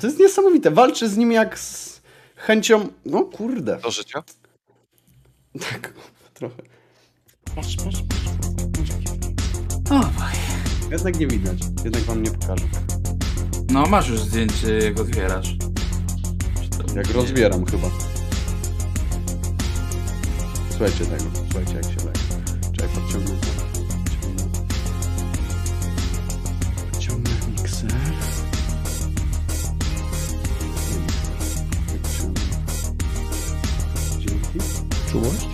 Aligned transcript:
To 0.00 0.06
jest 0.06 0.18
niesamowite. 0.18 0.70
Walczy 0.70 1.08
z 1.08 1.16
nim 1.16 1.32
jak 1.32 1.58
z 1.58 2.00
chęcią. 2.36 2.88
No 3.04 3.22
kurde. 3.24 3.78
Do 3.82 3.90
życia? 3.90 4.22
Tak, 5.70 5.92
trochę. 6.34 6.62
Patrz, 7.54 7.76
patrz, 7.76 8.02
patrz. 8.08 8.26
O, 9.90 10.10
Jednak 10.90 11.18
nie 11.18 11.26
widać. 11.26 11.58
Jednak 11.84 12.02
wam 12.02 12.22
nie 12.22 12.30
pokażę. 12.30 12.64
No, 13.70 13.86
masz 13.86 14.08
już 14.08 14.20
zdjęcie, 14.20 14.78
jak 14.78 15.00
otwierasz. 15.00 15.54
Jak 16.94 17.10
rozbieram 17.10 17.66
chyba. 17.66 17.88
Słuchajcie 20.70 21.06
tego. 21.06 21.24
Słuchajcie 21.50 21.74
jak 21.74 21.84
się 21.84 22.06
leje. 22.06 22.25
Czułość? 35.10 35.48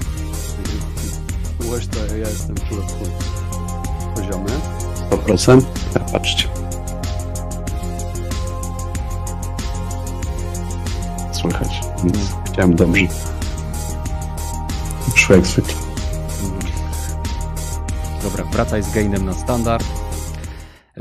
Czułość 1.63 1.89
to 1.89 2.17
ja 2.17 2.29
jestem 2.29 2.57
czuły. 2.69 2.83
Poziomy. 4.15 4.51
100%. 5.11 5.63
A 5.95 5.99
patrzcie. 5.99 6.49
Słychać, 11.33 11.81
więc 12.05 12.19
chciałem 12.53 12.77
dobrze. 12.77 13.03
Szło 15.15 15.37
jak 15.37 15.47
zwykle. 15.47 15.75
Dobra, 18.23 18.45
wracaj 18.45 18.83
z 18.83 18.91
gainem 18.91 19.27
na 19.27 19.35
standard. 19.35 20.02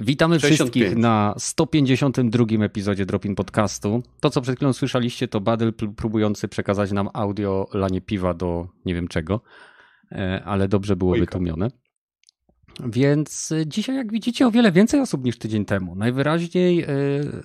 Witamy 0.01 0.39
65. 0.39 0.55
wszystkich 0.55 0.97
na 0.97 1.35
152 1.37 2.45
epizodzie 2.65 3.05
Dropin 3.05 3.35
Podcastu. 3.35 4.03
To, 4.19 4.29
co 4.29 4.41
przed 4.41 4.55
chwilą 4.55 4.73
słyszeliście, 4.73 5.27
to 5.27 5.41
Badel 5.41 5.73
próbujący 5.73 6.47
przekazać 6.47 6.91
nam 6.91 7.09
audio 7.13 7.67
lanie 7.73 8.01
piwa 8.01 8.33
do 8.33 8.67
nie 8.85 8.95
wiem 8.95 9.07
czego, 9.07 9.41
e, 10.11 10.41
ale 10.45 10.67
dobrze 10.67 10.95
było 10.95 11.11
Ojka. 11.11 11.25
wytłumione. 11.25 11.67
Więc 12.85 13.51
e, 13.51 13.67
dzisiaj, 13.67 13.95
jak 13.95 14.11
widzicie, 14.11 14.47
o 14.47 14.51
wiele 14.51 14.71
więcej 14.71 14.99
osób 14.99 15.25
niż 15.25 15.37
tydzień 15.37 15.65
temu. 15.65 15.95
Najwyraźniej, 15.95 16.83
e, 16.83 16.87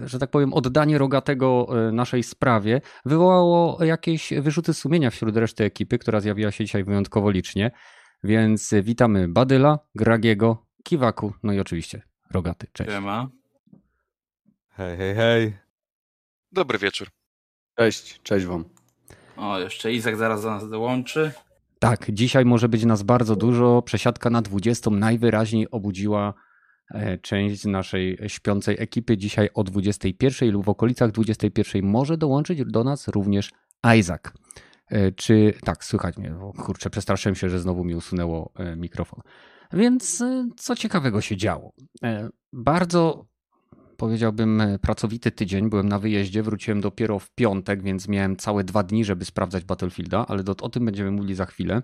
że 0.00 0.19
tak 0.19 0.30
powiem, 0.30 0.55
oddanie 0.55 0.98
rogatego 0.98 1.69
naszej 1.92 2.23
sprawie 2.23 2.80
wywołało 3.05 3.84
jakieś 3.84 4.33
wyrzuty 4.41 4.75
sumienia 4.75 5.11
wśród 5.11 5.36
reszty 5.36 5.64
ekipy, 5.64 5.98
która 5.98 6.20
zjawiła 6.20 6.50
się 6.50 6.64
dzisiaj 6.64 6.84
wyjątkowo 6.84 7.30
licznie. 7.30 7.70
Więc 8.25 8.75
witamy 8.83 9.28
Badyla, 9.28 9.78
Gragiego, 9.95 10.67
Kiwaku, 10.84 11.33
no 11.42 11.52
i 11.52 11.61
oczywiście 11.61 12.16
Rogaty. 12.30 12.66
Cześć. 12.72 12.91
Siema. 12.91 13.28
Hej, 14.70 14.96
hej, 14.96 15.14
hej. 15.14 15.56
Dobry 16.52 16.78
wieczór. 16.78 17.08
Cześć, 17.78 18.22
cześć 18.22 18.46
wam. 18.46 18.64
O, 19.36 19.58
jeszcze 19.58 19.92
Izak 19.92 20.16
zaraz 20.16 20.42
do 20.42 20.50
nas 20.50 20.70
dołączy. 20.70 21.33
Tak, 21.78 22.10
dzisiaj 22.12 22.44
może 22.44 22.68
być 22.68 22.84
nas 22.84 23.02
bardzo 23.02 23.36
dużo. 23.36 23.83
Przesiadka 23.83 24.30
na 24.30 24.42
20 24.42 24.91
najwyraźniej 24.91 25.70
obudziła 25.70 26.34
e, 26.91 27.18
część 27.18 27.64
naszej 27.64 28.18
śpiącej 28.27 28.77
ekipy. 28.78 29.16
Dzisiaj 29.16 29.50
o 29.55 29.64
21 29.64 30.50
lub 30.50 30.64
w 30.64 30.68
okolicach 30.68 31.11
21 31.11 31.84
może 31.86 32.16
dołączyć 32.16 32.64
do 32.64 32.84
nas 32.84 33.08
również 33.08 33.50
Isaac. 33.98 34.22
E, 34.90 35.12
Czy 35.12 35.55
tak, 35.64 35.84
słychać 35.84 36.16
mnie? 36.16 36.34
O, 36.36 36.52
kurczę, 36.52 36.90
przestraszyłem 36.90 37.34
się, 37.34 37.48
że 37.48 37.61
znowu 37.61 37.84
mi 37.84 37.94
usunęło 37.94 38.52
e, 38.56 38.77
mikrofon. 38.77 39.20
Więc 39.72 40.20
e, 40.20 40.48
co 40.56 40.77
ciekawego 40.77 41.20
się 41.20 41.36
działo? 41.36 41.72
E, 42.03 42.28
Bardzo 42.53 43.27
powiedziałbym 43.97 44.61
e, 44.61 44.78
pracowity 44.78 45.31
tydzień. 45.31 45.70
Byłem 45.70 45.89
na 45.89 45.98
wyjeździe, 45.98 46.42
wróciłem 46.42 46.81
dopiero 46.81 47.19
w 47.19 47.31
piątek, 47.31 47.83
więc 47.83 48.08
miałem 48.08 48.36
całe 48.36 48.64
dwa 48.64 48.83
dni, 48.83 49.05
żeby 49.05 49.25
sprawdzać 49.25 49.64
Battlefielda, 49.64 50.27
ale 50.27 50.42
o 50.62 50.69
tym 50.69 50.84
będziemy 50.84 51.11
mówili 51.11 51.34
za 51.34 51.47
chwilę. 51.47 51.83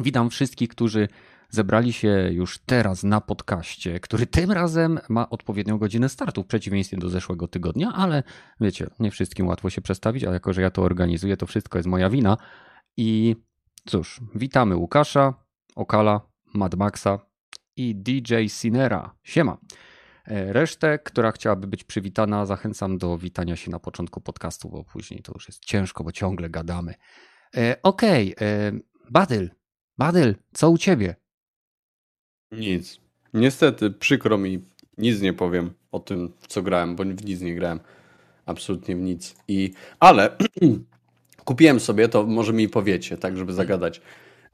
Witam 0.00 0.30
wszystkich, 0.30 0.68
którzy 0.68 1.08
zebrali 1.50 1.92
się 1.92 2.28
już 2.32 2.58
teraz 2.58 3.04
na 3.04 3.20
podcaście, 3.20 4.00
który 4.00 4.26
tym 4.26 4.50
razem 4.50 4.98
ma 5.08 5.30
odpowiednią 5.30 5.78
godzinę 5.78 6.08
startu, 6.08 6.42
w 6.42 6.46
przeciwieństwie 6.46 6.96
do 6.96 7.08
zeszłego 7.08 7.48
tygodnia, 7.48 7.92
ale 7.94 8.22
wiecie, 8.60 8.86
nie 9.00 9.10
wszystkim 9.10 9.46
łatwo 9.46 9.70
się 9.70 9.80
przestawić, 9.82 10.24
a 10.24 10.32
jako, 10.32 10.52
że 10.52 10.62
ja 10.62 10.70
to 10.70 10.82
organizuję, 10.82 11.36
to 11.36 11.46
wszystko 11.46 11.78
jest 11.78 11.88
moja 11.88 12.10
wina. 12.10 12.36
I 12.96 13.36
cóż, 13.86 14.20
witamy 14.34 14.76
Łukasza, 14.76 15.34
Okala, 15.76 16.29
Mad 16.54 16.74
Maxa 16.74 17.18
i 17.76 17.94
DJ 17.94 18.34
Sinera. 18.48 19.14
Siema. 19.22 19.58
E, 20.24 20.52
Resztę, 20.52 20.98
która 20.98 21.32
chciałaby 21.32 21.66
być 21.66 21.84
przywitana, 21.84 22.46
zachęcam 22.46 22.98
do 22.98 23.18
witania 23.18 23.56
się 23.56 23.70
na 23.70 23.78
początku 23.78 24.20
podcastu, 24.20 24.68
bo 24.68 24.84
później 24.84 25.22
to 25.22 25.32
już 25.34 25.48
jest 25.48 25.64
ciężko, 25.64 26.04
bo 26.04 26.12
ciągle 26.12 26.50
gadamy. 26.50 26.94
E, 27.56 27.76
Okej, 27.82 28.34
e, 28.40 28.72
Badyl, 29.10 29.50
Badyl, 29.98 30.34
co 30.52 30.70
u 30.70 30.78
ciebie? 30.78 31.16
Nic. 32.52 33.00
Niestety, 33.34 33.90
przykro 33.90 34.38
mi, 34.38 34.64
nic 34.98 35.20
nie 35.20 35.32
powiem 35.32 35.70
o 35.92 36.00
tym, 36.00 36.32
co 36.48 36.62
grałem, 36.62 36.96
bo 36.96 37.04
w 37.04 37.24
nic 37.24 37.40
nie 37.40 37.54
grałem. 37.54 37.80
Absolutnie 38.46 38.96
w 38.96 39.00
nic. 39.00 39.36
I, 39.48 39.72
ale 40.00 40.36
kupiłem 41.44 41.80
sobie, 41.80 42.08
to 42.08 42.26
może 42.26 42.52
mi 42.52 42.68
powiecie, 42.68 43.16
tak, 43.18 43.36
żeby 43.36 43.52
zagadać. 43.52 44.00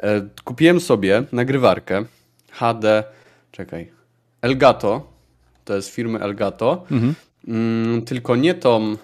E, 0.03 0.29
kupiłem 0.45 0.81
sobie 0.81 1.23
nagrywarkę 1.33 2.05
HD, 2.51 3.05
czekaj, 3.53 3.91
Elgato, 4.43 5.13
to 5.65 5.77
jest 5.77 5.89
firmy 5.89 6.19
Elgato, 6.21 6.85
Mhm. 6.91 7.15
mm, 7.49 8.03
tylko 8.03 8.37
nie 8.37 8.55
tą 8.55 8.97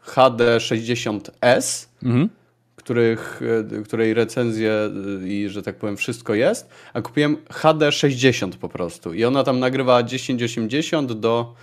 HD 0.00 0.60
60S, 0.60 1.88
Mhm. 2.02 2.28
których, 2.76 3.40
e, 3.78 3.82
której 3.82 4.14
recenzje 4.14 4.72
e, 4.72 5.28
i 5.28 5.48
że 5.48 5.62
tak 5.62 5.76
powiem 5.76 5.96
wszystko 5.96 6.34
jest, 6.34 6.68
a 6.94 7.00
kupiłem 7.02 7.36
HD 7.50 7.92
60 7.92 8.56
po 8.56 8.68
prostu 8.68 9.14
i 9.14 9.24
ona 9.24 9.44
tam 9.44 9.58
nagrywa 9.60 10.02
1080 10.02 11.12
do, 11.12 11.54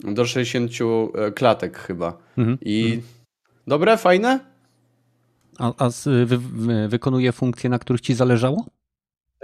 do 0.00 0.26
60 0.26 0.72
e, 1.14 1.32
klatek 1.32 1.78
chyba. 1.78 2.18
Mhm. 2.38 2.58
I 2.60 3.00
dobre, 3.66 3.96
fajne? 3.96 4.40
A, 5.60 5.72
a 5.84 5.90
z, 5.90 6.04
wy, 6.28 6.38
wy, 6.38 6.88
wykonuje 6.88 7.32
funkcje, 7.32 7.70
na 7.70 7.78
których 7.78 8.00
ci 8.00 8.14
zależało? 8.14 8.66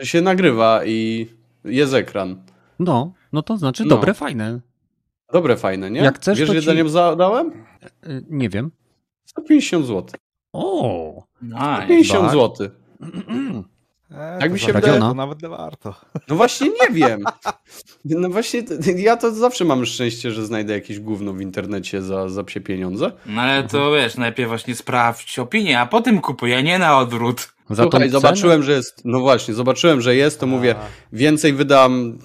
Się 0.03 0.21
nagrywa 0.23 0.85
i 0.85 1.27
jest 1.65 1.95
ekran. 1.95 2.43
No, 2.79 3.13
no 3.33 3.43
to 3.43 3.57
znaczy 3.59 3.83
No. 3.83 3.89
dobre, 3.89 4.15
fajne. 4.15 4.61
Dobre, 5.33 5.57
fajne, 5.57 5.91
nie? 5.91 6.01
Jak 6.01 6.17
chcesz, 6.17 6.39
Wiesz, 6.39 6.49
to 6.49 6.55
ile 6.55 6.85
ci- 6.85 6.91
zadałem? 6.91 7.53
E, 8.03 8.21
Nie 8.31 8.49
wiem. 8.49 8.71
150 9.25 9.87
zł. 9.87 10.07
O! 10.53 11.23
Nice. 11.43 11.87
50 11.89 12.23
tak. 12.25 12.33
zł. 12.33 12.69
E, 14.11 14.39
to 14.41 14.49
mi 14.51 14.59
się 14.59 14.73
wydaje- 14.73 15.01
To 15.01 15.15
nawet 15.15 15.43
nie 15.43 15.49
warto. 15.49 15.95
No 16.29 16.37
właśnie 16.37 16.67
nie 16.69 16.95
wiem. 16.95 17.25
No 18.05 18.29
właśnie, 18.29 18.63
ja 18.97 19.17
to 19.17 19.31
zawsze 19.35 19.65
mam 19.65 19.87
szczęście, 19.87 20.31
że 20.31 20.47
znajdę 20.47 20.73
jakieś 20.73 21.01
gówno 21.01 21.33
w 21.33 21.41
internecie 21.41 22.03
za, 22.03 22.29
za 22.29 22.45
psie 22.45 22.61
pieniądze. 22.61 23.13
No 23.27 23.41
ale 23.43 23.65
to 23.65 23.93
wiesz, 23.93 24.17
najpierw 24.17 24.49
właśnie 24.49 24.75
sprawdź 24.75 25.39
opinię, 25.39 25.81
a 25.81 25.87
potem 25.87 26.21
kupuj, 26.21 26.55
a 26.55 26.61
nie 26.61 26.79
na 26.79 26.99
odwrót. 26.99 27.53
Za 27.71 27.83
Słuchaj, 27.83 28.01
cenę? 28.01 28.13
zobaczyłem, 28.13 28.63
że 28.63 28.73
jest. 28.73 29.03
No 29.05 29.21
właśnie, 29.21 29.55
zobaczyłem, 29.55 30.01
że 30.01 30.17
jest, 30.17 30.41
to 30.41 30.47
mówię, 30.47 30.75
więcej 31.13 31.53
wydam. 31.53 32.19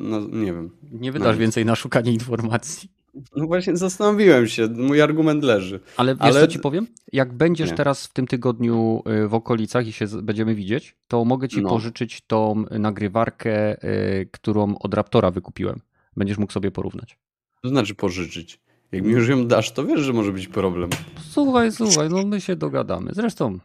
No 0.00 0.20
nie 0.20 0.52
wiem. 0.52 0.70
Nie 0.92 1.12
wydasz 1.12 1.34
No. 1.36 1.40
więcej 1.40 1.64
na 1.64 1.74
szukanie 1.76 2.12
informacji. 2.12 2.88
No 3.36 3.46
właśnie 3.46 3.76
zastanowiłem 3.76 4.46
się, 4.46 4.68
mój 4.68 5.02
argument 5.02 5.44
leży. 5.44 5.80
Ale 5.96 6.14
wiesz, 6.14 6.22
Ale- 6.22 6.40
co 6.40 6.46
ci 6.46 6.58
powiem? 6.58 6.86
Jak 7.12 7.32
będziesz 7.32 7.70
Nie. 7.70 7.76
teraz 7.76 8.06
w 8.06 8.12
tym 8.12 8.26
tygodniu 8.26 9.02
y, 9.24 9.28
w 9.28 9.34
okolicach 9.34 9.86
i 9.86 9.92
się 9.92 10.06
będziemy 10.22 10.54
widzieć, 10.54 10.96
to 11.08 11.24
mogę 11.24 11.48
ci 11.48 11.62
No. 11.62 11.68
pożyczyć 11.68 12.20
tą 12.26 12.64
nagrywarkę, 12.70 13.84
y, 13.84 14.28
którą 14.32 14.74
od 14.78 14.94
Raptora 14.94 15.30
wykupiłem. 15.30 15.80
Będziesz 16.16 16.38
mógł 16.38 16.52
sobie 16.52 16.70
porównać. 16.70 17.18
To 17.62 17.68
znaczy 17.68 17.94
pożyczyć. 17.94 18.60
Jak 18.92 19.04
mi 19.04 19.12
już 19.12 19.28
ją 19.28 19.46
dasz, 19.46 19.70
to 19.72 19.84
wiesz, 19.84 20.00
że 20.00 20.12
może 20.12 20.32
być 20.32 20.48
problem. 20.48 20.90
Słuchaj, 21.30 21.72
słuchaj, 21.72 22.08
no 22.10 22.26
my 22.26 22.40
się 22.40 22.56
dogadamy. 22.56 23.10
Zresztą, 23.14 23.58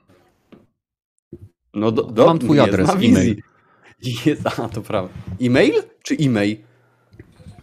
No 1.73 1.91
do, 1.91 2.03
do, 2.03 2.25
Mam 2.25 2.39
twój 2.39 2.59
adres, 2.59 2.87
na 2.87 2.93
e-mail. 2.93 3.41
Jest, 4.25 4.47
a 4.47 4.69
to 4.69 4.81
prawda. 4.81 5.13
E-mail 5.41 5.73
czy 6.03 6.15
e-mail? 6.15 6.57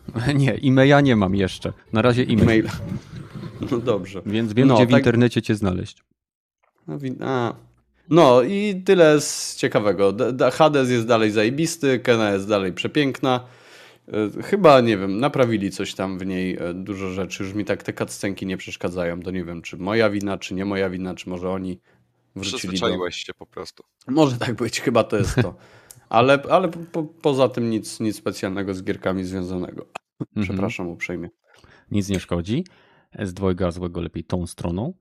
nie, 0.34 0.54
e-maila 0.54 1.00
nie 1.00 1.16
mam 1.16 1.34
jeszcze. 1.34 1.72
Na 1.92 2.02
razie 2.02 2.22
e-mail. 2.22 2.40
E-mail. 2.42 2.68
No 3.70 3.78
dobrze. 3.78 4.22
Więc 4.26 4.52
wiem, 4.52 4.68
No, 4.68 4.74
gdzie 4.76 4.86
w 4.86 4.90
tak- 4.90 4.98
internecie 4.98 5.42
cię 5.42 5.54
znaleźć. 5.54 6.02
No, 6.88 6.98
wi- 6.98 7.16
a. 7.20 7.54
no 8.10 8.42
i 8.42 8.82
tyle 8.84 9.20
z 9.20 9.56
ciekawego. 9.56 10.12
D- 10.12 10.32
D- 10.32 10.50
Hades 10.50 10.90
jest 10.90 11.06
dalej 11.06 11.30
zajebisty, 11.30 11.98
Kena 11.98 12.30
jest 12.30 12.48
dalej 12.48 12.72
przepiękna. 12.72 13.46
E, 14.38 14.42
Chyba, 14.42 14.80
nie 14.80 14.96
wiem, 14.98 15.20
naprawili 15.20 15.70
coś 15.70 15.94
tam 15.94 16.18
w 16.18 16.26
niej, 16.26 16.56
e, 16.60 16.74
dużo 16.74 17.10
rzeczy. 17.10 17.42
Już 17.44 17.54
mi 17.54 17.64
tak 17.64 17.82
te 17.82 17.92
cutscenki 17.92 18.46
nie 18.46 18.56
przeszkadzają. 18.56 19.20
To 19.22 19.30
nie 19.30 19.44
wiem, 19.44 19.62
czy 19.62 19.76
moja 19.76 20.10
wina, 20.10 20.38
czy 20.38 20.54
nie 20.54 20.64
moja 20.64 20.90
wina, 20.90 21.14
czy 21.14 21.28
może 21.28 21.50
oni 21.50 21.78
wrócili 22.36 22.52
do... 22.52 22.58
Przyzwyczaiłeś 22.58 23.16
się 23.16 23.34
po 23.34 23.46
prostu. 23.46 23.84
Może 24.08 24.36
tak 24.38 24.54
być, 24.54 24.80
chyba 24.80 25.04
to 25.04 25.16
jest 25.16 25.34
to. 25.34 25.54
Ale, 26.08 26.42
ale 26.50 26.68
po, 26.68 26.78
po, 26.92 27.02
poza 27.02 27.48
tym 27.48 27.70
nic, 27.70 28.00
nic 28.00 28.16
specjalnego 28.16 28.74
z 28.74 28.82
gierkami 28.82 29.24
związanego. 29.24 29.86
Mhm. 30.20 30.44
Przepraszam 30.46 30.88
uprzejmie. 30.88 31.28
Nic 31.90 32.08
nie 32.08 32.20
szkodzi. 32.20 32.64
z 33.22 33.34
dwojga 33.34 33.70
złego 33.70 34.00
lepiej 34.00 34.24
tą 34.24 34.46
stroną. 34.46 34.94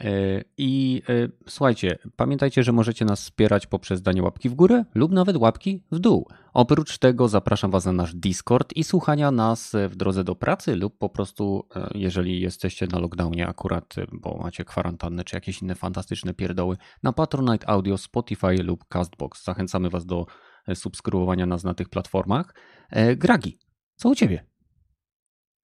E, 0.00 0.42
I 0.56 1.02
e, 1.08 1.28
słuchajcie, 1.48 1.98
pamiętajcie, 2.16 2.62
że 2.62 2.72
możecie 2.72 3.04
nas 3.04 3.20
wspierać 3.20 3.66
poprzez 3.66 4.02
danie 4.02 4.22
łapki 4.22 4.48
w 4.48 4.54
górę 4.54 4.84
lub 4.94 5.12
nawet 5.12 5.36
łapki 5.36 5.84
w 5.92 5.98
dół. 5.98 6.28
Oprócz 6.52 6.98
tego 6.98 7.28
zapraszam 7.28 7.70
Was 7.70 7.84
na 7.84 7.92
nasz 7.92 8.14
Discord 8.14 8.72
i 8.76 8.84
słuchania 8.84 9.30
nas 9.30 9.72
w 9.88 9.96
drodze 9.96 10.24
do 10.24 10.34
pracy 10.34 10.76
lub 10.76 10.98
po 10.98 11.08
prostu, 11.08 11.68
e, 11.76 11.90
jeżeli 11.94 12.40
jesteście 12.40 12.86
na 12.86 12.98
lockdownie 12.98 13.48
akurat, 13.48 13.94
bo 14.12 14.38
macie 14.42 14.64
kwarantannę 14.64 15.24
czy 15.24 15.36
jakieś 15.36 15.62
inne 15.62 15.74
fantastyczne 15.74 16.34
pierdoły, 16.34 16.76
na 17.02 17.12
Patronite 17.12 17.68
Audio, 17.68 17.98
Spotify 17.98 18.62
lub 18.62 18.84
Castbox. 18.88 19.44
Zachęcamy 19.44 19.90
Was 19.90 20.06
do 20.06 20.26
subskrybowania 20.74 21.46
nas 21.46 21.64
na 21.64 21.74
tych 21.74 21.88
platformach. 21.88 22.54
Gragi, 23.16 23.58
co 23.96 24.08
u 24.08 24.14
Ciebie? 24.14 24.51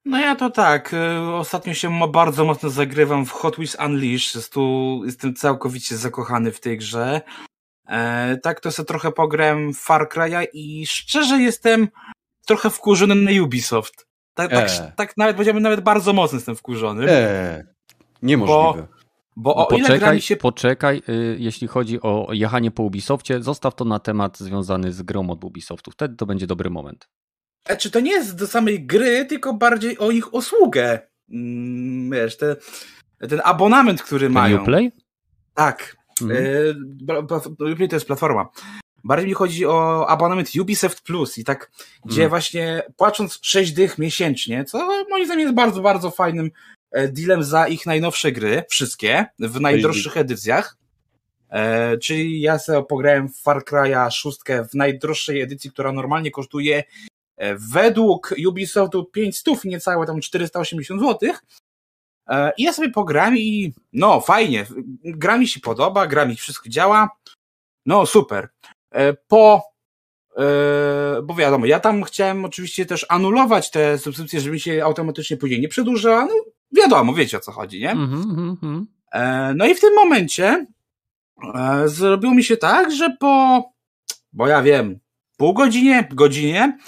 No 0.04 0.18
ja 0.18 0.36
to 0.36 0.50
tak. 0.50 0.94
y, 0.94 1.34
Ostatnio 1.34 1.74
się 1.74 2.08
bardzo 2.08 2.44
mocno 2.44 2.70
zagrywam 2.70 3.26
w 3.26 3.30
Hot 3.30 3.56
Wheels 3.56 3.76
Unleashed. 3.86 4.50
Tu, 4.50 5.02
jestem 5.04 5.34
całkowicie 5.34 5.96
zakochany 5.96 6.52
w 6.52 6.60
tej 6.60 6.78
grze. 6.78 7.20
E, 7.88 8.36
tak 8.42 8.60
to 8.60 8.72
sobie 8.72 8.86
trochę 8.86 9.12
pograłem 9.12 9.74
w 9.74 9.78
Far 9.78 10.08
Cry'a 10.08 10.46
i 10.52 10.86
szczerze 10.86 11.38
jestem 11.38 11.88
trochę 12.46 12.70
wkurzony 12.70 13.14
na 13.14 13.42
Ubisoft. 13.42 14.06
Tak, 14.34 14.50
tak, 14.50 14.68
E. 14.70 14.92
tak 14.96 15.16
nawet 15.16 15.36
powiedziałbym, 15.36 15.62
nawet 15.62 15.80
bardzo 15.80 16.12
mocno 16.12 16.36
jestem 16.36 16.56
wkurzony. 16.56 17.10
Eee, 17.10 17.64
niemożliwe. 18.22 18.86
Bo 19.36 19.54
No 19.56 19.68
o 19.68 19.76
ile 19.76 19.84
gra 19.84 19.94
poczekaj, 19.94 20.14
mi 20.14 20.22
się 20.22 20.36
poczekaj, 20.36 21.02
y, 21.08 21.36
jeśli 21.38 21.68
chodzi 21.68 22.02
o 22.02 22.28
jechanie 22.32 22.70
po 22.70 22.82
Ubisoftie, 22.82 23.42
zostaw 23.42 23.74
to 23.74 23.84
na 23.84 23.98
temat 23.98 24.38
związany 24.38 24.92
z 24.92 25.02
grą 25.02 25.30
od 25.30 25.44
Ubisoftu. 25.44 25.90
Wtedy 25.90 26.16
to 26.16 26.26
będzie 26.26 26.46
dobry 26.46 26.70
moment. 26.70 27.08
E, 27.68 27.76
Czy 27.76 27.90
to 27.90 28.00
nie 28.00 28.10
jest 28.10 28.36
do 28.36 28.46
samej 28.46 28.86
gry, 28.86 29.24
tylko 29.26 29.54
bardziej 29.54 29.98
o 29.98 30.10
ich 30.10 30.34
usługę? 30.34 30.98
Mm, 31.30 32.10
wiesz, 32.10 32.36
te, 32.36 32.56
ten 33.28 33.40
abonament, 33.44 34.02
który 34.02 34.26
Ten 34.26 34.32
mają. 34.32 34.62
Uplay? 34.62 34.92
Tak. 35.54 35.96
Mhm. 36.22 36.44
E, 36.46 36.48
pla- 37.06 37.26
pla- 37.26 37.72
Uplay 37.72 37.88
to 37.88 37.96
jest 37.96 38.06
platforma. 38.06 38.48
Bardziej 39.04 39.28
mi 39.28 39.34
chodzi 39.34 39.66
o 39.66 40.06
abonament 40.08 40.50
Ubisoft 40.60 41.00
Plus 41.02 41.38
i 41.38 41.44
tak, 41.44 41.70
gdzie 42.04 42.14
Mhm. 42.22 42.28
właśnie 42.30 42.82
płacząc 42.96 43.38
6 43.42 43.72
dych 43.72 43.98
miesięcznie, 43.98 44.64
co 44.64 45.04
moim 45.10 45.24
zdaniem 45.26 45.40
jest 45.40 45.54
bardzo, 45.54 45.80
bardzo 45.80 46.10
fajnym 46.10 46.50
e, 46.92 47.08
dealem 47.08 47.44
za 47.44 47.68
ich 47.68 47.86
najnowsze 47.86 48.32
gry, 48.32 48.62
wszystkie, 48.70 49.26
w 49.38 49.60
najdroższych 49.60 50.16
edycjach. 50.16 50.76
E, 51.50 51.98
czyli 51.98 52.40
ja 52.40 52.58
sobie 52.58 52.82
pograłem 52.82 53.28
w 53.28 53.36
Far 53.42 53.62
Cry'a 53.64 54.10
6 54.10 54.38
w 54.70 54.74
najdroższej 54.74 55.40
edycji, 55.40 55.70
która 55.70 55.92
normalnie 55.92 56.30
kosztuje 56.30 56.84
według 57.58 58.34
Ubisoftu 58.48 59.04
500, 59.04 59.64
niecałe 59.64 60.06
tam 60.06 60.20
480 60.20 61.00
zł. 61.00 61.30
E, 62.28 62.52
I 62.56 62.62
ja 62.62 62.72
sobie 62.72 62.90
pogram 62.90 63.36
i 63.36 63.72
no 63.92 64.20
fajnie, 64.20 64.66
gra 65.04 65.38
mi 65.38 65.48
się 65.48 65.60
podoba, 65.60 66.06
gra 66.06 66.24
mi 66.26 66.36
wszystko 66.36 66.68
działa. 66.68 67.10
No 67.86 68.06
super. 68.06 68.48
E, 68.90 69.12
Po, 69.12 69.62
e, 70.36 70.42
bo 71.22 71.34
wiadomo, 71.34 71.66
ja 71.66 71.80
tam 71.80 72.02
chciałem 72.04 72.44
oczywiście 72.44 72.86
też 72.86 73.06
anulować 73.08 73.70
te 73.70 73.98
subskrypcje, 73.98 74.40
żeby 74.40 74.52
mi 74.52 74.60
się 74.60 74.84
automatycznie 74.84 75.36
później 75.36 75.60
nie 75.60 75.68
przedłużała. 75.68 76.24
No 76.26 76.32
wiadomo, 76.72 77.14
wiecie 77.14 77.36
o 77.36 77.40
co 77.40 77.52
chodzi, 77.52 77.80
nie? 77.80 77.90
Mhm. 77.90 78.86
E, 79.12 79.54
No 79.54 79.66
i 79.66 79.74
w 79.74 79.80
tym 79.80 79.94
momencie 79.94 80.66
e, 81.54 81.82
zrobiło 81.88 82.34
mi 82.34 82.44
się 82.44 82.56
tak, 82.56 82.92
że 82.92 83.16
po, 83.20 83.62
bo 84.32 84.46
ja 84.46 84.62
wiem, 84.62 84.98
pół 85.36 85.54
godzinie, 85.54 86.08
godzinie, 86.12 86.78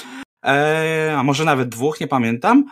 e, 0.44 1.14
a 1.18 1.22
może 1.22 1.44
nawet 1.44 1.68
dwóch, 1.68 2.00
nie 2.00 2.08
pamiętam, 2.08 2.64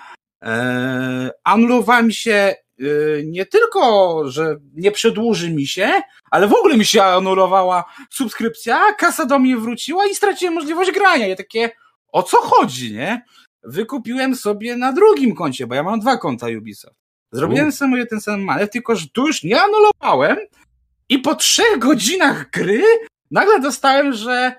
e, 0.42 1.30
anulowała 1.44 2.02
mi 2.02 2.14
się 2.14 2.32
e, 2.32 2.84
nie 3.24 3.46
tylko, 3.46 4.22
że 4.30 4.56
nie 4.74 4.92
przedłuży 4.92 5.50
mi 5.50 5.66
się, 5.66 5.90
ale 6.30 6.48
w 6.48 6.52
ogóle 6.52 6.76
mi 6.76 6.84
się 6.84 7.02
anulowała 7.02 7.84
subskrypcja, 8.10 8.92
kasa 8.98 9.26
do 9.26 9.38
mnie 9.38 9.56
wróciła 9.56 10.06
i 10.06 10.14
straciłem 10.14 10.54
możliwość 10.54 10.90
grania. 10.92 11.26
Ja 11.26 11.36
takie, 11.36 11.70
o 12.12 12.22
co 12.22 12.36
chodzi, 12.36 12.94
nie? 12.94 13.22
Wykupiłem 13.62 14.36
sobie 14.36 14.76
na 14.76 14.92
drugim 14.92 15.34
koncie, 15.34 15.66
bo 15.66 15.74
ja 15.74 15.82
mam 15.82 16.00
dwa 16.00 16.16
konta 16.16 16.46
Ubisoft. 16.58 16.96
Zrobiłem 17.32 17.68
U. 17.68 17.72
sobie 17.72 18.06
ten 18.06 18.20
sam 18.20 18.42
manewr, 18.42 18.70
tylko 18.70 18.96
że 18.96 19.06
tu 19.12 19.26
już 19.26 19.42
nie 19.42 19.62
anulowałem 19.62 20.36
i 21.08 21.18
po 21.18 21.34
trzech 21.34 21.78
godzinach 21.78 22.50
gry 22.50 22.82
nagle 23.30 23.60
dostałem, 23.60 24.12
że 24.12 24.54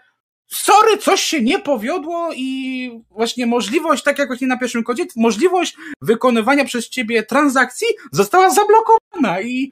sorry, 0.50 0.98
coś 0.98 1.22
się 1.22 1.42
nie 1.42 1.60
powiodło 1.60 2.30
i 2.36 2.92
właśnie 3.12 3.46
możliwość, 3.46 4.04
tak 4.04 4.20
jak 4.20 4.28
właśnie 4.28 4.48
na 4.48 4.58
pierwszym 4.58 4.84
kodzie, 4.84 5.06
możliwość 5.16 5.76
wykonywania 6.02 6.66
przez 6.66 6.90
ciebie 6.90 7.24
transakcji 7.24 7.88
została 8.12 8.50
zablokowana 8.50 9.42
i 9.42 9.72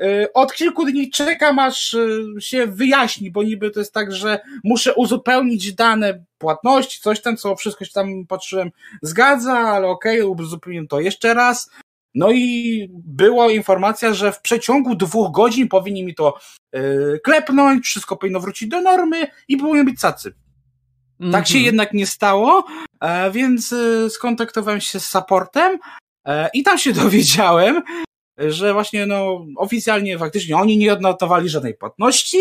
e, 0.00 0.32
od 0.32 0.52
kilku 0.52 0.84
dni 0.84 1.10
czekam, 1.10 1.58
aż 1.58 1.94
e, 1.94 2.08
się 2.40 2.66
wyjaśni, 2.66 3.30
bo 3.30 3.42
niby 3.42 3.70
to 3.70 3.80
jest 3.80 3.94
tak, 3.94 4.12
że 4.12 4.40
muszę 4.64 4.94
uzupełnić 4.94 5.74
dane 5.74 6.24
płatności, 6.38 7.00
coś 7.00 7.20
tam, 7.20 7.36
co 7.36 7.56
wszystko 7.56 7.84
się 7.84 7.92
tam 7.92 8.26
patrzyłem, 8.26 8.70
zgadza, 9.02 9.58
ale 9.58 9.86
okej, 9.86 10.22
uzupełnię 10.22 10.86
to 10.88 11.00
jeszcze 11.00 11.34
raz. 11.34 11.70
No 12.14 12.32
i 12.32 12.88
była 12.92 13.52
informacja, 13.52 14.14
że 14.14 14.32
w 14.32 14.40
przeciągu 14.40 14.94
dwóch 14.94 15.32
godzin 15.32 15.68
powinni 15.68 16.04
mi 16.04 16.14
to 16.14 16.38
yy, 16.72 17.20
klepnąć, 17.24 17.86
wszystko 17.86 18.16
powinno 18.16 18.40
wrócić 18.40 18.68
do 18.68 18.80
normy 18.80 19.26
i 19.48 19.56
powinien 19.56 19.86
być 19.86 20.00
cacy. 20.00 20.34
Tak 21.32 21.46
się 21.46 21.54
Mhm. 21.54 21.64
jednak 21.64 21.92
nie 21.92 22.06
stało, 22.06 22.66
e, 23.00 23.30
więc 23.30 23.72
e, 23.72 24.10
skontaktowałem 24.10 24.80
się 24.80 25.00
z 25.00 25.08
supportem 25.08 25.78
i 26.54 26.62
tam 26.62 26.78
się 26.78 26.92
dowiedziałem, 27.02 27.82
że 28.38 28.72
właśnie 28.72 29.06
no 29.06 29.46
oficjalnie 29.56 30.18
faktycznie 30.18 30.56
oni 30.56 30.78
nie 30.78 30.92
odnotowali 30.92 31.48
żadnej 31.48 31.74
płatności, 31.74 32.38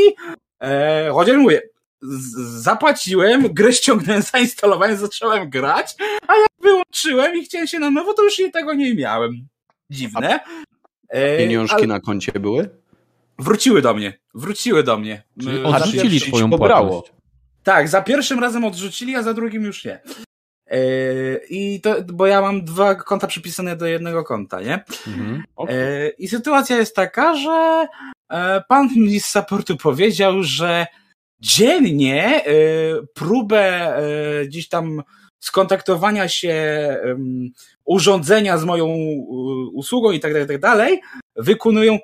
e, 0.63 1.09
chociaż 1.13 1.37
mówię, 1.37 1.61
zapłaciłem, 2.61 3.53
grę 3.53 3.73
ściągnąłem, 3.73 4.21
zainstalowałem, 4.33 4.97
zacząłem 4.97 5.49
grać, 5.49 5.95
a 6.27 6.35
jak 6.35 6.49
wyłączyłem 6.61 7.35
i 7.35 7.43
chciałem 7.43 7.67
się 7.67 7.79
na 7.79 7.89
nowo, 7.89 8.13
to 8.13 8.23
już 8.23 8.39
i 8.39 8.51
tego 8.51 8.73
nie 8.73 8.95
miałem. 8.95 9.47
Dziwne. 9.94 10.40
E, 11.10 11.38
Pieniążki 11.38 11.75
ale 11.75 11.88
na 11.88 12.00
koncie 12.00 12.31
były? 12.31 12.69
Wróciły 13.40 13.81
do 13.81 13.94
mnie, 13.94 14.13
wróciły 14.34 14.84
do 14.84 14.98
mnie. 14.98 15.24
Czyli 15.42 15.57
E, 15.60 15.63
odrzucili 15.63 16.22
twoją 16.22 16.50
pobrało. 16.50 16.90
płatność. 16.90 17.13
tak, 17.63 17.90
za 17.90 18.01
pierwszym 18.01 18.40
razem 18.40 18.63
odrzucili, 18.66 19.16
a 19.16 19.24
za 19.24 19.34
drugim 19.34 19.63
już 19.63 19.86
nie. 19.86 20.01
Yy, 20.72 21.42
I 21.50 21.81
to, 21.81 21.95
bo 22.13 22.28
ja 22.28 22.42
mam 22.42 22.66
dwa 22.66 22.95
konta 22.95 23.28
przypisane 23.28 23.75
do 23.75 23.86
jednego 23.86 24.24
konta, 24.24 24.62
nie? 24.62 24.84
Mhm. 25.07 25.44
Yy, 25.69 26.13
I 26.18 26.28
sytuacja 26.28 26.78
jest 26.78 26.95
taka, 26.95 27.35
że 27.35 27.88
e, 28.31 28.62
pan 28.69 28.90
mi 28.95 29.19
z 29.19 29.26
supportu 29.26 29.78
powiedział, 29.78 30.44
że 30.44 30.85
dziennie 31.40 32.45
e, 32.45 32.52
próbę 33.14 33.95
e, 33.97 34.45
gdzieś 34.45 34.68
tam 34.69 35.04
skontaktowania 35.40 36.28
się 36.28 36.56
urządzenia 37.85 38.57
z 38.57 38.66
moją 38.66 38.87
usługą 39.73 40.11
i 40.11 40.19
tak 40.19 40.33
dalej, 40.33 40.45
i 40.45 40.49
tak 40.49 40.61
dalej, 40.61 41.02
wykonują 41.35 41.99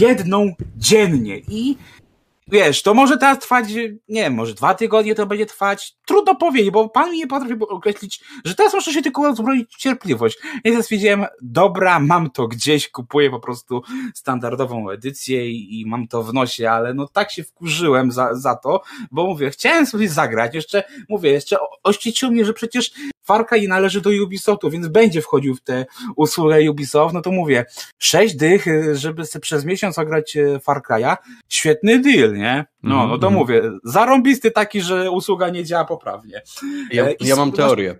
jedną 0.00 0.52
dziennie. 0.76 1.38
I 1.38 1.76
wiesz, 2.48 2.82
to 2.82 2.94
może 2.94 3.18
teraz 3.18 3.38
trwać, 3.38 3.68
nie 4.08 4.22
wiem, 4.22 4.34
może 4.34 4.54
dwa 4.54 4.74
tygodnie 4.74 5.14
to 5.14 5.26
będzie 5.26 5.46
trwać. 5.46 5.96
Trudno 6.06 6.34
powiedzieć, 6.34 6.70
bo 6.70 6.88
pan 6.88 7.10
mi 7.10 7.18
nie 7.18 7.26
potrafi 7.26 7.54
określić, 7.68 8.20
że 8.44 8.54
teraz 8.54 8.74
muszę 8.74 8.92
się 8.92 9.02
tylko 9.02 9.30
uzbroić 9.30 9.74
w 9.74 9.78
cierpliwość. 9.78 10.38
Ja 10.64 10.70
teraz 10.70 10.88
wiedziałem, 10.88 11.26
dobra, 11.42 12.00
mam 12.00 12.30
to 12.30 12.48
gdzieś, 12.48 12.88
kupuję 12.88 13.30
po 13.30 13.40
prostu 13.40 13.82
standardową 14.14 14.90
edycję 14.90 15.50
i, 15.50 15.80
i 15.80 15.86
mam 15.86 16.08
to 16.08 16.22
w 16.22 16.34
nosie, 16.34 16.70
ale 16.70 16.94
no 16.94 17.08
tak 17.08 17.30
się 17.30 17.44
wkurzyłem 17.44 18.12
za, 18.12 18.34
za 18.34 18.56
to, 18.56 18.82
bo 19.10 19.26
mówię, 19.26 19.50
chciałem 19.50 19.86
sobie 19.86 20.08
zagrać, 20.08 20.54
jeszcze, 20.54 20.84
mówię, 21.08 21.30
jeszcze 21.30 21.56
oświecił 21.82 22.30
mnie, 22.30 22.44
że 22.44 22.52
przecież 22.52 22.90
Far 23.24 23.46
Cry 23.46 23.68
należy 23.68 24.00
do 24.00 24.10
Ubisoftu, 24.24 24.70
więc 24.70 24.88
będzie 24.88 25.22
wchodził 25.22 25.54
w 25.54 25.60
tę 25.60 25.86
usługę 26.16 26.70
Ubisoft, 26.70 27.14
no 27.14 27.20
to 27.20 27.30
mówię, 27.32 27.64
sześć 27.98 28.34
dych, 28.36 28.66
y, 28.66 28.96
żeby 28.96 29.26
sobie 29.26 29.40
przez 29.40 29.64
miesiąc 29.64 29.98
ograć 29.98 30.36
y, 30.36 30.60
Far 30.60 30.82
Cry'a, 30.88 31.16
świetny 31.48 31.98
deal, 31.98 32.34
nie? 32.34 32.64
No, 32.82 32.94
Mhm, 32.94 33.10
no 33.10 33.18
to 33.18 33.26
mhm. 33.26 33.34
mówię, 33.34 33.62
zarąbisty 33.84 34.50
taki, 34.50 34.80
że 34.80 35.10
usługa 35.10 35.48
nie 35.48 35.64
działa 35.64 35.84
poprawnie. 35.84 36.42
Ja, 36.92 37.04
E, 37.04 37.12
i 37.12 37.26
ja 37.26 37.36
mam 37.36 37.52
teorię. 37.52 37.98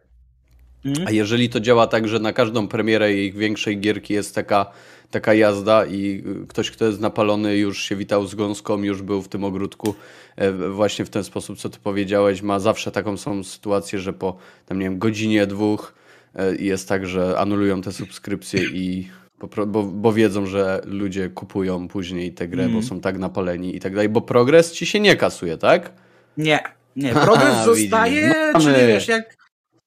Mhm. 0.85 1.07
A 1.09 1.11
jeżeli 1.11 1.49
to 1.49 1.61
działa 1.61 1.87
tak, 1.87 2.09
że 2.09 2.19
na 2.21 2.33
każdą 2.33 2.69
premierę 2.69 3.13
ich 3.15 3.37
większej 3.37 3.81
gierki 3.81 4.15
jest 4.15 4.35
taka, 4.35 4.67
taka 5.11 5.35
jazda 5.35 5.87
i 5.87 6.23
y, 6.43 6.47
ktoś, 6.47 6.71
kto 6.71 6.85
jest 6.85 7.01
napalony, 7.01 7.57
już 7.57 7.83
się 7.83 7.97
witał 7.97 8.27
z 8.27 8.35
gąską, 8.35 8.83
już 8.83 9.03
był 9.03 9.23
w 9.23 9.29
tym 9.29 9.45
ogródku, 9.45 9.95
e, 10.37 10.53
właśnie 10.53 11.05
w 11.05 11.11
ten 11.11 11.25
sposób, 11.25 11.59
co 11.59 11.69
ty 11.69 11.79
powiedziałeś, 11.83 12.43
ma 12.43 12.59
zawsze 12.59 12.91
taką 12.93 13.17
samą 13.17 13.45
sytuację, 13.45 13.99
że 13.99 14.13
po 14.13 14.37
tam, 14.67 14.79
nie 14.79 14.85
wiem, 14.85 14.99
godzinie, 14.99 15.47
dwóch 15.47 15.95
e, 16.35 16.57
jest 16.57 16.89
tak, 16.89 17.07
że 17.07 17.39
anulują 17.39 17.81
te 17.83 17.93
subskrypcje 17.93 18.61
i 18.65 19.09
bo, 19.67 19.83
bo 19.83 20.13
wiedzą, 20.13 20.47
że 20.47 20.81
ludzie 20.85 21.29
kupują 21.29 21.89
później 21.89 22.33
tę 22.33 22.49
grę, 22.49 22.65
Mhm. 22.65 22.81
bo 22.83 22.87
są 22.89 23.01
tak 23.01 23.19
napaleni 23.19 23.77
i 23.77 23.81
tak 23.81 23.93
dalej, 23.95 24.09
bo 24.09 24.21
progres 24.21 24.73
ci 24.73 24.87
się 24.87 25.01
nie 25.01 25.17
kasuje, 25.17 25.57
tak? 25.59 25.93
Nie, 26.37 26.61
nie, 26.97 27.13
progres 27.25 27.65
zostaje, 27.65 28.35
mamy. 28.53 28.65
czyli 28.65 28.87
wiesz, 28.87 29.09
jak 29.09 29.37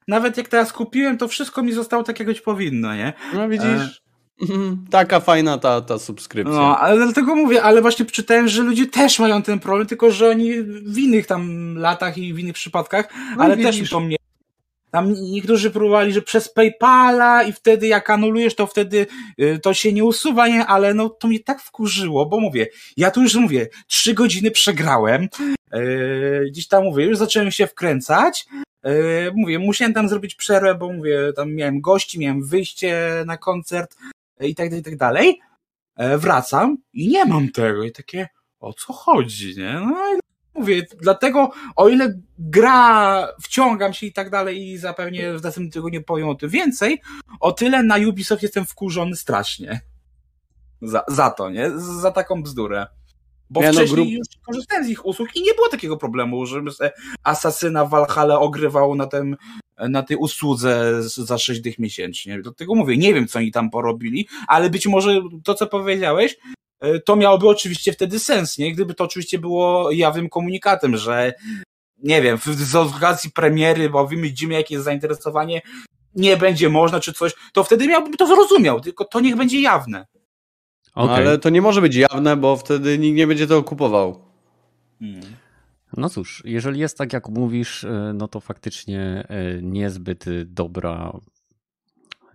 nawet 0.08 0.38
jak 0.38 0.48
teraz 0.48 0.74
kupiłem, 0.74 1.18
to 1.18 1.28
wszystko 1.28 1.64
mi 1.64 1.74
zostało 1.74 2.04
tak, 2.04 2.20
jak 2.20 2.28
być 2.28 2.42
powinno, 2.42 2.96
nie? 2.96 3.14
No 3.34 3.50
widzisz? 3.50 4.02
Mhm, 4.42 4.86
Taka 4.92 5.20
fajna 5.20 5.58
ta, 5.58 5.82
ta 5.82 6.00
subskrypcja. 6.00 6.54
No, 6.56 6.78
ale 6.80 6.98
dlatego 7.04 7.36
mówię, 7.36 7.64
ale 7.64 7.82
właśnie 7.82 8.06
czytałem, 8.06 8.48
że 8.48 8.64
ludzie 8.64 8.86
też 8.86 9.20
mają 9.20 9.42
ten 9.42 9.60
problem, 9.60 9.88
tylko 9.88 10.12
że 10.12 10.30
oni 10.30 10.62
w 10.64 10.98
innych 10.98 11.28
tam 11.28 11.76
latach 11.78 12.18
i 12.18 12.34
w 12.34 12.40
innych 12.40 12.54
przypadkach, 12.56 13.10
No 13.38 13.44
ale 13.44 13.58
widzisz. 13.58 13.72
też 13.72 13.82
mi 13.82 13.88
to 13.88 14.00
mnie. 14.00 14.18
Tam 14.92 15.14
niektórzy 15.14 15.72
próbowali, 15.72 16.14
że 16.14 16.22
przez 16.22 16.50
PayPala 16.54 17.44
i 17.44 17.54
wtedy 17.54 17.88
jak 17.88 18.10
anulujesz, 18.10 18.56
to 18.56 18.68
wtedy 18.68 19.08
y, 19.42 19.60
to 19.64 19.74
się 19.74 19.94
nie 19.94 20.04
usuwa, 20.04 20.48
nie? 20.48 20.66
Ale 20.66 20.94
no 20.94 21.10
to 21.10 21.28
mnie 21.28 21.40
tak 21.40 21.62
wkurzyło, 21.62 22.26
bo 22.26 22.40
mówię, 22.40 22.68
ja 22.98 23.12
tu 23.12 23.22
już 23.22 23.36
mówię, 23.36 23.68
trzy 23.88 24.14
godziny 24.14 24.52
przegrałem, 24.52 25.28
yy, 25.74 26.46
gdzieś 26.52 26.68
tam 26.68 26.84
mówię, 26.84 27.06
już 27.06 27.18
zacząłem 27.18 27.52
się 27.52 27.68
wkręcać, 27.68 28.46
mówię, 29.36 29.60
musiałem 29.60 29.94
tam 29.94 30.10
zrobić 30.10 30.36
przerwę, 30.36 30.75
bo 30.75 30.94
mówię, 30.94 31.34
tam 31.36 31.53
miałem 31.53 31.82
gości, 31.82 32.20
miałem 32.20 32.44
wyjście 32.44 33.24
na 33.25 33.38
koncert 33.38 33.96
i 34.39 34.56
tak 34.56 34.70
dalej, 34.70 34.82
i 34.82 34.84
tak 34.84 34.98
dalej. 34.98 35.39
E, 35.96 36.17
wracam 36.17 36.77
i 36.94 37.08
nie 37.08 37.25
mam 37.25 37.50
tego. 37.50 37.84
I 37.84 37.91
takie, 37.91 38.27
o 38.60 38.74
co 38.74 38.94
chodzi, 38.94 39.58
nie? 39.58 39.74
No 39.74 40.15
i 40.15 40.20
mówię, 40.60 40.86
dlatego 41.01 41.51
o 41.75 41.89
ile 41.89 42.20
gra, 42.39 43.27
wciągam 43.41 43.94
się 43.94 44.06
i 44.06 44.13
tak 44.13 44.29
dalej 44.29 44.67
i 44.67 44.77
zapewnie 44.77 45.34
w 45.34 45.44
następnym 45.44 45.72
tygodniu 45.72 46.03
powiem 46.03 46.29
o 46.29 46.36
tym 46.36 46.50
więcej, 46.50 47.01
o 47.39 47.51
tyle 47.51 47.84
na 47.84 47.98
Ubisoft 48.10 48.44
jestem 48.44 48.65
wkurzony 48.65 49.15
strasznie. 49.15 49.82
Za, 50.82 51.03
za 51.08 51.29
to, 51.29 51.50
nie? 51.50 51.72
Za 51.79 52.12
taką 52.12 52.44
bzdurę. 52.44 52.88
Bo 53.50 53.62
Nie, 53.62 53.68
no, 53.68 53.74
wcześniej 53.74 53.96
grup- 53.96 54.10
już 54.10 54.27
korzystałem 54.46 54.86
z 54.86 54.89
ich 54.89 55.06
usług 55.06 55.36
i 55.36 55.42
nie 55.42 55.54
było 55.54 55.70
takiego 55.70 55.98
problemu, 55.98 56.46
żebym 56.46 56.74
sobie 56.74 56.92
Asasyna 57.24 57.86
w 57.86 57.89
Valhalla 57.89 58.39
ogrywał 58.39 58.96
na 58.96 59.08
tym, 59.08 59.38
na 59.80 60.04
tej 60.04 60.18
usłudze 60.18 61.01
za 61.04 61.38
6 61.38 61.62
dych 61.62 61.80
miesięcznie. 61.80 62.42
Dlatego 62.42 62.75
mówię, 62.75 62.98
nie 62.98 63.13
wiem, 63.13 63.27
co 63.27 63.39
oni 63.39 63.51
tam 63.51 63.70
porobili, 63.70 64.27
ale 64.48 64.70
być 64.70 64.88
może 64.88 65.22
to, 65.44 65.54
co 65.54 65.68
powiedziałeś, 65.68 66.38
e, 66.80 67.00
to 67.00 67.16
miałoby 67.16 67.50
oczywiście 67.50 67.94
wtedy 67.94 68.20
sens, 68.20 68.58
nie? 68.58 68.74
Gdyby 68.74 68.94
to 68.94 69.04
oczywiście 69.04 69.39
było 69.39 69.92
jawnym 69.92 70.30
komunikatem, 70.30 70.98
że 70.98 71.34
nie 72.04 72.22
wiem, 72.22 72.38
z 72.46 72.75
okazji 72.75 73.32
premiery, 73.32 73.89
bo 73.89 74.08
widzimy, 74.08 74.54
jakie 74.54 74.75
jest 74.75 74.86
zainteresowanie, 74.86 75.62
nie 76.16 76.38
będzie 76.38 76.70
można, 76.70 77.00
czy 77.00 77.13
coś, 77.13 77.34
to 77.54 77.63
wtedy 77.63 77.88
miałbym 77.88 78.13
to 78.13 78.27
zrozumiał, 78.27 78.80
tylko 78.82 79.06
to 79.06 79.20
niech 79.20 79.36
będzie 79.36 79.62
jawne. 79.62 80.08
No, 80.98 81.04
Okej. 81.04 81.16
Ale 81.16 81.38
to 81.38 81.50
nie 81.50 81.62
może 81.62 81.82
być 81.82 81.96
jawne, 81.96 82.38
bo 82.38 82.56
wtedy 82.58 82.98
nikt 82.98 83.18
nie 83.18 83.27
będzie 83.27 83.48
tego 83.48 83.63
kupował. 83.63 84.20
Hmm. 85.00 85.22
No 85.98 86.10
cóż, 86.10 86.44
jeżeli 86.46 86.80
jest 86.80 86.98
tak, 86.98 87.13
jak 87.13 87.30
mówisz, 87.30 87.84
e, 87.84 88.12
no 88.16 88.27
to 88.27 88.39
faktycznie 88.39 89.00
e, 89.30 89.62
niezbyt 89.62 90.25
dobra, 90.46 91.20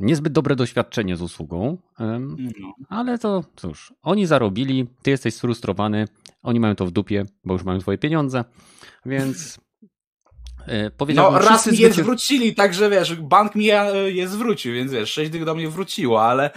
niezbyt 0.01 0.33
dobre 0.33 0.57
doświadczenie 0.57 1.17
z 1.17 1.23
usługą, 1.23 1.79
No. 1.99 2.75
ale 2.89 3.19
to 3.19 3.45
cóż, 3.57 3.95
oni 4.03 4.27
zarobili, 4.27 4.87
ty 5.03 5.11
jesteś 5.11 5.35
sfrustrowany, 5.35 6.09
oni 6.43 6.61
mają 6.61 6.75
to 6.75 6.87
w 6.87 6.91
dupie, 6.91 7.25
bo 7.45 7.53
już 7.55 7.65
mają 7.65 7.79
twoje 7.79 7.99
pieniądze, 7.99 8.45
więc 9.07 9.61
e, 10.67 10.85
No, 10.85 10.91
powiedziałbym, 10.97 11.43
raz 11.43 11.73
mi 11.73 11.79
je 11.79 11.93
zwrócili, 11.93 12.55
także 12.55 12.91
wiesz, 12.91 13.15
bank 13.17 13.55
mi 13.55 13.65
je, 13.65 14.29
zwrócił, 14.29 14.75
więc 14.75 14.93
wiesz, 14.93 15.13
sześć 15.13 15.31
dych 15.31 15.45
do 15.45 15.55
mnie 15.55 15.69
wróciło, 15.69 16.25
ale 16.25 16.51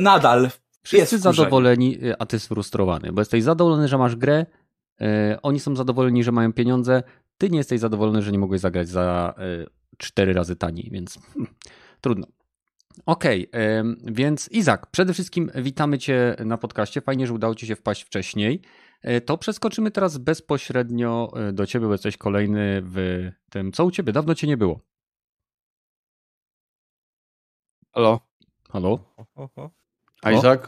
nadal 0.00 0.50
Wszyscy 0.82 1.18
zadowoleni, 1.18 2.04
y, 2.04 2.18
a 2.18 2.26
ty 2.26 2.38
sfrustrowany, 2.38 3.12
bo 3.12 3.20
jesteś 3.20 3.42
zadowolony, 3.42 3.88
że 3.88 3.98
masz 3.98 4.16
grę, 4.16 4.46
y, 5.00 5.06
oni 5.42 5.60
są 5.60 5.76
zadowoleni, 5.76 6.24
że 6.24 6.32
mają 6.32 6.52
pieniądze, 6.52 7.02
ty 7.38 7.50
nie 7.50 7.58
jesteś 7.58 7.80
zadowolony, 7.80 8.22
że 8.22 8.32
nie 8.32 8.38
mogłeś 8.38 8.60
zagrać 8.60 8.88
za 8.88 9.34
y, 9.38 9.66
cztery 9.98 10.32
razy 10.32 10.56
taniej, 10.56 10.88
więc 10.92 11.18
hmm, 11.34 11.54
trudno. 12.00 12.26
Okej, 13.06 13.50
ym, 13.80 13.96
więc 14.04 14.48
Izak, 14.48 14.86
przede 14.90 15.12
wszystkim 15.14 15.50
witamy 15.54 15.98
Cię 15.98 16.36
na 16.44 16.58
podcaście. 16.58 17.00
Fajnie, 17.00 17.26
że 17.26 17.32
udało 17.32 17.54
Ci 17.54 17.66
się 17.66 17.76
wpaść 17.76 18.02
wcześniej. 18.02 18.60
Y, 19.08 19.20
To 19.20 19.38
przeskoczymy 19.38 19.90
teraz 19.90 20.18
bezpośrednio 20.18 21.32
y, 21.48 21.52
do 21.52 21.66
Ciebie, 21.66 21.86
bo 21.86 21.92
jesteś 21.92 22.16
kolejny 22.16 22.82
w 22.84 23.28
tym. 23.50 23.72
Co 23.72 23.84
u 23.84 23.90
Ciebie? 23.90 24.12
Dawno 24.12 24.34
Cię 24.34 24.46
nie 24.46 24.56
było. 24.56 24.80
Halo? 27.92 28.20
Halo? 28.70 28.98
Isaac? 30.38 30.60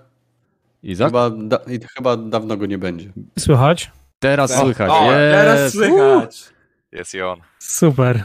Izak? 0.83 1.09
Chyba, 1.09 1.31
da, 1.31 1.57
i 1.57 1.81
chyba 1.97 2.17
dawno 2.17 2.57
go 2.57 2.67
nie 2.67 2.79
będzie. 2.79 3.13
Słychać? 3.39 3.91
Teraz 4.19 4.53
O, 4.53 4.61
słychać. 4.61 4.91
O, 4.91 5.09
teraz 5.11 5.61
Jest. 5.61 5.75
słychać. 5.75 6.45
Jest 6.93 7.15
i 7.15 7.23
on. 7.23 7.41
Super. 7.59 8.25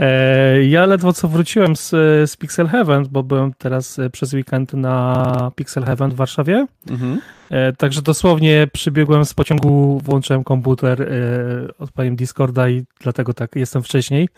E, 0.00 0.64
ja 0.64 0.86
ledwo 0.86 1.12
co 1.12 1.28
wróciłem 1.28 1.76
z, 1.76 1.90
z 2.30 2.36
Pixel 2.36 2.68
Heaven, 2.68 3.06
bo 3.10 3.22
byłem 3.22 3.52
teraz 3.58 3.98
e, 3.98 4.10
przez 4.10 4.32
weekend 4.32 4.72
na 4.72 5.52
Pixel 5.54 5.84
Heaven 5.84 6.10
w 6.10 6.14
Warszawie. 6.14 6.66
Mhm. 6.90 7.20
E, 7.50 7.72
Także 7.72 8.02
dosłownie 8.02 8.66
przybiegłem 8.72 9.24
z 9.24 9.34
pociągu, 9.34 10.00
włączyłem 10.04 10.44
komputer, 10.44 11.02
e, 11.02 11.08
odpaliłem 11.78 12.16
Discorda 12.16 12.68
i 12.68 12.84
dlatego 13.00 13.34
tak 13.34 13.56
jestem 13.56 13.82
wcześniej. 13.82 14.28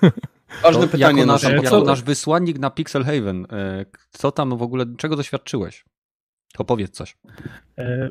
Ważne 0.62 0.88
pytanie 0.88 1.02
jako 1.20 1.26
na 1.26 1.32
nasz, 1.32 1.42
co- 1.42 1.50
jako 1.50 1.80
nasz 1.80 2.02
wysłannik 2.02 2.58
na 2.58 2.70
Pixel 2.70 3.04
Haven, 3.04 3.46
e, 3.50 3.84
co 4.10 4.32
tam 4.32 4.56
w 4.56 4.62
ogóle, 4.62 4.84
czego 4.96 5.16
doświadczyłeś? 5.16 5.84
To 6.52 6.64
powiedz 6.64 6.90
coś. 6.96 7.16
E, 7.78 8.08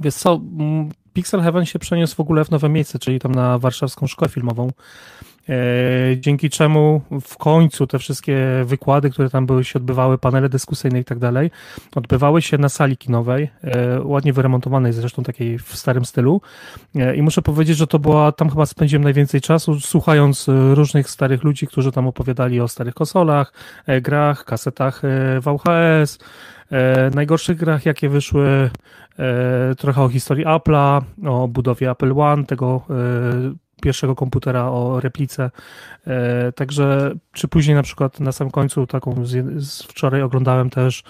Wiesz 0.00 0.14
co, 0.14 0.40
Pixel 1.12 1.40
Heaven 1.40 1.64
się 1.66 1.78
przeniósł 1.78 2.16
w 2.16 2.20
ogóle 2.20 2.44
w 2.44 2.50
nowe 2.50 2.68
miejsce, 2.68 2.98
czyli 2.98 3.18
tam 3.18 3.34
na 3.34 3.58
warszawską 3.58 4.06
szkołę 4.06 4.28
filmową. 4.28 4.70
E, 5.48 6.16
Dzięki 6.16 6.50
czemu 6.50 7.02
w 7.20 7.36
końcu 7.36 7.86
te 7.86 7.98
wszystkie 7.98 8.38
wykłady, 8.64 9.10
które 9.10 9.30
tam 9.30 9.46
były, 9.46 9.64
się 9.64 9.78
odbywały, 9.78 10.18
panele 10.18 10.48
dyskusyjne 10.48 11.00
i 11.00 11.04
tak 11.04 11.18
dalej, 11.18 11.50
odbywały 11.96 12.42
się 12.42 12.58
na 12.58 12.68
sali 12.68 12.96
kinowej, 12.96 13.50
e, 13.62 14.02
ładnie 14.02 14.32
wyremontowanej, 14.32 14.92
zresztą 14.92 15.22
takiej 15.22 15.58
w 15.58 15.76
starym 15.76 16.04
stylu. 16.04 16.40
E, 16.94 17.16
I 17.16 17.22
muszę 17.22 17.42
powiedzieć, 17.42 17.76
że 17.76 17.86
to 17.86 17.98
była, 17.98 18.32
tam 18.32 18.50
chyba 18.50 18.66
spędziłem 18.66 19.04
najwięcej 19.04 19.40
czasu, 19.40 19.80
słuchając 19.80 20.46
różnych 20.74 21.10
starych 21.10 21.44
ludzi, 21.44 21.66
którzy 21.66 21.92
tam 21.92 22.06
opowiadali 22.06 22.60
o 22.60 22.68
starych 22.68 22.94
konsolach, 22.94 23.52
grach, 24.02 24.44
kasetach 24.44 25.02
VHS, 25.40 26.18
najgorszych 27.14 27.56
grach, 27.56 27.86
jakie 27.86 28.08
wyszły, 28.08 28.70
trochę 29.78 30.02
o 30.02 30.08
historii 30.08 30.46
Apple'a, 30.46 31.02
o 31.26 31.48
budowie 31.48 31.90
Apple 31.90 32.12
One, 32.20 32.44
tego 32.44 32.82
pierwszego 33.82 34.14
komputera, 34.14 34.70
o 34.70 35.00
replice. 35.00 35.50
E, 36.06 36.52
Także, 36.52 37.14
czy 37.32 37.48
później 37.48 37.76
na 37.76 37.82
przykład 37.82 38.20
na 38.20 38.32
samym 38.32 38.50
końcu, 38.50 38.86
taką 38.86 39.26
z, 39.26 39.64
z 39.64 39.82
wczoraj 39.82 40.22
oglądałem 40.22 40.70
też 40.70 41.02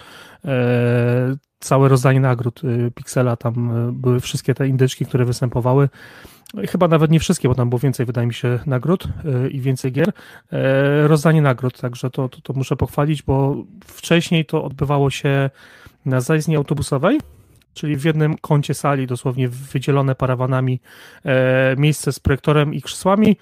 e, 0.45 1.37
całe 1.61 1.89
rozdanie 1.89 2.21
nagród 2.21 2.61
e, 2.65 2.91
Pixela, 2.91 3.37
tam 3.37 3.71
e, 3.89 3.93
były 3.93 4.21
wszystkie 4.21 4.55
te 4.55 4.69
indyczki, 4.69 5.07
które 5.07 5.25
występowały. 5.25 5.89
I 6.63 6.67
Chyba 6.67 6.89
nawet 6.89 7.11
nie 7.11 7.21
wszystkie, 7.21 7.49
bo 7.49 7.55
tam 7.55 7.69
było 7.69 7.79
więcej, 7.79 8.07
wydaje 8.07 8.27
mi 8.27 8.35
się, 8.35 8.59
nagród 8.67 9.09
i 9.51 9.61
więcej 9.61 9.93
gier. 9.93 10.13
Rozdanie 11.07 11.43
nagród, 11.43 11.81
także 11.81 12.11
to, 12.11 12.29
to, 12.29 12.41
to 12.41 12.53
muszę 12.53 12.77
pochwalić, 12.77 13.23
bo 13.23 13.57
wcześniej 13.85 14.45
to 14.45 14.65
odbywało 14.65 15.11
się 15.11 15.51
na 16.05 16.21
zajezdni 16.21 16.57
autobusowej, 16.57 17.21
czyli 17.77 17.97
w 17.97 18.05
jednym 18.05 18.39
kącie 18.39 18.75
sali, 18.75 19.07
dosłownie 19.07 19.49
wydzielone 19.49 20.15
parawanami, 20.15 20.81
e, 21.25 21.77
miejsce 21.79 22.13
z 22.13 22.21
projektorem 22.21 22.75
i 22.75 22.83
krzesłami. 22.83 23.37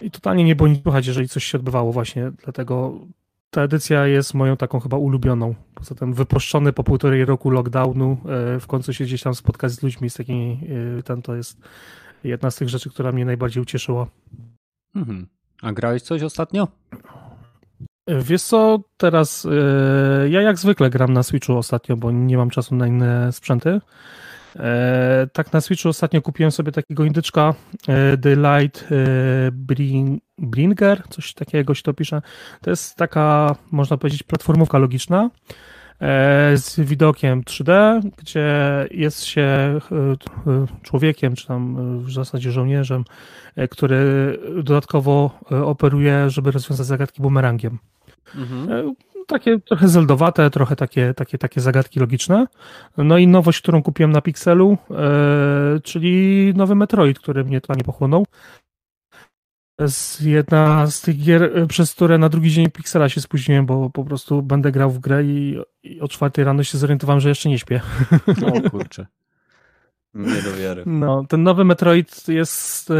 I 0.00 0.10
totalnie 0.10 0.44
nie 0.44 0.56
było 0.56 0.68
nic 0.68 0.82
słychać, 0.82 1.06
jeżeli 1.06 1.28
coś 1.28 1.44
się 1.44 1.58
odbywało 1.58 1.92
właśnie, 1.92 2.32
dlatego 2.44 3.00
ta 3.50 3.62
edycja 3.62 4.06
jest 4.06 4.34
moją 4.34 4.56
taką 4.56 4.80
chyba 4.80 4.96
ulubioną. 4.96 5.54
Poza 5.74 5.94
tym 5.94 6.14
wypuszczony 6.14 6.72
po 6.72 6.84
półtorej 6.84 7.24
roku 7.24 7.50
lockdownu, 7.50 8.16
e, 8.56 8.60
w 8.60 8.66
końcu 8.66 8.92
się 8.92 9.04
gdzieś 9.04 9.22
tam 9.22 9.34
spotkać 9.34 9.72
z 9.72 9.82
ludźmi, 9.82 10.10
z 10.10 10.14
takimi, 10.14 10.60
e, 10.98 11.02
ten 11.02 11.22
to 11.22 11.34
jest 11.34 11.60
jedna 12.24 12.50
z 12.50 12.56
tych 12.56 12.68
rzeczy, 12.68 12.90
która 12.90 13.12
mnie 13.12 13.24
najbardziej 13.24 13.62
ucieszyła. 13.62 14.06
Mhm. 14.94 15.26
A 15.62 15.72
grałeś 15.72 16.02
coś 16.02 16.22
ostatnio? 16.22 16.68
Wiesz 18.06 18.42
co, 18.42 18.78
teraz 18.96 19.46
e, 19.46 20.28
ja 20.28 20.42
jak 20.42 20.58
zwykle 20.58 20.90
gram 20.90 21.12
na 21.12 21.22
Switchu 21.22 21.56
ostatnio, 21.58 21.96
bo 21.96 22.10
nie 22.10 22.36
mam 22.36 22.50
czasu 22.50 22.74
na 22.74 22.86
inne 22.86 23.32
sprzęty. 23.32 23.80
E, 24.56 25.26
tak 25.32 25.52
na 25.52 25.60
Switchu 25.60 25.88
ostatnio 25.88 26.22
kupiłem 26.22 26.52
sobie 26.52 26.72
takiego 26.72 27.04
indyczka 27.04 27.54
e, 27.88 28.16
The 28.16 28.36
Light 28.36 28.82
e, 28.82 28.94
Bring, 29.52 30.22
Bringer, 30.38 31.02
coś 31.08 31.34
takiego 31.34 31.74
się 31.74 31.82
to 31.82 31.94
pisze. 31.94 32.22
To 32.60 32.70
jest 32.70 32.96
taka, 32.96 33.56
można 33.70 33.96
powiedzieć, 33.96 34.22
platformówka 34.22 34.78
logiczna 34.78 35.30
e, 35.48 35.81
z 36.56 36.80
widokiem 36.80 37.42
3D, 37.42 38.00
gdzie 38.16 38.48
jest 38.90 39.24
się 39.24 39.42
e, 39.42 39.80
e, 40.50 40.66
człowiekiem, 40.82 41.36
czy 41.36 41.46
tam 41.46 41.76
e, 41.78 42.04
w 42.04 42.12
zasadzie 42.12 42.52
żołnierzem, 42.52 43.04
e, 43.56 43.68
który 43.68 44.38
dodatkowo 44.62 45.38
e, 45.52 45.64
operuje, 45.64 46.30
żeby 46.30 46.50
rozwiązać 46.50 46.86
zagadki 46.86 47.22
bumerangiem. 47.22 47.78
Mhm. 48.34 48.72
E, 48.72 48.94
Takie 49.26 49.60
trochę 49.60 49.88
zeldowate, 49.88 50.50
trochę 50.50 50.76
takie, 50.76 51.14
takie, 51.14 51.38
takie 51.38 51.60
zagadki 51.60 52.00
logiczne. 52.00 52.46
No 52.96 53.18
i 53.18 53.26
nowość, 53.26 53.60
którą 53.60 53.82
kupiłem 53.82 54.12
na 54.12 54.20
Pixelu, 54.20 54.78
e, 54.90 55.80
czyli 55.80 56.52
nowy 56.56 56.74
Metroid, 56.74 57.18
który 57.18 57.44
mnie 57.44 57.60
totalnie 57.60 57.84
pochłonął. 57.84 58.26
To 59.82 59.86
jest 59.86 60.22
jedna 60.22 60.86
z 60.86 61.00
tych 61.00 61.22
gier, 61.22 61.66
przez 61.68 61.94
które 61.94 62.18
na 62.18 62.28
drugi 62.28 62.50
dzień 62.50 62.70
Pixela 62.70 63.08
się 63.08 63.20
spóźniłem, 63.20 63.66
bo 63.66 63.90
po 63.90 64.04
prostu 64.04 64.42
będę 64.42 64.72
grał 64.72 64.90
w 64.90 64.98
grę 64.98 65.24
i, 65.24 65.58
i 65.82 66.00
o 66.00 66.08
czwartej 66.08 66.44
rano 66.44 66.64
się 66.64 66.78
zorientowałem, 66.78 67.20
że 67.20 67.28
jeszcze 67.28 67.48
nie 67.48 67.58
śpię. 67.58 67.80
O 68.46 68.70
kurczę. 68.70 69.06
Nie 70.14 70.42
do 70.42 70.56
wiary. 70.56 70.82
No, 70.86 71.24
ten 71.28 71.42
nowy 71.42 71.64
Metroid 71.64 72.28
jest 72.28 72.90
e, 72.90 72.94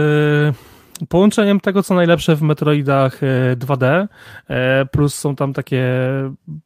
połączeniem 1.09 1.61
tego, 1.61 1.83
co 1.83 1.95
najlepsze 1.95 2.37
w 2.37 2.43
Metroidach 2.43 3.23
e, 3.23 3.57
2D, 3.57 4.09
e, 4.49 4.87
plus 4.87 5.15
są 5.15 5.37
tam 5.37 5.53
takie 5.53 5.85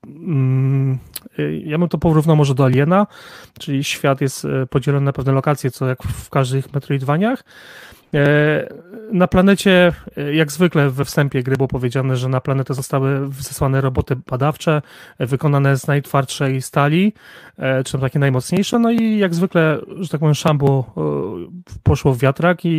mm, 0.04 0.98
ja 1.64 1.78
bym 1.78 1.88
to 1.88 1.98
porównał 1.98 2.36
może 2.36 2.54
do 2.54 2.64
Aliena, 2.64 3.06
czyli 3.58 3.84
świat 3.84 4.20
jest 4.20 4.46
podzielony 4.70 5.04
na 5.04 5.12
pewne 5.12 5.32
lokacje, 5.32 5.70
co 5.70 5.86
jak 5.88 6.02
w 6.02 6.30
każdych 6.30 6.72
Metroidvaniach. 6.72 7.44
E, 8.14 8.68
Na 9.12 9.26
planecie, 9.26 9.92
e, 10.16 10.34
jak 10.34 10.52
zwykle 10.52 10.90
we 10.90 11.04
wstępie 11.04 11.42
gry 11.42 11.56
było 11.56 11.68
powiedziane, 11.68 12.16
że 12.16 12.28
na 12.28 12.40
planetę 12.40 12.74
zostały 12.74 13.28
zesłane 13.40 13.80
roboty 13.80 14.16
badawcze, 14.30 14.82
e, 15.18 15.26
wykonane 15.26 15.76
z 15.76 15.86
najtwardszej 15.86 16.62
stali, 16.62 17.12
czy 17.84 17.98
takie 17.98 18.18
najmocniejsze, 18.18 18.78
no 18.78 18.90
i 18.90 19.18
jak 19.18 19.34
zwykle, 19.34 19.78
że 20.00 20.08
tak 20.08 20.20
powiem, 20.20 20.34
szambo 20.34 20.94
poszło 21.82 22.14
w 22.14 22.18
wiatrak 22.18 22.64
i, 22.64 22.70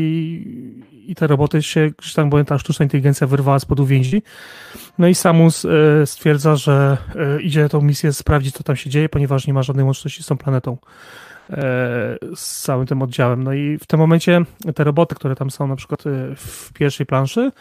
i 1.08 1.16
te 1.16 1.28
roboty 1.28 1.64
się, 1.64 1.92
że 2.02 2.14
tak 2.16 2.30
powiem, 2.30 2.46
ta 2.46 2.60
sztuczna 2.60 2.84
inteligencja 2.84 3.28
wyrwała 3.28 3.60
spod 3.60 3.80
uwięzi. 3.80 4.22
No 4.98 5.08
i 5.08 5.16
Samus 5.16 5.68
stwierdza, 6.06 6.56
że 6.56 6.98
idzie 7.42 7.70
tą 7.70 7.82
misję 7.82 8.14
sprawdzić, 8.14 8.56
co 8.56 8.64
tam 8.64 8.76
się 8.76 8.90
dzieje, 8.90 9.10
ponieważ 9.10 9.48
nie 9.48 9.54
ma 9.54 9.64
żadnej 9.64 9.86
łączności 9.86 10.24
z 10.24 10.26
tą 10.26 10.38
planetą 10.38 10.78
z 12.36 12.62
całym 12.62 12.88
tym 12.88 13.02
oddziałem. 13.02 13.44
No 13.44 13.54
i 13.54 13.78
w 13.78 13.86
tym 13.86 14.00
momencie 14.00 14.42
te 14.76 14.84
roboty, 14.84 15.16
które 15.16 15.36
tam 15.36 15.52
są 15.52 15.68
na 15.68 15.76
przykład 15.76 16.08
e, 16.08 16.36
w 16.36 16.74
pierwszej 16.74 17.06
planszy, 17.06 17.52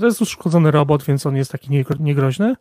to 0.00 0.06
jest 0.06 0.22
uszkodzony 0.22 0.70
robot, 0.70 1.02
więc 1.04 1.26
on 1.26 1.36
jest 1.36 1.52
taki 1.52 1.70
niegro- 1.70 2.00
niegroźny. 2.00 2.56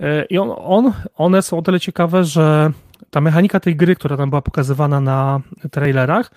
E, 0.00 0.24
I 0.24 0.38
on, 0.38 0.54
on, 0.58 0.92
one 1.14 1.42
są 1.42 1.58
o 1.58 1.62
tyle 1.62 1.80
ciekawe, 1.80 2.24
że 2.24 2.70
ta 3.10 3.20
mechanika 3.20 3.60
tej 3.60 3.76
gry, 3.76 3.96
która 3.96 4.16
tam 4.16 4.30
była 4.30 4.42
pokazywana 4.42 5.00
na 5.00 5.40
trailerach, 5.70 6.30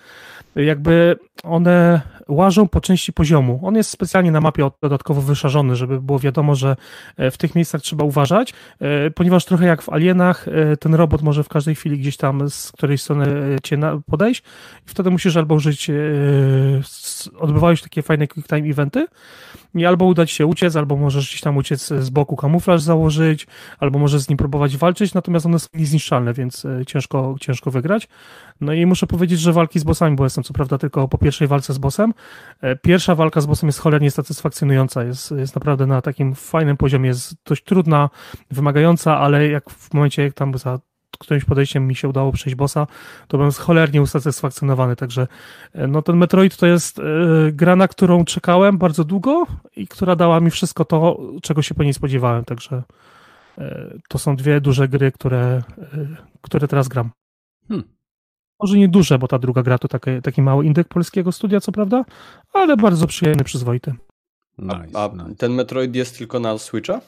jakby 0.56 1.16
one 1.42 2.00
łażą 2.28 2.68
po 2.68 2.80
części 2.80 3.12
poziomu. 3.12 3.60
On 3.62 3.74
jest 3.74 3.90
specjalnie 3.90 4.30
na 4.30 4.40
mapie 4.40 4.66
od- 4.66 4.76
dodatkowo 4.82 5.20
wyszarzony, 5.20 5.76
żeby 5.76 6.00
było 6.00 6.18
wiadomo, 6.18 6.54
że 6.54 6.76
e, 7.16 7.30
w 7.30 7.38
tych 7.38 7.54
miejscach 7.54 7.80
trzeba 7.82 8.04
uważać, 8.04 8.54
e, 8.80 9.10
ponieważ 9.10 9.44
trochę 9.44 9.66
jak 9.66 9.82
w 9.82 9.88
Alienach, 9.88 10.48
e, 10.48 10.76
ten 10.76 10.94
robot 10.94 11.22
może 11.22 11.44
w 11.44 11.48
każdej 11.48 11.74
chwili 11.74 11.98
gdzieś 11.98 12.16
tam 12.16 12.50
z 12.50 12.72
której 12.72 12.98
strony 12.98 13.56
cię 13.62 13.78
podejść 14.06 14.42
i 14.86 14.90
wtedy 14.90 15.10
musisz 15.10 15.36
albo 15.36 15.54
użyć, 15.54 15.90
odbywają 17.38 17.74
się 17.74 17.82
takie 17.82 18.02
fajne 18.02 18.26
quick 18.26 18.48
time 18.48 18.68
eventy 18.68 19.06
i 19.74 19.86
albo 19.86 20.04
uda 20.04 20.26
ci 20.26 20.34
się 20.34 20.46
uciec, 20.46 20.76
albo 20.76 20.96
możesz 20.96 21.28
gdzieś 21.28 21.40
tam 21.40 21.56
uciec 21.56 21.88
z 21.88 22.10
boku 22.10 22.36
kamuflaż 22.36 22.82
założyć, 22.82 23.46
albo 23.78 23.98
możesz 23.98 24.20
z 24.20 24.28
nim 24.28 24.36
próbować 24.36 24.76
walczyć, 24.76 25.14
natomiast 25.14 25.46
one 25.46 25.58
są 25.58 25.68
niezniszczalne, 25.74 26.32
więc 26.32 26.66
ciężko, 26.86 27.34
ciężko 27.40 27.70
wygrać. 27.70 28.08
No 28.60 28.72
i 28.72 28.86
muszę 28.86 29.06
powiedzieć, 29.06 29.40
że 29.40 29.52
walki 29.52 29.78
z 29.78 29.84
bossami, 29.84 30.16
bo 30.16 30.24
jestem 30.24 30.44
co 30.44 30.52
prawda 30.52 30.78
tylko 30.78 31.08
po 31.08 31.18
pierwszej 31.18 31.48
walce 31.48 31.72
z 31.72 31.78
bossem. 31.78 32.14
E, 32.60 32.76
Pierwsza 32.76 33.14
walka 33.14 33.40
z 33.40 33.46
bossem 33.46 33.66
jest 33.68 33.78
cholernie 33.78 34.10
satysfakcjonująca, 34.10 35.04
jest, 35.04 35.30
jest 35.30 35.54
naprawdę 35.54 35.86
na 35.86 36.02
takim 36.02 36.34
fajnym 36.34 36.76
poziomie, 36.76 37.08
jest 37.08 37.34
dość 37.44 37.64
trudna, 37.64 38.10
wymagająca, 38.50 39.18
ale 39.18 39.48
jak 39.48 39.70
w 39.70 39.94
momencie, 39.94 40.22
jak 40.22 40.34
tam 40.34 40.58
za 40.58 40.78
którymś 41.18 41.44
podejściem 41.44 41.86
mi 41.86 41.94
się 41.94 42.08
udało 42.08 42.32
przejść 42.32 42.54
bossa, 42.56 42.86
to 43.28 43.36
byłem 43.36 43.52
cholernie 43.52 44.02
usatysfakcjonowany, 44.02 44.96
także 44.96 45.26
e, 45.72 45.86
no 45.86 46.02
ten 46.02 46.16
Metroid 46.16 46.56
to 46.56 46.66
jest 46.66 46.98
e, 46.98 47.02
gra, 47.52 47.76
na 47.76 47.88
którą 47.88 48.24
czekałem 48.24 48.78
bardzo 48.78 49.04
długo 49.04 49.46
i 49.76 49.88
która 49.88 50.16
dała 50.16 50.40
mi 50.40 50.50
wszystko 50.50 50.84
to, 50.84 51.20
czego 51.42 51.62
się 51.62 51.74
po 51.74 51.82
niej 51.82 51.94
spodziewałem, 51.94 52.44
także 52.44 52.82
e, 53.58 53.94
to 54.08 54.18
są 54.18 54.36
dwie 54.36 54.60
duże 54.60 54.88
gry, 54.88 55.12
które, 55.12 55.40
e, 55.40 55.62
które 56.40 56.68
teraz 56.68 56.88
gram. 56.88 57.10
Hmm. 57.68 57.88
Może 58.62 58.78
nie 58.78 58.88
duże, 58.88 59.18
bo 59.18 59.28
ta 59.28 59.38
druga 59.38 59.62
gra 59.62 59.78
to 59.78 59.88
taki, 59.88 60.10
taki 60.22 60.42
mały 60.42 60.66
indyk 60.66 60.88
polskiego 60.88 61.32
studia, 61.32 61.60
co 61.60 61.72
prawda, 61.72 62.04
ale 62.52 62.76
bardzo 62.76 63.06
przyjemny, 63.06 63.44
przyzwoity. 63.44 63.94
A, 64.58 64.62
Nice, 64.62 64.98
a 64.98 65.08
nice. 65.08 65.34
ten 65.36 65.52
Metroid 65.52 65.96
jest 65.96 66.18
tylko 66.18 66.40
na 66.40 66.58
Switcha? 66.58 67.00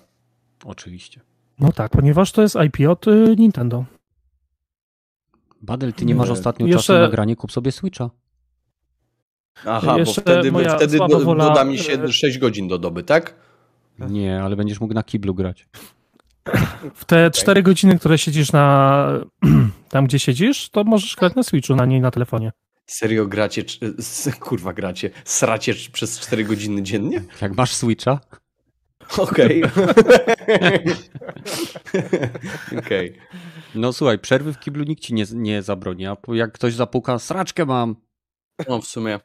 Oczywiście. 0.64 1.20
No 1.60 1.72
tak, 1.72 1.92
ponieważ 1.92 2.32
to 2.32 2.42
jest 2.42 2.56
IP 2.66 2.88
od 2.88 3.08
y, 3.08 3.34
Nintendo. 3.38 3.84
Badel, 5.62 5.92
ty 5.92 6.04
nie 6.04 6.14
masz 6.14 6.30
ostatnio 6.30 6.66
Jeszcze- 6.66 6.78
czasu 6.82 6.92
na 7.02 7.08
granie, 7.08 7.36
kup 7.36 7.52
sobie 7.52 7.72
Switcha. 7.72 8.10
Aha, 9.66 9.98
Jeszcze 9.98 10.20
bo 10.20 10.30
wtedy, 10.42 10.52
wtedy 10.76 10.98
do, 10.98 11.06
wola- 11.20 11.38
doda 11.48 11.64
mi 11.64 11.78
się 11.78 12.08
6 12.12 12.38
godzin 12.38 12.68
do 12.68 12.78
doby, 12.78 13.02
tak? 13.02 13.34
Nie, 13.98 14.42
ale 14.42 14.56
będziesz 14.56 14.80
mógł 14.80 14.94
na 14.94 15.02
kiblu 15.02 15.34
grać. 15.34 15.66
W 16.94 17.04
te 17.04 17.30
cztery 17.30 17.62
godziny, 17.62 17.98
które 17.98 18.18
siedzisz 18.18 18.52
na 18.52 19.06
tam, 19.90 20.06
gdzie 20.06 20.18
siedzisz, 20.18 20.70
to 20.70 20.84
możesz 20.84 21.16
grać 21.16 21.34
na 21.34 21.42
Switchu, 21.42 21.76
na 21.76 21.86
niej 21.86 22.00
na 22.00 22.10
telefonie. 22.10 22.52
Serio 22.86 23.26
gracie, 23.26 23.64
kurwa 24.40 24.72
gracie, 24.72 25.10
sracie 25.24 25.74
przez 25.92 26.20
4 26.20 26.44
godziny 26.44 26.82
dziennie? 26.82 27.22
Jak 27.40 27.56
masz 27.56 27.74
Switcha, 27.74 28.20
Okej. 29.18 29.62
Okej. 32.78 33.18
no 33.74 33.92
słuchaj, 33.92 34.18
przerwy 34.18 34.52
w 34.52 34.58
kiblu 34.58 34.84
nikt 34.84 35.02
ci 35.02 35.14
nie, 35.14 35.24
nie 35.32 35.62
zabroni, 35.62 36.06
a 36.06 36.16
jak 36.28 36.52
ktoś 36.52 36.74
zapuka, 36.74 37.18
sraczkę 37.18 37.66
mam. 37.66 37.96
No 38.68 38.80
w 38.80 38.86
sumie. 38.86 39.20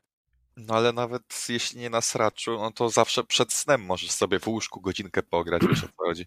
No 0.58 0.76
ale 0.76 0.94
nawet 0.94 1.46
jeśli 1.50 1.80
nie 1.80 1.90
na 1.90 2.02
sraczu, 2.02 2.58
no 2.58 2.72
to 2.72 2.90
zawsze 2.90 3.24
przed 3.24 3.54
snem 3.54 3.82
możesz 3.82 4.12
sobie 4.12 4.40
w 4.40 4.48
łóżku 4.48 4.82
godzinkę 4.82 5.24
pograć, 5.24 5.62
wiesz 5.70 5.84
o 5.84 5.88
co 5.88 5.94
chodzi. 5.98 6.26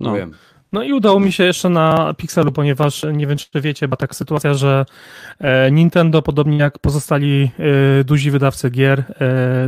No, 0.00 0.14
Wiem. 0.14 0.34
No 0.72 0.82
i 0.82 0.92
udało 0.92 1.20
mi 1.20 1.32
się 1.32 1.44
jeszcze 1.44 1.68
na 1.68 2.14
Pixelu, 2.14 2.52
ponieważ 2.52 3.06
nie 3.12 3.26
wiem, 3.26 3.38
czy 3.38 3.60
wiecie, 3.60 3.88
bo 3.88 3.96
tak 3.96 4.14
sytuacja, 4.14 4.54
że 4.54 4.84
e, 5.38 5.70
Nintendo, 5.70 6.22
podobnie 6.22 6.58
jak 6.58 6.78
pozostali 6.78 7.50
e, 8.00 8.04
duzi 8.04 8.30
wydawcy 8.30 8.70
gier, 8.70 9.00
e, 9.00 9.04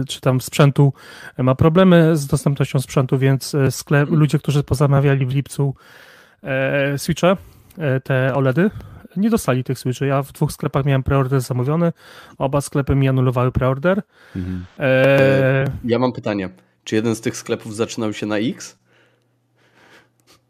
czy 0.08 0.20
tam 0.20 0.40
sprzętu, 0.40 0.92
ma 1.38 1.54
problemy 1.54 2.16
z 2.16 2.26
dostępnością 2.26 2.80
sprzętu, 2.80 3.18
więc 3.18 3.56
sklep, 3.70 4.10
ludzie, 4.10 4.38
którzy 4.38 4.62
pozamawiali 4.62 5.26
w 5.26 5.34
lipcu 5.34 5.74
Switche, 6.96 7.36
te 8.04 8.34
OLEDy, 8.34 8.70
nie 9.16 9.30
dostali 9.30 9.64
tych 9.64 9.78
Switchy. 9.78 10.06
Ja 10.06 10.22
w 10.22 10.32
dwóch 10.32 10.52
sklepach 10.52 10.84
miałem 10.84 11.02
preorder 11.02 11.40
zamówiony, 11.40 11.92
oba 12.38 12.60
sklepy 12.60 12.94
mi 12.94 13.08
anulowały 13.08 13.52
preorder. 13.52 14.02
mhm. 14.36 14.64
E, 14.78 15.64
Ja 15.84 15.98
mam 15.98 16.12
pytanie. 16.12 16.48
Czy 16.84 16.94
jeden 16.94 17.14
z 17.14 17.20
tych 17.20 17.36
sklepów 17.36 17.76
zaczynał 17.76 18.12
się 18.12 18.26
na 18.26 18.38
X? 18.38 18.78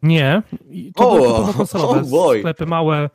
Nie. 0.02 0.42
To 0.96 1.10
O, 1.10 1.14
były 1.14 1.28
typowo 1.28 1.52
konsolowe 1.52 2.00
oh 2.12 2.38
sklepy, 2.38 2.66
małe, 2.66 3.10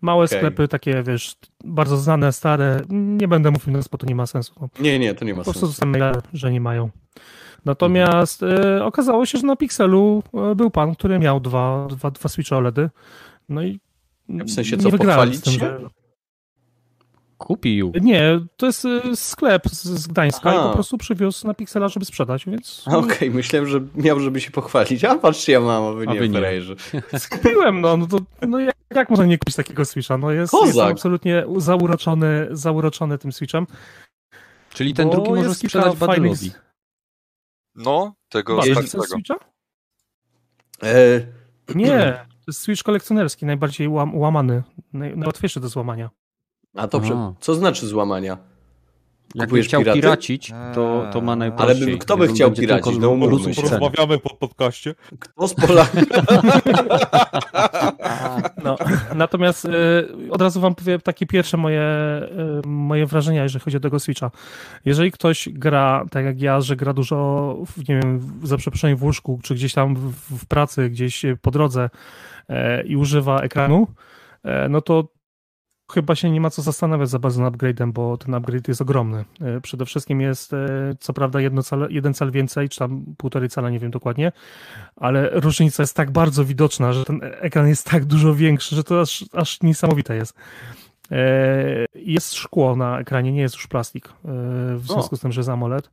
małe 0.00 0.24
Okej. 0.24 0.38
sklepy, 0.38 0.68
takie 0.68 1.02
wiesz, 1.02 1.36
bardzo 1.64 1.96
znane, 1.96 2.32
stare. 2.32 2.82
Nie 2.88 3.28
będę 3.28 3.50
mówił 3.50 3.72
nas, 3.72 3.88
bo 3.88 3.98
to 3.98 4.06
nie 4.06 4.14
ma 4.14 4.26
sensu. 4.26 4.54
No, 4.60 4.68
Nie, 4.80 4.98
nie, 4.98 5.14
to 5.14 5.24
nie 5.24 5.32
ma 5.34 5.38
po 5.38 5.44
prostu 5.44 5.72
sensu. 5.72 6.20
że 6.32 6.52
nie 6.52 6.60
mają. 6.60 6.90
Natomiast 7.64 8.42
e, 8.42 8.84
okazało 8.84 9.26
się, 9.26 9.38
że 9.38 9.46
na 9.46 9.56
Pixelu 9.56 10.22
e, 10.34 10.54
był 10.54 10.70
pan, 10.70 10.94
który 10.94 11.18
miał 11.18 11.40
dwa, 11.40 11.86
dwa, 11.90 12.10
dwa 12.10 12.28
Switch 12.28 12.52
OLEDy. 12.52 12.90
No 13.48 13.62
i 13.62 13.80
W 14.28 14.50
sensie 14.50 14.76
co, 14.76 14.90
pochwalić 14.90 15.40
tym, 15.40 15.52
się? 15.52 15.58
że... 15.58 15.80
Kupił. 17.40 17.92
Nie, 18.00 18.40
to 18.56 18.66
jest 18.66 18.84
e, 18.84 19.16
sklep 19.16 19.68
z, 19.68 20.06
Gdańska 20.06 20.50
Aha. 20.50 20.60
i 20.60 20.68
po 20.68 20.74
prostu 20.74 20.98
przywiózł 20.98 21.46
na 21.46 21.54
Pixela, 21.54 21.88
żeby 21.88 22.06
sprzedać, 22.06 22.46
więc 22.46 22.84
Okej, 22.86 23.30
myślałem, 23.30 23.68
że 23.68 23.80
miał, 23.94 24.20
żeby 24.20 24.40
się 24.40 24.50
pochwalić. 24.50 25.04
A 25.04 25.18
patrzcie, 25.18 25.52
ja 25.52 25.60
mam, 25.60 25.84
a 25.84 25.92
wy 25.92 26.06
nie, 26.28 26.38
frajerzy. 26.38 26.76
Kupiłem, 27.30 27.80
no, 27.80 27.96
no 27.96 28.06
to 28.06 28.18
no 28.48 28.58
jak, 28.58 28.76
jak 28.94 29.10
można 29.10 29.24
nie 29.26 29.38
kupić 29.38 29.56
takiego 29.56 29.84
Switcha? 29.84 30.18
No 30.18 30.30
jest, 30.30 30.50
Kozak. 30.50 30.66
jestem 30.66 30.86
absolutnie 30.86 31.44
zauroczony, 31.56 32.48
zauroczony 32.50 33.18
tym 33.18 33.32
Switchem. 33.32 33.66
Czyli 34.74 34.94
ten 34.94 35.10
drugi 35.10 35.30
może 35.30 35.48
jest 35.48 35.60
sprzedać 35.60 35.96
fajnych 35.96 36.16
Badelowi. 36.18 36.52
No, 37.74 38.14
tego 38.28 38.60
chcesz 38.60 38.72
starszego. 38.72 39.04
Switcha? 39.04 39.34
E, 40.82 41.20
Nie, 41.74 42.26
to 42.28 42.44
jest 42.48 42.60
Switch 42.60 42.82
kolekcjonerski, 42.82 43.46
najbardziej 43.46 43.88
łam, 43.88 44.18
łamany, 44.18 44.62
naj, 44.92 45.16
najłatwiejszy 45.16 45.60
do 45.60 45.68
złamania. 45.68 46.10
A 46.76 46.88
to, 46.88 47.00
prze- 47.00 47.14
A. 47.14 47.32
co 47.40 47.54
znaczy 47.54 47.86
złamania? 47.86 48.38
Jak 49.34 49.46
Kupujesz 49.46 49.66
by 49.66 49.68
chciał 49.68 49.80
piraty? 49.80 50.00
piracić, 50.00 50.52
to, 50.74 51.06
to 51.12 51.20
ma 51.20 51.32
Ale 51.32 51.38
najprościej. 51.38 51.86
by- 51.92 51.98
kto 51.98 52.16
by 52.16 52.28
chciał 52.28 52.52
piracić? 52.52 52.98
No, 52.98 53.10
umówmy 53.10 53.54
się. 53.54 53.62
Porozmawiamy 53.62 54.18
po 54.18 54.34
podcaście. 54.34 54.94
Kto 55.18 55.48
z 55.48 55.54
Polaków? 55.54 56.00
No, 58.64 58.76
natomiast 59.14 59.64
y, 59.64 59.70
od 60.30 60.42
razu 60.42 60.60
wam 60.60 60.74
powiem 60.74 61.00
takie 61.00 61.26
pierwsze 61.26 61.56
moje, 61.56 61.82
y, 62.64 62.68
moje 62.68 63.06
wrażenia, 63.06 63.42
jeżeli 63.42 63.64
chodzi 63.64 63.76
o 63.76 63.80
tego 63.80 63.98
Switcha. 64.00 64.30
Jeżeli 64.84 65.12
ktoś 65.12 65.48
gra, 65.52 66.04
tak 66.10 66.24
jak 66.24 66.40
ja, 66.40 66.60
że 66.60 66.76
gra 66.76 66.92
dużo, 66.92 67.56
w- 67.66 67.88
nie 67.88 68.00
wiem, 68.00 68.20
za 68.42 68.56
przeproszeniem 68.56 68.96
w 68.96 69.02
łóżku, 69.02 69.40
czy 69.42 69.54
gdzieś 69.54 69.74
tam 69.74 69.94
w, 69.96 70.12
w 70.38 70.46
pracy, 70.46 70.90
gdzieś 70.90 71.22
po 71.42 71.50
drodze 71.50 71.90
e, 72.48 72.82
i 72.82 72.96
używa 72.96 73.40
ekranu, 73.40 73.86
e, 74.44 74.68
no 74.68 74.80
to 74.80 75.08
chyba 75.90 76.14
się 76.14 76.30
nie 76.30 76.40
ma 76.40 76.50
co 76.50 76.62
zastanawiać 76.62 77.08
za 77.10 77.18
bardzo 77.18 77.42
nad 77.42 77.54
upgrade'em, 77.54 77.92
bo 77.92 78.16
ten 78.16 78.34
upgrade 78.34 78.68
jest 78.68 78.80
ogromny. 78.82 79.24
E, 79.40 79.60
Przede 79.60 79.84
wszystkim 79.86 80.20
jest 80.20 80.52
e, 80.52 80.94
co 81.00 81.12
prawda 81.12 81.40
jedno 81.40 81.62
cal, 81.62 81.86
jeden 81.90 82.14
cal 82.14 82.30
więcej, 82.30 82.68
czy 82.68 82.78
tam 82.78 83.04
półtorej 83.16 83.48
cala, 83.48 83.70
nie 83.70 83.78
wiem 83.78 83.90
dokładnie, 83.90 84.32
ale 84.96 85.30
różnica 85.32 85.82
jest 85.82 85.96
tak 85.96 86.10
bardzo 86.10 86.44
widoczna, 86.44 86.92
że 86.92 87.04
ten 87.04 87.20
ekran 87.22 87.68
jest 87.68 87.90
tak 87.90 88.04
dużo 88.04 88.34
większy, 88.34 88.76
że 88.76 88.84
to 88.84 89.00
aż, 89.00 89.24
aż 89.32 89.62
niesamowite 89.62 90.16
jest. 90.16 90.34
E, 91.10 91.86
Jest 91.94 92.34
szkło 92.34 92.76
na 92.76 92.98
ekranie, 93.00 93.32
nie 93.32 93.40
jest 93.40 93.54
już 93.54 93.66
plastik, 93.66 94.08
e, 94.08 94.12
w 94.76 94.82
związku 94.86 95.16
z 95.16 95.20
tym, 95.20 95.32
że 95.32 95.40
jest 95.40 95.48
AMOLED. 95.50 95.90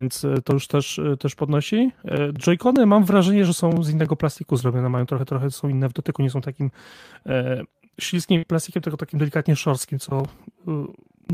Więc 0.00 0.24
e, 0.24 0.42
to 0.44 0.52
już 0.52 0.66
też, 0.66 0.98
e, 0.98 1.16
też 1.16 1.34
podnosi. 1.34 1.90
E, 2.04 2.32
Joy-Cony 2.32 2.86
mam 2.86 3.04
wrażenie, 3.04 3.44
że 3.44 3.54
są 3.54 3.82
z 3.82 3.90
innego 3.90 4.16
plastiku 4.16 4.56
zrobione, 4.56 4.88
mają 4.88 5.06
trochę, 5.06 5.24
trochę 5.24 5.50
są 5.50 5.68
inne 5.68 5.88
w 5.88 5.92
dotyku, 5.92 6.22
nie 6.22 6.30
są 6.30 6.40
takim 6.40 6.70
e, 7.26 7.62
śliskim 8.00 8.44
plastikiem, 8.44 8.82
tylko 8.82 8.96
takim 8.96 9.18
delikatnie 9.18 9.56
szorstkim, 9.56 9.98
co 9.98 10.22
y, 10.22 10.24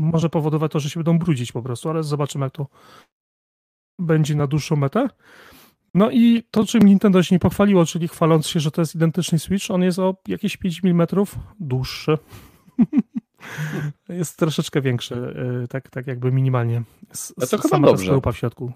może 0.01 0.29
powodować 0.29 0.71
to, 0.71 0.79
że 0.79 0.89
się 0.89 0.99
będą 0.99 1.19
brudzić 1.19 1.51
po 1.51 1.61
prostu, 1.61 1.89
ale 1.89 2.03
zobaczymy, 2.03 2.45
jak 2.45 2.53
to 2.53 2.67
będzie 3.99 4.35
na 4.35 4.47
dłuższą 4.47 4.75
metę. 4.75 5.07
No 5.93 6.11
i 6.11 6.43
to, 6.51 6.65
czym 6.65 6.83
Nintendo 6.83 7.23
się 7.23 7.35
nie 7.35 7.39
pochwaliło, 7.39 7.85
czyli 7.85 8.07
chwaląc 8.07 8.47
się, 8.47 8.59
że 8.59 8.71
to 8.71 8.81
jest 8.81 8.95
identyczny 8.95 9.39
Switch, 9.39 9.71
on 9.71 9.81
jest 9.83 9.99
o 9.99 10.15
jakieś 10.27 10.57
5 10.57 10.81
mm 10.83 11.07
dłuższy. 11.59 12.17
jest 14.09 14.37
troszeczkę 14.37 14.81
większy, 14.81 15.15
y, 15.63 15.67
tak, 15.67 15.89
tak 15.89 16.07
jakby 16.07 16.31
minimalnie. 16.31 16.83
S- 17.11 17.33
A 17.43 17.45
to 17.45 17.57
chyba 17.57 17.77
ta 17.77 17.83
dobrze. 17.85 18.05
skalupa 18.05 18.31
w 18.31 18.37
środku. 18.37 18.71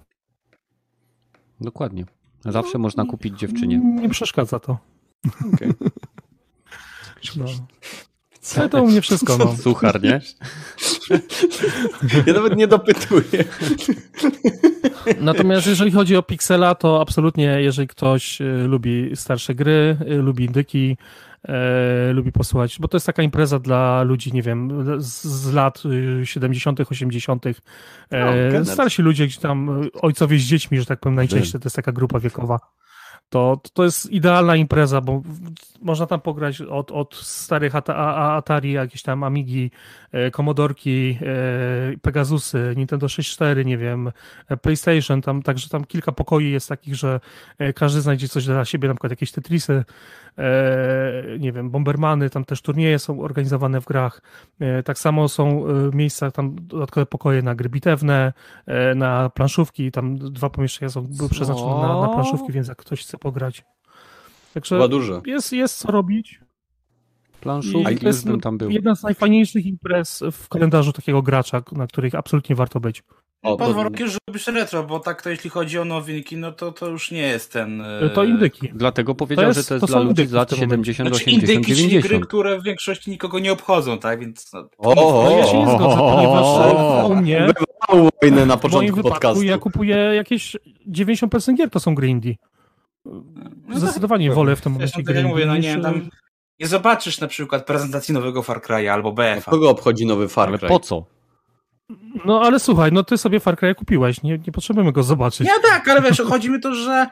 Dokładnie. 1.61 2.05
Zawsze 2.45 2.77
można 2.77 3.05
kupić 3.05 3.39
dziewczynie. 3.39 3.77
Nie 3.77 4.09
przeszkadza 4.09 4.59
to. 4.59 4.77
Okej. 5.53 5.71
No. 7.37 7.45
Ale 8.57 8.69
to 8.69 8.83
u 8.83 8.87
mnie 8.87 9.01
wszystko, 9.01 9.37
no. 9.37 9.55
Suchar, 9.63 10.03
nie? 10.03 10.21
Ja 12.25 12.33
nawet 12.33 12.55
nie 12.55 12.67
dopytuję. 12.67 13.43
Natomiast 15.21 15.67
jeżeli 15.67 15.91
chodzi 15.91 16.15
o 16.15 16.23
Pixela, 16.23 16.75
to 16.75 17.01
absolutnie, 17.01 17.61
jeżeli 17.61 17.87
ktoś 17.87 18.41
y, 18.41 18.43
lubi 18.67 19.11
starsze 19.15 19.55
gry, 19.55 19.97
y, 20.11 20.15
lubi 20.15 20.45
indyki, 20.45 20.97
e, 21.47 22.13
lubi 22.13 22.31
posłuchać, 22.31 22.79
bo 22.79 22.87
to 22.87 22.97
jest 22.97 23.05
taka 23.05 23.23
impreza 23.23 23.59
dla 23.59 24.03
ludzi, 24.03 24.33
nie 24.33 24.41
wiem, 24.41 24.85
z, 25.01 25.23
z 25.23 25.53
lat 25.53 25.83
y, 26.21 26.25
70., 26.25 26.79
80., 26.79 27.45
No, 28.11 28.17
e, 28.17 28.51
Kenneth. 28.51 28.71
starsi 28.73 29.01
ludzie, 29.01 29.27
gdzie 29.27 29.41
tam 29.41 29.89
ojcowie 30.01 30.39
z 30.39 30.41
dziećmi, 30.41 30.79
że 30.79 30.85
tak 30.85 30.99
powiem, 30.99 31.15
najczęściej 31.15 31.61
to 31.61 31.65
jest 31.65 31.75
taka 31.75 31.91
grupa 31.91 32.19
wiekowa. 32.19 32.59
To, 33.29 33.61
to 33.73 33.83
jest 33.83 34.11
idealna 34.11 34.55
impreza, 34.55 35.01
bo 35.01 35.21
można 35.81 36.05
tam 36.05 36.21
pograć 36.21 36.61
od, 36.61 36.91
od 36.91 37.15
starych 37.15 37.73
Atari, 37.75 38.71
jakieś 38.71 39.01
tam 39.01 39.23
Amigi, 39.23 39.71
e, 40.11 40.31
Commodorki, 40.31 41.17
e, 41.21 41.97
Pegasusy, 42.01 42.73
Nintendo 42.75 43.09
64, 43.09 43.65
nie 43.65 43.77
wiem, 43.77 44.11
e, 44.47 44.57
PlayStation, 44.57 45.21
tam, 45.21 45.41
także 45.41 45.69
tam 45.69 45.85
kilka 45.85 46.11
pokoi 46.11 46.51
jest 46.51 46.69
takich, 46.69 46.95
że 46.95 47.19
e, 47.57 47.73
każdy 47.73 48.01
znajdzie 48.01 48.27
coś 48.27 48.45
dla 48.45 48.65
siebie, 48.65 48.87
na 48.87 48.93
przykład 48.93 49.11
jakieś 49.11 49.31
Tetrisy, 49.31 49.73
e, 49.73 49.85
nie 51.39 51.51
wiem, 51.51 51.69
Bombermany, 51.69 52.29
tam 52.29 52.45
też 52.45 52.61
turnieje 52.61 52.99
są 52.99 53.21
organizowane 53.21 53.81
w 53.81 53.85
grach. 53.85 54.21
E, 54.59 54.83
tak 54.83 54.99
samo 54.99 55.29
są 55.29 55.67
e, 55.67 55.95
miejsca, 55.95 56.31
tam 56.31 56.55
dodatkowe 56.61 57.05
pokoje 57.05 57.41
na 57.41 57.55
gry 57.55 57.69
bitewne, 57.69 58.33
e, 58.65 58.95
na 58.95 59.29
planszówki, 59.29 59.91
tam 59.91 60.17
dwa 60.17 60.49
pomieszczenia 60.49 60.89
są, 60.89 61.07
były 61.07 61.29
przeznaczone 61.29 61.87
na, 61.87 62.01
na 62.01 62.07
planszówki, 62.07 62.51
więc 62.51 62.67
jak 62.67 62.77
ktoś 62.77 63.01
chce 63.01 63.17
pograć. 63.17 63.63
Także 64.53 64.75
Chyba 64.75 64.87
dużo. 64.87 65.21
jest, 65.25 65.53
jest 65.53 65.77
co 65.77 65.91
robić. 65.91 66.39
Planszówki 67.41 67.97
to 67.97 68.07
jest 68.07 68.27
bym 68.27 68.39
tam 68.39 68.57
był. 68.57 68.69
jedna 68.69 68.95
z 68.95 69.03
najfajniejszych 69.03 69.65
imprez 69.65 70.23
w 70.31 70.49
kalendarzu 70.49 70.93
takiego 70.93 71.21
gracza, 71.21 71.61
na 71.71 71.87
których 71.87 72.15
absolutnie 72.15 72.55
warto 72.55 72.79
być. 72.79 73.03
O, 73.45 73.57
Pod 73.57 73.67
to, 73.67 73.73
warunkiem, 73.73 74.07
że 74.09 74.17
lubisz 74.29 74.47
retro, 74.47 74.83
bo 74.83 74.99
tak 74.99 75.21
to 75.21 75.29
jeśli 75.29 75.49
chodzi 75.49 75.79
o 75.79 75.85
nowinki, 75.85 76.37
no 76.37 76.51
to 76.51 76.71
to 76.71 76.87
już 76.87 77.11
nie 77.11 77.21
jest 77.21 77.53
ten... 77.53 77.81
e, 77.81 78.09
To 78.09 78.23
indyki. 78.23 78.69
Dlatego 78.73 79.15
powiedział, 79.15 79.45
jest- 79.45 79.59
że 79.59 79.63
to 79.65 79.73
jest 79.73 79.81
to 79.81 79.87
dla 79.87 79.97
są 79.97 80.03
ludzi 80.03 80.15
z 80.15 80.19
indyki 80.19 80.35
lat 80.35 80.47
w 80.51 80.59
tym 80.59 80.69
momencie. 80.69 80.93
70, 80.93 81.09
Znaczy 81.09 81.23
80, 81.25 81.49
indyki, 81.59 81.75
czyli 81.75 81.87
gry, 81.89 81.99
90. 82.01 82.25
które 82.27 82.59
w 82.59 82.63
większości 82.63 83.09
nikogo 83.11 83.39
nie 83.39 83.51
obchodzą, 83.53 83.97
tak? 83.99 84.19
Więc 84.19 84.53
no, 84.53 84.69
o, 84.77 84.95
No 85.29 85.37
ja 85.37 85.45
się 85.47 85.57
nie 85.59 85.65
zgodzę, 85.77 85.97
ponieważ 85.97 86.45
e, 87.01 87.05
u 87.05 87.15
mnie, 87.15 87.47
Bywało 87.89 88.09
wojnę 88.21 88.45
na 88.45 88.57
w 88.57 88.63
moim 88.63 88.71
początku 88.71 89.09
podcastu. 89.09 89.43
ja 89.43 89.57
kupuję 89.57 89.95
jakieś 89.95 90.57
90% 90.91 91.55
gier 91.57 91.69
to 91.69 91.79
są 91.79 91.95
gry 91.95 92.07
indie. 92.07 92.35
no 93.67 93.79
Zdecydowanie 93.79 94.27
tak, 94.27 94.35
wolę 94.35 94.55
w 94.55 94.61
tym 94.61 94.71
momencie 94.71 94.93
tak 94.95 95.05
gry 95.05 95.23
mówię, 95.23 95.45
no 95.45 95.57
nie, 95.57 95.77
tam 95.79 96.09
nie 96.59 96.67
zobaczysz 96.67 97.19
na 97.21 97.27
przykład 97.27 97.65
prezentacji 97.65 98.13
nowego 98.13 98.43
Far 98.43 98.61
Cry'a 98.61 98.87
albo 98.87 99.11
BF-a. 99.11 99.51
Kogo 99.51 99.69
obchodzi 99.69 100.05
nowy 100.05 100.27
Far 100.27 100.49
Ale 100.49 100.57
Cry? 100.57 100.67
po 100.67 100.79
co? 100.79 101.05
No 102.25 102.41
ale 102.41 102.59
słuchaj, 102.59 102.91
no 102.91 103.03
ty 103.03 103.17
sobie 103.17 103.39
Far 103.39 103.57
Cry 103.57 103.75
kupiłeś, 103.75 104.23
nie, 104.23 104.37
nie 104.37 104.51
potrzebujemy 104.51 104.91
go 104.91 105.03
zobaczyć. 105.03 105.47
Ja 105.47 105.69
tak, 105.69 105.87
ale 105.87 106.01
wiesz, 106.01 106.21
chodzi 106.29 106.49
mi 106.49 106.59
to, 106.59 106.75
że 106.75 107.07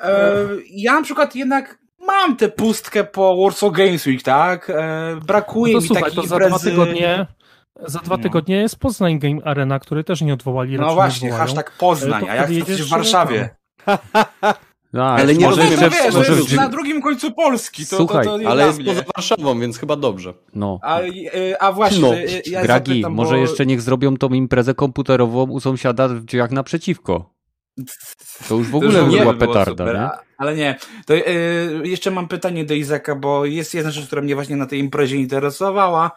e, 0.00 0.34
ja 0.70 0.94
na 0.94 1.02
przykład 1.02 1.34
jednak 1.34 1.78
mam 2.06 2.36
tę 2.36 2.48
pustkę 2.48 3.04
po 3.04 3.36
Warsaw 3.42 3.72
Games 3.72 4.06
Week, 4.06 4.22
tak? 4.22 4.70
E, 4.70 5.16
brakuje 5.26 5.72
no 5.74 5.78
to 5.78 5.82
mi 5.82 5.86
słuchaj, 5.88 6.04
takiej 6.04 6.22
to 6.22 6.28
za 6.28 6.36
dwa 6.36 6.46
imprezy... 6.46 6.70
tygodnie 6.70 7.26
za 7.86 7.98
dwa 7.98 8.16
No. 8.16 8.22
tygodnie 8.22 8.56
jest 8.56 8.78
Poznań 8.78 9.18
Game 9.18 9.44
Arena, 9.44 9.78
który 9.78 10.04
też 10.04 10.20
nie 10.20 10.34
odwołali. 10.34 10.76
No 10.78 10.94
właśnie, 10.94 11.30
hashtag 11.32 11.72
Poznań, 11.78 12.24
To 12.24 12.30
a 12.30 12.34
jesteś 12.34 12.56
jedziesz 12.56 12.86
w 12.86 12.90
Warszawie? 12.90 13.50
A, 15.02 15.14
Ale 15.16 15.34
nie 15.34 15.46
może 15.46 15.62
rozumiem, 15.62 15.90
wiesz, 15.90 16.12
to 16.12 16.18
może 16.18 16.32
jest 16.32 16.48
w- 16.48 16.54
na 16.56 16.68
drugim 16.68 17.02
końcu 17.02 17.32
Polski, 17.32 17.86
to, 17.86 17.96
Słuchaj, 17.96 18.24
to, 18.24 18.30
to 18.30 18.38
nie 18.38 18.48
Ale 18.48 18.66
jest 18.66 18.78
mnie. 18.78 18.86
poza 18.88 19.02
Warszawą, 19.16 19.60
więc 19.60 19.78
chyba 19.78 19.96
dobrze. 19.96 20.34
No. 20.54 20.78
A, 20.82 21.00
e, 21.00 21.62
a 21.62 21.72
właśnie, 21.72 22.00
No, 22.00 22.14
e, 22.14 22.24
ja 22.46 22.62
Gragi, 22.62 22.90
zapytam, 22.92 23.12
może 23.12 23.34
bo... 23.34 23.40
jeszcze 23.40 23.66
niech 23.66 23.80
zrobią 23.82 24.16
tą 24.16 24.28
imprezę 24.28 24.74
komputerową 24.74 25.42
u 25.50 25.60
sąsiada 25.60 26.08
w 26.08 26.20
drzwiach 26.20 26.50
naprzeciwko. 26.50 27.34
To 28.48 28.54
już 28.54 28.66
w 28.68 28.70
To 28.70 28.76
ogóle 28.76 29.00
już 29.00 29.10
by 29.14 29.20
była 29.20 29.34
petarda, 29.34 29.84
super, 29.86 29.94
nie? 30.00 30.08
Ale 30.38 30.56
nie. 30.56 30.76
To 31.06 31.14
e, 31.14 31.22
jeszcze 31.84 32.10
mam 32.10 32.28
pytanie 32.28 32.64
do 32.64 32.74
Izaka, 32.74 33.14
bo 33.14 33.44
jest 33.44 33.74
jedna 33.74 33.90
rzecz, 33.90 34.06
która 34.06 34.22
mnie 34.22 34.34
właśnie 34.34 34.56
na 34.56 34.66
tej 34.66 34.78
imprezie 34.80 35.16
interesowała. 35.16 36.10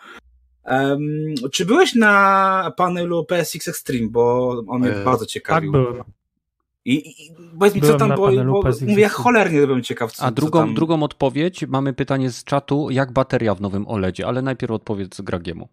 Em, 0.65 0.99
czy 1.51 1.65
byłeś 1.65 1.95
na 1.95 2.71
panelu 2.77 3.25
PSX 3.25 3.67
Extreme, 3.67 4.07
bo 4.09 4.49
on 4.67 4.81
mnie 4.81 4.91
E, 4.91 5.03
bardzo 5.03 5.25
Tak 5.25 5.29
ciekawił. 5.31 5.71
byłem. 5.71 6.03
I, 6.93 7.23
i 7.23 7.31
powiedz 7.59 7.75
mi, 7.75 7.81
co 7.81 7.93
tam 7.97 8.09
było, 8.09 8.31
bo 8.31 8.63
PSX 8.63 8.81
mówię, 8.81 9.07
cholernie 9.09 9.59
byłem 9.67 9.83
ciekaw, 9.83 10.11
co, 10.11 10.23
A 10.23 10.27
co 10.29 10.31
drugą, 10.35 10.59
tam... 10.59 10.73
drugą 10.73 11.03
odpowiedź, 11.03 11.67
mamy 11.67 11.93
pytanie 11.93 12.29
z 12.29 12.43
czatu, 12.43 12.89
jak 12.89 13.11
bateria 13.11 13.55
w 13.55 13.61
nowym 13.61 13.87
OLEDzie, 13.87 14.27
ale 14.27 14.41
najpierw 14.41 14.71
odpowiedz 14.71 15.21
Gragiemu. 15.21 15.67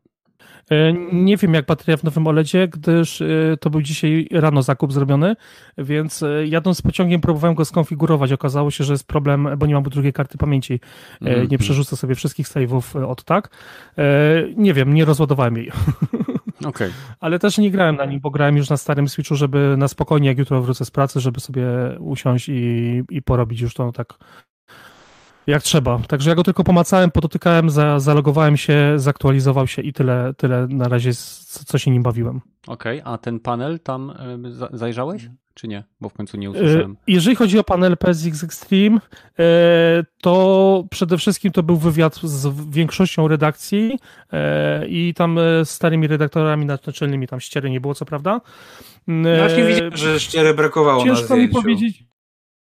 E, 0.71 0.93
Nie 1.13 1.37
wiem, 1.37 1.55
jak 1.55 1.67
bateria 1.67 1.97
w 1.97 2.05
nowym 2.05 2.27
OLEDzie, 2.27 2.69
gdyż 2.69 3.21
e, 3.23 3.27
to 3.61 3.71
był 3.71 3.83
dzisiaj 3.83 4.29
rano 4.33 4.63
zakup 4.63 4.93
zrobiony, 4.93 5.37
więc 5.79 6.23
e, 6.23 6.47
jadąc 6.47 6.83
pociągiem 6.83 7.21
próbowałem 7.21 7.55
go 7.55 7.65
skonfigurować. 7.65 8.33
Okazało 8.33 8.71
się, 8.71 8.85
że 8.85 8.93
jest 8.93 9.07
problem, 9.07 9.49
bo 9.59 9.67
nie 9.67 9.75
mam 9.75 9.83
drugiej 9.83 10.13
karty 10.13 10.39
pamięci. 10.39 10.75
E, 10.75 11.27
Mhm. 11.27 11.49
Nie 11.51 11.59
przerzucę 11.59 11.97
sobie 11.97 12.15
wszystkich 12.15 12.47
save'ów 12.47 13.07
od 13.07 13.25
tak. 13.25 13.51
Nie 14.57 14.75
wiem, 14.75 14.95
nie 14.95 15.05
rozładowałem 15.05 15.57
jej. 15.57 15.71
Okej. 16.65 16.93
Ale 17.21 17.39
też 17.39 17.59
nie 17.59 17.71
grałem 17.71 17.97
na 17.97 18.05
nim, 18.05 18.21
bo 18.21 18.31
grałem 18.31 18.57
już 18.57 18.71
na 18.71 18.77
starym 18.77 19.09
Switchu, 19.09 19.35
żeby 19.35 19.75
na 19.79 19.89
spokojnie, 19.89 20.29
jak 20.29 20.39
jutro 20.39 20.63
wrócę 20.63 20.85
z 20.85 20.91
pracy, 20.91 21.21
żeby 21.21 21.41
sobie 21.41 21.67
usiąść 21.99 22.49
i, 22.49 23.03
i 23.11 23.23
porobić 23.23 23.61
już 23.61 23.75
to 23.75 23.93
tak 23.93 24.15
jak 25.47 25.63
trzeba. 25.63 25.99
Także 26.09 26.31
ja 26.31 26.37
go 26.37 26.43
tylko 26.43 26.65
pomacałem, 26.65 27.11
podotykałem, 27.11 27.71
za, 27.71 28.01
zalogowałem 28.01 28.57
się, 28.57 28.93
zaktualizował 28.97 29.67
się 29.67 29.83
i 29.83 29.93
tyle, 29.93 30.35
tyle 30.37 30.67
na 30.71 30.89
razie, 30.89 31.15
z- 31.15 31.65
co 31.67 31.79
się 31.79 31.91
nim 31.91 32.03
bawiłem. 32.03 32.41
Okej, 32.67 33.03
a 33.05 33.19
ten 33.19 33.41
panel 33.41 33.81
tam 33.81 34.13
y, 34.47 34.53
za- 34.55 34.69
zajrzałeś? 34.73 35.29
Czy 35.57 35.69
nie? 35.69 35.85
Bo 36.01 36.09
w 36.09 36.13
końcu 36.13 36.37
nie 36.37 36.47
E, 36.47 36.51
usłyszałem. 36.51 36.97
Jeżeli 37.07 37.37
chodzi 37.37 37.59
o 37.59 37.65
panel 37.65 37.97
PSX 37.97 38.45
Extreme, 38.45 38.99
e, 39.39 40.05
to 40.23 40.85
przede 40.91 41.19
wszystkim 41.19 41.53
to 41.53 41.63
był 41.63 41.77
wywiad 41.77 42.15
z 42.23 42.71
większością 42.71 43.29
redakcji 43.29 43.99
e, 44.33 44.87
i 44.89 45.15
tam 45.15 45.39
z 45.65 45.71
starymi 45.71 46.07
redaktorami 46.07 46.67
naczelnymi, 46.67 47.27
tam 47.27 47.41
ściery 47.41 47.71
nie 47.71 47.81
było, 47.81 47.95
co 47.95 48.05
prawda. 48.05 48.41
No 49.07 49.29
właśnie 49.39 49.65
widziałem, 49.65 49.97
że 49.97 50.21
ściery 50.21 50.55
brakowało 50.55 51.05
na 51.05 51.15
Ciężko 51.15 51.37
mi 51.37 51.41
zdjęciu. 51.43 51.63
powiedzieć. 51.63 52.05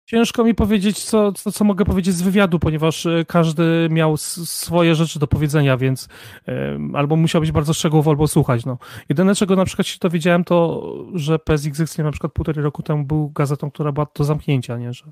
Ciężko 0.07 0.43
mi 0.43 0.55
powiedzieć, 0.55 1.03
co, 1.03 1.31
co, 1.31 1.51
co 1.51 1.63
mogę 1.63 1.85
powiedzieć 1.85 2.15
z 2.15 2.21
wywiadu, 2.21 2.59
ponieważ 2.59 3.05
e, 3.05 3.25
każdy 3.27 3.87
miał 3.91 4.17
swoje 4.17 4.95
rzeczy 4.95 5.19
do 5.19 5.27
powiedzenia, 5.27 5.77
więc 5.77 6.07
e, 6.47 6.79
albo 6.93 7.15
musiał 7.15 7.41
być 7.41 7.51
bardzo 7.51 7.73
szczegółowo, 7.73 8.11
albo 8.11 8.27
słuchać. 8.27 8.65
No. 8.65 8.77
Jedyne, 9.09 9.35
czego 9.35 9.55
na 9.55 9.65
przykład 9.65 9.87
się 9.87 9.97
dowiedziałem, 10.01 10.43
to, 10.43 10.83
że 11.13 11.39
PSX 11.39 11.79
Extreme 11.79 12.07
na 12.07 12.11
przykład 12.11 12.33
półtorej 12.33 12.63
roku 12.63 12.83
temu 12.83 13.03
był 13.03 13.29
gazetą, 13.29 13.71
która 13.71 13.91
była 13.91 14.07
do 14.15 14.23
zamknięcia, 14.23 14.77
nie? 14.77 14.93
że 14.93 15.05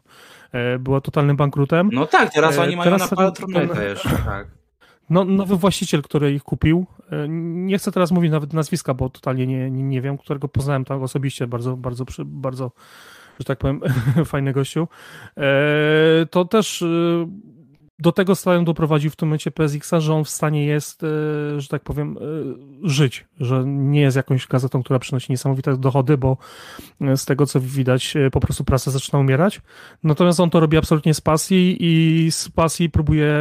e, 0.52 0.80
była 0.80 1.02
totalnym 1.02 1.38
bankrutem. 1.38 1.90
No 1.94 2.08
tak, 2.08 2.34
teraz 2.34 2.58
E, 2.58 2.62
oni 2.62 2.76
mają 2.76 2.92
teraz 2.92 3.12
na 3.12 3.32
ten- 3.32 3.70
jeszcze, 3.90 4.10
tak. 4.10 4.48
No, 5.10 5.24
nowy 5.24 5.56
właściciel, 5.58 6.02
który 6.02 6.34
ich 6.34 6.44
kupił, 6.44 6.86
e, 7.12 7.26
nie 7.30 7.78
chcę 7.78 7.92
teraz 7.92 8.12
mówić 8.12 8.32
nawet 8.32 8.54
nazwiska, 8.54 8.94
bo 8.94 9.10
totalnie 9.10 9.48
nie, 9.48 9.72
nie, 9.72 9.84
nie 9.84 10.02
wiem, 10.02 10.18
którego 10.18 10.48
poznałem 10.48 10.86
tam 10.86 11.04
osobiście, 11.04 11.48
bardzo, 11.48 11.78
bardzo, 11.78 12.06
bardzo, 12.26 12.72
że 13.40 13.46
tak 13.46 13.60
powiem, 13.60 13.82
fajny 14.26 14.54
gościu. 14.54 14.88
E, 15.38 16.26
To 16.26 16.46
też 16.46 16.82
e, 16.82 16.86
do 18.00 18.12
tego 18.12 18.36
stadium 18.36 18.66
doprowadził 18.66 19.12
w 19.12 19.16
tym 19.16 19.28
momencie 19.28 19.52
PSX-a, 19.52 20.00
że 20.00 20.14
on 20.14 20.24
w 20.24 20.30
stanie 20.30 20.66
jest, 20.66 21.04
e, 21.04 21.08
że 21.62 21.68
tak 21.68 21.84
powiem, 21.84 22.18
żyć, 22.84 23.26
że 23.40 23.64
nie 23.66 24.02
jest 24.02 24.18
jakąś 24.18 24.48
gazetą, 24.48 24.84
która 24.84 25.00
przynosi 25.00 25.32
niesamowite 25.32 25.78
dochody, 25.78 26.18
bo 26.18 26.38
z 27.16 27.26
tego 27.26 27.46
co 27.46 27.60
widać, 27.60 28.14
po 28.32 28.40
prostu 28.40 28.64
prasa 28.64 28.92
zaczyna 28.92 29.20
umierać. 29.20 29.62
Natomiast 30.04 30.40
on 30.40 30.50
to 30.50 30.60
robi 30.60 30.78
absolutnie 30.78 31.14
z 31.14 31.22
pasji 31.22 31.78
i 31.80 32.32
z 32.32 32.50
pasji 32.50 32.90
próbuje 32.90 33.36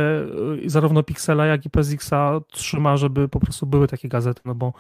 zarówno 0.67 1.03
Pixela, 1.03 1.47
jak 1.47 1.67
i 1.67 1.71
PSX-a 1.71 2.41
trzyma, 2.51 2.97
żeby 2.97 3.29
po 3.29 3.41
prostu 3.41 3.67
były 3.67 3.89
takie 3.89 4.09
gazety, 4.09 4.41
no 4.45 4.55
bo 4.55 4.73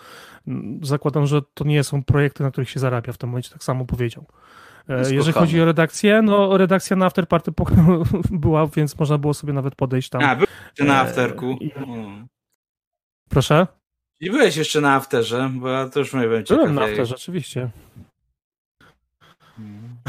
zakładam, 0.83 1.27
że 1.27 1.43
to 1.55 1.65
nie 1.65 1.85
są 1.85 2.03
projekty, 2.03 2.43
na 2.43 2.51
których 2.51 2.71
się 2.71 2.81
zarabia 2.81 3.13
w 3.13 3.19
tym 3.19 3.31
momencie, 3.31 3.51
tak 3.51 3.65
samo 3.65 3.85
powiedział. 3.85 4.27
E, 4.89 5.15
jeżeli 5.15 5.33
chodzi 5.33 5.61
o 5.61 5.65
redakcję, 5.65 6.23
no 6.23 6.59
redakcja 6.59 6.97
na 6.97 7.07
Afterparty 7.07 7.53
była, 8.31 8.67
więc 8.67 8.99
można 8.99 9.19
było 9.19 9.35
sobie 9.35 9.53
nawet 9.53 9.75
podejść 9.75 10.09
tam. 10.09 10.23
A, 10.23 10.35
byłeś 10.35 10.51
na 10.79 10.95
e, 10.95 11.01
Afterku. 11.01 11.51
I... 11.61 11.73
Proszę? 13.29 13.67
I 14.21 14.31
byłeś 14.31 14.57
jeszcze 14.57 14.81
na 14.81 14.95
Afterze, 14.95 15.51
bo 15.55 15.69
ja 15.69 15.89
to 15.89 15.99
już 15.99 16.15
nie 16.15 16.29
wiem. 16.29 16.45
Byłem 16.49 16.75
na 16.75 16.85
Afterze, 16.85 17.15
oczywiście. 17.15 17.71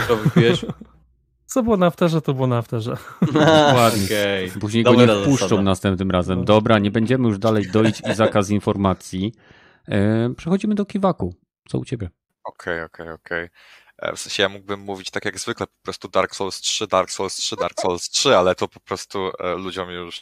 Co 0.08 0.16
wypiłeś? 0.16 0.66
Co 1.46 1.64
było 1.64 1.78
na 1.78 1.86
Afterze, 1.86 2.22
to 2.22 2.34
było 2.34 2.48
na 2.48 2.58
Afterze. 2.58 2.98
Ładnie. 3.76 4.06
Okay. 4.06 4.60
Później 4.62 4.84
go 4.84 4.96
nie 4.96 5.08
wpuszczą 5.08 5.62
następnym 5.62 6.12
razem. 6.12 6.46
Dobra, 6.46 6.80
nie 6.80 6.92
będziemy 6.92 7.28
już 7.28 7.40
dalej 7.40 7.72
doić 7.72 8.02
i 8.12 8.14
zakaz 8.14 8.50
informacji. 8.50 9.34
E, 9.88 10.30
przechodzimy 10.38 10.76
do 10.76 10.86
Kiwaku. 10.86 11.36
Co 11.70 11.80
u 11.80 11.86
ciebie? 11.86 12.10
Okej, 12.44 12.84
okay, 12.84 12.86
okej, 12.86 13.06
okay, 13.06 13.14
okej. 13.14 13.50
E, 13.98 14.16
w 14.16 14.20
sensie 14.20 14.44
ja 14.44 14.50
mógłbym 14.50 14.80
mówić 14.80 15.12
tak 15.12 15.26
jak 15.26 15.40
zwykle, 15.40 15.68
po 15.68 15.84
prostu 15.84 16.08
Dark 16.08 16.36
Souls 16.36 16.62
3, 16.62 16.88
Dark 16.88 17.12
Souls 17.12 17.36
3, 17.36 17.56
Dark 17.56 17.82
Souls 17.82 18.10
3, 18.10 18.38
ale 18.38 18.56
to 18.56 18.68
po 18.68 18.80
prostu 18.80 19.32
e, 19.40 19.56
ludziom 19.56 19.90
już 19.90 20.22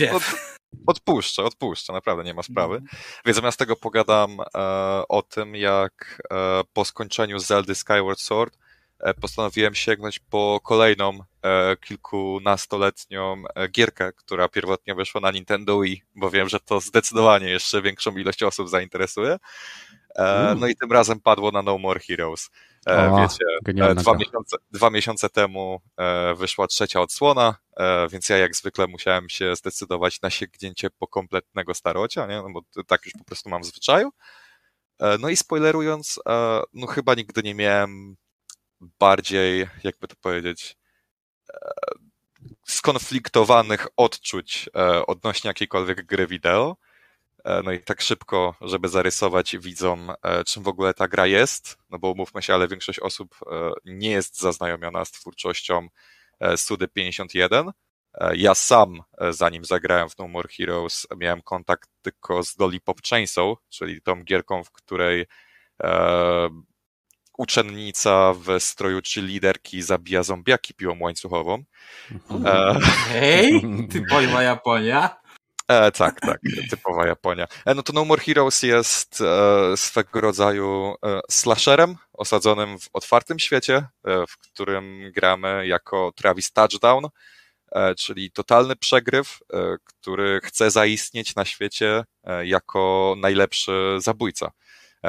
e, 0.00 0.10
od, 0.12 0.22
odpuszczę, 0.86 1.42
odpuszczę, 1.42 1.92
naprawdę 1.92 2.24
nie 2.24 2.34
ma 2.34 2.42
sprawy. 2.42 2.74
Mhm. 2.74 3.02
Więc 3.24 3.36
zamiast 3.36 3.58
tego 3.58 3.76
pogadam 3.76 4.40
e, 4.40 4.44
o 5.08 5.22
tym, 5.22 5.56
jak 5.56 6.22
e, 6.32 6.60
po 6.72 6.84
skończeniu 6.84 7.38
Zelda 7.38 7.74
Skyward 7.74 8.20
Sword 8.20 8.58
e, 9.00 9.14
postanowiłem 9.14 9.74
sięgnąć 9.74 10.18
po 10.18 10.60
kolejną 10.62 11.18
kilkunastoletnią 11.80 13.42
gierkę, 13.70 14.12
która 14.12 14.48
pierwotnie 14.48 14.94
wyszła 14.94 15.20
na 15.20 15.30
Nintendo 15.30 15.80
Wii, 15.80 16.02
bo 16.14 16.30
wiem, 16.30 16.48
że 16.48 16.60
to 16.60 16.80
zdecydowanie 16.80 17.48
jeszcze 17.48 17.82
większą 17.82 18.16
ilość 18.16 18.42
osób 18.42 18.68
zainteresuje. 18.68 19.36
E, 20.16 20.54
no 20.58 20.66
i 20.66 20.76
tym 20.76 20.92
razem 20.92 21.20
padło 21.20 21.50
na 21.50 21.62
No 21.62 21.78
More 21.78 22.00
Heroes. 22.00 22.50
E, 22.86 23.10
o, 23.10 23.16
wiecie, 23.16 23.44
e, 23.84 23.94
dwa 23.94 24.14
miesiące, 24.14 24.56
dwa 24.70 24.90
miesiące 24.90 25.30
temu 25.30 25.80
wyszła 26.36 26.66
trzecia 26.66 27.00
odsłona, 27.00 27.56
więc 28.10 28.28
ja 28.28 28.38
jak 28.38 28.56
zwykle 28.56 28.86
musiałem 28.86 29.28
się 29.28 29.56
zdecydować 29.56 30.20
na 30.22 30.30
sięgnięcie 30.30 30.90
po 30.90 31.06
kompletnego 31.06 31.74
starocia, 31.74 32.26
nie? 32.26 32.36
No 32.36 32.50
bo 32.52 32.82
tak 32.86 33.04
już 33.04 33.14
po 33.18 33.24
prostu 33.24 33.50
mam 33.50 33.62
w 33.62 33.66
zwyczaju. 33.66 34.10
No 35.20 35.28
i 35.28 35.36
spoilerując, 35.36 36.18
no 36.72 36.86
chyba 36.86 37.14
nigdy 37.14 37.42
nie 37.42 37.54
miałem 37.54 38.16
bardziej, 38.80 39.66
jakby 39.84 40.08
to 40.08 40.16
powiedzieć, 40.20 40.76
skonfliktowanych 42.66 43.86
odczuć 43.96 44.68
odnośnie 45.06 45.48
jakiejkolwiek 45.48 46.06
gry 46.06 46.26
wideo. 46.26 46.76
E, 47.44 47.62
no 47.62 47.72
i 47.72 47.80
tak 47.80 48.00
szybko, 48.00 48.54
żeby 48.60 48.88
zarysować 48.88 49.56
widzom, 49.56 50.12
e, 50.22 50.44
czym 50.44 50.62
w 50.62 50.68
ogóle 50.68 50.94
ta 50.94 51.08
gra 51.08 51.26
jest, 51.26 51.78
no 51.90 51.98
bo 51.98 52.10
umówmy 52.10 52.42
się, 52.42 52.54
ale 52.54 52.68
większość 52.68 52.98
osób 52.98 53.34
e, 53.46 53.70
nie 53.84 54.10
jest 54.10 54.40
zaznajomiona 54.40 55.04
z 55.04 55.10
twórczością 55.10 55.88
Sudy 56.56 56.88
51. 56.88 57.70
Ja 58.34 58.54
sam, 58.54 59.02
zanim 59.30 59.64
zagrałem 59.64 60.08
w 60.08 60.18
No 60.18 60.28
More 60.28 60.48
Heroes, 60.48 61.06
miałem 61.16 61.42
kontakt 61.42 61.90
tylko 62.02 62.42
z 62.44 62.58
Lollipop 62.58 63.02
Chainsaw, 63.02 63.46
czyli 63.68 64.02
tą 64.02 64.24
gierką, 64.24 64.64
w 64.64 64.70
której 64.70 65.26
e, 65.82 66.48
uczennica 67.38 68.34
w 68.34 68.60
stroju 68.62 69.02
czy 69.02 69.22
liderki 69.22 69.82
zabija 69.82 70.22
zombiaki 70.22 70.74
piłą 70.74 70.96
łańcuchową. 71.00 71.64
Hej, 73.08 73.62
typowa 73.90 74.42
Japonia. 74.42 75.19
E, 75.70 75.90
tak, 75.90 76.20
tak, 76.20 76.40
typowa 76.70 77.06
Japonia. 77.06 77.46
E, 77.64 77.74
no 77.74 77.82
to 77.82 77.92
No 77.92 78.04
More 78.04 78.22
Heroes 78.22 78.62
jest 78.62 79.20
e, 79.20 79.76
swego 79.76 80.20
rodzaju 80.20 80.94
e, 81.04 81.20
slasherem 81.30 81.96
osadzonym 82.12 82.78
w 82.78 82.88
otwartym 82.92 83.38
świecie, 83.38 83.74
e, 83.76 84.26
w 84.26 84.38
którym 84.38 85.12
gramy 85.14 85.66
jako 85.66 86.12
Travis 86.16 86.52
Touchdown, 86.52 87.08
e, 87.72 87.94
czyli 87.94 88.30
totalny 88.30 88.76
przegryw, 88.76 89.38
który 89.84 90.40
chce 90.44 90.70
zaistnieć 90.70 91.34
na 91.34 91.44
świecie 91.44 92.04
jako 92.44 93.14
najlepszy 93.18 93.96
zabójca 93.98 94.50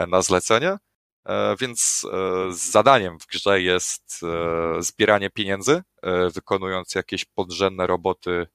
na 0.07 0.21
zlecenie. 0.21 0.77
Więc 1.59 2.07
zadaniem 2.49 3.19
w 3.19 3.27
grze 3.27 3.61
jest 3.61 4.21
zbieranie 4.79 5.29
pieniędzy, 5.29 5.81
wykonując 6.33 6.95
jakieś 6.95 7.25
podrzędne 7.25 7.87
roboty 7.87 8.47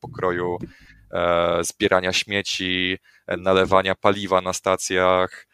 pokroju 0.00 0.58
E, 0.62 0.95
zbierania 1.60 2.12
śmieci, 2.12 2.98
e, 3.26 3.36
nalewania 3.36 3.94
paliwa 3.94 4.40
na 4.40 4.52
stacjach. 4.52 5.46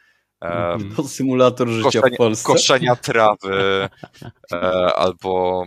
To 0.97 1.09
symulator 1.09 1.69
życia 1.69 2.01
koszenia, 2.01 2.15
w 2.15 2.19
Polsce. 2.19 2.47
Koszenia 2.47 2.97
trawy, 2.97 3.89
e, 4.53 4.57
albo 4.97 5.65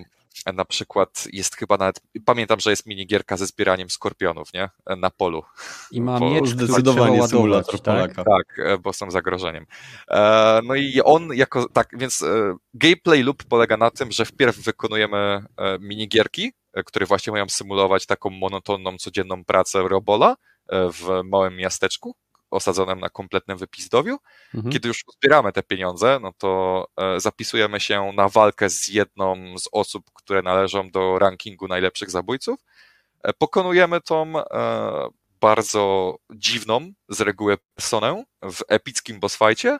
na 0.53 0.65
przykład 0.65 1.27
jest 1.33 1.55
chyba 1.55 1.77
nawet, 1.77 2.01
pamiętam, 2.25 2.59
że 2.59 2.69
jest 2.69 2.85
minigierka 2.85 3.37
ze 3.37 3.47
zbieraniem 3.47 3.89
skorpionów, 3.89 4.53
nie? 4.53 4.69
Na 4.97 5.09
polu. 5.09 5.43
I 5.91 6.01
ma 6.01 6.19
po, 6.19 6.29
miecz, 6.29 6.47
zdecydowanie 6.47 7.27
symulator 7.27 7.79
tak? 7.79 8.15
Tak, 8.15 8.79
bo 8.81 8.93
są 8.93 9.11
zagrożeniem. 9.11 9.65
No 10.63 10.75
i 10.75 11.01
on 11.03 11.29
jako, 11.33 11.69
tak, 11.69 11.89
więc 11.97 12.25
gameplay 12.73 13.23
loop 13.23 13.43
polega 13.43 13.77
na 13.77 13.91
tym, 13.91 14.11
że 14.11 14.25
wpierw 14.25 14.57
wykonujemy 14.57 15.45
minigierki, 15.79 16.53
E, 16.64 16.64
które 16.85 17.05
właśnie 17.05 17.33
mają 17.33 17.49
symulować 17.49 18.05
taką 18.05 18.29
monotonną, 18.29 18.97
codzienną 18.97 19.45
pracę 19.45 19.81
robola 19.87 20.35
e, 20.69 20.89
w 20.91 21.21
małym 21.23 21.55
miasteczku 21.55 22.15
osadzonym 22.51 22.99
na 22.99 23.09
kompletnym 23.09 23.57
wypizdowiu. 23.57 24.17
Mhm. 24.53 24.73
Kiedy 24.73 24.87
już 24.87 25.03
zbieramy 25.17 25.51
te 25.51 25.63
pieniądze, 25.63 26.19
no 26.21 26.31
to 26.37 26.85
e, 26.97 27.19
zapisujemy 27.19 27.79
się 27.79 28.11
na 28.15 28.29
walkę 28.29 28.69
z 28.69 28.87
jedną 28.87 29.57
z 29.57 29.69
osób, 29.71 30.05
które 30.13 30.41
należą 30.41 30.89
do 30.91 31.19
rankingu 31.19 31.67
najlepszych 31.67 32.11
zabójców. 32.11 32.59
Pokonujemy 33.37 34.01
tą 34.01 34.33
bardzo 35.41 36.15
dziwną 36.35 36.91
z 37.09 37.21
reguły 37.21 37.57
personę 37.75 38.23
w 38.41 38.61
epickim 38.67 39.19
boss 39.19 39.37
fightie, 39.37 39.77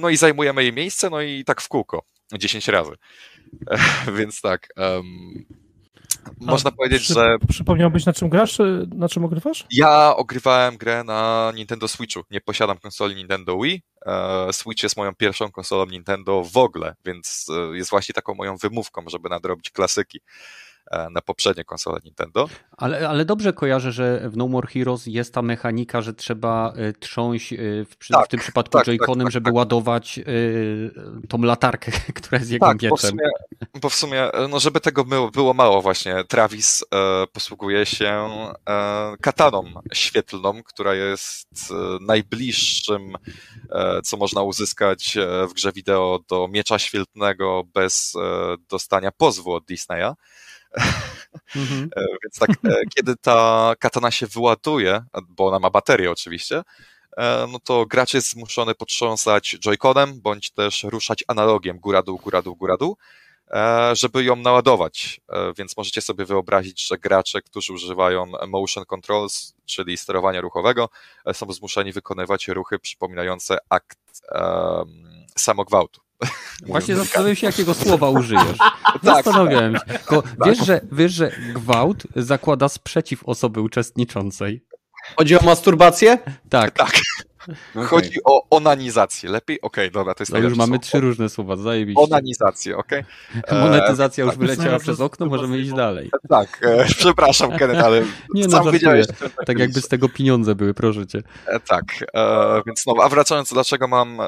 no 0.00 0.08
i 0.08 0.16
zajmujemy 0.16 0.62
jej 0.62 0.72
miejsce, 0.72 1.10
no 1.10 1.20
i 1.20 1.44
tak 1.44 1.60
w 1.60 1.68
kółko, 1.68 2.02
10 2.32 2.68
razy. 2.68 2.92
Więc 4.18 4.40
tak, 4.40 4.68
um, 4.76 5.61
można 6.40 6.70
A, 6.70 6.76
powiedzieć, 6.76 7.02
przy, 7.02 7.14
że. 7.14 7.36
Przypomniałbyś, 7.48 8.06
na 8.06 8.12
czym 8.12 8.28
grasz, 8.28 8.58
na 8.94 9.08
czym 9.08 9.24
ogrywasz? 9.24 9.66
Ja 9.70 10.16
ogrywałem 10.16 10.76
grę 10.76 11.04
na 11.04 11.52
Nintendo 11.54 11.88
Switchu. 11.88 12.20
Nie 12.30 12.40
posiadam 12.40 12.78
konsoli 12.78 13.14
Nintendo 13.16 13.58
Wii. 13.58 13.82
E, 14.06 14.52
Switch 14.52 14.82
jest 14.82 14.96
moją 14.96 15.14
pierwszą 15.14 15.50
konsolą 15.50 15.86
Nintendo 15.86 16.44
w 16.44 16.56
ogóle, 16.56 16.94
więc 17.04 17.46
e, 17.50 17.76
jest 17.76 17.90
właśnie 17.90 18.12
taką 18.12 18.34
moją 18.34 18.56
wymówką, 18.56 19.02
żeby 19.06 19.28
nadrobić 19.28 19.70
klasyki. 19.70 20.20
E, 20.90 21.10
na 21.10 21.22
poprzednie 21.22 21.64
konsole 21.64 22.00
Nintendo. 22.04 22.48
Ale, 22.76 23.08
ale 23.08 23.24
dobrze 23.24 23.52
kojarzę, 23.52 23.92
że 23.92 24.30
w 24.30 24.36
No 24.36 24.48
More 24.48 24.68
Heroes 24.68 25.06
jest 25.06 25.34
ta 25.34 25.42
mechanika, 25.42 26.02
że 26.02 26.14
trzeba 26.14 26.72
e, 26.76 26.92
trząść 26.92 27.52
e, 27.52 27.56
w, 27.84 28.08
tak, 28.08 28.26
w 28.26 28.28
tym 28.28 28.40
przypadku 28.40 28.78
tak, 28.78 28.86
Joy-Conem, 28.86 29.18
tak, 29.18 29.24
tak, 29.24 29.32
żeby 29.32 29.44
tak. 29.44 29.54
ładować 29.54 30.20
tą 31.28 31.42
latarkę, 31.42 31.92
która 32.14 32.38
jest 32.38 32.50
jego 32.50 32.66
tak, 32.66 32.82
mieczem. 32.82 32.90
Bo 32.90 32.96
w 32.96 33.00
sumie, 33.00 33.30
bo 33.80 33.88
w 33.88 33.94
sumie 33.94 34.30
no 34.48 34.60
żeby 34.60 34.80
tego 34.80 35.04
było, 35.04 35.30
było 35.30 35.54
mało 35.54 35.82
właśnie, 35.82 36.24
Travis 36.24 36.82
e, 36.82 37.26
posługuje 37.26 37.86
się 37.86 38.28
e, 38.68 39.16
kataną 39.20 39.72
świetlną, 39.92 40.62
która 40.62 40.94
jest 40.94 41.48
e, 41.70 41.74
najbliższym, 42.00 43.12
co 44.04 44.16
można 44.16 44.42
uzyskać 44.42 45.18
w 45.48 45.52
grze 45.52 45.72
wideo 45.72 46.20
do 46.28 46.48
miecza 46.48 46.78
świetlnego 46.78 47.62
bez 47.74 48.14
dostania 48.70 49.12
pozwu 49.12 49.52
od 49.52 49.64
Disneya. 49.64 50.14
Mhm. 51.56 51.90
E, 51.96 52.04
więc 52.22 52.38
tak, 52.38 52.50
e, 52.50 52.82
kiedy 52.96 53.16
ta 53.16 53.72
katana 53.78 54.10
się 54.10 54.26
wyładuje, 54.26 55.04
bo 55.28 55.46
ona 55.46 55.58
ma 55.58 55.70
baterię 55.70 56.10
oczywiście, 56.10 56.62
e, 57.16 57.46
no 57.52 57.58
to 57.64 57.86
gracz 57.86 58.14
jest 58.14 58.30
zmuszony 58.30 58.74
potrząsać 58.74 59.56
joyconem, 59.60 60.20
bądź 60.20 60.50
też 60.50 60.84
ruszać 60.84 61.24
analogiem 61.28 61.78
góra-dół, 61.78 62.18
góra-dół, 62.18 62.56
góra-dół, 62.56 62.96
żeby 63.92 64.24
ją 64.24 64.36
naładować. 64.36 65.20
Więc 65.58 65.76
możecie 65.76 66.00
sobie 66.00 66.24
wyobrazić, 66.24 66.86
że 66.86 66.98
gracze, 66.98 67.42
którzy 67.42 67.72
używają 67.72 68.32
motion 68.48 68.84
controls, 68.84 69.54
czyli 69.66 69.96
sterowania 69.96 70.40
ruchowego, 70.40 70.88
są 71.32 71.52
zmuszeni 71.52 71.92
wykonywać 71.92 72.48
ruchy 72.48 72.78
przypominające 72.78 73.58
akt 73.68 73.98
um, 74.30 75.04
samogwałtu 75.38 76.00
Właśnie 76.66 76.96
zastanawiałem 76.96 77.36
się, 77.36 77.46
jakiego 77.46 77.74
słowa 77.74 78.10
użyjesz. 78.10 78.58
Zastanawiałem 79.02 79.74
się. 79.74 79.80
Tylko 79.80 80.22
wiesz, 80.46 80.58
że, 80.66 80.80
wiesz, 80.92 81.12
że 81.12 81.30
gwałt 81.54 82.02
zakłada 82.16 82.68
sprzeciw 82.68 83.24
osoby 83.24 83.60
uczestniczącej. 83.60 84.64
Chodzi 85.16 85.38
o 85.38 85.42
masturbację? 85.42 86.18
Tak, 86.48 86.70
Tak. 86.70 87.00
Okej. 87.74 87.84
Chodzi 87.86 88.18
o 88.24 88.46
onanizację. 88.50 89.30
Lepiej? 89.30 89.60
Okej, 89.60 89.90
dobra, 89.90 90.14
to 90.14 90.22
jest 90.22 90.30
już 90.30 90.32
najlepsze 90.32 90.56
mamy 90.58 90.68
słowo. 90.70 90.82
trzy 90.82 91.00
różne 91.00 91.28
słowa, 91.28 91.56
zajebiście. 91.56 92.02
Onanizację, 92.02 92.76
okej? 92.76 93.04
E, 93.48 93.54
Monetyzacja 93.60 94.24
już 94.24 94.32
tak, 94.32 94.40
wyleciała 94.40 94.78
przez 94.78 95.00
okno, 95.00 95.26
możemy 95.26 95.58
iść 95.58 95.72
dalej. 95.72 96.10
Tak, 96.28 96.60
e, 96.62 96.84
przepraszam, 96.98 97.58
Kenneth, 97.58 97.84
ale 97.84 98.00
Nie 98.34 98.44
no, 98.44 98.50
sam 98.50 98.50
żartuję. 98.50 98.72
wiedziałeś. 98.72 99.06
że 99.06 99.30
Tak 99.46 99.58
jakby 99.58 99.80
z 99.80 99.88
tego 99.88 100.08
pieniądze 100.08 100.54
były, 100.54 100.74
proszę 100.74 101.06
cię. 101.06 101.22
E, 101.46 101.60
Tak, 101.60 101.84
e, 102.14 102.62
więc 102.66 102.86
no, 102.86 102.94
a 103.02 103.08
wracając, 103.08 103.52
dlaczego 103.52 103.88
mam 103.88 104.20
e, 104.20 104.26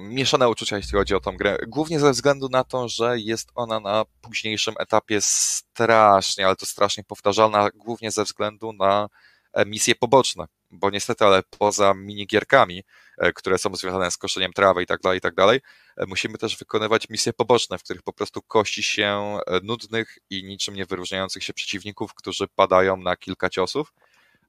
mieszane 0.00 0.48
uczucia, 0.48 0.76
jeśli 0.76 0.98
chodzi 0.98 1.14
o 1.14 1.20
tą 1.20 1.36
grę? 1.36 1.58
Głównie 1.68 2.00
ze 2.00 2.10
względu 2.12 2.48
na 2.48 2.64
to, 2.64 2.88
że 2.88 3.18
jest 3.18 3.48
ona 3.54 3.80
na 3.80 4.04
późniejszym 4.20 4.74
etapie 4.78 5.18
strasznie, 5.20 6.46
ale 6.46 6.56
to 6.56 6.66
strasznie 6.66 7.04
powtarzalna, 7.04 7.68
głównie 7.74 8.10
ze 8.10 8.24
względu 8.24 8.72
na 8.72 9.08
e, 9.52 9.66
misje 9.66 9.94
poboczne, 9.94 10.44
bo 10.74 10.90
niestety, 10.90 11.24
ale 11.24 11.42
poza 11.58 11.94
minigierkami, 11.94 12.84
e, 13.18 13.32
które 13.32 13.58
są 13.58 13.76
związane 13.76 14.10
z 14.10 14.16
koszeniem 14.16 14.52
trawy 14.52 14.82
i 14.82 14.86
tak 14.86 15.00
dalej, 15.00 15.18
i 15.18 15.20
tak 15.20 15.34
dalej, 15.34 15.60
e, 15.96 16.06
musimy 16.06 16.38
też 16.38 16.56
wykonywać 16.56 17.08
misje 17.08 17.32
poboczne, 17.32 17.78
w 17.78 17.82
których 17.82 18.02
po 18.02 18.12
prostu 18.12 18.42
kości 18.42 18.82
się 18.82 19.38
e, 19.46 19.60
nudnych 19.62 20.18
i 20.30 20.44
niczym 20.44 20.74
nie 20.74 20.86
wyróżniających 20.86 21.44
się 21.44 21.52
przeciwników, 21.52 22.14
którzy 22.14 22.48
padają 22.56 22.96
na 22.96 23.16
kilka 23.16 23.50
ciosów. 23.50 23.92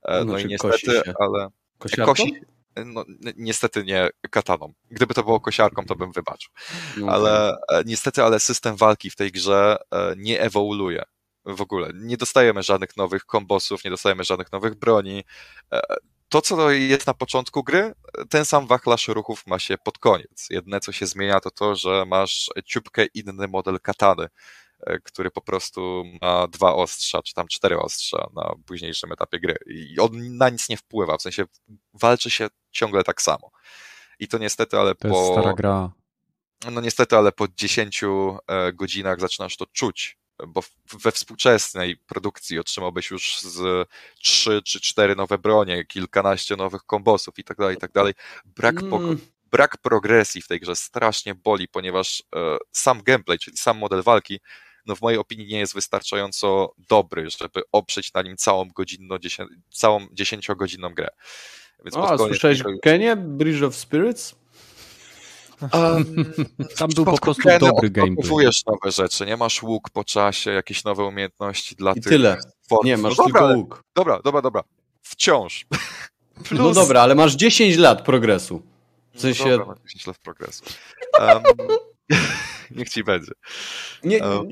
No, 0.07 0.23
Znaczy 0.23 0.45
i 0.45 0.47
niestety, 0.47 1.01
ale 1.19 1.47
Kosiarką? 1.77 2.05
kosi, 2.13 2.33
no, 2.85 3.05
ni- 3.07 3.33
niestety 3.37 3.83
nie 3.83 4.09
kataną. 4.31 4.73
Gdyby 4.91 5.13
to 5.13 5.23
było 5.23 5.39
kosiarką, 5.39 5.85
to 5.85 5.95
bym 5.95 6.11
wybaczył. 6.11 6.53
No, 6.97 7.07
Ale 7.11 7.51
e, 7.51 7.83
niestety, 7.85 8.23
ale 8.23 8.39
system 8.39 8.75
walki 8.75 9.09
w 9.09 9.15
tej 9.15 9.31
grze 9.31 9.77
nie 10.17 10.41
ewoluuje. 10.41 11.03
W 11.45 11.61
ogóle. 11.61 11.91
Nie 11.93 12.17
dostajemy 12.17 12.63
żadnych 12.63 12.97
nowych 12.97 13.25
kombosów, 13.25 13.83
nie 13.83 13.91
dostajemy 13.91 14.23
żadnych 14.23 14.51
nowych 14.51 14.75
broni. 14.75 15.23
To, 16.29 16.41
co 16.41 16.71
jest 16.71 17.07
na 17.07 17.13
początku 17.13 17.63
gry, 17.63 17.93
ten 18.29 18.45
sam 18.45 18.67
wachlarz 18.67 19.07
ruchów 19.07 19.47
ma 19.47 19.59
się 19.59 19.77
pod 19.77 19.97
koniec. 19.97 20.47
Jedne, 20.49 20.79
co 20.79 20.91
się 20.91 21.05
zmienia, 21.05 21.39
to 21.39 21.51
to, 21.51 21.75
że 21.75 22.05
masz 22.07 22.49
ciupkę 22.65 23.05
inny 23.05 23.47
model 23.47 23.79
katany, 23.79 24.27
e, 24.79 24.99
który 24.99 25.31
po 25.31 25.41
prostu 25.41 26.03
ma 26.21 26.47
dwa 26.47 26.75
ostrza, 26.75 27.21
czy 27.21 27.33
tam 27.33 27.47
cztery 27.47 27.79
ostrza 27.79 28.27
na 28.35 28.55
późniejszym 28.65 29.11
etapie 29.11 29.39
gry. 29.39 29.55
I 29.65 29.99
on 29.99 30.37
na 30.37 30.49
nic 30.49 30.69
nie 30.69 30.77
wpływa, 30.77 31.17
w 31.17 31.21
sensie 31.21 31.45
walczy 31.93 32.29
się 32.29 32.47
ciągle 32.71 33.03
tak 33.03 33.21
samo. 33.21 33.51
I 34.19 34.27
to 34.27 34.37
niestety, 34.37 34.77
ale 34.77 34.95
To 34.95 35.07
po... 35.09 35.19
jest 35.19 35.31
stara 35.31 35.53
gra. 35.53 35.91
No 36.71 36.81
niestety, 36.81 37.17
ale 37.17 37.31
po 37.31 37.47
10 37.47 38.03
e, 38.03 38.73
godzinach 38.73 39.19
zaczynasz 39.19 39.57
to 39.57 39.65
czuć, 39.65 40.17
bo 40.47 40.61
we 41.03 41.11
współczesnej 41.11 41.97
produkcji 41.97 42.59
otrzymałbyś 42.59 43.09
już 43.11 43.39
z 43.41 43.87
3 44.19 44.61
czy 44.65 44.79
4 44.81 45.15
nowe 45.15 45.37
bronie, 45.37 45.85
kilkanaście 45.85 46.55
nowych 46.55 46.83
kombosów 46.83 47.39
i 47.39 47.43
tak 47.43 47.57
dalej, 47.57 47.75
i 47.75 47.79
tak 47.79 47.91
dalej. 47.91 48.13
Brak, 48.45 48.75
Mm. 48.83 49.17
brak 49.51 49.77
progresji 49.77 50.41
w 50.41 50.47
tej 50.47 50.59
grze 50.59 50.75
strasznie 50.75 51.35
boli, 51.35 51.67
ponieważ 51.67 52.23
e, 52.35 52.57
sam 52.71 53.03
gameplay, 53.03 53.39
czyli 53.39 53.57
sam 53.57 53.77
model 53.77 54.03
walki, 54.03 54.39
no 54.85 54.95
w 54.95 55.01
mojej 55.01 55.19
opinii 55.19 55.47
nie 55.47 55.59
jest 55.59 55.73
wystarczająco 55.73 56.73
dobry, 56.89 57.29
żeby 57.29 57.61
oprzeć 57.71 58.13
na 58.13 58.21
nim 58.21 58.37
całą 58.37 58.67
godzinno, 58.67 59.15
dziesię- 59.19 59.47
całą 59.71 60.05
10-godzinną 60.05 60.93
grę. 60.93 61.07
Więc 61.85 61.97
a 61.97 62.17
słyszałeś 62.17 62.57
tego 62.57 62.79
Kenię? 62.83 63.15
Bridge 63.15 63.63
of 63.63 63.75
Spirits? 63.75 64.35
Um, 65.61 66.25
Tam 66.77 66.89
był 66.89 67.05
po 67.05 67.17
prostu 67.17 67.49
dobry 67.59 67.89
gameplay. 67.89 68.45
nowe 68.67 68.91
rzeczy, 68.91 69.25
nie 69.25 69.37
masz 69.37 69.63
łuk 69.63 69.89
po 69.89 70.03
czasie, 70.03 70.51
jakieś 70.51 70.83
nowe 70.83 71.03
umiejętności 71.03 71.75
dla 71.75 71.91
I 71.91 71.95
tych 71.95 72.03
tyle. 72.03 72.37
Nie, 72.83 72.97
masz 72.97 73.17
no 73.17 73.23
dobra, 73.23 73.25
tylko 73.25 73.45
ale- 73.47 73.57
łuk. 73.57 73.83
Dobra, 73.95 74.19
dobra, 74.23 74.41
dobra. 74.41 74.63
Wciąż. 75.01 75.65
Plus... 76.49 76.59
No 76.59 76.73
dobra, 76.73 77.01
ale 77.01 77.15
masz 77.15 77.35
10 77.35 77.77
lat 77.77 78.01
progresu. 78.01 78.61
W 79.13 79.21
sensie- 79.21 79.43
No 79.45 79.49
dobra, 79.57 79.65
masz 79.65 79.79
10 79.83 80.07
lat 80.07 80.17
progresu. 80.17 80.63
Um, 81.19 81.43
niech 82.71 82.89
ci 82.89 83.03
będzie. 83.03 83.31
Nie, 84.03 84.23
E. 84.23 84.43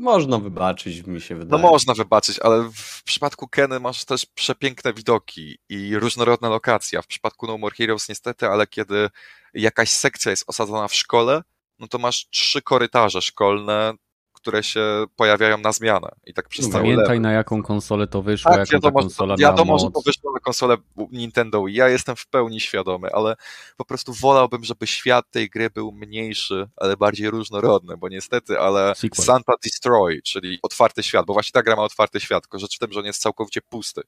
można 0.00 0.38
wybaczyć, 0.38 1.06
mi 1.06 1.20
się 1.20 1.34
No 1.34 1.40
wydaje. 1.40 1.62
można 1.62 1.94
wybaczyć, 1.94 2.38
ale 2.38 2.70
w 2.74 3.02
przypadku 3.04 3.48
Keny 3.48 3.80
masz 3.80 4.04
też 4.04 4.26
przepiękne 4.26 4.94
widoki 4.94 5.58
i 5.68 5.96
różnorodne 5.98 6.48
lokacje. 6.48 6.98
a 6.98 7.02
W 7.02 7.06
przypadku 7.06 7.46
No 7.46 7.58
More 7.58 7.74
Heroes 7.76 8.08
niestety, 8.08 8.46
ale 8.46 8.66
kiedy 8.66 9.08
jakaś 9.54 9.90
sekcja 9.90 10.30
jest 10.30 10.44
osadzona 10.46 10.88
w 10.88 10.94
szkole, 10.94 11.42
no 11.78 11.88
to 11.88 11.98
masz 11.98 12.28
trzy 12.30 12.62
korytarze 12.62 13.22
szkolne, 13.22 13.92
które 14.40 14.62
się 14.62 15.04
pojawiają 15.16 15.58
na 15.58 15.72
zmianę. 15.72 16.08
I 16.26 16.34
tak 16.34 16.48
przez 16.48 16.68
cały 16.68 16.82
Pamiętaj 16.82 17.04
level. 17.04 17.20
na 17.20 17.32
jaką 17.32 17.62
konsolę 17.62 18.06
to 18.06 18.22
wyszło, 18.22 18.50
Tak, 18.50 18.58
jaką 18.58 18.70
ta 18.70 18.76
wiadomo, 18.76 19.00
że 19.00 19.04
konsola 19.04 19.34
to, 19.36 19.40
miała 19.40 19.52
wiadomo 19.52 19.78
że 19.78 19.90
to 19.90 20.00
wyszło 20.06 20.32
na 20.32 20.40
konsolę 20.40 20.76
Nintendo 21.12 21.66
i 21.66 21.74
ja 21.74 21.88
jestem 21.88 22.16
w 22.16 22.26
pełni 22.26 22.60
świadomy, 22.60 23.08
ale 23.12 23.34
po 23.76 23.84
prostu 23.84 24.12
wolałbym, 24.12 24.64
żeby 24.64 24.86
świat 24.86 25.24
tej 25.30 25.50
gry 25.50 25.70
był 25.70 25.92
mniejszy, 25.92 26.68
ale 26.76 26.96
bardziej 26.96 27.30
różnorodny, 27.30 27.96
bo 27.96 28.08
niestety, 28.08 28.60
ale 28.60 28.94
Sequel. 28.94 29.24
Santa 29.26 29.52
Destroy, 29.64 30.20
czyli 30.24 30.58
otwarty 30.62 31.02
świat, 31.02 31.26
bo 31.26 31.32
właśnie 31.32 31.52
ta 31.52 31.62
gra 31.62 31.76
ma 31.76 31.82
otwarty 31.82 32.20
świat, 32.20 32.42
tylko 32.42 32.58
rzecz 32.58 32.76
w 32.76 32.78
tym, 32.78 32.92
że 32.92 33.00
on 33.00 33.06
jest 33.06 33.22
całkowicie 33.22 33.60
pusty. 33.60 34.02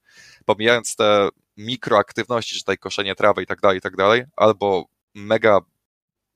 Pomijając 0.44 0.96
te 0.96 1.28
mikroaktywności, 1.56 2.54
czy 2.54 2.60
tutaj 2.60 2.78
koszenie 2.78 3.14
trawy 3.14 3.42
i 3.42 3.46
tak 3.46 3.60
dalej, 3.60 3.78
i 3.78 3.80
tak 3.80 3.96
dalej, 3.96 4.24
albo 4.36 4.84
mega 5.14 5.60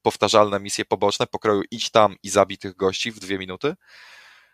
powtarzalne 0.04 0.60
misje 0.60 0.84
poboczne 0.84 1.26
pokroju 1.26 1.62
idź 1.70 1.90
tam 1.90 2.16
i 2.22 2.30
zabij 2.30 2.58
tych 2.58 2.76
gości 2.76 3.12
w 3.12 3.18
dwie 3.20 3.38
minuty, 3.38 3.74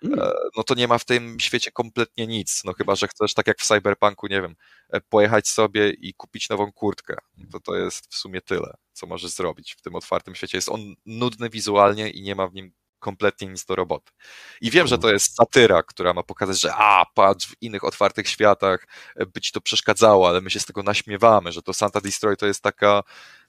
Mm. 0.04 0.18
e, 0.20 0.32
no 0.56 0.62
to 0.62 0.74
nie 0.74 0.88
ma 0.88 0.98
w 0.98 1.04
tym 1.04 1.40
świecie 1.40 1.70
kompletnie 1.72 2.26
nic. 2.26 2.62
No 2.64 2.72
chyba, 2.72 2.94
że 2.94 3.08
chcesz, 3.08 3.34
tak 3.34 3.46
jak 3.46 3.58
w 3.60 3.66
Cyberpunku, 3.66 4.26
nie 4.26 4.42
wiem, 4.42 4.56
e, 4.90 5.00
pojechać 5.00 5.48
sobie 5.48 5.90
i 5.90 6.14
kupić 6.14 6.48
nową 6.48 6.72
kurtkę. 6.72 7.14
To 7.52 7.60
to 7.60 7.76
jest 7.76 8.06
w 8.14 8.16
sumie 8.16 8.40
tyle, 8.40 8.74
co 8.92 9.06
możesz 9.06 9.30
zrobić 9.30 9.74
w 9.74 9.82
tym 9.82 9.94
otwartym 9.94 10.34
świecie. 10.34 10.58
Jest 10.58 10.68
on 10.68 10.94
nudny 11.06 11.50
wizualnie 11.50 12.10
i 12.10 12.22
nie 12.22 12.34
ma 12.34 12.48
w 12.48 12.54
nim 12.54 12.72
kompletnie 12.98 13.48
nic 13.48 13.64
do 13.64 13.76
roboty. 13.76 14.12
I 14.60 14.70
wiem, 14.70 14.86
że 14.86 14.98
to 14.98 15.12
jest 15.12 15.34
satyra, 15.36 15.82
która 15.82 16.12
ma 16.14 16.22
pokazać, 16.22 16.60
że 16.60 16.74
a, 16.74 17.04
patrz, 17.14 17.46
w 17.46 17.54
innych 17.60 17.84
otwartych 17.84 18.28
światach 18.28 18.86
e, 19.16 19.26
by 19.26 19.40
ci 19.40 19.52
to 19.52 19.60
przeszkadzało, 19.60 20.28
ale 20.28 20.40
my 20.40 20.50
się 20.50 20.60
z 20.60 20.66
tego 20.66 20.82
naśmiewamy, 20.82 21.52
że 21.52 21.62
to 21.62 21.72
Santa 21.74 22.00
Destroy 22.00 22.36
to 22.36 22.46
jest 22.46 22.62
taka, 22.62 23.02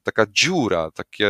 taka 0.04 0.26
dziura, 0.30 0.92
takie, 0.92 1.30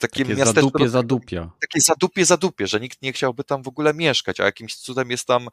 takie, 0.00 0.24
Takie 0.24 0.34
miasteczko 0.36 0.60
zadupie, 0.60 0.84
do 0.84 0.90
zadupia. 0.90 1.50
takie 1.60 1.80
zadupie, 1.80 2.24
zadupie, 2.24 2.66
że 2.66 2.80
nikt 2.80 3.02
nie 3.02 3.12
chciałby 3.12 3.44
tam 3.44 3.62
w 3.62 3.68
ogóle 3.68 3.94
mieszkać, 3.94 4.40
a 4.40 4.44
jakimś 4.44 4.76
cudem 4.76 5.10
jest 5.10 5.26
tam 5.26 5.48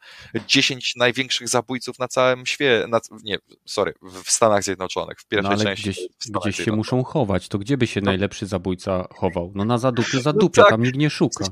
10 0.46 0.96
największych 0.96 1.48
zabójców 1.48 1.98
na 1.98 2.08
całym 2.08 2.46
świecie, 2.46 2.86
na, 2.88 3.00
nie, 3.22 3.38
sorry, 3.66 3.94
w 4.24 4.30
Stanach 4.30 4.64
Zjednoczonych, 4.64 5.18
w 5.18 5.24
No 5.24 5.28
pierwszej 5.28 5.52
ale 5.54 5.64
części. 5.64 5.82
gdzieś, 5.90 6.08
gdzieś 6.42 6.64
się 6.64 6.72
muszą 6.72 7.04
chować. 7.04 7.48
To 7.48 7.58
gdzie 7.58 7.76
by 7.76 7.86
się 7.86 8.00
No. 8.00 8.04
najlepszy 8.04 8.46
zabójca 8.46 9.08
chował? 9.14 9.52
No 9.54 9.64
na 9.64 9.78
zadupie, 9.78 10.20
zadupia, 10.20 10.62
tak. 10.62 10.70
tam 10.70 10.82
nikt 10.82 10.96
nie 10.98 11.10
szuka. 11.10 11.44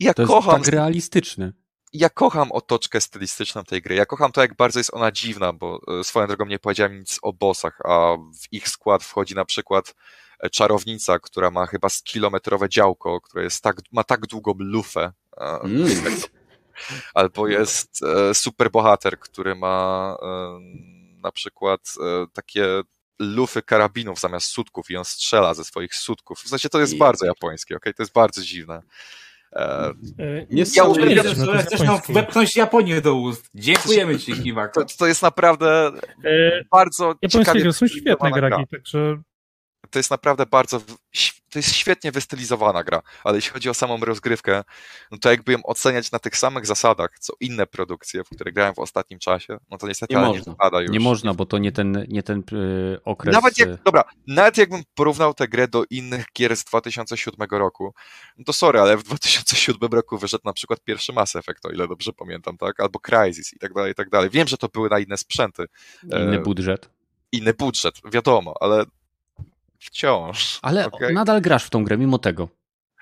Ja 0.00 0.14
To 0.14 0.22
jest 0.22 0.32
kocham, 0.32 0.62
tak 0.62 0.72
realistyczne. 0.72 1.52
ja 1.92 2.10
kocham 2.10 2.52
otoczkę 2.52 3.00
stylistyczną 3.00 3.64
tej 3.64 3.82
gry. 3.82 3.94
Ja 3.94 4.06
kocham 4.06 4.32
to, 4.32 4.40
jak 4.40 4.56
bardzo 4.56 4.80
jest 4.80 4.94
ona 4.94 5.12
dziwna, 5.12 5.52
bo 5.52 5.80
e, 6.00 6.04
swoją 6.04 6.26
drogą 6.26 6.46
nie 6.46 6.58
powiedziałem 6.58 6.98
nic 6.98 7.18
o 7.22 7.32
bossach, 7.32 7.78
a 7.84 8.16
w 8.16 8.52
ich 8.52 8.68
skład 8.68 9.04
wchodzi 9.04 9.34
na 9.34 9.44
przykład 9.44 9.94
czarownica, 10.50 11.18
która 11.18 11.50
ma 11.50 11.66
chyba 11.66 11.88
z 11.88 12.02
kilometrowe 12.02 12.68
działko, 12.68 13.20
które 13.20 13.44
jest 13.44 13.62
tak, 13.62 13.76
ma 13.92 14.04
tak 14.04 14.26
długą 14.26 14.54
lufę. 14.58 15.12
Mm. 15.40 15.88
Albo 17.14 17.48
jest 17.48 18.00
e, 18.02 18.34
superbohater, 18.34 19.18
który 19.18 19.54
ma 19.54 20.16
e, 20.22 20.58
na 21.22 21.32
przykład 21.32 21.80
e, 22.00 22.26
takie 22.32 22.66
lufy 23.18 23.62
karabinów 23.62 24.20
zamiast 24.20 24.46
sutków 24.46 24.90
i 24.90 24.96
on 24.96 25.04
strzela 25.04 25.54
ze 25.54 25.64
swoich 25.64 25.94
sutków. 25.94 26.38
W 26.38 26.48
sensie 26.48 26.68
to 26.68 26.80
jest 26.80 26.98
bardzo 26.98 27.26
japońskie, 27.26 27.76
okej? 27.76 27.94
To 27.94 28.02
jest 28.02 28.12
bardzo 28.12 28.42
dziwne. 28.42 28.82
E, 29.52 29.92
E, 30.18 30.46
Nie 30.50 30.64
Ja 30.76 30.84
uwielbiam, 30.84 31.26
Chcesz, 31.26 31.46
że 31.46 31.58
chcesz 31.58 31.80
nam 31.80 31.98
wepchnąć 32.08 32.56
Japonię 32.56 33.00
do 33.00 33.14
ust. 33.14 33.50
Dziękujemy 33.54 34.18
ci, 34.18 34.32
Kiwak. 34.32 34.74
to, 34.74 34.84
to 34.98 35.06
jest 35.06 35.22
naprawdę 35.22 35.86
e, 36.24 36.64
bardzo 36.70 37.04
Japońskie 37.22 37.28
ciekawie 37.28 37.60
gry 37.60 37.72
są 37.72 37.86
świetne 37.86 38.30
graki, 38.32 38.66
także 38.66 39.22
To 39.90 39.98
jest 39.98 40.10
naprawdę 40.10 40.46
bardzo, 40.46 40.80
to 41.50 41.58
jest 41.58 41.74
świetnie 41.74 42.12
wystylizowana 42.12 42.84
gra, 42.84 43.02
ale 43.24 43.36
jeśli 43.36 43.52
chodzi 43.52 43.70
o 43.70 43.74
samą 43.74 44.00
rozgrywkę, 44.00 44.64
no 45.10 45.18
to 45.18 45.30
jakby 45.30 45.52
ją 45.52 45.62
oceniać 45.62 46.12
na 46.12 46.18
tych 46.18 46.36
samych 46.36 46.66
zasadach, 46.66 47.18
co 47.18 47.32
inne 47.40 47.66
produkcje, 47.66 48.24
w 48.24 48.28
które 48.28 48.52
grałem 48.52 48.74
w 48.74 48.78
ostatnim 48.78 49.18
czasie, 49.18 49.58
no 49.70 49.78
to 49.78 49.88
niestety 49.88 50.14
Nie 50.14 50.20
można. 50.20 50.54
nie 50.72 50.82
już. 50.82 50.90
Nie 50.90 51.00
można, 51.00 51.34
bo 51.34 51.46
to 51.46 51.58
nie 51.58 51.72
ten, 51.72 52.06
nie 52.08 52.22
ten 52.22 52.42
yy, 52.52 53.00
okres. 53.04 53.34
Nawet 53.34 53.58
jak, 53.58 53.82
dobra, 53.82 54.04
nawet 54.26 54.56
jakbym 54.58 54.82
porównał 54.94 55.34
tę 55.34 55.48
grę 55.48 55.68
do 55.68 55.84
innych 55.90 56.24
gier 56.36 56.56
z 56.56 56.64
2007 56.64 57.48
roku, 57.50 57.94
no 58.38 58.44
to 58.44 58.52
sorry, 58.52 58.80
ale 58.80 58.96
w 58.96 59.02
2007 59.02 59.92
roku 59.92 60.18
wyszedł 60.18 60.42
na 60.44 60.52
przykład 60.52 60.80
pierwszy 60.84 61.12
Mass 61.12 61.36
Effect, 61.36 61.66
o 61.66 61.70
ile 61.70 61.88
dobrze 61.88 62.12
pamiętam, 62.12 62.56
tak? 62.56 62.80
Albo 62.80 63.00
Crysis 63.00 63.52
i 63.52 63.58
tak 63.58 63.74
dalej, 63.74 63.92
i 63.92 63.94
tak 63.94 64.10
dalej. 64.10 64.30
Wiem, 64.30 64.48
że 64.48 64.56
to 64.56 64.68
były 64.68 64.90
na 64.90 64.98
inne 64.98 65.16
sprzęty, 65.16 65.64
inny 66.04 66.36
e, 66.36 66.38
budżet. 66.38 66.90
inny 67.32 67.54
budżet, 67.54 67.94
wiadomo, 68.12 68.54
ale 68.60 68.84
wciąż. 69.82 70.58
Ale 70.62 70.86
okej? 70.86 71.14
nadal 71.14 71.40
grasz 71.40 71.64
w 71.64 71.70
tą 71.70 71.84
grę 71.84 71.98
mimo 71.98 72.18
tego. 72.18 72.48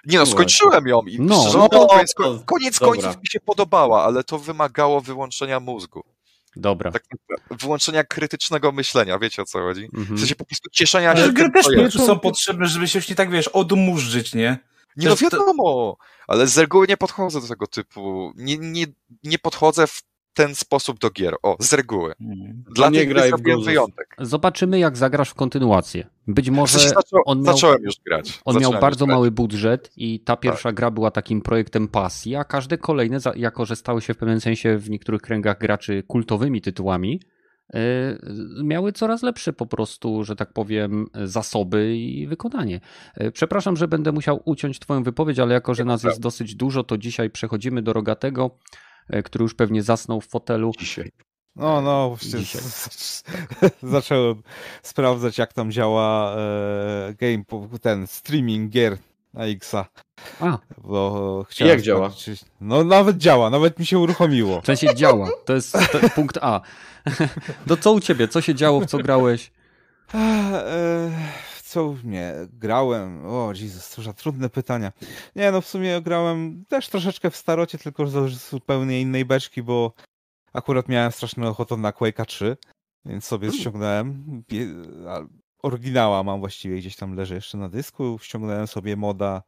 Nie 0.06 0.18
no, 0.18 0.24
No 0.24 0.30
skończyłem 0.30 0.86
ją 0.88 1.00
i 1.02 1.20
No, 1.20 1.44
no 1.54 1.68
to- 1.68 1.86
koniec, 1.86 2.14
koniec 2.46 2.78
dobra. 2.78 2.92
końców 2.92 3.16
mi 3.22 3.26
się 3.28 3.40
podobała, 3.40 4.04
ale 4.04 4.24
to 4.24 4.38
wymagało 4.38 5.00
wyłączenia 5.00 5.60
mózgu. 5.60 6.04
Dobra. 6.56 6.92
Tak, 6.92 7.02
wyłączenia 7.50 8.04
krytycznego 8.04 8.72
myślenia, 8.72 9.18
wiecie 9.18 9.42
o 9.42 9.44
co 9.44 9.58
chodzi? 9.60 9.88
W 9.92 9.98
Mhm. 9.98 10.18
sensie 10.18 10.34
po 10.34 10.44
prostu 10.44 10.70
cieszenia 10.70 11.10
Ale 11.10 11.26
się 11.26 11.32
gry 11.32 11.44
tym, 11.44 11.52
też 11.52 11.66
prostu 11.74 12.06
są 12.06 12.18
potrzebne, 12.18 12.66
żeby 12.66 12.88
się 12.88 12.98
już 12.98 13.08
nie 13.08 13.14
tak, 13.14 13.30
wiesz, 13.30 13.48
odmurzyć, 13.48 14.34
nie? 14.34 14.58
Nie 14.96 15.08
no 15.08 15.16
wiadomo, 15.16 15.96
ale 16.28 16.46
z 16.46 16.58
reguły 16.58 16.86
nie 16.86 16.96
podchodzę 16.96 17.40
do 17.40 17.48
tego 17.48 17.66
typu, 17.66 18.32
nie, 18.36 18.56
nie, 18.58 18.86
nie 19.24 19.38
podchodzę 19.38 19.86
w 19.86 20.02
ten 20.34 20.54
sposób 20.54 20.98
do 20.98 21.10
gier, 21.10 21.34
o, 21.42 21.56
z 21.60 21.72
reguły. 21.72 22.14
Dla 22.74 22.90
nie 22.90 23.06
graj 23.06 23.30
w 23.30 23.42
Ghosts. 23.42 23.66
wyjątek. 23.66 24.16
Zobaczymy, 24.18 24.78
jak 24.78 24.96
zagrasz 24.96 25.30
w 25.30 25.34
kontynuację. 25.34 26.06
Być 26.26 26.50
W 26.50 26.52
może 26.52 26.72
sensie 26.78 26.88
zaczą, 26.88 27.16
on 27.26 27.42
miał, 27.42 27.54
zacząłem 27.54 27.82
już 27.82 27.94
grać. 28.06 28.40
on 28.44 28.54
zacząłem 28.54 28.72
miał 28.72 28.80
bardzo 28.80 29.06
grać. 29.06 29.14
mały 29.14 29.30
budżet 29.30 29.92
i 29.96 30.20
ta 30.20 30.36
pierwsza 30.36 30.72
gra 30.72 30.90
była 30.90 31.10
takim 31.10 31.40
projektem 31.42 31.88
pasji, 31.88 32.36
a 32.36 32.44
każde 32.44 32.78
kolejne, 32.78 33.18
jako 33.36 33.66
że 33.66 33.76
stały 33.76 34.02
się 34.02 34.14
w 34.14 34.16
pewnym 34.16 34.40
sensie 34.40 34.78
w 34.78 34.90
niektórych 34.90 35.22
kręgach 35.22 35.58
graczy 35.58 36.02
kultowymi 36.06 36.60
tytułami, 36.60 37.20
yy, 37.74 37.80
miały 38.64 38.92
coraz 38.92 39.22
lepsze 39.22 39.52
po 39.52 39.66
prostu, 39.66 40.24
że 40.24 40.36
tak 40.36 40.52
powiem, 40.52 41.06
zasoby 41.24 41.96
i 41.96 42.26
wykonanie. 42.26 42.80
Yy, 43.16 43.32
Przepraszam, 43.32 43.76
że 43.76 43.88
będę 43.88 44.12
musiał 44.12 44.42
uciąć 44.44 44.78
Twoją 44.78 45.02
wypowiedź, 45.02 45.38
ale 45.38 45.54
jako, 45.54 45.74
że 45.74 45.84
nas 45.84 46.04
jest 46.04 46.20
dosyć 46.20 46.54
dużo, 46.54 46.84
to 46.84 46.98
dzisiaj 46.98 47.30
przechodzimy 47.30 47.82
do 47.82 47.92
Rogatego, 47.92 48.58
który 49.24 49.42
już 49.42 49.54
pewnie 49.54 49.82
zasnął 49.82 50.20
w 50.20 50.26
fotelu. 50.28 50.72
Dzisiaj. 50.78 51.10
No, 51.56 51.80
no, 51.80 52.08
właśnie 52.08 52.38
Dzisiaj. 52.40 52.62
zacząłem 53.82 54.42
sprawdzać, 54.82 55.38
jak 55.38 55.52
tam 55.52 55.72
działa 55.72 56.36
e, 56.36 57.14
game, 57.14 57.44
ten 57.80 58.06
streaming 58.06 58.70
gier 58.70 58.96
na 59.34 59.44
Xa. 59.46 59.86
A, 60.40 60.58
Bo 60.78 61.44
chciałem 61.48 61.70
jak 61.70 61.80
działa? 61.80 62.08
sprawdzić- 62.10 62.44
No, 62.60 62.84
nawet 62.84 63.16
działa, 63.16 63.50
nawet 63.50 63.78
mi 63.78 63.86
się 63.86 63.98
uruchomiło. 63.98 64.60
w 64.60 64.66
sensie 64.66 64.94
działa. 64.94 65.28
To 65.44 65.54
jest 65.54 65.72
to, 65.72 66.10
punkt 66.14 66.38
A. 66.42 66.60
Do 67.66 67.76
co 67.76 67.92
u 67.92 68.00
Ciebie? 68.00 68.28
Co 68.28 68.40
się 68.40 68.54
działo? 68.54 68.80
W 68.80 68.86
co 68.86 68.98
grałeś? 68.98 69.50
Co 71.70 71.94
nie, 72.04 72.34
grałem. 72.52 73.26
O, 73.26 73.52
Jezus, 73.52 73.94
to 73.94 74.02
za 74.02 74.12
trudne 74.12 74.48
pytania. 74.48 74.92
Nie, 75.36 75.52
no 75.52 75.60
w 75.60 75.66
sumie 75.66 76.00
grałem 76.02 76.64
też 76.68 76.88
troszeczkę 76.88 77.30
w 77.30 77.36
starocie, 77.36 77.78
tylko 77.78 78.06
z 78.06 78.48
zupełnie 78.50 79.00
innej 79.00 79.24
beczki, 79.24 79.62
bo 79.62 79.92
akurat 80.52 80.88
miałem 80.88 81.12
straszną 81.12 81.48
ochotę 81.48 81.76
na 81.76 81.90
Quake'a 81.90 82.24
3, 82.24 82.56
więc 83.04 83.24
sobie 83.24 83.52
ściągnąłem. 83.52 84.24
Bie- 84.48 85.08
a, 85.08 85.20
Oryginała 85.62 86.22
mam 86.22 86.40
właściwie 86.40 86.78
gdzieś 86.78 86.96
tam 86.96 87.14
leży 87.14 87.34
jeszcze 87.34 87.58
na 87.58 87.68
dysku. 87.68 88.18
Ściągnąłem 88.22 88.66
sobie 88.66 88.96
moda, 88.96 89.42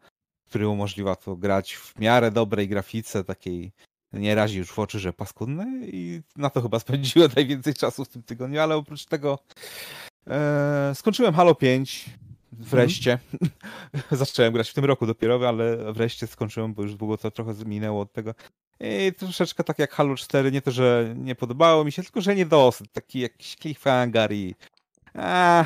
który 0.47 0.69
umożliwia 0.69 1.17
to 1.17 1.37
grać 1.37 1.75
w 1.75 1.99
miarę 1.99 2.31
dobrej 2.31 2.69
grafice, 2.69 3.25
takiej 3.25 3.73
nie 4.13 4.35
razi 4.35 4.59
już 4.59 4.73
w 4.73 4.79
oczy, 4.79 4.99
że 4.99 5.13
paskudnej 5.13 5.97
i 5.97 6.23
na 6.37 6.51
to 6.51 6.63
chyba 6.63 6.79
spędziłem 6.79 7.31
najwięcej 7.37 7.75
czasu 7.75 8.05
w 8.05 8.09
tym 8.09 8.23
tygodniu, 8.23 8.61
ale 8.61 8.77
oprócz 8.77 9.07
tego 9.07 9.39
e, 10.27 10.93
skończyłem 10.95 11.35
Halo 11.35 11.55
5 11.55 12.11
wreszcie. 12.53 13.19
Zacząłem 14.11 14.53
grać 14.53 14.71
w 14.71 14.75
tym 14.75 14.85
roku 14.85 15.07
dopiero, 15.07 15.49
ale 15.49 15.93
wreszcie 15.93 16.27
skończyłem, 16.27 16.75
bo 16.75 16.83
już 16.83 16.95
długo 16.95 17.19
to 17.19 17.31
trochę 17.31 17.55
minęło 17.67 18.01
od 18.01 18.13
tego. 18.13 18.35
I 18.81 19.13
troszeczkę 19.19 19.65
tak 19.65 19.79
jak 19.79 19.93
Halo 19.93 20.17
4, 20.17 20.53
nie 20.53 20.63
to, 20.63 20.71
że 20.71 21.15
nie 21.17 21.35
podobało 21.35 21.85
mi 21.85 21.93
się, 21.93 22.03
tylko 22.03 22.21
że 22.21 22.35
nie 22.35 22.47
dosyć. 22.47 22.87
Taki 22.93 23.21
jakiś 23.21 23.57
cliffhanger 23.57 24.33
i 24.33 24.55
a, 25.15 25.65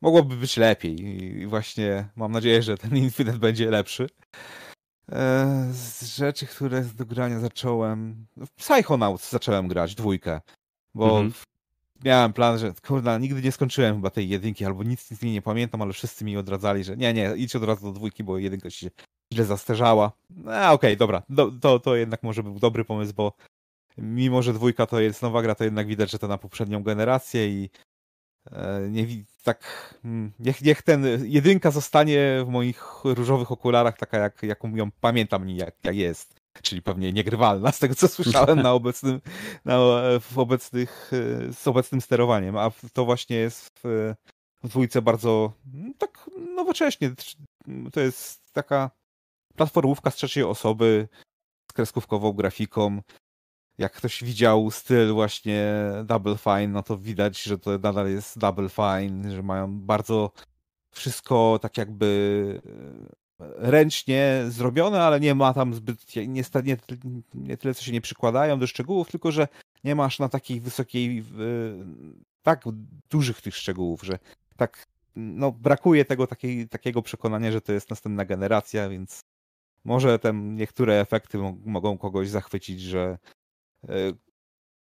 mogłoby 0.00 0.36
być 0.36 0.56
lepiej. 0.56 1.00
I 1.04 1.46
właśnie 1.46 2.08
mam 2.16 2.32
nadzieję, 2.32 2.62
że 2.62 2.78
ten 2.78 2.96
Infinite 3.04 3.38
będzie 3.38 3.70
lepszy. 3.70 4.06
E, 5.12 5.68
z 5.72 6.16
rzeczy, 6.16 6.46
które 6.46 6.84
do 6.84 7.06
grania 7.06 7.40
zacząłem. 7.40 8.26
W 8.36 8.50
Psychonauts 8.50 9.30
zacząłem 9.30 9.68
grać, 9.68 9.94
dwójkę. 9.94 10.40
Bo 10.94 11.04
Mhm. 11.04 11.32
Miałem 12.04 12.32
plan, 12.32 12.58
że 12.58 12.72
kurna, 12.86 13.18
nigdy 13.18 13.42
nie 13.42 13.52
skończyłem 13.52 13.94
chyba 13.94 14.10
tej 14.10 14.28
jedynki, 14.28 14.64
albo 14.64 14.82
nic, 14.82 15.10
nic 15.10 15.22
nie 15.22 15.42
pamiętam, 15.42 15.82
ale 15.82 15.92
wszyscy 15.92 16.24
mi 16.24 16.36
odradzali, 16.36 16.84
że 16.84 16.96
nie, 16.96 17.12
nie, 17.12 17.32
idź 17.36 17.56
od 17.56 17.64
razu 17.64 17.86
do 17.86 17.92
dwójki, 17.92 18.24
bo 18.24 18.38
jedynka 18.38 18.70
się 18.70 18.90
źle 19.34 19.44
zasterzała. 19.44 20.12
A 20.46 20.72
okej, 20.72 20.96
dobra, 20.96 21.22
do, 21.28 21.52
to, 21.60 21.78
to 21.78 21.96
jednak 21.96 22.22
może 22.22 22.42
był 22.42 22.58
dobry 22.58 22.84
pomysł, 22.84 23.12
bo 23.14 23.32
mimo, 23.98 24.42
że 24.42 24.52
dwójka 24.52 24.86
to 24.86 25.00
jest 25.00 25.22
nowa 25.22 25.42
gra, 25.42 25.54
to 25.54 25.64
jednak 25.64 25.86
widać, 25.86 26.10
że 26.10 26.18
to 26.18 26.28
na 26.28 26.38
poprzednią 26.38 26.82
generację 26.82 27.48
i 27.48 27.70
e, 28.52 28.88
nie 28.90 29.06
tak, 29.44 29.94
mm, 30.04 30.32
niech, 30.38 30.62
niech 30.62 30.82
ten 30.82 31.04
jedynka 31.24 31.70
zostanie 31.70 32.42
w 32.44 32.48
moich 32.48 33.04
różowych 33.04 33.52
okularach 33.52 33.98
taka, 33.98 34.18
jak, 34.18 34.42
jaką 34.42 34.76
ją 34.76 34.90
pamiętam 35.00 35.48
jak, 35.48 35.74
jak 35.84 35.96
jest. 35.96 36.41
Czyli 36.62 36.82
pewnie 36.82 37.12
niegrywalna, 37.12 37.72
z 37.72 37.78
tego 37.78 37.94
co 37.94 38.08
słyszałem 38.08 38.62
na 38.62 38.72
obecnym, 38.80 39.20
na, 39.64 39.78
w 40.20 40.38
obecnych, 40.38 41.10
e, 41.48 41.52
z 41.52 41.68
obecnym 41.68 42.00
sterowaniem, 42.00 42.56
a 42.56 42.70
to 42.92 43.04
właśnie 43.04 43.36
jest 43.36 43.80
w, 43.84 44.14
w 44.62 44.68
dwójce 44.68 45.02
bardzo 45.02 45.52
mm, 45.74 45.94
tak 45.94 46.30
nowocześnie. 46.54 47.12
To 47.92 48.00
jest 48.00 48.52
taka 48.52 48.90
platformówka 49.56 50.10
z 50.10 50.14
trzeciej 50.14 50.44
osoby 50.44 51.08
z 51.70 51.72
kreskówkową 51.72 52.32
grafiką. 52.32 53.00
Jak 53.78 53.92
ktoś 53.92 54.24
widział 54.24 54.70
styl 54.70 55.12
właśnie 55.12 55.74
Double 56.04 56.36
Fine, 56.38 56.68
no 56.68 56.82
to 56.82 56.98
widać, 56.98 57.42
że 57.42 57.58
to 57.58 57.78
nadal 57.78 58.10
jest 58.10 58.38
Double 58.38 58.68
Fine, 58.68 59.30
że 59.30 59.42
mają 59.42 59.80
bardzo 59.80 60.32
wszystko 60.90 61.58
tak 61.62 61.78
jakby 61.78 62.60
e, 62.66 63.21
ręcznie 63.56 64.44
zrobione, 64.48 65.02
ale 65.02 65.20
nie 65.20 65.34
ma 65.34 65.54
tam 65.54 65.74
zbyt, 65.74 66.16
nie, 66.16 66.44
nie, 66.64 66.76
nie 67.34 67.56
tyle 67.56 67.74
co 67.74 67.82
się 67.82 67.92
nie 67.92 68.00
przykładają 68.00 68.58
do 68.58 68.66
szczegółów, 68.66 69.10
tylko 69.10 69.32
że 69.32 69.48
nie 69.84 69.94
masz 69.94 70.18
na 70.18 70.28
takiej 70.28 70.60
wysokiej, 70.60 71.24
tak 72.42 72.64
dużych 73.10 73.42
tych 73.42 73.56
szczegółów, 73.56 74.02
że 74.02 74.18
tak 74.56 74.86
no, 75.16 75.52
brakuje 75.52 76.04
tego 76.04 76.26
takiej, 76.26 76.68
takiego 76.68 77.02
przekonania, 77.02 77.52
że 77.52 77.60
to 77.60 77.72
jest 77.72 77.90
następna 77.90 78.24
generacja, 78.24 78.88
więc 78.88 79.20
może 79.84 80.18
tam 80.18 80.56
niektóre 80.56 81.00
efekty 81.00 81.38
mo- 81.38 81.56
mogą 81.64 81.98
kogoś 81.98 82.28
zachwycić, 82.28 82.80
że 82.80 83.18
e, 83.88 84.12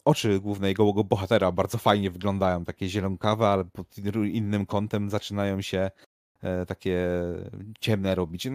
oczy 0.04 0.40
głównego 0.40 1.04
bohatera 1.04 1.52
bardzo 1.52 1.78
fajnie 1.78 2.10
wyglądają, 2.10 2.64
takie 2.64 2.88
zielonkawe, 2.88 3.48
ale 3.48 3.64
pod 3.64 3.98
innym 4.32 4.66
kątem 4.66 5.10
zaczynają 5.10 5.62
się 5.62 5.90
takie 6.68 7.08
ciemne 7.80 8.14
robić. 8.14 8.48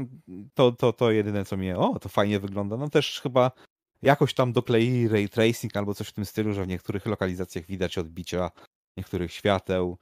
To, 0.54 0.72
to, 0.72 0.94
to 0.94 1.12
jedyne, 1.12 1.46
co 1.46 1.58
mnie, 1.58 1.78
o, 1.78 2.00
to 2.00 2.10
fajnie 2.10 2.40
wygląda. 2.40 2.78
No 2.78 2.90
też 2.90 3.22
chyba 3.22 3.52
jakoś 4.02 4.34
tam 4.34 4.54
dokleili 4.54 5.08
ray 5.08 5.30
tracing 5.30 5.78
albo 5.78 5.94
coś 5.94 6.08
w 6.08 6.14
tym 6.14 6.26
stylu, 6.26 6.54
że 6.54 6.64
w 6.64 6.68
niektórych 6.68 7.06
lokalizacjach 7.06 7.66
widać 7.66 7.98
odbicia 7.98 8.52
niektórych 8.98 9.34
świateł. 9.34 9.98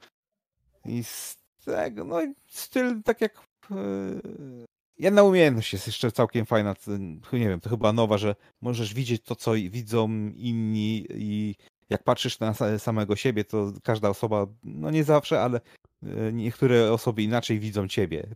I 0.84 1.04
z 1.04 1.36
tego, 1.64 2.04
no 2.04 2.20
styl 2.46 3.02
tak 3.02 3.20
jak 3.20 3.40
e, 3.70 3.76
jedna 4.98 5.22
umiejętność 5.22 5.72
jest 5.72 5.86
jeszcze 5.86 6.12
całkiem 6.12 6.46
fajna, 6.46 6.74
nie 7.32 7.48
wiem, 7.48 7.60
to 7.60 7.70
chyba 7.70 7.92
nowa, 7.92 8.18
że 8.18 8.34
możesz 8.60 8.94
widzieć 8.94 9.22
to, 9.22 9.36
co 9.36 9.52
widzą 9.52 10.08
inni 10.36 11.06
i 11.10 11.54
jak 11.90 12.02
patrzysz 12.02 12.40
na 12.40 12.52
sa- 12.52 12.78
samego 12.78 13.16
siebie, 13.16 13.44
to 13.44 13.72
każda 13.82 14.08
osoba, 14.08 14.46
no 14.64 14.90
nie 14.90 15.04
zawsze, 15.04 15.42
ale 15.42 15.60
e, 15.60 15.60
niektóre 16.32 16.92
osoby 16.92 17.22
inaczej 17.22 17.58
widzą 17.58 17.88
ciebie. 17.88 18.26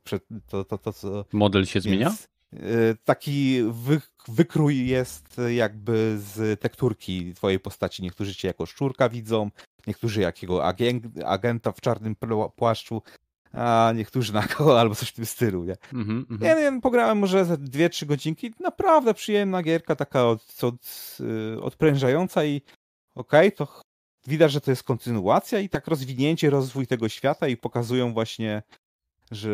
To, 0.48 0.64
to, 0.64 0.78
to, 0.78 1.24
Model 1.32 1.66
się 1.66 1.80
zmienia? 1.80 2.08
więc, 2.08 2.28
e, 2.52 2.94
Taki 3.04 3.62
wy, 3.70 4.00
wykrój 4.28 4.86
jest 4.86 5.40
jakby 5.56 6.18
z 6.18 6.60
tekturki 6.60 7.34
twojej 7.34 7.60
postaci. 7.60 8.02
Niektórzy 8.02 8.34
cię 8.34 8.48
jako 8.48 8.66
szczurka 8.66 9.08
widzą, 9.08 9.50
niektórzy 9.86 10.20
jakiego 10.20 10.64
agent, 10.66 11.04
agenta 11.24 11.72
w 11.72 11.80
czarnym 11.80 12.16
płaszczu, 12.56 13.02
a 13.52 13.92
niektórzy 13.96 14.32
na 14.32 14.42
koło 14.42 14.80
albo 14.80 14.94
coś 14.94 15.08
w 15.08 15.12
tym 15.14 15.26
stylu. 15.26 15.64
Nie? 15.64 15.76
Mhm, 15.92 16.26
mhm. 16.30 16.40
Nie, 16.40 16.70
nie, 16.72 16.80
pograłem 16.80 17.18
może 17.18 17.44
ze 17.44 17.54
2-3 17.56 18.06
godzinki. 18.06 18.54
Naprawdę 18.60 19.14
przyjemna 19.14 19.62
gierka, 19.62 19.96
taka 19.96 20.26
od, 20.28 20.64
od, 20.64 20.76
y, 21.56 21.62
odprężająca 21.62 22.44
i 22.44 22.62
okej, 23.14 23.52
to 23.52 23.66
ch- 23.66 23.82
widać, 24.26 24.52
że 24.52 24.60
to 24.60 24.70
jest 24.70 24.82
kontynuacja 24.82 25.60
i 25.60 25.68
tak 25.68 25.86
rozwinięcie, 25.86 26.50
rozwój 26.50 26.86
tego 26.86 27.08
świata 27.08 27.48
i 27.48 27.56
pokazują 27.56 28.12
właśnie, 28.12 28.62
że 29.30 29.50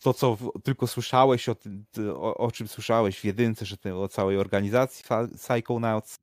to, 0.00 0.14
co 0.14 0.38
tylko 0.64 0.86
słyszałeś, 0.86 1.48
o, 1.48 1.54
tym- 1.54 1.84
ty- 1.90 2.12
o, 2.12 2.36
o 2.36 2.50
czym 2.52 2.68
słyszałeś 2.68 3.18
w 3.20 3.24
jedynce, 3.24 3.66
że 3.66 3.76
o 3.96 4.08
całej 4.08 4.38
organizacji 4.38 5.04
Psychonauts, 5.36 6.18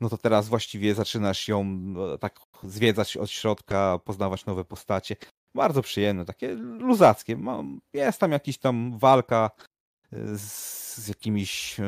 no 0.00 0.08
to 0.08 0.18
teraz 0.18 0.48
właściwie 0.48 0.94
zaczynasz 0.94 1.48
ją 1.48 1.64
no, 1.64 2.18
tak 2.18 2.40
zwiedzać 2.62 3.16
od 3.16 3.30
środka, 3.30 3.98
poznawać 4.04 4.46
nowe 4.46 4.64
postacie. 4.64 5.16
Bardzo 5.54 5.82
przyjemne, 5.82 6.24
takie 6.24 6.54
luzackie. 6.78 7.38
Jest 7.92 8.20
tam 8.20 8.32
jakiś 8.32 8.58
tam 8.58 8.98
walka 8.98 9.50
e, 10.12 10.38
z, 10.38 11.08
jakimiś 11.08 11.80
e, 11.80 11.84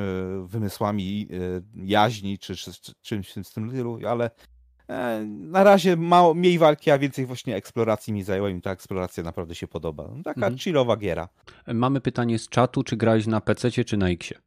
wymysłami 0.46 1.28
e, 1.30 1.84
jaźni, 1.84 2.38
czy, 2.38 2.56
czy, 2.56 2.72
czy 2.72 2.92
czymś 3.02 3.30
w 3.30 3.34
tym 3.34 3.44
stylu, 3.44 3.98
ale 4.08 4.24
E, 4.24 4.51
Na 5.28 5.64
razie 5.64 5.96
mało, 5.96 6.34
mniej 6.34 6.58
walki, 6.58 6.90
a 6.90 6.98
więcej 6.98 7.26
właśnie 7.26 7.56
eksploracji 7.56 8.12
mi 8.12 8.22
zajęła 8.22 8.50
i 8.50 8.54
mi 8.54 8.62
ta 8.62 8.70
eksploracja 8.70 9.22
naprawdę 9.22 9.54
się 9.54 9.68
podoba. 9.68 10.04
No, 10.16 10.22
Taka 10.24 10.40
Mhm. 10.40 10.58
chillowa 10.58 10.96
giera. 10.96 11.28
Mamy 11.66 12.00
pytanie 12.00 12.38
z 12.38 12.48
czatu, 12.48 12.82
czy 12.82 12.96
grałeś 12.96 13.26
na 13.26 13.40
PC 13.40 13.70
czy 13.84 13.96
na 13.96 14.08
Xie? 14.10 14.38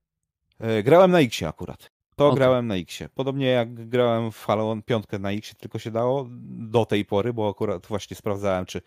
E, 0.59 0.83
Grałem 0.83 1.11
na 1.11 1.19
Xie 1.19 1.47
akurat. 1.47 1.91
To 2.15 2.27
Okej. 2.27 2.37
grałem 2.37 2.67
na 2.67 2.75
Xie. 2.75 3.09
Podobnie 3.09 3.45
jak 3.47 3.89
grałem 3.89 4.31
w 4.31 4.45
Halo 4.45 4.75
5 4.85 5.05
na 5.19 5.31
Xie, 5.31 5.55
tylko 5.55 5.79
się 5.79 5.91
dało 5.91 6.27
do 6.45 6.85
tej 6.85 7.05
pory, 7.05 7.33
bo 7.33 7.49
akurat 7.49 7.87
właśnie 7.87 8.17
sprawdzałem, 8.17 8.65
czy 8.65 8.81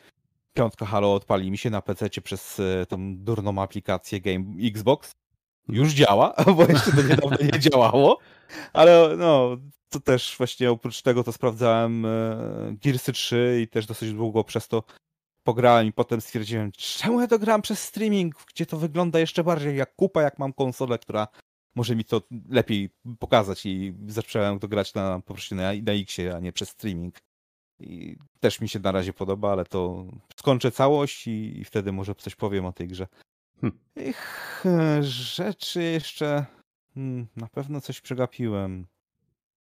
piątka 0.55 0.86
Halo 0.86 1.14
odpali 1.14 1.51
mi 1.51 1.59
się 1.59 1.70
na 1.70 1.82
PC 1.82 2.09
przez 2.24 2.61
e, 2.61 2.86
tą 2.86 3.16
durną 3.16 3.62
aplikację 3.62 4.20
Game 4.20 4.44
Xbox. 4.62 5.12
Już 5.68 5.92
działa, 5.92 6.34
bo 6.57 6.62
jeszcze 6.64 6.92
do 6.92 7.03
niedawna 7.03 7.36
nie 7.53 7.61
działało. 7.70 8.18
Ale 8.72 9.14
no, 9.18 9.57
to 9.89 10.01
też 10.01 10.34
właśnie 10.39 10.70
oprócz 10.70 11.03
tego 11.03 11.24
to 11.24 11.32
sprawdzałem 11.32 12.05
e, 12.05 12.76
Gearsy 12.84 13.12
3 13.12 13.61
i 13.62 13.68
też 13.68 13.86
dosyć 13.86 14.12
długo 14.12 14.45
przez 14.45 14.68
to 14.68 14.82
pograłem 15.43 15.86
i 15.86 15.93
potem 15.93 16.20
stwierdziłem, 16.20 16.72
czemu 16.72 17.20
ja 17.20 17.26
to 17.26 17.39
grałem 17.39 17.62
przez 17.62 17.82
streaming, 17.82 18.45
gdzie 18.55 18.66
to 18.66 18.78
wygląda 18.78 19.18
jeszcze 19.18 19.45
bardziej 19.45 19.76
jak 19.76 19.95
kupa, 19.97 20.22
jak 20.22 20.39
mam 20.39 20.53
konsolę, 20.53 20.99
która 20.99 21.28
może 21.74 21.97
mi 21.97 22.05
to 22.05 22.22
lepiej 22.49 22.91
pokazać 23.18 23.66
i 23.66 23.95
zacząłem 24.07 24.59
to 24.59 24.68
grać 24.68 24.95
na, 24.95 25.20
po 25.20 25.34
prostu 25.34 25.55
na, 25.55 25.62
na 25.62 25.93
Xie, 25.93 26.36
a 26.36 26.41
nie 26.41 26.53
przez 26.53 26.68
streaming. 26.68 27.18
I 27.80 28.16
też 28.41 28.61
mi 28.61 28.68
się 28.68 28.78
na 28.78 28.93
razie 28.93 29.12
podoba, 29.12 29.53
ale 29.53 29.64
to 29.64 30.07
skończę 30.36 30.70
całość 30.70 31.26
i, 31.26 31.61
i 31.61 31.64
wtedy 31.64 31.93
może 31.93 32.14
coś 32.14 32.34
powiem 32.34 32.66
o 32.66 32.72
tej 32.72 32.89
grze. 32.89 33.07
Hmm. 33.61 33.78
Ich, 33.97 34.64
rzeczy 35.01 35.82
jeszcze 35.82 36.47
hmm, 36.95 37.26
na 37.36 37.47
pewno 37.47 37.80
coś 37.80 38.01
przegapiłem. 38.01 38.86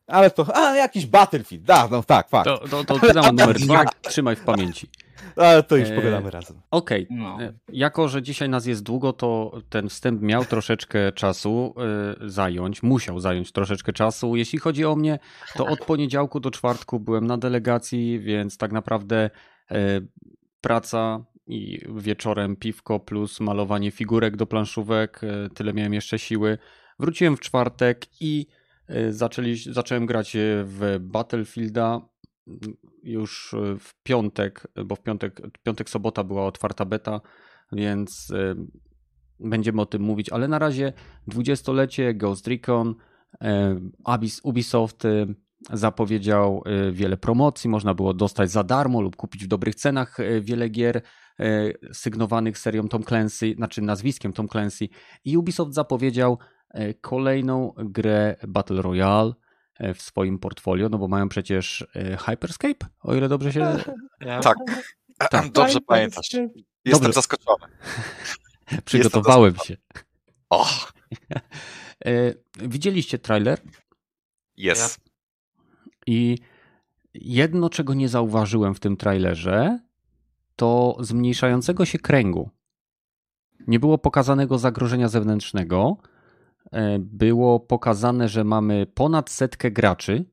Ale 0.07 0.31
to, 0.31 0.57
a 0.57 0.75
jakiś 0.75 1.05
Battlefield, 1.05 1.63
da, 1.63 1.87
no 1.91 2.03
tak, 2.03 2.29
fakt. 2.29 2.45
To, 2.45 2.57
to, 2.57 2.83
to 2.83 2.99
temat 2.99 3.31
numer 3.39 3.59
dwa, 3.59 3.85
trzymaj 4.01 4.35
w 4.35 4.43
pamięci. 4.43 4.87
Ale 5.35 5.63
to 5.63 5.75
już 5.77 5.89
E, 5.89 5.95
pogadamy 5.95 6.31
razem. 6.31 6.61
Okej, 6.71 7.07
No. 7.09 7.37
E, 7.41 7.53
Jako, 7.69 8.07
że 8.07 8.21
dzisiaj 8.21 8.49
nas 8.49 8.65
jest 8.65 8.83
długo, 8.83 9.13
to 9.13 9.51
ten 9.69 9.89
wstęp 9.89 10.21
miał 10.21 10.45
troszeczkę 10.45 11.11
czasu 11.11 11.75
e, 12.23 12.29
zająć, 12.29 12.83
musiał 12.83 13.19
zająć 13.19 13.51
troszeczkę 13.51 13.93
czasu. 13.93 14.35
Jeśli 14.35 14.59
chodzi 14.59 14.85
o 14.85 14.95
mnie, 14.95 15.19
to 15.55 15.65
od 15.65 15.79
poniedziałku 15.85 16.39
do 16.39 16.51
czwartku 16.51 16.99
byłem 16.99 17.27
na 17.27 17.37
delegacji, 17.37 18.19
więc 18.19 18.57
tak 18.57 18.71
naprawdę 18.71 19.29
e, 19.71 20.01
praca 20.61 21.25
i 21.47 21.79
wieczorem 21.95 22.55
piwko 22.55 22.99
plus 22.99 23.39
malowanie 23.39 23.91
figurek 23.91 24.35
do 24.35 24.45
planszówek, 24.45 25.21
e, 25.23 25.49
tyle 25.49 25.73
miałem 25.73 25.93
jeszcze 25.93 26.19
siły. 26.19 26.57
Wróciłem 26.99 27.37
w 27.37 27.39
czwartek 27.39 28.05
i 28.21 28.47
zaczęli, 29.09 29.57
zacząłem 29.57 30.05
grać 30.05 30.35
e, 30.35 30.39
w 30.65 30.97
Battlefielda 30.99 32.01
już 33.03 33.53
e, 33.53 33.79
w 33.79 33.93
piątek, 34.03 34.67
bo 34.85 34.95
w 34.95 35.03
piątek, 35.03 35.41
piątek, 35.63 35.89
sobota 35.89 36.23
była 36.23 36.45
otwarta 36.45 36.85
beta, 36.85 37.21
więc 37.71 38.31
e, 38.31 38.55
będziemy 39.39 39.81
o 39.81 39.85
tym 39.85 40.01
mówić, 40.01 40.29
ale 40.29 40.47
na 40.47 40.59
razie 40.59 40.93
20-lecie 41.27 42.13
Ghost 42.13 42.47
Recon, 42.47 42.95
e, 43.41 43.79
Ubisoft 44.43 45.05
e, 45.05 45.25
zapowiedział 45.71 46.63
e, 46.65 46.91
wiele 46.91 47.17
promocji, 47.17 47.69
można 47.69 47.93
było 47.93 48.13
dostać 48.13 48.51
za 48.51 48.63
darmo 48.63 49.01
lub 49.01 49.15
kupić 49.15 49.45
w 49.45 49.47
dobrych 49.47 49.75
cenach 49.75 50.19
e, 50.19 50.41
wiele 50.41 50.69
gier 50.69 51.01
e, 51.39 51.73
sygnowanych 51.93 52.57
serią 52.57 52.87
Tom 52.87 53.03
Clancy, 53.03 53.53
znaczy 53.57 53.81
nazwiskiem 53.81 54.33
Tom 54.33 54.47
Clancy 54.47 54.89
i 55.25 55.37
Ubisoft 55.37 55.73
zapowiedział 55.73 56.37
e, 56.41 56.62
kolejną 57.01 57.73
grę 57.77 58.35
Battle 58.47 58.81
Royale 58.81 59.33
e, 59.79 59.93
w 59.93 60.01
swoim 60.01 60.39
portfolio, 60.39 60.89
no 60.89 60.97
bo 60.97 61.07
mają 61.07 61.29
przecież 61.29 61.87
e, 61.95 62.17
Hyperscape, 62.17 62.85
o 63.01 63.15
ile 63.15 63.29
dobrze 63.29 63.53
się... 63.53 63.77
Tak. 64.43 64.57
Tak. 65.29 65.51
Dobrze 65.51 65.81
pamiętasz. 65.81 66.29
Jestem 66.33 66.53
Dobrze. 66.85 67.13
zaskoczony. 67.13 67.65
Przygotowałem 68.85 69.55
się. 69.55 69.77
O, 70.49 70.67
E, 72.05 72.33
Widzieliście 72.59 73.19
trailer 73.19 73.61
jest. 74.57 74.99
i 76.07 76.37
jedno, 77.13 77.69
czego 77.69 77.93
nie 77.93 78.09
zauważyłem 78.09 78.75
w 78.75 78.79
tym 78.79 78.97
trailerze, 78.97 79.79
to 80.55 80.97
zmniejszającego 80.99 81.85
się 81.85 81.99
kręgu. 81.99 82.49
Nie 83.67 83.79
było 83.79 83.97
pokazanego 83.97 84.57
zagrożenia 84.57 85.07
zewnętrznego. 85.07 85.97
E, 86.73 86.99
Było 86.99 87.59
pokazane, 87.59 88.27
że 88.29 88.43
mamy 88.43 88.85
ponad 88.85 89.29
setkę 89.29 89.71
graczy 89.71 90.25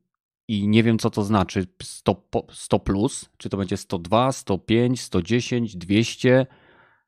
i 0.48 0.68
nie 0.68 0.82
wiem, 0.82 0.98
co 0.98 1.10
to 1.10 1.22
znaczy 1.24 1.66
100, 1.82 2.14
po- 2.14 2.46
100 2.52 2.78
plus, 2.78 3.30
czy 3.36 3.48
to 3.48 3.56
będzie 3.56 3.76
102, 3.76 4.32
105, 4.32 5.00
110, 5.00 5.76
200. 5.76 6.46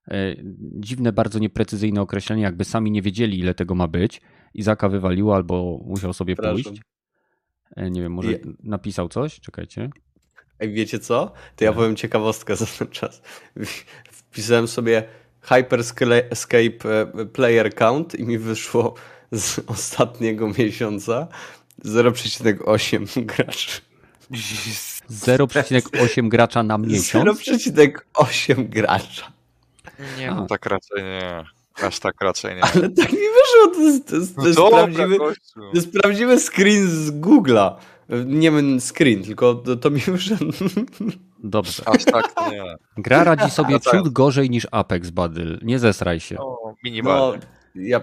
E, 0.08 0.34
Dziwne, 0.80 1.12
bardzo 1.12 1.38
nieprecyzyjne 1.38 2.00
określenie, 2.00 2.42
jakby 2.42 2.64
sami 2.64 2.90
nie 2.90 3.02
wiedzieli, 3.02 3.38
ile 3.38 3.54
tego 3.54 3.74
ma 3.74 3.88
być. 3.88 4.20
Izaka 4.54 4.88
wywaliło 4.88 5.34
albo 5.34 5.80
musiał 5.86 6.12
sobie 6.12 6.34
Przepraszam. 6.34 6.62
pójść. 6.64 6.82
E, 7.76 7.90
Nie 7.90 8.02
wiem, 8.02 8.12
może 8.12 8.32
Je- 8.32 8.38
napisał 8.62 9.08
coś? 9.08 9.40
Czekajcie. 9.40 9.90
Ej, 10.60 10.72
wiecie 10.72 10.98
co? 10.98 11.32
To 11.56 11.64
ja 11.64 11.70
No. 11.70 11.76
powiem 11.76 11.96
ciekawostkę 11.96 12.56
za 12.62 12.66
ten 12.66 12.88
czas. 12.88 13.22
Wpisałem 14.10 14.68
sobie 14.68 15.02
Hyperscape 15.40 16.84
e, 16.84 17.26
Player 17.26 17.74
Count 17.74 18.14
i 18.14 18.24
mi 18.24 18.38
wyszło 18.38 18.94
z 19.32 19.60
ostatniego 19.66 20.48
miesiąca 20.58 21.28
0,8 21.84 23.26
graczy. 23.26 23.80
0,8 25.10 26.28
gracza 26.28 26.62
na 26.62 26.78
miesiąc. 26.78 27.26
0,8 27.26 28.68
gracza. 28.68 29.32
Nie, 30.18 30.30
A. 30.30 30.34
no 30.34 30.46
tak 30.46 30.66
raczej 30.66 31.02
nie. 31.02 31.44
Aż 31.86 31.98
tak 31.98 32.20
raczej 32.20 32.56
nie. 32.56 32.64
Ale 32.64 32.88
tak 32.90 33.12
mi 33.12 33.18
wyszło, 33.18 33.74
to 33.74 33.80
jest, 33.80 34.08
to 34.08 34.16
jest, 34.16 34.36
to 34.36 34.46
jest, 34.46 34.56
Dobra, 34.58 34.78
prawdziwy, 34.78 35.18
to 35.18 35.32
jest 35.74 35.92
prawdziwy 35.92 36.38
screen 36.40 36.88
z 36.88 37.10
Google'a. 37.10 37.74
Nie 38.26 38.50
wiem, 38.50 38.80
screen, 38.80 39.22
tylko 39.24 39.54
to, 39.54 39.76
to 39.76 39.90
mi 39.90 40.00
wyszedł. 40.00 40.52
Dobrze. 41.44 41.82
Aż 41.88 42.04
tak 42.04 42.32
to 42.32 42.50
nie. 42.50 42.62
Gra 42.96 43.24
radzi 43.24 43.50
sobie 43.50 43.74
No 43.74 43.80
tak. 43.80 43.92
ciut 43.92 44.08
gorzej 44.12 44.50
niż 44.50 44.66
Apex 44.70 45.10
Battle. 45.10 45.58
Nie 45.62 45.78
zesraj 45.78 46.20
się. 46.20 46.34
No, 46.34 46.58
No, 46.64 46.74
minimalnie. 46.84 47.38
Ja... 47.74 48.00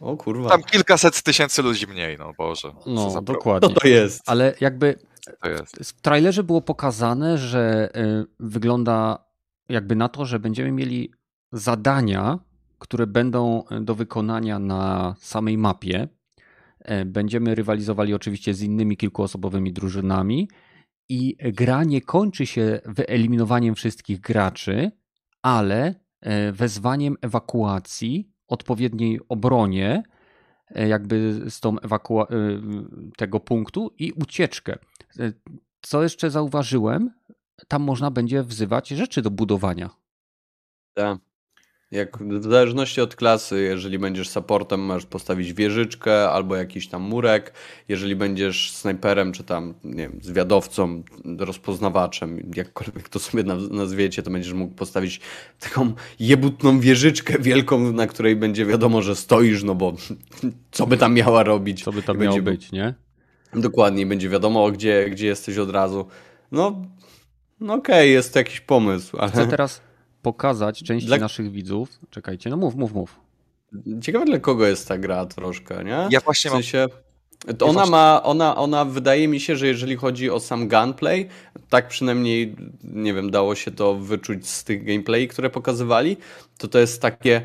O 0.00 0.16
kurwa. 0.16 0.48
Tam 0.50 0.62
kilkaset 0.62 1.22
tysięcy 1.22 1.62
ludzi 1.62 1.86
mniej, 1.86 2.18
no 2.18 2.32
Boże. 2.38 2.72
No, 2.86 3.22
dokładnie. 3.22 3.74
to 3.74 3.88
jest? 3.88 4.22
Ale 4.26 4.54
jakby 4.60 4.94
To 5.42 5.48
jest. 5.50 5.76
w 5.76 6.00
trailerze 6.00 6.42
było 6.42 6.60
pokazane, 6.62 7.38
że 7.38 7.90
y, 7.96 8.26
wygląda 8.40 9.24
jakby 9.68 9.96
na 9.96 10.08
to, 10.08 10.24
że 10.24 10.38
będziemy 10.38 10.72
mieli 10.72 11.12
zadania, 11.52 12.38
które 12.78 13.06
będą 13.06 13.64
do 13.80 13.94
wykonania 13.94 14.58
na 14.58 15.14
samej 15.20 15.58
mapie. 15.58 16.08
E, 16.80 17.04
Będziemy 17.04 17.54
rywalizowali 17.54 18.14
oczywiście 18.14 18.54
z 18.54 18.62
innymi 18.62 18.96
kilkuosobowymi 18.96 19.72
drużynami 19.72 20.48
i 21.08 21.36
gra 21.40 21.84
nie 21.84 22.00
kończy 22.00 22.46
się 22.46 22.80
wyeliminowaniem 22.84 23.74
wszystkich 23.74 24.20
graczy, 24.20 24.90
ale 25.42 25.94
e, 26.20 26.52
wezwaniem 26.52 27.16
ewakuacji, 27.22 28.32
odpowiedniej 28.48 29.20
obronie, 29.28 30.02
e, 30.74 30.88
jakby 30.88 31.50
z 31.50 31.60
tą 31.60 31.74
ewakua- 31.76 32.26
e, 32.30 32.60
tego 33.16 33.40
punktu 33.40 33.90
i 33.98 34.12
ucieczkę. 34.12 34.78
E, 35.18 35.32
Co 35.82 36.02
jeszcze 36.02 36.30
zauważyłem, 36.30 37.10
tam 37.68 37.82
można 37.82 38.10
będzie 38.10 38.42
wzywać 38.42 38.88
rzeczy 38.88 39.22
do 39.22 39.30
budowania. 39.30 39.90
Tak. 40.94 41.18
Jak 41.92 42.18
w 42.18 42.42
zależności 42.42 43.00
od 43.00 43.16
klasy, 43.16 43.62
jeżeli 43.62 43.98
będziesz 43.98 44.28
supportem, 44.28 44.80
możesz 44.80 45.06
postawić 45.06 45.52
wieżyczkę 45.52 46.30
albo 46.30 46.56
jakiś 46.56 46.88
tam 46.88 47.02
murek. 47.02 47.52
Jeżeli 47.88 48.16
będziesz 48.16 48.70
snajperem, 48.72 49.32
czy 49.32 49.44
tam, 49.44 49.74
nie 49.84 50.08
wiem, 50.08 50.18
zwiadowcą, 50.22 51.02
rozpoznawaczem, 51.38 52.50
jakkolwiek 52.56 53.08
to 53.08 53.18
sobie 53.18 53.44
naz- 53.44 53.70
nazwiecie, 53.70 54.22
to 54.22 54.30
będziesz 54.30 54.52
mógł 54.52 54.74
postawić 54.74 55.20
taką 55.60 55.92
jebutną 56.20 56.80
wieżyczkę 56.80 57.38
wielką, 57.38 57.92
na 57.92 58.06
której 58.06 58.36
będzie 58.36 58.66
wiadomo, 58.66 59.02
że 59.02 59.16
stoisz, 59.16 59.62
no 59.62 59.74
bo 59.74 59.92
co 60.70 60.86
by 60.86 60.96
tam 60.96 61.14
miała 61.14 61.42
robić. 61.42 61.84
Co 61.84 61.92
by 61.92 62.02
tam 62.02 62.18
miało 62.18 62.36
będzie- 62.36 62.50
być, 62.50 62.72
nie? 62.72 62.94
Dokładnie, 63.54 64.06
będzie 64.06 64.28
wiadomo, 64.28 64.70
gdzie, 64.70 65.10
gdzie 65.10 65.26
jesteś 65.26 65.58
od 65.58 65.70
razu. 65.70 66.06
No, 66.52 66.82
no 67.60 67.74
okej, 67.74 68.12
jest 68.12 68.32
to 68.32 68.38
jakiś 68.38 68.60
pomysł, 68.60 69.16
ale... 69.18 69.30
Chcę 69.30 69.46
teraz 69.46 69.80
pokazać 70.22 70.82
części 70.82 71.06
Dla- 71.06 71.18
naszych 71.18 71.50
widzów. 71.52 71.88
Czekajcie, 72.10 72.50
no 72.50 72.56
mów, 72.56 72.74
mów, 72.74 72.92
mów. 72.92 73.20
Ciekawe 74.02 74.24
dla 74.24 74.38
kogo 74.38 74.66
jest 74.66 74.88
ta 74.88 74.98
gra 74.98 75.26
troszkę, 75.26 75.84
nie? 75.84 76.08
Ja 76.10 76.20
właśnie 76.20 76.50
w 76.50 76.54
mam 76.54 76.62
sensie, 76.62 76.86
to 77.58 77.66
Ja 77.66 77.70
ona 77.70 77.86
ma, 77.86 78.22
ona, 78.22 78.56
ona 78.56 78.84
wydaje 78.84 79.28
mi 79.28 79.40
się, 79.40 79.56
że 79.56 79.66
jeżeli 79.66 79.96
chodzi 79.96 80.30
o 80.30 80.40
sam 80.40 80.68
gunplay, 80.68 81.28
tak 81.68 81.88
przynajmniej, 81.88 82.56
nie 82.84 83.14
wiem, 83.14 83.30
dało 83.30 83.54
się 83.54 83.70
to 83.70 83.94
wyczuć 83.94 84.48
z 84.48 84.64
tych 84.64 84.84
gameplay, 84.84 85.28
które 85.28 85.50
pokazywali, 85.50 86.16
to 86.58 86.68
to 86.68 86.78
jest 86.78 87.02
takie... 87.02 87.42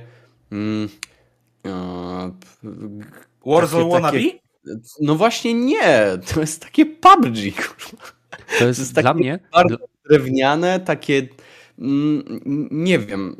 Mm, 0.51 0.89
e, 1.65 2.32
Warzone 3.45 3.84
takie- 3.84 3.93
wannabe? 3.93 4.17
takie- 4.17 4.39
No 5.01 5.15
właśnie 5.15 5.53
nie, 5.53 6.07
to 6.34 6.39
jest 6.39 6.61
takie 6.61 6.86
PUBG, 6.86 7.38
kurwa. 7.55 8.03
To 8.59 8.67
jest, 8.67 8.80
jest 8.80 8.93
dla 8.93 9.03
takie 9.03 9.19
mnie... 9.19 9.39
bardzo 9.53 9.78
drewniane, 10.09 10.80
takie 10.80 11.28
nie 12.71 12.99
wiem, 12.99 13.36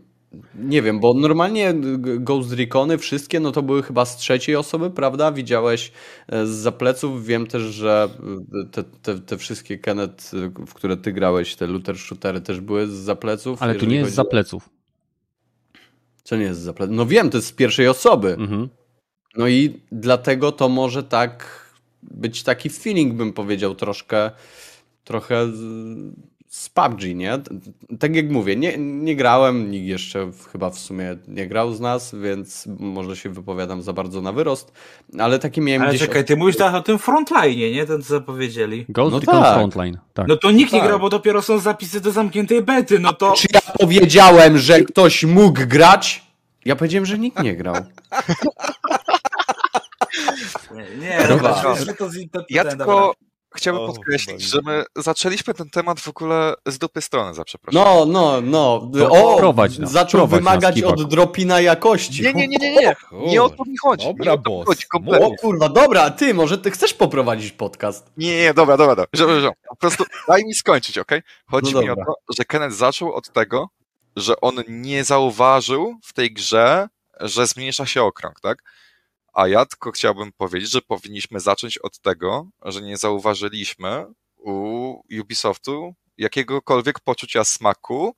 nie 0.55 0.81
wiem, 0.81 0.99
bo 0.99 1.13
normalnie 1.13 1.73
Ghost 2.19 2.53
Recony 2.53 2.97
wszystkie, 2.97 3.39
no 3.39 3.51
to 3.51 3.61
były 3.61 3.83
chyba 3.83 4.05
z 4.05 4.17
trzeciej 4.17 4.55
osoby, 4.55 4.89
prawda? 4.91 5.31
Widziałeś 5.31 5.91
e, 6.27 6.45
z 6.47 6.49
zapleców. 6.49 7.25
Wiem 7.25 7.47
też, 7.47 7.61
że 7.61 8.09
e, 8.63 8.65
te, 8.71 8.83
te, 8.83 9.19
te 9.19 9.38
wszystkie 9.38 9.77
Kenneth, 9.77 10.33
e, 10.33 10.65
w 10.67 10.73
które 10.73 10.97
ty 10.97 11.13
grałeś, 11.13 11.55
te 11.55 11.67
looter 11.67 11.97
shootery 11.97 12.41
też 12.41 12.61
były 12.61 12.88
z 12.88 12.91
zapleców. 12.91 13.61
Ale 13.61 13.75
tu 13.75 13.85
nie 13.85 13.95
jest 13.95 14.05
chodzi 14.05 14.15
za 14.15 14.21
o- 14.21 14.25
pleców. 14.25 14.69
Co 16.23 16.35
nie 16.35 16.43
jest 16.43 16.59
z 16.59 16.63
zapleców? 16.63 16.95
No 16.95 17.05
wiem, 17.05 17.29
to 17.29 17.38
jest 17.38 17.47
z 17.47 17.51
pierwszej 17.53 17.88
osoby. 17.88 18.33
Mhm. 18.33 18.69
No 19.38 19.47
i 19.47 19.81
dlatego 19.91 20.51
to 20.51 20.69
może 20.69 21.03
tak 21.03 21.61
być 22.03 22.43
taki 22.43 22.69
feeling, 22.69 23.13
bym 23.13 23.33
powiedział, 23.33 23.75
troszkę 23.75 24.31
trochę 25.03 25.47
z, 26.47 26.69
PUBG, 26.69 27.15
nie? 27.15 27.39
Tak 27.99 28.15
jak 28.15 28.29
mówię, 28.29 28.55
nie, 28.55 28.77
nie 28.77 29.15
grałem, 29.15 29.71
nikt 29.71 29.85
jeszcze 29.85 30.31
chyba 30.51 30.69
w 30.69 30.79
sumie 30.79 31.17
nie 31.27 31.47
grał 31.47 31.73
z 31.73 31.79
nas, 31.79 32.15
więc 32.23 32.67
może 32.79 33.15
się 33.15 33.29
wypowiadam 33.29 33.81
za 33.81 33.93
bardzo 33.93 34.21
na 34.21 34.31
wyrost, 34.31 34.71
ale 35.19 35.39
taki 35.39 35.61
miałem 35.61 35.81
Ale 35.81 35.91
gdzieś... 35.91 36.01
czekaj, 36.01 36.25
ty 36.25 36.37
mówisz 36.37 36.57
teraz 36.57 36.73
o 36.75 36.81
tym 36.81 36.99
frontline, 36.99 37.73
nie? 37.73 37.85
Ten 37.85 38.01
co 38.01 38.07
zapowiedzieli. 38.07 38.85
Ghost 38.89 39.11
No 39.11 39.19
tak. 39.19 39.53
Frontline. 39.55 39.97
Tak. 40.13 40.27
No 40.27 40.37
to 40.37 40.51
nikt 40.51 40.73
nie 40.73 40.79
Tak. 40.79 40.87
grał, 40.87 40.99
bo 40.99 41.09
dopiero 41.09 41.41
są 41.41 41.59
zapisy 41.59 42.01
do 42.01 42.11
zamkniętej 42.11 42.61
bety, 42.61 42.99
no 42.99 43.13
to... 43.13 43.33
Czy 43.33 43.47
ja 43.53 43.61
powiedziałem, 43.79 44.57
że 44.57 44.81
ktoś 44.81 45.23
mógł 45.23 45.67
grać? 45.67 46.23
Ja 46.65 46.75
powiedziałem, 46.75 47.05
że 47.05 47.17
nikt 47.17 47.43
nie 47.43 47.55
grał. 47.55 47.75
Nie, 50.75 51.07
nie 51.07 51.27
no, 51.29 51.37
to, 51.37 51.75
to, 51.97 52.09
to 52.31 52.45
Ja 52.49 52.65
tylko 52.65 52.85
dobra. 52.85 53.26
Chciałbym 53.58 53.84
O, 53.84 53.88
podkreślić, 53.88 54.41
że 54.41 54.60
my 54.66 54.84
zaczęliśmy 54.95 55.53
ten 55.53 55.70
temat 55.70 55.99
w 55.99 56.08
ogóle 56.08 56.53
z 56.66 56.78
dupy 56.78 57.01
strony, 57.01 57.34
za 57.34 57.43
przeproszeniem. 57.43 57.88
No, 57.88 58.05
no, 58.05 58.41
no. 58.41 58.91
To 58.99 59.10
O, 59.10 59.38
prowadź 59.38 59.78
nas, 59.78 59.91
zaczął 59.91 60.20
prowadź 60.20 60.32
nas, 60.32 60.39
wymagać 60.39 60.76
Kiwak. 60.76 60.91
od 60.91 61.10
dropina 61.10 61.62
jakości. 61.62 62.24
Nie, 62.24 62.34
nie, 62.34 62.47
nie, 62.47 62.58
nie, 62.58 62.76
nie. 62.76 62.95
Nie 63.12 63.43
o 63.43 63.49
to 63.49 63.64
mi 63.66 63.78
chodzi. 63.78 64.08
Dobra, 64.08 64.36
nie 64.47 64.55
o 64.55 64.66
chodzi 64.66 64.86
O 65.22 65.32
kurwa, 65.41 65.70
dobra, 65.70 66.10
ty, 66.10 66.34
może 66.34 66.58
ty 66.58 66.72
chcesz 66.72 66.93
poprowadzić 66.93 67.51
podcast? 67.51 68.12
Nie, 68.18 68.38
nie, 68.38 68.53
dobra, 68.53 68.78
dobra, 68.78 68.95
dobra. 68.95 69.10
Że, 69.14 69.41
że, 69.41 69.51
po 69.70 69.76
prostu 69.76 70.03
daj 70.28 70.45
mi 70.45 70.53
skończyć, 70.53 70.97
okej? 70.97 71.22
Chodzi 71.47 71.74
No 71.74 71.82
mi 71.82 71.89
o 71.89 71.95
to, 71.95 72.14
że 72.38 72.45
Kenneth 72.45 72.76
zaczął 72.76 73.14
od 73.14 73.32
tego, 73.34 73.70
że 74.16 74.41
on 74.41 74.55
nie 74.68 75.03
zauważył 75.03 75.99
w 76.03 76.14
tej 76.14 76.34
grze, 76.34 76.88
że 77.20 77.47
zmniejsza 77.47 77.86
się 77.86 78.03
okrąg, 78.03 78.39
tak? 78.39 78.64
A 79.38 79.47
ja 79.47 79.65
tylko 79.65 79.91
chciałbym 79.91 80.31
powiedzieć, 80.31 80.71
że 80.71 80.81
powinniśmy 80.81 81.39
zacząć 81.39 81.77
od 81.77 81.99
tego, 81.99 82.47
że 82.65 82.81
nie 82.81 82.97
zauważyliśmy 82.97 84.05
u 84.38 85.01
Ubisoftu 85.21 85.93
jakiegokolwiek 86.17 86.99
poczucia 86.99 87.43
smaku 87.43 88.15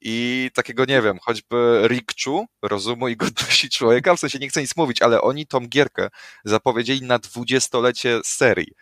i 0.00 0.50
takiego, 0.54 0.84
nie 0.84 1.02
wiem, 1.02 1.18
choćby 1.22 1.82
rikczu, 1.86 2.46
rozumu 2.62 3.08
i 3.08 3.16
godności 3.16 3.70
człowieka, 3.70 4.16
w 4.16 4.20
sensie 4.20 4.38
nie 4.38 4.48
chcę 4.48 4.60
nic 4.60 4.76
mówić, 4.76 5.02
ale 5.02 5.20
oni 5.22 5.46
tą 5.46 5.68
gierkę 5.68 6.08
zapowiedzieli 6.44 7.02
na 7.02 7.18
dwudziestolecie 7.18 8.20
serii. 8.24 8.72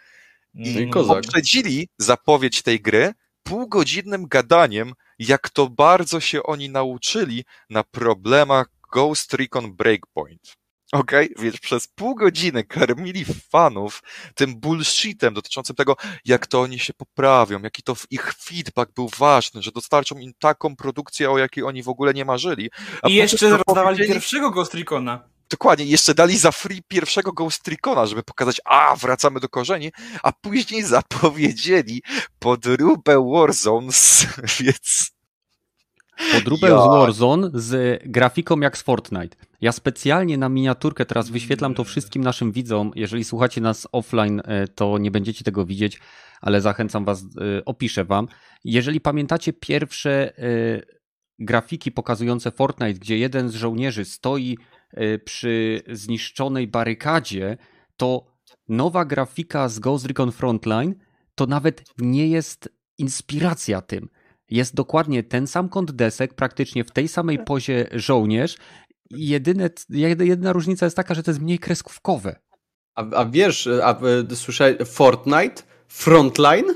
No 0.55 0.81
i 0.81 0.91
poprzedzili 0.91 1.89
zapowiedź 1.99 2.62
tej 2.62 2.81
gry 2.81 3.12
półgodzinnym 3.43 4.28
gadaniem, 4.28 4.93
jak 5.18 5.51
to 5.51 5.68
bardzo 5.68 6.20
się 6.20 6.43
oni 6.43 6.70
nauczyli 6.70 7.45
na 7.70 7.85
problemach 7.85 8.66
Ghost 8.93 9.35
Recon 9.35 9.72
Breakpoint. 9.76 10.61
Okej, 10.93 11.34
więc 11.38 11.59
przez 11.59 11.86
pół 11.86 12.14
godziny 12.14 12.64
karmili 12.64 13.24
fanów 13.51 14.03
tym 14.34 14.61
bullshitem 14.61 15.34
dotyczącym 15.34 15.76
tego, 15.76 15.97
jak 16.24 16.47
to 16.47 16.61
oni 16.61 16.78
się 16.78 16.95
poprawią, 16.95 17.62
jaki 17.62 17.82
to 17.82 17.97
ich 18.11 18.34
feedback 18.34 18.93
był 18.93 19.11
ważny, 19.18 19.62
że 19.62 19.70
dostarczą 19.72 20.18
im 20.18 20.32
taką 20.38 20.76
produkcję, 20.76 21.30
o 21.30 21.38
jakiej 21.38 21.64
oni 21.64 21.82
w 21.82 21.88
ogóle 21.88 22.14
nie 22.14 22.24
marzyli. 22.24 22.70
A 23.03 23.09
I 23.09 23.14
jeszcze 23.14 23.51
rozdawali 23.51 23.99
pierwszego 23.99 24.51
Ghost 24.51 24.74
Recona. 24.74 25.28
Dokładnie, 25.51 25.84
jeszcze 25.84 26.14
dali 26.14 26.38
za 26.38 26.53
free 26.53 26.82
pierwszego 26.88 27.32
Ghost 27.32 27.68
Recona, 27.68 28.07
żeby 28.07 28.22
pokazać, 28.22 28.61
a 28.64 28.97
wracamy 28.97 29.41
do 29.41 29.49
korzeni, 29.49 29.93
a 30.22 30.32
później 30.32 30.82
zapowiedzieli 30.97 32.03
podróbę 32.38 33.30
Warzone, 33.32 33.93
więc 34.61 35.12
Podróbę 36.33 36.68
Ja. 36.68 36.83
z 36.83 36.87
Warzone 36.87 37.51
z 37.55 38.03
grafiką 38.07 38.61
jak 38.61 38.79
z 38.79 38.83
Fortnite. 38.83 39.37
Ja 39.61 39.73
specjalnie 39.73 40.39
na 40.39 40.49
miniaturkę 40.49 41.07
teraz 41.07 41.31
wyświetlam 41.31 41.75
to 41.75 41.85
wszystkim 41.85 42.25
naszym 42.25 42.53
widzom. 42.53 42.93
Jeżeli 42.95 43.25
słuchacie 43.25 43.61
nas 43.61 43.89
offline, 43.93 44.43
e, 44.45 44.68
to 44.68 44.99
nie 44.99 45.11
będziecie 45.11 45.45
tego 45.45 45.66
widzieć, 45.66 46.01
ale 46.41 46.61
zachęcam 46.61 47.05
was, 47.05 47.23
e, 47.23 47.64
opiszę 47.64 48.05
wam. 48.05 48.29
Jeżeli 48.64 49.01
pamiętacie 49.01 49.53
pierwsze 49.53 50.39
e, 50.39 50.43
grafiki 51.39 51.93
pokazujące 51.93 52.51
Fortnite, 52.51 53.01
gdzie 53.01 53.18
jeden 53.18 53.49
z 53.49 53.55
żołnierzy 53.55 54.05
stoi 54.05 54.59
przy 55.25 55.83
zniszczonej 55.89 56.68
barykadzie, 56.68 57.57
to 57.97 58.27
nowa 58.68 59.05
grafika 59.05 59.68
z 59.68 59.79
Ghost 59.79 60.07
Recon 60.07 60.33
Frontline 60.33 60.95
to 61.35 61.47
nawet 61.47 61.85
nie 61.99 62.29
jest 62.29 62.68
inspiracja 62.99 63.81
tym. 63.81 64.09
Jest 64.51 64.75
dokładnie 64.75 65.23
ten 65.23 65.47
sam 65.47 65.69
kąt 65.69 65.93
desek, 65.93 66.35
praktycznie 66.35 66.85
w 66.85 66.91
tej 66.91 67.09
samej 67.09 67.39
pozie 67.39 67.89
żołnierz. 67.93 68.57
I 69.11 69.29
Jedyne, 69.29 69.71
jedy- 69.91 70.27
jedyna 70.27 70.53
różnica 70.53 70.87
jest 70.87 70.97
taka, 70.97 71.15
że 71.15 71.23
to 71.23 71.31
jest 71.31 71.41
mniej 71.41 71.59
kreskówkowe. 71.59 72.37
A, 72.95 73.05
a 73.17 73.25
wiesz, 73.25 73.69
a, 73.83 73.89
a 73.89 74.35
słyszałeś 74.35 74.77
Fortnite? 74.87 75.63
Frontline? 75.89 76.67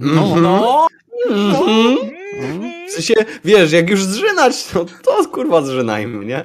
No. 0.00 0.36
No, 0.36 0.86
Mhm. 1.30 2.88
W 2.88 2.92
sensie, 2.92 3.14
wiesz, 3.44 3.72
jak 3.72 3.90
już 3.90 4.04
zżynać, 4.04 4.64
to, 4.66 4.84
to 4.84 5.28
kurwa 5.32 5.62
zżynajmy, 5.62 6.24
nie? 6.24 6.44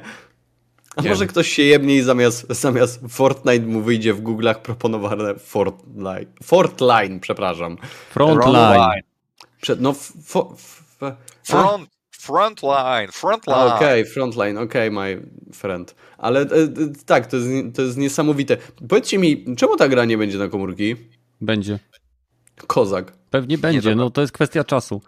A 0.96 1.02
Nie 1.02 1.10
może 1.10 1.28
ktoś 1.28 1.48
się 1.50 1.64
jebnie 1.64 1.96
i 1.96 2.02
zamiast, 2.02 2.46
zamiast 2.50 3.02
Fortnite 3.10 3.66
mu 3.66 3.82
wyjdzie 3.82 4.14
w 4.14 4.24
Google'ach 4.24 4.56
proponowane 4.56 5.36
Fortline. 5.36 6.26
Fortline, 6.44 7.20
przepraszam. 7.20 7.78
Frontline. 8.10 9.02
Przed, 9.62 9.82
no, 9.82 9.90
f, 9.90 10.14
fo, 10.24 10.52
f, 10.54 10.84
f, 11.02 11.16
front, 11.44 11.90
frontline, 12.12 13.12
frontline. 13.12 13.72
Okej, 13.76 14.06
Frontline, 14.06 14.58
okej, 14.58 14.92
my 14.92 15.22
friend. 15.54 15.96
Ale 16.18 16.42
e, 16.42 16.44
e, 16.44 16.68
tak, 17.06 17.28
to 17.28 17.38
jest, 17.38 17.76
to 17.76 17.82
jest 17.82 17.98
niesamowite. 17.98 18.58
Powiedzcie 18.90 19.18
mi, 19.18 19.56
czemu 19.58 19.78
ta 19.78 19.88
gra 19.90 20.06
nie 20.06 20.18
będzie 20.18 20.38
na 20.38 20.48
komórki? 20.48 20.96
Będzie. 21.42 21.80
Kozak. 22.68 23.14
Pewnie 23.30 23.58
będzie, 23.58 23.96
no 23.96 24.10
to 24.10 24.22
jest 24.22 24.34
kwestia 24.34 24.64
czasu. 24.64 25.02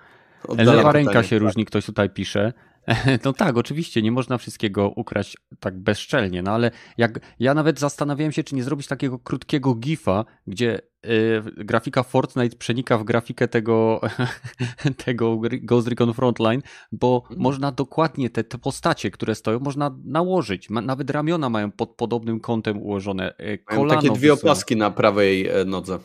Oddalam 0.47 0.75
Lewa 0.75 0.91
ręka 0.91 1.09
pytanie. 1.09 1.27
się 1.27 1.39
różni, 1.39 1.65
ktoś 1.65 1.85
tutaj 1.85 2.09
pisze. 2.09 2.53
No 3.25 3.33
tak, 3.33 3.57
oczywiście, 3.57 4.01
nie 4.01 4.11
można 4.11 4.37
wszystkiego 4.37 4.89
ukraść 4.95 5.37
tak 5.59 5.79
bezczelnie, 5.79 6.41
no 6.41 6.51
ale 6.51 6.71
jak 6.97 7.19
ja 7.39 7.53
nawet 7.53 7.79
zastanawiałem 7.79 8.31
się, 8.31 8.43
czy 8.43 8.55
nie 8.55 8.63
zrobić 8.63 8.87
takiego 8.87 9.19
krótkiego 9.19 9.75
gifa, 9.75 10.25
gdzie 10.47 10.79
y, 11.05 11.41
grafika 11.57 12.03
Fortnite 12.03 12.57
przenika 12.57 12.97
w 12.97 13.03
grafikę 13.03 13.47
tego, 13.47 14.01
tego 15.05 15.41
Ghost 15.61 15.87
Recon 15.87 16.13
Frontline, 16.13 16.61
bo 16.91 17.21
Mhm. 17.23 17.41
można 17.41 17.71
dokładnie 17.71 18.29
te, 18.29 18.43
te 18.43 18.57
postacie, 18.57 19.11
które 19.11 19.35
stoją, 19.35 19.59
można 19.59 19.95
nałożyć. 20.05 20.69
Ma, 20.69 20.81
nawet 20.81 21.09
ramiona 21.09 21.49
mają 21.49 21.71
pod 21.71 21.95
podobnym 21.95 22.39
kątem 22.39 22.81
ułożone. 22.81 23.33
y, 23.39 23.59
Mają 23.69 23.81
Kolano 23.81 24.01
takie 24.01 24.13
dwie 24.13 24.33
opaski 24.33 24.75
na 24.75 24.91
prawej 24.91 25.47
e, 25.47 25.65
nodze. 25.65 25.99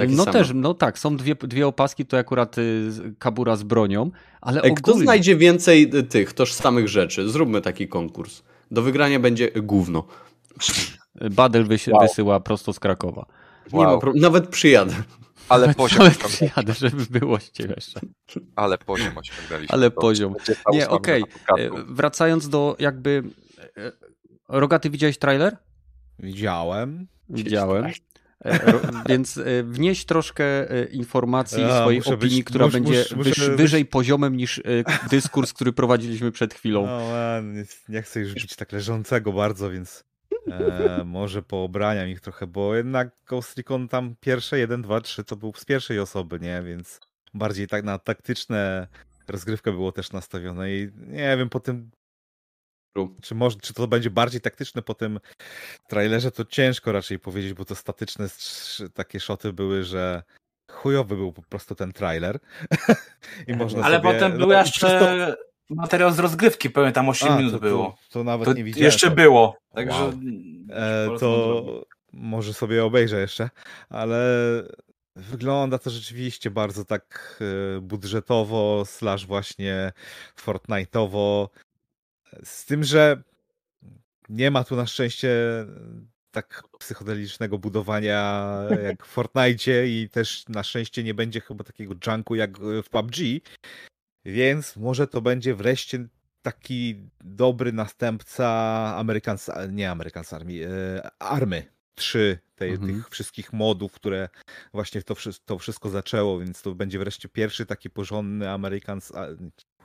Takie 0.00 0.12
no 0.12 0.24
same. 0.24 0.32
też, 0.38 0.50
no 0.54 0.74
tak, 0.74 0.98
są 0.98 1.16
dwie, 1.16 1.34
dwie 1.34 1.66
opaski, 1.66 2.06
to 2.06 2.18
akurat 2.18 2.58
y, 2.58 2.92
z- 2.92 3.18
kabura 3.18 3.56
z 3.56 3.62
bronią, 3.62 4.10
ale 4.40 4.62
E, 4.62 4.70
Kto 4.70 4.90
ogólnie... 4.90 5.04
znajdzie 5.06 5.36
więcej 5.36 5.90
e, 5.94 6.02
tych 6.02 6.32
tożsamych 6.32 6.88
rzeczy? 6.88 7.28
Zróbmy 7.28 7.60
taki 7.60 7.88
konkurs. 7.88 8.42
Do 8.70 8.82
wygrania 8.82 9.20
będzie 9.20 9.50
gówno. 9.50 10.04
Badel 11.30 11.64
wysi- 11.66 11.92
Wow. 11.92 12.02
wysyła 12.02 12.40
prosto 12.40 12.72
z 12.72 12.80
Krakowa. 12.80 13.26
Nie 13.72 13.78
ma 13.84 13.88
Wow. 13.90 14.00
pro... 14.00 14.12
Nawet 14.16 14.48
przyjadę. 14.48 14.94
Ale 15.48 15.74
poziom, 15.74 16.00
Ale 16.00 16.10
osiągnęliśmy, 16.10 16.48
przyjadę, 16.48 16.72
żeby 16.74 17.18
było 17.20 17.38
jeszcze. 17.76 18.00
ale 18.56 18.78
poziom 18.78 19.18
osiągnęliśmy. 19.18 19.74
Ale 19.74 19.90
poziom. 19.90 20.34
Nie, 20.72 20.88
okej. 20.88 21.22
E, 21.58 21.70
Wracając 21.88 22.48
do 22.48 22.76
jakby... 22.78 23.22
e, 23.76 23.92
Rogaty, 24.48 24.90
widziałeś 24.90 25.18
trailer? 25.18 25.56
Widziałem. 26.18 27.06
Widziałem. 27.28 27.84
E, 28.44 28.80
Więc 29.08 29.38
e, 29.38 29.62
wnieś 29.62 30.04
troszkę 30.04 30.70
e, 30.70 30.84
informacji 30.84 31.62
A, 31.64 31.80
swojej 31.80 32.00
opinii, 32.04 32.36
być- 32.38 32.44
która 32.44 32.64
mus- 32.66 32.72
będzie 32.72 33.04
mus- 33.16 33.24
wyż, 33.24 33.38
być- 33.38 33.56
wyżej 33.56 33.84
poziomem 33.86 34.36
niż 34.36 34.62
dyskurs, 35.10 35.52
który 35.52 35.72
prowadziliśmy 35.72 36.32
przed 36.32 36.54
chwilą. 36.54 36.86
No, 36.86 37.00
nie- 37.42 37.64
nie 37.88 38.02
chcę 38.02 38.20
już 38.20 38.34
być 38.34 38.56
tak 38.56 38.72
leżącego 38.72 39.32
bardzo, 39.32 39.70
więc 39.70 40.04
e, 40.50 41.02
może 41.04 41.42
poobraniam 41.42 42.08
ich 42.08 42.20
trochę, 42.20 42.46
bo 42.46 42.74
jednak 42.74 43.10
Ghost 43.28 43.56
Recon 43.56 43.88
tam 43.88 44.14
pierwsze 44.20 44.58
1, 44.58 44.82
2, 44.82 45.00
3 45.00 45.24
to 45.24 45.36
był 45.36 45.52
z 45.56 45.64
pierwszej 45.64 45.98
osoby, 46.00 46.38
nie? 46.40 46.62
Więc 46.62 47.00
bardziej 47.34 47.66
tak 47.66 47.84
na 47.84 47.98
taktyczne 47.98 48.86
rozgrywkę 49.28 49.72
było 49.72 49.92
też 49.92 50.12
nastawione 50.12 50.72
i 50.72 50.88
nie 51.06 51.36
wiem, 51.36 51.48
po 51.48 51.60
tym 51.60 51.90
czy, 53.22 53.34
może, 53.34 53.56
czy 53.60 53.74
to 53.74 53.86
będzie 53.86 54.10
bardziej 54.10 54.40
taktyczne 54.40 54.82
po 54.82 54.94
tym 54.94 55.20
trailerze, 55.88 56.30
to 56.30 56.44
ciężko 56.44 56.92
raczej 56.92 57.18
powiedzieć, 57.18 57.54
bo 57.54 57.64
to 57.64 57.74
statyczne 57.74 58.26
takie 58.94 59.20
szoty 59.20 59.52
były, 59.52 59.84
że 59.84 60.22
chujowy 60.70 61.16
był 61.16 61.32
po 61.32 61.42
prostu 61.42 61.74
ten 61.74 61.92
trailer. 61.92 62.38
I 63.48 63.54
można 63.54 63.82
Ale 63.82 63.96
sobie, 63.96 64.12
potem 64.12 64.32
no, 64.32 64.38
był 64.38 64.48
przez 64.48 64.66
jeszcze 64.66 65.36
materiał 65.70 66.12
z 66.12 66.18
rozgrywki, 66.18 66.70
powiem 66.70 66.92
tam 66.92 67.08
8 67.08 67.32
A, 67.32 67.36
minut 67.38 67.52
to, 67.52 67.58
to, 67.58 67.64
było. 67.64 67.96
To 68.10 68.24
nawet 68.24 68.44
To 68.44 68.52
nie 68.52 68.64
widziałem. 68.64 68.84
jeszcze 68.84 69.08
to. 69.08 69.16
było. 69.16 69.56
Także 69.74 70.02
Wow. 70.02 70.12
E, 70.70 71.18
to 71.18 71.64
może 72.12 72.54
sobie 72.54 72.84
obejrzę 72.84 73.20
jeszcze, 73.20 73.50
ale 73.88 74.22
wygląda 75.16 75.78
to 75.78 75.90
rzeczywiście 75.90 76.50
bardzo 76.50 76.84
tak 76.84 77.38
e, 77.76 77.80
budżetowo, 77.80 78.82
slash 78.86 79.26
właśnie 79.26 79.92
Fortnite'owo. 80.44 81.48
Z 82.44 82.66
tym, 82.66 82.84
że 82.84 83.22
nie 84.28 84.50
ma 84.50 84.64
tu 84.64 84.76
na 84.76 84.86
szczęście 84.86 85.30
tak 86.30 86.62
psychodelicznego 86.78 87.58
budowania 87.58 88.44
jak 88.82 89.06
w 89.06 89.08
Fortnite 89.08 89.88
i 89.88 90.08
też 90.08 90.48
na 90.48 90.62
szczęście 90.62 91.02
nie 91.02 91.14
będzie 91.14 91.40
chyba 91.40 91.64
takiego 91.64 91.94
junku 92.06 92.34
jak 92.34 92.58
w 92.58 92.88
PUBG, 92.90 93.16
więc 94.24 94.76
może 94.76 95.06
to 95.06 95.20
będzie 95.20 95.54
wreszcie 95.54 96.08
taki 96.42 97.10
dobry 97.20 97.72
następca 97.72 98.48
Americans, 98.96 99.50
nie 99.72 99.90
Americans 99.90 100.32
Army, 100.32 100.68
e, 100.68 101.10
Army 101.18 101.72
3, 101.94 102.38
tej, 102.54 102.70
Mhm. 102.70 102.94
tych 102.94 103.08
wszystkich 103.08 103.52
modów, 103.52 103.92
które 103.92 104.28
właśnie 104.72 105.02
to, 105.02 105.14
to 105.44 105.58
wszystko 105.58 105.88
zaczęło, 105.88 106.40
więc 106.40 106.62
to 106.62 106.74
będzie 106.74 106.98
wreszcie 106.98 107.28
pierwszy 107.28 107.66
taki 107.66 107.90
porządny 107.90 108.50
Americans, 108.50 109.14
a, 109.14 109.26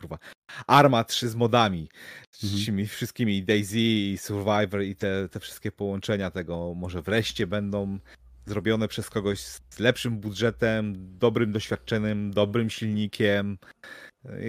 kurwa, 0.06 0.20
Arma 0.68 1.04
3 1.04 1.30
z 1.30 1.36
modami, 1.36 1.90
z 2.32 2.44
Mhm. 2.44 2.66
tymi 2.66 2.88
wszystkimi 2.88 3.38
i 3.38 3.44
Daisy 3.44 3.80
i 3.80 4.18
Survivor 4.18 4.84
i 4.84 4.96
te, 4.96 5.30
te 5.30 5.40
wszystkie 5.40 5.72
połączenia 5.72 6.32
tego 6.32 6.74
może 6.76 7.02
wreszcie 7.02 7.48
będą 7.48 8.00
zrobione 8.46 8.88
przez 8.88 9.10
kogoś 9.10 9.40
z 9.40 9.80
lepszym 9.80 10.20
budżetem, 10.20 10.94
dobrym 11.18 11.52
doświadczeniem, 11.52 12.32
dobrym 12.32 12.70
silnikiem. 12.70 13.58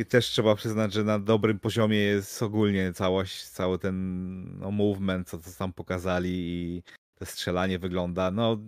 I 0.01 0.05
też 0.05 0.27
trzeba 0.27 0.55
przyznać, 0.55 0.93
że 0.93 1.05
na 1.05 1.19
dobrym 1.19 1.59
poziomie 1.59 1.99
jest 1.99 2.43
ogólnie 2.43 2.93
całość, 2.93 3.49
cały 3.49 3.79
ten 3.79 4.59
no, 4.59 4.71
movement, 4.71 5.29
co, 5.29 5.39
co 5.39 5.59
tam 5.59 5.73
pokazali 5.73 6.31
i 6.31 6.83
to 7.19 7.27
strzelanie 7.27 7.79
wygląda. 7.79 8.31
No, 8.31 8.59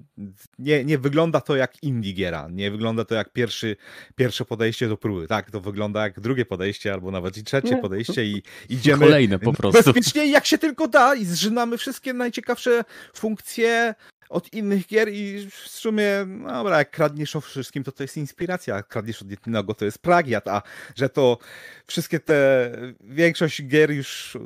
nie, 0.59 0.85
nie 0.85 0.99
wygląda 0.99 1.41
to 1.41 1.57
jak 1.57 1.83
indie 1.83 2.13
giera, 2.13 2.49
nie 2.51 2.71
wygląda 2.71 3.05
to 3.05 3.15
jak 3.15 3.33
pierwszy, 3.33 3.77
pierwsze 4.17 4.45
podejście 4.45 4.89
do 4.89 4.97
próby. 4.97 5.27
Tak, 5.29 5.51
to 5.51 5.61
wygląda 5.61 6.03
jak 6.03 6.21
drugie 6.21 6.47
podejście, 6.47 6.93
albo 6.93 7.11
nawet 7.11 7.37
i 7.37 7.45
trzecie 7.45 7.75
Nie. 7.75 7.77
podejście 7.77 8.25
i 8.25 8.43
idziemy 8.69 9.07
Kolejne 9.07 9.39
po 9.39 9.53
prostu. 9.53 9.83
bezpiecznie 9.83 10.27
jak 10.27 10.47
się 10.47 10.59
tylko 10.59 10.89
da 10.89 11.15
i 11.15 11.25
zżynamy 11.25 11.79
wszystkie 11.79 12.13
najciekawsze 12.13 12.85
funkcje 13.15 13.95
od 14.29 14.53
innych 14.53 14.87
gier 14.87 15.09
i 15.13 15.49
w 15.51 15.69
sumie, 15.69 16.25
no 16.27 16.53
dobra, 16.53 16.79
jak 16.79 16.91
kradniesz 16.91 17.37
o 17.37 17.41
wszystkim, 17.41 17.85
to 17.85 17.93
to 17.93 18.03
jest 18.03 18.17
inspiracja, 18.17 18.77
a 18.77 18.83
kradniesz 18.83 19.23
od 19.23 19.31
jednego, 19.31 19.75
to 19.75 19.85
jest 19.85 19.99
plagiat, 19.99 20.49
a 20.49 20.63
że 20.97 21.09
to 21.09 21.39
wszystkie 21.87 22.21
te, 22.21 22.71
większość 23.01 23.63
gier 23.63 23.91
już 23.91 24.37
e, 24.37 24.41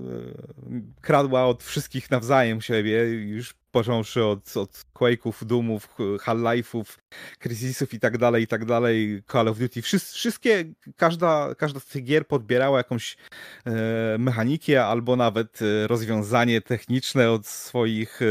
kradła 1.01 1.47
od 1.47 1.63
wszystkich 1.63 2.11
nawzajem 2.11 2.61
siebie, 2.61 3.05
już 3.09 3.55
począwszy 3.73 4.25
od, 4.25 4.57
od 4.57 4.85
Quake'ów, 4.95 5.45
Doomów, 5.45 5.89
Half-Life'ów, 5.99 6.85
Crisisów 7.39 7.95
i 7.95 8.01
tak 8.01 8.19
dalej, 8.19 8.43
i 8.43 8.47
tak 8.47 8.65
dalej, 8.65 9.23
Call 9.33 9.49
of 9.49 9.59
Duty, 9.59 9.81
Wszys- 9.83 10.15
wszystkie, 10.15 10.65
każda, 10.97 11.55
każda 11.55 11.81
z 11.81 11.87
tych 11.87 12.05
gier 12.05 12.27
podbierała 12.27 12.79
jakąś 12.79 13.17
e, 13.67 13.73
mechanikę 14.19 14.87
albo 14.87 15.17
nawet 15.17 15.59
e, 15.63 15.87
rozwiązanie 15.87 16.61
techniczne 16.61 17.31
od 17.31 17.47
swoich 17.47 18.23
e, 18.23 18.27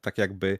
tak 0.00 0.18
jakby 0.18 0.58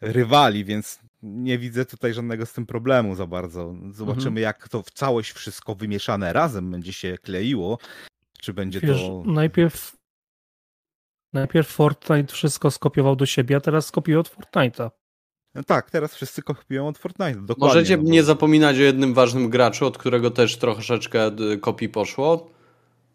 rywali, 0.00 0.64
więc 0.64 0.98
nie 1.22 1.58
widzę 1.58 1.84
tutaj 1.84 2.14
żadnego 2.14 2.46
z 2.46 2.52
tym 2.52 2.66
problemu 2.66 3.14
za 3.14 3.26
bardzo. 3.26 3.74
Zobaczymy, 3.90 4.26
Mhm. 4.40 4.42
jak 4.42 4.68
to 4.68 4.82
w 4.82 4.90
całość 4.90 5.32
wszystko 5.32 5.74
wymieszane 5.74 6.32
razem 6.32 6.70
będzie 6.70 6.92
się 6.92 7.16
kleiło, 7.22 7.78
czy 8.40 8.52
będzie 8.52 8.80
Wiesz, 8.80 9.00
to... 9.00 9.22
najpierw 9.26 9.96
najpierw 11.34 11.68
Fortnite 11.68 12.32
wszystko 12.32 12.70
skopiował 12.70 13.16
do 13.16 13.26
siebie, 13.26 13.56
a 13.56 13.60
teraz 13.60 13.86
skopiuje 13.86 14.20
od 14.20 14.30
Fortnite'a. 14.36 14.90
No 15.54 15.62
tak, 15.64 15.90
teraz 15.90 16.14
wszyscy 16.14 16.42
kopiują 16.42 16.88
od 16.88 16.98
Fortnite, 16.98 17.34
dokładnie. 17.40 17.66
Możecie 17.66 17.96
no 17.96 18.02
bo- 18.02 18.10
nie 18.10 18.22
zapominać 18.22 18.76
o 18.76 18.80
jednym 18.80 19.14
ważnym 19.14 19.50
graczu, 19.50 19.86
od 19.86 19.98
którego 19.98 20.30
też 20.30 20.56
troszeczkę 20.58 21.30
d- 21.30 21.56
kopii 21.58 21.88
poszło. 21.88 22.50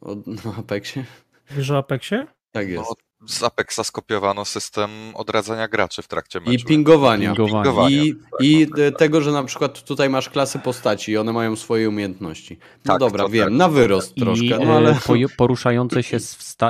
O, 0.02 0.16
na 0.16 0.56
Apexie. 0.58 1.06
Wiesz 1.52 1.72
o 1.72 1.78
Apexie? 1.78 2.28
Tak 2.52 2.70
jest. 2.70 2.90
No, 2.90 2.96
z 3.28 3.44
Apexa 3.44 3.84
skopiowano 3.84 4.46
system 4.46 4.90
odradzania 5.14 5.68
graczy 5.68 6.02
w 6.02 6.08
trakcie 6.08 6.40
meczu. 6.40 6.52
I 6.52 6.64
pingowania. 6.64 7.36
Pingowania. 7.36 7.64
Pingowania. 7.64 8.04
I, 8.04 8.16
Tak, 8.16 8.42
i 8.42 8.68
d- 8.68 8.92
tego, 8.92 9.22
że 9.22 9.32
na 9.32 9.44
przykład 9.44 9.84
tutaj 9.84 10.10
masz 10.10 10.30
klasy 10.30 10.60
postaci 10.60 11.12
i 11.12 11.18
one 11.18 11.34
mają 11.34 11.56
swoje 11.56 11.90
umiejętności. 11.90 12.58
No 12.86 12.94
Tak, 12.94 13.00
dobra, 13.00 13.30
wiem, 13.30 13.46
tak. 13.46 13.54
na 13.54 13.70
wyrost 13.70 14.18
I 14.18 14.22
troszkę, 14.22 14.56
e, 14.56 14.66
no 14.66 14.74
ale... 14.74 14.96
poruszające 15.38 16.04
się 16.04 16.18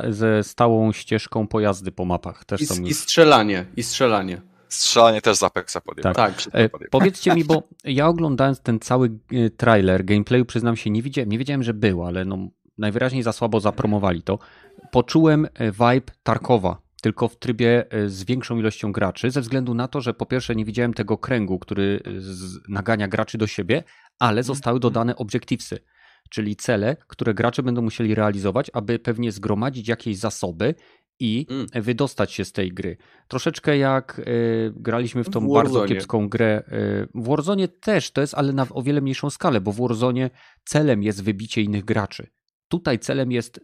ze 0.10 0.44
stałą 0.44 0.92
ścieżką 0.92 1.48
pojazdy 1.48 1.92
po 1.92 2.06
mapach 2.06 2.46
też 2.46 2.62
I, 2.62 2.66
są 2.66 2.82
i 2.84 2.94
strzelanie, 2.94 3.66
i 3.78 3.84
strzelanie. 3.84 4.42
Strzelanie 4.70 5.22
też 5.22 5.38
z 5.38 5.44
Apexa 5.44 5.78
podjęło. 5.86 6.16
Tak. 6.16 6.34
E, 6.54 6.70
powiedzcie 6.70 7.36
mi, 7.36 7.44
bo 7.44 7.64
ja 7.84 8.08
oglądając 8.08 8.62
ten 8.62 8.80
cały 8.80 9.12
e, 9.32 9.50
trailer, 9.50 10.06
gameplayu 10.06 10.46
przyznam 10.46 10.78
się, 10.78 10.90
nie 10.90 11.02
widziałem, 11.02 11.30
nie 11.30 11.38
wiedziałem, 11.38 11.64
że 11.64 11.74
był, 11.74 12.04
ale 12.06 12.26
no, 12.26 12.38
najwyraźniej 12.78 13.24
za 13.24 13.32
słabo 13.34 13.60
zapromowali 13.60 14.22
to. 14.22 14.40
Poczułem 14.92 15.46
e, 15.54 15.72
vibe 15.72 16.12
Tarkowa, 16.24 16.82
tylko 17.02 17.28
w 17.28 17.40
trybie 17.40 17.92
e, 17.92 18.10
z 18.10 18.24
większą 18.24 18.60
ilością 18.60 18.92
graczy, 18.92 19.32
ze 19.32 19.42
względu 19.42 19.74
na 19.74 19.88
to, 19.88 20.02
że 20.02 20.14
po 20.14 20.26
pierwsze 20.26 20.56
nie 20.56 20.66
widziałem 20.66 20.94
tego 20.94 21.18
kręgu, 21.18 21.60
który 21.60 22.00
e, 22.06 22.10
nagania 22.70 23.08
graczy 23.08 23.38
do 23.38 23.48
siebie, 23.48 23.84
ale 24.20 24.44
zostały 24.44 24.80
dodane 24.80 25.16
objectivesy, 25.16 25.80
czyli 26.30 26.56
cele, 26.56 26.96
które 27.08 27.34
gracze 27.34 27.64
będą 27.64 27.82
musieli 27.82 28.16
realizować, 28.16 28.72
aby 28.74 29.00
pewnie 29.00 29.32
zgromadzić 29.32 29.88
jakieś 29.88 30.18
zasoby 30.18 30.76
i 31.22 31.46
Mm. 31.50 31.68
wydostać 31.74 32.32
się 32.32 32.46
z 32.46 32.52
tej 32.52 32.72
gry. 32.74 32.98
Troszeczkę 33.28 33.78
jak 33.78 34.20
e, 34.20 34.24
graliśmy 34.76 35.24
w 35.24 35.30
tą 35.30 35.40
W 35.48 35.54
bardzo 35.54 35.86
kiepską 35.86 36.30
grę. 36.30 36.64
e, 36.68 37.08
w 37.16 37.28
Warzone 37.28 37.68
też 37.68 38.12
to 38.12 38.22
jest, 38.22 38.34
ale 38.34 38.54
na 38.54 38.68
o 38.70 38.82
wiele 38.82 39.02
mniejszą 39.02 39.30
skalę, 39.30 39.62
bo 39.62 39.72
w 39.72 39.80
Warzone 39.82 40.30
celem 40.66 41.04
jest 41.04 41.24
wybicie 41.24 41.62
innych 41.62 41.86
graczy. 41.86 42.28
Tutaj 42.70 43.00
celem 43.00 43.32
jest, 43.32 43.58
e, 43.58 43.62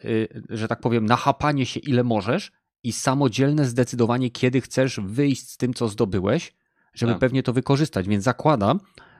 że 0.49 0.67
tak 0.67 0.79
powiem, 0.79 1.05
nachapanie 1.05 1.65
się 1.65 1.79
ile 1.79 2.03
możesz 2.03 2.51
i 2.83 2.91
samodzielne 2.91 3.65
zdecydowanie, 3.65 4.31
kiedy 4.31 4.61
chcesz 4.61 4.99
wyjść 4.99 5.49
z 5.49 5.57
tym, 5.57 5.73
co 5.73 5.87
zdobyłeś, 5.87 6.53
żeby 6.93 7.11
Tak. 7.11 7.19
pewnie 7.19 7.43
to 7.43 7.53
wykorzystać. 7.53 8.07
Więc 8.07 8.23
zakładam, 8.23 8.79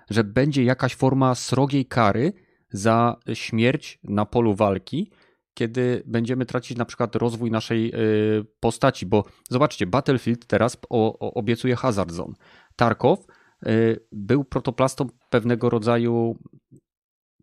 że 0.10 0.24
będzie 0.24 0.64
jakaś 0.64 0.96
forma 0.96 1.36
srogiej 1.36 1.86
kary 1.86 2.34
za 2.70 3.16
śmierć 3.34 4.00
na 4.04 4.26
polu 4.26 4.56
walki, 4.56 5.12
kiedy 5.54 6.04
będziemy 6.06 6.46
tracić 6.46 6.78
na 6.78 6.86
przykład 6.86 7.16
rozwój 7.16 7.52
naszej 7.52 7.92
y, 7.96 8.46
postaci, 8.60 9.06
bo 9.06 9.24
zobaczcie, 9.50 9.88
Battlefield 9.88 10.48
teraz 10.48 10.78
obiecuje 11.20 11.76
Hazard 11.76 12.12
Zone. 12.12 12.34
Tarkov 12.76 13.20
y, 13.68 14.00
był 14.12 14.44
protoplastą 14.44 15.08
pewnego 15.30 15.70
rodzaju, 15.70 16.38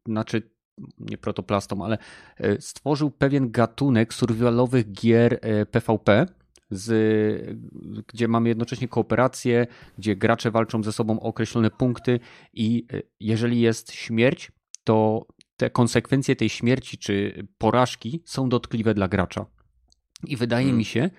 znaczy 0.07 0.52
nie 0.99 1.19
protoplastą, 1.19 1.85
ale 1.85 1.99
y, 2.41 2.57
stworzył 2.61 3.11
pewien 3.11 3.51
gatunek 3.51 4.15
survivalowych 4.15 4.93
gier 4.93 5.41
PvP, 5.71 6.27
z, 6.73 7.57
gdzie 8.07 8.29
mamy 8.29 8.49
jednocześnie 8.49 8.89
kooperację, 8.89 9.67
gdzie 9.99 10.17
gracze 10.17 10.51
walczą 10.51 10.83
ze 10.83 10.93
sobą 10.93 11.21
o 11.21 11.23
określone 11.23 11.71
punkty 11.71 12.21
i 12.53 12.87
y, 12.93 13.03
jeżeli 13.21 13.61
jest 13.61 13.93
śmierć, 13.93 14.53
to 14.85 15.27
te 15.57 15.71
konsekwencje 15.71 16.37
tej 16.37 16.49
śmierci 16.49 16.99
czy 16.99 17.47
porażki 17.59 18.23
są 18.25 18.49
dotkliwe 18.49 18.95
dla 18.95 19.09
gracza. 19.09 19.47
I 20.27 20.37
wydaje 20.37 20.65
Hmm. 20.65 20.79
mi 20.79 20.85
się, 20.85 21.11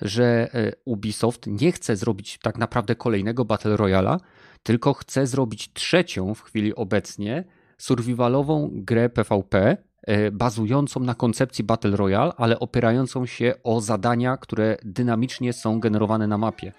że 0.00 0.54
e, 0.54 0.72
Ubisoft 0.84 1.46
nie 1.46 1.72
chce 1.72 1.96
zrobić 1.96 2.38
tak 2.38 2.58
naprawdę 2.58 2.94
kolejnego 2.94 3.44
Battle 3.44 3.76
Royala, 3.76 4.20
tylko 4.62 4.94
chce 4.94 5.26
zrobić 5.26 5.72
trzecią 5.72 6.34
w 6.34 6.42
chwili 6.42 6.74
obecnie 6.74 7.44
survivalową 7.82 8.70
grę 8.72 9.08
PvP, 9.08 9.76
e, 10.02 10.30
bazującą 10.30 11.00
na 11.00 11.14
koncepcji 11.14 11.64
Battle 11.64 11.96
Royale, 11.96 12.32
ale 12.36 12.58
opierającą 12.58 13.26
się 13.26 13.54
o 13.64 13.80
zadania, 13.80 14.36
które 14.36 14.76
dynamicznie 14.84 15.52
są 15.52 15.80
generowane 15.80 16.26
na 16.26 16.38
mapie. 16.38 16.72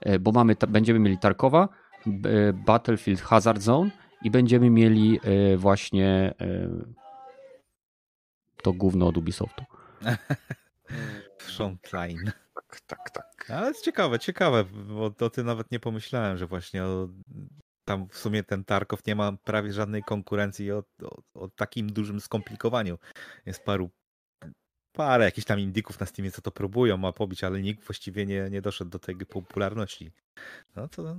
E, 0.00 0.18
Bo 0.18 0.32
mamy, 0.32 0.56
będziemy 0.68 0.98
mieli 0.98 1.18
Tarkowa, 1.18 1.68
e, 2.06 2.52
Battlefield 2.52 3.20
Hazard 3.20 3.62
Zone 3.62 3.90
i 4.22 4.30
będziemy 4.30 4.70
mieli 4.70 5.20
właśnie 5.56 6.34
to 8.62 8.72
gówno 8.72 9.06
od 9.06 9.16
Ubisoftu. 9.16 9.64
Frontline. 11.38 12.32
Tak, 12.54 12.80
tak, 12.80 13.10
tak. 13.10 13.50
Ale 13.50 13.68
jest 13.68 13.84
ciekawe, 13.84 14.18
ciekawe, 14.18 14.64
bo 14.64 15.10
to 15.10 15.30
ty 15.30 15.44
nawet 15.44 15.70
nie 15.70 15.80
pomyślałem, 15.80 16.36
że 16.36 16.46
właśnie 16.46 16.84
o, 16.84 17.08
tam 17.88 18.08
w 18.08 18.18
sumie 18.18 18.44
ten 18.44 18.64
Tarkov 18.64 19.06
nie 19.06 19.14
ma 19.14 19.32
prawie 19.32 19.72
żadnej 19.72 20.02
konkurencji 20.02 20.72
o, 20.72 20.84
o, 21.02 21.22
o 21.34 21.48
takim 21.48 21.92
dużym 21.92 22.20
skomplikowaniu. 22.20 22.98
Jest 23.46 23.64
paru, 23.64 23.90
parę 24.92 25.24
jakichś 25.24 25.46
tam 25.46 25.60
indyków 25.60 26.00
na 26.00 26.06
Steamie, 26.06 26.30
co 26.30 26.42
to 26.42 26.50
próbują 26.50 26.96
ma 26.96 27.12
pobić, 27.12 27.44
ale 27.44 27.62
nikt 27.62 27.84
właściwie 27.84 28.26
nie, 28.26 28.48
nie 28.50 28.62
doszedł 28.62 28.90
do 28.90 28.98
tej 28.98 29.16
popularności. 29.16 30.12
No 30.76 30.88
to 30.88 31.16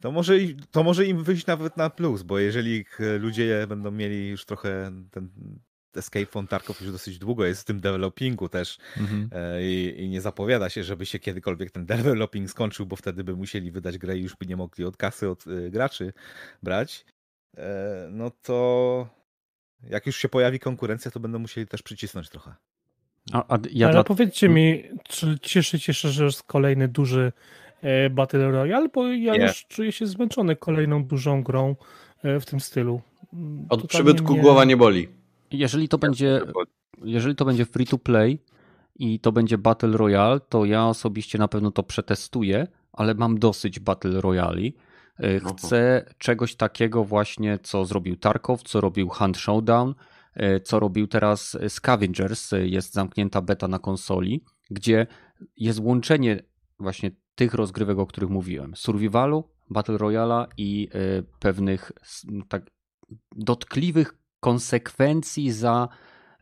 To 0.00 0.12
może, 0.12 0.34
to 0.70 0.82
może 0.82 1.06
im 1.06 1.24
wyjść 1.24 1.46
nawet 1.46 1.76
na 1.76 1.90
plus, 1.90 2.22
bo 2.22 2.38
jeżeli 2.38 2.84
ludzie 3.20 3.66
będą 3.68 3.90
mieli 3.90 4.28
już 4.28 4.44
trochę 4.44 4.90
ten 5.10 5.30
Escape 5.96 6.26
from 6.26 6.46
Tarkov 6.46 6.80
już 6.82 6.92
dosyć 6.92 7.18
długo 7.18 7.44
jest 7.46 7.60
w 7.60 7.64
tym 7.64 7.80
developingu 7.80 8.48
też 8.48 8.78
Mhm. 8.96 9.30
e, 9.32 9.62
i, 9.62 10.02
i 10.02 10.08
nie 10.08 10.20
zapowiada 10.20 10.68
się, 10.68 10.84
żeby 10.84 11.06
się 11.06 11.18
kiedykolwiek 11.18 11.70
ten 11.70 11.86
developing 11.86 12.50
skończył, 12.50 12.86
bo 12.86 12.96
wtedy 12.96 13.24
by 13.24 13.36
musieli 13.36 13.70
wydać 13.70 13.98
grę 13.98 14.18
i 14.18 14.22
już 14.22 14.36
by 14.36 14.46
nie 14.46 14.56
mogli 14.56 14.84
od 14.84 14.96
kasy 14.96 15.28
od 15.30 15.44
e, 15.46 15.70
graczy 15.70 16.12
brać, 16.62 17.04
e, 17.56 18.08
no 18.10 18.30
to 18.42 19.08
jak 19.90 20.06
już 20.06 20.16
się 20.16 20.28
pojawi 20.28 20.58
konkurencja, 20.58 21.10
to 21.10 21.20
będą 21.20 21.38
musieli 21.38 21.66
też 21.66 21.82
przycisnąć 21.82 22.28
trochę. 22.28 22.54
A, 23.32 23.54
a 23.54 23.58
ja 23.70 23.86
Ale 23.86 23.94
dla... 23.94 24.04
powiedzcie 24.04 24.48
mi, 24.48 24.82
czy 25.08 25.38
cieszycie 25.42 25.94
się, 25.94 26.08
że 26.08 26.24
jest 26.24 26.42
kolejny 26.42 26.88
duży 26.88 27.32
e, 27.82 28.10
Battle 28.10 28.50
Royale? 28.50 28.88
Bo 28.88 29.06
ja 29.08 29.32
Nie. 29.36 29.42
już 29.42 29.66
czuję 29.68 29.92
się 29.92 30.06
zmęczony 30.06 30.56
kolejną 30.56 31.04
dużą 31.04 31.42
grą 31.42 31.76
e, 32.22 32.40
w 32.40 32.44
tym 32.46 32.60
stylu. 32.60 33.00
Od 33.32 33.68
totalnie 33.68 33.88
przybytku 33.88 34.32
mnie- 34.32 34.42
głowa 34.42 34.64
nie 34.64 34.76
boli. 34.76 35.08
Jeżeli 35.50 35.88
to 35.88 35.98
będzie 35.98 36.40
jeżeli 37.04 37.34
to 37.34 37.44
będzie 37.44 37.64
free 37.64 37.86
to 37.86 37.98
play 37.98 38.38
i 38.94 39.20
to 39.20 39.32
będzie 39.32 39.58
Battle 39.58 39.96
Royale, 39.96 40.40
to 40.40 40.64
ja 40.64 40.86
osobiście 40.86 41.38
na 41.38 41.48
pewno 41.48 41.70
to 41.70 41.82
przetestuję, 41.82 42.66
ale 42.92 43.14
mam 43.14 43.38
dosyć 43.38 43.80
Battle 43.80 44.20
Royali. 44.20 44.74
Y, 45.24 45.40
Oho. 45.44 45.54
Chcę 45.54 46.04
czegoś 46.18 46.54
takiego 46.54 47.04
właśnie, 47.04 47.58
co 47.62 47.84
zrobił 47.84 48.16
Tarkov, 48.16 48.62
co 48.62 48.80
robił 48.80 49.08
Hunt 49.08 49.36
Showdown, 49.36 49.94
y, 50.36 50.60
co 50.60 50.80
robił 50.80 51.06
teraz 51.06 51.58
Scavengers, 51.68 52.52
y, 52.52 52.68
jest 52.68 52.92
zamknięta 52.92 53.42
beta 53.42 53.68
na 53.68 53.78
konsoli, 53.78 54.44
gdzie 54.70 55.06
jest 55.56 55.80
łączenie 55.80 56.42
właśnie 56.78 57.10
tych 57.34 57.54
rozgrywek, 57.54 57.98
o 57.98 58.06
których 58.06 58.30
mówiłem. 58.30 58.76
Survivalu, 58.76 59.44
Battle 59.70 59.98
Royala 59.98 60.46
i 60.56 60.88
pewnych 61.38 61.92
tak 62.48 62.70
dotkliwych 63.36 64.14
konsekwencji 64.40 65.52
za, 65.52 65.88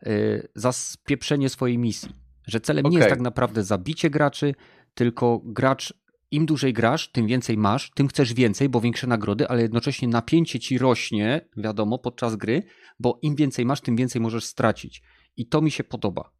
y, 0.07 0.47
za 0.55 0.71
spieprzenie 0.71 1.49
swojej 1.49 1.77
misji. 1.77 2.09
Że 2.47 2.59
celem 2.59 2.85
nie 2.85 2.97
jest 2.97 3.09
tak 3.09 3.19
naprawdę 3.21 3.63
zabicie 3.63 4.09
graczy, 4.09 4.55
tylko 4.93 5.41
gracz, 5.45 5.93
im 6.31 6.45
dłużej 6.45 6.73
grasz, 6.73 7.11
tym 7.11 7.27
więcej 7.27 7.57
masz, 7.57 7.91
tym 7.95 8.07
chcesz 8.07 8.33
więcej, 8.33 8.69
bo 8.69 8.81
większe 8.81 9.07
nagrody, 9.07 9.47
ale 9.47 9.61
jednocześnie 9.61 10.07
napięcie 10.07 10.59
ci 10.59 10.77
rośnie, 10.77 11.49
wiadomo, 11.57 11.99
podczas 11.99 12.35
gry, 12.35 12.63
bo 12.99 13.19
im 13.21 13.35
więcej 13.35 13.65
masz, 13.65 13.81
tym 13.81 13.95
więcej 13.95 14.21
możesz 14.21 14.45
stracić. 14.45 15.01
I 15.37 15.47
to 15.47 15.61
mi 15.61 15.71
się 15.71 15.83
podoba. 15.83 16.31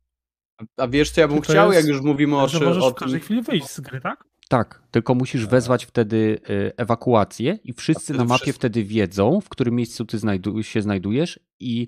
A 0.78 0.88
wiesz, 0.88 1.12
co 1.12 1.22
ja 1.22 1.28
bym 1.28 1.42
chciał, 1.42 1.72
jest- 1.72 1.88
jak 1.88 1.96
już 1.96 2.06
mówimy 2.06 2.38
o, 2.38 2.48
Że 2.48 2.60
czy, 2.60 2.66
możesz 2.66 2.84
o 2.84 2.92
w 2.92 2.96
każdej 2.96 3.20
tym... 3.20 3.26
chwili 3.26 3.42
wyjść 3.42 3.70
z 3.70 3.80
gry, 3.80 4.02
tak? 4.02 4.24
Tak, 4.48 4.84
tylko 4.92 5.16
musisz 5.16 5.46
wezwać 5.48 5.86
wtedy 5.86 6.40
y, 6.50 6.72
ewakuację 6.78 7.60
i 7.64 7.74
wszyscy 7.74 8.14
na 8.14 8.24
mapie 8.24 8.38
wszyscy- 8.44 8.54
wtedy 8.54 8.84
wiedzą, 8.84 9.42
w 9.42 9.50
którym 9.50 9.76
miejscu 9.76 10.06
ty 10.06 10.18
znajdu- 10.18 10.64
się 10.64 10.82
znajdujesz 10.82 11.40
i 11.60 11.88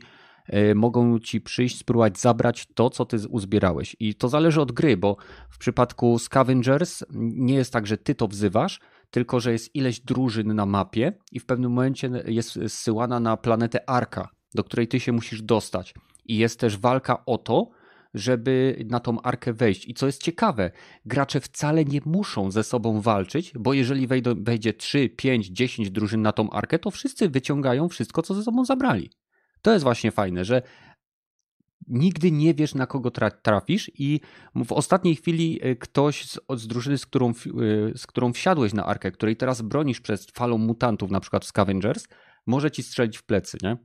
y, 0.54 0.76
mogą 0.76 1.20
ci 1.20 1.42
przyjść, 1.42 1.78
spróbować 1.78 2.20
zabrać 2.20 2.68
to, 2.74 2.90
co 2.90 3.06
ty 3.06 3.18
uzbierałeś. 3.30 3.96
I 4.00 4.16
to 4.16 4.30
zależy 4.30 4.62
od 4.62 4.72
gry, 4.72 4.98
bo 4.98 5.18
w 5.50 5.58
przypadku 5.58 6.20
Scavengers 6.20 7.04
nie 7.20 7.54
jest 7.56 7.74
tak, 7.74 7.88
że 7.88 7.98
ty 7.98 8.16
to 8.16 8.28
wzywasz, 8.28 8.80
tylko 9.12 9.40
że 9.40 9.52
jest 9.52 9.76
ileś 9.76 10.00
drużyn 10.00 10.56
na 10.56 10.66
mapie 10.66 11.14
i 11.32 11.40
w 11.40 11.46
pewnym 11.46 11.72
momencie 11.72 12.12
jest 12.26 12.60
zsyłana 12.68 13.20
na 13.20 13.38
planetę 13.38 13.90
Arka, 13.90 14.30
do 14.56 14.64
której 14.64 14.88
ty 14.88 15.00
się 15.00 15.12
musisz 15.12 15.42
dostać. 15.42 15.94
I 16.26 16.38
jest 16.38 16.60
też 16.60 16.78
walka 16.78 17.26
o 17.26 17.38
to, 17.38 17.70
żeby 18.14 18.86
na 18.90 19.00
tą 19.00 19.22
arkę 19.22 19.54
wejść. 19.54 19.88
I 19.88 19.94
co 19.94 20.06
jest 20.06 20.24
ciekawe, 20.24 20.72
gracze 21.06 21.40
wcale 21.40 21.86
nie 21.86 22.02
muszą 22.06 22.52
ze 22.52 22.64
sobą 22.64 23.02
walczyć, 23.02 23.54
bo 23.60 23.74
jeżeli 23.74 24.08
wejdą, 24.08 24.44
wejdzie 24.44 24.74
3, 24.74 25.10
5, 25.10 25.48
10 25.48 25.92
drużyn 25.92 26.22
na 26.22 26.32
tą 26.32 26.50
arkę, 26.50 26.80
to 26.80 26.92
wszyscy 26.92 27.30
wyciągają 27.30 27.90
wszystko, 27.90 28.22
co 28.22 28.34
ze 28.34 28.44
sobą 28.44 28.66
zabrali. 28.66 29.12
To 29.62 29.74
jest 29.74 29.84
właśnie 29.84 30.12
fajne, 30.12 30.46
że 30.46 30.62
nigdy 31.88 32.32
nie 32.32 32.54
wiesz, 32.54 32.76
na 32.76 32.88
kogo 32.88 33.10
tra- 33.10 33.42
trafisz 33.42 33.92
i 33.94 34.20
w 34.56 34.72
ostatniej 34.72 35.16
chwili 35.16 35.66
y, 35.66 35.76
ktoś 35.76 36.26
z, 36.26 36.40
z 36.56 36.68
drużyny, 36.68 36.98
z 36.98 37.06
którą, 37.06 37.30
y, 37.32 37.34
z 37.98 38.08
którą 38.08 38.34
wsiadłeś 38.34 38.74
na 38.74 38.86
arkę, 38.86 39.12
której 39.12 39.36
teraz 39.36 39.62
bronisz 39.62 40.02
przed 40.02 40.32
falą 40.32 40.58
mutantów, 40.58 41.12
na 41.12 41.20
przykład 41.20 41.46
Scavengers, 41.46 42.08
może 42.46 42.72
ci 42.72 42.84
strzelić 42.84 43.18
w 43.18 43.24
plecy, 43.24 43.58
nie? 43.64 43.78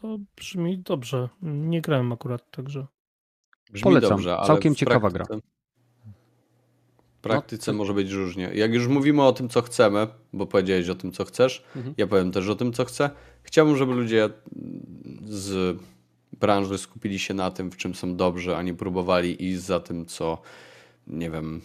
To 0.00 0.18
brzmi 0.36 0.78
dobrze. 0.78 1.28
Nie 1.42 1.80
grałem 1.80 2.12
akurat, 2.12 2.50
także. 2.50 2.86
Brzmi 3.70 3.82
Polecam. 3.82 4.10
dobrze, 4.10 4.36
ale 4.36 4.46
Całkiem 4.46 4.74
ciekawa 4.74 5.10
praktyce- 5.10 5.40
W 7.18 7.20
praktyce 7.20 7.72
No, 7.72 7.74
to- 7.74 7.78
może 7.78 7.94
być 7.94 8.10
różnie. 8.12 8.50
Jak 8.54 8.74
już 8.74 8.86
mówimy 8.88 9.22
o 9.22 9.32
tym, 9.32 9.48
co 9.48 9.62
chcemy, 9.62 10.06
bo 10.32 10.46
powiedziałeś 10.46 10.88
o 10.88 10.94
tym, 10.94 11.12
co 11.12 11.24
chcesz, 11.24 11.64
Mhm. 11.76 11.94
ja 11.98 12.06
powiem 12.06 12.32
też 12.32 12.48
o 12.48 12.54
tym, 12.54 12.72
co 12.72 12.84
chcę. 12.84 13.10
Chciałbym, 13.42 13.76
żeby 13.76 13.94
ludzie 13.94 14.28
z 15.24 15.78
branży 16.32 16.78
skupili 16.78 17.18
się 17.18 17.34
na 17.34 17.50
tym, 17.50 17.70
w 17.70 17.76
czym 17.76 17.94
są 17.94 18.16
dobrzy, 18.16 18.56
a 18.56 18.62
nie 18.62 18.74
próbowali 18.74 19.44
iść 19.44 19.58
za 19.60 19.80
tym, 19.80 20.06
co, 20.06 20.38
nie 21.06 21.30
wiem, 21.30 21.60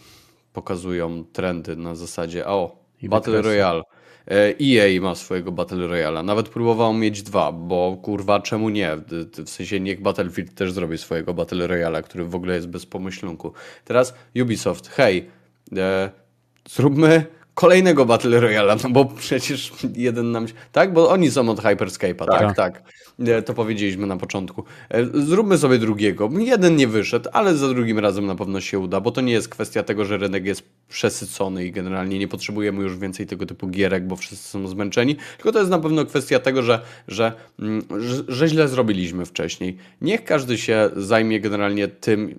pokazują 0.52 1.24
trendy 1.32 1.76
na 1.76 1.94
zasadzie, 1.94 2.46
o, 2.46 2.84
I 3.02 3.08
Battle 3.08 3.32
wykresy. 3.32 3.48
Royale. 3.48 3.82
E, 4.30 4.54
EA 4.60 5.00
ma 5.00 5.14
swojego 5.14 5.52
Battle 5.52 5.86
Royala. 5.86 6.22
Nawet 6.22 6.48
próbował 6.48 6.94
mieć 6.94 7.22
dwa, 7.22 7.52
bo 7.52 7.96
kurwa, 8.02 8.40
czemu 8.40 8.68
nie? 8.68 8.96
W- 8.96 9.50
sensie 9.50 9.80
niech 9.80 10.02
Battlefield 10.02 10.54
też 10.54 10.72
zrobi 10.72 10.98
swojego 10.98 11.34
Battle 11.34 11.66
Royala, 11.66 12.02
który 12.02 12.24
w 12.24 12.34
ogóle 12.34 12.54
jest 12.54 12.68
bez 12.68 12.86
pomyślunku. 12.86 13.52
Teraz 13.84 14.14
Ubisoft, 14.42 14.88
hej, 14.88 15.30
e, 15.76 16.10
zróbmy 16.68 17.26
kolejnego 17.54 18.06
Battle 18.06 18.40
Royala, 18.40 18.76
no 18.84 18.90
bo 18.90 19.04
przecież 19.04 19.72
jeden 19.96 20.30
nam 20.32 20.48
się... 20.48 20.54
Tak? 20.72 20.92
Bo 20.92 21.10
oni 21.10 21.30
są 21.30 21.48
od 21.48 21.60
Hyperscape'a, 21.60 22.26
tak, 22.26 22.40
Tak. 22.40 22.56
tak. 22.56 22.82
E, 23.18 23.42
To 23.42 23.54
powiedzieliśmy 23.54 24.06
na 24.06 24.16
początku. 24.16 24.64
E, 24.90 25.04
Zróbmy 25.04 25.58
sobie 25.58 25.78
drugiego. 25.78 26.30
Jeden 26.38 26.76
nie 26.76 26.88
wyszedł, 26.88 27.30
ale 27.32 27.56
za 27.56 27.68
drugim 27.68 27.98
razem 27.98 28.26
na 28.26 28.34
pewno 28.34 28.60
się 28.60 28.78
uda, 28.78 29.00
bo 29.00 29.10
to 29.10 29.20
nie 29.20 29.32
jest 29.32 29.48
kwestia 29.48 29.82
tego, 29.82 30.04
że 30.04 30.16
rynek 30.18 30.46
jest 30.46 30.62
przesycony 30.88 31.66
i 31.66 31.72
generalnie 31.72 32.18
nie 32.18 32.28
potrzebujemy 32.28 32.82
już 32.82 32.98
więcej 32.98 33.26
tego 33.26 33.46
typu 33.46 33.68
gierek, 33.68 34.06
bo 34.06 34.16
wszyscy 34.16 34.48
są 34.48 34.68
zmęczeni, 34.68 35.16
tylko 35.36 35.52
to 35.52 35.58
jest 35.58 35.70
na 35.70 35.78
pewno 35.78 36.04
kwestia 36.06 36.38
tego, 36.38 36.62
że, 36.62 36.80
że, 37.08 37.32
mm, 37.58 37.82
że, 37.98 38.22
że 38.28 38.48
źle 38.48 38.68
zrobiliśmy 38.68 39.26
wcześniej. 39.26 39.76
Niech 40.00 40.24
każdy 40.24 40.58
się 40.58 40.90
zajmie 40.96 41.40
generalnie 41.40 41.88
tym, 41.88 42.38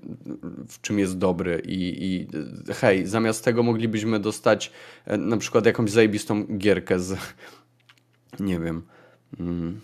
w 0.67 0.82
czym 0.82 0.99
jest 0.99 1.17
dobry 1.17 1.61
i, 1.65 2.05
i 2.05 2.28
hej, 2.73 3.05
zamiast 3.07 3.43
tego 3.43 3.63
moglibyśmy 3.63 4.19
dostać 4.19 4.71
e, 5.05 5.17
na 5.17 5.38
przykład 5.38 5.65
jakąś 5.65 5.91
zajebistą 5.91 6.45
gierkę 6.57 6.99
z 6.99 7.17
nie 8.39 8.59
wiem 8.59 8.82
mm, 9.39 9.80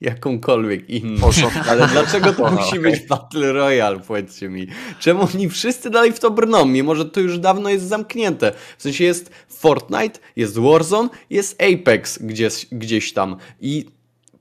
jakąkolwiek 0.00 0.90
inną. 0.90 1.30
Ale 1.70 1.88
dlaczego 1.88 2.32
to 2.32 2.50
musi 2.50 2.78
być 2.78 3.00
Battle 3.06 3.52
Royale, 3.52 4.00
powiedzcie 4.00 4.48
mi? 4.48 4.66
Czemu 5.00 5.28
oni 5.34 5.48
wszyscy 5.48 5.90
dalej 5.90 6.12
w 6.12 6.20
to 6.20 6.30
brną, 6.30 6.64
mimo 6.64 6.94
że 6.94 7.04
to 7.04 7.20
już 7.20 7.38
dawno 7.38 7.70
jest 7.70 7.88
zamknięte? 7.88 8.52
W 8.78 8.82
sensie 8.82 9.04
jest 9.04 9.30
Fortnite, 9.48 10.20
jest 10.36 10.58
Warzone, 10.58 11.08
jest 11.30 11.62
Apex 11.62 12.18
gdzieś, 12.22 12.66
gdzieś 12.72 13.12
tam 13.12 13.36
i 13.60 13.86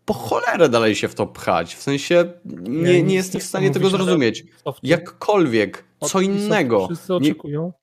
po 0.06 0.14
cholerę 0.14 0.70
dalej 0.70 0.96
się 0.96 1.08
w 1.08 1.16
to 1.16 1.28
pchać. 1.28 1.76
W 1.76 1.82
sensie 1.82 2.34
nie, 2.46 3.02
nic 3.02 3.10
nie 3.10 3.16
jestem 3.16 3.40
nie 3.40 3.44
w 3.46 3.48
stanie 3.48 3.72
tego 3.72 3.90
zrozumieć. 3.90 4.44
Jakkolwiek, 4.84 5.86
co 6.02 6.22
innego. 6.22 6.88
Wszyscy 6.88 7.12
Nie, 7.12 7.18
oczekują 7.18 7.74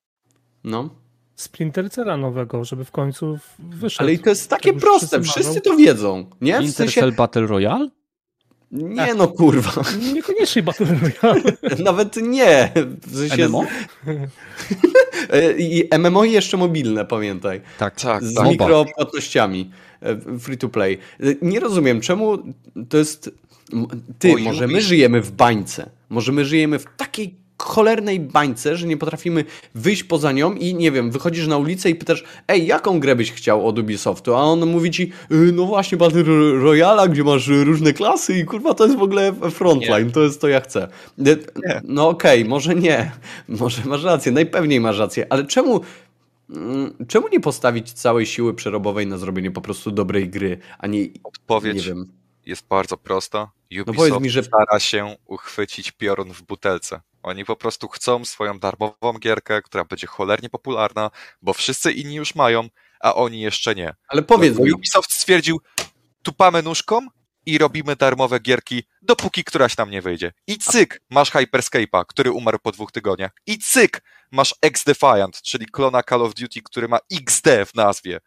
no. 0.63 0.89
Splinter 1.37 1.89
Cella 1.91 2.17
nowego, 2.17 2.65
żeby 2.65 2.85
w 2.85 2.91
końcu 2.91 3.39
wyszedł. 3.59 4.03
Ale 4.03 4.13
i 4.13 4.19
to 4.19 4.29
jest 4.29 4.49
takie 4.49 4.73
proste, 4.73 5.21
wszyscy 5.21 5.41
wszyscy 5.41 5.61
to 5.61 5.75
wiedzą, 5.77 6.25
nie? 6.41 6.53
W 6.53 6.55
Splinter 6.55 6.75
sensie, 6.75 7.01
Cell 7.01 7.11
Battle 7.13 7.47
Royale? 7.47 7.89
nie 8.71 9.13
no 9.13 9.27
kurwa, 9.27 9.71
Niekoniecznie 10.13 10.63
Battle 10.63 10.85
Royale. 11.01 11.41
nawet 11.83 12.15
nie. 12.15 12.71
W 13.01 13.17
sensie, 13.17 13.47
MMO? 13.47 13.65
I 15.57 15.83
MMO 15.99 16.23
i 16.23 16.31
jeszcze 16.31 16.57
mobilne, 16.57 17.05
pamiętaj. 17.05 17.61
Tak, 17.77 18.01
Tak, 18.01 18.23
Z 18.23 18.33
tak. 18.33 18.47
Mikropłatnościami. 18.47 19.71
e, 20.01 20.39
Free 20.39 20.57
to 20.57 20.69
play. 20.69 20.97
E, 21.19 21.23
Nie 21.41 21.59
rozumiem, 21.59 22.01
czemu 22.01 22.37
to 22.89 22.97
jest. 22.97 23.31
Ty, 24.19 24.31
Bo 24.31 24.37
może 24.39 24.67
my 24.67 24.81
żyjemy 24.81 25.21
w 25.21 25.31
bańce. 25.31 25.89
Może 26.09 26.31
my 26.31 26.45
żyjemy 26.45 26.79
w 26.79 26.85
takiej 26.97 27.35
cholernej 27.59 28.19
bańce, 28.19 28.77
że 28.77 28.87
nie 28.87 28.97
potrafimy 28.97 29.45
wyjść 29.75 30.03
poza 30.03 30.31
nią 30.31 30.53
i 30.53 30.75
nie 30.75 30.91
wiem, 30.91 31.11
wychodzisz 31.11 31.47
na 31.47 31.57
ulicę 31.57 31.89
i 31.89 31.95
pytasz, 31.95 32.23
ej, 32.47 32.67
jaką 32.67 32.99
grę 32.99 33.15
byś 33.15 33.31
chciał 33.31 33.67
od 33.67 33.79
Ubisoftu? 33.79 34.35
A 34.35 34.41
on 34.41 34.65
mówi 34.65 34.91
ci, 34.91 35.11
"Y, 35.31 35.51
no 35.53 35.65
właśnie 35.65 35.97
Battle 35.97 36.23
Royale, 36.61 37.09
gdzie 37.09 37.23
masz 37.23 37.47
różne 37.47 37.93
klasy 37.93 38.37
i 38.39 38.45
kurwa 38.45 38.73
to 38.73 38.83
jest 38.85 38.97
w 38.97 39.01
ogóle 39.01 39.33
frontline, 39.51 40.11
to 40.11 40.23
jest 40.23 40.41
to 40.41 40.47
ja 40.47 40.61
chcę. 40.61 40.87
Y, 41.27 41.37
No 41.83 42.09
okej, 42.09 42.45
może 42.45 42.75
nie, 42.75 43.11
może 43.47 43.81
masz 43.85 44.03
rację, 44.03 44.31
najpewniej 44.31 44.79
masz 44.79 44.97
rację, 44.99 45.25
ale 45.29 45.45
czemu 45.45 45.81
Mm, 46.49 46.93
Czemu 47.07 47.27
nie 47.27 47.39
postawić 47.39 47.91
całej 47.93 48.25
siły 48.25 48.53
przerobowej 48.53 49.07
na 49.07 49.17
zrobienie 49.17 49.51
po 49.51 49.61
prostu 49.61 49.91
dobrej 49.91 50.29
gry, 50.29 50.57
a 50.79 50.87
nie, 50.87 50.99
nie 51.01 51.09
Odpowiedź 51.23 51.89
jest 52.45 52.67
bardzo 52.67 52.97
prosta. 52.97 53.51
Ubisoft 53.71 53.97
powiedz 53.97 54.19
mi, 54.19 54.29
że- 54.29 54.43
stara 54.43 54.79
się 54.79 55.15
uchwycić 55.25 55.91
piorun 55.91 56.33
w 56.33 56.41
butelce. 56.43 57.01
Oni 57.27 57.45
po 57.45 57.55
prostu 57.55 57.87
chcą 57.87 58.25
swoją 58.25 58.59
darmową 58.59 59.13
gierkę, 59.19 59.61
która 59.61 59.85
będzie 59.85 60.07
cholernie 60.07 60.49
popularna, 60.49 61.11
bo 61.41 61.53
wszyscy 61.53 61.91
inni 61.91 62.15
już 62.15 62.35
mają, 62.35 62.69
a 62.99 63.15
oni 63.15 63.39
jeszcze 63.41 63.75
nie. 63.75 63.95
Ale 64.07 64.21
powiedz 64.21 64.59
mi, 64.59 64.71
Ubisoft 64.71 65.13
stwierdził, 65.13 65.61
tupamy 66.23 66.63
nóżką 66.63 67.07
i 67.45 67.57
robimy 67.57 67.95
darmowe 67.95 68.39
gierki, 68.39 68.83
dopóki 69.01 69.43
któraś 69.43 69.77
nam 69.77 69.91
nie 69.91 70.01
wyjdzie. 70.01 70.33
I 70.47 70.57
cyk, 70.57 71.01
masz 71.09 71.31
Hyperscape'a, 71.31 72.05
który 72.07 72.31
umarł 72.31 72.59
po 72.59 72.71
dwóch 72.71 72.91
tygodniach. 72.91 73.31
I 73.45 73.59
cyk, 73.59 74.01
masz 74.31 74.55
X-Defiant, 74.61 75.41
czyli 75.41 75.65
klona 75.65 76.03
Call 76.03 76.21
of 76.21 76.33
Duty, 76.33 76.61
który 76.61 76.87
ma 76.87 76.99
XD 77.11 77.47
w 77.65 77.75
nazwie. 77.75 78.19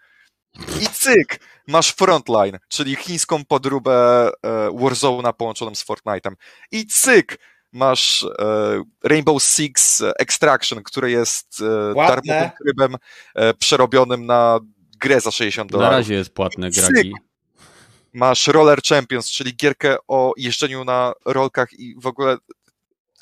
I 0.82 0.86
cyk, 0.86 1.40
masz 1.66 1.92
Frontline, 1.92 2.58
czyli 2.68 2.96
chińską 2.96 3.44
podróbę 3.44 4.26
e, 4.28 4.48
Warzone'a 4.68 5.32
połączoną 5.32 5.74
z 5.74 5.84
Fortnite'em. 5.84 6.34
I 6.72 6.86
cyk, 6.86 7.38
masz 7.72 8.22
e, 8.38 8.82
Rainbow 9.04 9.42
Six 9.42 10.02
Extraction, 10.18 10.82
który 10.82 11.10
jest 11.10 11.62
e, 11.90 11.92
Płatne. 11.94 12.22
darmowym 12.32 12.50
trybem 12.64 12.96
e, 13.34 13.54
przerobionym 13.54 14.26
na 14.26 14.58
grę 15.00 15.20
za 15.20 15.30
60 15.30 15.70
Na 15.70 15.78
dolarów. 15.78 15.96
razie 15.98 16.14
jest 16.14 16.34
płatne 16.34 16.70
gragi. 16.70 17.12
Masz 18.12 18.46
Roller 18.46 18.82
Champions, 18.82 19.30
czyli 19.30 19.56
gierkę 19.56 19.96
o 20.08 20.32
jeżdżeniu 20.36 20.84
na 20.84 21.12
rolkach 21.26 21.72
i 21.72 21.94
w 22.00 22.06
ogóle 22.06 22.36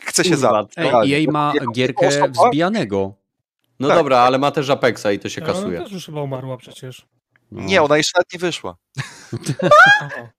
chce 0.01 0.25
się 0.25 0.37
zabrać. 0.37 0.73
jej 1.05 1.29
ma 1.29 1.53
gierkę 1.75 2.09
wzbijanego. 2.31 3.15
no 3.81 3.89
tak. 3.89 3.97
dobra, 3.97 4.19
ale 4.19 4.39
ma 4.39 4.51
też 4.51 4.71
Apexa 4.71 5.07
i 5.15 5.19
to 5.19 5.29
się 5.29 5.43
Ale 5.43 5.53
ona 5.53 5.61
kasuje. 5.61 5.79
też 5.83 5.93
już 5.93 6.07
chyba 6.07 6.23
umarła 6.23 6.57
przecież. 6.57 7.07
No. 7.53 7.63
Nie, 7.63 7.83
ona 7.83 7.97
jeszcze 7.97 8.19
nawet 8.19 8.33
nie 8.33 8.39
wyszła. 8.39 8.77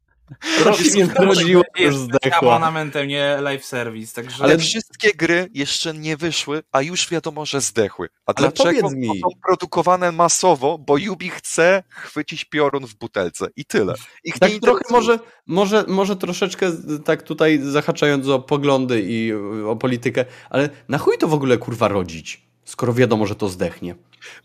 Trochę 0.63 0.84
mnie 0.84 1.05
zdradziło, 1.05 1.63
już 1.80 1.93
Jest 1.95 2.03
zdechła. 2.03 2.38
abonamentem, 2.38 3.07
nie 3.07 3.38
live 3.41 3.65
service, 3.65 4.15
także... 4.15 4.43
Ale 4.43 4.57
wszystkie 4.57 5.13
gry 5.13 5.49
jeszcze 5.53 5.93
nie 5.93 6.17
wyszły, 6.17 6.63
a 6.71 6.82
już 6.82 7.09
wiadomo, 7.09 7.45
że 7.45 7.61
zdechły. 7.61 8.09
A 8.25 8.34
Ale 8.36 8.51
dlaczego? 8.51 8.89
mi. 8.89 9.07
Bo 9.07 9.13
są 9.13 9.36
produkowane 9.47 10.11
masowo, 10.11 10.77
bo 10.77 10.95
Ubi 11.11 11.30
chce 11.30 11.84
chwycić 11.89 12.45
piorun 12.45 12.88
w 12.88 12.95
butelce 12.95 13.47
i 13.55 13.65
tyle. 13.65 13.93
Ich 14.23 14.39
Tak 14.39 14.51
trochę 14.61 14.82
może, 14.89 15.19
może, 15.47 15.86
może 15.88 16.15
troszeczkę 16.15 16.71
tak 17.05 17.23
tutaj 17.23 17.59
zahaczając 17.63 18.27
o 18.27 18.39
poglądy 18.39 19.01
i 19.07 19.34
o 19.67 19.75
politykę, 19.75 20.25
ale 20.49 20.69
na 20.88 20.97
chuj 20.97 21.17
to 21.17 21.27
w 21.27 21.34
ogóle 21.34 21.57
kurwa 21.57 21.88
rodzić, 21.88 22.41
skoro 22.65 22.93
wiadomo, 22.93 23.25
że 23.27 23.36
to 23.36 23.49
zdechnie. 23.49 23.95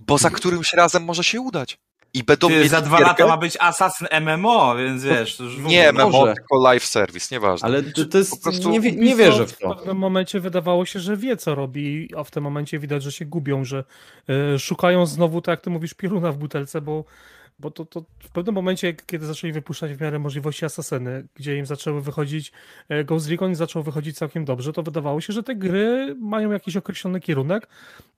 Bo 0.01 0.19
za 0.19 0.31
którymś 0.31 0.73
razem 0.73 1.05
może 1.05 1.25
się 1.25 1.41
udać. 1.41 1.79
I 2.15 2.25
będą 2.25 2.49
Ty, 2.49 2.69
za 2.69 2.81
dwa 2.81 2.99
gierkę- 2.99 3.07
lata 3.07 3.27
ma 3.27 3.37
być 3.37 3.57
Assassin 3.61 4.07
MMO, 4.21 4.77
więc 4.77 5.05
wiesz, 5.05 5.37
to 5.37 5.45
już 5.45 5.57
w 5.61 5.65
Nie. 5.65 5.89
MMO, 5.93 6.11
Może. 6.11 6.35
tylko 6.35 6.63
live 6.63 6.85
service, 6.87 7.35
nieważne. 7.35 7.69
Ale 7.69 7.83
to, 7.83 8.05
to 8.05 8.19
jest, 8.19 8.31
po 8.31 8.37
prostu 8.51 8.71
nie, 8.71 8.81
wie- 8.81 8.93
nie 8.93 9.17
wierzę 9.17 9.47
w 9.47 9.53
W 9.53 9.59
to. 9.59 9.75
pewnym 9.75 9.97
momencie 9.97 10.41
wydawało 10.41 10.87
się, 10.87 11.01
że 11.01 11.17
wie, 11.17 11.37
co 11.37 11.55
robi, 11.55 12.09
a 12.17 12.25
w 12.25 12.31
tym 12.31 12.45
momencie 12.45 12.79
widać, 12.79 13.03
że 13.03 13.13
się 13.13 13.25
gubią, 13.25 13.65
że 13.65 13.85
e, 14.55 14.59
szukają 14.59 15.07
znowu, 15.07 15.41
tak 15.43 15.53
jak 15.53 15.61
ty 15.61 15.71
mówisz, 15.71 15.95
pioruna 15.95 16.33
w 16.33 16.37
butelce, 16.37 16.81
bo, 16.81 17.05
bo 17.59 17.71
to, 17.71 17.85
to 17.85 18.05
w 18.19 18.31
pewnym 18.31 18.55
momencie, 18.55 18.95
kiedy 19.07 19.27
zaczęli 19.27 19.53
wypuszczać 19.53 19.95
w 19.95 20.01
miarę 20.01 20.19
możliwości 20.19 20.65
asasyny, 20.65 21.27
gdzie 21.35 21.57
im 21.57 21.67
zaczęły 21.67 22.01
wychodzić 22.01 22.53
e, 22.89 23.05
Ghost 23.05 23.29
Recon 23.29 23.53
i 23.53 23.55
zaczął 23.55 23.83
wychodzić 23.83 24.17
całkiem 24.17 24.45
dobrze, 24.45 24.73
to 24.73 24.83
wydawało 24.83 25.21
się, 25.21 25.33
że 25.33 25.43
te 25.43 25.55
gry 25.55 26.17
mają 26.21 26.51
jakiś 26.51 26.77
określony 26.77 27.21
kierunek. 27.21 27.69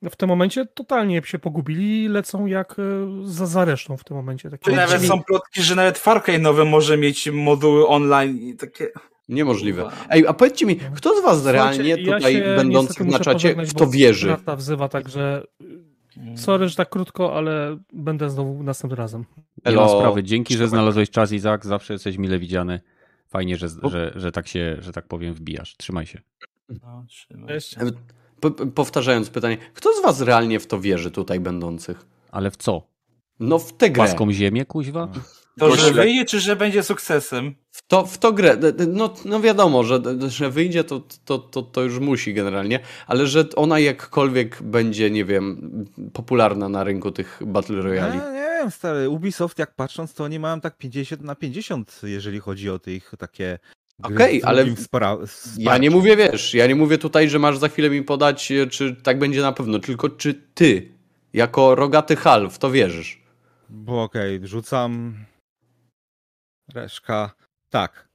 W 0.09 0.15
tym 0.15 0.29
momencie 0.29 0.65
totalnie 0.65 1.21
się 1.25 1.39
pogubili 1.39 2.03
i 2.03 2.07
lecą 2.07 2.45
jak 2.45 2.75
e, 2.79 2.83
za, 3.23 3.45
za 3.45 3.65
resztą 3.65 3.97
w 3.97 4.03
tym 4.03 4.17
momencie. 4.17 4.49
Takie 4.49 4.71
Czy 4.71 4.77
nawet 4.77 5.01
są 5.01 5.23
plotki, 5.23 5.61
że 5.61 5.75
nawet 5.75 5.97
Far 5.97 6.23
Cry 6.23 6.39
nowe 6.39 6.65
może 6.65 6.97
mieć 6.97 7.29
moduły 7.31 7.87
online 7.87 8.37
i 8.37 8.55
takie... 8.55 8.87
Niemożliwe. 9.29 9.89
Ej, 10.09 10.27
a 10.27 10.33
powiedzcie 10.33 10.65
mi, 10.65 10.75
kto 10.75 11.19
z 11.19 11.23
was 11.23 11.37
Słuchajcie, 11.37 11.51
realnie 11.51 11.89
ja 11.89 11.97
tutaj 11.97 12.33
się 12.33 12.55
będących 12.55 13.07
na 13.07 13.19
czacie 13.19 13.55
w 13.55 13.73
to 13.73 13.87
wierzy? 13.87 14.27
Rafta 14.27 14.55
wzywa, 14.55 14.89
także 14.89 15.43
sorry, 16.35 16.69
że 16.69 16.75
tak 16.75 16.89
krótko, 16.89 17.35
ale 17.35 17.77
będę 17.93 18.29
znowu 18.29 18.63
następnym 18.63 18.97
razem. 18.97 19.25
Nie 19.65 19.71
ma 19.75 19.81
Elo. 19.81 19.99
sprawy. 19.99 20.23
Dzięki, 20.23 20.57
że 20.57 20.67
znalazłeś 20.67 21.09
czas, 21.09 21.31
Izak. 21.31 21.65
Zawsze 21.65 21.93
jesteś 21.93 22.17
mile 22.17 22.39
widziany. 22.39 22.79
Fajnie, 23.27 23.57
że, 23.57 23.67
że, 23.83 24.11
że 24.15 24.31
tak 24.31 24.47
się, 24.47 24.77
że 24.79 24.91
tak 24.91 25.07
powiem, 25.07 25.33
wbijasz. 25.33 25.77
Trzymaj 25.77 26.05
się. 26.05 26.21
No, 26.69 27.05
trzymaj. 27.07 27.91
Po- 28.39 28.51
Powtarzając 28.51 29.29
pytanie, 29.29 29.57
kto 29.73 29.93
z 29.93 30.01
was 30.01 30.21
realnie 30.21 30.59
w 30.59 30.67
to 30.67 30.79
wierzy 30.81 31.11
tutaj 31.11 31.39
będących? 31.39 32.05
Ale 32.31 32.51
w 32.51 32.57
co? 32.57 32.87
No 33.39 33.59
w 33.59 33.73
tę 33.73 33.89
grę. 33.89 34.03
Płaską 34.05 34.31
ziemię, 34.31 34.65
kuźwa? 34.65 35.07
To, 35.59 35.75
że 35.75 35.91
wyjdzie, 35.91 36.25
czy 36.25 36.39
że 36.39 36.55
będzie 36.55 36.83
sukcesem? 36.83 37.55
W 37.71 37.87
to, 37.87 38.05
w 38.05 38.17
to 38.17 38.33
grę. 38.33 38.57
No, 38.87 39.13
no 39.25 39.39
wiadomo, 39.39 39.83
że, 39.83 40.01
że 40.27 40.49
wyjdzie, 40.49 40.83
to, 40.83 41.01
to, 41.25 41.37
to, 41.39 41.61
to 41.61 41.83
już 41.83 41.99
musi 41.99 42.33
generalnie, 42.33 42.79
ale 43.07 43.27
że 43.27 43.45
ona 43.55 43.79
jakkolwiek 43.79 44.63
będzie, 44.63 45.11
nie 45.11 45.25
wiem, 45.25 45.71
popularna 46.13 46.69
na 46.69 46.83
rynku 46.83 47.11
tych 47.11 47.39
Battle 47.45 47.81
Royali. 47.81 48.17
Ja 48.17 48.31
nie 48.31 48.61
wiem, 48.61 48.71
stary, 48.71 49.09
Ubisoft 49.09 49.59
jak 49.59 49.75
patrząc, 49.75 50.13
to 50.13 50.23
oni 50.23 50.39
mają 50.39 50.61
tak 50.61 50.77
50 50.77 51.21
na 51.21 51.35
50, 51.35 52.01
jeżeli 52.03 52.39
chodzi 52.39 52.69
o 52.69 52.79
tych 52.79 53.11
takie... 53.17 53.59
Okej, 54.03 54.41
z 54.41 54.45
ale. 54.45 54.65
Ja 55.57 55.77
nie 55.77 55.91
mówię, 55.91 56.17
wiesz, 56.17 56.53
ja 56.53 56.67
nie 56.67 56.75
mówię 56.75 56.97
tutaj, 56.97 57.29
że 57.29 57.39
masz 57.39 57.57
za 57.57 57.69
chwilę 57.69 57.89
mi 57.89 58.03
podać, 58.03 58.51
e, 58.51 58.67
czy 58.67 58.95
tak 58.95 59.19
będzie 59.19 59.41
na 59.41 59.51
pewno, 59.51 59.79
tylko 59.79 60.09
czy 60.09 60.33
ty, 60.33 60.91
jako 61.33 61.75
rogaty 61.75 62.15
hal, 62.15 62.49
w 62.49 62.57
to 62.57 62.71
wierzysz? 62.71 63.21
Bo 63.69 64.03
okej, 64.03 64.39
rzucam... 64.43 65.15
Reszka... 66.73 67.31
Tak. 67.69 68.07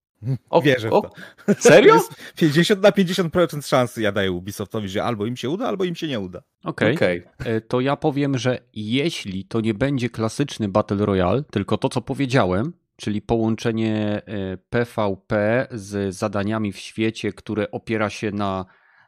O, 0.51 0.63
Wierzę 0.63 0.89
w 0.89 0.93
o, 0.93 1.01
to. 1.01 1.11
Serio? 1.59 1.93
To 1.93 1.99
jest 1.99 2.37
50 2.37 2.83
na 2.83 2.91
50% 2.91 3.67
szansy 3.67 4.03
ja 4.03 4.13
daję 4.13 4.33
Ubisoftowi, 4.33 4.89
że 4.89 5.05
albo 5.05 5.27
im 5.27 5.37
się 5.37 5.51
uda, 5.51 5.69
albo 5.69 5.85
im 5.85 5.95
się 5.95 6.09
nie 6.09 6.21
uda. 6.21 6.43
Okej. 6.65 6.95
Okej. 6.95 7.23
E, 7.39 7.61
To 7.61 7.81
ja 7.81 7.97
powiem, 7.97 8.39
że 8.39 8.59
jeśli 8.73 9.45
to 9.45 9.61
nie 9.61 9.75
będzie 9.75 10.11
klasyczny 10.11 10.69
Battle 10.69 11.07
Royale, 11.07 11.43
tylko 11.43 11.79
to, 11.79 11.89
co 11.89 12.01
powiedziałem, 12.01 12.73
czyli 12.97 13.23
połączenie 13.23 14.23
e, 14.27 14.57
PvP 14.57 15.67
z 15.71 16.15
zadaniami 16.15 16.73
w 16.73 16.79
świecie, 16.79 17.33
które 17.33 17.71
opiera 17.71 18.11
się 18.11 18.31
na 18.31 18.65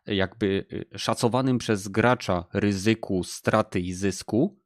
e, 0.06 0.14
jakby 0.14 0.66
e, 0.94 0.98
szacowanym 0.98 1.58
przez 1.58 1.88
gracza 1.88 2.44
ryzyku 2.52 3.24
straty 3.24 3.80
i 3.80 3.92
zysku, 3.92 4.60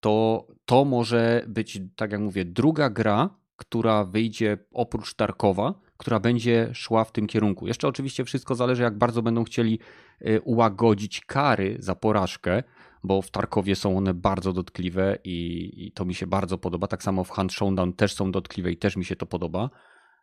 to 0.00 0.46
to 0.64 0.84
może 0.84 1.44
być, 1.48 1.80
tak 1.96 2.12
jak 2.12 2.20
mówię, 2.20 2.44
druga 2.44 2.90
gra, 2.90 3.39
która 3.60 4.04
wyjdzie 4.04 4.58
oprócz 4.72 5.14
Tarkowa, 5.14 5.74
która 5.96 6.20
będzie 6.20 6.70
szła 6.72 7.04
w 7.04 7.12
tym 7.12 7.26
kierunku. 7.26 7.66
Jeszcze 7.66 7.88
oczywiście 7.88 8.24
wszystko 8.24 8.54
zależy, 8.54 8.82
jak 8.82 8.98
bardzo 8.98 9.22
będą 9.22 9.44
chcieli 9.44 9.78
e, 10.20 10.40
ułagodzić 10.40 11.20
kary 11.20 11.76
za 11.78 11.94
porażkę, 11.94 12.62
bo 13.04 13.22
w 13.22 13.30
Tarkowie 13.30 13.76
są 13.76 13.96
one 13.96 14.14
bardzo 14.14 14.52
dotkliwe 14.52 15.18
i, 15.24 15.70
i 15.86 15.92
to 15.92 16.04
mi 16.04 16.14
się 16.14 16.26
bardzo 16.26 16.58
podoba. 16.58 16.86
Tak 16.86 17.02
samo 17.02 17.24
w 17.24 17.30
Hunt 17.30 17.52
Showdown 17.52 17.92
też 17.92 18.14
są 18.14 18.32
dotkliwe 18.32 18.72
i 18.72 18.76
też 18.76 18.96
mi 18.96 19.04
się 19.04 19.16
to 19.16 19.26
podoba. 19.26 19.70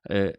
E, 0.10 0.34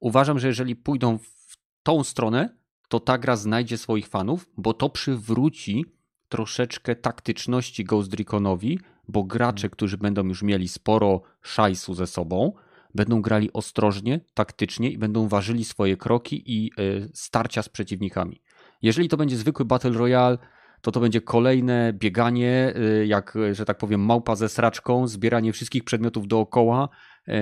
Uważam, 0.00 0.38
że 0.38 0.48
jeżeli 0.48 0.76
pójdą 0.76 1.18
w 1.18 1.56
tą 1.82 2.04
stronę, 2.04 2.56
to 2.88 3.00
ta 3.00 3.18
gra 3.18 3.36
znajdzie 3.36 3.78
swoich 3.78 4.08
fanów, 4.08 4.50
bo 4.56 4.74
to 4.74 4.90
przywróci 4.90 5.84
troszeczkę 6.28 6.96
taktyczności 6.96 7.84
Ghost 7.84 8.14
Reconowi, 8.14 8.78
bo 9.08 9.24
gracze, 9.24 9.68
którzy 9.70 9.98
będą 9.98 10.24
już 10.24 10.42
mieli 10.42 10.68
sporo 10.68 11.22
szajsu 11.42 11.94
ze 11.94 12.06
sobą, 12.06 12.52
będą 12.94 13.22
grali 13.22 13.52
ostrożnie, 13.52 14.20
taktycznie 14.34 14.90
i 14.90 14.98
będą 14.98 15.28
ważyli 15.28 15.64
swoje 15.64 15.96
kroki 15.96 16.42
i 16.46 16.70
y, 16.80 17.10
starcia 17.14 17.62
z 17.62 17.68
przeciwnikami. 17.68 18.42
Jeżeli 18.82 19.08
to 19.08 19.16
będzie 19.16 19.36
zwykły 19.36 19.64
Battle 19.64 19.90
Royale, 19.90 20.38
to 20.80 20.92
to 20.92 21.00
będzie 21.00 21.20
kolejne 21.20 21.92
bieganie, 21.92 22.74
y, 22.76 23.06
jak, 23.06 23.36
y, 23.36 23.54
że 23.54 23.64
tak 23.64 23.78
powiem, 23.78 24.00
małpa 24.00 24.36
ze 24.36 24.48
sraczką, 24.48 25.08
zbieranie 25.08 25.52
wszystkich 25.52 25.84
przedmiotów 25.84 26.28
dookoła. 26.28 26.88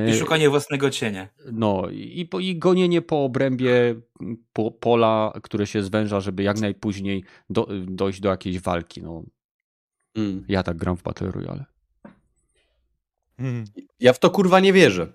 I 0.08 0.14
szukanie 0.14 0.50
własnego 0.50 0.90
cienia. 0.90 1.28
no 1.52 1.82
i, 1.90 2.28
i 2.40 2.58
gonienie 2.58 3.02
po 3.02 3.24
obrębie 3.24 3.94
po, 4.52 4.70
pola, 4.70 5.32
które 5.42 5.66
się 5.66 5.82
zwęża, 5.82 6.20
żeby 6.20 6.42
jak 6.42 6.60
najpóźniej 6.60 7.24
do, 7.50 7.68
dojść 7.86 8.20
do 8.20 8.28
jakiejś 8.28 8.60
walki. 8.60 9.02
No, 9.02 9.22
Mm. 10.14 10.44
ja 10.48 10.62
tak 10.62 10.76
gram 10.76 10.96
w 10.96 11.02
Battle 11.02 11.30
Royale. 11.30 11.64
Mhm. 13.38 13.64
Ja 14.00 14.12
w 14.12 14.18
to 14.18 14.30
kurwa 14.30 14.60
nie 14.60 14.72
wierzę. 14.72 15.12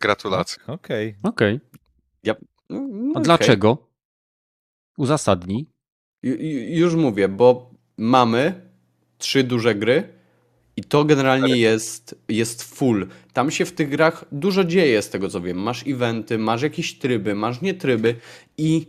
Gratulacje. 0.00 0.62
Okej. 0.66 1.16
Okej. 1.22 1.60
No, 2.24 2.78
A 3.08 3.10
okej. 3.10 3.22
dlaczego? 3.22 3.88
Uzasadnij. 4.98 5.66
Ju- 6.24 6.38
ju- 6.38 6.76
Już 6.78 6.94
mówię, 6.94 7.28
bo 7.28 7.74
mamy 7.96 8.70
trzy 9.18 9.44
duże 9.44 9.74
gry 9.74 10.08
i 10.76 10.84
to 10.84 11.04
generalnie 11.04 11.56
jest, 11.56 12.22
jest 12.28 12.62
full. 12.62 13.08
Tam 13.32 13.50
się 13.50 13.64
w 13.64 13.72
tych 13.72 13.88
grach 13.88 14.24
dużo 14.32 14.64
dzieje, 14.64 15.02
z 15.02 15.10
tego 15.10 15.28
co 15.28 15.40
wiem. 15.40 15.56
Masz 15.58 15.86
eventy, 15.86 16.38
masz 16.38 16.62
jakieś 16.62 16.98
tryby, 16.98 17.34
masz 17.34 17.60
nie 17.60 17.74
tryby 17.74 18.14
i 18.58 18.86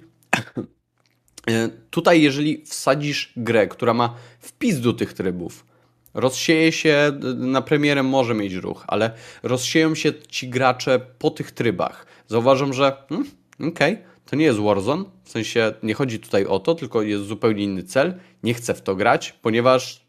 tutaj 1.90 2.22
jeżeli 2.22 2.66
wsadzisz 2.66 3.34
grę, 3.38 3.68
która 3.68 3.94
ma 3.94 4.16
wpis 4.40 4.80
do 4.80 4.94
tych 4.94 5.14
trybów, 5.14 5.66
rozsieje 6.14 6.72
się, 6.72 7.12
d- 7.20 7.34
na 7.34 7.62
premierę 7.62 8.04
może 8.04 8.34
mieć 8.34 8.54
ruch, 8.54 8.84
ale 8.88 9.12
rozsieją 9.44 9.96
się 9.96 10.14
ci 10.30 10.50
gracze 10.50 11.00
po 11.20 11.32
tych 11.32 11.52
trybach. 11.52 12.06
Zauważam, 12.28 12.74
że 12.74 12.98
hmm, 13.10 13.30
okej, 13.68 13.98
to 14.26 14.36
nie 14.36 14.46
jest 14.46 14.60
Warzone. 14.60 15.04
W 15.24 15.30
sensie 15.30 15.74
nie 15.84 15.94
chodzi 15.94 16.20
tutaj 16.20 16.46
o 16.46 16.60
to, 16.60 16.76
tylko 16.76 17.02
jest 17.02 17.24
zupełnie 17.24 17.64
inny 17.64 17.84
cel. 17.84 18.14
Nie 18.44 18.54
chcę 18.54 18.74
w 18.74 18.82
to 18.82 18.96
grać, 18.96 19.34
ponieważ, 19.42 20.06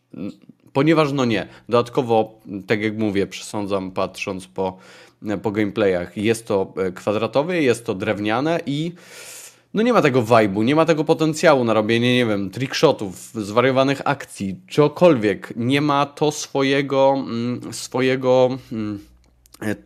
ponieważ 0.73 1.13
no 1.13 1.25
nie. 1.25 1.49
Dodatkowo, 1.69 2.41
tak 2.67 2.83
jak 2.83 2.99
mówię, 2.99 3.27
przesądzam 3.27 3.91
patrząc 3.91 4.47
po, 4.47 4.79
po 5.43 5.51
gameplayach, 5.51 6.17
jest 6.17 6.47
to 6.47 6.75
e, 6.77 6.93
kwadratowe, 6.93 7.63
jest 7.63 7.87
to 7.87 7.95
drewniane 7.95 8.61
i 8.67 8.93
no 9.75 9.83
nie 9.83 9.93
ma 9.93 10.03
tego 10.03 10.23
vibe'u, 10.23 10.65
nie 10.65 10.75
ma 10.75 10.85
tego 10.85 11.05
potencjału 11.05 11.65
na 11.65 11.75
robienie, 11.75 12.15
nie 12.15 12.27
wiem, 12.27 12.51
trickshotów, 12.51 13.31
zwariowanych 13.35 14.01
akcji, 14.05 14.61
czegokolwiek. 14.67 15.53
Nie 15.57 15.81
ma 15.81 16.07
to 16.07 16.33
swojego, 16.33 17.15
mm, 17.17 17.73
swojego, 17.73 18.59
mm, 18.73 18.99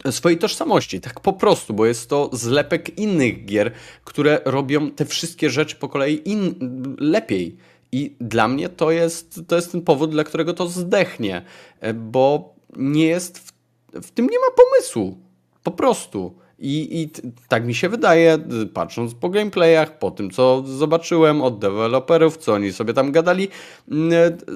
e, 0.05 0.13
swojej 0.13 0.39
tożsamości, 0.39 1.01
tak 1.01 1.21
po 1.21 1.33
prostu, 1.33 1.75
bo 1.75 1.87
jest 1.87 2.11
to 2.11 2.31
zlepek 2.33 2.99
innych 2.99 3.45
gier, 3.45 3.73
które 4.05 4.41
robią 4.45 4.91
te 4.91 5.05
wszystkie 5.05 5.51
rzeczy 5.51 5.77
po 5.77 5.89
kolei 5.89 6.29
in, 6.31 6.55
lepiej. 6.99 7.57
I 7.93 8.17
dla 8.21 8.49
mnie 8.49 8.69
to 8.69 8.91
jest, 8.91 9.41
to 9.49 9.57
jest 9.57 9.73
ten 9.73 9.83
powód, 9.83 10.11
dla 10.11 10.25
którego 10.25 10.55
to 10.55 10.67
zdechnie, 10.67 11.43
e, 11.81 11.95
bo 11.95 12.55
nie 12.77 13.07
jest, 13.07 13.39
w, 13.39 13.53
w 13.93 14.11
tym 14.11 14.27
nie 14.27 14.39
ma 14.39 14.47
pomysłu. 14.57 15.19
Po 15.63 15.71
prostu. 15.71 16.48
I, 16.59 17.01
I 17.03 17.11
tak 17.49 17.67
mi 17.67 17.75
się 17.75 17.89
wydaje, 17.89 18.39
patrząc 18.75 19.15
po 19.15 19.29
gameplayach, 19.29 19.99
po 19.99 20.11
tym 20.11 20.31
co 20.31 20.63
zobaczyłem 20.67 21.43
od 21.43 21.59
deweloperów, 21.59 22.37
co 22.37 22.53
oni 22.53 22.73
sobie 22.73 22.95
tam 22.95 23.13
gadali, 23.13 23.49
mm, 23.91 24.13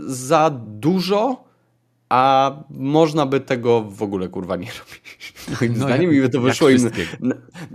za 0.06 0.50
dużo, 0.66 1.44
a 2.12 2.52
można 2.70 3.26
by 3.26 3.40
tego 3.40 3.82
w 3.82 4.02
ogóle 4.02 4.28
kurwa 4.28 4.56
nie 4.56 4.66
robić. 4.78 5.34
Moim 5.60 5.72
no, 5.78 5.86
zdaniem 5.86 6.14
jak, 6.14 6.24
i 6.24 6.30
to 6.30 6.40
wyszło 6.40 6.70
im, 6.70 6.90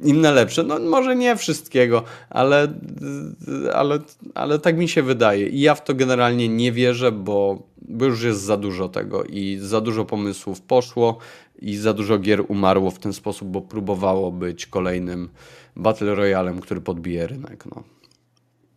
im 0.03 0.21
na 0.21 0.31
lepsze. 0.31 0.63
No 0.63 0.79
może 0.79 1.15
nie 1.15 1.35
wszystkiego, 1.35 2.03
ale, 2.29 2.67
ale, 3.73 3.99
ale 4.35 4.59
tak 4.59 4.77
mi 4.77 4.87
się 4.87 5.03
wydaje. 5.03 5.47
I 5.47 5.61
ja 5.61 5.75
w 5.75 5.83
to 5.83 5.93
generalnie 5.93 6.49
nie 6.49 6.71
wierzę, 6.71 7.11
bo, 7.11 7.67
bo 7.87 8.05
już 8.05 8.23
jest 8.23 8.41
za 8.41 8.57
dużo 8.57 8.89
tego 8.89 9.23
i 9.23 9.57
za 9.61 9.81
dużo 9.81 10.05
pomysłów 10.05 10.61
poszło 10.61 11.17
i 11.59 11.75
za 11.75 11.93
dużo 11.93 12.19
gier 12.19 12.43
umarło 12.47 12.91
w 12.91 12.99
ten 12.99 13.13
sposób, 13.13 13.47
bo 13.47 13.61
próbowało 13.61 14.31
być 14.31 14.65
kolejnym 14.65 15.29
Battle 15.75 16.15
Royalem, 16.15 16.61
który 16.61 16.81
podbije 16.81 17.27
rynek. 17.27 17.65
No. 17.65 17.83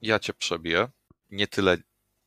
Ja 0.02 0.18
cię 0.18 0.32
przebiję. 0.34 0.88
Nie 1.30 1.46
tyle 1.46 1.76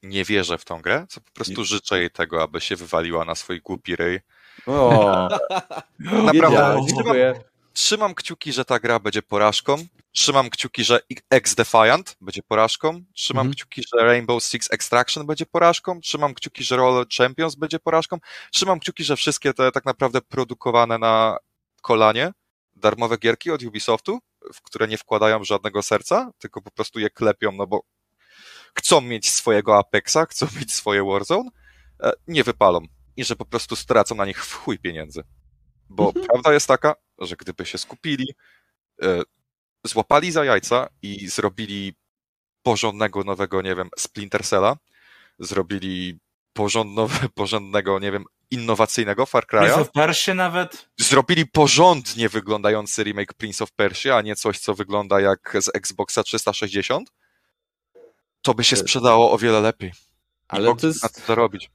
nie 0.04 0.24
wierzę 0.24 0.58
w 0.58 0.66
tą 0.66 0.82
grę, 0.82 1.06
co 1.10 1.22
po 1.22 1.32
prostu 1.32 1.62
nie. 1.62 1.66
życzę 1.66 2.00
jej 2.00 2.10
tego, 2.10 2.44
aby 2.44 2.62
się 2.62 2.76
wywaliła 2.76 3.26
na 3.26 3.36
swój 3.36 3.62
głupi 3.62 3.96
ryj. 3.96 4.20
O, 4.66 5.30
Naprawdę. 6.00 6.82
Trzymam, 6.88 7.34
trzymam 7.74 8.16
kciuki, 8.16 8.54
że 8.54 8.66
ta 8.66 8.80
gra 8.80 9.00
będzie 9.00 9.22
porażką. 9.22 9.76
Trzymam 10.12 10.50
kciuki, 10.50 10.84
że 10.84 11.00
X-Defiant 11.30 12.16
będzie 12.22 12.42
porażką. 12.44 13.04
Trzymam 13.14 13.48
mm. 13.48 13.54
kciuki, 13.54 13.82
że 13.82 14.06
Rainbow 14.06 14.44
Six 14.44 14.72
Extraction 14.72 15.26
będzie 15.26 15.46
porażką. 15.46 16.02
Trzymam 16.02 16.34
kciuki, 16.34 16.64
że 16.64 16.78
Roller 16.78 17.08
Champions 17.18 17.56
będzie 17.56 17.80
porażką. 17.80 18.18
Trzymam 18.52 18.80
kciuki, 18.80 19.04
że 19.04 19.16
wszystkie 19.16 19.54
te 19.54 19.72
tak 19.72 19.86
naprawdę 19.86 20.22
produkowane 20.22 20.98
na 20.98 21.38
kolanie 21.82 22.32
darmowe 22.76 23.18
gierki 23.18 23.52
od 23.52 23.64
Ubisoftu, 23.64 24.20
w 24.54 24.62
które 24.62 24.88
nie 24.88 24.98
wkładają 24.98 25.44
żadnego 25.44 25.82
serca, 25.82 26.32
tylko 26.40 26.62
po 26.62 26.72
prostu 26.72 27.00
je 27.00 27.10
klepią, 27.10 27.52
no 27.52 27.68
bo 27.68 27.84
chcą 28.78 29.02
mieć 29.02 29.32
swojego 29.32 29.78
Apexa, 29.78 30.18
chcą 30.30 30.48
mieć 30.60 30.74
swoje 30.74 31.04
Warzone, 31.04 31.50
e, 32.04 32.12
nie 32.28 32.44
wypalą. 32.44 32.80
I 33.18 33.24
że 33.24 33.36
po 33.36 33.46
prostu 33.46 33.76
stracą 33.76 34.16
na 34.16 34.26
nich 34.26 34.46
w 34.46 34.54
chuj 34.54 34.80
pieniędzy. 34.80 35.24
Bo 35.90 36.08
mhm. 36.08 36.26
prawda 36.26 36.54
jest 36.54 36.68
taka, 36.68 36.96
że 37.20 37.36
gdyby 37.36 37.66
się 37.66 37.78
skupili, 37.78 38.34
e, 39.02 39.22
złapali 39.84 40.32
za 40.32 40.46
jajca 40.46 40.90
i 41.02 41.28
zrobili 41.28 41.94
porządnego 42.64 43.24
nowego, 43.24 43.62
nie 43.62 43.76
wiem, 43.76 43.90
Splinter 43.98 44.44
Cella, 44.44 44.78
zrobili 45.40 46.20
porządnowe, 46.54 47.30
porządnego, 47.36 48.00
nie 48.00 48.12
wiem, 48.12 48.26
innowacyjnego 48.52 49.26
Far 49.26 49.46
Cry'a. 49.46 49.60
Prince 49.60 49.78
of 49.78 49.92
Persia 49.92 50.34
nawet. 50.34 50.90
Zrobili 50.98 51.46
porządnie 51.48 52.30
wyglądający 52.30 53.04
remake 53.04 53.34
Prince 53.34 53.62
of 53.62 53.72
Persia, 53.72 54.18
a 54.18 54.22
nie 54.22 54.36
coś, 54.36 54.60
co 54.60 54.74
wygląda 54.74 55.22
jak 55.22 55.58
z 55.60 55.70
Xboxa 55.76 56.24
360. 56.24 57.10
To 58.42 58.54
by 58.54 58.64
się 58.64 58.76
sprzedało 58.76 59.32
o 59.32 59.38
wiele 59.38 59.62
lepiej. 59.62 59.92
Ale 60.48 60.76
to 60.76 60.88
jest... 60.88 61.02
to 61.02 61.22
zarobić. 61.28 61.72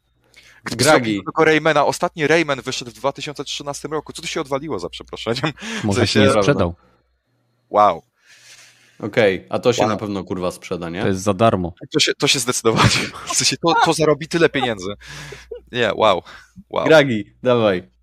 Gragi. 0.65 1.23
Tylko 1.25 1.45
Raymana. 1.45 1.87
Ostatni 1.87 2.27
Rayman 2.27 2.63
wyszedł 2.63 2.91
w 2.91 2.95
2013 2.95 3.89
roku. 3.89 4.13
Co 4.13 4.23
tu 4.23 4.29
się 4.29 4.41
odwaliło 4.41 4.79
za 4.79 4.89
przeproszeniem? 4.89 5.53
Może 5.85 6.07
się 6.07 6.21
nie 6.21 6.31
sprzedał. 6.31 6.75
Wow. 7.71 8.03
Okej, 9.01 9.37
okay, 9.37 9.47
a 9.51 9.59
to 9.59 9.73
się 9.73 9.83
wow. 9.83 9.91
na 9.91 9.97
pewno 9.97 10.25
kurwa 10.25 10.51
sprzeda, 10.51 10.91
nie? 10.91 11.01
To 11.01 11.09
jest 11.09 11.21
za 11.21 11.35
darmo. 11.35 11.73
To 11.93 12.01
się, 12.01 12.15
to 12.15 12.27
się 12.27 12.39
zdecydowanie. 12.39 12.91
W 13.27 13.37
sensie 13.37 13.57
to, 13.57 13.75
to 13.85 13.93
zarobi 13.93 14.29
tyle 14.29 14.49
pieniędzy. 14.49 14.95
Nie, 15.73 15.93
wow. 15.95 16.23
wow. 16.71 16.87
Gragi, 16.87 17.35
dawaj 17.43 17.98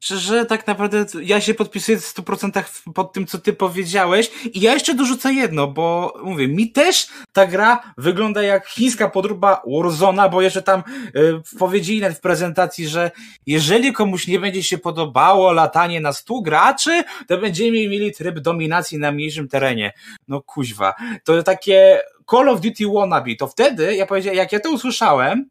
że 0.00 0.46
tak 0.46 0.66
naprawdę 0.66 1.04
ja 1.22 1.40
się 1.40 1.54
podpisuję 1.54 1.98
w 1.98 2.14
100% 2.14 2.62
pod 2.94 3.12
tym, 3.12 3.26
co 3.26 3.38
ty 3.38 3.52
powiedziałeś 3.52 4.30
i 4.54 4.60
ja 4.60 4.74
jeszcze 4.74 4.94
dorzucę 4.94 5.32
jedno, 5.32 5.66
bo 5.66 6.14
mówię, 6.24 6.48
mi 6.48 6.72
też 6.72 7.08
ta 7.32 7.46
gra 7.46 7.92
wygląda 7.98 8.42
jak 8.42 8.66
chińska 8.68 9.08
podróba 9.08 9.62
Warzona, 9.66 10.28
bo 10.28 10.42
jeszcze 10.42 10.62
tam 10.62 10.82
y, 11.16 11.58
powiedzieli 11.58 12.00
nawet 12.00 12.18
w 12.18 12.20
prezentacji, 12.20 12.88
że 12.88 13.10
jeżeli 13.46 13.92
komuś 13.92 14.26
nie 14.26 14.40
będzie 14.40 14.62
się 14.62 14.78
podobało 14.78 15.52
latanie 15.52 16.00
na 16.00 16.12
100 16.12 16.40
graczy, 16.40 17.04
to 17.28 17.38
będziemy 17.38 17.70
mieli 17.70 18.12
tryb 18.12 18.38
dominacji 18.38 18.98
na 18.98 19.12
mniejszym 19.12 19.48
terenie. 19.48 19.92
No 20.28 20.42
kuźwa. 20.42 20.94
To 21.24 21.42
takie 21.42 22.00
Call 22.30 22.48
of 22.48 22.60
Duty 22.60 22.84
wannabe. 22.94 23.36
To 23.38 23.46
wtedy, 23.46 23.96
ja 23.96 24.06
powiedziałem, 24.06 24.38
jak 24.38 24.52
ja 24.52 24.60
to 24.60 24.70
usłyszałem, 24.70 25.50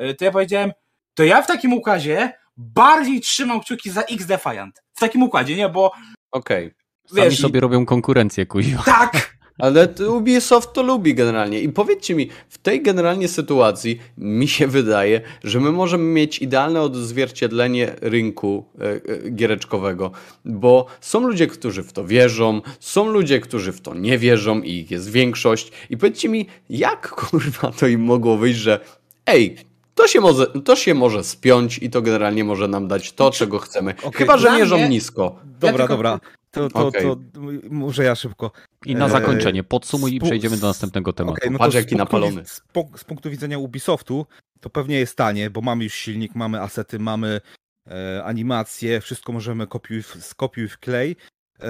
y, 0.00 0.14
to 0.14 0.24
ja 0.24 0.30
powiedziałem, 0.30 0.72
to 1.14 1.24
ja 1.24 1.42
w 1.42 1.46
takim 1.46 1.72
ukazie 1.72 2.32
bardziej 2.58 3.20
trzymał 3.20 3.60
kciuki 3.60 3.90
za 3.90 4.02
X 4.02 4.26
Defiant. 4.26 4.82
W 4.94 5.00
takim 5.00 5.22
układzie, 5.22 5.56
nie? 5.56 5.68
Bo. 5.68 5.92
Okej. 6.32 6.66
Okay. 6.66 7.22
Sami 7.24 7.36
sobie 7.36 7.60
robią 7.60 7.86
konkurencję, 7.86 8.46
kuźwa. 8.46 8.82
Tak! 8.82 9.12
Ale 9.58 9.88
Ubisoft 10.08 10.72
to 10.72 10.82
lubi 10.82 11.14
generalnie. 11.14 11.60
I 11.60 11.68
powiedzcie 11.68 12.14
mi, 12.14 12.28
w 12.48 12.58
tej 12.58 12.82
generalnie 12.82 13.28
sytuacji 13.28 13.98
mi 14.18 14.48
się 14.48 14.66
wydaje, 14.66 15.20
że 15.44 15.60
my 15.60 15.72
możemy 15.72 16.04
mieć 16.04 16.38
idealne 16.38 16.80
odzwierciedlenie 16.80 17.94
rynku 18.00 18.64
e, 18.80 18.84
e, 19.26 19.30
giereczkowego, 19.30 20.10
bo 20.44 20.86
są 21.00 21.20
ludzie, 21.20 21.46
którzy 21.46 21.82
w 21.82 21.92
to 21.92 22.04
wierzą, 22.04 22.60
są 22.80 23.08
ludzie, 23.08 23.40
którzy 23.40 23.72
w 23.72 23.80
to 23.80 23.94
nie 23.94 24.18
wierzą 24.18 24.62
i 24.62 24.70
ich 24.70 24.90
jest 24.90 25.10
większość. 25.10 25.72
I 25.90 25.96
powiedzcie 25.96 26.28
mi, 26.28 26.46
jak 26.70 27.08
kurwa 27.20 27.72
to 27.72 27.86
im 27.86 28.00
mogło 28.00 28.36
wyjść, 28.36 28.58
że 28.58 28.80
ej, 29.26 29.56
to 29.98 30.08
się, 30.08 30.20
może, 30.20 30.46
to 30.46 30.76
się 30.76 30.94
może 30.94 31.24
spiąć 31.24 31.78
i 31.78 31.90
to 31.90 32.02
generalnie 32.02 32.44
może 32.44 32.68
nam 32.68 32.88
dać 32.88 33.12
to, 33.12 33.30
czego 33.30 33.58
chcemy. 33.58 33.94
Okay. 33.96 34.12
Chyba, 34.12 34.38
że 34.38 34.52
mierzą 34.52 34.76
mnie... 34.76 34.88
nisko. 34.88 35.40
Dobra, 35.44 35.70
ja 35.70 35.76
tylko... 35.78 35.88
dobra. 35.88 36.20
To, 36.50 36.70
to, 36.70 36.86
okay. 36.86 37.02
to, 37.02 37.16
może 37.70 38.04
ja 38.04 38.14
szybko. 38.14 38.50
I 38.86 38.94
na 38.94 39.08
zakończenie 39.08 39.64
podsumuj 39.64 40.14
i 40.14 40.20
przejdziemy 40.20 40.56
do 40.56 40.66
następnego 40.66 41.12
tematu. 41.12 41.36
Okay, 41.38 41.50
no 41.50 41.58
Patrz 41.58 41.74
jaki 41.74 41.96
napalony. 41.96 42.44
Z, 42.44 42.62
z, 42.96 43.04
punktu 43.04 43.30
widzenia 43.30 43.58
Ubisoftu 43.58 44.26
to 44.60 44.70
pewnie 44.70 44.98
jest 44.98 45.16
tanie, 45.16 45.50
bo 45.50 45.60
mamy 45.60 45.84
już 45.84 45.94
silnik, 45.94 46.34
mamy 46.34 46.60
asety, 46.60 46.98
mamy 46.98 47.40
e, 47.86 48.24
animacje, 48.24 49.00
wszystko 49.00 49.32
możemy 49.32 49.66
kopiuj, 49.66 50.02
skopiuj 50.02 50.68
w 50.68 50.78
klej. 50.78 51.16
E, 51.60 51.66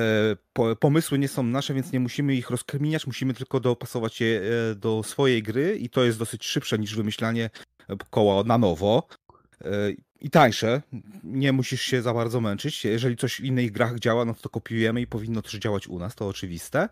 po, 0.52 0.77
pomysły 0.77 1.19
nie 1.19 1.28
są 1.28 1.43
nasze, 1.43 1.74
więc 1.74 1.93
nie 1.93 2.01
musimy 2.01 2.35
ich 2.35 2.51
rozkminiać, 2.51 3.07
musimy 3.07 3.35
tylko 3.35 3.61
dopasować 3.61 4.20
je 4.20 4.40
e, 4.40 4.74
do 4.74 5.02
swojej 5.02 5.43
gry 5.43 5.77
i 5.77 5.90
to 5.90 6.05
jest 6.05 6.19
dosyć 6.19 6.44
szybsze 6.44 6.78
niż 6.78 6.97
wymyślanie 6.97 7.51
koła 8.10 8.44
na 8.44 8.59
nowo 8.59 9.09
e, 9.65 9.69
i 10.20 10.31
tańsze. 10.31 10.82
Nie 11.24 11.52
musisz 11.52 11.82
się 11.82 12.02
za 12.02 12.15
bardzo 12.15 12.40
męczyć. 12.40 12.85
Jeżeli 12.85 13.16
coś 13.16 13.35
w 13.35 13.44
innych 13.44 13.73
grach 13.73 13.98
działa, 13.98 14.24
no 14.24 14.35
to 14.35 14.48
kopiujemy 14.48 15.01
i 15.01 15.06
powinno 15.06 15.43
też 15.43 15.52
działać 15.52 15.89
u 15.89 15.98
nas, 15.98 16.15
to 16.15 16.28
oczywiste. 16.28 16.89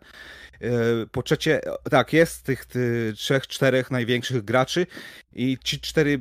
E, 0.60 0.70
po 1.12 1.23
trzecie, 1.23 1.60
tak, 1.90 2.12
jest 2.12 2.43
tych, 2.43 2.66
trzech, 3.16 3.47
czterech 3.47 3.90
największych 3.90 4.44
graczy 4.44 4.86
i 5.32 5.59
ci 5.64 5.81
cztery, 5.81 6.18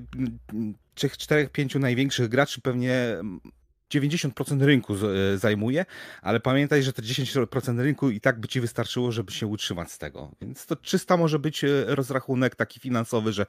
trzech, 0.96 1.18
czterech, 1.18 1.50
pięciu 1.50 1.80
największych 1.80 2.28
graczy 2.28 2.62
pewnie 2.62 3.18
90% 3.94 4.62
rynku 4.62 4.94
e, 4.94 5.38
zajmuje, 5.38 5.86
ale 6.22 6.40
pamiętaj, 6.40 6.84
że 6.84 6.94
te 6.94 7.02
10% 7.02 7.80
rynku 7.80 8.10
i 8.10 8.22
tak 8.22 8.40
by 8.40 8.48
ci 8.48 8.62
wystarczyło, 8.62 9.12
żeby 9.12 9.32
się 9.32 9.48
utrzymać 9.48 9.92
z 9.92 9.98
tego. 9.98 10.32
Więc 10.42 10.66
to 10.66 10.76
czysta 10.76 11.18
może 11.18 11.40
być 11.40 11.64
e, 11.64 11.68
rozrachunek 11.88 12.56
taki 12.56 12.80
finansowy, 12.80 13.34
że 13.34 13.46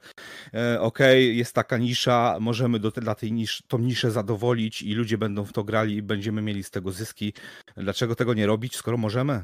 e, 0.53 0.81
okay, 0.81 1.21
jest 1.21 1.53
taka 1.53 1.77
nisza, 1.77 2.37
możemy 2.39 2.79
do, 2.79 2.91
dla 2.91 3.15
tej 3.15 3.31
nisz, 3.31 3.63
tą 3.67 3.77
niszę 3.77 4.11
zadowolić 4.11 4.81
i 4.81 4.93
ludzie 4.93 5.17
będą 5.17 5.45
w 5.45 5.53
to 5.53 5.63
grali 5.63 5.95
i 5.95 6.01
będziemy 6.01 6.41
mieli 6.41 6.63
z 6.63 6.71
tego 6.71 6.91
zyski. 6.91 7.33
Dlaczego 7.77 8.15
tego 8.15 8.33
nie 8.33 8.47
robić, 8.47 8.75
skoro 8.75 8.97
możemy? 8.97 9.43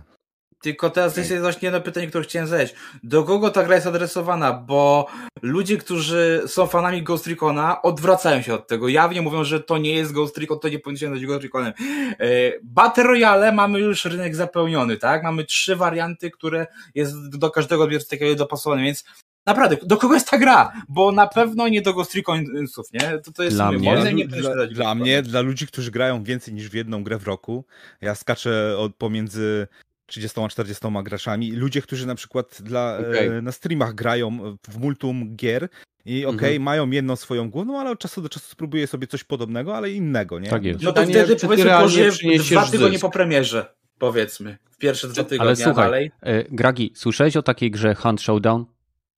Tylko 0.63 0.89
teraz 0.89 1.17
jest 1.17 1.37
właśnie 1.39 1.65
jedno 1.65 1.81
pytanie, 1.81 2.07
które 2.07 2.23
chciałem 2.23 2.47
zadać. 2.47 2.73
Do 3.03 3.23
kogo 3.23 3.49
ta 3.49 3.63
gra 3.63 3.75
jest 3.75 3.87
adresowana? 3.87 4.53
Bo 4.53 5.07
ludzie, 5.41 5.77
którzy 5.77 6.43
są 6.47 6.67
fanami 6.67 7.03
Ghost 7.03 7.27
Recona, 7.27 7.81
odwracają 7.81 8.41
się 8.41 8.53
od 8.53 8.67
tego. 8.67 8.87
Jawnie 8.87 9.21
mówią, 9.21 9.43
że 9.43 9.59
to 9.59 9.77
nie 9.77 9.93
jest 9.93 10.11
Ghost 10.11 10.37
Recon, 10.37 10.59
to 10.59 10.69
nie 10.69 10.79
powinno 10.79 10.99
się 10.99 11.09
nazywać 11.09 11.27
Ghost 11.27 11.43
Reconem. 11.43 11.73
E, 12.19 12.25
Battle 12.63 13.03
Royale 13.03 13.51
mamy 13.51 13.79
już 13.79 14.05
rynek 14.05 14.35
zapełniony, 14.35 14.97
tak? 14.97 15.23
Mamy 15.23 15.43
trzy 15.43 15.75
warianty, 15.75 16.31
które 16.31 16.67
jest 16.95 17.37
do 17.37 17.49
każdego 17.51 17.83
odbiorcy 17.83 18.09
takiego 18.09 18.35
dopasowane, 18.35 18.83
więc 18.83 19.03
naprawdę, 19.45 19.77
do 19.83 19.97
kogo 19.97 20.13
jest 20.13 20.29
ta 20.29 20.37
gra? 20.37 20.71
Bo 20.89 21.11
na 21.11 21.27
pewno 21.27 21.67
nie 21.67 21.81
do 21.81 21.93
Ghost 21.93 22.15
Reconsów, 22.15 22.87
nie? 22.93 23.19
To, 23.25 23.31
to 23.31 23.43
jest 23.43 23.55
Dla 23.55 23.71
mnie- 23.71 23.97
zdaniem 24.01 24.17
nie 24.17 24.27
dla, 24.27 24.53
dla, 24.53 24.67
dla 24.67 24.95
mnie, 24.95 25.21
dla 25.21 25.41
ludzi, 25.41 25.67
którzy 25.67 25.91
grają 25.91 26.23
więcej 26.23 26.53
niż 26.53 26.69
w 26.69 26.73
jedną 26.73 27.03
grę 27.03 27.17
w 27.17 27.23
roku, 27.23 27.65
ja 28.01 28.15
skaczę 28.15 28.77
od, 28.77 28.95
pomiędzy 28.95 29.67
30 30.05 30.41
a 30.41 30.47
40 30.49 30.87
graczami. 31.03 31.51
Ludzie, 31.51 31.81
którzy 31.81 32.07
na 32.07 32.15
przykład 32.15 32.57
dla, 32.61 32.97
e, 32.97 33.41
na 33.41 33.51
streamach 33.51 33.93
grają 33.95 34.57
w 34.69 34.77
multum 34.77 35.35
gier 35.35 35.69
i 36.05 36.25
okej, 36.25 36.35
Mhm. 36.55 36.61
mają 36.63 36.89
jedną 36.91 37.15
swoją 37.15 37.49
główną, 37.49 37.79
ale 37.79 37.89
od 37.91 37.99
czasu 37.99 38.21
do 38.21 38.29
czasu 38.29 38.47
spróbuję 38.49 38.87
sobie 38.87 39.07
coś 39.07 39.23
podobnego, 39.23 39.77
ale 39.77 39.91
innego, 39.91 40.39
nie? 40.39 40.49
Tak 40.49 40.63
jest. 40.65 40.81
No 40.81 40.91
to 40.91 41.01
Pytanie, 41.01 41.13
wtedy 41.25 41.35
powiedzmy 41.35 41.71
może 41.79 42.11
dwa 42.39 42.65
tygodnie 42.65 42.91
zysk? 42.97 43.01
po 43.01 43.09
premierze, 43.09 43.73
powiedzmy. 43.99 44.57
W 44.71 44.77
pierwsze 44.77 45.07
dwa 45.07 45.23
tygodnie, 45.23 45.41
Ale 45.41 45.55
słuchaj, 45.55 45.75
dalej. 45.75 46.11
e, 46.21 46.43
Gragi, 46.43 46.91
słyszałeś 46.95 47.37
o 47.37 47.43
takiej 47.43 47.71
grze 47.71 47.95
Hunt 47.95 48.21
Showdown? 48.21 48.65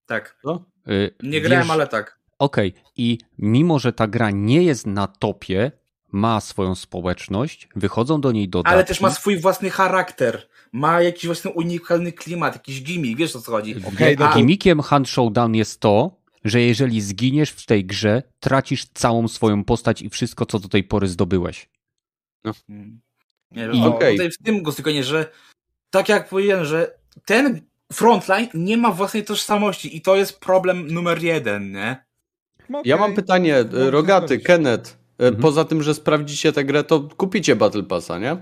Tak. 0.06 0.36
Co? 0.44 0.66
E, 0.88 0.92
Nie 1.24 1.42
grałem, 1.42 1.64
wiesz- 1.68 1.72
ale 1.74 1.88
tak. 1.88 2.20
Okej, 2.40 2.74
i 2.98 3.18
mimo, 3.38 3.80
że 3.80 3.94
ta 3.94 4.08
gra 4.08 4.32
nie 4.32 4.64
jest 4.64 4.88
na 4.88 5.08
topie, 5.08 5.72
ma 6.12 6.42
swoją 6.42 6.76
społeczność, 6.76 7.68
wychodzą 7.76 8.22
do 8.22 8.32
niej 8.32 8.50
dodatki. 8.50 8.74
Ale 8.74 8.84
też 8.84 9.02
ma 9.02 9.12
swój 9.12 9.40
własny 9.40 9.70
charakter. 9.70 10.48
Ma 10.76 11.02
jakiś 11.02 11.26
własny 11.26 11.52
unikalny 11.52 12.12
klimat, 12.12 12.54
jakiś 12.56 12.84
gimmick, 12.84 13.18
wiesz 13.20 13.36
o 13.36 13.42
co 13.42 13.52
chodzi. 13.52 13.76
No 14.20 14.26
A- 14.30 14.36
Gimikiem 14.36 14.82
Hunt 14.82 15.10
Showdown 15.10 15.56
jest 15.56 15.80
to, 15.80 16.12
że 16.46 16.62
jeżeli 16.62 17.02
zginiesz 17.02 17.50
w 17.50 17.66
tej 17.66 17.86
grze, 17.86 18.24
tracisz 18.40 18.86
całą 18.94 19.28
swoją 19.28 19.64
postać 19.64 20.02
i 20.02 20.10
wszystko, 20.10 20.46
co 20.46 20.60
do 20.60 20.68
tej 20.68 20.84
pory 20.84 21.08
zdobyłeś. 21.08 21.70
Mm. 22.70 23.00
Nie 23.52 23.62
wiem, 23.68 23.74
I- 23.76 23.82
o, 23.82 23.96
Okej. 23.96 24.14
tutaj 24.16 24.32
w 24.32 24.38
tym 24.38 24.64
Gostykonie, 24.64 25.04
że 25.04 25.32
tak 25.90 26.10
jak 26.10 26.30
powiedziałem, 26.30 26.66
że 26.66 26.98
ten 27.26 27.62
frontline 27.94 28.48
nie 28.54 28.78
ma 28.78 28.92
własnej 28.92 29.24
tożsamości 29.26 29.98
i 29.98 30.02
to 30.02 30.16
jest 30.16 30.40
problem 30.40 30.92
numer 30.92 31.24
jeden, 31.24 31.72
nie? 31.72 32.06
No 32.70 32.82
Ja 32.86 32.98
mam 32.98 33.14
pytanie, 33.14 33.56
Mogę 33.64 33.80
się 33.86 33.92
Rogaty. 33.92 34.40
Kenneth. 34.40 34.98
e, 35.20 35.24
Mhm. 35.26 35.42
Poza 35.42 35.66
tym, 35.66 35.84
że 35.84 35.94
sprawdzicie 35.94 36.52
tę 36.54 36.66
grę, 36.66 36.84
to 36.84 37.00
kupicie 37.02 37.56
Battle 37.56 37.84
Passa, 37.84 38.20
nie? 38.20 38.38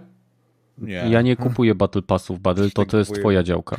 Nie. 0.77 0.93
Ja 1.09 1.21
nie 1.21 1.35
kupuję 1.35 1.75
Battle 1.75 2.01
Passów, 2.01 2.39
Battle, 2.39 2.69
to 2.69 2.85
to 2.85 2.97
jest 2.97 3.15
twoja 3.15 3.43
działka. 3.43 3.77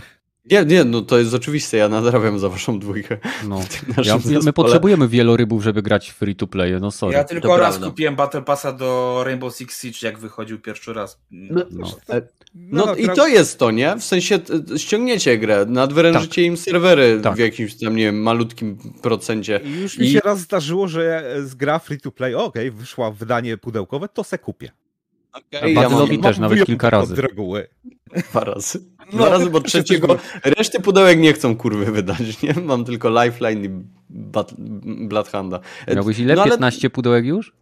Nie, 0.51 0.65
nie, 0.65 0.85
no 0.85 1.03
to 1.03 1.19
jest 1.19 1.35
oczywiste, 1.35 1.77
ja 1.77 1.89
nadrabiam 1.89 2.39
za 2.39 2.49
waszą 2.49 2.79
dwójkę. 2.79 3.19
No. 3.49 3.61
Ja, 4.05 4.19
my 4.45 4.53
potrzebujemy 4.53 5.09
wielorybów, 5.09 5.63
żeby 5.63 5.83
grać 5.83 6.11
w 6.11 6.15
free 6.15 6.37
to 6.37 6.47
play, 6.47 6.81
no 6.81 6.91
sorry. 6.91 7.15
ja 7.17 7.25
tylko 7.25 7.49
to 7.49 7.57
raz 7.57 7.71
prawda. 7.75 7.87
kupiłem 7.87 8.17
Battle 8.17 8.43
Passa 8.43 8.73
do 8.73 9.23
Rainbow 9.27 9.57
Six 9.57 9.81
Siege, 9.83 9.99
jak 10.03 10.19
wychodził 10.19 10.59
pierwszy 10.61 10.93
raz. 10.93 11.19
No, 11.31 11.65
No. 11.71 11.87
e, 12.11 12.23
no 12.55 12.87
dobra, 12.87 13.03
i 13.03 13.17
to 13.17 13.27
jest 13.29 13.59
to, 13.59 13.71
nie? 13.71 13.97
W 13.97 14.05
sensie 14.05 14.39
ściągniecie 14.77 15.39
grę, 15.39 15.67
nadwyrężycie 15.69 16.43
im 16.43 16.57
serwery 16.57 17.21
Tak. 17.23 17.35
w 17.35 17.39
jakimś 17.39 17.75
tam, 17.79 17.97
nie 17.97 18.05
wiem, 18.05 18.23
malutkim 18.23 18.79
procencie. 19.03 19.61
I 19.65 19.81
już 19.81 19.99
mi 19.99 20.07
I- 20.07 20.13
się 20.13 20.21
raz 20.21 20.41
zdarzyło, 20.41 20.89
że 20.89 21.35
z 21.45 21.55
gra 21.55 21.79
free 21.79 22.01
to 22.01 22.11
play, 22.13 22.35
okej, 22.35 22.71
wyszła 22.71 23.11
wydanie 23.11 23.57
pudełkowe, 23.57 24.09
to 24.09 24.25
se 24.25 24.39
kupię. 24.39 24.71
Ej, 25.53 25.75
ja 25.75 25.89
mam 25.89 25.93
Battle'owi 25.93 26.23
też 26.23 26.39
nawet 26.39 26.67
kilka 26.67 26.91
razy. 26.91 27.23
Reguły. 27.23 27.69
dwa 28.31 28.45
razy. 28.45 28.81
Dwa 29.13 29.29
razy, 29.29 29.51
bo 29.51 29.61
trzeciego 29.61 30.17
reszty 30.45 30.81
pudełek 30.81 31.19
nie 31.19 31.33
chcą 31.33 31.57
kurwy 31.57 31.93
wydać, 31.93 32.43
nie? 32.43 32.55
Mam 32.63 32.85
tylko 32.85 33.25
Lifeline 33.25 33.65
i. 33.65 33.71
E, 35.87 35.95
Miałbyś 35.95 36.19
ile? 36.19 36.35
no 36.35 36.43
ale- 36.43 36.51
15 36.51 36.91
pudełek 36.91 37.25
już? 37.25 37.53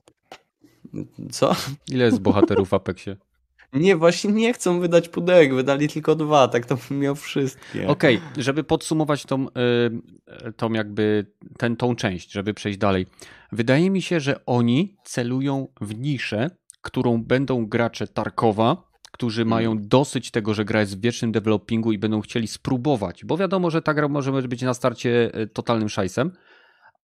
Co? 1.31 1.57
Ile 1.91 2.05
jest 2.05 2.21
bohaterów 2.21 2.69
w 2.69 2.75
Apexie? 2.75 3.17
Nie, 3.73 3.97
właśnie 3.97 4.33
nie 4.33 4.53
chcą 4.53 4.81
wydać 4.81 5.09
pudełek, 5.09 5.55
wydali 5.55 5.89
tylko 5.89 6.15
dwa, 6.15 6.49
tak 6.49 6.67
to 6.67 6.79
bym 6.89 6.99
miał 6.99 7.15
wszystkie. 7.15 7.89
Okej, 7.89 8.21
żeby 8.37 8.65
podsumować 8.65 9.25
tą, 9.25 9.47
y, 9.49 10.53
tą 10.57 10.73
jakby 10.73 11.27
ten, 11.59 11.77
tą 11.77 11.97
część, 11.97 12.33
żeby 12.33 12.55
przejść 12.55 12.79
dalej. 12.79 13.07
Wydaje 13.53 13.91
mi 13.91 14.03
się, 14.03 14.21
że 14.21 14.47
oni 14.47 14.97
celują 15.05 15.69
w 15.81 15.99
niszę, 15.99 16.51
którą 16.83 17.23
będą 17.25 17.67
gracze 17.67 18.07
Tarkowa, 18.07 18.93
którzy 19.13 19.45
mają 19.45 19.79
dosyć 19.79 20.31
tego, 20.31 20.55
że 20.55 20.65
gra 20.65 20.81
jest 20.81 20.99
w 20.99 21.01
wiecznym 21.01 21.33
developingu 21.33 21.93
i 21.93 21.99
będą 21.99 22.21
chcieli 22.21 22.49
spróbować, 22.49 23.25
bo 23.25 23.37
wiadomo, 23.37 23.71
że 23.71 23.83
ta 23.83 23.95
gra 23.95 24.09
może 24.09 24.33
być 24.33 24.63
na 24.63 24.75
starcie 24.75 25.41
y, 25.41 25.47
totalnym 25.47 25.89
szajsem, 25.89 26.33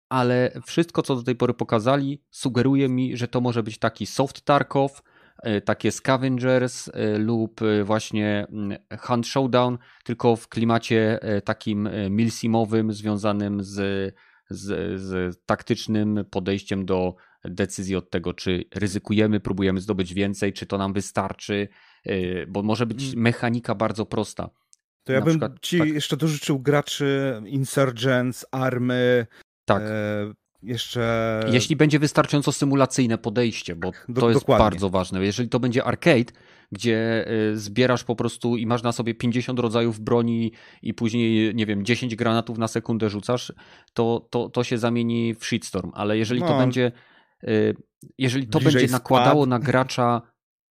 ale 0.09 0.51
wszystko, 0.65 1.01
co 1.01 1.15
do 1.15 1.23
tej 1.23 1.35
pory 1.35 1.53
pokazali, 1.53 2.23
sugeruje 2.31 2.89
mi, 2.89 3.17
że 3.17 3.27
to 3.27 3.41
może 3.41 3.63
być 3.63 3.77
taki 3.77 4.05
soft 4.05 4.41
Tarkov, 4.41 5.03
y, 5.47 5.61
takie 5.61 5.91
Scavengers 5.91 6.87
y, 6.87 6.91
lub 7.17 7.61
właśnie 7.83 8.47
mm, 8.49 8.77
Hunt 8.99 9.27
Showdown, 9.27 9.77
tylko 10.03 10.35
w 10.35 10.47
klimacie 10.47 11.19
takim 11.45 11.89
milsimowym, 12.09 12.93
związanym 12.93 13.63
z, 13.63 14.13
z, 14.49 15.01
z 15.01 15.37
taktycznym 15.45 16.25
podejściem 16.31 16.85
do 16.85 17.15
decyzji 17.49 17.95
od 17.95 18.09
tego, 18.09 18.33
czy 18.33 18.63
ryzykujemy, 18.75 19.39
próbujemy 19.39 19.81
zdobyć 19.81 20.13
więcej, 20.13 20.53
czy 20.53 20.65
to 20.65 20.77
nam 20.77 20.93
wystarczy, 20.93 21.67
y, 22.07 22.45
bo 22.49 22.63
może 22.63 22.85
być 22.85 23.15
mechanika 23.15 23.75
bardzo 23.75 24.05
prosta. 24.05 24.49
To 25.03 25.13
ja 25.13 25.19
Na 25.19 25.25
bym 25.25 25.31
przykład, 25.33 25.59
ci 25.61 25.79
tak. 25.79 25.87
jeszcze 25.87 26.17
dorzucił 26.17 26.59
graczy 26.59 27.41
Insurgents, 27.45 28.45
Army, 28.51 29.27
Tak. 29.65 29.83
e, 29.85 30.33
jeszcze... 30.63 31.39
Jeśli 31.51 31.75
będzie 31.75 31.99
wystarczająco 31.99 32.51
symulacyjne 32.51 33.17
podejście, 33.17 33.75
bo 33.75 33.91
Do- 34.09 34.21
to 34.21 34.29
jest 34.29 34.41
dokładnie. 34.41 34.63
bardzo 34.63 34.89
ważne. 34.89 35.25
Jeżeli 35.25 35.49
to 35.49 35.59
będzie 35.59 35.83
arcade, 35.83 36.33
gdzie 36.71 37.25
y, 37.51 37.57
zbierasz 37.57 38.03
po 38.03 38.15
prostu 38.15 38.57
i 38.57 38.65
masz 38.65 38.83
na 38.83 38.91
sobie 38.91 39.15
50 39.15 39.59
rodzajów 39.59 39.99
broni 39.99 40.51
i 40.81 40.93
później, 40.93 41.55
nie 41.55 41.65
wiem, 41.65 41.85
10 41.85 42.15
granatów 42.15 42.57
na 42.57 42.67
sekundę 42.67 43.09
rzucasz, 43.09 43.53
to, 43.93 44.27
to, 44.29 44.49
to 44.49 44.63
się 44.63 44.77
zamieni 44.77 45.35
w 45.39 45.45
shitstorm. 45.45 45.91
Ale 45.93 46.17
jeżeli 46.17 46.41
to 46.41 46.47
No. 46.49 46.57
będzie, 46.57 46.85
y, 46.87 46.91
jeżeli 48.17 48.47
to 48.47 48.59
będzie 48.59 48.87
nakładało 48.87 49.45
skład. 49.45 49.49
na 49.49 49.59
gracza 49.59 50.21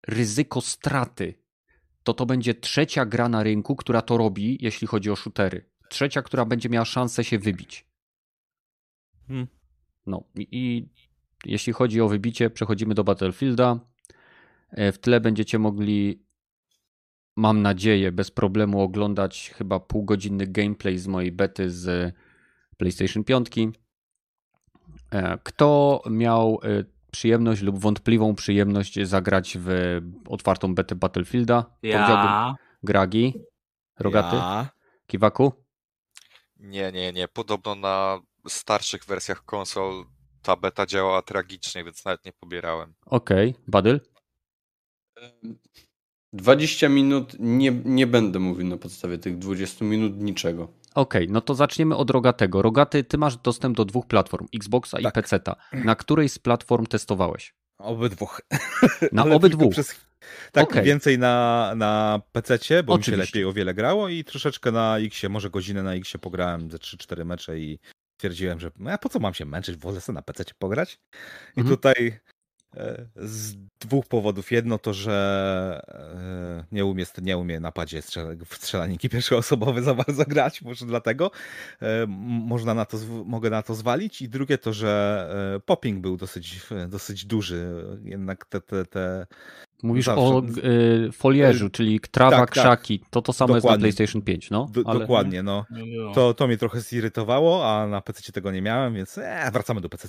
ryzyko 0.09 0.61
straty, 0.61 1.35
to 2.03 2.15
to 2.15 2.27
będzie 2.27 2.55
trzecia 2.55 3.07
gra 3.07 3.29
na 3.29 3.43
rynku, 3.43 3.77
która 3.77 4.03
to 4.03 4.17
robi, 4.17 4.59
jeśli 4.61 4.87
chodzi 4.87 5.11
o 5.11 5.17
shootery. 5.17 5.71
Trzecia, 5.89 6.23
która 6.23 6.45
będzie 6.45 6.69
miała 6.69 6.85
szansę 6.85 7.25
się 7.25 7.39
wybić. 7.39 7.87
Hmm. 9.29 9.47
No 10.07 10.25
i, 10.35 10.49
i 10.53 10.89
jeśli 11.45 11.73
chodzi 11.73 12.01
o 12.01 12.09
wybicie, 12.09 12.51
przechodzimy 12.51 12.95
do 12.95 13.05
Battlefielda. 13.05 13.81
E, 14.71 14.93
W 14.93 14.99
tle 14.99 15.21
będziecie 15.21 15.59
mogli, 15.59 16.23
mam 17.37 17.63
nadzieję, 17.63 18.13
bez 18.13 18.31
problemu 18.31 18.81
oglądać 18.81 19.53
chyba 19.55 19.81
półgodzinny 19.81 20.47
gameplay 20.47 20.99
z 20.99 21.07
mojej 21.07 21.33
bety 21.33 21.71
z 21.71 22.15
PlayStation 22.77 23.25
5. 23.25 23.49
E, 25.13 25.39
Kto 25.45 26.03
miał 26.11 26.61
e, 26.63 26.85
przyjemność 27.13 27.63
lub 27.63 27.79
wątpliwą 27.79 28.35
przyjemność 28.35 29.09
zagrać 29.09 29.57
w 29.61 29.99
otwartą 30.29 30.75
betę 30.75 30.95
Battlefielda? 30.95 31.63
Powiedziałbym 31.81 32.27
Ja. 32.27 32.55
Gragi, 32.83 33.35
Rogaty, 33.99 34.37
Ja. 34.37 34.71
Kiwaku? 35.07 35.53
Nie, 36.57 36.93
nie, 36.93 37.13
nie. 37.13 37.29
Podobno 37.29 37.75
na 37.75 38.21
starszych 38.49 39.05
wersjach 39.05 39.45
konsol 39.45 40.05
ta 40.43 40.57
beta 40.57 40.87
działała 40.87 41.23
tragicznie, 41.23 41.85
więc 41.85 42.05
nawet 42.05 42.25
nie 42.25 42.33
pobierałem. 42.33 42.95
Okej, 43.07 43.55
Badyl? 43.69 44.01
20 46.33 46.89
minut 46.89 47.37
nie, 47.39 47.73
nie 47.85 48.07
będę 48.07 48.39
mówił 48.39 48.67
na 48.67 48.77
podstawie 48.77 49.19
tych 49.19 49.39
20 49.39 49.85
minut 49.85 50.17
niczego. 50.21 50.69
Okej, 50.95 51.29
no 51.31 51.41
to 51.41 51.55
zaczniemy 51.55 51.97
od 51.97 52.11
Rogatego. 52.11 52.63
Rogaty, 52.63 53.05
ty 53.05 53.19
masz 53.19 53.37
dostęp 53.37 53.77
do 53.77 53.85
dwóch 53.85 54.07
platform, 54.07 54.47
Xboxa 54.55 55.01
i 55.01 55.03
Tak. 55.03 55.15
PC-ta. 55.15 55.57
Na 55.73 55.95
której 55.95 56.29
z 56.29 56.39
platform 56.39 56.87
testowałeś? 56.87 57.55
Obydwóch. 57.79 58.41
Na 59.13 59.25
obydwu. 59.37 59.71
Przez... 59.71 59.95
Tak, 60.53 60.65
Okej. 60.65 60.83
więcej 60.83 61.19
na, 61.19 61.73
na 61.77 62.21
PC-cie, 62.33 62.83
bo 62.83 62.97
mi 62.97 63.05
się 63.05 63.13
Oczywiście. 63.13 63.31
lepiej 63.39 63.45
o 63.45 63.53
wiele 63.53 63.75
grało 63.75 64.09
i 64.09 64.25
troszeczkę 64.25 64.73
na 64.73 64.99
X-ie, 64.99 65.31
może 65.31 65.51
godzinę 65.51 65.83
na 65.83 65.95
X-ie 65.95 66.19
pograłem 66.21 66.71
ze 66.71 66.79
3-4 66.79 67.25
mecze 67.25 67.59
i 67.59 67.79
stwierdziłem, 68.17 68.61
że 68.61 68.71
no, 68.79 68.91
a 68.91 68.99
po 68.99 69.09
co 69.09 69.19
mam 69.21 69.35
się 69.35 69.45
męczyć, 69.45 69.77
wolę 69.77 70.01
sobie 70.01 70.15
na 70.15 70.23
PC-cie 70.23 70.55
pograć. 70.59 70.99
I 71.57 71.61
Mhm. 71.61 71.77
tutaj 71.77 72.21
z 73.17 73.55
dwóch 73.81 74.07
powodów. 74.07 74.53
Jedno 74.53 74.79
to, 74.79 74.95
że 74.95 75.83
e, 75.89 76.65
nie 76.73 76.85
umie, 76.85 77.05
nie 77.23 77.39
umie 77.39 77.61
na 77.61 77.73
padzie 77.73 78.03
w 78.47 78.55
strzelaniki 78.55 79.09
pierwszoosobowe 79.09 79.83
za 79.83 79.95
bardzo 79.95 80.25
grać, 80.25 80.63
może 80.63 80.87
dlatego 80.87 81.31
e, 81.83 82.07
można 82.47 82.75
na 82.75 82.85
to, 82.85 82.97
mogę 83.25 83.51
na 83.51 83.63
to 83.63 83.75
zwalić. 83.75 84.23
I 84.23 84.29
drugie 84.29 84.59
to, 84.59 84.73
że 84.73 85.55
e, 85.57 85.61
popping 85.61 86.01
był 86.01 86.17
dosyć, 86.17 86.61
dosyć 86.89 87.25
duży. 87.25 87.75
Jednak 88.05 88.45
te, 88.47 88.61
te, 88.61 88.85
te 88.85 89.27
Mówisz 89.83 90.05
Zawsze. 90.05 90.23
o 90.23 90.43
y, 90.65 91.13
folierzu, 91.13 91.71
czyli 91.71 92.01
trawa, 92.01 92.31
tak, 92.31 92.41
tak. 92.41 92.51
krzaki. 92.51 93.05
To 93.11 93.23
to 93.23 93.33
samo 93.33 93.55
jest 93.55 93.65
na 93.65 93.69
Dokładnie. 93.69 93.83
PlayStation 93.83 94.23
5, 94.23 94.51
no. 94.51 94.69
Do, 94.73 94.83
ale... 94.87 95.01
Dokładnie, 95.01 95.43
no. 95.43 95.65
No. 95.71 96.13
To, 96.13 96.35
to 96.35 96.47
mnie 96.47 96.57
trochę 96.57 96.81
zirytowało, 96.81 97.71
a 97.71 97.87
na 97.87 98.01
PC 98.01 98.33
tego 98.33 98.53
nie 98.53 98.63
miałem, 98.63 98.95
więc 98.95 99.19
e, 99.19 99.51
wracamy 99.53 99.81
do 99.81 99.89
PC. 99.89 100.09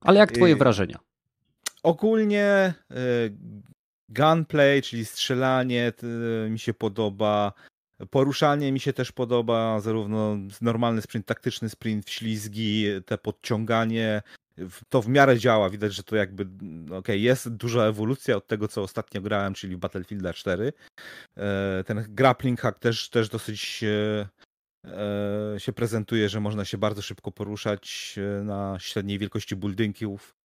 Ale 0.00 0.20
jak 0.20 0.32
twoje 0.32 0.52
I- 0.54 0.56
wrażenia? 0.56 0.98
Ogólnie 1.82 2.74
y, 2.90 2.94
gunplay, 4.08 4.82
czyli 4.82 5.04
strzelanie 5.04 5.92
y, 6.46 6.50
mi 6.50 6.58
się 6.58 6.74
podoba. 6.74 7.52
Poruszanie 8.10 8.72
mi 8.72 8.80
się 8.80 8.92
też 8.92 9.12
podoba, 9.12 9.80
zarówno 9.80 10.36
normalny 10.60 11.02
sprint, 11.02 11.26
taktyczny 11.26 11.68
sprint, 11.68 12.10
ślizgi, 12.10 12.86
te 13.06 13.18
podciąganie. 13.18 14.22
To 14.88 15.02
w 15.02 15.08
miarę 15.08 15.38
działa, 15.38 15.70
widać, 15.70 15.94
że 15.94 16.02
to 16.02 16.16
jakby, 16.16 16.42
mm, 16.42 16.92
okej, 16.92 17.22
jest 17.22 17.48
duża 17.48 17.82
ewolucja 17.84 18.36
od 18.36 18.46
tego, 18.46 18.68
co 18.68 18.82
ostatnio 18.82 19.20
grałem, 19.20 19.54
czyli 19.54 19.76
Battlefield 19.76 20.36
4. 20.36 20.72
E, 21.36 21.84
Ten 21.86 22.04
grappling 22.08 22.60
hack 22.60 22.78
też, 22.78 23.10
też 23.10 23.28
dosyć 23.28 23.84
e, 24.84 25.60
się 25.60 25.72
prezentuje, 25.72 26.28
że 26.28 26.40
można 26.40 26.64
się 26.64 26.78
bardzo 26.78 27.02
szybko 27.02 27.32
poruszać 27.32 28.14
e, 28.18 28.44
na 28.44 28.76
średniej 28.80 29.18
wielkości 29.18 29.56
buildingów, 29.56 30.30
e, 30.30 30.41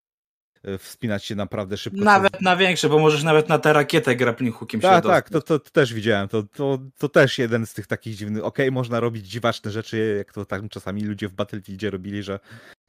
wspinać 0.80 1.26
się 1.26 1.35
naprawdę 1.35 1.77
szybko. 1.77 1.99
co- 1.99 2.06
Nawet 2.06 2.41
na 2.41 2.56
większe, 2.56 2.89
bo 2.89 2.99
możesz 2.99 3.23
nawet 3.23 3.49
na 3.49 3.60
tę 3.60 3.73
rakietę 3.73 4.15
grappling 4.15 4.56
hookiem 4.56 4.81
się 4.81 4.88
tak, 4.88 5.03
dostać. 5.03 5.23
tak, 5.23 5.30
to, 5.30 5.41
to, 5.41 5.60
to 5.60 5.69
też 5.72 5.94
widziałem. 5.94 6.27
To, 6.27 6.44
to, 6.44 6.80
to 6.98 7.10
też 7.10 7.38
jeden 7.38 7.65
z 7.65 7.73
tych 7.73 7.88
takich 7.88 8.15
dziwnych. 8.15 8.44
Okej, 8.44 8.72
można 8.72 8.99
robić 8.99 9.27
dziwaczne 9.27 9.72
rzeczy, 9.72 10.15
jak 10.18 10.34
to 10.34 10.45
tam 10.45 10.69
czasami 10.69 11.02
ludzie 11.02 11.27
w 11.27 11.34
Battlefieldzie 11.34 11.89
robili, 11.89 12.23
że 12.23 12.39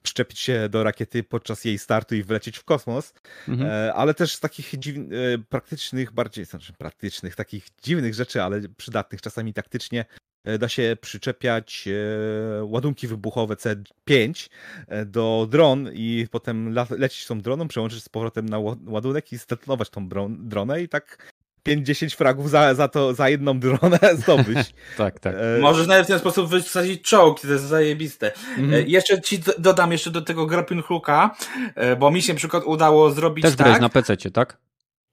przyczepić 0.02 0.38
się 0.38 0.68
do 0.68 0.84
rakiety 0.84 1.22
podczas 1.22 1.64
jej 1.64 1.78
startu 1.78 2.14
i 2.14 2.22
wlecieć 2.22 2.59
w 2.59 2.64
kosmos. 2.64 3.14
Mhm. 3.48 3.70
E, 3.70 3.94
ale 3.94 4.14
też 4.14 4.34
z 4.34 4.40
takich 4.40 4.78
dziw... 4.78 4.96
e, 4.96 5.02
praktycznych, 5.48 6.12
bardziej, 6.12 6.44
znaczy 6.44 6.72
praktycznych, 6.72 7.36
takich 7.36 7.66
dziwnych 7.82 8.14
rzeczy, 8.14 8.42
ale 8.42 8.60
przydatnych 8.76 9.20
czasami 9.22 9.55
taktycznie. 9.55 10.05
E, 10.44 10.59
Da 10.59 10.69
się 10.69 10.97
przyczepiać 11.01 11.89
e, 11.89 12.65
ładunki 12.65 13.06
wybuchowe 13.09 13.55
C5 13.55 14.48
e, 14.89 15.05
do 15.05 15.47
dron 15.51 15.90
i 15.93 16.27
potem 16.31 16.74
lecieć 16.90 17.27
tą 17.27 17.40
droną, 17.40 17.69
przełączyć 17.69 18.05
z 18.05 18.09
powrotem 18.09 18.48
na 18.48 18.56
ła- 18.56 18.77
ładunek 18.90 19.32
i 19.32 19.36
zdetonować 19.39 19.90
tą 19.90 20.09
dronę 20.28 20.82
i 20.82 20.89
tak 20.89 21.32
5-10 21.69 22.16
fragów 22.16 22.51
za, 22.51 22.74
za 22.74 22.89
to, 22.89 23.15
za 23.15 23.28
jedną 23.28 23.59
dronę 23.69 23.98
zdobyć. 24.15 24.59
Tak, 24.97 25.20
tak. 25.20 25.35
E, 25.35 25.59
Możesz 25.60 25.86
nawet 25.86 26.05
w 26.05 26.09
ten 26.09 26.19
sposób 26.19 26.48
wysadzić 26.51 27.02
czołg, 27.02 27.40
to 27.40 27.48
jest 27.48 27.65
zajebiste. 27.65 28.32
mhm. 28.35 28.74
E, 28.74 28.82
Jeszcze 28.82 29.20
ci 29.20 29.39
d- 29.39 29.52
dodam 29.59 29.93
jeszcze 29.93 30.10
do 30.10 30.23
tego 30.23 30.47
grappling 30.47 30.85
hooka, 30.86 31.36
e, 31.74 31.97
bo 31.97 32.10
mi 32.10 32.23
się 32.23 32.32
na 32.32 32.36
przykład 32.36 32.62
udało 32.66 33.10
zrobić 33.10 33.43
Też 33.44 33.56
tak 33.56 33.81
na 33.81 33.89
PC, 33.89 34.16
tak? 34.16 34.56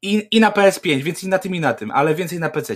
i, 0.01 0.27
i 0.31 0.39
na 0.39 0.51
PS5, 0.51 1.01
więc 1.03 1.23
i 1.23 1.27
na 1.27 1.39
tym 1.39 1.55
i 1.55 1.59
na 1.59 1.73
tym, 1.73 1.91
ale 1.91 2.15
więcej 2.15 2.39
na 2.39 2.49
PC. 2.49 2.75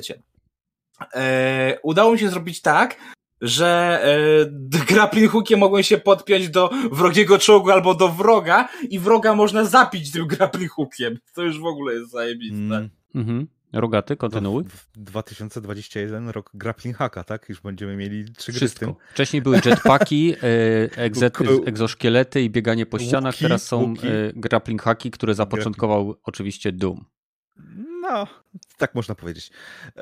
E, 1.16 1.78
udało 1.84 2.12
mi 2.14 2.20
się 2.20 2.30
zrobić 2.30 2.62
tak, 2.62 2.96
że 3.42 4.00
e, 4.04 4.86
grappling 4.94 5.32
hookiem 5.32 5.60
mogłem 5.60 5.84
się 5.84 5.98
podpiąć 5.98 6.50
do 6.50 6.70
wrogiego 6.92 7.38
czołgu 7.38 7.72
albo 7.72 7.96
do 7.96 8.10
wroga 8.10 8.70
i 8.90 9.00
wroga 9.00 9.36
można 9.36 9.66
zapić 9.66 10.12
tym 10.12 10.28
grappling 10.38 10.72
hookiem. 10.72 11.18
To 11.36 11.42
już 11.44 11.60
w 11.60 11.66
ogóle 11.66 11.94
jest 11.94 12.12
zajebiste. 12.12 12.56
Mm, 12.56 12.90
Mhm. 13.16 13.48
Rogaty, 13.74 14.14
no, 14.14 14.18
kontynuuj. 14.18 14.64
w- 14.64 14.70
w 14.70 14.98
2021 14.98 16.30
rok 16.30 16.50
grappling 16.54 16.98
hacka, 16.98 17.24
tak? 17.24 17.50
Już 17.50 17.62
będziemy 17.62 17.96
mieli 17.96 18.26
trzy 18.34 18.52
gry 18.52 18.68
z 18.68 18.74
tym. 18.74 18.88
Wszystko. 18.90 18.96
Wcześniej 19.14 19.42
były 19.42 19.56
jetpacki, 19.66 20.34
e, 20.34 20.98
egze, 20.98 21.32
egzoszkielety 21.66 22.42
i 22.42 22.50
bieganie 22.50 22.86
po 22.86 23.00
ścianach, 23.00 23.34
Łuki, 23.34 23.44
teraz 23.46 23.64
są 23.64 23.84
łuki. 23.84 24.08
e, 24.08 24.12
grappling 24.36 24.82
haki, 24.82 25.12
które 25.12 25.34
zapoczątkował 25.36 26.16
oczywiście 26.24 26.72
Doom. 26.72 27.06
No, 28.10 28.27
tak 28.77 28.95
można 28.95 29.15
powiedzieć. 29.15 29.52
E, 29.98 30.02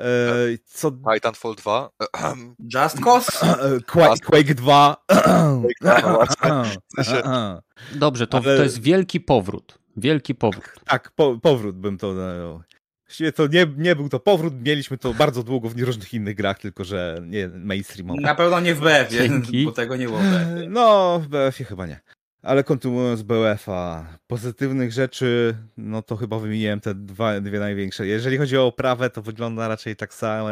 co 0.64 0.90
Titanfall 1.14 1.54
2. 1.54 1.90
Just 2.74 3.00
Cause? 3.04 3.56
Quake, 3.86 4.20
Quake 4.26 4.54
2. 4.54 4.96
no 5.08 5.62
właśnie. 6.14 6.80
sensie- 6.96 7.60
Dobrze, 7.94 8.26
to, 8.26 8.38
Ale- 8.38 8.56
to 8.56 8.62
jest 8.62 8.82
wielki 8.82 9.20
powrót. 9.20 9.78
Wielki 9.96 10.34
powrót. 10.34 10.64
tak, 10.86 11.10
po, 11.10 11.38
powrót 11.38 11.76
bym 11.76 11.98
to. 11.98 12.14
No, 12.14 12.60
właściwie 13.06 13.32
to 13.32 13.46
nie, 13.46 13.66
nie 13.76 13.96
był 13.96 14.08
to 14.08 14.20
powrót, 14.20 14.54
mieliśmy 14.62 14.98
to 14.98 15.14
bardzo 15.14 15.42
długo 15.42 15.68
w 15.68 15.78
różnych 15.78 16.14
innych 16.14 16.34
grach, 16.34 16.58
tylko 16.58 16.84
że 16.84 17.18
nie 17.22 17.48
mainstreamowo. 17.48 18.20
Na 18.20 18.34
pewno 18.34 18.60
nie 18.60 18.74
w 18.74 18.80
BF-ie, 18.80 19.28
Dzięki. 19.28 19.64
bo 19.64 19.72
tego 19.72 19.96
nie 19.96 20.06
było 20.06 20.18
w 20.18 20.22
BF-ie. 20.22 20.68
No, 20.68 21.18
w 21.22 21.26
BF-ie 21.28 21.66
chyba 21.66 21.86
nie. 21.86 22.00
Ale 22.42 22.64
kontynuując 22.64 23.22
BF-a, 23.22 24.06
pozytywnych 24.26 24.92
rzeczy, 24.92 25.56
no 25.76 26.02
to 26.02 26.16
chyba 26.16 26.38
wymieniłem 26.38 26.80
te 26.80 26.94
dwa, 26.94 27.40
dwie 27.40 27.60
największe. 27.60 28.06
Jeżeli 28.06 28.38
chodzi 28.38 28.58
o 28.58 28.66
oprawę, 28.66 29.10
to 29.10 29.22
wygląda 29.22 29.68
raczej 29.68 29.96
tak 29.96 30.14
samo. 30.14 30.48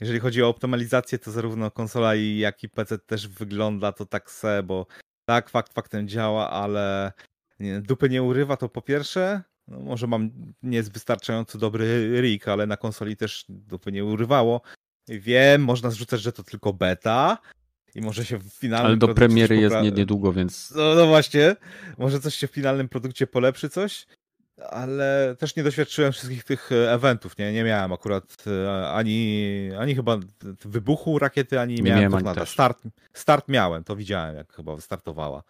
Jeżeli 0.00 0.20
chodzi 0.20 0.42
o 0.42 0.48
optymalizację, 0.48 1.18
to 1.18 1.30
zarówno 1.30 1.70
konsola, 1.70 2.14
jak 2.14 2.64
i 2.64 2.68
PC 2.68 2.98
też 2.98 3.28
wygląda 3.28 3.92
to 3.92 4.06
tak 4.06 4.30
se, 4.30 4.62
bo 4.62 4.86
tak, 5.24 5.50
fakt 5.50 5.72
faktem 5.72 6.08
działa, 6.08 6.50
ale 6.50 7.12
nie, 7.60 7.80
dupy 7.80 8.08
nie 8.08 8.22
urywa, 8.22 8.56
to 8.56 8.68
po 8.68 8.82
pierwsze. 8.82 9.42
No 9.68 9.80
może 9.80 10.06
mam 10.06 10.30
nie 10.62 10.76
jest 10.76 10.92
wystarczająco 10.92 11.58
dobry 11.58 12.20
rig, 12.20 12.48
ale 12.48 12.66
na 12.66 12.76
konsoli 12.76 13.16
też 13.16 13.44
dupy 13.48 13.92
nie 13.92 14.04
urywało. 14.04 14.60
Wiem, 15.08 15.64
można 15.64 15.90
zrzucać, 15.90 16.20
że 16.20 16.32
to 16.32 16.42
tylko 16.42 16.72
beta 16.72 17.38
i 17.94 18.00
może 18.00 18.24
się 18.24 18.38
w 18.38 18.52
finalnym 18.52 18.86
Ale 18.86 18.96
do 18.96 19.14
premiery 19.14 19.56
jest 19.56 19.76
popra- 19.76 19.82
nie, 19.82 19.90
niedługo, 19.90 20.32
więc 20.32 20.72
no, 20.76 20.94
no 20.94 21.06
właśnie, 21.06 21.56
może 21.98 22.20
coś 22.20 22.34
się 22.34 22.48
w 22.48 22.50
finalnym 22.50 22.88
produkcie 22.88 23.26
polepszy 23.26 23.68
coś, 23.68 24.06
ale 24.70 25.36
też 25.38 25.56
nie 25.56 25.62
doświadczyłem 25.62 26.12
wszystkich 26.12 26.44
tych 26.44 26.72
e, 26.72 26.92
eventów, 26.92 27.38
nie, 27.38 27.52
nie 27.52 27.64
miałem 27.64 27.92
akurat 27.92 28.36
e, 28.46 28.88
ani, 28.90 29.70
ani 29.78 29.94
chyba 29.94 30.18
wybuchu 30.64 31.18
rakiety, 31.18 31.60
ani 31.60 31.74
Nie 31.74 31.82
miałem 31.82 32.00
miałem 32.00 32.12
tornada. 32.12 32.46
Start, 32.46 32.82
start 33.12 33.48
miałem, 33.48 33.84
to 33.84 33.96
widziałem 33.96 34.36
jak 34.36 34.52
chyba 34.52 34.76
wystartowała. 34.76 35.42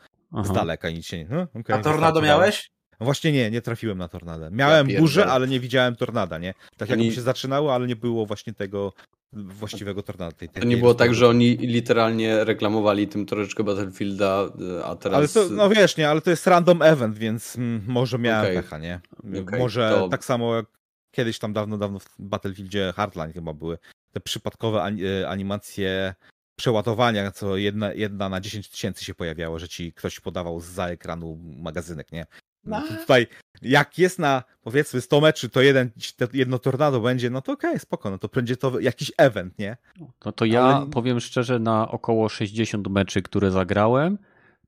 Z 0.45 0.53
daleka 0.53 0.91
nic 0.91 1.07
się 1.07 1.19
nie... 1.19 1.27
No, 1.31 1.43
okej, 1.43 1.77
A 1.77 1.79
tornado 1.79 2.23
miałeś? 2.23 2.71
No 3.01 3.05
Właśnie 3.05 3.33
nie, 3.33 3.51
nie 3.51 3.63
trafiłem 3.63 3.99
na 3.99 4.09
tornadę. 4.09 4.51
Miałem 4.53 4.91
Ja 4.91 5.01
burzę, 5.01 5.27
ale 5.27 5.49
nie 5.49 5.61
widziałem 5.61 5.97
tornada, 5.97 6.39
nie? 6.39 6.55
Tak 6.77 6.89
jak 6.89 6.99
Oni- 6.99 7.09
mi 7.09 7.15
się 7.15 7.21
zaczynało, 7.21 7.75
ale 7.75 7.87
nie 7.87 7.97
było 7.97 8.27
właśnie 8.27 8.53
tego 8.53 8.93
właściwego 9.33 10.03
tornada. 10.03 10.33
Tej, 10.33 10.49
tej, 10.49 10.63
To 10.63 10.69
nie 10.69 10.77
było 10.77 10.95
tak, 10.95 11.15
że 11.15 11.29
oni 11.29 11.57
literalnie 11.57 12.45
reklamowali 12.45 13.09
tym 13.09 13.27
troszeczkę 13.27 13.65
Battlefielda, 13.65 14.49
a 14.85 14.97
teraz... 14.97 15.19
Ale 15.19 15.29
to, 15.49 15.55
no 15.55 15.69
wiesz, 15.69 15.97
nie, 15.97 16.09
ale 16.09 16.21
to 16.21 16.31
jest 16.31 16.47
random 16.47 16.83
event, 16.83 17.19
więc 17.19 17.57
mm, 17.57 17.83
może 17.87 18.19
miałem 18.19 18.45
Okej. 18.45 18.57
pecha, 18.57 18.79
nie? 18.79 19.01
Okej, 19.43 19.59
może 19.59 19.91
to- 19.91 20.09
tak 20.09 20.25
samo 20.25 20.57
jak 20.57 20.67
kiedyś 21.11 21.39
tam 21.39 21.53
dawno, 21.53 21.79
dawno 21.79 21.99
w 21.99 22.15
Battlefieldzie 22.19 22.93
Hardline 22.97 23.33
chyba 23.33 23.53
były 23.53 23.79
te 24.13 24.21
przypadkowe 24.21 24.81
e, 24.81 25.29
animacje 25.29 26.15
przeładowania, 26.59 27.31
co 27.31 27.57
jedna, 27.57 27.93
jedna 27.93 28.29
na 28.29 28.41
10 28.41 28.69
tysięcy 28.69 29.05
się 29.05 29.15
pojawiało, 29.15 29.59
że 29.59 29.69
ci 29.69 29.93
ktoś 29.93 30.21
podawał 30.21 30.61
za 30.61 30.89
ekranu 30.89 31.39
magazynek, 31.43 32.13
nie? 32.13 32.27
No 32.65 32.83
to 32.83 32.95
tutaj, 32.97 33.27
jak 33.63 33.99
jest 33.99 34.19
na 34.19 34.43
powiedzmy 34.63 35.01
100 35.01 35.21
meczy, 35.21 35.49
to 35.49 35.61
jeden, 35.61 35.91
jedno 36.33 36.59
tornado 36.59 37.01
będzie, 37.01 37.31
no 37.31 37.43
to 37.43 37.53
okej, 37.53 37.79
spoko, 37.79 38.11
no 38.11 38.19
to 38.19 38.29
będzie 38.29 38.57
to 38.57 38.81
jakiś 38.81 39.13
event, 39.19 39.59
nie? 39.59 39.77
No 40.25 40.33
to 40.33 40.45
ja 40.45 40.63
Ale- 40.63 40.87
powiem 40.87 41.21
szczerze, 41.21 41.59
na 41.59 41.91
około 41.91 42.29
60 42.29 42.89
meczy, 42.89 43.23
które 43.23 43.51
zagrałem, 43.51 44.19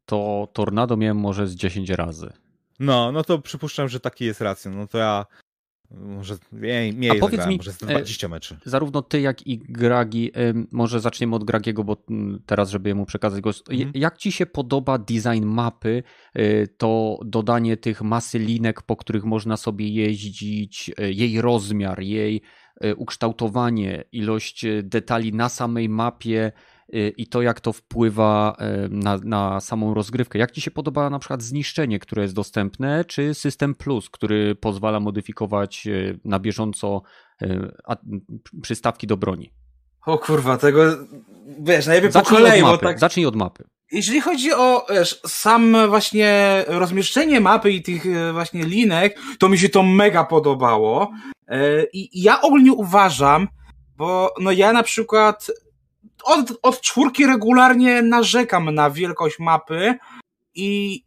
to 0.06 0.48
Tornado 0.52 0.96
miałem 0.96 1.16
może 1.16 1.46
z 1.46 1.54
10 1.54 1.90
razy. 1.90 2.32
No, 2.80 3.12
no 3.12 3.24
to 3.24 3.38
przypuszczam, 3.38 3.88
że 3.88 4.00
taki 4.00 4.24
jest 4.24 4.40
racją, 4.40 4.72
no 4.72 4.86
to 4.86 4.98
ja 4.98 5.26
może 5.90 6.36
mniej, 6.52 6.92
mniej 6.92 7.10
A 7.10 7.14
powiedz 7.14 7.46
mi, 7.46 7.56
może 7.56 7.72
z 7.72 7.82
e, 7.82 7.86
20 7.86 8.28
meczy. 8.28 8.58
Zarówno 8.64 9.02
ty, 9.02 9.20
jak 9.20 9.46
i 9.46 9.58
Gragi, 9.58 10.30
ym, 10.38 10.68
może 10.72 11.00
zaczniemy 11.00 11.36
od 11.36 11.44
Gragiego, 11.44 11.84
bo 11.84 11.96
mm, 12.10 12.42
teraz, 12.46 12.70
żeby 12.70 12.88
jemu 12.88 13.06
przekazać 13.06 13.40
głos. 13.40 13.62
Mhm. 13.70 13.90
Jak 13.94 14.18
ci 14.18 14.32
się 14.32 14.46
podoba 14.46 14.98
design 14.98 15.44
mapy, 15.44 16.02
y, 16.38 16.68
to 16.78 17.18
dodanie 17.24 17.76
tych 17.76 18.02
masy 18.02 18.38
linek, 18.38 18.82
po 18.82 18.96
których 18.96 19.24
można 19.24 19.56
sobie 19.56 19.88
jeździć, 19.88 20.90
y, 21.00 21.12
jej 21.12 21.40
rozmiar, 21.40 22.00
jej 22.00 22.42
y, 22.84 22.96
ukształtowanie, 22.96 24.04
ilość 24.12 24.64
y, 24.64 24.82
detali 24.82 25.32
na 25.32 25.48
samej 25.48 25.88
mapie 25.88 26.52
y, 26.52 26.52
i 26.92 27.26
to, 27.26 27.42
jak 27.42 27.60
to 27.60 27.72
wpływa 27.72 28.56
y, 28.84 28.88
na, 28.90 29.18
na 29.24 29.60
samą 29.60 29.94
rozgrywkę. 29.94 30.38
Jak 30.38 30.50
ci 30.50 30.60
się 30.60 30.70
podoba 30.70 31.10
na 31.10 31.18
przykład 31.18 31.42
zniszczenie, 31.42 31.98
które 31.98 32.22
jest 32.22 32.34
dostępne, 32.34 33.04
czy 33.04 33.34
system 33.34 33.74
plus, 33.74 34.10
który 34.10 34.54
pozwala 34.54 35.00
modyfikować 35.00 35.86
y, 35.86 36.20
na 36.24 36.38
bieżąco 36.38 37.02
y, 37.42 37.72
przystawki 38.62 39.06
do 39.06 39.16
broni? 39.16 39.52
O 40.06 40.18
kurwa, 40.18 40.58
tego, 40.58 40.82
wiesz, 41.60 41.86
najlepiej 41.86 42.08
po 42.08 42.12
Zacznij 42.12 42.38
kolei, 42.38 42.62
od 42.62 42.70
bo 42.70 42.78
tak... 42.78 42.98
Zacznij 42.98 43.26
od 43.26 43.36
mapy. 43.36 43.64
Jeżeli 43.92 44.20
chodzi 44.20 44.52
o 44.52 44.86
wiesz, 44.90 45.20
sam 45.26 45.76
właśnie 45.88 46.64
rozmieszczenie 46.66 47.40
mapy 47.40 47.72
i 47.72 47.82
tych 47.82 48.02
właśnie 48.32 48.64
linek, 48.64 49.18
to 49.38 49.48
mi 49.48 49.58
się 49.58 49.68
to 49.68 49.82
mega 49.82 50.24
podobało. 50.24 51.12
I 51.92 52.18
i 52.18 52.22
ja 52.22 52.40
ogólnie 52.40 52.72
uważam, 52.72 53.48
bo 53.96 54.34
no 54.40 54.52
ja 54.52 54.72
na 54.72 54.82
przykład 54.82 55.50
od, 56.24 56.59
od 56.62 56.80
czwórki 56.80 57.26
regularnie 57.26 58.02
narzekam 58.02 58.74
na 58.74 58.90
wielkość 58.90 59.38
mapy 59.38 59.94
i 60.55 61.02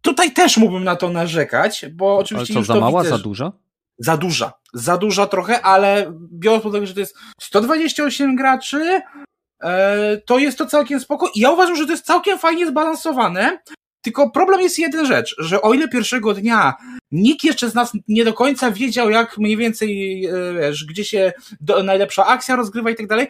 tutaj 0.00 0.32
też 0.32 0.56
mógłbym 0.56 0.84
na 0.84 0.96
to 0.96 1.08
narzekać, 1.08 1.86
bo 1.92 2.10
Ale 2.10 2.18
oczywiście 2.18 2.54
co, 2.54 2.60
już 2.60 2.68
za 2.68 2.80
mała, 2.80 3.02
widzę, 3.02 3.16
za 3.16 3.22
duża? 3.22 3.52
za 3.98 4.16
duża. 4.16 4.52
Za 4.74 4.96
duża 4.96 5.26
trochę, 5.26 5.62
ale 5.62 6.12
biorąc 6.32 6.62
pod 6.62 6.72
uwagę, 6.72 6.86
że 6.86 6.94
to 6.94 7.00
jest 7.00 7.16
128 7.40 8.36
graczy, 8.36 9.00
e, 9.62 10.16
to 10.16 10.38
jest 10.38 10.58
to 10.58 10.66
całkiem 10.66 11.00
spoko. 11.00 11.30
I 11.34 11.40
ja 11.40 11.50
uważam, 11.50 11.76
że 11.76 11.86
to 11.86 11.90
jest 11.90 12.06
całkiem 12.06 12.38
fajnie 12.38 12.66
zbalansowane. 12.66 13.58
Tylko 14.02 14.30
problem 14.30 14.60
jest 14.60 14.78
jeden 14.78 15.06
rzecz, 15.06 15.36
że 15.38 15.62
o 15.62 15.74
ile 15.74 15.88
pierwszego 15.88 16.34
dnia 16.34 16.74
nikt 17.10 17.44
jeszcze 17.44 17.70
z 17.70 17.74
nas 17.74 17.92
nie 18.08 18.24
do 18.24 18.32
końca 18.32 18.70
wiedział, 18.70 19.10
jak 19.10 19.38
mniej 19.38 19.56
więcej, 19.56 20.24
e, 20.26 20.54
wiesz, 20.60 20.84
gdzie 20.84 21.04
się 21.04 21.32
do, 21.60 21.82
najlepsza 21.82 22.26
akcja 22.26 22.56
rozgrywa 22.56 22.90
i 22.90 22.96
tak 22.96 23.06
dalej, 23.06 23.28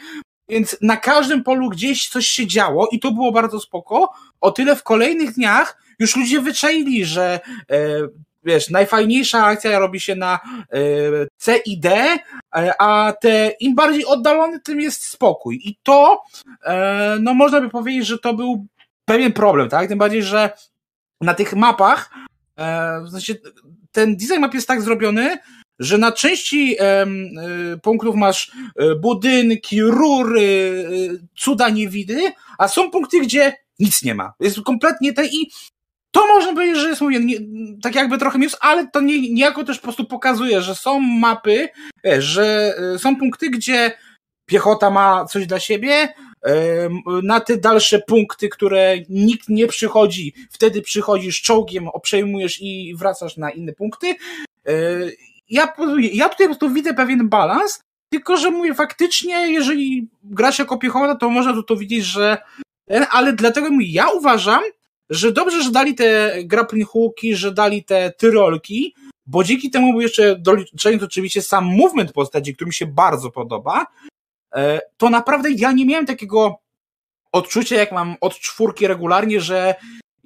więc 0.48 0.76
na 0.80 0.96
każdym 0.96 1.44
polu 1.44 1.70
gdzieś 1.70 2.08
coś 2.08 2.26
się 2.26 2.46
działo 2.46 2.88
i 2.92 3.00
to 3.00 3.12
było 3.12 3.32
bardzo 3.32 3.60
spoko. 3.60 4.12
O 4.40 4.50
tyle 4.50 4.76
w 4.76 4.82
kolejnych 4.82 5.32
dniach 5.32 5.82
już 5.98 6.16
ludzie 6.16 6.40
wyczaili, 6.40 7.04
że 7.04 7.40
e, 7.70 7.78
wiesz, 8.44 8.70
najfajniejsza 8.70 9.44
akcja 9.44 9.78
robi 9.78 10.00
się 10.00 10.14
na 10.14 10.40
e, 10.72 10.78
C 11.36 11.56
i 11.56 11.78
D, 11.78 12.16
e, 12.56 12.72
a 12.78 13.12
te 13.20 13.52
im 13.60 13.74
bardziej 13.74 14.04
oddalony, 14.04 14.60
tym 14.60 14.80
jest 14.80 15.04
spokój. 15.04 15.60
I 15.64 15.76
to, 15.82 16.22
e, 16.64 17.16
no 17.20 17.34
można 17.34 17.60
by 17.60 17.68
powiedzieć, 17.70 18.06
że 18.06 18.18
to 18.18 18.34
był 18.34 18.66
pewien 19.04 19.32
problem, 19.32 19.68
tak? 19.68 19.88
Tym 19.88 19.98
bardziej, 19.98 20.22
że 20.22 20.50
na 21.20 21.34
tych 21.34 21.52
mapach, 21.52 22.10
e, 22.58 23.00
w 23.00 23.10
sensie 23.10 23.34
ten 23.92 24.16
design 24.16 24.40
map 24.40 24.54
jest 24.54 24.68
tak 24.68 24.82
zrobiony, 24.82 25.38
że 25.78 25.98
na 25.98 26.12
części 26.12 26.76
e, 26.80 27.06
punktów 27.82 28.16
masz 28.16 28.52
e, 28.76 28.94
budynki, 28.94 29.82
rury, 29.82 30.86
e, 31.12 31.26
cuda 31.38 31.68
niewidy, 31.68 32.32
a 32.58 32.68
są 32.68 32.90
punkty, 32.90 33.20
gdzie 33.20 33.52
nic 33.78 34.02
nie 34.02 34.14
ma. 34.14 34.32
Jest 34.40 34.60
kompletnie 34.60 35.12
te 35.12 35.26
i 35.26 35.50
to 36.10 36.26
można 36.26 36.52
powiedzieć, 36.52 36.78
że 36.78 36.88
jest 36.88 37.00
mówię, 37.00 37.20
nie, 37.20 37.36
tak 37.82 37.94
jakby 37.94 38.18
trochę 38.18 38.38
minus, 38.38 38.56
ale 38.60 38.88
to 38.88 39.00
nie, 39.00 39.32
niejako 39.32 39.64
też 39.64 39.76
po 39.76 39.82
prostu 39.82 40.04
pokazuje, 40.04 40.62
że 40.62 40.74
są 40.74 41.00
mapy, 41.00 41.68
wiesz, 42.04 42.24
że 42.24 42.74
e, 42.94 42.98
są 42.98 43.16
punkty, 43.16 43.50
gdzie 43.50 43.92
piechota 44.46 44.90
ma 44.90 45.24
coś 45.24 45.46
dla 45.46 45.60
siebie, 45.60 46.08
na 47.22 47.40
te 47.40 47.56
dalsze 47.56 47.98
punkty, 47.98 48.48
które 48.48 48.96
nikt 49.08 49.48
nie 49.48 49.66
przychodzi, 49.66 50.34
wtedy 50.50 50.82
przychodzisz 50.82 51.42
czołgiem, 51.42 51.88
przejmujesz 52.02 52.62
i 52.62 52.94
wracasz 52.96 53.36
na 53.36 53.50
inne 53.50 53.72
punkty. 53.72 54.14
Ja, 55.48 55.74
ja 56.12 56.28
tutaj 56.28 56.46
po 56.46 56.52
prostu 56.52 56.70
widzę 56.70 56.94
pewien 56.94 57.28
balans, 57.28 57.80
tylko 58.12 58.36
że 58.36 58.50
mówię, 58.50 58.74
faktycznie, 58.74 59.52
jeżeli 59.52 60.08
grasz 60.22 60.58
jako 60.58 60.78
piechota, 60.78 61.14
to 61.14 61.30
można 61.30 61.52
tu 61.52 61.62
to 61.62 61.76
widzieć, 61.76 62.04
że 62.04 62.38
ale 63.10 63.32
dlatego 63.32 63.68
ja 63.80 64.10
uważam, 64.10 64.62
że 65.10 65.32
dobrze, 65.32 65.62
że 65.62 65.70
dali 65.70 65.94
te 65.94 66.32
grappling 66.44 66.88
hooki, 66.88 67.36
że 67.36 67.52
dali 67.52 67.84
te 67.84 68.12
tyrolki, 68.18 68.94
bo 69.26 69.44
dzięki 69.44 69.70
temu 69.70 69.92
był 69.92 70.00
jeszcze 70.00 70.36
doliczony 70.36 70.98
oczywiście 71.04 71.42
sam 71.42 71.64
movement 71.64 72.12
postaci, 72.12 72.54
który 72.54 72.68
mi 72.68 72.74
się 72.74 72.86
bardzo 72.86 73.30
podoba, 73.30 73.86
e, 74.54 74.80
to 74.96 75.10
naprawdę 75.10 75.50
ja 75.50 75.72
nie 75.72 75.86
miałem 75.86 76.06
takiego 76.06 76.56
odczucia, 77.32 77.76
jak 77.76 77.92
mam 77.92 78.16
od 78.20 78.38
czwórki 78.38 78.86
regularnie, 78.86 79.40
że 79.40 79.74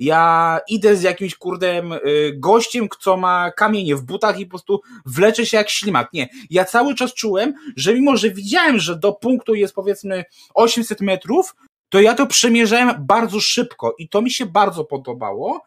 ja 0.00 0.60
idę 0.68 0.96
z 0.96 1.02
jakimś 1.02 1.34
kurdem 1.34 1.92
y, 1.92 1.98
gościem, 2.36 2.88
co 3.00 3.16
ma 3.16 3.50
kamienie 3.50 3.96
w 3.96 4.02
butach 4.02 4.38
i 4.38 4.46
po 4.46 4.50
prostu 4.50 4.80
wlecze 5.06 5.46
się 5.46 5.56
jak 5.56 5.70
ślimak. 5.70 6.12
Nie. 6.12 6.28
Ja 6.50 6.64
cały 6.64 6.94
czas 6.94 7.14
czułem, 7.14 7.54
że 7.76 7.94
mimo, 7.94 8.16
że 8.16 8.30
widziałem, 8.30 8.78
że 8.78 8.98
do 8.98 9.12
punktu 9.12 9.54
jest 9.54 9.74
powiedzmy 9.74 10.24
800 10.54 11.00
metrów, 11.00 11.56
to 11.88 12.00
ja 12.00 12.14
to 12.14 12.26
przemierzałem 12.26 13.06
bardzo 13.06 13.40
szybko 13.40 13.94
i 13.98 14.08
to 14.08 14.22
mi 14.22 14.30
się 14.30 14.46
bardzo 14.46 14.84
podobało. 14.84 15.62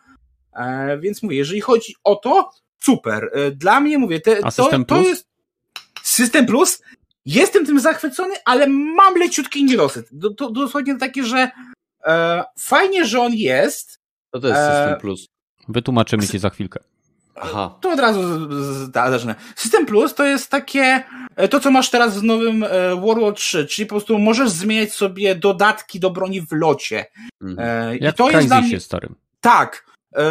E, 0.55 0.97
więc 0.99 1.23
mówię, 1.23 1.37
jeżeli 1.37 1.61
chodzi 1.61 1.95
o 2.03 2.15
to, 2.15 2.49
super. 2.79 3.29
E, 3.33 3.51
dla 3.51 3.79
mnie 3.79 3.97
mówię, 3.97 4.19
te, 4.19 4.35
to, 4.55 4.69
to 4.87 5.01
jest 5.01 5.27
System 6.03 6.45
Plus. 6.45 6.81
Jestem 7.25 7.65
tym 7.65 7.79
zachwycony, 7.79 8.35
ale 8.45 8.67
mam 8.67 9.15
leciutki 9.15 9.63
niedosyt. 9.63 10.09
To, 10.21 10.29
to 10.29 10.51
dosłownie 10.51 10.97
takie, 10.97 11.23
że 11.23 11.51
e, 12.05 12.43
fajnie, 12.59 13.05
że 13.05 13.21
on 13.21 13.33
jest. 13.33 14.02
To 14.33 14.39
to 14.39 14.47
jest 14.47 14.59
System 14.59 14.99
Plus. 14.99 15.27
Wytłumaczymy 15.67 16.27
ci 16.27 16.39
za 16.39 16.49
chwilkę. 16.49 16.79
Aha. 17.35 17.77
To 17.81 17.91
od 17.91 17.99
razu 17.99 18.49
zacznę. 18.93 19.35
System 19.55 19.85
Plus 19.85 20.15
to 20.15 20.25
jest 20.25 20.51
takie, 20.51 21.03
e, 21.35 21.47
to 21.47 21.59
co 21.59 21.71
masz 21.71 21.89
teraz 21.89 22.19
w 22.19 22.23
nowym 22.23 22.63
e, 22.63 22.95
World 22.95 23.23
War 23.23 23.33
3, 23.33 23.65
czyli 23.65 23.85
po 23.85 23.95
prostu 23.95 24.19
możesz 24.19 24.49
zmieniać 24.49 24.93
sobie 24.93 25.35
dodatki 25.35 25.99
do 25.99 26.09
broni 26.09 26.41
w 26.41 26.51
locie. 26.51 27.05
Mhm. 27.41 27.97
Jak 28.01 28.15
I 28.15 28.17
to 28.17 28.31
jest 28.31 28.47
dla 28.47 28.61
mnie... 28.61 28.79
starym. 28.79 29.15
Tak. 29.41 29.85
E, 30.15 30.25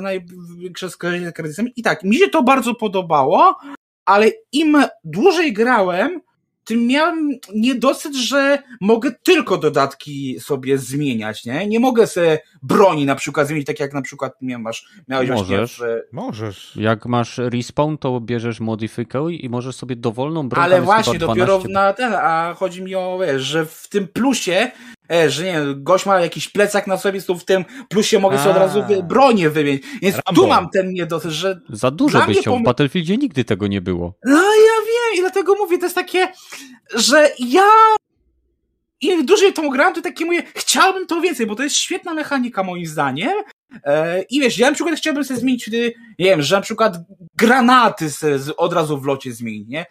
największe 0.00 0.90
skojarzenie 0.90 1.30
z 1.30 1.34
Crysisem. 1.34 1.68
I 1.76 1.82
tak, 1.82 2.04
mi 2.04 2.16
się 2.16 2.28
to 2.28 2.42
bardzo 2.42 2.74
podobało, 2.74 3.58
ale 4.04 4.30
im 4.52 4.84
dłużej 5.04 5.52
grałem, 5.52 6.20
tym 6.64 6.86
miałem 6.86 7.30
niedosyt, 7.54 8.14
że 8.14 8.62
mogę 8.80 9.12
tylko 9.22 9.58
dodatki 9.58 10.40
sobie 10.40 10.78
zmieniać, 10.78 11.44
nie? 11.44 11.66
Nie 11.66 11.80
mogę 11.80 12.06
sobie 12.06 12.38
broni 12.62 13.06
na 13.06 13.14
przykład 13.14 13.48
zmienić, 13.48 13.66
tak 13.66 13.80
jak 13.80 13.92
na 13.92 14.02
przykład 14.02 14.32
nie 14.42 14.58
masz, 14.58 14.86
miałeś 15.08 15.28
możesz, 15.30 15.46
właśnie 15.46 15.86
w... 15.86 16.14
Możesz. 16.14 16.76
Jak 16.76 17.06
masz 17.06 17.38
respawn, 17.38 17.96
to 17.96 18.20
bierzesz 18.20 18.60
modyfikuj 18.60 19.44
i 19.44 19.48
możesz 19.48 19.76
sobie 19.76 19.96
dowolną 19.96 20.48
broń 20.48 20.64
Ale 20.64 20.82
właśnie, 20.82 21.18
dopiero 21.18 21.62
na 21.68 21.92
ten, 21.92 22.12
a 22.14 22.54
chodzi 22.58 22.82
mi 22.82 22.94
o, 22.94 23.18
wiesz, 23.26 23.42
że 23.42 23.66
w 23.66 23.88
tym 23.88 24.08
plusie 24.08 24.70
e, 25.12 25.30
że 25.30 25.44
nie 25.44 25.60
gość 25.76 26.06
ma 26.06 26.20
jakiś 26.20 26.48
plecak 26.48 26.86
na 26.86 26.96
sobie, 26.96 27.22
to 27.22 27.34
w 27.34 27.44
tym 27.44 27.64
plusie 27.88 28.18
mogę 28.18 28.38
sobie 28.38 28.50
od 28.50 28.56
razu 28.56 28.84
wy, 28.88 29.02
bronię 29.02 29.50
wymienić. 29.50 29.82
Więc 30.02 30.16
Rambo. 30.16 30.42
tu 30.42 30.48
mam 30.48 30.70
ten 30.70 30.92
niedosyt, 30.92 31.30
że... 31.30 31.60
Za 31.70 31.90
dużo 31.90 32.26
byś 32.26 32.38
chciał, 32.38 32.58
w 32.58 32.62
Battlefieldzie 32.62 33.16
nigdy 33.16 33.44
tego 33.44 33.66
nie 33.66 33.80
było. 33.80 34.14
No 34.24 34.42
ja 34.42 34.71
wiem 34.71 34.71
dlatego 35.32 35.54
mówię, 35.54 35.78
to 35.78 35.84
jest 35.84 35.94
takie, 35.94 36.28
że 36.94 37.30
ja 37.38 37.68
im 39.00 39.26
dłużej 39.26 39.52
tą 39.52 39.68
gram, 39.68 39.94
to 39.94 40.02
takie 40.02 40.24
mówię, 40.24 40.42
chciałbym 40.54 41.06
to 41.06 41.20
więcej, 41.20 41.46
bo 41.46 41.54
to 41.54 41.62
jest 41.62 41.76
świetna 41.76 42.14
mechanika 42.14 42.62
moim 42.62 42.86
zdaniem. 42.86 43.32
E, 43.84 44.22
I 44.22 44.40
wiesz, 44.40 44.58
ja 44.58 44.68
na 44.68 44.74
przykład 44.74 44.96
chciałbym 44.96 45.24
sobie 45.24 45.40
zmienić 45.40 45.62
wtedy, 45.62 45.94
nie 46.18 46.26
wiem, 46.26 46.42
że 46.42 46.56
na 46.56 46.62
przykład 46.62 46.96
granaty 47.36 48.10
od 48.56 48.72
razu 48.72 49.00
w 49.00 49.06
locie 49.06 49.32
zmienić, 49.32 49.68
nie? 49.68 49.86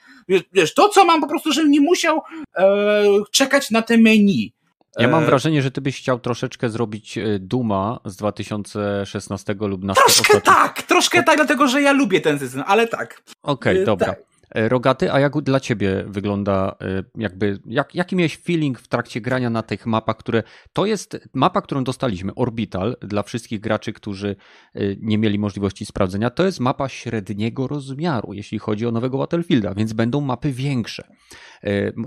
Wiesz, 0.53 0.73
to 0.73 0.89
co 0.89 1.05
mam 1.05 1.22
po 1.22 1.27
prostu, 1.27 1.51
żebym 1.51 1.72
nie 1.72 1.81
musiał 1.81 2.22
e, 2.57 3.03
czekać 3.31 3.72
na 3.72 3.81
te 3.81 3.97
menu. 3.97 4.53
Ja 4.97 5.07
mam 5.07 5.23
e, 5.23 5.26
wrażenie, 5.26 5.61
że 5.61 5.72
ty 5.72 5.81
byś 5.81 5.97
chciał 5.97 6.19
troszeczkę 6.19 6.69
zrobić 6.69 7.18
e, 7.18 7.39
Duma 7.39 7.99
z 8.05 8.15
2016 8.15 9.55
lub 9.59 9.84
na 9.84 9.93
Troszkę 9.93 10.41
tak, 10.41 10.81
troszkę 10.81 11.23
tak, 11.23 11.35
dlatego 11.35 11.68
że 11.68 11.81
ja 11.81 11.91
lubię 11.91 12.22
ten 12.22 12.39
system, 12.39 12.63
ale 12.68 12.88
tak. 12.88 13.23
Okej, 13.43 13.73
okay, 13.73 13.85
dobra. 13.85 14.07
Tak. 14.07 14.19
E, 14.56 14.69
Rogaty, 14.69 15.11
a 15.11 15.19
jak 15.19 15.41
dla 15.41 15.60
ciebie 15.60 16.06
wygląda, 16.07 16.76
e, 16.82 17.03
jakby, 17.15 17.60
jak, 17.65 17.95
jaki 17.95 18.15
miałeś 18.15 18.38
feeling 18.38 18.80
w 18.80 18.88
trakcie 18.88 19.22
grania 19.22 19.49
na 19.49 19.64
tych 19.64 19.86
mapach, 19.86 20.18
które, 20.18 20.44
to 20.73 20.86
jest 20.86 21.30
mapa, 21.34 21.61
którą 21.61 21.84
dostaliśmy, 21.84 22.36
Orbital, 22.36 22.98
dla 23.02 23.23
wszystkich 23.23 23.60
graczy, 23.60 23.94
którzy 23.94 24.36
e, 24.73 24.82
nie 24.99 25.18
mieli 25.18 25.40
możliwości 25.40 25.86
sprawdzenia, 25.86 26.30
to 26.30 26.45
jest 26.45 26.60
mapa 26.60 26.90
średniego 26.90 27.68
rozmiaru, 27.68 28.34
jeśli 28.34 28.60
chodzi 28.60 28.88
o 28.88 28.91
nowego 28.91 29.18
Battlefielda, 29.18 29.73
więc 29.73 29.94
będą 29.94 30.22
mapy 30.22 30.52
większe. 30.52 31.07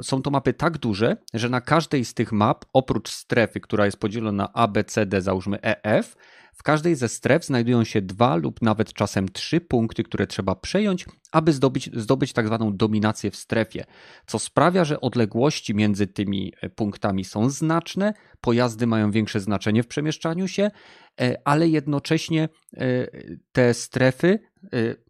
Są 0.03 0.23
to 0.23 0.31
mapy 0.31 0.53
tak 0.53 0.79
duże, 0.79 1.17
że 1.35 1.49
na 1.49 1.61
każdej 1.61 2.05
z 2.05 2.15
tych 2.15 2.33
map, 2.33 2.65
oprócz 2.73 3.11
strefy, 3.11 3.61
która 3.61 3.85
jest 3.85 4.01
podzielona 4.01 4.45
na 4.45 4.53
A, 4.53 4.69
B, 4.69 4.85
C, 4.85 5.07
D, 5.07 5.23
załóżmy 5.23 5.59
EF, 5.63 6.17
w 6.55 6.63
każdej 6.63 6.95
ze 6.95 7.09
stref 7.09 7.45
znajdują 7.45 7.85
się 7.85 8.03
dwa 8.03 8.37
lub 8.37 8.63
nawet 8.63 8.93
czasem 8.93 9.29
trzy 9.29 9.61
punkty, 9.61 10.03
które 10.03 10.27
trzeba 10.27 10.55
przejąć, 10.55 11.07
aby 11.33 11.53
zdobyć, 11.53 11.91
zdobyć 11.93 12.33
tak 12.33 12.47
zwaną 12.47 12.77
dominację 12.77 13.31
w 13.31 13.37
strefie, 13.37 13.85
co 14.27 14.39
sprawia, 14.39 14.85
że 14.85 15.01
odległości 15.01 15.75
między 15.75 16.07
tymi 16.07 16.53
e, 16.61 16.71
punktami 16.71 17.25
są 17.25 17.51
znaczne, 17.51 18.15
pojazdy 18.41 18.87
mają 18.87 19.11
większe 19.11 19.41
znaczenie 19.41 19.83
w 19.83 19.87
przemieszczaniu 19.87 20.49
się, 20.49 20.71
e, 21.21 21.37
ale 21.45 21.69
jednocześnie 21.69 22.49
e, 22.77 23.07
te 23.53 23.75
strefy 23.75 24.39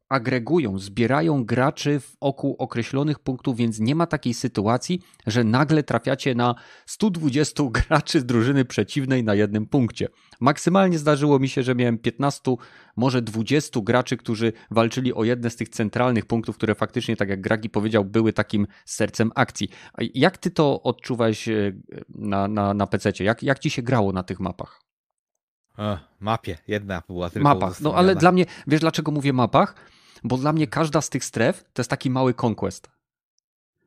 agregują, 0.09 0.79
zbierają 0.79 1.45
graczy 1.45 2.01
wokół 2.21 2.57
określonych 2.59 3.19
punktów, 3.19 3.57
więc 3.57 3.81
nie 3.81 3.95
ma 3.95 4.07
takiej 4.07 4.35
sytuacji, 4.35 5.01
że 5.27 5.45
nagle 5.45 5.83
trafiacie 5.83 6.35
na 6.35 6.55
120 6.87 7.65
graczy 7.89 8.21
z 8.21 8.25
drużyny 8.25 8.65
przeciwnej 8.65 9.25
na 9.25 9.35
jednym 9.35 9.67
punkcie. 9.67 10.09
Maksymalnie 10.41 10.99
zdarzyło 10.99 11.39
mi 11.39 11.49
się, 11.49 11.63
że 11.63 11.75
miałem 11.75 11.99
15, 11.99 12.57
może 12.97 13.23
20 13.23 13.81
graczy, 13.81 14.17
którzy 14.17 14.53
walczyli 14.71 15.15
o 15.15 15.25
jedne 15.25 15.51
z 15.51 15.57
tych 15.57 15.69
centralnych 15.69 16.27
punktów, 16.27 16.57
które 16.57 16.75
faktycznie, 16.75 17.17
tak 17.17 17.29
jak 17.29 17.41
Gragi 17.41 17.71
powiedział, 17.71 18.05
były 18.05 18.33
takim 18.33 18.67
sercem 18.85 19.33
akcji. 19.35 19.69
Jak 20.15 20.39
ty 20.39 20.51
to 20.51 20.83
odczuwałeś 20.83 21.49
e, 21.49 21.73
na, 22.09 22.49
na, 22.49 22.75
na 22.75 22.87
PC? 22.87 23.13
Jak, 23.21 23.43
jak 23.43 23.59
ci 23.59 23.71
się 23.71 23.83
grało 23.83 24.13
na 24.13 24.23
tych 24.23 24.41
mapach? 24.41 24.81
O, 25.79 25.99
mapie, 26.21 26.59
jedna 26.69 27.03
była 27.09 27.31
tylko. 27.31 27.49
Mapach, 27.49 27.81
no 27.81 27.95
ale 27.95 28.17
dla 28.17 28.33
mnie, 28.33 28.47
wiesz 28.67 28.81
dlaczego 28.81 29.13
mówię 29.13 29.33
mapach? 29.33 29.75
Bo 30.25 30.37
dla 30.37 30.53
mnie 30.53 30.67
każda 30.67 31.01
z 31.01 31.11
tych 31.11 31.25
stref 31.25 31.65
to 31.73 31.81
jest 31.83 31.91
taki 31.91 32.11
mały 32.11 32.35
conquest. 32.43 32.89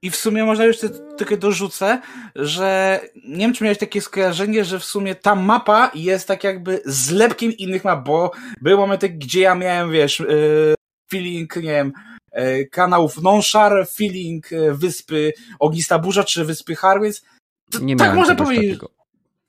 I 0.01 0.11
w 0.11 0.15
sumie 0.15 0.43
można 0.43 0.65
jeszcze 0.65 0.89
tylko 0.89 1.37
dorzucę, 1.37 2.01
że 2.35 2.99
nie 3.27 3.37
wiem, 3.37 3.53
czy 3.53 3.63
miałeś 3.63 3.77
takie 3.77 4.01
skojarzenie, 4.01 4.65
że 4.65 4.79
w 4.79 4.85
sumie 4.85 5.15
ta 5.15 5.35
mapa 5.35 5.91
jest 5.95 6.27
tak 6.27 6.43
jakby 6.43 6.81
zlepkiem 6.85 7.51
innych 7.51 7.83
map, 7.83 8.05
bo 8.05 8.31
były 8.61 8.77
momenty, 8.77 9.09
gdzie 9.09 9.41
ja 9.41 9.55
miałem, 9.55 9.91
wiesz, 9.91 10.19
yy, 10.19 10.75
feeling, 11.11 11.55
nie 11.55 11.61
wiem, 11.61 11.93
e, 12.31 12.65
kanałów 12.65 13.21
Nonshar, 13.21 13.87
Feeling, 13.87 14.53
e, 14.53 14.73
Wyspy 14.73 15.33
Ognista 15.59 15.99
Burza 15.99 16.23
czy 16.23 16.45
Wyspy 16.45 16.75
Harwiec. 16.75 17.25
To, 17.71 17.79
Nie 17.79 17.95
tak 17.95 18.15
można 18.15 18.35
powiedzieć. 18.35 18.79
takiego. 18.79 18.96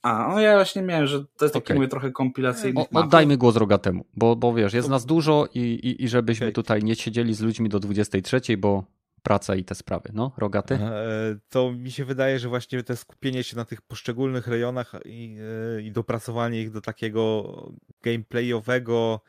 A, 0.02 0.28
no 0.28 0.40
ja 0.40 0.54
właśnie 0.54 0.82
miałem, 0.82 1.06
że 1.06 1.24
to 1.24 1.44
jest 1.44 1.54
taki 1.54 1.64
Okej. 1.64 1.76
mówię 1.76 1.88
trochę 1.88 2.12
kompilacyjny. 2.12 2.80
O, 2.80 3.00
oddajmy 3.00 3.36
głos 3.36 3.56
Rogatemu, 3.56 4.04
bo, 4.16 4.36
bo 4.36 4.54
wiesz, 4.54 4.72
jest 4.72 4.88
nas 4.88 5.06
dużo 5.06 5.48
i, 5.54 5.60
i, 5.60 6.04
i 6.04 6.08
żebyśmy 6.08 6.46
Okej. 6.46 6.54
tutaj 6.54 6.82
nie 6.82 6.96
siedzieli 6.96 7.34
z 7.34 7.40
ludźmi 7.40 7.68
do 7.68 7.80
23, 7.80 8.56
bo 8.58 8.84
praca 9.22 9.54
i 9.54 9.64
te 9.64 9.74
sprawy. 9.74 10.10
No, 10.12 10.32
Rogaty? 10.36 10.74
E, 10.74 11.38
To 11.48 11.72
mi 11.72 11.90
się 11.90 12.04
wydaje, 12.04 12.38
że 12.38 12.48
właśnie 12.48 12.82
te 12.82 12.96
skupienie 12.96 13.44
się 13.44 13.56
na 13.56 13.64
tych 13.64 13.82
poszczególnych 13.82 14.46
rejonach 14.46 14.92
i, 15.04 15.36
e, 15.76 15.82
i 15.82 15.92
dopracowanie 15.92 16.62
ich 16.62 16.70
do 16.70 16.80
takiego 16.80 17.52
gameplayowego 18.02 19.20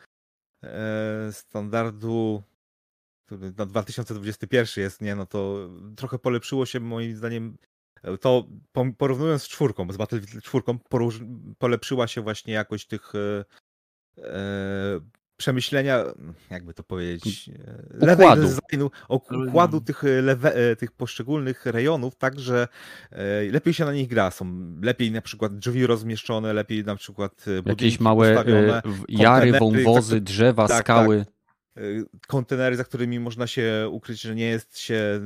e, 0.63 1.29
standardu, 1.31 2.43
który 3.25 3.53
na 3.57 3.65
2021 3.65 4.83
jest, 4.83 5.01
nie, 5.01 5.15
no 5.15 5.25
to 5.25 5.69
trochę 5.95 6.19
polepszyło 6.19 6.65
się 6.65 6.79
moim 6.79 7.15
zdaniem 7.15 7.57
to 8.21 8.47
porównując 8.97 9.43
z 9.43 9.47
czwórką, 9.47 9.91
z 9.91 9.97
Battlefield 9.97 10.43
4, 10.43 10.63
poróż- 10.89 11.21
polepszyła 11.57 12.07
się 12.07 12.21
właśnie 12.21 12.53
jakość 12.53 12.87
tych 12.87 13.11
e, 13.15 13.45
e, 14.23 14.99
przemyślenia, 15.37 16.03
jakby 16.49 16.73
to 16.73 16.83
powiedzieć, 16.83 17.49
e, 18.01 18.13
Układu. 18.13 18.41
designu, 18.41 18.91
układu 19.09 19.81
tych, 19.81 20.03
lewe, 20.21 20.55
e, 20.55 20.75
tych 20.75 20.91
poszczególnych 20.91 21.65
rejonów, 21.65 22.15
tak, 22.15 22.39
że 22.39 22.67
lepiej 23.51 23.73
się 23.73 23.85
na 23.85 23.93
nich 23.93 24.07
gra. 24.07 24.31
Są 24.31 24.75
lepiej 24.81 25.11
na 25.11 25.21
przykład 25.21 25.57
drzwi 25.57 25.87
rozmieszczone, 25.87 26.53
lepiej 26.53 26.83
na 26.85 26.95
przykład 26.95 27.45
Jakieś 27.65 27.99
małe 27.99 28.43
jary, 29.09 29.51
wąwozy, 29.59 30.15
tak- 30.15 30.23
drzewa, 30.23 30.67
tak, 30.67 30.79
skały. 30.85 31.15
y, 31.17 31.25
kontenery, 32.27 32.75
za 32.75 32.83
którymi 32.83 33.19
można 33.19 33.47
się 33.47 33.89
ukryć, 33.91 34.21
że 34.21 34.35
nie 34.35 34.45
jest 34.45 34.79
się, 34.79 35.21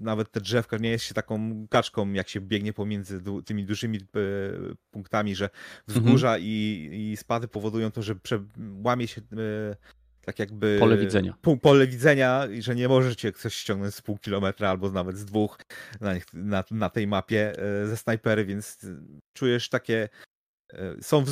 nawet 0.00 0.30
te 0.30 0.40
drzewka, 0.40 0.76
nie 0.76 0.90
jest 0.90 1.04
się 1.04 1.14
taką 1.14 1.66
kaczką, 1.70 2.12
jak 2.12 2.28
się 2.28 2.40
biegnie 2.40 2.72
pomiędzy 2.72 3.20
tymi 3.44 3.64
dużymi 3.64 3.98
e, 3.98 4.00
punktami, 4.90 5.34
że 5.34 5.50
wzgórza 5.86 6.38
i, 6.38 6.88
i 6.92 7.16
spady 7.16 7.48
powodują 7.48 7.90
to, 7.90 8.02
że 8.02 8.14
łamie 8.84 9.08
się 9.08 9.20
e, 9.20 9.76
tak 10.24 10.38
jakby... 10.38 10.76
Pole 10.80 10.96
widzenia. 10.96 11.34
Pole 11.62 11.86
widzenia 11.86 12.46
i 12.46 12.62
że 12.62 12.74
nie 12.74 12.88
możecie 12.88 13.32
coś 13.32 13.54
ściągnąć 13.54 13.94
z 13.94 14.02
pół 14.02 14.18
kilometra 14.18 14.70
albo 14.70 14.90
nawet 14.90 15.16
z 15.16 15.24
dwóch 15.24 15.58
na, 16.00 16.14
na, 16.34 16.64
na 16.70 16.90
tej 16.90 17.06
mapie 17.06 17.52
ze 17.84 17.96
snajpery, 17.96 18.44
więc 18.44 18.78
czujesz 19.32 19.68
takie... 19.68 20.08
Są. 21.00 21.24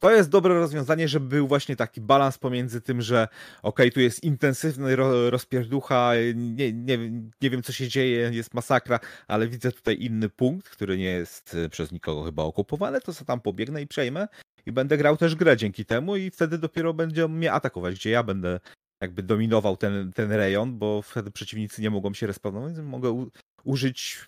To 0.00 0.10
jest 0.10 0.30
dobre 0.30 0.54
rozwiązanie, 0.54 1.08
żeby 1.08 1.26
był 1.26 1.48
właśnie 1.48 1.76
taki 1.76 2.00
balans 2.00 2.38
pomiędzy 2.38 2.80
tym, 2.80 3.02
że 3.02 3.28
okej, 3.62 3.92
tu 3.92 4.00
jest 4.00 4.24
intensywny 4.24 4.96
ro, 4.96 5.30
rozpierducha, 5.30 6.12
nie, 6.34 6.72
nie, 6.72 6.98
nie 7.42 7.50
wiem 7.50 7.62
co 7.62 7.72
się 7.72 7.88
dzieje, 7.88 8.30
jest 8.32 8.54
masakra, 8.54 9.00
ale 9.28 9.48
widzę 9.48 9.72
tutaj 9.72 9.96
inny 10.00 10.28
punkt, 10.28 10.68
który 10.68 10.98
nie 10.98 11.10
jest 11.10 11.54
e, 11.54 11.68
przez 11.68 11.92
nikogo 11.92 12.24
chyba 12.24 12.42
okupowany, 12.42 13.00
to 13.00 13.14
co 13.14 13.24
tam 13.24 13.40
pobiegnę 13.40 13.82
i 13.82 13.86
przejmę 13.86 14.28
i 14.66 14.72
będę 14.72 14.96
grał 14.96 15.16
też 15.16 15.34
grę 15.34 15.56
dzięki 15.56 15.84
temu 15.84 16.16
i 16.16 16.30
wtedy 16.30 16.58
dopiero 16.58 16.94
będzie 16.94 17.28
mnie 17.28 17.52
atakować, 17.52 17.94
gdzie 17.94 18.10
ja 18.10 18.22
będę 18.22 18.60
jakby 19.02 19.22
dominował 19.22 19.76
ten, 19.76 20.12
ten 20.12 20.32
rejon, 20.32 20.78
bo 20.78 21.02
wtedy 21.02 21.30
przeciwnicy 21.30 21.82
nie 21.82 21.90
mogą 21.90 22.14
się 22.14 22.26
respawnować, 22.26 22.74
więc 22.74 22.88
mogę 22.88 23.10
u, 23.10 23.30
użyć 23.64 24.26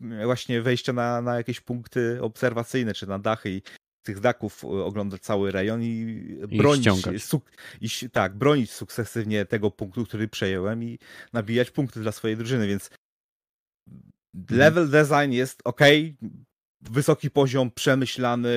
e, 0.00 0.24
właśnie 0.24 0.62
wejścia 0.62 0.92
na, 0.92 1.22
na 1.22 1.36
jakieś 1.36 1.60
punkty 1.60 2.22
obserwacyjne, 2.22 2.94
czy 2.94 3.06
na 3.06 3.18
dachy 3.18 3.50
i 3.50 3.62
tych 4.02 4.20
daków 4.20 4.64
e, 4.64 4.68
oglądać 4.68 5.22
cały 5.22 5.52
rejon 5.52 5.82
i 5.82 5.86
I 6.50 6.58
bronić, 6.58 6.82
ściągać. 6.82 7.22
suk- 7.22 7.50
i, 7.80 8.10
tak, 8.10 8.36
bronić 8.38 8.70
sukcesywnie 8.70 9.44
tego 9.44 9.70
punktu, 9.70 10.04
który 10.04 10.28
przejąłem 10.28 10.84
i 10.84 10.98
nabijać 11.32 11.70
punkty 11.70 12.00
dla 12.00 12.12
swojej 12.12 12.36
drużyny, 12.36 12.66
więc 12.66 12.90
level 14.50 14.90
design 14.90 15.32
jest 15.32 15.60
ok, 15.64 15.80
wysoki 16.80 17.30
poziom, 17.30 17.70
przemyślany, 17.70 18.50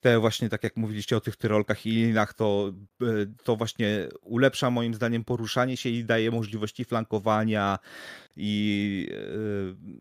te 0.00 0.18
właśnie, 0.18 0.48
tak 0.48 0.64
jak 0.64 0.76
mówiliście 0.76 1.16
o 1.16 1.20
tych 1.20 1.36
tyrolkach 1.36 1.86
i 1.86 1.90
linach, 1.90 2.34
to, 2.34 2.72
e, 3.02 3.06
to 3.44 3.56
właśnie 3.56 4.08
ulepsza 4.22 4.70
moim 4.70 4.94
zdaniem 4.94 5.24
poruszanie 5.24 5.76
się 5.76 5.88
i 5.88 6.04
daje 6.04 6.30
możliwości 6.30 6.84
flankowania 6.84 7.78
i 8.36 9.08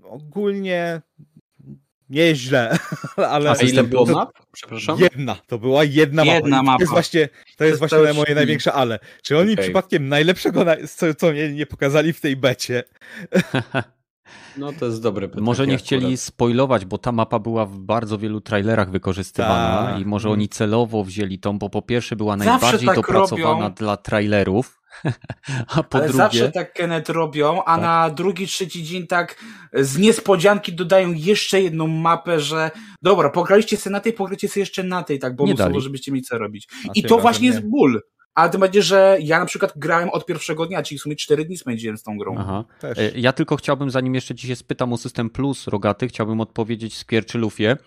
e, 0.04 0.08
ogólnie 0.08 1.02
nie 2.10 2.22
jest 2.22 2.42
źle, 2.42 2.78
ale... 3.30 3.50
A 3.52 3.56
ile 3.56 3.84
było 3.84 4.06
map? 4.06 4.32
Przepraszam. 4.52 5.00
Jedna, 5.00 5.36
to 5.48 5.58
była 5.58 5.84
jedna, 5.84 6.24
Jedna 6.26 6.64
mapa. 6.64 6.78
To 6.78 6.82
jest 6.82 6.90
mapa. 6.90 6.96
właśnie, 6.96 7.30
to 7.58 7.64
jest 7.64 7.80
właśnie 7.80 8.14
moje 8.14 8.36
największe 8.36 8.74
ale. 8.74 9.00
Czy 9.24 9.38
oni 9.38 9.54
Okej. 9.54 9.64
przypadkiem 9.66 10.10
najlepszego, 10.10 10.64
na- 10.64 10.76
co, 10.96 11.14
co 11.16 11.32
mnie 11.32 11.50
nie 11.54 11.66
pokazali 11.66 12.14
w 12.14 12.22
tej 12.22 12.36
becie? 12.36 12.84
No 14.58 14.74
to 14.74 14.86
jest 14.86 15.02
dobre 15.04 15.28
pytanie. 15.28 15.46
Może 15.46 15.68
nie 15.68 15.78
chcieli 15.78 16.06
akurat. 16.06 16.20
spoilować, 16.20 16.86
bo 16.86 16.98
ta 16.98 17.12
mapa 17.12 17.40
była 17.40 17.66
w 17.66 17.80
bardzo 17.80 18.18
wielu 18.18 18.42
trailerach 18.42 18.92
wykorzystywana 18.92 19.88
Tak. 19.92 20.02
i 20.02 20.06
może 20.06 20.30
oni 20.30 20.50
celowo 20.50 21.04
wzięli 21.04 21.40
tą, 21.40 21.60
bo 21.60 21.70
po 21.70 21.82
pierwsze 21.82 22.16
była 22.16 22.38
Zawsze 22.38 22.50
najbardziej 22.52 22.88
tak 22.88 22.96
dopracowana 22.96 23.60
robią. 23.64 23.76
dla 23.76 23.98
trailerów, 23.98 24.79
a 25.76 25.84
po 25.84 25.98
Ale 25.98 26.08
drugie... 26.08 26.18
zawsze 26.24 26.52
tak 26.52 26.74
Kenneth 26.74 27.10
robią, 27.10 27.64
a 27.64 27.74
Tak. 27.76 27.82
na 27.82 28.10
drugi, 28.10 28.48
trzeci 28.48 28.84
dzień 28.84 29.08
tak 29.08 29.36
z 29.74 29.98
niespodzianki 29.98 30.74
dodają 30.74 31.14
jeszcze 31.14 31.62
jedną 31.62 31.88
mapę, 31.88 32.40
że 32.40 32.72
dobra, 33.02 33.30
pograliście 33.30 33.78
sobie 33.78 33.92
na 33.94 34.00
tej, 34.00 34.14
pograjcie 34.14 34.48
sobie 34.50 34.62
jeszcze 34.62 34.84
na 34.84 35.04
tej, 35.04 35.20
tak 35.20 35.36
bonusowo, 35.36 35.70
dali. 35.70 35.82
żebyście 35.82 36.12
mieli 36.12 36.24
co 36.24 36.38
robić. 36.38 36.68
A 36.88 36.92
I 36.96 37.04
to 37.04 37.18
właśnie 37.18 37.50
nie. 37.50 37.56
jest 37.56 37.68
ból. 37.68 38.02
Ale 38.36 38.50
tym 38.50 38.60
bardziej, 38.62 38.82
że 38.84 39.18
ja 39.22 39.40
na 39.40 39.46
przykład 39.46 39.74
grałem 39.76 40.10
od 40.10 40.26
pierwszego 40.26 40.66
dnia, 40.66 40.84
czyli 40.84 41.00
w 41.00 41.02
sumie 41.02 41.16
4 41.16 41.46
dni 41.46 41.58
spędziłem 41.58 41.98
z 41.98 42.04
tą 42.04 42.18
grą. 42.18 42.36
Aha. 42.40 42.66
Też. 42.80 42.98
E, 42.98 43.12
Ja 43.16 43.34
tylko 43.34 43.56
chciałbym, 43.56 43.90
zanim 43.92 44.16
jeszcze 44.16 44.36
ci 44.36 44.48
się 44.48 44.56
spytam 44.56 44.94
o 44.94 44.98
system 44.98 45.30
plus 45.30 45.68
rogaty, 45.68 46.08
chciałbym 46.08 46.42
odpowiedzieć 46.42 46.98
Skierczy 46.98 47.38
Lufie, 47.38 47.72
e, 47.72 47.78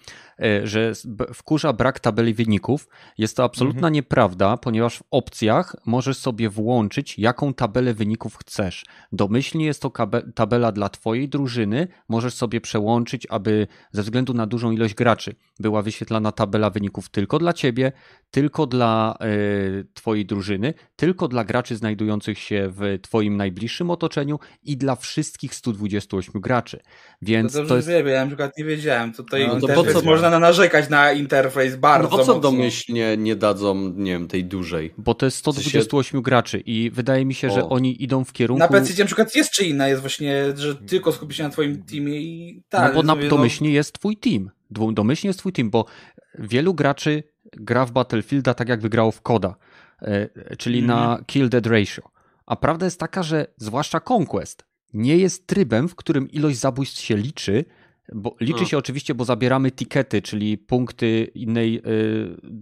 że 0.65 0.89
s- 0.89 1.07
b- 1.07 1.27
wkurza 1.35 1.73
brak 1.73 2.01
tabeli 2.01 2.35
wyników. 2.35 2.89
Jest 3.19 3.37
to 3.37 3.45
absolutna 3.45 3.89
nieprawda, 3.89 4.57
ponieważ 4.57 4.99
w 4.99 5.03
opcjach 5.11 5.77
możesz 5.87 6.17
sobie 6.17 6.49
włączyć, 6.49 7.19
jaką 7.19 7.55
tabelę 7.55 7.95
wyników 7.95 8.37
chcesz. 8.37 8.85
Domyślnie 9.13 9.67
jest 9.67 9.83
to 9.83 9.93
tabela 10.35 10.73
dla 10.73 10.89
twojej 10.89 11.29
drużyny, 11.29 11.89
możesz 12.09 12.35
sobie 12.35 12.61
przełączyć, 12.61 13.27
aby 13.31 13.67
ze 13.93 14.03
względu 14.03 14.35
na 14.35 14.47
dużą 14.47 14.71
ilość 14.71 14.95
graczy 14.95 15.35
była 15.61 15.83
wyświetlana 15.83 16.33
tabela 16.33 16.71
wyników 16.71 17.09
tylko 17.09 17.39
dla 17.39 17.53
ciebie, 17.53 17.93
tylko 18.31 18.67
dla 18.67 19.15
e, 19.21 19.27
twojej 19.95 20.27
drużyny, 20.27 20.75
tylko 20.97 21.29
dla 21.29 21.45
graczy 21.45 21.77
znajdujących 21.77 22.39
się 22.39 22.69
w 22.77 22.99
twoim 23.03 23.37
najbliższym 23.37 23.91
otoczeniu 23.91 24.39
i 24.63 24.77
dla 24.77 24.97
wszystkich 24.97 25.55
128 25.55 26.41
graczy. 26.41 26.77
To 26.79 26.83
Więc 27.23 27.53
dobrze 27.53 27.69
to 27.69 27.77
jest 27.77 27.89
wiem, 27.89 28.07
ja 28.07 28.21
na 28.21 28.27
przykład 28.27 28.59
nie 28.59 28.65
wiedziałem. 28.65 29.13
Tutaj 29.13 29.49
No 29.49 29.61
to 29.61 29.69
po 29.69 29.85
co- 29.85 30.03
można 30.03 30.31
na- 30.33 30.39
narzekać 30.47 30.89
na 30.89 31.13
interfejs 31.13 31.77
bardzo 31.77 32.03
No 32.11 32.11
po 32.11 32.25
co 32.25 32.35
mocno. 32.35 32.51
domyślnie 32.51 33.17
nie 33.17 33.37
dadzą, 33.37 33.93
nie 33.97 34.13
wiem, 34.13 34.29
tej 34.29 34.45
dużej? 34.45 34.95
bo 34.99 35.15
to 35.15 35.27
jest 35.27 35.37
128 35.37 36.23
graczy 36.23 36.59
i 36.67 36.91
wydaje 36.91 37.25
mi 37.25 37.35
się, 37.35 37.51
że 37.51 37.65
O. 37.65 37.69
oni 37.69 38.03
idą 38.03 38.25
w 38.25 38.33
kierunku 38.33 38.59
Na 38.59 38.69
PC 38.69 38.99
na 39.03 39.07
przykład 39.07 39.35
jest 39.35 39.51
czy 39.51 39.65
inna, 39.65 39.89
jest 39.89 40.01
właśnie, 40.01 40.45
że 40.57 40.75
tylko 40.77 41.13
skupi 41.13 41.35
się 41.35 41.43
na 41.43 41.51
twoim 41.51 41.83
teamie 41.83 42.21
i 42.21 42.63
tak. 42.69 42.95
no 42.95 43.03
bo 43.03 43.15
na 43.17 43.29
domyślnie 43.29 43.71
jest 43.73 43.93
twój 43.93 44.17
team. 44.17 44.51
Domyślnie 44.71 45.29
jest 45.29 45.39
twój 45.39 45.53
team, 45.53 45.71
bo 45.71 45.85
wielu 46.39 46.75
graczy 46.75 47.23
gra 47.53 47.87
w 47.87 47.93
Battlefielda 47.93 48.55
tak 48.55 48.69
jak 48.69 48.81
wygrało 48.81 49.13
w 49.13 49.21
Koda, 49.23 49.55
e, 50.03 50.57
czyli 50.57 50.79
Mhm. 50.79 50.99
na 51.01 51.25
kill 51.27 51.49
dead 51.49 51.67
ratio. 51.67 52.03
A 52.47 52.57
prawda 52.57 52.87
jest 52.87 53.01
taka, 53.01 53.23
że 53.23 53.47
zwłaszcza 53.57 54.01
Conquest 54.11 54.65
nie 54.95 55.17
jest 55.17 55.47
trybem, 55.47 55.89
w 55.89 55.95
którym 55.95 56.31
ilość 56.31 56.59
zabójstw 56.59 57.01
się 57.01 57.17
liczy, 57.17 57.65
bo 58.15 58.37
liczy 58.41 58.61
No. 58.61 58.67
się 58.67 58.79
oczywiście, 58.79 59.15
bo 59.15 59.25
zabieramy 59.25 59.71
tikety, 59.71 60.23
czyli 60.23 60.59
punkty 60.59 61.31
innej 61.35 61.77
y, 61.77 61.83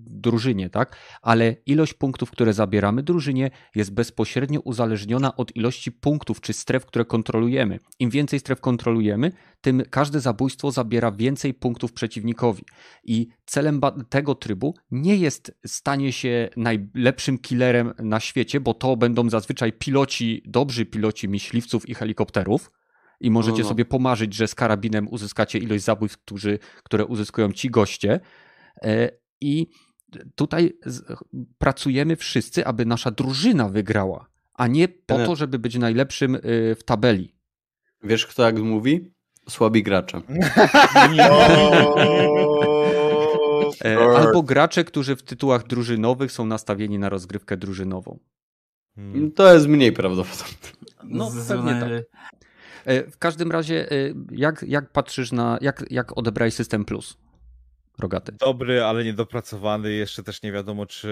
drużynie, 0.07 0.71
tak? 0.71 0.97
Ale 1.23 1.57
ilość 1.67 1.95
punktów, 1.95 2.31
które 2.31 2.53
zabieramy 2.53 3.03
drużynie 3.03 3.51
jest 3.75 3.95
bezpośrednio 3.95 4.61
uzależniona 4.61 5.37
od 5.37 5.57
ilości 5.57 5.93
punktów 5.93 6.41
czy 6.41 6.53
stref, 6.53 6.87
które 6.87 7.05
kontrolujemy. 7.05 7.79
Im 7.99 8.11
więcej 8.11 8.39
stref 8.41 8.61
kontrolujemy, 8.61 9.33
tym 9.61 9.83
każde 9.91 10.21
zabójstwo 10.21 10.71
zabiera 10.71 11.13
więcej 11.13 11.55
punktów 11.55 11.93
przeciwnikowi. 11.93 12.63
I 13.05 13.29
celem 13.47 13.81
tego 14.09 14.35
trybu 14.35 14.75
nie 14.91 15.17
jest 15.17 15.59
stanie 15.67 16.13
się 16.13 16.49
najlepszym 16.57 17.39
killerem 17.39 17.93
na 17.99 18.21
świecie, 18.21 18.61
bo 18.61 18.75
to 18.75 18.97
będą 18.97 19.31
zazwyczaj 19.31 19.73
piloci, 19.73 20.43
dobrzy 20.47 20.87
piloci 20.87 21.29
myśliwców 21.29 21.89
i 21.89 21.95
helikopterów. 21.95 22.71
I 23.21 23.31
możecie 23.31 23.59
No, 23.59 23.63
no. 23.63 23.69
sobie 23.69 23.85
pomarzyć, 23.85 24.35
że 24.35 24.49
z 24.49 24.55
karabinem 24.55 25.09
uzyskacie 25.09 25.59
ilość 25.59 25.85
zabójstw, 25.85 26.19
którzy, 26.19 26.59
które 26.83 27.07
uzyskują 27.07 27.53
ci 27.53 27.71
goście. 27.71 28.21
E, 28.83 29.11
I 29.41 29.67
tutaj 30.35 30.79
pracujemy 31.59 32.17
wszyscy, 32.17 32.67
aby 32.67 32.87
nasza 32.87 33.11
drużyna 33.11 33.69
wygrała, 33.69 34.27
a 34.55 34.67
nie 34.67 34.89
po 34.89 35.17
to, 35.19 35.37
żeby 35.37 35.59
być 35.59 35.79
najlepszym 35.79 36.35
y, 36.35 36.75
w 36.79 36.85
tabeli. 36.85 37.35
Wiesz, 38.03 38.27
kto 38.27 38.43
jak 38.43 38.59
mówi? 38.59 39.13
Słabi 39.49 39.83
gracze. 39.83 40.21
E, 43.85 43.99
Albo 43.99 44.43
gracze, 44.43 44.85
którzy 44.85 45.17
w 45.17 45.23
tytułach 45.23 45.67
drużynowych 45.67 46.33
są 46.33 46.47
nastawieni 46.47 46.99
na 46.99 47.09
rozgrywkę 47.09 47.57
drużynową. 47.57 48.19
Hmm. 48.95 49.33
To 49.33 49.55
jest 49.55 49.67
mniej 49.67 49.93
prawdopodobne. 49.93 50.69
No, 51.05 51.31
pewnie 51.49 51.81
tak. 51.81 51.91
E, 52.91 53.11
W 53.11 53.19
każdym 53.19 53.51
razie, 53.53 53.91
e, 53.93 53.95
jak, 54.31 54.63
jak 54.69 54.93
patrzysz 54.93 55.33
na, 55.33 55.59
jak, 55.61 55.85
jak 55.91 56.19
odebrałeś 56.19 56.55
System 56.55 56.85
Plus? 56.85 57.17
Rogaty. 57.99 58.33
Dobry, 58.33 58.83
ale 58.85 59.05
niedopracowany. 59.05 59.93
Jeszcze 59.93 60.23
też 60.23 60.43
nie 60.43 60.53
wiadomo, 60.53 60.87
czy 60.87 61.11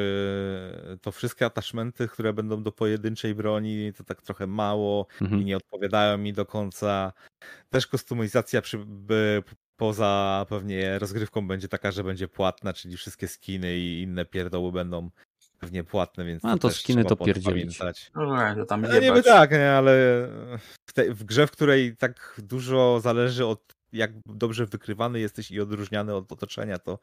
to 1.02 1.12
wszystkie 1.12 1.46
attachmenty, 1.46 2.08
które 2.08 2.32
będą 2.32 2.62
do 2.62 2.72
pojedynczej 2.72 3.34
broni, 3.34 3.92
to 3.96 4.04
tak 4.04 4.22
trochę 4.22 4.46
mało 4.46 5.06
i 5.20 5.24
Mhm. 5.24 5.44
nie 5.44 5.56
odpowiadają 5.56 6.18
mi 6.18 6.32
do 6.32 6.46
końca. 6.46 7.12
Też 7.68 7.86
kustomizacja 7.86 8.62
przy, 8.62 8.78
by, 8.86 9.42
poza 9.76 10.46
pewnie 10.48 10.98
rozgrywką 10.98 11.48
będzie 11.48 11.68
taka, 11.68 11.90
że 11.90 12.04
będzie 12.04 12.28
płatna, 12.28 12.72
czyli 12.72 12.96
wszystkie 12.96 13.28
skiny 13.28 13.76
i 13.78 14.02
inne 14.02 14.24
pierdoły 14.24 14.72
będą 14.72 15.10
pewnie 15.58 15.84
płatne, 15.84 16.24
więc 16.24 16.44
A, 16.44 16.58
to 16.58 16.70
skiny 16.70 17.04
to 17.04 17.16
pierdzielić. 17.16 17.78
to 17.78 18.64
tam 18.66 18.82
No, 18.82 19.00
niby 19.00 19.22
tak, 19.22 19.50
nie, 19.50 19.70
ale 19.70 19.92
w, 20.86 20.92
tej, 20.94 21.14
w 21.14 21.24
grze, 21.24 21.46
w 21.46 21.50
której 21.50 21.96
tak 21.96 22.40
dużo 22.44 23.00
zależy 23.00 23.46
od 23.46 23.78
jak 23.92 24.10
dobrze 24.26 24.66
wykrywany 24.66 25.20
jesteś 25.20 25.50
i 25.50 25.60
odróżniany 25.60 26.14
od 26.14 26.32
otoczenia, 26.32 26.78
to 26.78 26.98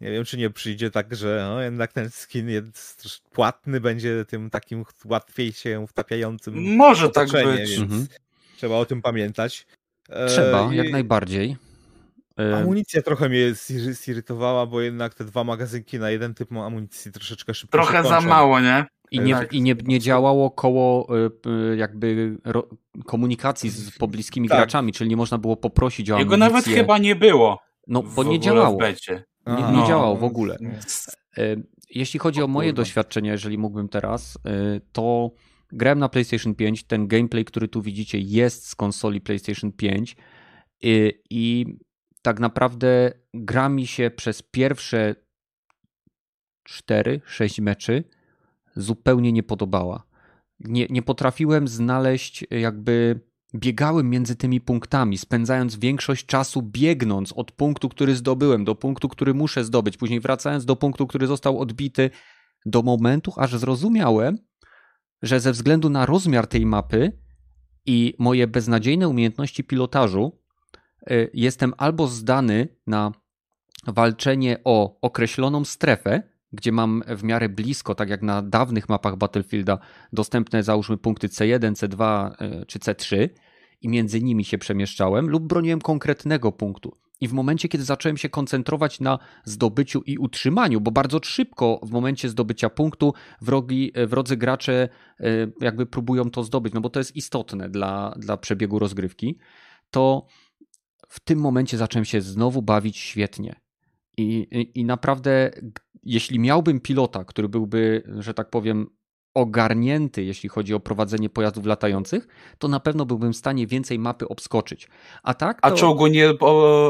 nie 0.00 0.10
wiem, 0.10 0.24
czy 0.24 0.36
nie 0.36 0.50
przyjdzie 0.50 0.90
tak, 0.90 1.16
że 1.16 1.46
no, 1.50 1.60
jednak 1.62 1.92
ten 1.92 2.10
skin 2.10 2.48
jest 2.48 3.20
płatny, 3.32 3.80
będzie 3.80 4.24
tym 4.24 4.50
takim 4.50 4.84
łatwiej 5.04 5.52
się 5.52 5.86
wtapiającym 5.86 6.54
Może 6.76 7.08
tak 7.08 7.30
być. 7.30 7.44
więc 7.70 7.78
Mhm. 7.80 8.06
trzeba 8.56 8.74
o 8.76 8.84
tym 8.86 9.02
pamiętać. 9.02 9.66
E, 10.08 10.26
Trzeba, 10.26 10.72
i 10.72 10.76
jak 10.76 10.90
najbardziej. 10.90 11.56
E, 12.40 12.56
Amunicja 12.56 13.02
trochę 13.02 13.28
mnie 13.28 13.38
ziry- 13.54 13.92
zirytowała, 13.92 14.66
bo 14.66 14.80
jednak 14.80 15.14
te 15.14 15.24
dwa 15.24 15.44
magazynki 15.44 15.98
na 15.98 16.10
jeden 16.10 16.34
typ 16.34 16.52
amunicji 16.52 17.12
troszeczkę 17.12 17.54
szybko 17.54 17.78
Trochę 17.78 18.02
się 18.02 18.08
za 18.08 18.20
mało, 18.20 18.60
nie? 18.60 18.84
I 19.10 19.20
nie, 19.20 19.34
Tak. 19.34 19.52
i 19.52 19.62
nie, 19.62 19.74
nie 19.84 20.00
działało 20.00 20.50
koło 20.50 21.08
y, 21.72 21.76
jakby 21.76 22.36
ro, 22.44 22.68
komunikacji 23.06 23.70
z 23.70 23.98
pobliskimi 23.98 24.48
Tak. 24.48 24.58
graczami, 24.58 24.92
czyli 24.92 25.10
nie 25.10 25.16
można 25.16 25.38
było 25.38 25.56
poprosić 25.56 26.10
o 26.10 26.18
Jego 26.18 26.34
amunicję. 26.34 26.52
nawet 26.54 26.64
chyba 26.80 26.98
nie 26.98 27.16
było. 27.16 27.58
No, 27.86 28.02
bo 28.02 28.24
nie 28.24 28.40
działało. 28.40 28.78
Nie, 29.46 29.54
nie 29.54 29.60
No. 29.72 29.86
działało 29.88 30.16
w 30.16 30.24
ogóle. 30.24 30.56
E, 31.38 31.56
Jeśli 31.94 32.20
chodzi 32.20 32.42
o, 32.42 32.46
moje 32.46 32.68
kurwa. 32.70 32.76
doświadczenia, 32.82 33.32
jeżeli 33.32 33.58
mógłbym 33.58 33.88
teraz, 33.88 34.38
e, 34.46 34.80
to 34.92 35.30
grałem 35.72 35.98
na 35.98 36.08
PlayStation 36.08 36.54
5. 36.54 36.84
Ten 36.84 37.06
gameplay, 37.08 37.44
który 37.44 37.68
tu 37.68 37.82
widzicie, 37.82 38.18
jest 38.18 38.68
z 38.68 38.74
konsoli 38.74 39.20
PlayStation 39.20 39.72
5 39.72 40.16
i, 40.82 41.12
i 41.30 41.66
tak 42.22 42.40
naprawdę 42.40 43.12
gra 43.34 43.68
mi 43.68 43.86
się 43.86 44.10
przez 44.10 44.42
pierwsze 44.42 45.14
4-6 46.68 47.62
meczy 47.62 48.04
zupełnie 48.76 49.32
nie 49.32 49.42
podobała. 49.42 50.06
Nie, 50.60 50.86
nie 50.90 51.02
potrafiłem 51.02 51.68
znaleźć 51.68 52.46
jakby 52.50 53.20
biegałem 53.54 54.10
między 54.10 54.36
tymi 54.36 54.60
punktami, 54.60 55.18
spędzając 55.18 55.76
większość 55.76 56.26
czasu 56.26 56.62
biegnąc 56.62 57.32
od 57.32 57.52
punktu, 57.52 57.88
który 57.88 58.16
zdobyłem, 58.16 58.64
do 58.64 58.74
punktu, 58.74 59.08
który 59.08 59.34
muszę 59.34 59.64
zdobyć, 59.64 59.96
później 59.96 60.20
wracając 60.20 60.64
do 60.64 60.76
punktu, 60.76 61.06
który 61.06 61.26
został 61.26 61.58
odbity, 61.58 62.10
do 62.66 62.82
momentu, 62.82 63.32
aż 63.36 63.56
zrozumiałem, 63.56 64.38
że 65.22 65.40
ze 65.40 65.52
względu 65.52 65.90
na 65.90 66.06
rozmiar 66.06 66.46
tej 66.46 66.66
mapy 66.66 67.18
i 67.86 68.14
moje 68.18 68.46
beznadziejne 68.46 69.08
umiejętności 69.08 69.64
pilotażu, 69.64 70.41
jestem 71.34 71.74
albo 71.78 72.06
zdany 72.06 72.68
na 72.86 73.12
walczenie 73.86 74.58
o 74.64 75.00
określoną 75.00 75.64
strefę, 75.64 76.22
gdzie 76.52 76.72
mam 76.72 77.02
w 77.06 77.24
miarę 77.24 77.48
blisko, 77.48 77.94
tak 77.94 78.08
jak 78.08 78.22
na 78.22 78.42
dawnych 78.42 78.88
mapach 78.88 79.16
Battlefielda, 79.16 79.78
dostępne 80.12 80.62
załóżmy 80.62 80.96
punkty 80.96 81.28
C1, 81.28 81.72
C2 81.72 82.32
y, 82.62 82.66
czy 82.66 82.78
C3 82.78 83.28
i 83.80 83.88
między 83.88 84.22
nimi 84.22 84.44
się 84.44 84.58
przemieszczałem, 84.58 85.28
lub 85.28 85.42
broniłem 85.42 85.80
konkretnego 85.80 86.52
punktu. 86.52 86.96
I 87.20 87.28
w 87.28 87.32
momencie, 87.32 87.68
kiedy 87.68 87.84
zacząłem 87.84 88.16
się 88.16 88.28
koncentrować 88.28 89.00
na 89.00 89.18
zdobyciu 89.44 90.02
i 90.06 90.18
utrzymaniu, 90.18 90.80
bo 90.80 90.90
bardzo 90.90 91.20
szybko 91.22 91.80
w 91.82 91.90
momencie 91.90 92.28
zdobycia 92.28 92.70
punktu 92.70 93.14
wrogi, 93.40 93.92
wrodzy 94.06 94.36
gracze 94.36 94.88
y, 95.20 95.52
jakby 95.60 95.86
próbują 95.86 96.30
to 96.30 96.44
zdobyć, 96.44 96.74
no 96.74 96.80
bo 96.80 96.90
to 96.90 97.00
jest 97.00 97.16
istotne 97.16 97.68
dla, 97.68 98.14
dla 98.16 98.36
przebiegu 98.36 98.78
rozgrywki, 98.78 99.38
to 99.90 100.26
w 101.12 101.20
tym 101.20 101.38
momencie 101.38 101.76
zacząłem 101.78 102.04
się 102.04 102.20
znowu 102.20 102.62
bawić 102.62 102.96
świetnie. 102.98 103.60
I, 104.16 104.22
i, 104.50 104.80
I 104.80 104.84
naprawdę, 104.84 105.50
jeśli 106.02 106.38
miałbym 106.38 106.80
pilota, 106.80 107.24
który 107.24 107.48
byłby, 107.48 108.02
że 108.18 108.34
tak 108.34 108.50
powiem, 108.50 108.86
ogarnięty, 109.34 110.24
jeśli 110.24 110.48
chodzi 110.48 110.74
o 110.74 110.80
prowadzenie 110.80 111.30
pojazdów 111.30 111.66
latających, 111.66 112.28
to 112.58 112.68
na 112.68 112.80
pewno 112.80 113.06
byłbym 113.06 113.32
w 113.32 113.36
stanie 113.36 113.66
więcej 113.66 113.98
mapy 113.98 114.28
obskoczyć. 114.28 114.88
A 115.22 115.34
tak, 115.34 115.58
A 115.62 115.70
to 115.70 115.76
czołgu 115.76 116.06
nie 116.06 116.30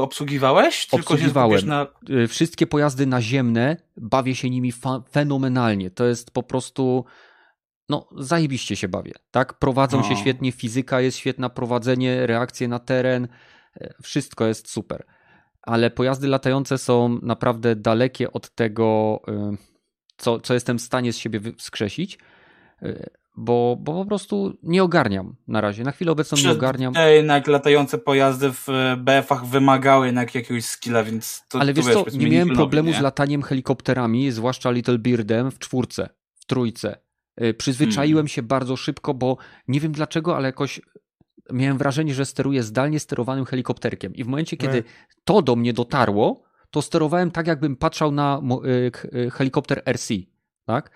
obsługiwałeś? 0.00 0.86
Tylko 0.86 1.14
Obsługiwałem. 1.14 1.60
się 1.60 1.66
na... 1.66 1.86
y, 2.10 2.28
wszystkie 2.28 2.66
pojazdy 2.66 3.06
naziemne, 3.06 3.76
bawię 3.96 4.34
się 4.34 4.50
nimi 4.50 4.72
fenomenalnie. 5.10 5.90
To 5.90 6.04
jest 6.04 6.30
po 6.30 6.42
prostu, 6.42 7.04
no, 7.88 8.08
zajebiście 8.16 8.76
się 8.76 8.88
bawię, 8.88 9.12
tak? 9.30 9.58
Prowadzą 9.58 10.02
się 10.02 10.10
No. 10.14 10.16
świetnie, 10.16 10.52
fizyka 10.52 11.00
jest 11.00 11.16
świetna, 11.16 11.48
prowadzenie, 11.48 12.26
reakcje 12.26 12.68
na 12.68 12.78
teren, 12.78 13.28
wszystko 14.02 14.46
jest 14.46 14.70
super. 14.70 15.04
Ale 15.62 15.90
pojazdy 15.90 16.28
latające 16.28 16.78
są 16.78 17.18
naprawdę 17.22 17.76
dalekie 17.76 18.32
od 18.32 18.50
tego, 18.54 19.20
y, 19.28 19.56
co, 20.16 20.40
co 20.40 20.54
jestem 20.54 20.78
w 20.78 20.82
stanie 20.82 21.12
z 21.12 21.18
siebie 21.18 21.40
wskrzesić, 21.58 22.18
y, 22.82 23.10
bo, 23.36 23.76
bo 23.80 23.92
po 23.92 24.04
prostu 24.04 24.58
nie 24.62 24.82
ogarniam 24.82 25.36
na 25.48 25.60
razie. 25.60 25.84
Na 25.84 25.92
chwilę 25.92 26.12
obecną 26.12 26.38
nie 26.38 26.44
Czy 26.44 26.50
ogarniam. 26.50 26.94
te 26.94 27.14
jednak 27.14 27.46
latające 27.46 27.98
pojazdy 27.98 28.52
w 28.52 28.68
e, 28.68 28.96
BF-ach 28.96 29.46
wymagały 29.46 30.06
jednak 30.06 30.34
jakiegoś 30.34 30.64
skilla, 30.64 31.04
więc 31.04 31.42
to 31.48 31.60
Ale 31.60 31.74
wiesz 31.74 31.84
co, 31.84 32.04
nie 32.14 32.26
miałem 32.30 32.48
problemu 32.48 32.88
nie? 32.90 32.94
z 32.94 33.00
lataniem 33.00 33.42
helikopterami, 33.42 34.30
zwłaszcza 34.30 34.70
Little 34.70 34.98
Birdem 34.98 35.50
w 35.50 35.58
czwórce, 35.58 36.08
w 36.34 36.44
trójce. 36.46 36.96
Y, 37.42 37.54
Przyzwyczaiłem 37.54 38.16
Hmm. 38.16 38.28
się 38.28 38.42
bardzo 38.42 38.76
szybko, 38.76 39.14
bo 39.14 39.36
nie 39.68 39.80
wiem 39.80 39.92
dlaczego, 39.92 40.36
ale 40.36 40.48
jakoś 40.48 40.80
miałem 41.52 41.78
wrażenie, 41.78 42.14
że 42.14 42.24
steruję 42.26 42.62
zdalnie 42.62 43.00
sterowanym 43.00 43.44
helikopterkiem. 43.44 44.14
I 44.14 44.24
w 44.24 44.26
momencie, 44.26 44.56
kiedy 44.56 44.78
E. 44.78 44.82
to 45.24 45.42
do 45.42 45.56
mnie 45.56 45.72
dotarło, 45.72 46.42
to 46.70 46.82
sterowałem 46.82 47.30
tak, 47.30 47.46
jakbym 47.46 47.76
patrzał 47.76 48.12
na 48.12 48.40
y, 48.64 48.90
y, 49.18 49.30
helikopter 49.30 49.82
RC. 49.92 50.14
Tak? 50.66 50.90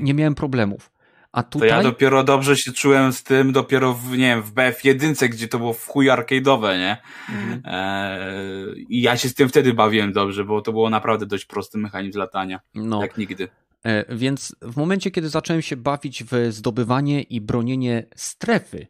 I 0.00 0.04
nie 0.04 0.14
miałem 0.14 0.34
problemów. 0.34 0.90
A 1.32 1.42
To 1.42 1.50
tutaj. 1.50 1.68
ja 1.68 1.82
dopiero 1.82 2.24
dobrze 2.24 2.56
się 2.56 2.72
czułem 2.72 3.12
z 3.12 3.22
tym 3.22 3.52
dopiero 3.52 3.94
w, 3.94 4.10
nie 4.10 4.18
wiem, 4.18 4.42
w 4.42 4.54
BF1, 4.54 5.28
gdzie 5.28 5.48
to 5.48 5.58
było 5.58 5.72
w 5.72 5.86
chuj 5.86 6.06
arcade'owe, 6.06 6.78
nie? 6.78 6.96
Mhm. 7.28 7.62
Eee, 7.64 8.86
I 8.88 9.02
ja 9.02 9.16
się 9.16 9.28
z 9.28 9.34
tym 9.34 9.48
wtedy 9.48 9.74
bawiłem 9.74 10.12
dobrze, 10.12 10.44
bo 10.44 10.62
to 10.62 10.72
było 10.72 10.90
naprawdę 10.90 11.26
dość 11.26 11.44
prosty 11.44 11.78
mechanizm 11.78 12.18
latania, 12.18 12.60
No. 12.74 13.02
jak 13.02 13.18
nigdy. 13.18 13.48
E, 13.84 14.16
Więc 14.16 14.56
w 14.62 14.76
momencie, 14.76 15.10
kiedy 15.10 15.28
zacząłem 15.28 15.62
się 15.62 15.76
bawić 15.76 16.24
w 16.24 16.32
zdobywanie 16.50 17.22
i 17.22 17.40
bronienie 17.40 18.06
strefy, 18.16 18.86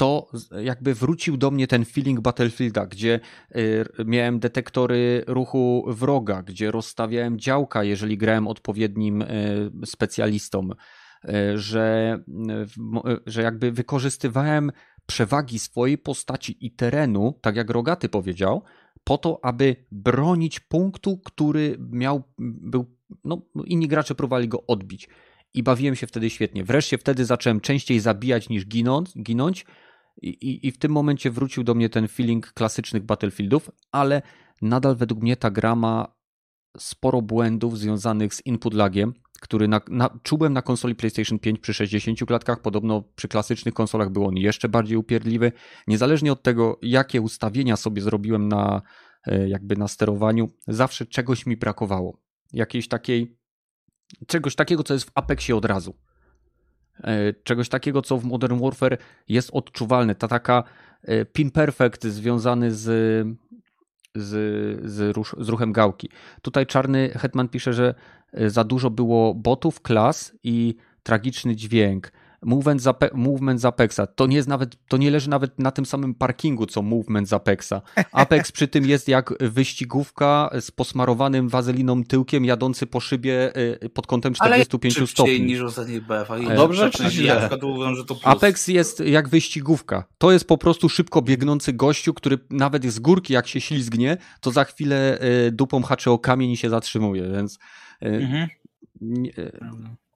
to 0.00 0.28
jakby 0.62 0.94
wrócił 0.94 1.36
do 1.36 1.50
mnie 1.50 1.66
ten 1.66 1.84
feeling 1.84 2.20
Battlefielda, 2.20 2.86
gdzie 2.86 3.20
y, 3.56 3.84
miałem 4.04 4.38
detektory 4.38 5.24
ruchu 5.26 5.84
wroga, 5.88 6.42
gdzie 6.42 6.70
rozstawiałem 6.70 7.38
działka, 7.38 7.84
jeżeli 7.84 8.18
grałem 8.18 8.48
odpowiednim 8.48 9.22
y, 9.22 9.70
specjalistą, 9.84 10.68
y, 11.24 11.58
że, 11.58 12.18
że 13.26 13.42
jakby 13.42 13.72
wykorzystywałem 13.72 14.72
przewagi 15.06 15.58
swojej 15.58 15.98
postaci 15.98 16.66
i 16.66 16.70
terenu, 16.70 17.38
tak 17.40 17.56
jak 17.56 17.70
Rogaty 17.70 18.08
powiedział, 18.08 18.62
po 19.04 19.18
to, 19.18 19.40
aby 19.42 19.76
bronić 19.92 20.60
punktu, 20.60 21.18
który 21.18 21.76
miał, 21.90 22.22
był, 22.38 22.96
no 23.24 23.42
inni 23.64 23.88
gracze 23.88 24.14
próbowali 24.14 24.48
go 24.48 24.66
odbić. 24.66 25.08
I 25.54 25.62
bawiłem 25.62 25.96
się 25.96 26.06
wtedy 26.06 26.30
świetnie. 26.30 26.64
Wreszcie 26.64 26.98
wtedy 26.98 27.24
zacząłem 27.24 27.60
częściej 27.60 28.00
zabijać 28.00 28.48
niż 28.48 28.66
ginąć, 28.66 29.10
ginąć 29.22 29.64
i, 30.22 30.28
i, 30.28 30.66
i 30.66 30.72
w 30.72 30.78
tym 30.78 30.92
momencie 30.92 31.30
wrócił 31.30 31.64
do 31.64 31.74
mnie 31.74 31.88
ten 31.88 32.08
feeling 32.08 32.52
klasycznych 32.52 33.02
Battlefieldów, 33.02 33.70
ale 33.92 34.22
nadal 34.62 34.96
według 34.96 35.22
mnie 35.22 35.36
ta 35.36 35.50
gra 35.50 35.76
ma 35.76 36.20
sporo 36.78 37.22
błędów 37.22 37.78
związanych 37.78 38.34
z 38.34 38.46
input 38.46 38.74
lagiem, 38.74 39.14
który 39.40 39.68
na, 39.68 39.80
na, 39.88 40.18
czułem 40.22 40.52
na 40.52 40.62
konsoli 40.62 40.94
PlayStation 40.94 41.38
5 41.38 41.60
przy 41.60 41.74
60 41.74 42.18
klatkach, 42.26 42.62
podobno 42.62 43.02
przy 43.16 43.28
klasycznych 43.28 43.74
konsolach 43.74 44.10
był 44.10 44.26
on 44.26 44.36
jeszcze 44.36 44.68
bardziej 44.68 44.96
upierdliwy. 44.96 45.52
Niezależnie 45.86 46.32
od 46.32 46.42
tego, 46.42 46.78
jakie 46.82 47.20
ustawienia 47.20 47.76
sobie 47.76 48.02
zrobiłem 48.02 48.48
na 48.48 48.82
e, 49.26 49.48
jakby 49.48 49.76
na 49.76 49.88
sterowaniu, 49.88 50.48
zawsze 50.68 51.06
czegoś 51.06 51.46
mi 51.46 51.56
brakowało. 51.56 52.22
Jakiejś 52.52 52.88
takiej, 52.88 53.38
czegoś 54.26 54.54
takiego, 54.56 54.82
co 54.82 54.94
jest 54.94 55.06
w 55.06 55.12
Apexie 55.14 55.56
od 55.56 55.64
razu. 55.64 55.94
E, 57.04 57.32
Czegoś 57.44 57.68
takiego, 57.68 58.02
co 58.02 58.18
w 58.18 58.24
Modern 58.24 58.60
Warfare 58.60 58.98
jest 59.28 59.50
odczuwalne. 59.52 60.14
Ta 60.14 60.28
taka 60.28 60.64
e, 61.02 61.24
pin 61.24 61.50
perfect 61.50 62.04
związany 62.04 62.72
z, 62.72 62.82
z, 64.14 64.90
z, 64.90 65.16
z 65.38 65.48
ruchem 65.48 65.72
gałki. 65.72 66.10
Tutaj 66.42 66.66
czarny 66.66 67.08
Hetman 67.08 67.48
pisze, 67.48 67.72
że 67.72 67.94
e, 68.32 68.50
za 68.50 68.64
dużo 68.64 68.90
było 68.90 69.34
botów, 69.34 69.80
klas 69.80 70.32
i 70.44 70.76
tragiczny 71.02 71.56
dźwięk. 71.56 72.12
Movement 72.42 72.82
z, 72.82 72.86
Ape- 72.86 73.14
movement 73.14 73.60
z 73.60 73.64
Apexa. 73.64 74.00
To 74.14 74.26
nie, 74.26 74.36
jest 74.36 74.48
nawet, 74.48 74.76
to 74.88 74.96
nie 74.96 75.10
leży 75.10 75.30
nawet 75.30 75.58
na 75.58 75.70
tym 75.70 75.86
samym 75.86 76.14
parkingu, 76.14 76.66
co 76.66 76.82
movement 76.82 77.28
z 77.28 77.32
Apexa. 77.32 77.72
Apex 78.12 78.52
przy 78.52 78.68
tym 78.68 78.84
jest 78.86 79.08
jak 79.08 79.34
wyścigówka 79.40 80.50
z 80.60 80.70
posmarowanym 80.70 81.48
wazeliną 81.48 82.04
tyłkiem 82.04 82.44
jadący 82.44 82.86
po 82.86 83.00
szybie 83.00 83.52
y, 83.84 83.88
pod 83.88 84.06
kątem 84.06 84.32
Ale 84.38 84.54
45 84.56 84.94
szybciej 84.94 85.06
stopni. 85.08 85.40
niż 85.40 85.60
ostatni 85.60 86.00
BF. 86.00 86.28
Dobrze 86.56 86.90
czy 86.90 87.02
Ja 87.02 87.10
źle? 87.10 87.34
na 87.34 87.40
przykład 87.40 87.64
uważam, 87.64 87.94
że 87.96 88.04
to 88.04 88.14
plus. 88.14 88.26
Apex 88.26 88.68
jest 88.68 89.00
jak 89.00 89.28
wyścigówka. 89.28 90.04
To 90.18 90.32
jest 90.32 90.44
po 90.48 90.58
prostu 90.58 90.88
szybko 90.88 91.22
biegnący 91.22 91.72
gościu, 91.72 92.14
który 92.14 92.38
nawet 92.50 92.84
z 92.86 92.98
górki 92.98 93.32
jak 93.32 93.48
się 93.48 93.60
ślizgnie, 93.60 94.16
to 94.40 94.50
za 94.50 94.64
chwilę 94.64 95.18
y, 95.46 95.52
dupą 95.52 95.82
haczy 95.82 96.10
o 96.10 96.18
kamień 96.18 96.50
i 96.50 96.56
się 96.56 96.70
zatrzymuje, 96.70 97.30
więc 97.32 97.54
y, 98.02 98.06
Mhm. 98.06 98.48
nie- 99.00 99.32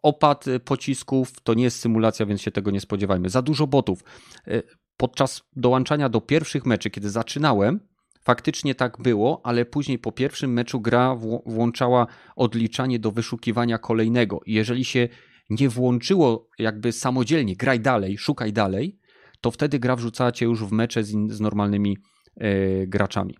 opad 0.04 0.48
y, 0.48 0.60
pocisków 0.60 1.40
to 1.40 1.54
nie 1.54 1.64
jest 1.64 1.78
symulacja, 1.78 2.26
więc 2.26 2.40
się 2.40 2.50
tego 2.50 2.70
nie 2.70 2.80
spodziewajmy. 2.80 3.30
Za 3.30 3.42
dużo 3.42 3.66
botów. 3.66 4.04
Y, 4.48 4.62
Podczas 4.96 5.42
dołączania 5.56 6.08
do 6.08 6.20
pierwszych 6.20 6.66
meczy, 6.66 6.90
kiedy 6.90 7.10
zaczynałem, 7.10 7.80
faktycznie 8.20 8.74
tak 8.74 9.02
było, 9.02 9.40
ale 9.44 9.64
później 9.64 9.98
po 9.98 10.12
pierwszym 10.12 10.52
meczu 10.52 10.80
gra 10.80 11.16
włączała 11.46 12.06
odliczanie 12.36 12.98
do 12.98 13.10
wyszukiwania 13.10 13.78
kolejnego. 13.78 14.40
I 14.46 14.52
jeżeli 14.52 14.84
się 14.84 15.08
nie 15.50 15.68
włączyło 15.68 16.48
jakby 16.58 16.92
samodzielnie, 16.92 17.56
graj 17.56 17.80
dalej, 17.80 18.18
szukaj 18.18 18.52
dalej, 18.52 18.98
to 19.40 19.50
wtedy 19.50 19.78
gra 19.78 19.96
wrzucała 19.96 20.32
cię 20.32 20.46
już 20.46 20.64
w 20.64 20.72
mecze 20.72 21.04
z, 21.04 21.10
z 21.28 21.40
normalnymi 21.40 21.98
e, 22.36 22.86
graczami. 22.86 23.36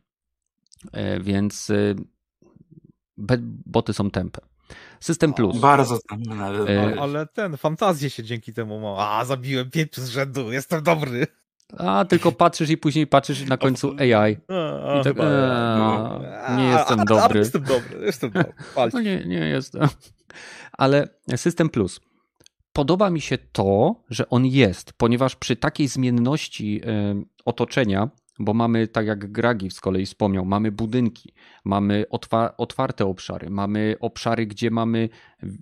E, 0.93 1.21
więc 1.21 1.71
e, 1.71 1.95
boty 3.67 3.93
są 3.93 4.11
tempe. 4.11 4.54
System 5.01 5.35
Plus. 5.35 5.59
Bardzo 5.59 5.99
tam 6.09 6.23
nawet. 6.23 6.69
E, 6.69 7.01
Ale 7.01 7.27
ten, 7.27 7.57
fantazję 7.57 8.11
się 8.11 8.23
dzięki 8.23 8.53
temu 8.53 8.81
ma. 8.81 9.19
A, 9.19 9.25
zabiłem 9.25 9.71
pięć 9.71 9.97
z 9.97 10.09
rzędu, 10.09 10.53
jestem 10.53 10.83
dobry. 10.83 11.27
A 11.79 12.05
tylko 12.05 12.33
patrzysz 12.33 12.71
i 12.71 12.77
później 12.77 13.07
patrzysz 13.07 13.45
na 13.45 13.57
końcu 13.57 13.95
AI. 14.01 14.13
A, 14.49 15.01
I 15.01 15.05
tak, 15.05 15.05
chyba, 15.05 15.25
eee, 15.25 15.79
no. 15.79 16.21
nie 16.57 16.75
A, 16.75 16.79
jestem 16.79 16.99
a, 16.99 17.03
a, 17.03 17.05
dobry. 17.05 17.39
Jestem 17.39 17.63
dobry, 17.63 18.07
jestem 18.07 18.31
dobry. 18.31 18.53
No 18.93 19.01
nie, 19.01 19.25
nie 19.27 19.39
jestem. 19.39 19.89
Ale 20.73 21.09
System 21.37 21.69
Plus. 21.69 22.01
Podoba 22.73 23.11
mi 23.11 23.21
się 23.21 23.39
to, 23.39 23.95
że 24.11 24.29
on 24.29 24.47
jest, 24.47 24.93
ponieważ 24.93 25.37
przy 25.37 25.57
takiej 25.57 25.89
zmienności 25.89 26.83
otoczenia, 27.45 28.09
bo 28.39 28.55
mamy, 28.55 28.89
tak 28.89 29.07
jak 29.07 29.33
Gragi 29.33 29.71
z 29.71 29.81
kolei 29.81 30.07
wspomniał, 30.07 30.45
mamy 30.45 30.73
budynki, 30.73 31.33
mamy 31.65 32.05
otwa 32.11 32.57
otwarte 32.57 33.07
obszary, 33.07 33.51
mamy 33.51 33.97
obszary, 34.01 34.47
gdzie 34.47 34.71
mamy, 34.71 35.09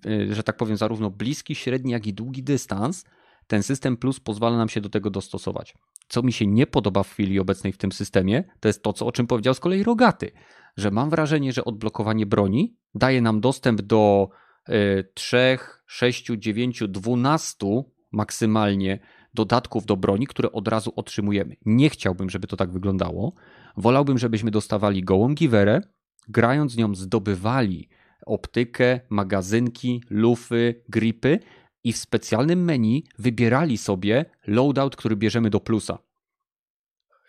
e, 0.06 0.34
że 0.34 0.42
tak 0.42 0.56
powiem, 0.56 0.76
zarówno 0.76 1.10
bliski, 1.10 1.54
średni, 1.54 1.92
jak 1.92 2.06
i 2.06 2.14
długi 2.14 2.42
dystans. 2.42 3.04
Ten 3.46 3.62
system 3.62 3.96
plus 3.96 4.20
pozwala 4.20 4.56
nam 4.56 4.68
się 4.68 4.80
do 4.80 4.88
tego 4.88 5.10
dostosować. 5.10 5.74
Co 6.08 6.22
mi 6.22 6.32
się 6.32 6.46
nie 6.46 6.66
podoba 6.66 7.02
w 7.02 7.10
chwili 7.10 7.40
obecnej 7.40 7.72
w 7.72 7.78
tym 7.78 7.92
systemie, 7.92 8.44
to 8.60 8.68
jest 8.68 8.82
to, 8.82 8.92
co, 8.92 9.06
o 9.06 9.12
czym 9.12 9.26
powiedział 9.26 9.54
z 9.54 9.60
kolei 9.60 9.82
Rogaty, 9.82 10.30
że 10.76 10.90
mam 10.90 11.10
wrażenie, 11.10 11.52
że 11.52 11.64
odblokowanie 11.64 12.26
broni 12.26 12.76
daje 12.94 13.22
nam 13.22 13.40
dostęp 13.40 13.82
do 13.82 14.28
y, 14.68 14.72
3, 15.14 15.58
6, 15.86 16.26
9, 16.38 16.82
12 16.88 17.66
maksymalnie 18.12 18.98
dodatków 19.34 19.86
do 19.86 19.96
broni, 19.96 20.26
które 20.26 20.52
od 20.52 20.68
razu 20.68 20.92
otrzymujemy. 20.96 21.56
Nie 21.64 21.90
chciałbym, 21.90 22.30
żeby 22.30 22.46
to 22.46 22.56
tak 22.56 22.72
wyglądało. 22.72 23.32
Wolałbym, 23.76 24.18
żebyśmy 24.18 24.50
dostawali 24.50 25.04
gołą 25.04 25.34
giwerę, 25.34 25.80
grając 26.28 26.72
z 26.72 26.76
nią 26.76 26.94
zdobywali 26.94 27.88
optykę, 28.26 29.00
magazynki, 29.10 30.02
lufy, 30.10 30.82
gripy 30.88 31.38
i 31.84 31.92
w 31.92 31.96
specjalnym 31.96 32.64
menu 32.64 33.04
wybierali 33.18 33.78
sobie 33.78 34.24
loadout, 34.46 34.96
który 34.96 35.16
bierzemy 35.16 35.50
do 35.50 35.60
plusa. 35.60 35.98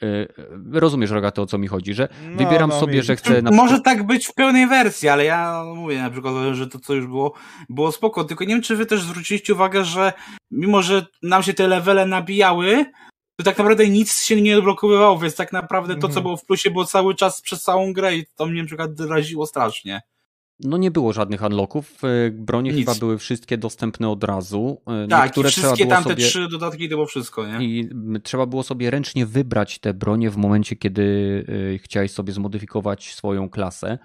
Y, 0.04 0.28
Rozumiesz, 0.72 1.12
Rogaty, 1.12 1.42
o 1.42 1.46
co 1.46 1.58
mi 1.58 1.68
chodzi, 1.68 1.94
że 1.94 2.08
No, 2.30 2.38
wybieram 2.38 2.70
no, 2.70 2.80
sobie, 2.80 2.94
wiem. 2.94 3.04
że 3.04 3.16
chcę 3.16 3.42
na 3.42 3.52
Może 3.52 3.80
tak 3.82 4.06
być 4.06 4.28
w 4.28 4.34
pełnej 4.34 4.68
wersji, 4.68 5.10
ale 5.10 5.26
ja 5.26 5.64
mówię 5.76 6.02
na 6.02 6.10
przykład, 6.10 6.34
że 6.54 6.68
to 6.68 6.80
co 6.80 6.94
już 6.94 7.08
było, 7.08 7.34
było 7.70 7.92
spoko. 7.92 8.24
Tylko 8.24 8.44
nie 8.44 8.54
wiem, 8.54 8.62
czy 8.64 8.76
wy 8.76 8.86
też 8.86 9.02
zwróciliście 9.02 9.54
uwagę, 9.54 9.84
że 9.84 10.14
mimo, 10.52 10.82
że 10.82 11.06
nam 11.24 11.44
się 11.44 11.54
te 11.54 11.68
levele 11.68 12.06
nabijały, 12.06 12.86
to 13.38 13.44
tak 13.46 13.58
naprawdę 13.58 13.90
nic 13.90 14.24
się 14.24 14.42
nie 14.42 14.58
odblokowywało, 14.58 15.20
więc 15.20 15.36
tak 15.36 15.54
naprawdę 15.54 15.96
to, 15.96 16.02
co 16.02 16.08
Mhm. 16.08 16.24
było 16.24 16.38
w 16.38 16.46
plusie, 16.46 16.72
było 16.72 16.86
cały 16.86 17.16
czas 17.16 17.42
przez 17.42 17.62
całą 17.62 17.94
grę 17.94 18.16
i 18.16 18.26
to 18.36 18.46
mnie 18.46 18.62
na 18.62 18.68
przykład 18.68 18.90
raziło 19.00 19.46
strasznie. 19.46 20.02
No 20.64 20.78
nie 20.78 20.92
było 20.92 21.14
żadnych 21.14 21.42
unlocków. 21.42 22.04
y, 22.04 22.32
Bronie 22.32 22.72
Nic. 22.72 22.80
chyba 22.80 23.00
były 23.00 23.18
wszystkie 23.18 23.58
dostępne 23.58 24.10
od 24.10 24.24
razu. 24.24 24.82
Y, 25.06 25.08
Tak, 25.08 25.22
i 25.22 25.24
Niektóre 25.24 25.50
wszystkie 25.50 25.86
tamte 25.86 26.10
sobie... 26.10 26.24
trzy 26.24 26.48
dodatki 26.48 26.90
to 26.90 26.96
było 26.96 27.06
wszystko, 27.06 27.48
nie? 27.48 27.66
I 27.66 27.90
trzeba 28.24 28.46
było 28.46 28.64
sobie 28.64 28.92
ręcznie 28.92 29.26
wybrać 29.26 29.80
te 29.80 29.94
bronie 29.94 30.30
w 30.30 30.38
momencie, 30.38 30.76
kiedy 30.76 31.02
y, 31.50 31.80
chciałeś 31.84 32.12
sobie 32.12 32.34
zmodyfikować 32.34 33.14
swoją 33.14 33.50
klasę. 33.50 33.98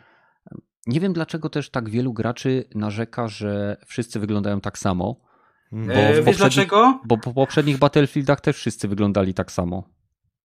Nie 0.86 1.00
wiem, 1.00 1.12
dlaczego 1.12 1.48
też 1.48 1.70
tak 1.70 1.90
wielu 1.90 2.12
graczy 2.12 2.64
narzeka, 2.74 3.28
że 3.28 3.76
wszyscy 3.86 4.20
wyglądają 4.20 4.60
tak 4.60 4.78
samo. 4.78 5.20
Mm. 5.72 5.90
E, 5.90 6.22
w 6.22 6.24
wiesz 6.24 6.36
dlaczego? 6.36 7.00
Bo 7.04 7.18
po 7.18 7.34
poprzednich 7.34 7.78
Battlefieldach 7.78 8.40
też 8.40 8.56
wszyscy 8.56 8.88
wyglądali 8.88 9.34
tak 9.34 9.52
samo. 9.52 9.97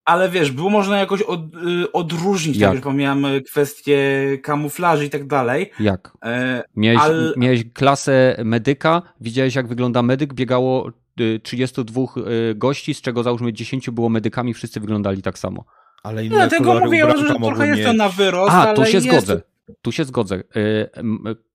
Ale 0.05 0.29
wiesz, 0.29 0.51
było 0.51 0.69
można 0.69 0.99
jakoś 0.99 1.21
od, 1.21 1.39
y, 1.55 1.91
odróżnić, 1.91 2.57
Jak? 2.57 2.69
tak 2.69 2.75
już 2.75 2.83
pomijam 2.83 3.25
y, 3.25 3.41
kwestie 3.41 3.97
kamuflaży 4.43 5.05
i 5.05 5.09
tak 5.09 5.27
dalej. 5.27 5.71
Jak? 5.79 6.17
E, 6.25 6.63
Miałeś, 6.75 6.99
Ale- 7.01 7.33
miałeś 7.37 7.63
klasę 7.73 8.35
medyka, 8.45 9.01
widziałeś 9.21 9.55
jak 9.55 9.67
wygląda 9.67 10.01
medyk, 10.03 10.33
biegało 10.33 10.91
y, 11.19 11.39
32 11.43 12.01
y, 12.01 12.55
gości, 12.55 12.93
z 12.93 13.01
czego 13.01 13.23
załóżmy 13.23 13.53
10 13.53 13.89
było 13.89 14.09
medykami, 14.09 14.53
wszyscy 14.53 14.79
wyglądali 14.79 15.21
tak 15.21 15.39
samo. 15.39 15.65
Ale 16.03 16.25
inne 16.25 16.35
dlatego 16.35 16.79
mówię, 16.79 17.05
że 17.17 17.35
trochę 17.35 17.67
jest 17.67 17.83
to 17.83 17.93
na 17.93 18.09
wyrost, 18.09 18.53
A, 18.53 18.61
ale 18.67 18.75
tu 18.75 18.85
się 18.85 18.91
jest, 18.97 19.07
zgodzę. 19.07 19.41
Tu 19.81 19.91
się 19.91 20.05
zgodzę. 20.05 20.43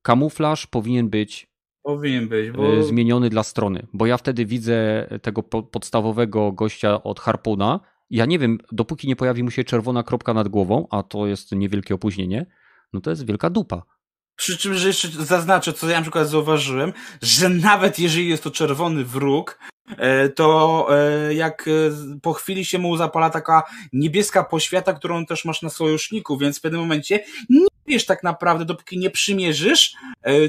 Kamuflaż 0.01 0.67
powinien 0.67 1.09
być 1.09 1.49
Powinien 1.83 2.27
być, 2.27 2.51
bo 2.51 2.83
zmieniony 2.83 3.29
dla 3.29 3.43
strony, 3.43 3.87
bo 3.93 4.05
ja 4.05 4.17
wtedy 4.17 4.45
widzę 4.45 5.07
tego 5.21 5.43
po- 5.43 5.63
podstawowego 5.63 6.51
gościa 6.51 7.03
od 7.03 7.19
Harpuna. 7.19 7.79
Ja 8.09 8.25
nie 8.25 8.39
wiem, 8.39 8.57
dopóki 8.71 9.07
nie 9.07 9.15
pojawi 9.15 9.43
mu 9.43 9.51
się 9.51 9.63
czerwona 9.63 10.03
kropka 10.03 10.33
nad 10.33 10.47
głową, 10.47 10.87
a 10.91 11.03
to 11.03 11.27
jest 11.27 11.51
niewielkie 11.51 11.95
opóźnienie, 11.95 12.45
no 12.93 13.01
to 13.01 13.09
jest 13.09 13.25
wielka 13.25 13.49
dupa. 13.49 13.83
przy 14.35 14.57
czym, 14.57 14.73
że 14.73 14.87
jeszcze 14.87 15.09
zaznaczę, 15.09 15.73
co 15.73 15.89
ja 15.89 15.95
na 15.95 16.01
przykład 16.01 16.29
zauważyłem, 16.29 16.93
że 17.21 17.49
nawet 17.49 17.99
jeżeli 17.99 18.29
jest 18.29 18.43
to 18.43 18.51
czerwony 18.51 19.05
wróg, 19.05 19.59
e, 19.97 20.29
to 20.29 20.87
e, 20.89 21.33
jak 21.33 21.67
e, 21.67 21.71
po 22.21 22.33
chwili 22.33 22.65
się 22.65 22.79
mu 22.79 22.97
zapala 22.97 23.29
taka 23.29 23.63
niebieska 23.93 24.43
poświata, 24.43 24.93
którą 24.93 25.25
też 25.25 25.45
masz 25.45 25.61
na 25.61 25.69
sojuszniku, 25.69 26.37
więc 26.37 26.57
w 26.57 26.61
pewnym 26.61 26.81
momencie 26.81 27.23
nie 27.49 27.67
wiesz 27.87 28.05
tak 28.05 28.23
naprawdę, 28.23 28.65
dopóki 28.65 28.99
nie 28.99 29.09
przymierzysz, 29.09 29.93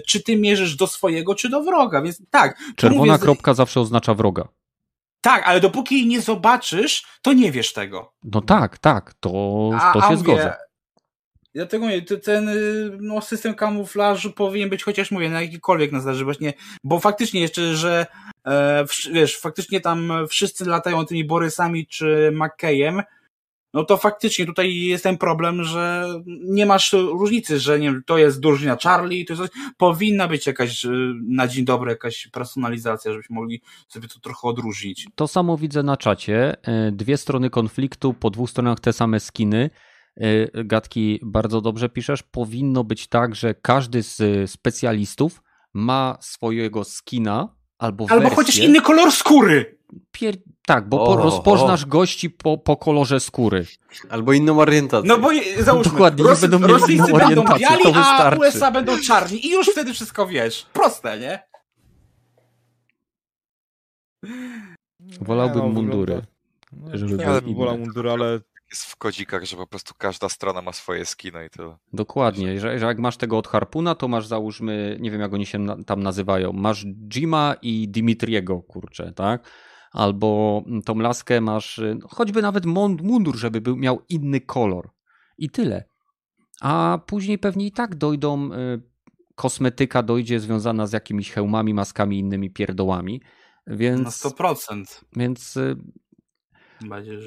czy 0.06 0.22
ty 0.22 0.36
mierzysz 0.36 0.76
do 0.76 0.86
swojego, 0.86 1.34
czy 1.34 1.48
do 1.48 1.62
wroga, 1.62 2.02
więc 2.02 2.22
tak. 2.30 2.58
Czerwona 2.76 3.12
mówię, 3.12 3.18
kropka 3.18 3.54
zawsze 3.54 3.80
oznacza 3.80 4.14
wroga. 4.14 4.48
Tak, 5.20 5.48
ale 5.48 5.60
dopóki 5.60 5.94
jej 5.94 6.06
nie 6.06 6.20
zobaczysz, 6.20 7.06
to 7.22 7.32
nie 7.32 7.52
wiesz 7.52 7.72
tego. 7.72 8.12
No 8.24 8.40
tak, 8.40 8.78
tak, 8.78 9.14
to, 9.20 9.30
to 9.92 10.08
się 10.08 10.16
zgodzę. 10.16 10.56
Dlatego 11.54 11.84
mówię, 11.84 12.02
ten 12.02 12.48
y, 12.48 12.98
no, 13.00 13.20
system 13.20 13.54
kamuflażu 13.54 14.32
powinien 14.32 14.70
być 14.70 14.84
chociaż 14.84 15.10
mówię, 15.10 15.30
na 15.30 15.42
jakikolwiek 15.42 15.92
nas 15.92 16.22
właśnie, 16.22 16.52
bo 16.84 17.00
faktycznie 17.00 17.40
jeszcze, 17.40 17.76
że 17.76 18.06
e, 18.46 18.84
wiesz, 19.12 19.38
faktycznie 19.38 19.80
tam 19.80 20.12
wszyscy 20.28 20.64
latają 20.64 21.06
tymi 21.06 21.24
Borysami 21.24 21.86
czy 21.86 22.32
McKayem, 22.34 23.02
no 23.74 23.84
to 23.84 23.96
faktycznie 23.96 24.46
tutaj 24.46 24.74
jest 24.74 25.04
ten 25.04 25.18
problem, 25.18 25.64
że 25.64 26.06
nie 26.26 26.66
masz 26.66 26.92
różnicy, 26.92 27.58
że 27.58 27.78
nie 27.78 28.00
to 28.06 28.18
jest 28.18 28.40
drużyna 28.40 28.76
Charlie, 28.82 29.24
to 29.24 29.32
jest 29.32 29.42
coś, 29.42 29.62
powinna 29.76 30.28
być 30.28 30.46
jakaś 30.46 30.84
y, 30.84 30.90
na 31.28 31.48
dzień 31.48 31.64
dobry 31.64 31.90
jakaś 31.90 32.28
personalizacja, 32.28 33.12
żebyśmy 33.12 33.34
mogli 33.34 33.62
sobie 33.88 34.08
to 34.08 34.20
trochę 34.20 34.48
odróżnić. 34.48 35.06
To 35.14 35.28
samo 35.28 35.58
widzę 35.58 35.82
na 35.82 35.96
czacie. 35.96 36.56
E, 36.62 36.92
Dwie 36.92 37.16
strony 37.16 37.50
konfliktu, 37.50 38.14
po 38.14 38.30
dwóch 38.30 38.50
stronach 38.50 38.80
te 38.80 38.92
same 38.92 39.20
skiny. 39.20 39.70
E, 40.16 40.64
Gatki, 40.64 41.20
bardzo 41.22 41.60
dobrze 41.60 41.88
piszesz. 41.88 42.22
Powinno 42.22 42.84
być 42.84 43.06
tak, 43.06 43.34
że 43.34 43.54
każdy 43.54 44.02
z 44.02 44.20
e, 44.20 44.46
specjalistów 44.46 45.42
ma 45.74 46.18
swojego 46.20 46.84
skina 46.84 47.59
albo, 47.80 48.06
Albo 48.10 48.20
wersję. 48.20 48.36
chociaż 48.36 48.56
inny 48.58 48.80
kolor 48.80 49.12
skóry! 49.12 49.78
Pier... 50.12 50.34
Tak, 50.66 50.88
bo 50.88 51.02
O, 51.04 51.06
po, 51.16 51.22
rozpoznasz 51.22 51.86
gości 51.86 52.30
po, 52.30 52.58
po 52.58 52.76
kolorze 52.76 53.20
skóry. 53.20 53.66
Albo 54.10 54.32
inną 54.32 54.58
orientację. 54.60 55.08
No 55.08 55.18
bo 55.18 55.28
załóżmy, 55.60 55.92
Dokładnie, 55.92 56.24
nie 56.24 56.30
Rosy, 56.30 56.40
będą 56.48 56.58
mieli 56.58 56.72
Rosyjscy 56.72 57.10
inną 57.10 57.18
będą 57.18 57.44
biali, 57.58 57.82
to 57.82 57.88
a 57.88 57.92
wystarczy. 57.92 58.38
USA 58.48 58.70
będą 58.70 58.98
czarni 58.98 59.46
i 59.46 59.50
już 59.50 59.66
wtedy 59.70 59.92
wszystko 59.94 60.26
wiesz. 60.26 60.66
Proste, 60.72 61.18
nie? 61.18 61.42
Wolałbym 65.20 65.62
Nie, 65.62 65.68
no, 65.68 65.74
mundury. 65.74 66.22
żeby 66.92 67.22
ja 67.22 67.40
bym 67.40 67.54
wolał 67.54 67.78
mundury, 67.78 68.10
ale 68.10 68.40
jest 68.70 68.84
w 68.84 68.96
kodzikach, 68.96 69.44
że 69.44 69.56
po 69.56 69.66
prostu 69.66 69.94
każda 69.98 70.28
strona 70.28 70.62
ma 70.62 70.72
swoje 70.72 71.06
skiny 71.06 71.46
i 71.46 71.50
tyle. 71.50 71.76
Dokładnie, 71.92 72.60
że, 72.60 72.78
że 72.78 72.86
jak 72.86 72.98
masz 72.98 73.16
tego 73.16 73.38
od 73.38 73.48
Harpuna, 73.48 73.94
to 73.94 74.08
masz 74.08 74.26
załóżmy, 74.26 74.96
nie 75.00 75.10
wiem 75.10 75.20
jak 75.20 75.32
oni 75.34 75.46
się 75.46 75.58
na, 75.58 75.84
tam 75.84 76.02
nazywają, 76.02 76.52
masz 76.52 76.86
Jima 77.12 77.54
i 77.62 77.88
Dimitriego, 77.88 78.62
kurczę, 78.62 79.12
tak? 79.12 79.50
Albo 79.92 80.62
tą 80.84 80.98
laskę 80.98 81.40
masz, 81.40 81.78
y, 81.78 81.98
choćby 82.10 82.42
nawet 82.42 82.64
mund- 82.66 83.02
mundur, 83.02 83.36
żeby 83.36 83.60
był, 83.60 83.76
miał 83.76 84.02
inny 84.08 84.40
kolor. 84.40 84.90
I 85.38 85.50
tyle. 85.50 85.84
A 86.60 86.98
później 87.06 87.38
pewnie 87.38 87.66
i 87.66 87.72
tak 87.72 87.94
dojdą, 87.94 88.52
y, 88.52 88.82
kosmetyka 89.34 90.02
dojdzie 90.02 90.40
związana 90.40 90.86
z 90.86 90.92
jakimiś 90.92 91.30
hełmami, 91.30 91.74
maskami, 91.74 92.18
innymi 92.18 92.50
pierdołami. 92.50 93.22
Więc, 93.66 94.24
Na 94.24 94.30
100%. 94.30 95.04
więc 95.16 95.56
y, 95.56 95.76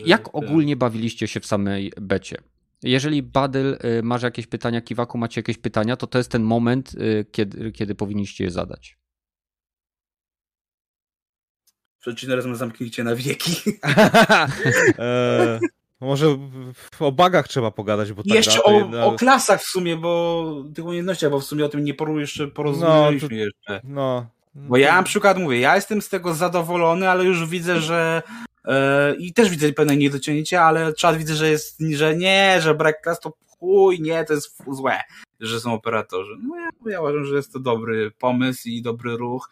jak 0.06 0.36
ogólnie 0.36 0.76
bawiliście 0.76 1.28
się 1.28 1.40
w 1.40 1.46
samej 1.46 1.92
becie? 2.02 2.38
Jeżeli 2.84 3.24
Badyl 3.24 3.78
y, 4.00 4.04
masz 4.04 4.24
jakieś 4.24 4.48
pytania, 4.48 4.82
Kiwaku 4.82 5.18
macie 5.18 5.40
jakieś 5.42 5.58
pytania, 5.58 5.98
to 5.98 6.08
to 6.08 6.18
jest 6.18 6.32
ten 6.32 6.44
moment, 6.44 6.94
y, 6.94 7.26
kiedy, 7.32 7.72
kiedy 7.72 7.96
powinniście 7.96 8.44
je 8.44 8.52
zadać. 8.52 8.98
Przecinę 12.00 12.36
razem 12.36 12.56
zamknijcie 12.56 13.04
na 13.04 13.16
wieki. 13.16 13.52
e, 15.00 15.60
może 16.02 16.38
o 17.00 17.12
bagach 17.12 17.48
trzeba 17.48 17.72
pogadać, 17.72 18.14
bo 18.14 18.24
ta 18.24 18.36
jeszcze 18.36 18.64
o, 18.64 18.72
jedna- 18.72 19.06
o 19.06 19.12
klasach 19.16 19.62
w 19.62 19.68
sumie, 19.68 19.98
bo 19.98 20.64
tych 20.76 20.86
umiejętnościach, 20.86 21.32
bo 21.32 21.40
w 21.40 21.44
sumie 21.44 21.66
o 21.66 21.70
tym 21.70 21.84
nie 21.84 21.94
poru 21.94 22.20
jeszcze 22.20 22.48
porozumieliśmy 22.48 23.30
No, 23.30 23.30
to- 23.30 23.36
jeszcze. 23.36 23.82
No. 23.84 24.28
Bo 24.56 24.78
ja 24.78 24.96
na 24.96 25.04
przykład 25.04 25.38
mówię, 25.38 25.60
ja 25.60 25.76
jestem 25.76 26.02
z 26.02 26.10
tego 26.10 26.34
zadowolony, 26.34 27.10
ale 27.10 27.24
już 27.24 27.50
widzę, 27.50 27.82
że 27.82 28.22
i 29.18 29.34
też 29.34 29.50
widzę 29.50 29.74
pewne 29.74 29.98
niedociągnięcia, 29.98 30.64
ale 30.64 30.94
czas 30.94 31.18
widzę, 31.18 31.36
że 31.36 31.50
jest, 31.50 31.80
że 31.94 32.16
nie, 32.16 32.62
że 32.62 32.76
brak 32.76 33.02
klas 33.02 33.20
to 33.20 33.34
chuj, 33.48 34.02
nie, 34.02 34.24
to 34.26 34.34
jest 34.34 34.64
złe, 34.68 35.00
że 35.40 35.60
są 35.60 35.74
operatorzy. 35.74 36.38
No 36.48 36.56
ja, 36.56 36.92
ja 36.92 37.02
uważam, 37.02 37.26
że 37.26 37.36
jest 37.36 37.54
to 37.54 37.60
dobry 37.60 38.12
pomysł 38.12 38.70
i 38.70 38.82
dobry 38.82 39.18
ruch. 39.18 39.50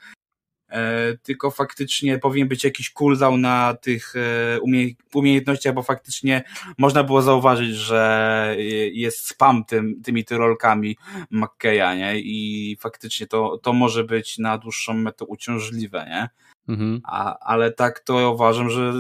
E, 0.72 1.18
tylko 1.24 1.52
faktycznie 1.52 2.20
powinien 2.20 2.48
być 2.48 2.64
jakiś 2.64 2.90
cooldown 2.90 3.42
na 3.42 3.74
tych 3.82 4.14
e, 4.16 4.60
umie 4.60 4.88
umiejętnościach, 5.14 5.74
bo 5.74 5.84
faktycznie 5.84 6.44
można 6.78 7.04
było 7.04 7.22
zauważyć, 7.22 7.76
że 7.76 8.56
je- 8.58 8.90
jest 8.90 9.28
spam 9.28 9.66
tym, 9.66 10.02
tymi 10.04 10.26
tyrolkami 10.26 10.98
McKeya, 11.32 11.98
nie? 11.98 12.20
I 12.20 12.78
faktycznie 12.80 13.28
to, 13.28 13.58
to 13.58 13.74
może 13.74 14.04
być 14.04 14.38
na 14.38 14.58
dłuższą 14.58 14.94
metę 14.94 15.26
uciążliwe, 15.26 16.06
nie? 16.10 16.30
Mhm. 16.68 17.02
A, 17.04 17.40
ale 17.40 17.72
tak 17.72 18.00
to 18.00 18.32
uważam, 18.34 18.70
że 18.70 18.94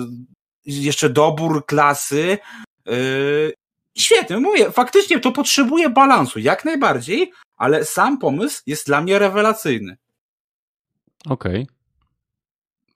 jeszcze 0.65 1.09
dobór 1.09 1.65
klasy 1.65 2.37
yy, 2.85 3.53
świetny, 3.97 4.39
mówię, 4.39 4.71
faktycznie 4.71 5.19
to 5.19 5.31
potrzebuje 5.31 5.89
balansu, 5.89 6.39
jak 6.39 6.65
najbardziej, 6.65 7.31
ale 7.57 7.85
sam 7.85 8.17
pomysł 8.17 8.61
jest 8.65 8.87
dla 8.87 9.01
mnie 9.01 9.19
rewelacyjny. 9.19 9.97
Okej. 11.29 11.67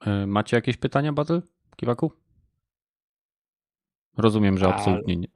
Y, 0.08 0.28
Macie 0.28 0.56
jakieś 0.58 0.78
pytania, 0.78 1.14
Badyl? 1.14 1.42
Kiwaku? 1.76 2.12
Rozumiem, 4.18 4.58
że 4.58 4.68
absolutnie 4.68 5.16
nie. 5.18 5.28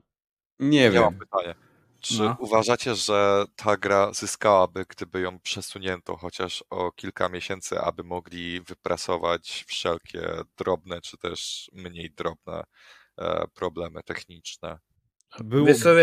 Nie 0.59 0.81
Ja 0.81 0.91
wiem. 0.91 1.03
mam 1.03 1.19
pytanie. 1.19 1.55
Czy 2.01 2.23
No. 2.23 2.37
uważacie, 2.39 2.95
że 2.95 3.45
ta 3.55 3.77
gra 3.77 4.13
zyskałaby, 4.13 4.85
gdyby 4.89 5.21
ją 5.21 5.39
przesunięto 5.39 6.17
chociaż 6.17 6.63
o 6.69 6.91
kilka 6.91 7.29
miesięcy, 7.29 7.79
aby 7.81 8.03
mogli 8.03 8.61
wyprasować 8.61 9.63
wszelkie 9.67 10.21
drobne 10.57 11.01
czy 11.01 11.17
też 11.17 11.69
mniej 11.73 12.11
drobne 12.11 12.63
e, 13.17 13.47
problemy 13.47 14.03
techniczne? 14.03 14.79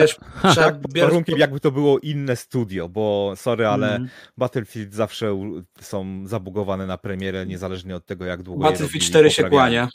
Wiesz, 0.01 0.17
trzeba 0.53 0.55
tak, 0.55 0.81
pod 0.81 0.99
warunkiem 0.99 1.39
jakby 1.39 1.61
to 1.61 1.71
było 1.71 1.99
inne 1.99 2.37
studio, 2.37 2.89
bo 2.89 3.33
sorry, 3.37 3.67
ale 3.67 3.87
Mhm. 3.87 4.09
Battlefield 4.37 4.95
zawsze 4.95 5.41
są 5.81 6.27
zabugowane 6.27 6.87
na 6.87 6.99
premierę, 6.99 7.47
niezależnie 7.47 7.97
od 7.97 8.07
tego, 8.07 8.25
jak 8.25 8.43
długo 8.43 8.63
Battlefield 8.63 8.93
robili, 8.93 9.07
4 9.07 9.31
się 9.31 9.45
kłania. 9.45 9.89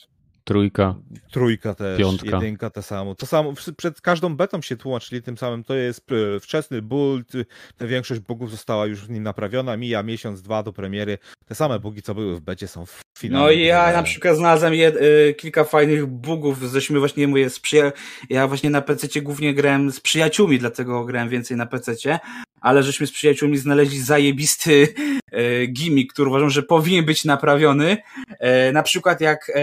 Trójka. 0.43 0.95
Trójka 1.31 1.75
też, 1.75 1.99
Piątka. 1.99 2.35
jedynka 2.35 2.69
to 2.69 2.81
samo. 2.81 3.15
To 3.15 3.25
samo 3.25 3.53
przed 3.77 4.01
każdą 4.01 4.35
betą 4.35 4.61
się 4.61 4.77
tłumaczyli 4.77 5.21
tym 5.21 5.37
samym. 5.37 5.63
To 5.63 5.75
jest 5.75 6.11
e, 6.11 6.39
wczesny 6.39 6.81
build, 6.81 7.31
ta 7.77 7.87
większość 7.87 8.21
bugów 8.21 8.51
została 8.51 8.85
już 8.85 8.99
w 9.05 9.09
nim 9.09 9.23
naprawiona, 9.23 9.77
mija 9.77 10.03
miesiąc, 10.03 10.41
dwa 10.41 10.63
do 10.63 10.73
premiery. 10.73 11.17
Te 11.45 11.55
same 11.55 11.79
bugi, 11.79 12.01
co 12.01 12.15
były 12.15 12.35
w 12.35 12.41
becie 12.41 12.67
są 12.67 12.85
w 12.85 13.01
finale. 13.19 13.45
No 13.45 13.51
i 13.51 13.61
ja 13.61 13.93
na 13.93 14.03
przykład 14.03 14.37
znalazłem 14.37 14.73
jed, 14.73 14.95
y, 14.95 15.35
kilka 15.37 15.63
fajnych 15.63 16.05
bugów, 16.05 16.59
żeśmy 16.61 16.99
właśnie 16.99 17.27
mówię, 17.27 17.49
z 17.49 17.59
przyja- 17.59 17.91
ja 18.29 18.47
właśnie 18.47 18.69
na 18.69 18.81
PC 18.81 19.21
głównie 19.21 19.53
grałem 19.53 19.91
z 19.91 19.99
przyjaciółmi, 19.99 20.59
dlatego 20.59 21.05
grałem 21.05 21.29
więcej 21.29 21.57
na 21.57 21.65
PC, 21.65 22.19
ale 22.61 22.83
żeśmy 22.83 23.07
z 23.07 23.11
przyjaciółmi 23.11 23.57
znaleźli 23.57 24.01
zajebisty 24.01 24.87
e, 25.31 25.67
gimmick, 25.67 26.13
który 26.13 26.29
uważam, 26.29 26.49
że 26.49 26.63
powinien 26.63 27.05
być 27.05 27.25
naprawiony. 27.25 27.97
E, 28.39 28.71
na 28.71 28.83
przykład 28.83 29.21
jak 29.21 29.51
e, 29.55 29.61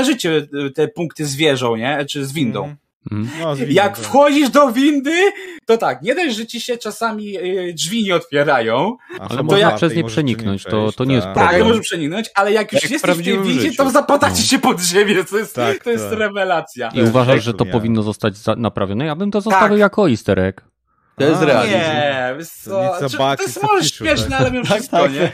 kojarzycie 0.00 0.46
e, 0.66 0.70
te 0.70 0.88
punkty 0.88 1.26
z 1.26 1.36
wieżą, 1.36 1.76
nie? 1.76 2.04
Czy 2.10 2.26
z 2.26 2.32
windą. 2.32 2.58
Mhm. 2.64 2.76
Mhm. 3.12 3.40
No, 3.40 3.56
z 3.56 3.58
windą, 3.58 3.74
Jak 3.74 3.96
tak. 3.96 4.04
wchodzisz 4.06 4.50
do 4.50 4.72
windy, 4.72 5.16
to 5.66 5.78
tak, 5.78 6.02
nie 6.02 6.14
dość, 6.14 6.36
że 6.36 6.46
ci 6.46 6.60
się 6.60 6.76
czasami 6.78 7.36
e, 7.36 7.72
drzwi 7.72 8.04
nie 8.04 8.14
otwierają, 8.14 8.96
A 9.20 9.28
Ale 9.28 9.42
można 9.42 9.56
otwarte 9.58 9.76
przez 9.76 9.94
nie 9.94 10.04
przeniknąć, 10.04 10.62
to- 10.64 10.68
przejść, 10.70 10.96
to 10.96 11.04
nie 11.04 11.14
jest 11.14 11.26
tak. 11.26 11.34
Tak, 11.34 11.42
problem. 11.44 11.62
nie 11.62 11.68
możesz 11.68 11.86
przeniknąć, 11.86 12.30
ale 12.34 12.52
jak 12.52 12.72
już 12.72 12.82
Jak 12.82 12.90
jesteś 12.90 13.10
w 13.16 13.24
tej 13.24 13.42
windzie, 13.42 13.72
to 13.72 13.90
zapadacie 13.90 14.34
No. 14.40 14.46
się 14.46 14.58
pod 14.58 14.80
ziemię, 14.80 15.24
to 15.30 15.38
jest, 15.38 15.54
Tak, 15.54 15.84
to 15.84 15.90
jest 15.90 16.10
tak. 16.10 16.18
rewelacja. 16.18 16.90
I 16.94 17.02
uważasz, 17.02 17.44
że 17.44 17.54
to 17.54 17.64
nie. 17.64 17.70
powinno 17.70 18.02
zostać 18.02 18.34
naprawione? 18.56 19.06
Ja 19.06 19.16
bym 19.16 19.30
to 19.30 19.40
zostawił 19.40 19.76
Tak. 19.76 19.80
jako 19.80 20.10
easter 20.10 20.38
egg. 20.38 20.60
To 21.18 21.24
jest 21.24 21.42
realizm. 21.42 21.74
Nie, 21.74 22.34
wiesz 22.38 22.48
co, 22.48 22.82
Nic 22.92 23.00
za 23.00 23.08
czy- 23.08 23.18
baki, 23.18 23.42
to 23.42 23.48
jest 23.48 23.62
może 23.62 23.88
śmieszne, 23.88 24.30
tak. 24.30 24.40
ale 24.40 24.50
mimo 24.50 24.64
wszystko, 24.64 25.08
nie? 25.08 25.32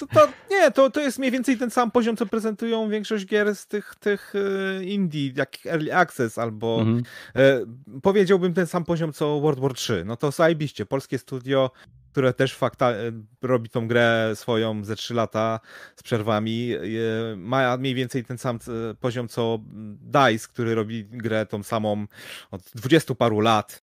To, 0.00 0.06
to, 0.06 0.28
nie, 0.50 0.70
to, 0.70 0.90
to 0.90 1.00
jest 1.00 1.18
mniej 1.18 1.30
więcej 1.30 1.56
ten 1.56 1.70
sam 1.70 1.90
poziom, 1.90 2.16
co 2.16 2.26
prezentują 2.26 2.88
większość 2.88 3.26
gier 3.26 3.54
z 3.54 3.66
tych, 3.66 3.94
tych 4.00 4.32
e, 4.78 4.84
indie, 4.84 5.32
jak 5.36 5.66
Early 5.66 5.94
Access 5.94 6.38
albo 6.38 6.80
Mhm. 6.80 7.02
e, 7.36 7.60
powiedziałbym 8.02 8.54
ten 8.54 8.66
sam 8.66 8.84
poziom 8.84 9.12
co 9.12 9.40
World 9.40 9.60
War 9.60 9.74
3. 9.74 10.02
No 10.06 10.16
to 10.16 10.30
zajebiście, 10.30 10.86
polskie 10.86 11.18
studio, 11.18 11.70
które 12.12 12.32
też 12.34 12.54
fakta, 12.54 12.90
e, 12.90 12.96
robi 13.42 13.70
tą 13.70 13.88
grę 13.88 14.32
swoją 14.34 14.84
ze 14.84 14.96
3 14.96 15.14
lata 15.14 15.60
z 15.96 16.02
przerwami, 16.02 16.72
e, 16.74 17.36
ma 17.36 17.76
mniej 17.76 17.94
więcej 17.94 18.24
ten 18.24 18.38
sam 18.38 18.56
e, 18.90 18.94
poziom 18.94 19.28
co 19.28 19.58
DICE, 20.00 20.48
który 20.48 20.74
robi 20.74 21.04
grę 21.04 21.46
tą 21.46 21.62
samą 21.62 22.06
od 22.50 22.62
20 22.74 23.14
paru 23.14 23.40
lat. 23.40 23.82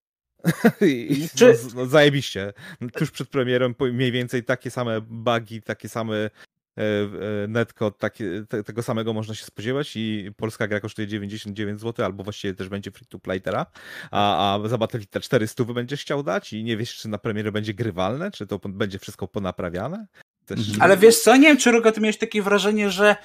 I, 0.82 1.28
Czy- 1.36 1.58
no, 1.64 1.70
no, 1.76 1.86
zajebiście. 1.86 2.54
Tuż 2.94 3.12
przed 3.12 3.30
premierą 3.30 3.74
mniej 3.94 4.12
więcej 4.12 4.44
takie 4.44 4.72
same 4.72 5.02
bugi, 5.02 5.62
takie 5.62 5.90
same 5.90 6.16
e, 6.16 6.30
e, 6.78 7.48
netcode, 7.48 7.98
takie, 7.98 8.46
te, 8.50 8.64
tego 8.64 8.84
samego 8.84 9.14
można 9.14 9.36
się 9.36 9.46
spodziewać 9.46 9.92
i 9.96 10.32
polska 10.38 10.68
gra 10.68 10.80
kosztuje 10.80 11.08
99 11.08 11.82
zł, 11.82 12.06
albo 12.06 12.24
właściwie 12.24 12.54
też 12.54 12.70
będzie 12.70 12.92
free 12.92 13.08
to 13.08 13.20
play 13.20 13.42
teraz, 13.42 13.68
a, 14.12 14.56
a 14.56 14.68
za 14.68 14.78
Battlefield 14.78 15.24
400 15.24 15.64
będziesz 15.64 16.02
chciał 16.02 16.24
dać 16.24 16.54
i 16.54 16.64
nie 16.64 16.78
wiesz, 16.78 16.96
czy 16.96 17.10
na 17.10 17.18
premierę 17.18 17.52
będzie 17.52 17.74
grywalne, 17.74 18.32
czy 18.32 18.48
to 18.48 18.60
będzie 18.60 19.00
wszystko 19.00 19.28
ponaprawiane? 19.28 20.08
Też... 20.46 20.60
Mhm. 20.60 20.82
Ale 20.82 20.98
wiesz 20.98 21.20
co, 21.20 21.36
nie 21.36 21.48
wiem, 21.48 21.58
czy 21.58 21.72
Roga, 21.72 21.92
ty 21.92 22.02
miałeś 22.02 22.18
takie 22.18 22.42
wrażenie, 22.42 22.90
że 22.90 23.16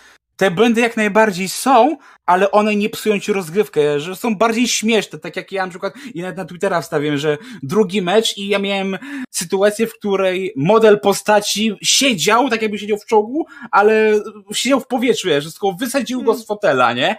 te 0.42 0.50
błędy 0.50 0.80
jak 0.80 0.96
najbardziej 0.96 1.48
są, 1.48 1.96
ale 2.26 2.50
one 2.50 2.76
nie 2.76 2.88
psują 2.90 3.20
ci 3.20 3.32
rozgrywkę, 3.32 4.00
że 4.00 4.16
są 4.16 4.34
bardziej 4.36 4.68
śmieszne, 4.68 5.18
tak 5.18 5.36
jak 5.36 5.52
ja 5.52 5.64
na 5.64 5.70
przykład 5.70 5.94
i 6.14 6.20
nawet 6.20 6.36
na 6.36 6.44
Twittera 6.44 6.80
wstawiłem, 6.80 7.18
że 7.18 7.38
drugi 7.62 8.02
mecz 8.02 8.36
i 8.38 8.48
ja 8.48 8.58
miałem 8.58 8.98
sytuację, 9.30 9.86
w 9.86 9.92
której 9.98 10.52
model 10.56 11.00
postaci 11.00 11.76
siedział, 11.82 12.48
tak 12.50 12.62
jakby 12.62 12.78
siedział 12.78 12.98
w 12.98 13.06
czołgu, 13.06 13.46
ale 13.70 14.20
siedział 14.52 14.80
w 14.80 14.86
powietrzu, 14.86 15.28
że 15.40 15.52
tylko 15.52 15.72
wysadził 15.72 16.22
go 16.22 16.34
z 16.34 16.46
fotela, 16.46 16.92
nie? 16.92 17.16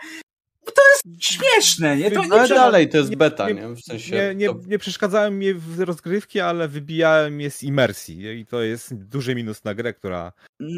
To 0.76 0.82
jest 0.94 1.24
śmieszne, 1.24 1.98
nie? 1.98 2.12
To 2.12 2.26
nie 2.26 2.32
Ale 2.34 2.48
dalej 2.48 2.90
to 2.90 2.98
jest 2.98 3.16
beta, 3.16 3.48
nie- 3.50 3.54
nie? 3.54 3.68
W 3.68 3.82
sensie. 3.82 4.16
Nie, 4.16 4.36
nie, 4.36 4.48
to- 4.48 4.60
nie 4.68 4.80
przeszkadzają 4.80 5.32
mi 5.32 5.54
w 5.54 5.80
rozgrywki, 5.80 6.40
ale 6.40 6.68
wybijałem 6.68 7.42
je 7.42 7.52
z 7.52 7.64
imersji 7.64 8.26
i 8.40 8.46
to 8.46 8.62
jest 8.62 8.94
duży 8.96 9.36
minus 9.36 9.64
na 9.64 9.74
grę, 9.74 9.94
która... 9.94 10.32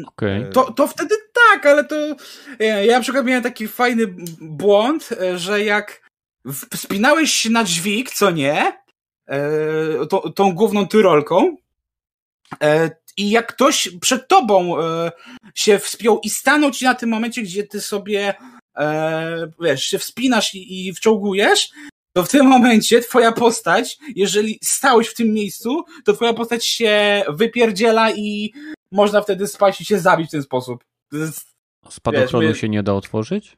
Okej. 0.06 0.42
e, 0.42 0.44
To, 0.44 0.72
to 0.72 0.86
wtedy 0.86 1.14
tak, 1.56 1.66
ale 1.66 1.84
to. 1.84 1.96
Ja, 2.58 2.82
ja 2.82 2.92
na 2.96 3.00
przykład 3.00 3.26
miałem 3.26 3.42
taki 3.42 3.68
fajny 3.68 4.06
błąd, 4.40 5.08
e, 5.20 5.38
że 5.38 5.64
jak 5.64 6.02
w- 6.44 6.76
spinałeś 6.78 7.32
się 7.32 7.50
na 7.50 7.64
dźwig, 7.64 8.10
co 8.10 8.30
nie, 8.30 8.72
e, 9.28 10.06
tą, 10.10 10.20
tą 10.20 10.52
główną 10.54 10.88
tyrolką, 10.88 11.56
e, 12.62 12.90
i 13.16 13.30
jak 13.30 13.46
ktoś 13.46 13.88
przed 14.00 14.28
tobą 14.28 14.80
e, 14.82 15.12
się 15.54 15.78
wspiął 15.78 16.20
i 16.24 16.30
stanął 16.30 16.70
ci 16.70 16.84
na 16.84 16.94
tym 16.94 17.10
momencie, 17.10 17.42
gdzie 17.42 17.64
ty 17.64 17.80
sobie 17.80 18.34
e, 18.76 19.52
wiesz, 19.60 19.84
się 19.84 19.98
wspinasz 19.98 20.54
i, 20.54 20.88
i 20.88 20.94
wczołgujesz, 20.94 21.68
to 22.12 22.22
w 22.24 22.28
tym 22.28 22.46
momencie 22.46 23.00
twoja 23.00 23.32
postać, 23.32 23.98
jeżeli 24.16 24.58
stałeś 24.64 25.08
w 25.08 25.14
tym 25.14 25.32
miejscu, 25.32 25.84
to 26.04 26.12
twoja 26.12 26.32
postać 26.32 26.66
się 26.66 27.24
wypierdziela 27.28 28.10
i 28.10 28.52
można 28.92 29.20
wtedy 29.22 29.46
spaść 29.46 29.80
i 29.80 29.84
się 29.84 29.98
zabić 29.98 30.28
w 30.28 30.32
ten 30.32 30.42
sposób. 30.42 30.84
Jest, 31.18 31.56
Spadochronu 31.90 32.48
wiesz, 32.48 32.60
się 32.60 32.68
nie 32.68 32.82
da 32.82 32.94
otworzyć? 32.94 33.56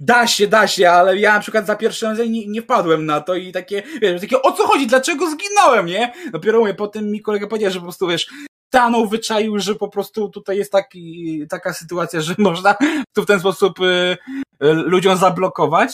Da 0.00 0.26
się, 0.26 0.46
da 0.46 0.66
się, 0.66 0.90
ale 0.90 1.18
ja 1.18 1.34
na 1.34 1.40
przykład 1.40 1.66
za 1.66 1.76
pierwszym 1.76 2.08
razem 2.08 2.32
nie, 2.32 2.46
nie 2.46 2.62
wpadłem 2.62 3.06
na 3.06 3.20
to 3.20 3.34
i 3.34 3.52
takie, 3.52 3.82
wiesz, 4.02 4.20
takie 4.20 4.42
o 4.42 4.52
co 4.52 4.66
chodzi, 4.66 4.86
dlaczego 4.86 5.30
zginąłem, 5.30 5.86
nie? 5.86 6.12
Dopiero 6.32 6.58
mówię, 6.58 6.74
potem 6.74 7.10
mi 7.10 7.20
kolega 7.20 7.46
powiedział, 7.46 7.70
że 7.70 7.78
po 7.78 7.84
prostu, 7.84 8.06
wiesz, 8.06 8.26
stanął, 8.68 9.06
wyczaił, 9.06 9.58
że 9.58 9.74
po 9.74 9.88
prostu 9.88 10.28
tutaj 10.28 10.56
jest 10.56 10.72
taki, 10.72 11.42
taka 11.48 11.72
sytuacja, 11.72 12.20
że 12.20 12.34
można 12.48 12.74
tu 13.14 13.22
w 13.22 13.26
ten 13.26 13.40
sposób 13.40 13.80
y, 13.80 14.16
y, 14.64 14.72
ludziom 14.72 15.16
zablokować. 15.16 15.92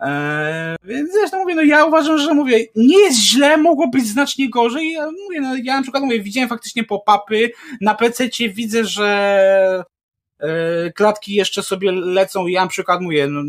Eee, 0.00 0.76
więc 0.84 1.12
zresztą 1.12 1.38
mówię, 1.38 1.54
no 1.54 1.62
ja 1.62 1.84
uważam, 1.84 2.18
że 2.18 2.34
mówię, 2.34 2.66
nie 2.76 2.98
jest 2.98 3.18
źle, 3.18 3.56
mogło 3.56 3.88
być 3.88 4.06
znacznie 4.06 4.50
gorzej. 4.50 4.92
Ja, 4.92 5.06
mówię, 5.06 5.40
no, 5.40 5.56
ja 5.62 5.76
na 5.76 5.82
przykład 5.82 6.02
mówię, 6.02 6.20
widziałem 6.20 6.48
faktycznie 6.48 6.84
pop-upy, 6.84 7.50
na 7.80 7.94
PC 7.94 8.28
widzę, 8.48 8.84
że 8.84 9.06
e, 9.06 9.91
klatki 10.94 11.34
jeszcze 11.34 11.62
sobie 11.62 11.92
lecą. 11.92 12.46
Ja 12.46 12.62
na 12.62 12.68
przykład 12.68 13.00
mówię, 13.00 13.26
no, 13.26 13.42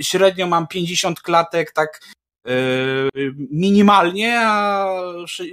średnio 0.00 0.46
mam 0.46 0.66
50 0.66 1.20
klatek 1.20 1.72
tak 1.72 2.00
e, 2.46 2.50
minimalnie, 3.50 4.40
a 4.40 4.86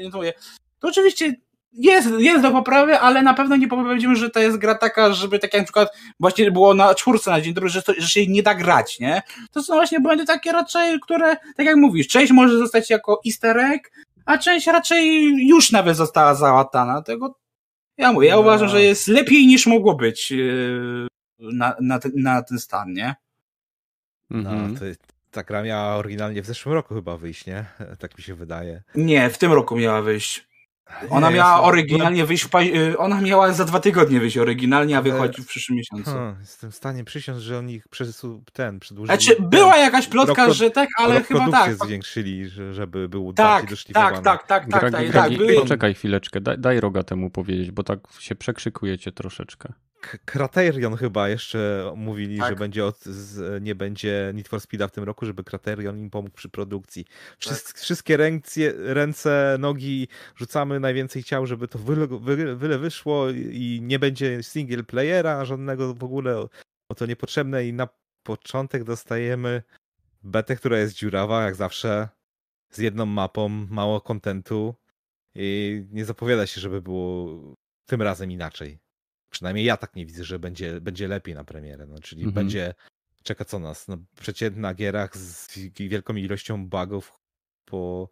no, 0.04 0.18
mówię, 0.18 0.34
to 0.80 0.88
oczywiście 0.88 1.36
jest, 1.74 2.10
jest 2.18 2.42
do 2.42 2.52
poprawy, 2.52 3.00
ale 3.00 3.22
na 3.22 3.34
pewno 3.34 3.56
nie 3.56 3.68
powiedziałbym, 3.68 4.16
że 4.16 4.30
to 4.30 4.40
jest 4.40 4.58
gra 4.58 4.76
taka, 4.76 5.14
żeby 5.14 5.40
tak 5.40 5.54
jak 5.54 5.62
na 5.62 5.66
przykład 5.66 5.90
właśnie 6.20 6.52
było 6.52 6.74
na 6.74 6.96
czwórce 6.96 7.32
na 7.32 7.42
dzień 7.42 7.54
dobry, 7.54 7.70
że, 7.70 7.82
to, 7.82 7.94
że 7.98 8.08
się 8.08 8.28
nie 8.28 8.44
da 8.44 8.56
grać, 8.56 9.00
nie? 9.00 9.22
To 9.52 9.64
są 9.64 9.74
właśnie 9.74 10.00
błędy 10.00 10.26
takie 10.26 10.52
raczej, 10.52 11.00
które, 11.00 11.38
tak 11.58 11.66
jak 11.66 11.76
mówisz, 11.76 12.08
część 12.08 12.32
może 12.32 12.58
zostać 12.58 12.90
jako 12.90 13.22
easter 13.28 13.58
egg, 13.58 13.92
a 14.26 14.38
część 14.38 14.68
raczej 14.68 15.24
już 15.48 15.72
nawet 15.72 15.98
została 15.98 16.36
załatana. 16.36 17.02
Tego 17.02 17.36
ja 18.02 18.14
mówię, 18.14 18.28
ja 18.28 18.36
no. 18.36 18.42
uważam, 18.42 18.70
że 18.70 18.82
jest 18.82 19.08
lepiej 19.08 19.48
niż 19.48 19.68
mogło 19.68 19.96
być 19.96 20.32
yy, 20.32 21.08
na, 21.40 21.76
na, 21.82 22.00
ten, 22.00 22.12
na 22.16 22.44
ten 22.44 22.60
stan, 22.60 22.94
nie? 22.94 23.16
No, 24.30 24.52
mhm. 24.52 24.76
to, 24.76 24.86
ta 25.32 25.44
gra 25.44 25.64
miała 25.64 25.96
oryginalnie 25.96 26.42
w 26.42 26.46
zeszłym 26.46 26.76
roku 26.76 26.96
chyba 26.96 27.18
wyjść, 27.18 27.46
nie? 27.46 27.66
Tak 28.00 28.18
mi 28.18 28.24
się 28.24 28.36
wydaje. 28.36 28.84
Nie, 28.96 29.30
w 29.30 29.38
tym 29.38 29.54
roku 29.54 29.76
miała 29.76 30.02
wyjść. 30.02 30.51
Ona 31.10 31.30
nie, 31.30 31.36
miała 31.36 31.62
oryginalnie 31.62 32.26
wyjść, 32.26 32.44
w, 32.46 32.56
y, 32.56 32.98
ona 32.98 33.22
miała 33.22 33.54
za 33.54 33.66
dwa 33.66 33.80
tygodnie 33.80 34.20
wyjść 34.20 34.38
oryginalnie, 34.38 34.98
a 34.98 35.02
wychodzi 35.02 35.42
w 35.42 35.48
przyszłym 35.48 35.78
miesiącu. 35.78 36.12
Hmm, 36.12 36.36
jestem 36.40 36.72
w 36.72 36.76
stanie 36.76 37.04
przysiąc, 37.04 37.40
że 37.40 37.58
oni 37.58 37.82
przesu, 37.90 38.44
ten 38.54 38.80
przedłużyli. 38.80 39.18
Znaczy, 39.18 39.36
ten, 39.36 39.50
była 39.50 39.78
jakaś 39.78 40.08
plotka, 40.08 40.46
rok, 40.46 40.56
że 40.56 40.72
tak, 40.72 40.90
ale 40.98 41.16
rok 41.16 41.28
chyba 41.28 41.52
tak. 41.52 41.76
zwiększyli, 41.76 42.50
żeby 42.72 43.10
był 43.10 43.34
tak, 43.34 43.46
bardziej 43.46 43.70
doszlifowane. 43.70 44.22
Tak, 44.22 44.24
tak, 44.24 44.48
tak, 44.48 44.82
tak, 44.82 44.92
tak, 44.92 44.92
tak, 44.92 45.14
tak, 45.14 45.32
Poczekaj 45.56 45.94
chwileczkę, 45.94 46.42
daj, 46.42 46.58
daj 46.58 46.80
roga 46.80 47.04
temu 47.04 47.30
powiedzieć, 47.30 47.72
bo 47.72 47.84
tak 47.84 48.00
się 48.20 48.36
przekrzykujecie 48.36 49.12
troszeczkę. 49.12 49.74
Kraterion 50.26 50.96
chyba 50.96 51.30
jeszcze 51.30 51.92
mówili, 51.96 52.38
tak. 52.40 52.50
że 52.50 52.56
będzie 52.56 52.86
od, 52.86 53.00
z, 53.04 53.64
nie 53.64 53.76
będzie 53.76 54.32
Need 54.34 54.48
for 54.48 54.62
Speeda 54.62 54.88
w 54.88 54.92
tym 54.92 55.04
roku, 55.04 55.26
żeby 55.26 55.44
Kraterion 55.44 56.00
im 56.00 56.10
pomógł 56.10 56.36
przy 56.36 56.50
produkcji. 56.50 57.06
Wszyst, 57.38 57.68
tak. 57.68 57.82
Wszystkie 57.82 58.18
ręce, 58.18 58.62
ręce, 58.94 59.58
nogi 59.60 60.08
rzucamy 60.36 60.80
najwięcej 60.80 61.24
ciał, 61.24 61.46
żeby 61.46 61.68
to 61.68 61.80
wyle, 61.80 62.08
wyle 62.56 62.78
wyszło 62.78 63.30
i 63.30 63.80
nie 63.82 64.00
będzie 64.00 64.44
single 64.44 64.84
playera 64.84 65.46
żadnego 65.46 65.94
w 65.94 66.04
ogóle, 66.04 66.48
o 66.90 66.96
to 66.96 67.06
niepotrzebne 67.06 67.66
i 67.68 67.74
na 67.74 67.88
początek 68.24 68.84
dostajemy 68.84 69.64
betę, 70.24 70.56
która 70.56 70.78
jest 70.78 70.96
dziurawa, 70.96 71.44
jak 71.44 71.56
zawsze, 71.56 72.10
z 72.70 72.78
jedną 72.78 73.06
mapą, 73.06 73.50
mało 73.50 74.02
kontentu 74.02 74.76
i 75.36 75.82
nie 75.92 76.06
zapowiada 76.06 76.48
się, 76.48 76.62
żeby 76.62 76.82
było 76.82 77.40
tym 77.86 78.02
razem 78.02 78.32
inaczej. 78.32 78.80
Przynajmniej 79.32 79.66
ja 79.66 79.78
tak 79.78 79.96
nie 79.96 80.06
widzę, 80.06 80.24
że 80.24 80.40
będzie, 80.40 80.82
będzie 80.82 81.08
lepiej 81.08 81.36
na 81.36 81.44
premierę. 81.44 81.88
No, 81.88 82.00
czyli 82.00 82.24
mhm. 82.24 82.34
będzie, 82.34 82.74
czeka 83.24 83.46
co 83.46 83.60
nas, 83.60 83.88
no, 83.88 83.98
przeciętna 84.20 84.74
gierach 84.74 85.18
z 85.18 85.58
wielką 85.76 86.16
ilością 86.16 86.68
bugów, 86.68 87.14
po, 87.66 88.10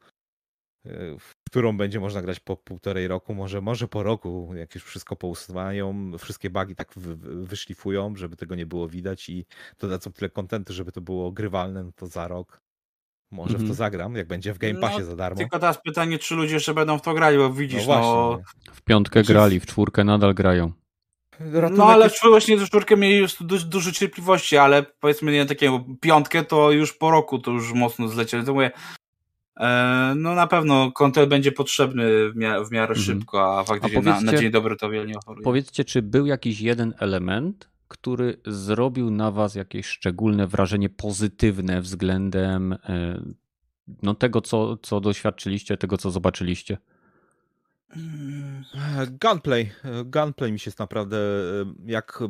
e, 0.86 1.20
w 1.20 1.34
którą 1.50 1.78
będzie 1.78 2.00
można 2.00 2.22
grać 2.22 2.40
po 2.40 2.58
półtorej 2.58 3.08
roku, 3.08 3.36
może, 3.36 3.62
może 3.62 3.88
po 3.88 4.04
roku, 4.04 4.52
jak 4.56 4.76
już 4.76 4.84
wszystko 4.84 5.16
pousuwają, 5.16 6.12
wszystkie 6.18 6.50
bugi 6.50 6.76
tak 6.76 6.94
wyszlifują, 7.24 8.16
żeby 8.16 8.36
tego 8.36 8.56
nie 8.56 8.66
było 8.66 8.90
widać 8.90 9.30
i 9.30 9.46
dodadzą 9.80 10.12
tyle 10.12 10.30
kontentu, 10.30 10.74
żeby 10.74 10.92
to 10.92 11.02
było 11.02 11.32
grywalne, 11.32 11.84
no 11.84 11.92
to 11.92 12.08
za 12.08 12.28
rok 12.28 12.62
może 13.32 13.54
w 13.54 13.58
to 13.58 13.62
mhm. 13.62 13.76
zagram, 13.76 14.16
jak 14.16 14.28
będzie 14.28 14.54
w 14.54 14.58
Game 14.58 14.80
Passie 14.80 15.00
no, 15.00 15.06
za 15.06 15.16
darmo. 15.16 15.38
Tylko 15.38 15.60
teraz 15.60 15.82
pytanie, 15.82 16.20
czy 16.20 16.36
ludzie 16.36 16.54
jeszcze 16.54 16.74
będą 16.74 16.98
w 16.98 17.02
to 17.02 17.14
grali, 17.14 17.38
bo 17.38 17.54
widzisz, 17.54 17.80
no... 17.80 17.86
Właśnie, 17.86 18.12
no... 18.12 18.40
W 18.74 18.82
piątkę 18.82 19.20
znaczy... 19.20 19.34
grali, 19.34 19.60
w 19.60 19.66
czwórkę 19.66 20.04
nadal 20.04 20.34
grają. 20.34 20.72
Ratunek 21.40 21.78
no 21.78 21.86
ale 21.86 22.06
jest... 22.06 22.24
właśnie 22.24 22.58
z 22.60 22.68
czwórkę 22.68 22.98
mieli 22.98 23.18
już 23.18 23.44
dużo, 23.44 23.66
dużo 23.66 23.92
cierpliwości, 23.92 24.58
ale 24.58 24.84
powiedzmy 24.84 25.32
nie 25.32 25.46
takiego 25.46 25.86
piątkę 26.02 26.44
to 26.44 26.72
już 26.72 26.94
po 26.94 27.12
roku 27.12 27.40
to 27.40 27.52
już 27.52 27.74
mocno 27.74 28.08
zlecieli. 28.08 28.46
To 28.46 28.54
mówię, 28.54 28.72
e, 29.60 30.14
no 30.18 30.36
na 30.36 30.48
pewno 30.48 30.92
kontent 30.92 31.30
będzie 31.30 31.52
potrzebny 31.52 32.32
w, 32.32 32.36
mia 32.36 32.64
w 32.64 32.72
miarę 32.72 32.96
mhm. 32.96 33.06
szybko, 33.06 33.60
a 33.60 33.64
faktycznie 33.64 34.00
a 34.00 34.02
na, 34.02 34.22
na, 34.22 34.38
dzień 34.38 34.52
dobry 34.52 34.76
to 34.76 34.90
wiele 34.90 35.08
nie 35.08 35.18
oferuje. 35.18 35.44
Powiedzcie, 35.44 35.86
czy 35.86 36.02
był 36.02 36.26
jakiś 36.26 36.62
jeden 36.62 36.94
element, 37.00 37.70
który 37.88 38.38
zrobił 38.46 39.12
na 39.12 39.32
was 39.32 39.56
jakieś 39.56 39.86
szczególne 39.88 40.48
wrażenie 40.48 40.90
pozytywne 40.90 41.82
względem 41.82 42.74
e, 42.74 43.22
no, 44.04 44.16
tego, 44.16 44.42
co, 44.42 44.78
co 44.78 45.00
doświadczyliście, 45.02 45.78
tego, 45.78 45.98
co 45.98 46.12
zobaczyliście? 46.12 46.78
Gunplay. 49.22 49.72
Gunplay 50.06 50.52
mi 50.52 50.60
się 50.60 50.70
jest 50.70 50.80
naprawdę 50.80 51.18
jak 51.86 52.24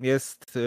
jest 0.00 0.56
e, 0.56 0.60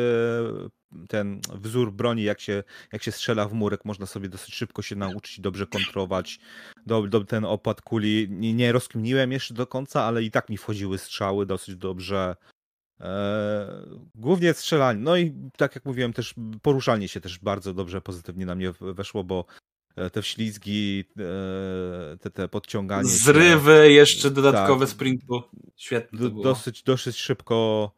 ten 1.08 1.42
wzór 1.54 1.94
broni, 1.94 2.24
jak 2.24 2.42
się, 2.42 2.64
jak 2.92 3.04
się 3.04 3.12
strzela 3.12 3.48
w 3.48 3.54
murek, 3.54 3.86
można 3.86 4.06
sobie 4.06 4.30
dosyć 4.30 4.56
szybko 4.56 4.82
się 4.82 4.96
nauczyć, 4.96 5.40
dobrze 5.40 5.68
kontrolować. 5.68 6.40
Do, 6.86 7.08
do, 7.08 7.26
ten 7.26 7.46
opad 7.46 7.82
kuli 7.82 8.28
nie, 8.30 8.54
nie 8.54 8.72
rozkminiłem 8.72 9.32
jeszcze 9.32 9.54
do 9.54 9.68
końca, 9.68 10.04
ale 10.04 10.24
i 10.24 10.32
tak 10.32 10.50
mi 10.50 10.58
wchodziły 10.58 10.98
strzały 10.98 11.46
dosyć 11.46 11.76
dobrze. 11.76 12.36
E, 13.02 13.86
głównie 14.16 14.54
strzelanie. 14.54 15.00
No 15.00 15.18
i 15.18 15.34
tak 15.58 15.76
jak 15.76 15.86
mówiłem, 15.86 16.14
też 16.14 16.36
poruszanie 16.62 17.08
się 17.08 17.22
też 17.22 17.40
bardzo 17.40 17.74
dobrze, 17.74 18.02
pozytywnie 18.02 18.46
na 18.46 18.56
mnie 18.56 18.72
weszło, 18.80 19.24
bo 19.24 19.46
E, 19.46 19.65
te 20.14 20.22
wślizgi, 20.22 21.04
e, 21.20 22.18
te, 22.18 22.30
te 22.30 22.48
podciąganie. 22.48 23.10
Zrywy, 23.10 23.72
się. 23.72 23.92
jeszcze 23.92 24.32
dodatkowe 24.32 24.86
tak, 24.86 24.96
sprintu. 24.96 25.44
Świetnie. 25.76 26.20
Do, 26.20 26.30
dosyć, 26.30 26.84
dosyć 26.84 27.18
szybko. 27.18 27.92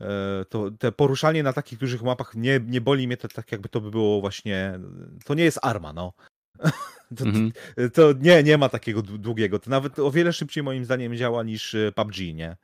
E, 0.00 0.44
to, 0.48 0.70
te 0.70 0.92
poruszanie 0.92 1.42
na 1.42 1.52
takich 1.52 1.78
dużych 1.78 2.02
mapach 2.02 2.34
nie, 2.34 2.60
nie 2.66 2.80
boli 2.80 3.06
mnie 3.06 3.16
to 3.16 3.28
tak, 3.28 3.52
jakby 3.52 3.68
to 3.68 3.80
by 3.80 3.90
było 3.90 4.20
właśnie. 4.20 4.80
To 5.24 5.34
nie 5.34 5.44
jest 5.44 5.58
arma, 5.62 5.92
no. 5.92 6.12
To, 7.16 7.24
mhm. 7.24 7.52
to, 7.94 8.12
nie, 8.20 8.42
nie 8.42 8.58
ma 8.58 8.68
takiego 8.68 9.02
długiego. 9.02 9.58
To 9.58 9.70
nawet 9.70 9.98
o 9.98 10.10
wiele 10.10 10.32
szybciej 10.32 10.62
moim 10.62 10.84
zdaniem 10.84 11.16
działa 11.16 11.42
niż 11.42 11.76
PUBG, 11.94 12.16
nie? 12.34 12.56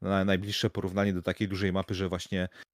najbliższe 0.00 0.70
porównanie 0.70 1.12
do 1.12 1.22
takiej 1.22 1.48
dużej 1.48 1.72
mapy, 1.72 1.94
że 1.94 2.08
właśnie 2.08 2.48
E, 2.48 2.71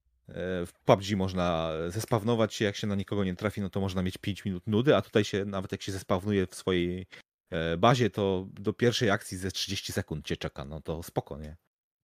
w 0.67 0.69
PUBG 0.85 1.17
można 1.17 1.73
zespawnować 1.89 2.55
się, 2.55 2.65
jak 2.65 2.77
się 2.77 2.87
na 2.87 2.95
nikogo 2.95 3.25
nie 3.25 3.37
trafi, 3.37 3.61
no 3.61 3.71
to 3.71 3.81
można 3.81 4.03
mieć 4.03 4.19
5 4.19 4.45
minut 4.45 4.67
nudy, 4.67 4.97
a 4.97 5.03
tutaj 5.03 5.25
się, 5.25 5.45
nawet 5.45 5.73
jak 5.73 5.83
się 5.83 5.93
zespawnuje 5.93 6.47
w 6.47 6.55
swojej 6.55 7.07
e, 7.51 7.77
bazie, 7.77 8.11
to 8.11 8.47
do 8.53 8.73
pierwszej 8.73 9.11
akcji 9.11 9.39
ze 9.39 9.51
30 9.51 9.93
sekund 9.93 10.27
cię 10.27 10.37
czeka, 10.37 10.65
no 10.65 10.81
to 10.81 11.03
spoko, 11.03 11.39
nie? 11.39 11.57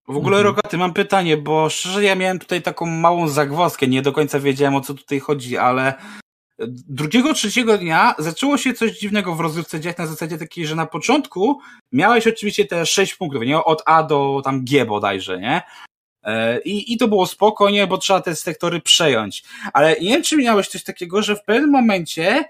W 0.08 0.16
ogóle, 0.16 0.36
mhm. 0.36 0.44
Rogaty, 0.44 0.78
mam 0.78 0.92
pytanie, 0.92 1.36
bo 1.36 1.68
szczerze 1.68 2.04
ja 2.04 2.14
miałem 2.14 2.38
tutaj 2.38 2.62
taką 2.62 2.86
małą 2.86 3.28
zagwozdkę, 3.28 3.86
nie 3.86 4.02
do 4.02 4.12
końca 4.12 4.40
wiedziałem 4.40 4.74
o 4.74 4.80
co 4.80 4.94
tutaj 4.94 5.20
chodzi, 5.20 5.56
ale 5.56 5.94
drugiego, 6.88 7.34
trzeciego 7.34 7.78
dnia 7.78 8.14
zaczęło 8.18 8.58
się 8.58 8.74
coś 8.74 8.98
dziwnego 8.98 9.34
w 9.34 9.40
rozgrywce 9.40 9.80
dziać 9.80 9.96
na 9.96 10.06
zasadzie 10.06 10.38
takiej, 10.38 10.66
że 10.66 10.74
na 10.74 10.86
początku 10.86 11.60
miałeś 11.92 12.26
oczywiście 12.26 12.64
te 12.64 12.86
6 12.86 13.14
punktów, 13.14 13.42
nie? 13.42 13.64
Od 13.64 13.82
A 13.86 14.02
do 14.02 14.40
tam 14.44 14.64
G 14.64 14.84
bodajże, 14.84 15.40
nie? 15.40 15.62
E, 16.24 16.60
I, 16.60 16.92
I 16.92 16.96
to 16.96 17.08
było 17.08 17.26
spokojnie, 17.26 17.86
bo 17.86 17.98
trzeba 17.98 18.20
te 18.20 18.36
sektory 18.36 18.80
przejąć. 18.80 19.44
Ale 19.72 19.96
nie 20.00 20.10
wiem, 20.10 20.22
czy 20.22 20.36
miałeś 20.36 20.68
coś 20.68 20.84
takiego, 20.84 21.22
że 21.22 21.36
w 21.36 21.44
pewnym 21.44 21.70
momencie 21.70 22.44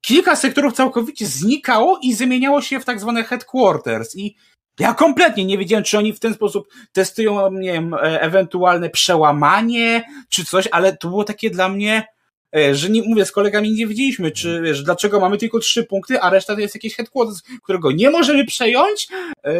kilka 0.00 0.36
sektorów 0.36 0.72
całkowicie 0.72 1.26
znikało 1.26 1.98
i 2.02 2.14
zamieniało 2.14 2.62
się 2.62 2.80
w 2.80 2.84
tak 2.84 3.00
zwane 3.00 3.24
headquarters. 3.24 4.16
I 4.16 4.36
ja 4.78 4.94
kompletnie 4.94 5.44
nie 5.44 5.58
wiedziałem, 5.58 5.84
czy 5.84 5.98
oni 5.98 6.12
w 6.12 6.20
ten 6.20 6.34
sposób 6.34 6.68
testują, 6.92 7.52
nie 7.52 7.72
wiem, 7.72 7.94
e, 7.94 8.20
ewentualne 8.20 8.90
przełamanie, 8.90 10.04
czy 10.28 10.44
coś, 10.44 10.68
ale 10.72 10.96
to 10.96 11.08
było 11.08 11.24
takie 11.24 11.50
dla 11.50 11.68
mnie, 11.68 12.06
że 12.72 12.90
nie, 12.90 13.02
mówię, 13.02 13.24
z 13.24 13.32
kolegami 13.32 13.72
nie 13.72 13.86
wiedzieliśmy, 13.86 14.30
czy 14.30 14.60
wiesz, 14.62 14.82
dlaczego 14.82 15.20
mamy 15.20 15.38
tylko 15.38 15.58
trzy 15.58 15.84
punkty, 15.84 16.20
a 16.20 16.30
reszta 16.30 16.54
to 16.54 16.60
jest 16.60 16.74
jakieś 16.74 16.96
headquarters, 16.96 17.42
którego 17.62 17.92
nie 17.92 18.10
możemy 18.10 18.44
przejąć, 18.44 19.08
yy, 19.44 19.52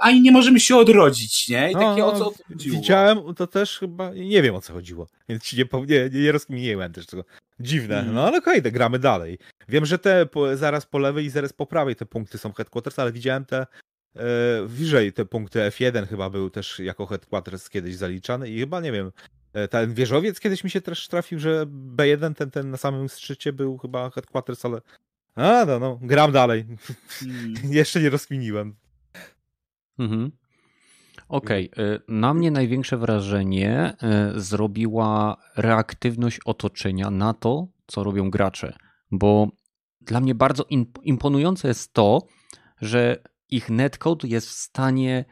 ani 0.00 0.20
nie 0.20 0.32
możemy 0.32 0.60
się 0.60 0.76
odrodzić, 0.76 1.48
nie? 1.48 1.70
I 1.70 1.74
takie 1.74 2.00
no, 2.00 2.12
o 2.12 2.18
co 2.18 2.32
chodziło. 2.48 2.76
Widziałem, 2.76 3.34
to 3.36 3.46
też 3.46 3.78
chyba, 3.78 4.10
nie 4.14 4.42
wiem 4.42 4.54
o 4.54 4.60
co 4.60 4.72
chodziło, 4.72 5.06
więc 5.28 5.42
ci 5.42 5.56
nie, 5.56 5.64
nie, 5.86 6.20
nie 6.20 6.32
rozkminiłem 6.32 6.92
też 6.92 7.06
tego. 7.06 7.24
Dziwne, 7.60 8.00
mm. 8.00 8.14
no 8.14 8.26
ale 8.26 8.38
okej, 8.38 8.58
okay, 8.58 8.72
gramy 8.72 8.98
dalej. 8.98 9.38
Wiem, 9.68 9.86
że 9.86 9.98
te 9.98 10.26
po, 10.26 10.56
zaraz 10.56 10.86
po 10.86 10.98
lewej 10.98 11.24
i 11.24 11.30
zaraz 11.30 11.52
po 11.52 11.66
prawej 11.66 11.96
te 11.96 12.06
punkty 12.06 12.38
są 12.38 12.52
headquarters, 12.52 12.98
ale 12.98 13.12
widziałem 13.12 13.44
te 13.44 13.56
e, 13.56 13.66
wyżej 14.66 15.12
te 15.12 15.24
punkty 15.24 15.58
F1 15.58 16.06
chyba 16.06 16.30
był 16.30 16.50
też 16.50 16.78
jako 16.78 17.06
headquarters 17.06 17.68
kiedyś 17.68 17.96
zaliczany 17.96 18.50
i 18.50 18.58
chyba, 18.58 18.80
nie 18.80 18.92
wiem, 18.92 19.12
E, 19.12 19.41
Ten 19.70 19.94
wieżowiec 19.94 20.40
kiedyś 20.40 20.64
mi 20.64 20.70
się 20.70 20.80
też 20.80 21.08
trafił, 21.08 21.38
że 21.38 21.66
B1, 21.96 22.34
ten, 22.34 22.50
ten 22.50 22.70
na 22.70 22.76
samym 22.76 23.08
szczycie 23.08 23.52
był 23.52 23.78
chyba 23.78 24.10
headquarters, 24.10 24.64
ale... 24.64 24.80
A, 25.34 25.64
no, 25.66 25.78
no, 25.78 25.98
gram 26.02 26.32
dalej. 26.32 26.66
Mm. 27.22 27.54
Jeszcze 27.78 28.00
nie 28.00 28.10
rozkminiłem. 28.10 28.76
Mhm. 29.98 30.32
Okej, 31.28 31.70
y, 31.78 32.00
na 32.08 32.34
mnie 32.34 32.50
największe 32.50 32.96
wrażenie 32.96 33.96
y, 34.36 34.40
zrobiła 34.40 35.36
reaktywność 35.56 36.40
otoczenia 36.44 37.10
na 37.10 37.34
to, 37.34 37.68
co 37.86 38.04
robią 38.04 38.30
gracze, 38.30 38.72
bo 39.10 39.48
dla 40.00 40.20
mnie 40.20 40.34
bardzo 40.34 40.64
im- 40.70 40.92
imponujące 41.02 41.68
jest 41.68 41.92
to, 41.92 42.26
że 42.80 43.22
ich 43.48 43.70
netcode 43.70 44.28
jest 44.28 44.48
w 44.48 44.52
stanie 44.52 45.24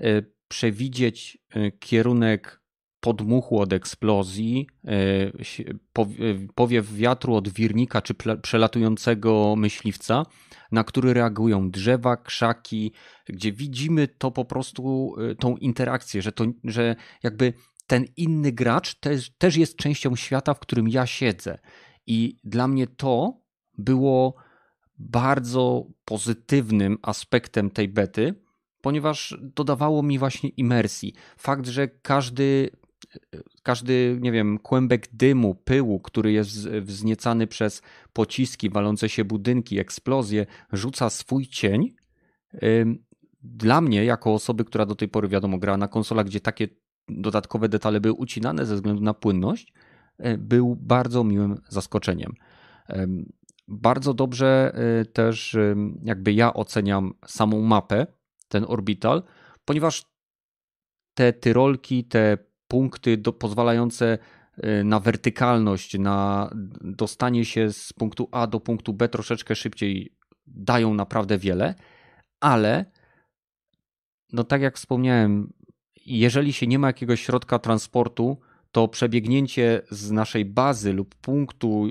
y, 0.00 0.32
przewidzieć 0.48 1.38
y, 1.56 1.72
kierunek 1.78 2.57
podmuchu 3.00 3.60
od 3.60 3.72
eksplozji, 3.72 4.66
pow- 5.94 6.20
y, 6.20 6.48
powiew 6.54 6.94
wiatru 6.94 7.34
od 7.34 7.48
wirnika 7.48 8.02
czy 8.02 8.14
przelatującego 8.42 9.56
myśliwca, 9.56 10.26
na 10.72 10.84
który 10.84 11.14
reagują 11.14 11.70
drzewa, 11.70 12.16
krzaki, 12.16 12.92
gdzie 13.26 13.52
widzimy 13.52 14.08
to 14.08 14.30
po 14.30 14.44
prostu, 14.44 15.14
y, 15.30 15.36
tą 15.36 15.56
interakcję, 15.56 16.22
że, 16.22 16.32
to, 16.32 16.44
że 16.64 16.96
jakby 17.22 17.52
ten 17.86 18.04
inny 18.16 18.52
gracz 18.52 18.94
też, 18.94 19.30
też 19.30 19.56
jest 19.56 19.76
częścią 19.76 20.16
świata, 20.16 20.54
w 20.54 20.60
którym 20.60 20.88
ja 20.88 21.06
siedzę. 21.06 21.58
I 22.06 22.36
dla 22.44 22.68
mnie 22.68 22.86
to 22.86 23.40
było 23.78 24.34
bardzo 24.98 25.86
pozytywnym 26.04 26.98
aspektem 27.02 27.70
tej 27.70 27.88
bety, 27.88 28.34
ponieważ 28.80 29.36
dodawało 29.40 30.02
mi 30.02 30.18
właśnie 30.18 30.48
imersji. 30.48 31.14
Fakt, 31.38 31.66
że 31.66 31.88
każdy, 31.88 32.70
każdy, 33.62 34.18
nie 34.20 34.32
wiem, 34.32 34.58
kłębek 34.58 35.08
dymu, 35.12 35.54
pyłu, 35.54 36.00
który 36.00 36.32
jest 36.32 36.50
wz- 36.50 36.82
wzniecany 36.82 37.46
przez 37.46 37.82
pociski, 38.12 38.70
walące 38.70 39.08
się 39.08 39.24
budynki, 39.24 39.78
eksplozje, 39.78 40.46
rzuca 40.72 41.10
swój 41.10 41.46
cień. 41.46 41.94
Dla 43.42 43.80
mnie, 43.80 44.04
jako 44.04 44.34
osoby, 44.34 44.64
która 44.64 44.86
do 44.86 44.94
tej 44.94 45.08
pory, 45.08 45.28
wiadomo, 45.28 45.58
grała 45.58 45.78
na 45.78 45.88
konsolach, 45.88 46.26
gdzie 46.26 46.40
takie 46.40 46.68
dodatkowe 47.08 47.68
detale 47.68 48.00
były 48.00 48.14
ucinane 48.14 48.66
ze 48.66 48.74
względu 48.74 49.02
na 49.02 49.14
płynność, 49.14 49.72
y, 50.26 50.38
był 50.38 50.76
bardzo 50.76 51.24
miłym 51.24 51.60
zaskoczeniem. 51.68 52.32
Bardzo 53.68 54.14
dobrze 54.14 54.72
y, 55.02 55.06
też 55.06 55.56
jakby 56.02 56.32
ja 56.32 56.54
oceniam 56.54 57.14
samą 57.26 57.62
mapę, 57.62 58.06
ten 58.48 58.64
orbital, 58.68 59.22
ponieważ 59.64 60.04
te 61.14 61.32
tyrolki, 61.32 62.04
te 62.04 62.38
punkty 62.68 63.16
do, 63.16 63.32
pozwalające 63.32 64.18
y, 64.64 64.84
na 64.84 65.00
wertykalność, 65.00 65.98
na 65.98 66.50
dostanie 66.80 67.44
się 67.44 67.72
z 67.72 67.92
punktu 67.92 68.28
A 68.32 68.46
do 68.46 68.60
punktu 68.60 68.92
B 68.94 69.08
troszeczkę 69.08 69.54
szybciej 69.54 70.16
dają 70.46 70.94
naprawdę 70.94 71.38
wiele, 71.38 71.74
ale 72.40 72.84
no 74.32 74.44
tak 74.44 74.62
jak 74.62 74.76
wspomniałem, 74.76 75.52
jeżeli 76.06 76.52
się 76.52 76.66
nie 76.66 76.78
ma 76.78 76.86
jakiegoś 76.86 77.22
środka 77.22 77.58
transportu, 77.58 78.38
to 78.72 78.88
przebiegnięcie 78.88 79.82
z 79.90 80.10
naszej 80.10 80.44
bazy 80.44 80.92
lub 80.92 81.14
punktu 81.14 81.88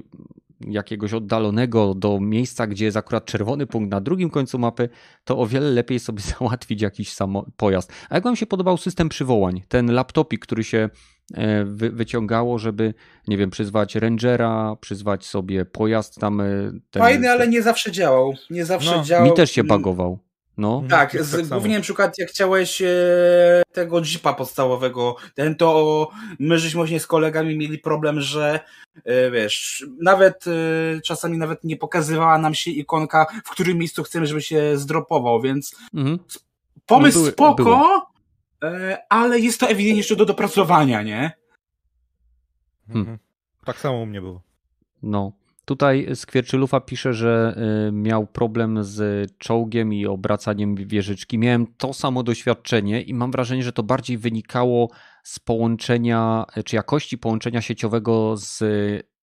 jakiegoś 0.61 1.13
oddalonego 1.13 1.93
do 1.93 2.19
miejsca, 2.19 2.67
gdzie 2.67 2.85
jest 2.85 2.97
akurat 2.97 3.25
czerwony 3.25 3.67
punkt 3.67 3.91
na 3.91 4.01
drugim 4.01 4.29
końcu 4.29 4.59
mapy, 4.59 4.89
to 5.23 5.37
o 5.39 5.47
wiele 5.47 5.69
lepiej 5.71 5.99
sobie 5.99 6.21
załatwić 6.39 6.81
jakiś 6.81 7.13
samo 7.13 7.45
pojazd. 7.57 7.91
A 8.09 8.15
jak 8.15 8.23
wam 8.23 8.35
się 8.35 8.45
podobał 8.45 8.77
system 8.77 9.09
przywołań? 9.09 9.61
Ten 9.67 9.91
laptopik, 9.91 10.41
który 10.41 10.63
się 10.63 10.89
e, 11.33 11.65
wy, 11.65 11.89
wyciągało, 11.91 12.59
żeby, 12.59 12.93
nie 13.27 13.37
wiem, 13.37 13.49
przyzwać 13.49 13.95
rangera, 13.95 14.75
przyzwać 14.81 15.25
sobie 15.25 15.65
pojazd 15.65 16.15
tam. 16.15 16.41
e, 16.41 16.45
Ten, 16.91 17.01
Fajny, 17.01 17.29
ale 17.31 17.47
nie 17.47 17.61
zawsze 17.61 17.91
działał. 17.91 18.33
Nie 18.49 18.65
zawsze 18.65 18.95
No, 18.97 19.03
działał. 19.03 19.27
Mi 19.29 19.33
też 19.33 19.51
się 19.51 19.61
Mm, 19.61 19.67
bagował. 19.67 20.19
No. 20.57 20.83
Tak, 20.89 21.13
Jest 21.13 21.29
z, 21.29 21.31
tak 21.31 21.45
głównie 21.47 21.75
na 21.75 21.81
przykład 21.81 22.17
jak 22.17 22.29
chciałeś 22.29 22.81
e, 22.81 22.87
tego 23.71 24.01
jeepa 24.05 24.33
podstawowego, 24.33 25.15
ten 25.35 25.55
to 25.55 26.09
my 26.39 26.59
żeśmy 26.59 26.77
właśnie 26.77 26.99
z 26.99 27.07
kolegami 27.07 27.57
mieli 27.57 27.79
problem, 27.79 28.21
że 28.21 28.59
e, 29.05 29.31
wiesz, 29.31 29.85
nawet 30.01 30.45
e, 30.47 31.01
czasami 31.01 31.37
nawet 31.37 31.63
nie 31.63 31.77
pokazywała 31.77 32.37
nam 32.37 32.53
się 32.55 32.71
ikonka, 32.71 33.25
w 33.45 33.49
którym 33.49 33.77
miejscu 33.77 34.03
chcemy, 34.03 34.27
żeby 34.27 34.41
się 34.41 34.77
zdropował, 34.77 35.41
więc 35.41 35.75
Mhm. 35.93 36.19
pomysł 36.85 37.17
No 37.17 37.21
były- 37.21 37.31
spoko, 37.31 37.63
było. 37.63 38.07
e, 38.63 38.97
ale 39.09 39.39
jest 39.39 39.59
to 39.59 39.67
ewidentnie 39.67 39.97
jeszcze 39.97 40.15
do 40.15 40.25
dopracowania, 40.25 41.01
nie? 41.03 41.31
Mhm. 42.89 43.17
Tak 43.65 43.79
samo 43.79 43.97
u 44.01 44.05
mnie 44.05 44.21
było. 44.21 44.41
No. 45.03 45.31
Tutaj 45.67 46.07
Skwierczylufa 46.15 46.79
pisze, 46.79 47.13
że 47.13 47.55
y, 47.87 47.91
miał 47.91 48.27
problem 48.27 48.83
z 48.83 49.29
czołgiem 49.37 49.93
i 49.93 50.05
obracaniem 50.05 50.75
wieżyczki. 50.75 51.37
Miałem 51.37 51.67
to 51.77 51.93
samo 51.93 52.23
doświadczenie 52.23 53.01
i 53.01 53.13
mam 53.13 53.31
wrażenie, 53.31 53.63
że 53.63 53.73
to 53.73 53.83
bardziej 53.83 54.17
wynikało 54.17 54.89
z 55.23 55.39
połączenia, 55.39 56.45
czy 56.65 56.75
jakości 56.75 57.17
połączenia 57.17 57.61
sieciowego 57.61 58.37
z 58.37 58.63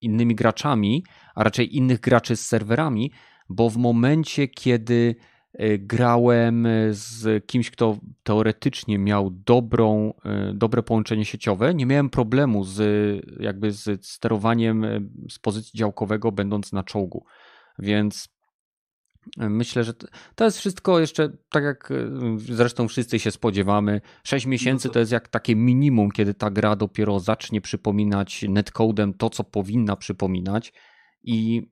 innymi 0.01 0.35
graczami, 0.35 1.03
a 1.35 1.43
raczej 1.43 1.75
innych 1.75 1.99
graczy 1.99 2.35
z 2.35 2.45
serwerami, 2.45 3.11
bo 3.49 3.69
w 3.69 3.77
momencie, 3.77 4.47
kiedy 4.47 5.15
grałem 5.79 6.67
z 6.89 7.45
kimś, 7.45 7.71
kto 7.71 7.97
teoretycznie 8.23 8.99
miał 8.99 9.29
dobrą, 9.31 10.13
y, 10.49 10.53
dobre 10.53 10.83
połączenie 10.83 11.25
sieciowe, 11.25 11.73
nie 11.73 11.85
miałem 11.85 12.09
problemu 12.09 12.63
z 12.63 12.79
jakby 13.39 13.71
z 13.71 14.05
sterowaniem 14.05 14.85
z 15.29 15.39
pozycji 15.39 15.77
działkowego, 15.77 16.31
będąc 16.31 16.73
na 16.73 16.83
czołgu. 16.83 17.25
Więc 17.79 18.35
myślę, 19.37 19.83
że 19.83 19.93
to- 19.93 20.45
jest 20.45 20.57
wszystko 20.57 20.99
jeszcze 20.99 21.29
tak 21.49 21.63
jak 21.63 21.89
zresztą 22.37 22.87
wszyscy 22.87 23.19
się 23.19 23.31
spodziewamy. 23.31 24.01
6 24.23 24.45
miesięcy 24.45 24.87
to- 24.87 24.93
to 24.93 24.99
jest 24.99 25.11
jak 25.11 25.27
takie 25.27 25.55
minimum, 25.55 26.11
kiedy 26.11 26.33
ta 26.33 26.49
gra 26.49 26.75
dopiero 26.75 27.19
zacznie 27.19 27.61
przypominać 27.61 28.45
netcodem 28.49 29.13
to, 29.13 29.29
co 29.29 29.43
powinna 29.43 29.95
przypominać 29.95 30.73
i 31.23 31.67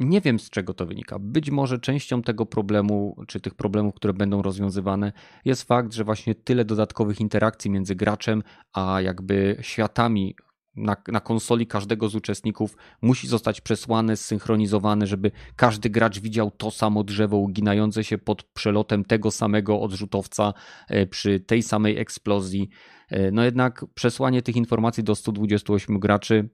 nie 0.00 0.20
wiem 0.20 0.38
z 0.38 0.50
czego 0.50 0.74
to 0.74 0.86
wynika. 0.86 1.18
Być 1.18 1.50
może 1.50 1.78
częścią 1.78 2.22
tego 2.22 2.46
problemu, 2.46 3.16
czy 3.26 3.40
tych 3.40 3.54
problemów, 3.54 3.94
które 3.94 4.12
będą 4.12 4.42
rozwiązywane, 4.42 5.12
jest 5.44 5.62
fakt, 5.62 5.92
że 5.92 6.04
właśnie 6.04 6.34
tyle 6.34 6.64
dodatkowych 6.64 7.20
interakcji 7.20 7.70
między 7.70 7.94
graczem 7.94 8.42
a 8.72 9.00
jakby 9.00 9.56
światami 9.60 10.34
na, 10.78 10.96
na 11.08 11.20
konsoli 11.20 11.66
każdego 11.66 12.08
z 12.08 12.14
uczestników 12.14 12.76
musi 13.02 13.28
zostać 13.28 13.60
przesłane, 13.60 14.16
zsynchronizowane, 14.16 15.06
żeby 15.06 15.30
każdy 15.56 15.90
gracz 15.90 16.20
widział 16.20 16.50
to 16.50 16.70
samo 16.70 17.04
drzewo 17.04 17.36
uginające 17.36 18.04
się 18.04 18.18
pod 18.18 18.42
przelotem 18.42 19.04
tego 19.04 19.30
samego 19.30 19.80
odrzutowca 19.80 20.54
e, 20.88 21.06
przy 21.06 21.40
tej 21.40 21.62
samej 21.62 21.98
eksplozji. 21.98 22.68
E, 23.10 23.30
No 23.30 23.44
jednak 23.44 23.84
przesłanie 23.94 24.42
tych 24.42 24.56
informacji 24.56 25.04
do 25.04 25.14
128 25.14 25.98
graczy 25.98 26.48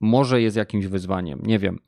może 0.00 0.42
jest 0.42 0.56
jakimś 0.56 0.86
wyzwaniem. 0.86 1.40
Nie 1.42 1.58
wiem. 1.58 1.78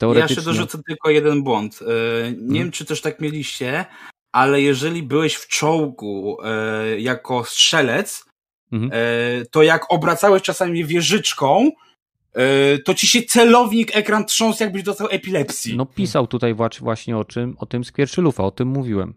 Ja 0.00 0.06
Teoretycznie. 0.06 0.34
jeszcze 0.36 0.50
dorzucę 0.50 0.78
tylko 0.86 1.10
jeden 1.10 1.42
błąd. 1.42 1.78
E, 1.82 1.84
Nie 2.30 2.36
Hmm. 2.36 2.54
wiem, 2.54 2.70
czy 2.70 2.84
też 2.84 3.00
tak 3.00 3.20
mieliście, 3.20 3.84
ale 4.32 4.62
jeżeli 4.62 5.02
byłeś 5.02 5.34
w 5.34 5.48
czołgu 5.48 6.36
e, 6.44 7.00
jako 7.00 7.44
strzelec, 7.44 8.24
e, 8.72 8.78
to 9.50 9.62
jak 9.62 9.92
obracałeś 9.92 10.42
czasami 10.42 10.84
wieżyczką, 10.84 11.70
to 12.84 12.94
ci 12.94 13.06
się 13.06 13.22
celownik, 13.22 13.96
ekran 13.96 14.24
trząsł, 14.26 14.62
jakbyś 14.62 14.82
dostał 14.82 15.08
epilepsji. 15.10 15.76
No 15.76 15.86
pisał 15.86 16.26
tutaj 16.26 16.54
właśnie 16.80 17.16
o 17.18 17.24
czym, 17.24 17.54
o 17.58 17.66
tym 17.66 17.84
Skwierczylufa, 17.84 18.44
o 18.44 18.50
tym 18.50 18.68
mówiłem. 18.68 19.14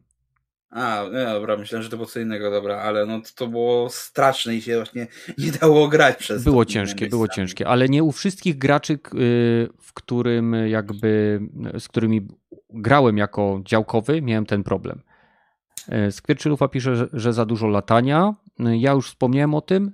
A, 0.74 1.04
no 1.12 1.34
dobra, 1.34 1.58
myślałem, 1.58 1.84
że 1.84 1.90
to 1.90 1.96
było 1.98 2.08
co 2.08 2.20
innego, 2.20 2.52
dobra, 2.52 2.78
ale 2.78 3.06
no 3.06 3.22
to, 3.22 3.30
to 3.36 3.48
było 3.48 3.90
straszne 3.90 4.56
i 4.56 4.62
się 4.62 4.76
właśnie 4.76 5.08
nie 5.38 5.52
dało 5.52 5.88
grać 5.88 6.18
przez 6.18 6.44
Było 6.44 6.66
ciężkie, 6.66 7.08
było 7.08 7.28
ciężkie, 7.28 7.68
ale 7.68 7.90
nie 7.90 8.04
u 8.04 8.12
wszystkich 8.12 8.58
graczy, 8.58 8.94
y, 8.94 9.00
w 9.82 9.94
którym 9.94 10.54
jakby, 10.68 11.40
z 11.80 11.88
którymi 11.88 12.28
grałem 12.70 13.18
jako 13.18 13.62
działkowy, 13.66 14.22
miałem 14.22 14.46
ten 14.46 14.64
problem. 14.64 15.02
Y, 16.08 16.12
Skwierczylufa 16.12 16.68
pisze, 16.68 16.96
że, 16.96 17.08
że 17.14 17.34
za 17.34 17.46
dużo 17.46 17.68
latania. 17.68 18.34
Y, 18.60 18.78
Ja 18.78 18.92
już 18.92 19.08
wspomniałem 19.10 19.54
o 19.54 19.62
tym. 19.62 19.92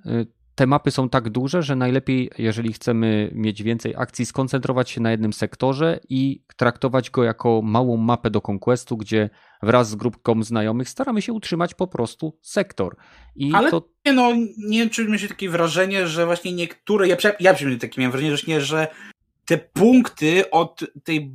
Te 0.59 0.67
mapy 0.67 0.91
są 0.91 1.09
tak 1.09 1.29
duże, 1.29 1.63
że 1.63 1.75
najlepiej, 1.75 2.31
jeżeli 2.37 2.73
chcemy 2.73 3.31
mieć 3.33 3.63
więcej 3.63 3.93
akcji, 3.97 4.25
skoncentrować 4.25 4.89
się 4.89 5.01
na 5.01 5.11
jednym 5.11 5.33
sektorze 5.33 5.99
i 6.09 6.43
traktować 6.57 7.09
go 7.09 7.23
jako 7.23 7.61
małą 7.63 7.97
mapę 7.97 8.29
do 8.29 8.41
Conquestu, 8.47 8.97
gdzie 8.97 9.29
wraz 9.61 9.89
z 9.89 9.95
grupką 9.95 10.43
znajomych 10.43 10.89
staramy 10.89 11.21
się 11.21 11.33
utrzymać 11.33 11.73
po 11.73 11.87
prostu 11.87 12.37
sektor. 12.41 12.95
I 13.35 13.51
Ale 13.53 13.71
to 13.71 13.89
Nie 14.05 14.13
no, 14.13 14.33
nie 14.57 14.79
wiem, 14.79 14.89
czy 14.89 15.27
takie 15.27 15.49
wrażenie, 15.49 16.07
że 16.07 16.25
właśnie 16.25 16.53
niektóre, 16.53 17.07
ja, 17.07 17.17
ja 17.39 17.53
przynajmniej 17.53 17.79
takie 17.79 18.01
miałem 18.01 18.11
wrażenie, 18.11 18.37
że, 18.37 18.61
że 18.61 18.87
te 19.45 19.57
punkty 19.57 20.49
od 20.51 20.79
tej 21.03 21.31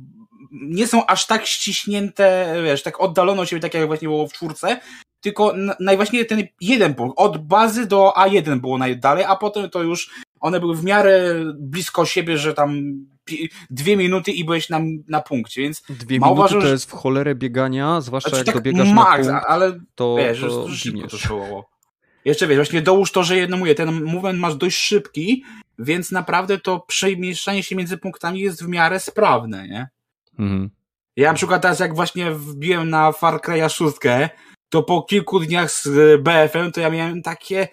nie 0.51 0.87
są 0.87 1.05
aż 1.05 1.27
tak 1.27 1.45
ściśnięte, 1.45 2.55
wiesz, 2.63 2.83
tak 2.83 3.01
oddalono 3.01 3.41
od 3.41 3.49
siebie, 3.49 3.61
tak 3.61 3.73
jak 3.73 3.87
właśnie 3.87 4.07
było 4.07 4.27
w 4.27 4.33
czwórce, 4.33 4.79
tylko 5.25 5.53
na- 5.53 5.75
najważniejszy 5.79 6.25
ten 6.29 6.43
jeden 6.61 6.95
punkt. 6.95 7.13
Od 7.17 7.47
bazy 7.47 7.85
do 7.87 8.13
A1 8.17 8.59
było 8.59 8.77
najdalej, 8.77 9.23
a 9.23 9.35
potem 9.35 9.69
to 9.69 9.83
już 9.83 10.09
one 10.39 10.59
były 10.59 10.75
w 10.75 10.83
miarę 10.83 11.35
blisko 11.59 12.05
siebie, 12.05 12.37
że 12.37 12.53
tam 12.53 12.81
dwie 13.69 13.97
minuty 13.97 14.31
i 14.31 14.43
byłeś 14.43 14.69
na, 14.69 14.79
na 15.07 15.21
punkcie, 15.21 15.61
więc 15.61 15.81
Dwie 15.89 16.15
minuty 16.19 16.31
uważam, 16.33 16.61
to 16.61 16.67
jest 16.67 16.91
w 16.91 16.93
cholerę 16.93 17.35
biegania, 17.35 18.01
zwłaszcza 18.01 18.29
znaczy 18.29 18.39
jak 18.45 18.45
tak 18.45 18.55
dobiegasz 18.55 18.89
max, 18.93 19.27
na 19.27 19.33
punkt, 19.33 19.45
ale 19.49 19.79
to, 19.95 20.15
wiesz, 20.15 20.39
to 20.39 20.47
to 20.49 20.67
giniesz. 20.83 21.11
szło. 21.11 21.69
Jeszcze 22.25 22.47
wiesz, 22.47 22.57
właśnie 22.57 22.81
dołóż 22.81 23.11
to, 23.11 23.23
że 23.23 23.37
jedno 23.37 23.57
mówię, 23.57 23.75
ten 23.75 24.03
movement 24.03 24.39
masz 24.39 24.55
dość 24.55 24.77
szybki, 24.77 25.43
więc 25.79 26.11
naprawdę 26.11 26.57
to 26.57 26.79
przemieszczanie 26.79 27.63
się 27.63 27.75
między 27.75 27.97
punktami 27.97 28.39
jest 28.39 28.63
w 28.63 28.67
miarę 28.67 28.99
sprawne, 28.99 29.67
nie? 29.67 29.87
Mhm. 30.39 30.69
Ja 31.15 31.29
na 31.29 31.35
przykład 31.35 31.61
teraz 31.61 31.79
jak 31.79 31.95
właśnie 31.95 32.31
wbiłem 32.31 32.89
na 32.89 33.11
Far 33.11 33.35
Cry'a 33.35 33.69
6, 33.69 33.95
to 34.69 34.83
po 34.83 35.03
kilku 35.03 35.39
dniach 35.39 35.71
z 35.71 35.87
e, 35.87 36.17
BF-em 36.17 36.71
to 36.71 36.81
ja 36.81 36.89
miałem 36.89 37.21
takie, 37.21 37.67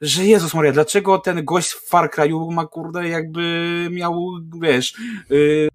że 0.00 0.26
Jezus 0.26 0.54
Maria, 0.54 0.72
dlaczego 0.72 1.18
ten 1.18 1.44
gość 1.44 1.70
w 1.70 1.88
Far 1.88 2.10
Cry'u 2.10 2.52
ma 2.52 2.66
kurde 2.66 3.08
jakby 3.08 3.88
miał, 3.90 4.32
wiesz, 4.62 4.94
yy, 5.30 5.68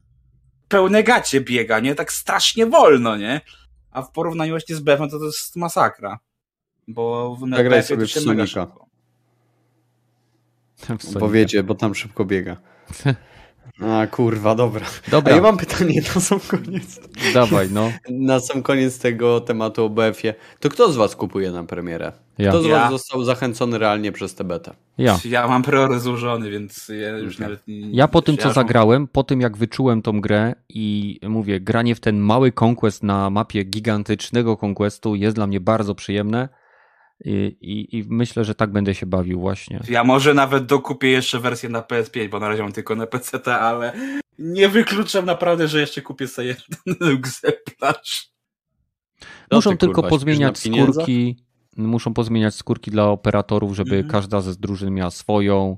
pełne 0.67 1.03
gacie 1.03 1.41
biega, 1.41 1.79
nie? 1.79 1.95
Tak 1.95 2.11
strasznie 2.11 2.65
wolno, 2.65 3.17
nie? 3.17 3.41
A 3.91 4.01
w 4.01 4.11
porównaniu 4.11 4.51
właśnie 4.51 4.75
z 4.75 4.79
BF-em 4.79 5.09
to 5.09 5.19
to 5.19 5.25
jest 5.25 5.55
masakra. 5.55 6.19
Bo 6.87 7.35
w 7.35 7.39
Zagraj 7.39 7.63
BF-ie 7.69 7.83
sobie. 7.83 8.05
W 8.05 8.11
Sonika. 8.11 8.67
Bo 11.19 11.29
wiecie, 11.29 11.63
bo 11.63 11.75
tam 11.75 11.95
szybko 11.95 12.25
biega. 12.25 12.57
A 13.81 14.07
kurwa, 14.07 14.55
dobra. 14.55 14.85
A 15.07 15.11
Dobra, 15.11 15.35
ja 15.35 15.41
mam 15.41 15.57
pytanie 15.57 16.01
na 16.15 16.21
sam 16.21 16.39
koniec. 16.39 16.99
dawaj, 17.33 17.67
no. 17.71 17.91
Na 18.09 18.39
sam 18.39 18.63
koniec 18.63 18.99
tego 18.99 19.41
tematu 19.41 19.85
o 19.85 19.89
BF-ie. 19.89 20.33
To 20.59 20.69
kto 20.69 20.91
z 20.91 20.95
was 20.95 21.15
kupuje 21.15 21.51
na 21.51 21.63
premierę? 21.63 22.11
Ja. 22.37 22.49
Kto 22.49 22.61
z 22.61 22.65
Ja. 22.65 22.79
was 22.79 22.91
został 22.91 23.23
zachęcony 23.23 23.77
realnie 23.77 24.11
przez 24.11 24.35
tę 24.35 24.43
betę? 24.43 24.73
Ja. 24.97 25.19
Ja 25.25 25.47
mam 25.47 25.63
priorytet 25.63 26.01
złożony, 26.01 26.49
więc 26.49 26.87
ja 27.01 27.09
już 27.17 27.35
Okej. 27.35 27.43
nawet 27.47 27.67
nie, 27.67 27.91
Ja 27.91 28.07
po 28.07 28.21
tym, 28.21 28.37
co 28.37 28.53
zagrałem, 28.53 29.07
po 29.07 29.23
tym 29.23 29.41
jak 29.41 29.57
wyczułem 29.57 30.01
tą 30.01 30.21
grę 30.21 30.53
i 30.69 31.19
mówię, 31.29 31.59
granie 31.59 31.95
w 31.95 31.99
ten 31.99 32.17
mały 32.19 32.51
conquest 32.61 33.03
na 33.03 33.29
mapie 33.29 33.63
gigantycznego 33.63 34.57
conquestu 34.65 35.15
jest 35.15 35.35
dla 35.35 35.47
mnie 35.47 35.59
bardzo 35.59 35.95
przyjemne 35.95 36.49
i, 37.25 37.57
i, 37.61 37.97
i 37.97 38.03
myślę, 38.09 38.43
że 38.43 38.55
tak 38.55 38.71
będę 38.71 38.95
się 38.95 39.05
bawił 39.05 39.39
właśnie. 39.39 39.79
Ja 39.89 40.03
może 40.03 40.33
nawet 40.33 40.65
dokupię 40.65 41.07
jeszcze 41.07 41.39
wersję 41.39 41.69
na 41.69 41.81
PS5, 41.81 42.29
bo 42.29 42.39
na 42.39 42.49
razie 42.49 42.63
mam 42.63 42.71
tylko 42.71 42.95
na 42.95 43.07
PC, 43.07 43.55
ale 43.59 43.93
nie 44.39 44.69
wykluczam 44.69 45.25
naprawdę, 45.25 45.67
że 45.67 45.79
jeszcze 45.79 46.01
kupię 46.01 46.27
sobie 46.27 46.47
jeden 46.47 47.13
egzemplarz. 47.13 48.31
Muszą 49.51 49.71
ty, 49.71 49.77
tylko 49.77 49.95
kurwa, 49.95 50.09
pozmieniać 50.09 50.59
skórki, 50.59 51.45
muszą 51.77 52.13
pozmieniać 52.13 52.55
skórki 52.55 52.91
dla 52.91 53.07
operatorów, 53.07 53.75
żeby 53.75 53.95
Mhm. 53.95 54.11
każda 54.11 54.41
ze 54.41 54.55
drużyn 54.55 54.93
miała 54.93 55.11
swoją 55.11 55.77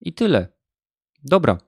i 0.00 0.12
tyle. 0.12 0.48
Dobra. 1.24 1.58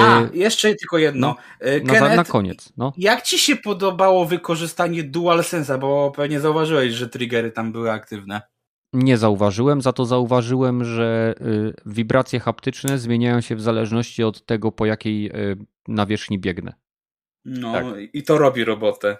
A, 0.00 0.22
jeszcze 0.32 0.74
tylko 0.74 0.98
jedno. 0.98 1.36
E, 1.60 1.80
na, 1.80 1.92
za- 1.94 2.00
Kenneth, 2.00 2.16
na 2.16 2.24
koniec, 2.24 2.72
no. 2.76 2.92
jak 2.96 3.22
ci 3.22 3.38
się 3.38 3.56
podobało 3.56 4.26
wykorzystanie 4.26 5.04
DualSense'a, 5.04 5.78
bo 5.78 6.12
pewnie 6.16 6.40
zauważyłeś, 6.40 6.92
że 6.92 7.08
triggery 7.08 7.50
tam 7.50 7.72
były 7.72 7.90
aktywne. 7.90 8.42
Nie 8.92 9.18
zauważyłem, 9.18 9.82
za 9.82 9.92
to 9.92 10.04
zauważyłem, 10.04 10.84
że 10.84 11.34
y, 11.40 11.74
wibracje 11.86 12.40
haptyczne 12.40 12.98
zmieniają 12.98 13.40
się 13.40 13.56
w 13.56 13.60
zależności 13.62 14.24
od 14.24 14.46
tego, 14.46 14.72
po 14.72 14.86
jakiej 14.86 15.26
y, 15.26 15.56
nawierzchni 15.88 16.38
biegnę. 16.38 16.72
No 17.44 17.72
Tak. 17.72 17.84
i 18.12 18.22
to 18.22 18.38
robi 18.38 18.64
robotę. 18.64 19.16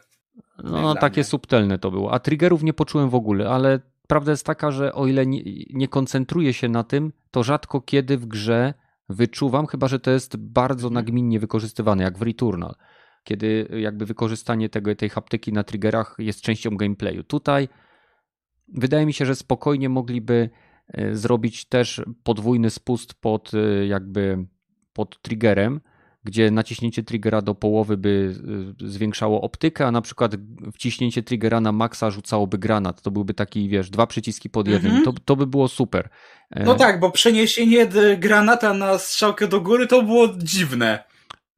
No, 0.64 0.92
dla 0.92 1.00
takie 1.00 1.20
mnie. 1.20 1.24
subtelne 1.24 1.78
to 1.78 1.90
było. 1.90 2.12
A 2.12 2.18
triggerów 2.18 2.62
nie 2.62 2.72
poczułem 2.72 3.10
w 3.10 3.14
ogóle, 3.14 3.48
ale 3.50 3.80
prawda 4.08 4.30
jest 4.30 4.46
taka, 4.46 4.70
że 4.70 4.92
o 4.92 5.06
ile 5.06 5.26
nie, 5.26 5.42
nie 5.70 5.88
koncentruję 5.88 6.52
się 6.52 6.68
na 6.68 6.84
tym, 6.84 7.12
to 7.30 7.42
rzadko 7.42 7.80
kiedy 7.80 8.18
w 8.18 8.26
grze 8.26 8.74
wyczuwam, 9.08 9.66
chyba 9.66 9.88
że 9.88 10.00
to 10.00 10.10
jest 10.10 10.36
bardzo 10.36 10.88
Mhm. 10.88 10.94
nagminnie 10.94 11.40
wykorzystywane, 11.40 12.04
jak 12.04 12.18
w 12.18 12.22
Returnal, 12.22 12.74
kiedy 13.24 13.68
jakby 13.80 14.06
wykorzystanie 14.06 14.68
tego, 14.68 14.94
tej 14.94 15.08
haptyki 15.08 15.52
na 15.52 15.64
triggerach 15.64 16.16
jest 16.18 16.40
częścią 16.40 16.76
gameplayu. 16.76 17.24
Tutaj 17.24 17.68
wydaje 18.68 19.06
mi 19.06 19.12
się, 19.12 19.26
że 19.26 19.34
spokojnie 19.34 19.88
mogliby 19.88 20.50
e, 20.88 21.16
zrobić 21.16 21.68
też 21.68 22.02
podwójny 22.22 22.70
spust 22.70 23.14
pod 23.14 23.54
e, 23.54 23.86
jakby 23.86 24.46
pod 24.92 25.22
triggerem, 25.22 25.80
gdzie 26.24 26.50
naciśnięcie 26.50 27.02
triggera 27.02 27.42
do 27.42 27.54
połowy 27.54 27.96
by 27.96 28.34
y, 28.82 28.88
zwiększało 28.90 29.40
optykę, 29.40 29.86
a 29.86 29.90
na 29.90 30.00
przykład 30.02 30.32
wciśnięcie 30.74 31.22
triggera 31.22 31.60
na 31.60 31.72
maksa 31.72 32.10
rzucałoby 32.10 32.58
granat. 32.58 33.02
To 33.02 33.10
byłby 33.10 33.34
taki, 33.34 33.68
wiesz, 33.68 33.90
dwa 33.90 34.06
przyciski 34.06 34.50
pod 34.50 34.68
jednym. 34.68 34.92
Mhm. 34.96 35.04
To, 35.14 35.20
to 35.24 35.36
by 35.36 35.46
było 35.46 35.68
super. 35.68 36.08
E, 36.50 36.64
No 36.64 36.74
tak, 36.74 37.00
bo 37.00 37.10
przeniesienie 37.10 37.86
d- 37.86 38.16
granata 38.16 38.74
na 38.74 38.98
strzałkę 38.98 39.48
do 39.48 39.60
góry 39.60 39.86
to 39.86 40.02
było 40.02 40.28
dziwne. 40.36 41.04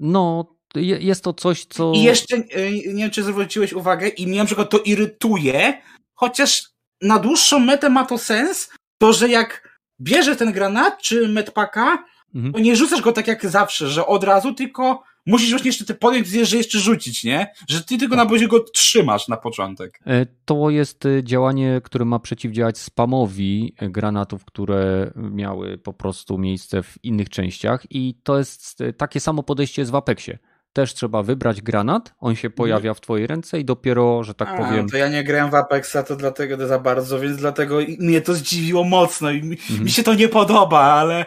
No, 0.00 0.56
je- 0.74 0.98
jest 0.98 1.24
to 1.24 1.32
coś, 1.32 1.64
co... 1.64 1.92
I 1.94 2.02
jeszcze, 2.02 2.36
e, 2.36 2.70
nie 2.72 3.02
wiem 3.02 3.10
czy 3.10 3.22
zwróciłeś 3.22 3.72
uwagę, 3.72 4.08
i 4.08 4.26
mnie 4.26 4.38
na 4.38 4.44
przykład 4.44 4.70
to 4.70 4.78
irytuje, 4.78 5.82
chociaż 6.14 6.62
na 7.02 7.18
dłuższą 7.18 7.58
metę 7.58 7.90
ma 7.90 8.04
to 8.06 8.18
sens, 8.18 8.70
to 8.98 9.12
że 9.12 9.28
jak 9.28 9.78
bierze 10.00 10.36
ten 10.36 10.52
granat 10.52 11.02
czy 11.02 11.28
medpaka, 11.28 12.04
Mhm. 12.36 12.52
to 12.54 12.60
nie 12.60 12.76
rzucasz 12.76 13.00
go 13.02 13.12
tak 13.12 13.26
jak 13.28 13.46
zawsze, 13.46 13.88
że 13.88 14.06
od 14.06 14.24
razu, 14.24 14.54
tylko 14.54 15.02
musisz 15.26 15.50
właśnie 15.50 15.68
jeszcze 15.68 15.84
te 15.84 15.94
podjąć 15.94 16.28
że 16.28 16.56
jeszcze 16.56 16.78
rzucić, 16.78 17.24
nie? 17.24 17.52
Że 17.68 17.84
ty 17.84 17.98
tylko 17.98 18.16
na 18.16 18.26
bozie 18.26 18.48
go 18.48 18.60
trzymasz 18.60 19.28
na 19.28 19.36
początek. 19.36 20.00
E, 20.06 20.26
To 20.44 20.70
jest 20.70 21.06
e, 21.06 21.24
działanie, 21.24 21.80
które 21.84 22.04
ma 22.04 22.18
przeciwdziałać 22.18 22.78
spamowi 22.78 23.74
granatów, 23.80 24.44
które 24.44 25.10
miały 25.16 25.78
po 25.78 25.92
prostu 25.92 26.38
miejsce 26.38 26.82
w 26.82 27.04
innych 27.04 27.28
częściach 27.28 27.82
i 27.90 28.14
to 28.22 28.38
jest 28.38 28.80
e, 28.80 28.92
takie 28.92 29.20
samo 29.20 29.42
podejście 29.42 29.82
jest 29.82 29.92
w 29.92 29.94
Apexie. 29.94 30.38
Też 30.72 30.94
trzeba 30.94 31.22
wybrać 31.22 31.62
granat, 31.62 32.14
on 32.18 32.36
się 32.36 32.50
pojawia 32.50 32.94
w 32.94 33.00
twojej 33.00 33.26
ręce 33.26 33.60
i 33.60 33.64
dopiero, 33.64 34.22
że 34.24 34.34
tak 34.34 34.48
Mhm. 34.48 34.64
A, 34.66 34.70
powiem, 34.70 34.88
To 34.88 34.96
ja 34.96 35.08
nie 35.08 35.24
grałem 35.24 35.50
w 35.50 35.54
Apexa, 35.54 35.96
to 36.08 36.16
dlatego 36.16 36.56
to 36.56 36.66
za 36.66 36.78
bardzo, 36.78 37.20
więc 37.20 37.36
dlatego 37.36 37.78
mnie 37.98 38.20
to 38.20 38.34
zdziwiło 38.34 38.84
mocno 38.84 39.30
i 39.30 39.42
mi, 39.42 39.56
Mhm. 39.70 39.84
mi 39.84 39.90
się 39.90 40.02
to 40.02 40.14
nie 40.14 40.28
podoba, 40.28 40.80
ale 40.80 41.26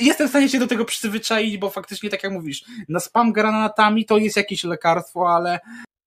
jestem 0.00 0.26
w 0.26 0.30
stanie 0.30 0.48
się 0.48 0.58
do 0.58 0.66
tego 0.66 0.84
przyzwyczaić, 0.84 1.58
bo 1.58 1.70
faktycznie 1.70 2.10
tak 2.10 2.22
jak 2.22 2.32
mówisz, 2.32 2.64
na 2.88 3.00
spam 3.00 3.32
granatami 3.32 4.04
to 4.04 4.18
jest 4.18 4.36
jakieś 4.36 4.64
lekarstwo, 4.64 5.34
ale 5.34 5.60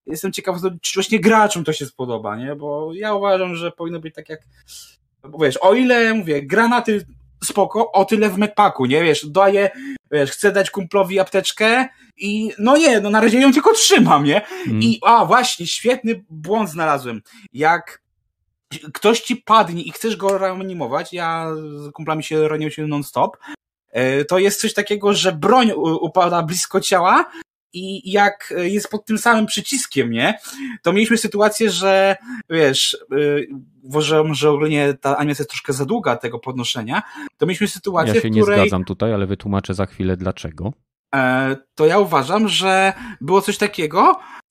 jestem 0.05 0.31
ciekaw, 0.31 0.57
czy 0.81 0.93
właśnie 0.95 1.19
graczom 1.19 1.63
to 1.63 1.73
się 1.73 1.85
spodoba, 1.85 2.35
nie? 2.35 2.55
Bo 2.55 2.93
ja 2.93 3.13
uważam, 3.13 3.55
że 3.55 3.71
powinno 3.71 3.99
być 3.99 4.15
tak 4.15 4.30
jak, 4.30 4.39
bo 5.30 5.38
wiesz, 5.38 5.57
o 5.57 5.73
ile, 5.73 6.13
mówię, 6.13 6.43
granaty 6.43 7.05
spoko, 7.43 7.91
o 7.91 8.05
tyle 8.05 8.30
w 8.30 8.38
medpaku, 8.38 8.85
nie? 8.85 9.03
Wiesz, 9.03 9.25
daję, 9.30 9.69
wiesz, 10.11 10.31
chcę 10.31 10.51
dać 10.51 10.71
kumplowi 10.71 11.19
apteczkę 11.19 11.88
i 12.17 12.51
no 12.59 12.77
nie, 12.77 12.99
no 12.99 13.09
na 13.09 13.21
razie 13.21 13.39
ją 13.39 13.53
tylko 13.53 13.73
trzymam, 13.73 14.23
nie? 14.23 14.41
mm, 14.67 14.81
I 14.81 14.99
a 15.01 15.25
właśnie, 15.25 15.67
świetny 15.67 16.23
błąd 16.30 16.69
znalazłem. 16.69 17.21
Jak 17.53 18.02
ktoś 18.94 19.22
ci 19.22 19.36
padnie 19.36 19.84
i 19.84 19.91
chcesz 19.91 20.16
go 20.16 20.38
reanimować, 20.38 21.14
ja 21.14 21.48
z 21.56 21.91
kumplami 21.91 22.24
się 22.24 22.48
ranił 22.48 22.72
się 22.72 22.88
non-stop, 22.88 23.38
e, 23.91 24.26
to 24.26 24.40
jest 24.40 24.62
coś 24.62 24.74
takiego, 24.74 25.14
że 25.14 25.32
broń 25.32 25.72
upada 26.02 26.44
blisko 26.44 26.80
ciała 26.80 27.32
i 27.74 28.12
jak 28.12 28.54
jest 28.58 28.90
pod 28.90 29.06
tym 29.06 29.18
samym 29.18 29.45
przyciskiem, 29.45 30.12
nie? 30.12 30.40
To 30.82 30.94
mieliśmy 30.94 31.18
sytuację, 31.18 31.70
że 31.70 32.16
wiesz, 32.50 32.98
y, 33.14 33.48
uważam, 33.84 34.34
że 34.34 34.50
ogólnie 34.50 34.94
ta 35.02 35.18
animacja 35.18 35.41
jest 35.41 35.50
troszkę 35.50 35.74
za 35.74 35.86
długa 35.86 36.16
tego 36.16 36.40
podnoszenia, 36.40 37.02
to 37.38 37.45
mieliśmy 37.45 37.68
sytuację, 37.68 38.14
ja 38.14 38.22
się 38.22 38.30
w 38.30 38.32
nie 38.32 38.41
której 38.41 38.60
zgadzam 38.60 38.86
tutaj, 38.86 39.14
ale 39.14 39.26
wytłumaczę 39.26 39.74
za 39.74 39.86
chwilę 39.86 40.18
dlaczego. 40.18 40.74
e, 41.16 41.58
to 41.76 41.86
ja 41.86 42.00
uważam, 42.00 42.48
że 42.48 42.94
było 43.22 43.41
coś 43.41 43.58
takiego, 43.58 44.12
e, 44.12 44.43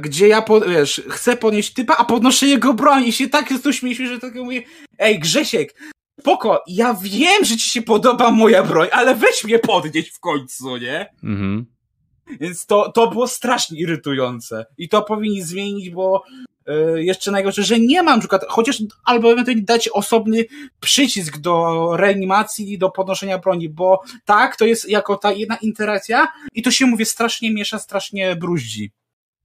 gdzie 0.00 0.28
ja, 0.28 0.42
po, 0.42 0.60
wiesz, 0.60 1.02
chcę 1.10 1.36
podnieść 1.36 1.72
typa, 1.72 1.96
a 1.96 2.04
podnoszę 2.04 2.46
jego 2.46 2.74
broń 2.74 3.04
i 3.04 3.12
się 3.12 3.28
tak 3.28 3.52
z 3.52 3.62
tym 3.62 3.72
śmieliśmy, 3.72 4.08
że 4.08 4.18
tak 4.20 4.34
mówię, 4.34 4.62
ej 4.98 5.18
Grzesiek, 5.18 5.74
spoko, 6.20 6.62
ja 6.66 6.94
wiem, 7.02 7.44
że 7.44 7.56
ci 7.56 7.70
się 7.70 7.82
podoba 7.82 8.30
moja 8.30 8.62
broń, 8.62 8.88
ale 8.92 9.14
weź 9.14 9.44
mnie 9.44 9.58
podnieść 9.58 10.10
w 10.10 10.20
końcu, 10.20 10.76
nie? 10.76 11.06
Mhm. 11.24 11.66
Więc 12.40 12.66
to, 12.66 12.92
to 12.92 13.10
było 13.10 13.28
strasznie 13.28 13.80
irytujące 13.80 14.66
i 14.78 14.88
to 14.88 15.02
powinni 15.02 15.42
zmienić, 15.42 15.90
bo 15.90 16.22
e, 16.66 17.02
jeszcze 17.02 17.30
najgorsze, 17.30 17.62
że 17.62 17.80
nie 17.80 18.02
mam 18.02 18.14
na 18.14 18.20
przykład, 18.20 18.42
chociaż 18.48 18.82
albo 19.04 19.32
ewentualnie 19.32 19.62
dać 19.62 19.88
osobny 19.88 20.44
przycisk 20.80 21.38
do 21.38 21.88
reanimacji 21.96 22.72
i 22.72 22.78
do 22.78 22.90
podnoszenia 22.90 23.38
broni, 23.38 23.68
bo 23.68 24.02
tak, 24.24 24.56
to 24.56 24.64
jest 24.64 24.88
jako 24.88 25.16
ta 25.16 25.32
jedna 25.32 25.56
interakcja 25.56 26.28
i 26.52 26.62
to 26.62 26.70
się, 26.70 26.86
mówię, 26.86 27.04
strasznie 27.04 27.54
miesza, 27.54 27.78
strasznie 27.78 28.36
bruździ. 28.36 28.92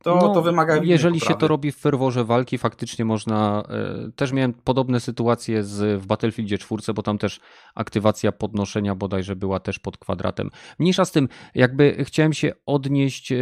To, 0.04 0.16
No, 0.16 0.34
to 0.34 0.42
wymaga 0.42 0.78
Jeżeli 0.84 1.20
się 1.20 1.36
to 1.36 1.48
robi 1.48 1.72
w 1.72 1.76
ferworze 1.78 2.26
walki, 2.26 2.58
faktycznie 2.58 3.06
można. 3.06 3.64
e, 3.70 4.12
Też 4.16 4.32
miałem 4.32 4.54
podobne 4.54 5.00
sytuacje 5.00 5.64
z, 5.64 6.02
w 6.02 6.06
Battlefieldzie 6.08 6.58
4, 6.58 6.94
bo 6.94 7.04
tam 7.04 7.18
też 7.18 7.40
aktywacja 7.76 8.32
podnoszenia 8.32 8.96
bodajże 8.96 9.36
była 9.36 9.60
też 9.60 9.80
pod 9.80 9.98
kwadratem. 9.98 10.50
Mniejsza 10.80 11.06
z 11.06 11.12
tym, 11.12 11.30
jakby 11.56 12.04
chciałem 12.06 12.34
się 12.34 12.52
odnieść 12.66 13.32
e, 13.32 13.38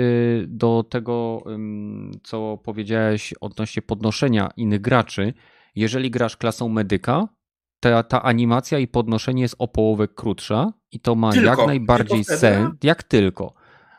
do 0.47 0.83
tego, 0.89 1.43
co 2.23 2.57
powiedziałeś 2.63 3.33
odnośnie 3.41 3.81
podnoszenia 3.81 4.49
innych 4.57 4.81
graczy. 4.81 5.33
Jeżeli 5.75 6.11
grasz 6.11 6.37
klasą 6.37 6.69
medyka, 6.69 7.27
ta, 7.79 8.03
ta 8.03 8.23
animacja 8.23 8.79
i 8.79 8.87
podnoszenie 8.87 9.41
jest 9.41 9.55
o 9.59 9.67
połowę 9.67 10.07
krótsza 10.07 10.73
i 10.91 10.99
to 10.99 11.15
ma 11.15 11.31
Tylko, 11.31 11.47
jak 11.47 11.67
najbardziej 11.67 12.23
sens, 12.23 12.73
jak 12.83 13.03
tylko. 13.03 13.53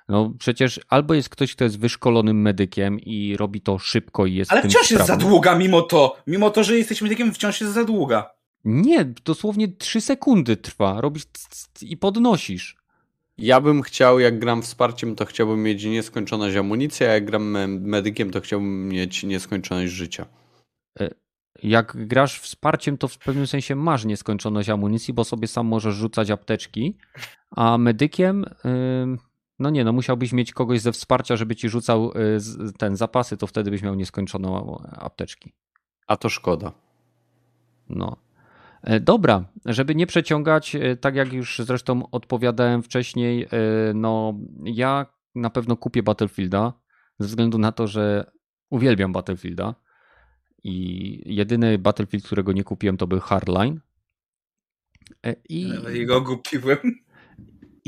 No 0.09 0.33
przecież 0.39 0.81
albo 0.89 1.15
jest 1.15 1.29
ktoś, 1.29 1.55
kto 1.55 1.65
jest 1.65 1.79
wyszkolonym 1.79 2.41
medykiem 2.43 3.01
i 3.01 3.37
robi 3.37 3.61
to 3.61 3.79
szybko 3.79 4.27
i 4.27 4.35
jest 4.35 4.53
Ale 4.53 4.63
wciąż 4.63 4.91
jest 4.91 5.07
za 5.07 5.17
długa 5.17 5.59
mimo 5.59 5.83
to. 5.83 6.17
Mimo 6.27 6.51
to, 6.51 6.65
że 6.65 6.79
jesteś 6.79 7.03
medykiem, 7.03 7.33
wciąż 7.35 7.61
jest 7.61 7.73
za 7.73 7.85
długa. 7.85 8.31
Nie, 8.65 9.05
dosłownie 9.25 9.69
3 9.69 10.01
sekundy 10.01 10.57
trwa. 10.57 11.01
Robisz 11.01 11.25
c- 11.25 11.67
c- 11.75 11.87
i 11.87 11.97
podnosisz. 11.97 12.77
Ja 13.39 13.61
bym 13.61 13.83
chciał, 13.83 14.19
jak 14.21 14.39
gram 14.39 14.63
wsparciem, 14.63 15.17
to 15.17 15.25
chciałbym 15.25 15.63
mieć 15.63 15.85
nieskończoność 15.85 16.57
amunicji, 16.57 17.07
a 17.07 17.13
jak 17.13 17.25
gram 17.25 17.51
me- 17.51 17.69
medykiem, 17.69 18.31
to 18.31 18.41
chciałbym 18.41 18.89
mieć 18.89 19.23
nieskończoność 19.25 19.93
życia. 19.93 20.27
Jak 21.63 22.07
grasz 22.07 22.41
wsparciem, 22.41 22.99
to 22.99 23.09
w 23.09 23.19
pewnym 23.19 23.47
sensie 23.47 23.75
masz 23.77 24.05
nieskończoność 24.05 24.69
amunicji, 24.69 25.15
bo 25.15 25.25
sobie 25.25 25.49
sam 25.49 25.67
możesz 25.67 25.95
rzucać 25.95 26.31
apteczki, 26.31 26.97
a 27.51 27.79
medykiem, 27.79 28.45
ym, 29.03 29.19
no 29.59 29.71
nie, 29.71 29.85
no 29.85 29.93
musiałbyś 29.93 30.33
mieć 30.33 30.53
kogoś 30.53 30.81
ze 30.81 30.93
wsparcia, 30.93 31.37
żeby 31.37 31.57
ci 31.57 31.69
rzucał 31.69 32.13
y, 32.13 32.73
ten 32.79 32.97
zapasy, 32.97 33.37
to 33.37 33.47
wtedy 33.47 33.71
byś 33.71 33.83
miał 33.83 33.95
nieskończoną 33.95 34.83
apteczki. 34.99 35.53
A 36.07 36.17
to 36.17 36.29
szkoda. 36.29 36.73
No. 37.89 38.17
E, 38.83 39.01
Dobra, 39.01 39.45
żeby 39.65 39.95
nie 39.95 40.07
przeciągać, 40.07 40.75
e, 40.75 40.97
tak 40.97 41.15
jak 41.15 41.33
już 41.33 41.59
zresztą 41.65 42.11
odpowiadałem 42.11 42.83
wcześniej, 42.83 43.43
e, 43.43 43.49
no 43.95 44.35
ja 44.65 45.07
na 45.35 45.51
pewno 45.51 45.77
kupię 45.77 46.03
Battlefielda 46.03 46.73
ze 47.19 47.27
względu 47.27 47.59
na 47.59 47.73
to, 47.73 47.87
że 47.87 48.31
uwielbiam 48.71 49.13
Battlefielda 49.13 49.75
i 50.65 51.35
jedyny 51.35 51.79
Battlefield, 51.79 52.27
którego 52.27 52.53
nie 52.53 52.65
kupiłem 52.65 52.97
to 52.97 53.07
był 53.07 53.21
Hardline. 53.21 53.81
I, 55.49 55.71
Jego 55.93 56.21
gupiłem. 56.21 56.79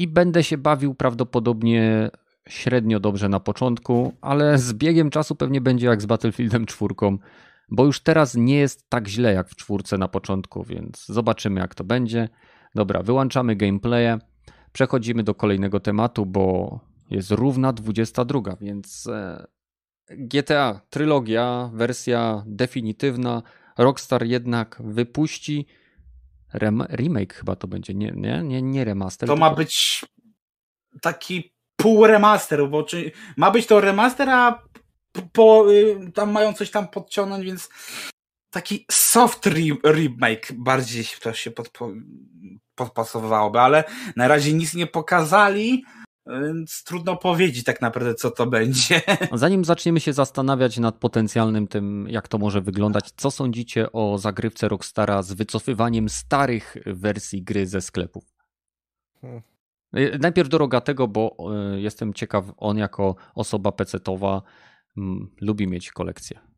I 0.01 0.09
będę 0.09 0.45
się 0.45 0.59
bawił 0.59 0.95
prawdopodobnie 0.95 2.11
średnio 2.49 3.01
dobrze 3.01 3.29
na 3.29 3.41
początku, 3.41 4.13
ale 4.21 4.59
z 4.59 4.73
biegiem 4.73 5.11
czasu 5.11 5.37
pewnie 5.37 5.61
będzie 5.61 5.87
jak 5.87 6.03
z 6.03 6.07
Battlefieldem 6.07 6.67
4, 6.67 6.95
bo 7.69 7.85
już 7.85 8.01
teraz 8.01 8.35
nie 8.35 8.57
jest 8.57 8.91
tak 8.91 9.09
źle 9.09 9.33
jak 9.33 9.49
w 9.49 9.57
czwórce 9.57 9.99
na 9.99 10.09
początku, 10.09 10.65
więc 10.65 11.07
zobaczymy 11.07 11.61
jak 11.61 11.75
to 11.75 11.85
będzie. 11.85 12.29
Dobra, 12.75 13.03
wyłączamy 13.03 13.57
gameplaye, 13.57 14.19
przechodzimy 14.73 15.23
do 15.23 15.35
kolejnego 15.35 15.81
tematu, 15.81 16.27
bo 16.27 16.81
jest 17.11 17.31
równa 17.31 17.73
22, 17.73 18.57
więc 18.61 19.07
e, 19.07 19.47
GTA, 20.11 20.81
trylogia, 20.91 21.71
wersja 21.75 22.43
definitywna, 22.47 23.43
Rockstar 23.79 24.27
jednak 24.27 24.83
wypuści 24.85 25.67
rem- 26.55 26.87
remake 26.97 27.35
chyba 27.35 27.57
to 27.57 27.69
będzie, 27.69 27.95
nie, 27.95 28.13
nie, 28.17 28.43
nie, 28.43 28.63
nie 28.63 28.85
remaster. 28.85 29.27
To 29.29 29.37
ma 29.37 29.47
tylko- 29.49 29.57
być 29.57 30.05
taki 31.03 31.55
pół 31.77 32.07
remaster, 32.07 32.69
bo 32.69 32.83
czy, 32.83 33.13
ma 33.37 33.51
być 33.51 33.67
to 33.67 33.81
remaster, 33.81 34.31
a 34.31 34.63
po, 35.33 35.73
y, 35.73 36.13
tam 36.15 36.31
mają 36.33 36.53
coś 36.53 36.71
tam 36.71 36.89
podciągnąć, 36.89 37.45
więc 37.45 37.69
taki 38.51 38.85
soft 38.91 39.47
re- 39.47 39.93
remake 39.93 40.53
bardziej 40.53 41.05
to 41.23 41.33
się 41.33 41.51
podpo, 41.51 41.93
podpasowywałoby, 42.75 43.61
ale 43.61 43.85
na 44.17 44.29
razie 44.29 44.53
nic 44.53 44.75
nie 44.75 44.87
pokazali, 44.87 45.85
więc 46.43 46.85
trudno 46.85 47.17
powiedzieć 47.17 47.65
tak 47.65 47.81
naprawdę, 47.81 48.15
co 48.15 48.31
to 48.31 48.47
będzie. 48.47 49.03
Zanim 49.33 49.65
zaczniemy 49.65 50.01
się 50.01 50.13
zastanawiać 50.13 50.79
nad 50.79 50.97
potencjalnym 50.97 51.69
tym, 51.69 52.07
jak 52.09 52.29
to 52.29 52.39
może 52.39 52.61
wyglądać, 52.61 53.11
co 53.17 53.31
sądzicie 53.31 53.93
o 53.93 54.19
zagrywce 54.19 54.69
Rockstara 54.69 55.23
z 55.23 55.33
wycofywaniem 55.33 56.09
starych 56.09 56.77
wersji 56.87 57.43
gry 57.43 57.67
ze 57.67 57.81
sklepów? 57.81 58.25
Hmm. 59.21 59.43
Y, 59.97 60.19
Najpierw 60.21 60.49
do 60.49 60.59
Rogatego, 60.59 61.09
bo 61.09 61.37
y, 61.75 61.81
jestem 61.81 62.15
ciekaw, 62.15 62.45
on 62.57 62.79
jako 62.79 63.17
osoba 63.35 63.73
pecetowa 63.73 64.43
mm, 64.97 65.31
lubi 65.41 65.67
mieć 65.67 65.93
kolekcję. 65.93 66.51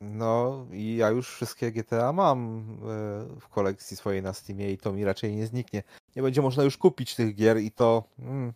No 0.00 0.66
i 0.72 0.96
ja 0.96 1.10
już 1.10 1.28
wszystkie 1.28 1.72
GTA 1.72 2.12
mam 2.12 2.58
e, 2.58 3.40
w 3.40 3.48
kolekcji 3.48 3.96
swojej 3.96 4.22
na 4.22 4.32
Steamie 4.32 4.72
i 4.72 4.78
to 4.78 4.92
mi 4.92 5.04
raczej 5.04 5.36
nie 5.36 5.46
zniknie. 5.46 5.82
Nie 6.16 6.22
będzie 6.22 6.42
można 6.42 6.62
już 6.64 6.76
kupić 6.76 7.14
tych 7.14 7.34
gier 7.34 7.58
i 7.58 7.70
to 7.70 8.04
mm, 8.18 8.52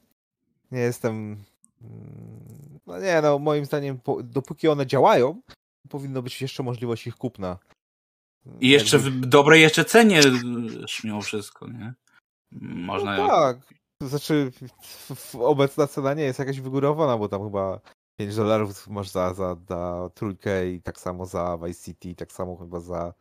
nie 0.70 0.80
jestem. 0.80 1.36
mm, 1.82 2.58
No 2.86 3.00
nie, 3.00 3.20
no 3.22 3.38
moim 3.38 3.64
zdaniem, 3.64 3.98
po, 3.98 4.22
dopóki 4.22 4.68
one 4.68 4.86
działają, 4.86 5.40
powinno 5.88 6.22
być 6.22 6.42
jeszcze 6.42 6.62
możliwość 6.62 7.06
ich 7.06 7.16
kupna. 7.16 7.58
I 8.60 8.68
jeszcze 8.68 8.98
w 8.98 9.20
dobrej 9.20 9.62
jeszcze 9.62 9.84
cenie 9.84 10.20
y, 10.20 10.24
mimo 11.04 11.22
wszystko, 11.22 11.68
nie? 11.68 11.94
Można 12.60 13.16
No 13.16 13.28
tak. 13.28 13.58
To 14.02 14.08
znaczy, 14.08 14.52
obecna 15.40 15.86
cena 15.86 16.14
nie 16.14 16.22
jest 16.22 16.38
jakaś 16.38 16.60
wygórowana, 16.60 17.18
bo 17.18 17.28
tam 17.28 17.44
chyba 17.44 17.80
5 18.20 18.36
dolarów 18.36 18.88
masz 18.88 19.08
za, 19.08 19.34
za, 19.34 19.56
za 19.68 20.10
trójkę 20.14 20.70
i 20.70 20.82
tak 20.82 21.00
samo 21.00 21.26
za 21.26 21.58
Vice 21.64 21.84
City, 21.84 22.14
tak 22.14 22.32
samo 22.32 22.56
chyba 22.56 22.80
za. 22.80 23.14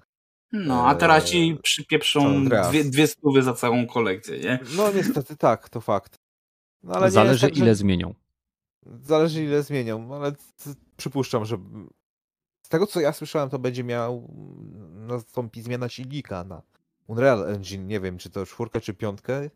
No, 0.52 0.88
a 0.88 0.96
teraz 0.96 1.26
ci 1.26 1.50
San 1.54 1.62
przypieprzą 1.62 2.46
dwie, 2.46 2.84
dwie 2.84 3.08
stówy 3.08 3.44
za 3.44 3.54
całą 3.54 3.88
kolekcję, 3.88 4.40
nie? 4.40 4.60
No 4.78 4.92
niestety 4.92 5.38
tak, 5.38 5.70
to 5.70 5.82
fakt. 5.82 6.16
No, 6.88 6.94
ale 6.96 7.12
Zależy 7.12 7.48
tak, 7.48 7.58
ile 7.58 7.66
że... 7.66 7.76
zmienią. 7.76 8.14
Zależy 9.02 9.44
ile 9.44 9.64
zmienią, 9.64 10.16
ale 10.16 10.32
c- 10.56 10.74
przypuszczam, 10.98 11.46
że 11.46 11.58
z 12.66 12.70
tego 12.70 12.88
co 12.88 13.00
ja 13.00 13.14
słyszałem, 13.14 13.50
to 13.50 13.60
będzie 13.60 13.84
miał 13.84 14.28
nastąpi 14.94 15.62
zmiana 15.62 15.90
silnika 15.90 16.44
na 16.44 16.62
Unreal 17.08 17.50
Engine. 17.50 17.88
Nie 17.88 18.00
wiem, 18.00 18.18
czy 18.18 18.30
to 18.30 18.46
czwórkę, 18.46 18.82
czy 18.82 18.94
piątkę. 18.94 19.50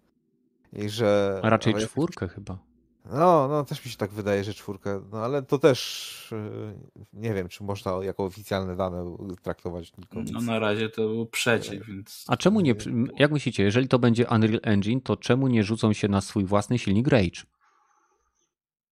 I 0.74 0.90
że. 0.90 1.40
A 1.44 1.50
raczej 1.50 1.74
ale- 1.74 1.88
czwórkę 1.88 2.28
chyba. 2.28 2.58
No, 3.06 3.48
no, 3.48 3.66
też 3.66 3.86
mi 3.86 3.92
się 3.92 3.98
tak 3.98 4.12
wydaje, 4.12 4.44
że 4.44 4.54
czwórkę. 4.54 5.02
No 5.12 5.18
ale 5.18 5.44
to 5.44 5.58
też 5.58 6.28
yy, 6.32 7.10
nie 7.14 7.34
wiem, 7.34 7.48
czy 7.48 7.64
można 7.64 7.92
jako 8.04 8.24
oficjalne 8.24 8.76
dane 8.76 9.16
traktować 9.42 9.92
tylko. 9.92 10.20
No 10.32 10.42
na 10.42 10.60
razie 10.60 10.90
to 10.90 11.02
był 11.08 11.26
przeciw, 11.26 11.88
więc... 11.88 12.26
A 12.28 12.38
czemu 12.38 12.62
nie, 12.62 12.76
jak 13.18 13.32
myślicie, 13.32 13.64
jeżeli 13.64 13.88
to 13.88 14.00
będzie 14.00 14.28
Unreal 14.28 14.60
Engine, 14.64 15.02
to 15.02 15.18
czemu 15.18 15.48
nie 15.48 15.64
rzucą 15.64 15.94
się 15.94 16.08
na 16.08 16.22
swój 16.22 16.46
własny 16.46 16.80
silnik 16.80 17.08
Rage? 17.08 17.42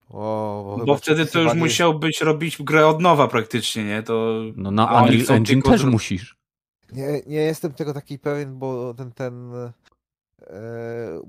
O, 0.09 0.73
chyba 0.75 0.85
Bo 0.85 0.95
wtedy 0.95 1.25
to 1.25 1.41
już 1.41 1.53
musiałbyś 1.53 2.21
robić 2.21 2.63
grę 2.63 2.87
od 2.87 3.01
nowa 3.01 3.27
praktycznie, 3.27 3.83
nie? 3.83 4.03
To... 4.03 4.41
No 4.55 4.71
na 4.71 4.85
Unreal 4.85 5.25
Engine 5.29 5.45
tylko 5.45 5.69
też 5.69 5.83
musisz. 5.83 6.37
Nie, 6.91 7.21
nie 7.27 7.41
jestem 7.41 7.73
tego 7.73 7.93
taki 7.93 8.19
pewien, 8.19 8.59
bo 8.59 8.93
ten, 8.93 9.11
ten 9.11 9.51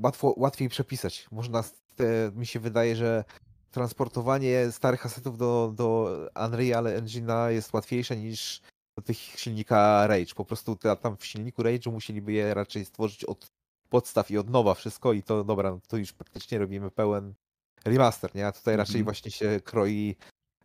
łatwo, 0.03 0.35
łatwiej 0.37 0.69
przepisać. 0.69 1.27
Można, 1.32 1.61
e, 1.61 2.32
mi 2.35 2.47
się 2.47 2.61
wydaje, 2.61 2.97
że 2.97 3.24
transportowanie 3.70 4.73
starych 4.73 5.07
asetów 5.07 5.39
do, 5.39 5.73
do 5.74 6.16
Unreal 6.47 6.85
Engine'a 6.85 7.49
jest 7.49 7.73
łatwiejsze 7.73 8.16
niż 8.16 8.61
do 8.97 9.03
tych 9.03 9.16
silnika 9.19 10.07
Rage. 10.07 10.35
Po 10.35 10.45
prostu 10.45 10.77
ta- 10.77 10.97
tam 10.97 11.16
w 11.16 11.27
silniku 11.27 11.62
Rage'u 11.62 11.93
musieliby 11.93 12.32
je 12.32 12.55
raczej 12.55 12.85
stworzyć 12.85 13.24
od 13.24 13.47
podstaw 13.89 14.31
i 14.31 14.39
od 14.39 14.51
nowa 14.51 14.74
wszystko 14.74 15.12
i 15.12 15.23
to 15.23 15.45
dobra, 15.45 15.70
no 15.70 15.81
to 15.89 15.97
już 15.97 16.12
praktycznie 16.12 16.59
robimy 16.59 16.91
pełen 16.91 17.35
remaster, 17.85 18.35
nie? 18.35 18.47
A 18.47 18.53
tutaj 18.53 18.77
raczej 18.77 18.97
Mhm. 18.97 19.05
właśnie 19.05 19.31
się 19.31 19.61
kroi, 19.65 20.16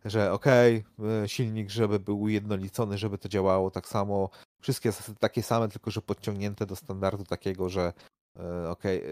że 0.04 0.32
okej, 0.32 0.84
e, 1.24 1.28
silnik, 1.28 1.70
żeby 1.70 2.00
był 2.00 2.20
ujednolicony, 2.20 2.98
żeby 2.98 3.18
to 3.18 3.28
działało 3.28 3.70
tak 3.70 3.88
samo, 3.88 4.30
wszystkie 4.62 4.92
zasady 4.92 5.18
takie 5.20 5.42
same, 5.42 5.68
tylko 5.68 5.90
że 5.90 6.02
podciągnięte 6.02 6.66
do 6.66 6.76
standardu 6.76 7.24
takiego, 7.24 7.68
że 7.68 7.92
e, 8.40 8.68
okej, 8.70 8.98
e, 8.98 9.02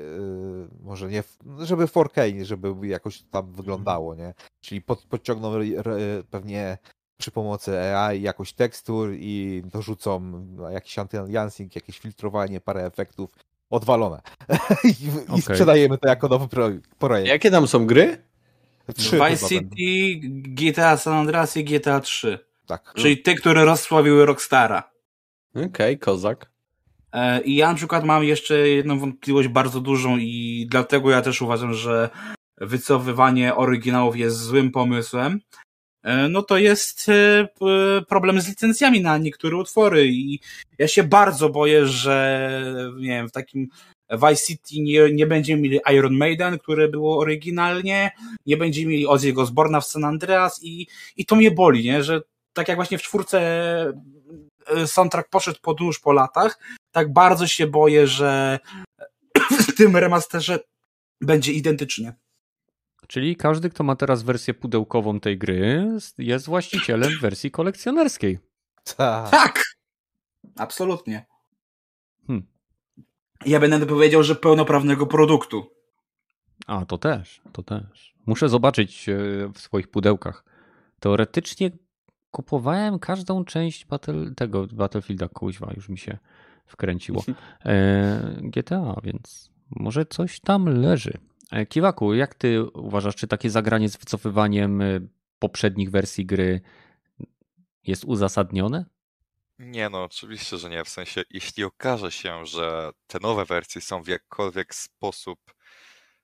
może 0.83 1.09
nie, 1.09 1.23
w- 1.23 1.39
żeby 1.61 1.87
4K, 1.87 2.35
nie, 2.35 2.45
żeby 2.45 2.87
jakoś 2.87 3.19
to 3.23 3.27
tam 3.31 3.53
wyglądało, 3.53 4.15
nie? 4.15 4.35
Czyli 4.61 4.83
pod, 4.83 5.03
podciągną 5.03 5.55
re, 5.55 5.65
re, 5.85 5.97
pewnie 6.31 6.79
przy 7.17 7.31
pomocy 7.31 7.79
AI 7.81 8.23
jakoś 8.23 8.53
tekstur 8.53 9.11
i 9.15 9.63
dorzucą 9.65 10.21
no, 10.57 10.71
jakiś 10.71 10.99
anti-aliasing, 10.99 11.69
jakieś 11.75 11.99
filtrowanie, 11.99 12.61
parę 12.61 12.87
efektów, 12.87 13.31
odwalone. 13.71 14.21
I, 14.85 14.89
i 14.89 15.11
Okej. 15.29 15.43
sprzedajemy 15.43 15.99
to 15.99 16.09
jako 16.09 16.29
nowy 16.29 16.49
pro, 16.49 16.69
projekt. 16.99 17.29
Jakie 17.29 17.51
tam 17.51 17.67
są 17.67 17.87
gry? 17.87 18.23
Trzy 18.97 19.11
Vice 19.17 19.21
będą. 19.27 19.49
City, 19.49 20.29
GTA 20.29 20.97
San 20.97 21.15
Andreas 21.15 21.57
i 21.57 21.65
GTA 21.65 22.01
3. 22.01 22.39
Tak. 22.67 22.93
Czyli 22.97 23.19
te, 23.23 23.35
które 23.35 23.65
rozsławiły 23.65 24.27
Rockstara. 24.27 24.91
Okej, 25.67 25.99
kozak. 25.99 26.51
E, 27.15 27.41
I 27.41 27.57
ja 27.57 27.69
na 27.69 27.75
przykład 27.75 28.05
mam 28.05 28.25
jeszcze 28.25 28.69
jedną 28.69 28.99
wątpliwość 28.99 29.49
bardzo 29.49 29.81
dużą 29.81 30.19
i 30.19 30.67
dlatego 30.71 31.11
ja 31.11 31.23
też 31.23 31.43
uważam, 31.43 31.75
że 31.75 32.11
wycofywanie 32.61 33.55
oryginałów 33.55 34.17
jest 34.17 34.39
złym 34.39 34.71
pomysłem. 34.71 35.41
e, 36.03 36.29
no 36.29 36.43
to 36.43 36.59
jest 36.59 37.09
e, 37.09 37.49
problem 38.09 38.41
z 38.41 38.49
licencjami 38.49 39.01
na 39.01 39.19
niektóre 39.19 39.57
utwory 39.57 40.07
i 40.07 40.41
ja 40.79 40.89
się 40.89 41.03
bardzo 41.05 41.49
boję, 41.49 41.87
że 41.87 42.49
nie 42.97 43.09
wiem, 43.09 43.29
w 43.29 43.33
takim 43.33 43.69
Vice 44.11 44.47
City 44.47 44.81
nie, 44.81 45.13
nie 45.13 45.27
będziemy 45.27 45.63
mieli 45.63 45.79
Iron 45.93 46.17
Maiden, 46.17 46.59
które 46.59 46.89
było 46.89 47.19
oryginalnie, 47.19 48.11
nie 48.47 48.57
będziemy 48.57 48.91
mieli 48.91 49.07
Ozzy'ego 49.07 49.41
Osborna 49.41 49.81
w 49.81 49.87
San 49.87 50.05
Andreas 50.05 50.63
i, 50.63 50.87
i 51.17 51.27
to 51.27 51.37
mnie 51.37 51.51
boli, 51.51 51.85
nie? 51.85 52.03
że 52.03 52.21
tak 52.53 52.69
jak 52.69 52.77
właśnie 52.77 52.99
w 52.99 53.03
czwórce 53.03 53.41
soundtrack 54.87 55.29
poszedł 55.29 55.59
pod 55.63 55.81
nóż 55.81 55.99
po 55.99 56.13
latach, 56.13 56.59
tak 56.93 57.13
bardzo 57.13 57.47
się 57.47 57.67
boję, 57.67 58.07
że 58.07 58.59
w 59.51 59.75
tym 59.77 59.97
remasterze 59.97 60.59
będzie 61.21 61.53
identycznie. 61.53 62.15
Czyli 63.09 63.37
każdy, 63.37 63.71
kto 63.71 63.85
ma 63.85 63.97
teraz 63.97 64.23
wersję 64.23 64.55
pudełkową 64.55 65.21
tej 65.21 65.39
gry, 65.39 65.89
jest 66.19 66.47
właścicielem 66.47 67.11
wersji 67.21 67.51
kolekcjonerskiej. 67.51 68.39
Tak. 68.97 69.31
Tak! 69.31 69.65
Absolutnie. 70.57 71.27
Hmm. 72.27 72.47
Ja 73.47 73.61
będę 73.61 73.87
powiedział, 73.87 74.23
że 74.23 74.35
pełnoprawnego 74.35 75.07
produktu. 75.07 75.71
A, 76.67 76.85
to 76.85 76.99
też, 76.99 77.41
to 77.53 77.63
też. 77.63 78.15
Muszę 78.27 78.49
zobaczyć 78.49 79.09
e, 79.09 79.17
w 79.55 79.59
swoich 79.59 79.89
pudełkach. 79.89 80.45
Teoretycznie 81.01 81.71
kupowałem 82.35 82.99
każdą 82.99 83.45
część 83.45 83.87
battle, 83.87 84.35
tego 84.37 84.67
Battlefielda, 84.67 85.29
kuźwa, 85.29 85.73
już 85.77 85.89
mi 85.89 85.99
się 85.99 86.19
wkręciło. 86.67 87.25
E, 87.65 88.37
GTA, 88.43 89.01
więc 89.03 89.51
może 89.71 90.07
coś 90.07 90.41
tam 90.41 90.69
leży. 90.69 91.19
E, 91.51 91.67
Kiwaku, 91.67 92.15
jak 92.15 92.35
ty 92.35 92.65
uważasz, 92.65 93.17
czy 93.17 93.27
takie 93.27 93.51
zagranie 93.51 93.89
z 93.89 93.97
wycofywaniem 93.97 94.83
e, 94.83 95.01
poprzednich 95.39 95.91
wersji 95.91 96.27
gry 96.27 96.61
jest 97.87 98.05
uzasadnione? 98.05 98.85
Nie 99.59 99.89
no, 99.89 100.05
oczywiście, 100.05 100.57
że 100.57 100.71
nie. 100.71 100.85
W 100.85 100.89
sensie, 100.89 101.23
jeśli 101.31 101.65
okaże 101.65 102.13
się, 102.13 102.47
że 102.47 102.91
te 103.07 103.19
nowe 103.19 103.45
wersje 103.45 103.81
są 103.81 104.03
w 104.03 104.09
jakkolwiek 104.09 104.75
sposób 104.75 105.39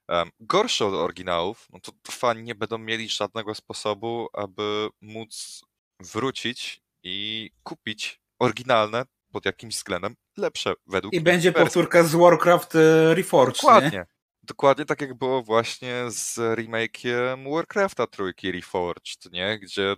em, 0.08 0.30
gorsze 0.40 0.86
od 0.86 0.94
oryginałów, 0.94 1.68
no 1.72 1.80
to 1.80 1.92
fani 2.12 2.42
nie 2.42 2.54
będą 2.54 2.78
mieli 2.78 3.08
żadnego 3.08 3.54
sposobu, 3.54 4.28
aby 4.32 4.88
móc 5.00 5.62
wrócić 6.00 6.80
i 7.02 7.50
kupić 7.62 8.20
oryginalne 8.38 9.04
pod 9.32 9.46
jakimś 9.46 9.74
względem 9.74 10.16
lepsze 10.36 10.74
według 10.86 11.14
I 11.14 11.20
będzie 11.20 11.52
wersje. 11.52 11.64
powtórka 11.64 12.02
z 12.02 12.14
Warcraft 12.14 12.74
e, 12.74 13.14
Reforged, 13.14 13.62
nie? 13.62 13.68
Dokładnie. 13.68 14.06
Dokładnie 14.42 14.84
tak 14.84 15.00
jak 15.00 15.14
było 15.14 15.42
właśnie 15.42 16.04
z 16.08 16.36
remake'iem 16.38 17.54
Warcrafta 17.54 18.06
trójki 18.06 18.52
Reforged, 18.52 19.32
nie? 19.32 19.58
Gdzie 19.58 19.96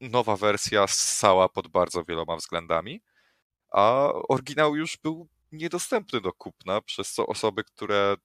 nowa 0.00 0.36
wersja 0.36 0.86
ssała 0.86 1.48
pod 1.48 1.68
bardzo 1.68 2.04
wieloma 2.04 2.36
względami, 2.36 3.02
a 3.70 4.12
oryginał 4.28 4.76
już 4.76 4.96
był 4.96 5.28
niedostępny 5.52 6.20
do 6.20 6.32
kupna, 6.32 6.80
przez 6.80 7.12
co 7.12 7.26
osoby, 7.26 7.64
które 7.64 8.16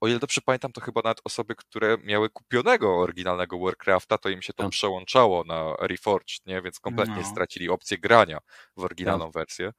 o 0.00 0.08
ile 0.08 0.18
dobrze 0.18 0.40
pamiętam, 0.44 0.72
to 0.72 0.80
chyba 0.80 1.00
nawet 1.04 1.20
osoby, 1.24 1.54
które 1.54 1.96
miały 2.04 2.30
kupionego 2.30 2.98
oryginalnego 2.98 3.58
Warcrafta, 3.58 4.18
to 4.18 4.28
im 4.28 4.42
się 4.42 4.52
to 4.52 4.62
Tak. 4.62 4.72
przełączało 4.72 5.44
na 5.44 5.74
Reforged, 5.80 6.46
nie? 6.46 6.62
Więc 6.62 6.80
kompletnie 6.80 7.16
No. 7.16 7.24
stracili 7.24 7.68
opcję 7.68 7.98
grania 7.98 8.38
w 8.76 8.84
oryginalną 8.84 9.30
wersję. 9.30 9.72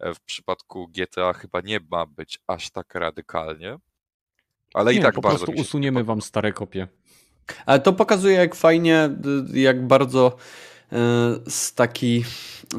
E, 0.00 0.14
W 0.14 0.20
przypadku 0.20 0.88
GTA 0.88 1.32
chyba 1.32 1.60
nie 1.60 1.80
ma 1.90 2.06
być 2.06 2.38
aż 2.46 2.70
tak 2.70 2.94
radykalnie. 2.94 3.76
Ale 4.74 4.92
i 4.92 4.96
Nie, 4.96 5.02
tak 5.02 5.14
po 5.14 5.20
bardzo 5.20 5.38
prostu 5.38 5.52
mi 5.52 5.58
się 5.58 5.62
usuniemy 5.62 6.04
wam 6.04 6.22
stare 6.22 6.52
kopie. 6.52 6.88
Ale 7.66 7.80
to 7.80 7.92
pokazuje, 7.92 8.34
jak 8.36 8.54
fajnie, 8.54 9.10
y, 9.54 9.58
jak 9.60 9.86
bardzo 9.86 10.36
y, 10.92 10.96
s- 11.46 11.74
taki 11.74 12.24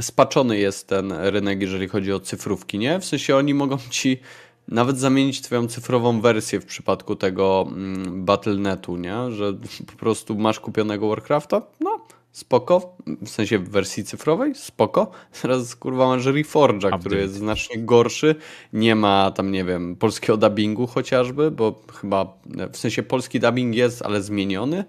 spaczony 0.01 0.57
jest 0.57 0.87
ten 0.87 1.11
rynek, 1.11 1.61
jeżeli 1.61 1.87
chodzi 1.87 2.13
o 2.13 2.19
cyfrówki, 2.19 2.77
nie? 2.79 2.99
W 2.99 3.05
sensie 3.05 3.35
oni 3.35 3.53
mogą 3.53 3.77
ci 3.89 4.19
nawet 4.67 4.99
zamienić 4.99 5.41
twoją 5.41 5.67
cyfrową 5.67 6.21
wersję 6.21 6.59
w 6.59 6.65
przypadku 6.65 7.15
tego 7.15 7.67
mm, 7.67 8.25
Battle.netu, 8.25 8.97
nie? 8.97 9.31
Że 9.31 9.53
po 9.87 9.97
prostu 9.99 10.35
masz 10.35 10.59
kupionego 10.59 11.07
Warcrafta, 11.09 11.61
no 11.79 11.99
spoko, 12.35 12.97
w 13.21 13.29
sensie 13.29 13.59
w 13.59 13.69
wersji 13.69 14.03
cyfrowej, 14.03 14.55
spoko. 14.55 15.11
Teraz 15.41 15.75
kurwa 15.75 16.07
masz 16.07 16.25
Reforge'a, 16.25 16.99
który 16.99 17.17
jest 17.17 17.33
znacznie 17.33 17.77
gorszy, 17.79 18.35
nie 18.73 18.95
ma 18.95 19.31
tam, 19.31 19.51
nie 19.51 19.63
wiem, 19.63 19.95
polskiego 19.95 20.37
dubbingu 20.37 20.87
chociażby, 20.87 21.51
bo 21.51 21.81
chyba, 22.01 22.33
w 22.71 22.77
sensie 22.77 23.03
polski 23.03 23.39
dubbing 23.39 23.75
jest, 23.75 24.01
ale 24.01 24.21
zmieniony 24.21 24.85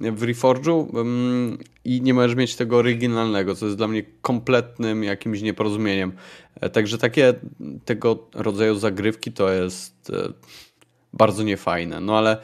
w 0.00 0.22
Reforge'u 0.22 0.86
i 1.84 2.02
nie 2.02 2.14
możesz 2.14 2.36
mieć 2.36 2.56
tego 2.56 2.76
oryginalnego, 2.76 3.54
co 3.54 3.66
jest 3.66 3.78
dla 3.78 3.88
mnie 3.88 4.02
kompletnym 4.22 5.04
jakimś 5.04 5.42
nieporozumieniem. 5.42 6.12
E, 6.60 6.70
Także 6.70 6.98
takie 6.98 7.34
tego 7.84 8.28
rodzaju 8.34 8.74
zagrywki 8.74 9.32
to 9.32 9.50
jest 9.50 10.10
e, 10.10 10.32
bardzo 11.12 11.42
niefajne. 11.42 12.00
No 12.00 12.18
ale 12.18 12.36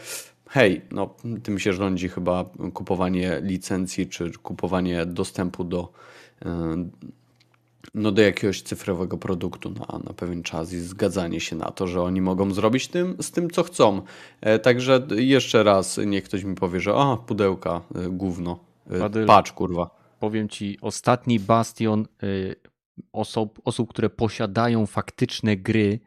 hej, 0.48 0.82
no 0.92 1.14
tym 1.42 1.58
się 1.58 1.72
rządzi 1.72 2.08
chyba 2.08 2.44
kupowanie 2.74 3.40
licencji 3.42 4.06
czy 4.06 4.32
kupowanie 4.32 5.06
dostępu 5.06 5.64
do 5.64 5.92
e, 6.44 6.88
no 7.94 8.12
do 8.12 8.22
jakiegoś 8.22 8.62
cyfrowego 8.62 9.18
produktu 9.18 9.70
na, 9.70 9.98
na 10.04 10.12
pewien 10.12 10.42
czas 10.42 10.72
i 10.72 10.80
zgadzanie 10.80 11.40
się 11.40 11.56
na 11.56 11.70
to, 11.70 11.86
że 11.86 12.02
oni 12.02 12.20
mogą 12.20 12.54
zrobić 12.54 12.88
tym, 12.88 13.16
z 13.20 13.30
tym, 13.30 13.50
co 13.50 13.62
chcą. 13.62 14.02
E, 14.40 14.58
także 14.58 15.06
jeszcze 15.16 15.62
raz 15.62 16.00
niech 16.06 16.24
ktoś 16.24 16.44
mi 16.44 16.54
powie, 16.54 16.80
że 16.80 16.94
a, 16.94 17.16
pudełka, 17.16 17.80
e, 17.94 18.08
gówno, 18.08 18.58
e, 18.90 18.98
Badyl. 18.98 19.26
patrz 19.26 19.52
kurwa. 19.52 19.90
Powiem 20.20 20.48
ci, 20.48 20.78
ostatni 20.80 21.40
bastion 21.40 22.06
y, 22.22 22.56
osób, 23.12 23.60
osób, 23.64 23.90
które 23.90 24.10
posiadają 24.10 24.86
faktyczne 24.86 25.56
gry 25.56 26.00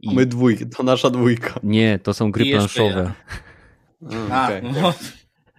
i 0.00 0.14
My 0.14 0.26
dwójka, 0.26 0.64
to 0.76 0.82
nasza 0.82 1.10
dwójka. 1.10 1.60
nie, 1.62 1.98
to 2.02 2.14
są 2.14 2.30
gry 2.30 2.44
planszowe. 2.50 3.12
A, 4.30 4.34
A, 4.34 4.46
okej. 4.46 4.62
no, 4.82 4.94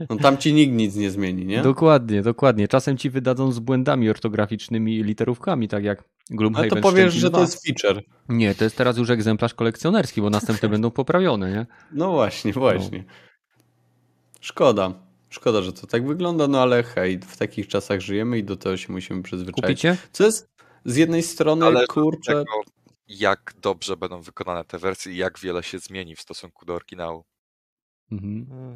No 0.09 0.15
tam 0.15 0.37
ci 0.37 0.53
nikt 0.53 0.73
nic 0.73 0.95
nie 0.95 1.11
zmieni, 1.11 1.45
nie? 1.45 1.61
Dokładnie, 1.61 2.21
dokładnie. 2.21 2.67
Czasem 2.67 2.97
ci 2.97 3.09
wydadzą 3.09 3.51
z 3.51 3.59
błędami 3.59 4.09
ortograficznymi 4.09 4.97
i 4.97 5.03
literówkami, 5.03 5.67
tak 5.67 5.83
jak 5.83 5.99
Ale 5.99 6.37
Gloomhaven 6.37 6.69
to 6.69 6.75
powiesz, 6.75 7.13
Szczęki 7.13 7.19
że 7.19 7.31
to 7.31 7.41
jest 7.41 7.65
feature. 7.65 8.03
Nie, 8.29 8.55
to 8.55 8.63
jest 8.63 8.77
teraz 8.77 8.97
już 8.97 9.09
egzemplarz 9.09 9.53
kolekcjonerski, 9.53 10.21
bo 10.21 10.29
następne 10.29 10.69
będą 10.75 10.91
poprawione, 10.91 11.51
nie? 11.51 11.65
No 11.91 12.11
właśnie, 12.11 12.53
właśnie. 12.53 13.03
Szkoda. 14.41 14.93
Szkoda, 15.29 15.61
że 15.61 15.73
to 15.73 15.87
tak 15.87 16.07
wygląda, 16.07 16.47
no 16.47 16.61
ale 16.61 16.83
hej, 16.83 17.19
w 17.19 17.37
takich 17.37 17.67
czasach 17.67 18.01
żyjemy 18.01 18.37
i 18.37 18.43
do 18.43 18.55
tego 18.55 18.77
się 18.77 18.93
musimy 18.93 19.23
przyzwyczaić. 19.23 19.65
Kupicie? 19.65 19.97
Co 20.11 20.25
jest 20.25 20.47
z 20.85 20.95
jednej 20.95 21.23
strony, 21.23 21.65
Ale 21.65 21.87
kurczę, 21.87 22.31
Tego, 22.31 22.61
jak 23.07 23.53
dobrze 23.61 23.97
będą 23.97 24.21
wykonane 24.21 24.63
te 24.63 24.79
wersje 24.79 25.13
i 25.13 25.17
jak 25.17 25.39
wiele 25.39 25.63
się 25.63 25.79
zmieni 25.79 26.15
w 26.15 26.21
stosunku 26.21 26.65
do 26.65 26.73
oryginału. 26.73 27.23
Mhm. 28.11 28.75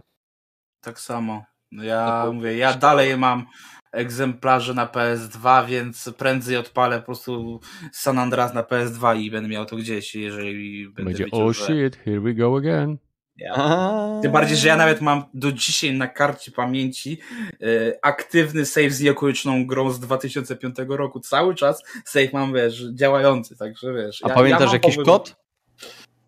Tak 0.81 0.99
samo. 0.99 1.45
No 1.72 1.84
Ja 1.84 2.23
No 2.26 2.34
mówię, 2.34 2.57
ja 2.57 2.73
dalej 2.73 3.18
mam 3.18 3.45
egzemplarze 3.91 4.73
na 4.73 4.85
PS2, 4.85 5.65
więc 5.65 6.10
prędzej 6.18 6.57
odpalę 6.57 6.99
po 6.99 7.06
prostu 7.06 7.60
San 7.91 8.19
Andreas 8.19 8.53
na 8.53 8.64
PS2 8.64 9.18
i 9.19 9.31
będę 9.31 9.49
miał 9.49 9.65
to 9.65 9.76
gdzieś, 9.76 10.15
jeżeli 10.15 10.85
będę 10.85 11.03
Będzie, 11.03 11.26
wiedział, 11.26 11.39
oh 11.47 11.53
że... 11.53 11.65
shit, 11.65 11.95
here 12.06 12.22
we 12.22 12.34
go 12.34 12.57
again. 12.57 12.97
Ja. 13.38 14.19
Tym 14.22 14.31
bardziej, 14.31 14.57
że 14.57 14.68
ja 14.68 14.76
nawet 14.77 15.01
mam 15.01 15.23
do 15.34 15.51
dzisiaj 15.51 15.93
na 15.93 16.07
karcie 16.07 16.51
pamięci 16.51 17.19
e, 17.53 17.65
aktywny 18.01 18.65
save 18.65 18.91
z 18.93 19.01
nieokoliczną 19.01 19.68
grą 19.68 19.91
z 19.91 19.99
2005 19.99 20.76
roku. 20.88 21.19
Cały 21.19 21.56
czas 21.56 21.84
save 22.06 22.34
mam, 22.34 22.53
wiesz, 22.53 22.84
działający, 22.93 23.57
także 23.57 23.93
wiesz. 23.93 24.19
A 24.23 24.30
ja- 24.30 24.35
pamiętasz 24.35 24.68
ja 24.68 24.73
jakiś 24.73 24.97
kod? 25.06 25.35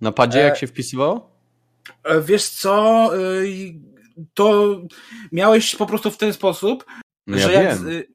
Na 0.02 0.12
padzie 0.12 0.40
E, 0.42 0.44
jak 0.44 0.58
się 0.58 0.68
wpisywało? 0.68 1.32
E, 2.04 2.22
Wiesz 2.22 2.50
co, 2.50 3.06
e, 3.16 3.20
to 4.34 4.76
miałeś 5.32 5.76
po 5.76 5.86
prostu 5.86 6.12
w 6.12 6.18
ten 6.18 6.34
sposób, 6.34 6.86
No 7.28 7.38
ja 7.38 7.48
że 7.48 7.54
jak 7.54 7.78
wiem. 7.78 7.88
y, 7.90 8.08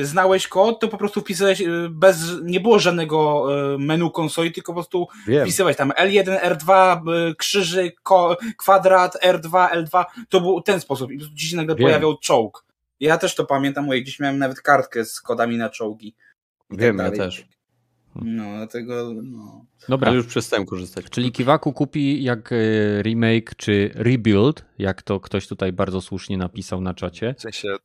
y, 0.00 0.06
znałeś 0.06 0.48
kod, 0.48 0.80
to 0.80 0.88
po 0.88 0.98
prostu 0.98 1.20
wpisałeś 1.20 1.60
y, 1.60 1.88
bez, 1.90 2.18
nie 2.42 2.60
było 2.60 2.78
żadnego 2.78 3.46
menu 3.78 4.10
konsoli, 4.10 4.52
tylko 4.52 4.72
po 4.72 4.76
prostu 4.76 5.06
wiem. 5.26 5.42
wpisałeś 5.46 5.76
tam 5.76 5.90
L1, 5.90 6.40
R2, 6.40 6.98
y, 7.30 7.34
krzyżyk, 7.34 8.00
kwadrat, 8.58 9.18
R2, 9.24 9.68
L2, 9.70 10.04
to 10.28 10.40
był 10.40 10.62
ten 10.62 10.80
sposób 10.80 11.12
i 11.12 11.34
ci 11.36 11.46
się 11.46 11.56
nagle 11.56 11.74
Wiem. 11.74 11.84
pojawiał 11.86 12.18
czołg. 12.18 12.64
Ja 13.00 13.18
też 13.18 13.34
to 13.34 13.44
pamiętam, 13.46 13.86
moje 13.86 14.02
gdzieś 14.02 14.20
miałem 14.20 14.38
nawet 14.38 14.60
kartkę 14.60 15.04
z 15.04 15.20
kodami 15.20 15.56
na 15.56 15.70
czołgi. 15.70 16.14
i 16.70 16.76
Wiem, 16.76 16.98
tak 16.98 17.16
ja 17.16 17.24
też. 17.24 17.44
No, 18.14 18.56
dlatego, 18.56 19.12
no. 19.22 19.64
Dobra, 19.88 20.08
Ale 20.08 20.16
już 20.16 20.26
przestałem 20.26 20.66
korzystać. 20.66 21.04
czyli 21.10 21.32
Kiwaku 21.32 21.72
kupi 21.72 22.22
jak 22.22 22.52
e, 22.52 22.56
remake 23.02 23.54
czy 23.56 23.90
rebuild, 23.94 24.64
jak 24.78 25.02
to 25.02 25.20
ktoś 25.20 25.46
tutaj 25.46 25.72
bardzo 25.72 26.00
słusznie 26.00 26.38
napisał 26.38 26.80
na 26.80 26.94
czacie. 26.94 27.34
W 27.38 27.40
sensie, 27.40 27.76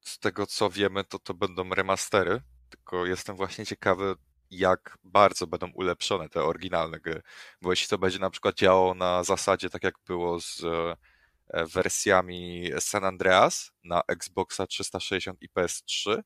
z 0.00 0.18
tego 0.18 0.46
co 0.46 0.70
wiemy, 0.70 1.04
to 1.04 1.18
to 1.18 1.34
będą 1.34 1.70
remastery, 1.70 2.40
tylko 2.70 3.06
jestem 3.06 3.36
właśnie 3.36 3.66
ciekawy, 3.66 4.14
jak 4.50 4.98
bardzo 5.04 5.46
będą 5.46 5.70
ulepszone 5.74 6.28
te 6.28 6.42
oryginalne 6.44 7.00
gry. 7.00 7.22
Bo 7.62 7.72
jeśli 7.72 7.88
to 7.88 7.98
będzie 7.98 8.18
na 8.18 8.30
przykład 8.30 8.56
działało 8.56 8.94
na 8.94 9.24
zasadzie, 9.24 9.70
tak 9.70 9.84
jak 9.84 9.94
było 10.06 10.40
z 10.40 10.62
e, 10.64 11.66
wersjami 11.66 12.70
San 12.78 13.04
Andreas 13.04 13.72
na 13.84 14.02
Xboxa 14.08 14.66
360 14.66 15.42
i 15.42 15.48
PS3, 15.48 16.10
e, 16.10 16.22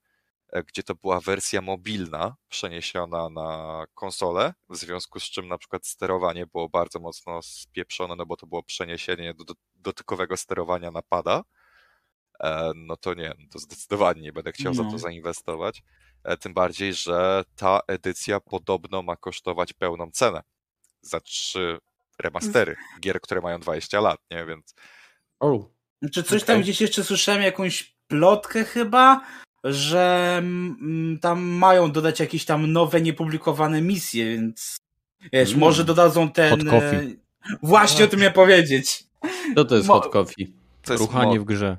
gdzie 0.67 0.83
to 0.83 0.95
była 0.95 1.21
wersja 1.21 1.61
mobilna 1.61 2.37
przeniesiona 2.49 3.29
na 3.31 3.85
konsolę, 3.95 4.55
w 4.71 4.77
związku 4.77 5.21
z 5.21 5.25
czym 5.25 5.49
na 5.49 5.59
przykład 5.59 5.87
sterowanie 5.87 6.47
było 6.47 6.69
bardzo 6.69 7.01
mocno 7.01 7.43
spieprzone, 7.43 8.17
no 8.17 8.27
bo 8.27 8.37
to 8.37 8.47
było 8.47 8.63
przeniesienie 8.63 9.35
do, 9.35 9.45
do, 9.45 9.55
dotykowego 9.75 10.37
sterowania 10.37 10.91
na 10.91 11.03
pada, 11.03 11.43
e, 12.41 12.73
no 12.75 12.97
to 12.97 13.15
nie, 13.15 13.35
to 13.51 13.59
zdecydowanie 13.59 14.23
nie 14.23 14.33
będę 14.33 14.53
chciał 14.53 14.75
za 14.75 14.83
No. 14.83 14.91
to 14.91 14.99
zainwestować. 14.99 15.83
E, 16.25 16.37
Tym 16.37 16.55
bardziej, 16.55 16.95
że 16.95 17.45
ta 17.57 17.81
edycja 17.87 18.41
podobno 18.41 19.03
ma 19.03 19.17
kosztować 19.17 19.73
pełną 19.73 20.11
cenę 20.11 20.43
za 21.03 21.21
trzy 21.21 21.79
remastery 22.19 22.77
gier, 23.01 23.21
które 23.21 23.41
mają 23.41 23.61
20 23.61 24.01
lat, 24.01 24.21
nie? 24.31 24.47
Więc 24.47 24.75
O, 25.41 25.69
Czy 26.13 26.23
coś 26.23 26.45
tam 26.45 26.55
Okej. 26.57 26.63
gdzieś 26.63 26.81
jeszcze 26.81 27.05
słyszałem, 27.05 27.43
jakąś 27.43 27.97
plotkę 28.09 28.65
chyba, 28.65 29.21
że 29.65 30.35
mm, 30.39 31.19
tam 31.21 31.41
mają 31.43 31.93
dodać 31.93 32.21
jakieś 32.21 32.45
tam 32.45 32.73
nowe, 32.73 33.01
niepublikowane 33.01 33.83
misje, 33.83 34.25
więc 34.25 34.77
wiesz, 35.33 35.49
Mm. 35.49 35.61
może 35.61 35.85
dodadzą 35.85 36.29
ten... 36.31 36.51
Hot 36.51 36.65
coffee. 36.65 36.97
e, 36.97 37.57
Właśnie 37.63 38.05
o 38.05 38.09
tym 38.09 38.21
miałem 38.21 38.33
powiedzieć. 38.35 39.05
co 39.55 39.65
to 39.65 39.77
jest 39.77 39.89
Mo- 39.89 39.95
hot 40.01 40.13
coffee? 40.13 40.53
to 40.83 40.93
jest 40.93 41.05
Ruchanie 41.05 41.37
mo- 41.39 41.43
w 41.43 41.45
grze. 41.47 41.79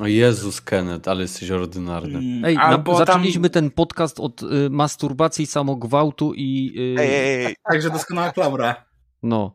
O 0.00 0.06
Jezus, 0.06 0.60
Kenneth, 0.60 1.08
ale 1.08 1.22
jesteś 1.22 1.50
ordynarny. 1.50 2.18
Mm, 2.18 2.44
Ej, 2.44 2.54
na, 2.56 2.62
Albo 2.62 2.98
zaczęliśmy 2.98 3.50
tam... 3.50 3.62
ten 3.62 3.70
podcast 3.70 4.20
od 4.20 4.42
y, 4.42 4.46
masturbacji, 4.70 5.46
samogwałtu 5.46 6.34
i... 6.34 6.74
Y, 6.96 7.00
Ej, 7.00 7.14
ej, 7.14 7.44
ej, 7.46 7.56
Także 7.70 7.90
doskonała 7.90 8.32
klaura. 8.32 8.84
No. 9.22 9.54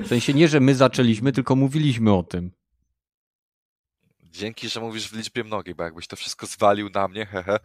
W 0.00 0.06
sensie 0.06 0.34
nie, 0.34 0.48
że 0.48 0.60
my 0.60 0.74
zaczęliśmy, 0.74 1.32
tylko 1.32 1.56
mówiliśmy 1.56 2.12
o 2.14 2.22
tym. 2.22 2.50
Dzięki, 4.32 4.68
że 4.68 4.80
mówisz 4.80 5.08
w 5.08 5.16
liczbie 5.16 5.44
mnogiej, 5.44 5.74
bo 5.74 5.84
jakbyś 5.84 6.06
to 6.06 6.16
wszystko 6.16 6.46
zwalił 6.46 6.90
na 6.94 7.08
mnie, 7.08 7.26
hehe. 7.26 7.58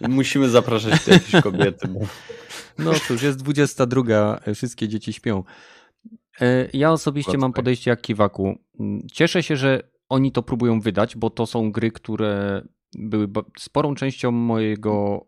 Musimy 0.08 0.48
zapraszać 0.48 1.04
tu 1.04 1.10
jakieś 1.10 1.42
kobiety, 1.42 1.88
bo 1.88 2.00
No 2.78 2.92
cóż, 2.94 3.22
jest 3.22 3.38
22, 3.38 4.40
e, 4.44 4.54
wszystkie 4.54 4.88
dzieci 4.88 5.12
śpią. 5.12 5.44
E, 6.40 6.68
Ja 6.72 6.92
osobiście 6.92 7.38
mam 7.38 7.52
podejście 7.52 7.90
jak 7.90 8.00
Kiwaku. 8.00 8.58
Cieszę 9.12 9.42
się, 9.42 9.56
że 9.56 9.82
oni 10.08 10.32
to 10.32 10.42
próbują 10.42 10.80
wydać, 10.80 11.16
bo 11.16 11.30
to 11.30 11.46
są 11.46 11.72
gry, 11.72 11.90
które 11.90 12.62
były 12.94 13.28
sporą 13.58 13.94
częścią 13.94 14.30
mojego 14.30 15.26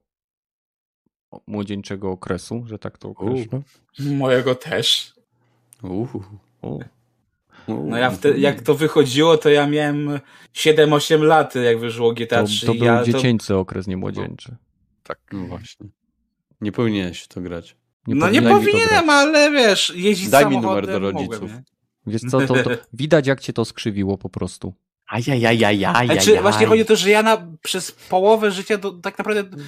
młodzieńczego 1.47 2.11
okresu, 2.11 2.63
że 2.67 2.79
tak 2.79 2.99
to 2.99 3.09
określę. 3.09 3.63
Mojego 3.99 4.55
też. 4.55 5.15
Uhu. 5.83 6.25
O. 6.63 6.79
No 7.69 7.97
ja 7.99 8.11
wtedy, 8.11 8.41
jak 8.41 8.61
to 8.61 8.75
wychodziło, 8.75 9.37
to 9.37 9.49
ja 9.49 9.67
miałem 9.67 10.21
7-8 10.55 11.23
lat, 11.23 11.55
jak 11.55 11.79
wyszło 11.79 12.13
GTA 12.13 12.41
To, 12.41 12.47
3. 12.47 12.67
to 12.67 12.73
i 12.73 12.79
był 12.79 12.87
ja 12.87 13.05
dziecięcy 13.05 13.57
okres, 13.57 13.87
nie 13.87 13.97
młodzieńczy. 13.97 14.57
Tak. 15.03 15.19
No 15.33 15.47
właśnie. 15.47 15.87
Nie 16.61 16.73
powinieneś 16.73 17.23
w 17.23 17.29
to 17.29 17.41
grać. 17.41 17.77
no 18.07 18.31
nie 18.31 18.43
powinienem 18.43 19.07
to 19.07 19.13
ale 19.13 19.51
wiesz, 19.51 19.93
jeździć 19.97 20.29
Daj 20.31 20.47
mi 20.47 20.59
numer 20.59 20.87
do 20.87 20.93
mogłem, 21.01 21.17
rodziców. 21.17 21.51
nie? 21.51 21.63
Wiesz 22.07 22.23
co, 22.23 22.41
to, 22.41 22.63
to 22.63 22.71
widać 22.93 23.27
jak 23.27 23.41
cię 23.41 23.53
to 23.53 23.65
skrzywiło 23.65 24.19
po 24.19 24.29
prostu. 24.29 24.75
Ajajajajaj. 25.13 26.07
Znaczy, 26.07 26.41
właśnie 26.43 26.67
chodzi 26.67 26.83
o 26.83 26.85
to, 26.85 26.97
że 26.97 27.11
ja 27.11 27.23
na, 27.23 27.47
przez 27.63 27.93
połowę 27.93 28.51
życia 28.51 28.79
do, 28.79 28.93
tak 28.93 29.19
naprawdę 29.19 29.59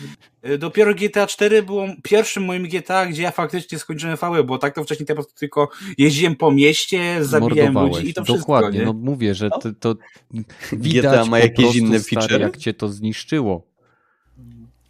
y, 0.49 0.59
dopiero 0.59 0.95
GTA 0.95 1.27
4 1.27 1.63
było 1.63 1.87
pierwszym 2.03 2.45
moim 2.45 2.69
GTA, 2.69 3.07
gdzie 3.07 3.23
ja 3.23 3.31
faktycznie 3.31 3.79
skończyłem 3.79 4.17
fały, 4.17 4.45
bo 4.45 4.59
tak 4.59 4.75
to 4.75 4.85
wcześniej 4.85 5.07
po 5.07 5.15
prostu 5.15 5.35
tylko 5.35 5.69
jeździłem 5.99 6.37
po 6.37 6.53
mieście, 6.53 7.25
zabijałem 7.25 7.75
ludzi 7.75 8.09
i 8.09 8.15
to 8.15 8.25
wszystko, 8.25 8.53
Dokładnie, 8.53 8.79
nie? 8.79 8.85
no 8.85 8.93
mówię, 8.93 9.35
że 9.35 9.51
to, 9.51 9.73
to 9.81 9.95
GTA 9.95 10.07
widać 10.73 11.29
ma 11.29 11.37
po 11.37 11.43
jakieś 11.43 11.77
inne 11.77 12.01
stary, 12.01 12.27
feature'y? 12.27 12.41
jak 12.41 12.57
cię 12.57 12.75
to 12.75 12.89
zniszczyło. 12.89 13.67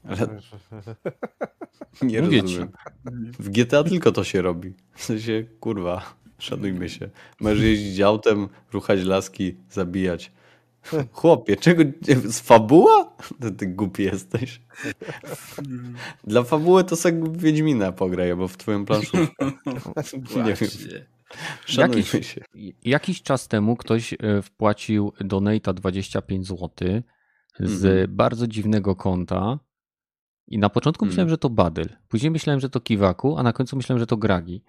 Ale 0.09 0.29
nie 2.03 2.23
Mówię 2.23 2.43
rozumiem. 2.43 2.69
W 3.39 3.51
GTA 3.51 3.85
tylko 3.85 4.13
to 4.13 4.25
się 4.25 4.43
robi. 4.43 4.73
W 4.95 5.05
sensie, 5.05 5.45
kurwa, 5.61 6.15
szanujmy 6.39 6.89
się. 6.89 7.11
Możesz 7.41 7.63
jeździć 7.63 8.01
autem, 8.01 8.49
ruchać 8.73 9.05
laski, 9.05 9.57
zabijać. 9.71 10.33
Chłopie, 11.13 11.57
czego... 11.57 11.83
Z 12.25 12.41
fabuła? 12.41 13.17
Ty, 13.41 13.53
ty 13.53 13.67
głupi 13.67 14.03
jesteś. 14.03 14.61
Dla 16.25 16.43
fabuły 16.43 16.85
to 16.85 16.97
sobie 16.97 17.23
Wiedźmina 17.39 17.93
pograj, 17.93 18.37
bo 18.37 18.49
w 18.49 18.57
twoją 18.57 18.85
planszówkę. 18.85 19.45
Nie 20.45 20.55
wiem. 20.55 20.71
Szanujmy 21.67 22.03
Jakiś- 22.03 22.27
się. 22.35 22.41
Jakiś 22.85 23.23
czas 23.23 23.49
temu 23.49 23.77
ktoś 23.77 24.13
e, 24.13 24.43
wpłacił 24.43 25.13
donata 25.21 25.73
25 25.73 26.47
zł 26.47 26.71
z 27.61 27.85
Mhm. 27.85 28.17
bardzo 28.17 28.47
dziwnego 28.47 28.97
konta 28.97 29.59
i 30.47 30.59
na 30.59 30.69
początku 30.71 31.05
Mhm. 31.05 31.11
myślałem, 31.13 31.29
że 31.31 31.39
to 31.39 31.51
Badyl. 31.51 31.89
Później 32.09 32.31
myślałem, 32.31 32.61
że 32.61 32.71
to 32.71 32.81
Kiwaku, 32.81 33.39
a 33.39 33.43
na 33.43 33.53
końcu 33.53 33.77
myślałem, 33.77 34.01
że 34.01 34.07
to 34.07 34.17
Gragi. 34.17 34.63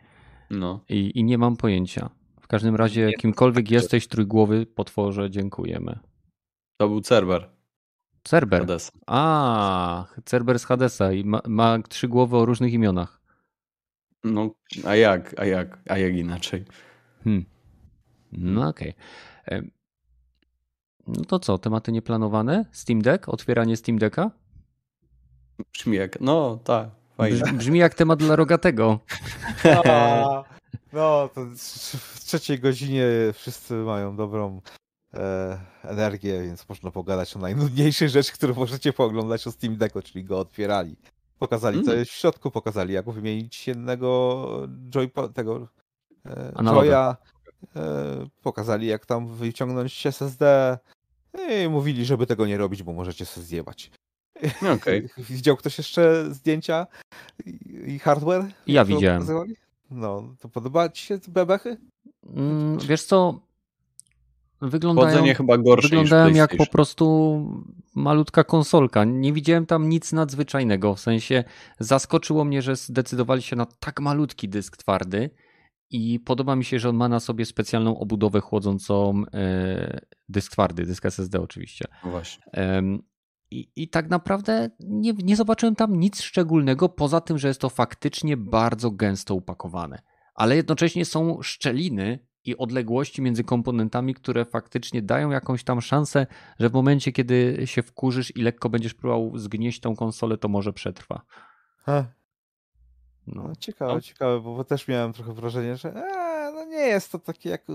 No. 0.50 0.84
I, 0.90 1.12
i 1.20 1.24
nie 1.24 1.38
mam 1.38 1.58
pojęcia. 1.58 2.10
W 2.46 2.48
każdym 2.48 2.76
razie, 2.76 3.06
Nie, 3.06 3.14
kimkolwiek 3.14 3.66
tak, 3.66 3.72
jesteś, 3.72 4.08
trójgłowy 4.08 4.66
potworze, 4.66 5.30
dziękujemy. 5.30 6.00
To 6.78 6.88
był 6.88 7.02
Cerber. 7.02 7.50
Cerber. 8.24 8.60
Hades. 8.62 8.92
A, 9.08 10.06
Cerber 10.26 10.60
z 10.60 10.66
Hadesa 10.66 11.12
i 11.12 11.24
ma, 11.24 11.42
ma 11.48 11.78
trzy 11.90 12.08
głowy 12.08 12.38
o 12.38 12.46
różnych 12.46 12.74
imionach. 12.74 13.22
No, 14.24 14.50
a 14.86 14.96
jak, 14.96 15.40
a 15.40 15.46
jak, 15.46 15.80
a 15.90 15.98
jak 15.98 16.14
inaczej? 16.16 16.66
Hmm. 17.24 17.46
No 18.32 18.68
okej. 18.68 18.94
Em, 19.46 19.72
No 21.08 21.24
to 21.26 21.40
co, 21.40 21.58
tematy 21.58 21.92
nieplanowane? 21.92 22.66
Steam 22.72 23.02
Deck? 23.02 23.30
Otwieranie 23.30 23.78
Steam 23.78 23.98
Decka? 23.98 24.32
Brzmi 25.74 25.98
jak, 25.98 26.22
no 26.22 26.60
tak, 26.64 26.90
fajnie. 27.18 27.38
Brz- 27.40 27.54
Brzmi 27.54 27.80
jak 27.80 27.94
temat 27.96 28.20
dla 28.20 28.36
rogatego. 28.36 29.00
No, 30.94 31.30
to 31.34 31.46
w 31.98 32.20
trzeciej 32.20 32.60
godzinie 32.60 33.06
wszyscy 33.34 33.74
mają 33.74 34.16
dobrą 34.16 34.62
e, 35.14 35.60
energię, 35.84 36.42
więc 36.42 36.70
można 36.70 36.92
pogadać 36.92 37.36
o 37.36 37.40
najnudniejszej 37.40 38.10
rzeczy, 38.10 38.32
którą 38.34 38.54
możecie 38.54 38.94
pooglądać 38.94 39.48
o 39.48 39.52
Steam 39.52 39.78
Decku, 39.78 40.02
czyli 40.02 40.24
go 40.26 40.40
otwierali. 40.40 40.96
Pokazali, 41.40 41.84
co 41.84 41.92
Mm. 41.92 42.00
jest 42.00 42.12
w 42.12 42.16
środku, 42.16 42.52
pokazali, 42.52 42.94
jak 42.94 43.10
wymienić 43.10 43.68
jednego 43.68 44.48
joypa, 44.90 45.28
tego 45.28 45.68
e, 46.26 46.54
joya, 46.64 47.16
e, 47.76 48.28
pokazali, 48.42 48.88
jak 48.88 49.06
tam 49.06 49.28
wyciągnąć 49.28 50.06
SSD 50.08 50.78
i 51.64 51.70
mówili, 51.70 52.06
żeby 52.06 52.28
tego 52.28 52.48
nie 52.48 52.58
robić, 52.58 52.84
bo 52.84 52.94
możecie 52.94 53.26
sobie 53.26 53.46
zjebać. 53.48 53.92
No, 54.62 54.72
Okej. 54.72 55.10
Widział 55.30 55.58
ktoś 55.58 55.78
jeszcze 55.78 56.26
zdjęcia 56.34 56.88
i, 57.88 58.00
hardware? 58.00 58.46
Ja 58.68 58.86
widziałem. 58.86 59.22
pokazywali? 59.22 59.56
No, 59.92 60.36
to 60.40 60.50
podoba 60.50 60.90
ci 60.90 61.06
się 61.06 61.20
te 61.20 61.32
bebechy? 61.32 61.78
Mm, 62.36 62.78
Wiesz 62.80 63.04
co, 63.04 63.40
wyglądają, 64.62 65.08
Chłodzenie 65.08 65.36
chyba 65.36 65.58
gorsze 65.58 65.90
wyglądają 65.90 66.28
niż 66.28 66.38
jak 66.38 66.56
po 66.58 66.66
prostu 66.66 67.06
malutka 67.96 68.44
konsolka. 68.44 69.04
Nie 69.04 69.34
widziałem 69.34 69.66
tam 69.66 69.90
nic 69.90 70.14
nadzwyczajnego. 70.14 70.96
W 70.96 71.00
sensie 71.00 71.44
zaskoczyło 71.80 72.46
mnie, 72.46 72.62
że 72.62 72.76
zdecydowali 72.76 73.42
się 73.42 73.56
na 73.56 73.66
tak 73.66 74.00
malutki 74.00 74.50
dysk 74.50 74.78
twardy 74.78 75.30
i 75.92 76.20
podoba 76.20 76.56
mi 76.56 76.66
się, 76.66 76.80
że 76.80 76.90
on 76.90 76.96
ma 76.96 77.10
na 77.10 77.20
sobie 77.20 77.46
specjalną 77.46 78.00
obudowę 78.00 78.42
chłodzącą 78.42 79.24
e, 79.34 80.00
dysk 80.30 80.52
twardy, 80.52 80.86
dysk 80.86 81.06
SSD 81.06 81.42
oczywiście. 81.42 81.86
No 82.04 82.12
Właśnie. 82.12 82.44
I, 83.52 83.72
I 83.76 83.88
tak 83.90 84.10
naprawdę 84.10 84.70
nie, 84.80 85.14
nie 85.14 85.36
zobaczyłem 85.36 85.76
tam 85.76 85.96
nic 85.96 86.22
szczególnego, 86.22 86.90
poza 86.90 87.22
tym, 87.22 87.38
że 87.38 87.48
jest 87.48 87.62
to 87.62 87.70
faktycznie 87.70 88.38
bardzo 88.38 88.92
gęsto 88.92 89.36
upakowane. 89.36 90.02
Ale 90.36 90.56
jednocześnie 90.56 91.06
są 91.06 91.42
szczeliny 91.42 92.20
i 92.46 92.58
odległości 92.58 93.22
między 93.22 93.44
komponentami, 93.44 94.14
które 94.14 94.46
faktycznie 94.46 95.02
dają 95.02 95.30
jakąś 95.30 95.64
tam 95.64 95.82
szansę, 95.82 96.28
że 96.60 96.70
w 96.70 96.74
momencie, 96.74 97.12
kiedy 97.12 97.62
się 97.66 97.84
wkurzysz 97.84 98.36
i 98.38 98.42
lekko 98.42 98.70
będziesz 98.70 98.94
próbował 98.94 99.38
zgnieść 99.38 99.80
tą 99.80 99.96
konsolę, 99.96 100.38
to 100.38 100.48
może 100.48 100.74
przetrwa. 100.74 101.22
Ha, 101.78 102.06
No. 103.28 103.44
no, 103.44 103.56
ciekawe, 103.56 103.94
No. 103.94 104.02
ciekawe, 104.02 104.42
bo, 104.42 104.56
bo 104.56 104.64
też 104.64 104.88
miałem 104.88 105.14
trochę 105.14 105.34
wrażenie, 105.34 105.76
że 105.76 105.90
e, 105.96 106.52
no 106.54 106.66
nie 106.66 106.88
jest 106.88 107.12
to 107.12 107.20
takie 107.20 107.50
jak... 107.50 107.66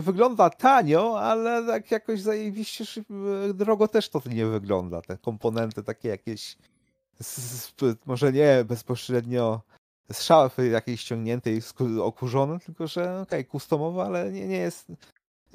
Wygląda 0.00 0.50
tanio, 0.50 1.20
ale 1.20 1.66
tak 1.66 1.90
jakoś 1.90 2.20
zajebiście 2.20 2.86
szyb... 2.86 3.06
drogo 3.54 3.88
też 3.88 4.08
to 4.08 4.22
nie 4.30 4.46
wygląda. 4.46 5.02
Te 5.02 5.18
komponenty 5.18 5.82
takie 5.82 6.08
jakieś 6.08 6.56
może 8.06 8.32
nie 8.32 8.64
bezpośrednio 8.64 9.60
z 10.12 10.22
szafy 10.22 10.68
jakiejś 10.68 11.00
ściągniętej, 11.00 11.62
okurzone, 12.02 12.60
tylko 12.60 12.86
że 12.86 13.02
okej, 13.02 13.40
okay, 13.40 13.50
customowe, 13.52 14.02
ale 14.02 14.32
nie, 14.32 14.46
nie 14.46 14.56
jest, 14.56 14.92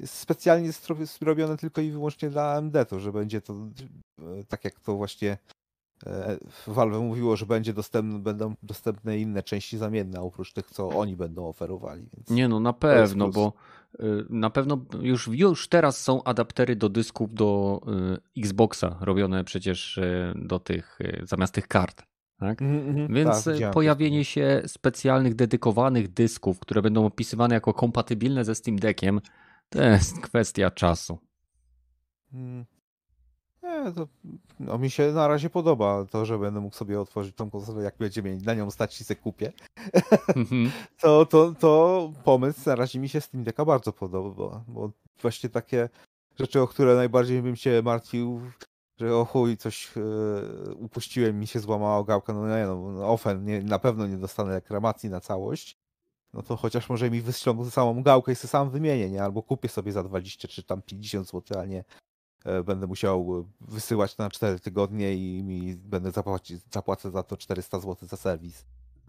jest 0.00 0.14
specjalnie 0.14 0.72
zrobione 1.04 1.56
tylko 1.56 1.80
i 1.80 1.90
wyłącznie 1.90 2.30
dla 2.30 2.52
AMD, 2.52 2.74
to 2.88 3.00
że 3.00 3.12
będzie 3.12 3.40
to 3.40 3.52
e, 3.52 4.44
tak 4.48 4.64
jak 4.64 4.80
to 4.80 4.96
właśnie 4.96 5.38
Valve 6.66 7.00
mówiło, 7.00 7.36
że 7.36 7.46
będzie 7.46 7.72
dostępne, 7.72 8.18
będą 8.18 8.54
dostępne 8.62 9.18
inne 9.18 9.42
części 9.42 9.78
zamienne, 9.78 10.20
oprócz 10.20 10.52
tych, 10.52 10.70
co 10.70 10.88
oni 10.88 11.16
będą 11.16 11.48
oferowali. 11.48 12.08
Więc... 12.16 12.30
Nie 12.30 12.48
no, 12.48 12.60
na 12.60 12.72
pewno, 12.72 13.28
bo 13.28 13.52
y, 14.00 14.24
na 14.30 14.50
pewno 14.50 14.78
już, 15.00 15.28
już 15.32 15.68
teraz 15.68 16.02
są 16.02 16.24
adaptery 16.24 16.76
do 16.76 16.88
dysków 16.88 17.34
do 17.34 17.80
y, 18.36 18.40
Xboxa, 18.40 18.96
robione 19.00 19.44
przecież 19.44 19.98
y, 19.98 20.32
do 20.36 20.58
tych, 20.58 20.98
zamiast 21.22 21.54
tych 21.54 21.68
kart. 21.68 22.02
Tak? 22.38 22.62
Mhm, 22.62 22.88
mhm, 22.88 23.14
Więc 23.14 23.44
tak, 23.44 23.46
y, 23.46 23.52
widziałem 23.52 23.74
pojawienie 23.74 24.24
się 24.24 24.62
specjalnych, 24.66 25.34
dedykowanych 25.34 26.12
dysków, 26.12 26.60
które 26.60 26.82
będą 26.82 27.06
opisywane 27.06 27.54
jako 27.54 27.74
kompatybilne 27.74 28.44
ze 28.44 28.54
Steam 28.54 28.78
Deckiem, 28.78 29.20
to 29.68 29.82
jest 29.82 30.20
kwestia 30.20 30.70
czasu. 30.70 31.18
Nie, 33.68 33.92
to 33.92 34.08
no, 34.60 34.78
mi 34.78 34.90
się 34.90 35.12
na 35.12 35.28
razie 35.28 35.50
podoba 35.50 36.04
to, 36.10 36.26
że 36.26 36.38
będę 36.38 36.60
mógł 36.60 36.76
sobie 36.76 37.00
otworzyć 37.00 37.36
tą 37.36 37.50
konsolę, 37.50 37.84
jak 37.84 37.96
będzie 37.98 38.22
mieć 38.22 38.44
na 38.44 38.54
nią 38.54 38.70
stać 38.70 39.00
i 39.00 39.04
se 39.04 39.16
kupię. 39.16 39.52
Mhm. 40.36 40.70
To, 41.00 41.26
to, 41.26 41.54
to 41.60 42.12
pomysł 42.24 42.60
na 42.66 42.74
razie 42.74 42.98
mi 42.98 43.08
się 43.08 43.20
Steam 43.20 43.44
Decka 43.44 43.64
bardzo 43.64 43.92
podoba, 43.92 44.64
bo 44.68 44.90
właśnie 45.22 45.48
takie 45.48 45.88
rzeczy, 46.38 46.60
o 46.60 46.68
które 46.68 46.94
najbardziej 46.94 47.42
bym 47.42 47.56
się 47.56 47.82
martwił, 47.84 48.40
że 49.00 49.16
o 49.16 49.24
chuj, 49.24 49.56
coś 49.56 49.90
e, 49.96 50.74
upuściłem, 50.74 51.40
mi 51.40 51.46
się 51.46 51.60
złamała 51.60 52.04
gałka, 52.04 52.32
no 52.32 52.48
nie 52.48 52.66
no, 52.66 52.92
no 52.92 53.08
ofen, 53.08 53.44
nie, 53.44 53.62
na 53.62 53.78
pewno 53.78 54.06
nie 54.06 54.16
dostanę 54.16 54.54
reklamacji 54.54 55.10
na 55.10 55.20
całość, 55.20 55.76
no 56.34 56.42
to 56.42 56.56
chociaż 56.56 56.88
może 56.88 57.10
mi 57.10 57.20
wyślą 57.20 57.70
samą 57.70 58.02
gałkę 58.02 58.32
i 58.32 58.34
sobie 58.34 58.50
sam 58.50 58.70
wymienię, 58.70 59.10
nie? 59.10 59.22
Albo 59.22 59.42
kupię 59.42 59.68
sobie 59.68 59.92
za 59.92 60.02
20 60.02 60.48
czy 60.48 60.62
tam 60.62 60.82
50 60.82 61.28
zł, 61.28 61.60
a 61.60 61.64
nie 61.64 61.84
będę 62.64 62.86
musiał 62.86 63.46
wysyłać 63.60 64.18
na 64.18 64.30
4 64.30 64.60
tygodnie 64.60 65.14
i 65.14 65.42
mi 65.42 65.76
będę 65.76 66.10
zapłacić, 66.10 66.60
zapłacę 66.70 67.10
za 67.10 67.22
to 67.22 67.36
400 67.36 67.80
zł 67.80 68.08
za 68.08 68.16
serwis, 68.16 68.64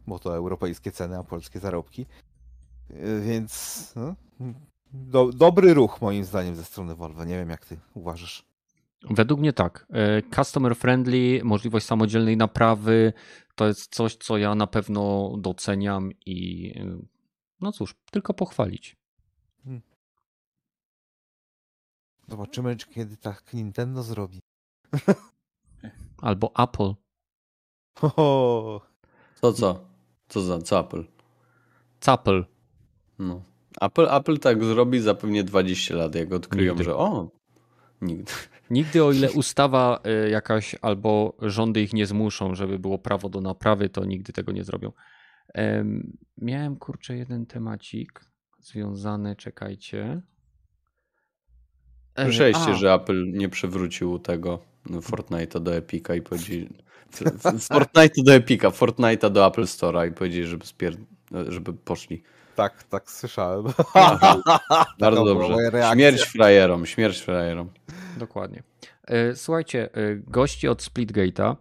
bo 0.07 0.19
to 0.19 0.35
europejskie 0.35 0.91
ceny, 0.91 1.17
a 1.17 1.23
polskie 1.23 1.59
zarobki. 1.59 2.05
E, 2.89 3.19
Więc 3.19 3.93
no, 3.95 4.15
do, 4.93 5.31
dobry 5.31 5.73
ruch 5.73 6.01
moim 6.01 6.23
zdaniem 6.23 6.55
ze 6.55 6.63
strony 6.63 6.95
Volvo. 6.95 7.25
Nie 7.25 7.37
wiem 7.37 7.49
jak 7.49 7.65
ty 7.65 7.77
uważasz. 7.93 8.45
Według 9.09 9.39
mnie 9.39 9.53
tak. 9.53 9.87
E, 9.89 10.21
Customer 10.35 10.75
friendly, 10.75 11.41
możliwość 11.43 11.85
samodzielnej 11.85 12.37
naprawy 12.37 13.13
to 13.55 13.67
jest 13.67 13.95
coś, 13.95 14.15
co 14.15 14.37
ja 14.37 14.55
na 14.55 14.67
pewno 14.67 15.33
doceniam 15.37 16.11
i 16.25 16.71
e, 16.77 16.99
no 17.61 17.71
cóż, 17.71 17.95
tylko 18.11 18.33
pochwalić. 18.33 18.95
Zobaczymy, 22.29 22.75
czy 22.75 22.87
kiedy 22.89 23.17
tak 23.17 23.53
Nintendo 23.53 24.03
zrobi. 24.03 24.39
Albo 26.21 26.51
Apple. 26.57 26.93
Ho, 27.99 28.81
Co, 29.41 29.53
co? 29.53 29.79
Co 30.27 30.41
za, 30.41 30.61
co 30.61 30.79
Apple? 30.79 31.03
Apple. 32.07 32.45
No. 33.19 33.41
Apple, 33.81 34.07
Apple 34.15 34.37
tak 34.37 34.63
zrobi 34.63 34.99
za 34.99 35.15
pewnie 35.15 35.43
20 35.43 35.95
lat, 35.95 36.15
jak 36.15 36.33
odkryją, 36.33 36.73
Nigdy. 36.73 36.83
że 36.83 36.95
o, 36.95 37.31
nigdy. 38.01 38.31
Nigdy 38.69 39.03
o 39.03 39.11
ile 39.11 39.31
ustawa 39.31 39.99
e, 40.03 40.29
jakaś 40.29 40.75
albo 40.81 41.33
rządy 41.41 41.81
ich 41.81 41.93
nie 41.93 42.05
zmuszą, 42.05 42.55
żeby 42.55 42.79
było 42.79 42.99
prawo 42.99 43.29
do 43.29 43.41
naprawy, 43.41 43.89
to 43.89 44.05
nigdy 44.05 44.33
tego 44.33 44.51
nie 44.51 44.63
zrobią. 44.63 44.91
Em, 45.53 46.17
Miałem 46.37 46.75
kurczę 46.75 47.17
jeden 47.17 47.45
temacik 47.45 48.21
związany, 48.59 49.35
czekajcie. 49.35 50.21
Słyszeliście, 52.23 52.75
że 52.75 52.93
Apple 52.93 53.31
nie 53.31 53.49
przywrócił 53.49 54.19
tego 54.19 54.59
Fortnite'a 54.87 55.59
do 55.59 55.75
Epica 55.75 56.15
i 56.15 56.21
powiedzieli... 56.21 56.69
Fortnite'a 57.73 58.23
do 58.23 58.33
Epica, 58.33 58.69
Fortnite'a 58.69 59.29
do 59.29 59.47
Apple 59.47 59.63
Store'a 59.63 60.09
i 60.09 60.11
powiedzieli, 60.11 60.47
żeby, 60.47 60.65
spier... 60.65 60.95
żeby 61.47 61.73
poszli. 61.73 62.23
tak, 62.55 62.83
tak 62.83 63.11
słyszałem. 63.11 63.63
Bardzo 64.99 64.99
Taka 64.99 65.11
była 65.11 65.49
dobrze. 65.49 65.91
Śmierć 65.93 66.21
frajerom, 66.21 66.85
śmierć 66.85 67.19
frajerom. 67.19 67.69
Dokładnie. 68.17 68.63
E, 69.07 69.35
Słuchajcie, 69.35 69.89
e, 69.93 70.15
gości 70.15 70.67
od 70.67 70.81
Splitgate'a 70.83 71.55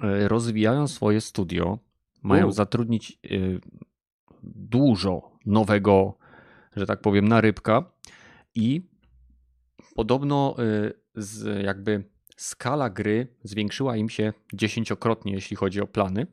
e, 0.00 0.28
rozwijają 0.28 0.88
swoje 0.88 1.20
studio, 1.20 1.78
mają 2.22 2.46
U. 2.46 2.52
zatrudnić 2.52 3.18
dużo 4.42 5.30
nowego, 5.46 6.18
że 6.76 6.86
tak 6.86 7.00
powiem, 7.00 7.28
narybka 7.28 7.84
i 8.54 8.82
podobno 9.98 10.56
e, 10.58 10.92
z 11.14 11.64
jakby 11.64 12.04
skala 12.36 12.90
gry 12.90 13.36
zwiększyła 13.42 13.96
im 13.96 14.08
się 14.08 14.32
dziesięciokrotnie, 14.54 15.32
jeśli 15.32 15.56
chodzi 15.56 15.80
o 15.80 15.86
plany, 15.86 16.26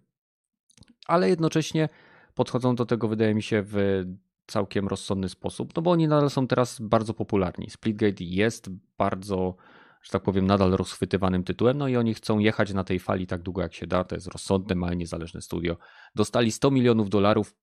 ale 1.08 1.30
jednocześnie 1.30 1.90
podchodzą 2.34 2.76
do 2.76 2.86
tego, 2.86 3.08
wydaje 3.08 3.36
mi 3.36 3.44
się, 3.44 3.64
w 3.66 4.04
całkiem 4.48 4.88
rozsądny 4.88 5.30
sposób, 5.30 5.76
no 5.76 5.82
bo 5.82 5.92
oni 5.92 6.08
nadal 6.08 6.30
są 6.30 6.48
teraz 6.48 6.80
bardzo 6.82 7.14
popularni. 7.14 7.70
Splitgate 7.70 8.24
jest 8.24 8.70
bardzo, 8.98 9.56
że 10.02 10.12
tak 10.12 10.24
powiem, 10.24 10.48
nadal 10.48 10.72
rozchwytywanym 10.72 11.44
tytułem, 11.44 11.78
no 11.78 11.88
i 11.88 11.98
oni 11.98 12.14
chcą 12.14 12.40
jechać 12.40 12.74
na 12.74 12.84
tej 12.84 13.00
fali 13.00 13.28
tak 13.28 13.42
długo 13.42 13.62
jak 13.62 13.74
się 13.74 13.88
da, 13.88 14.04
to 14.04 14.16
jest 14.16 14.28
rozsądne, 14.28 14.76
małe, 14.76 14.96
niezależne 14.96 15.42
studio. 15.42 15.78
Dostali 16.16 16.52
100 16.52 16.72
milionów 16.72 17.10
dolarów, 17.10 17.56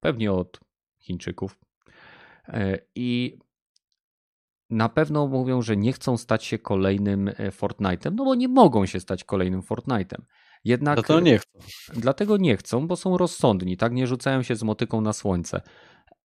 pewnie 0.00 0.32
od 0.32 0.60
Chińczyków 1.00 1.58
E, 2.48 2.78
i 2.94 3.38
na 4.74 4.88
pewno 4.88 5.26
mówią, 5.26 5.62
że 5.62 5.76
nie 5.76 5.92
chcą 5.92 6.16
stać 6.16 6.44
się 6.44 6.58
kolejnym 6.58 7.28
e, 7.28 7.32
Fortnite'em, 7.50 8.12
no 8.14 8.24
bo 8.24 8.34
nie 8.34 8.48
mogą 8.48 8.86
się 8.86 9.00
stać 9.00 9.24
kolejnym 9.24 9.62
Fortnite'em. 9.62 10.20
Jednak 10.64 11.06
to 11.06 11.20
nie 11.20 11.38
chcę. 11.38 11.58
Dlatego 11.94 12.36
nie 12.36 12.56
chcą, 12.56 12.86
bo 12.86 12.96
są 12.96 13.18
rozsądni, 13.18 13.76
tak? 13.76 13.92
Nie 13.92 14.06
rzucają 14.06 14.42
się 14.42 14.56
z 14.56 14.62
motyką 14.62 15.00
na 15.00 15.12
słońce. 15.12 15.60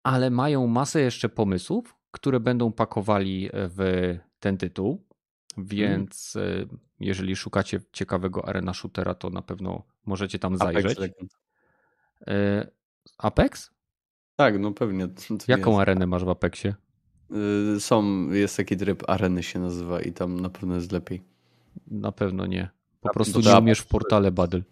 Ale 0.03 0.31
mają 0.31 0.67
masę 0.67 1.01
jeszcze 1.01 1.29
pomysłów, 1.29 1.97
które 2.11 2.41
będą 2.41 2.73
pakowali 2.73 3.51
w 3.53 4.19
ten 4.41 4.59
tytuł. 4.59 5.07
Więc 5.59 6.37
e, 6.37 6.67
jeżeli 7.01 7.37
szukacie 7.37 7.81
ciekawego 7.93 8.49
arena 8.49 8.75
shootera, 8.75 9.15
to 9.15 9.31
na 9.31 9.43
pewno 9.43 9.83
możecie 10.07 10.39
tam 10.39 10.55
Apex 10.55 10.83
zajrzeć. 10.83 11.13
E, 12.27 12.71
Apex? 13.19 13.71
Tak, 14.37 14.59
no 14.59 14.73
pewnie. 14.73 15.09
Jaką 15.49 15.71
jest. 15.71 15.81
arenę 15.81 16.07
masz 16.07 16.25
w 16.25 16.29
Apexie? 16.29 16.75
Y, 17.77 17.81
Są, 17.81 18.31
jest 18.31 18.57
taki 18.57 18.77
tryb 18.77 19.03
areny 19.11 19.43
się 19.43 19.59
nazywa 19.59 20.01
i 20.01 20.13
tam 20.13 20.41
na 20.41 20.49
pewno 20.49 20.75
jest 20.75 20.93
lepiej. 20.93 21.23
Na 21.91 22.13
pewno 22.13 22.47
nie. 22.47 22.69
Po 23.01 23.11
A, 23.11 23.13
prostu 23.13 23.41
nie 23.41 23.59
umiesz 23.59 23.79
w 23.79 23.87
portale 23.87 24.33
Battle. 24.33 24.63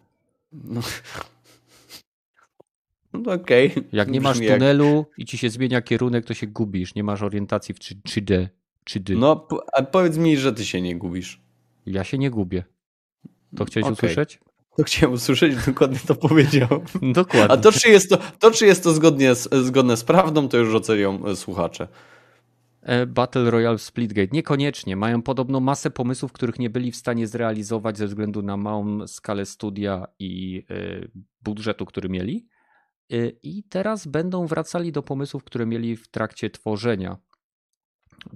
No, 0.52 0.80
no 3.12 3.32
okej. 3.32 3.74
Jak 3.92 4.10
nie 4.10 4.20
masz 4.20 4.36
Brzmi 4.36 4.46
jak- 4.46 4.58
tunelu 4.58 5.06
i 5.18 5.24
ci 5.24 5.38
się 5.38 5.50
zmienia 5.50 5.82
kierunek, 5.82 6.24
to 6.24 6.34
się 6.34 6.46
gubisz. 6.46 6.94
Nie 6.94 7.04
masz 7.04 7.22
orientacji 7.22 7.74
w 7.74 7.78
3- 7.78 7.94
3D. 8.08 8.48
3D. 8.90 9.16
No, 9.16 9.48
a 9.72 9.82
powiedz 9.82 10.16
mi, 10.16 10.36
że 10.36 10.52
ty 10.52 10.64
się 10.64 10.80
nie 10.82 10.96
gubisz. 10.96 11.40
Ja 11.86 12.04
się 12.04 12.18
nie 12.18 12.30
gubię. 12.30 12.64
To 13.56 13.64
chciałeś 13.64 13.84
Okej. 13.84 13.92
usłyszeć? 13.92 14.40
To 14.76 14.84
chciałem 14.84 15.14
usłyszeć, 15.14 15.56
dokładnie 15.66 15.98
to 16.06 16.14
powiedział. 16.14 16.68
Dokładnie. 17.02 17.50
A 17.50 17.56
to 17.56 17.72
czy 17.72 17.88
jest 17.88 18.10
to, 18.10 18.18
to, 18.38 18.50
czy 18.50 18.66
jest 18.66 18.82
to 18.84 18.92
zgodnie 18.92 19.34
z, 19.34 19.54
zgodne 19.54 19.96
z 19.96 20.04
prawdą, 20.04 20.48
to 20.48 20.56
już 20.58 20.74
ocenią 20.74 21.26
e, 21.26 21.36
słuchacze. 21.36 21.88
E, 22.90 23.06
Battle 23.06 23.50
Royale 23.50 23.78
w 23.78 23.82
Splitgate. 23.82 24.28
Niekoniecznie. 24.32 24.96
Mają 24.96 25.22
podobno 25.22 25.60
masę 25.60 25.90
pomysłów, 25.90 26.32
których 26.32 26.58
nie 26.58 26.70
byli 26.70 26.92
w 26.92 26.96
stanie 26.96 27.26
zrealizować 27.26 27.98
ze 27.98 28.06
względu 28.06 28.42
na 28.42 28.56
małą 28.56 29.06
skalę 29.06 29.46
studia 29.46 30.06
i 30.18 30.64
e, 30.70 31.08
budżetu, 31.42 31.86
który 31.86 32.08
mieli. 32.08 32.48
E, 33.12 33.28
I 33.42 33.62
teraz 33.62 34.06
będą 34.06 34.46
wracali 34.46 34.92
do 34.92 35.02
pomysłów, 35.02 35.44
które 35.44 35.66
mieli 35.66 35.96
w 35.96 36.08
trakcie 36.08 36.50
tworzenia 36.50 37.16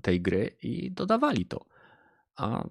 tej 0.02 0.20
gry 0.20 0.56
i 0.62 0.92
dodawali 0.92 1.46
to. 1.46 1.64
A 2.36 2.68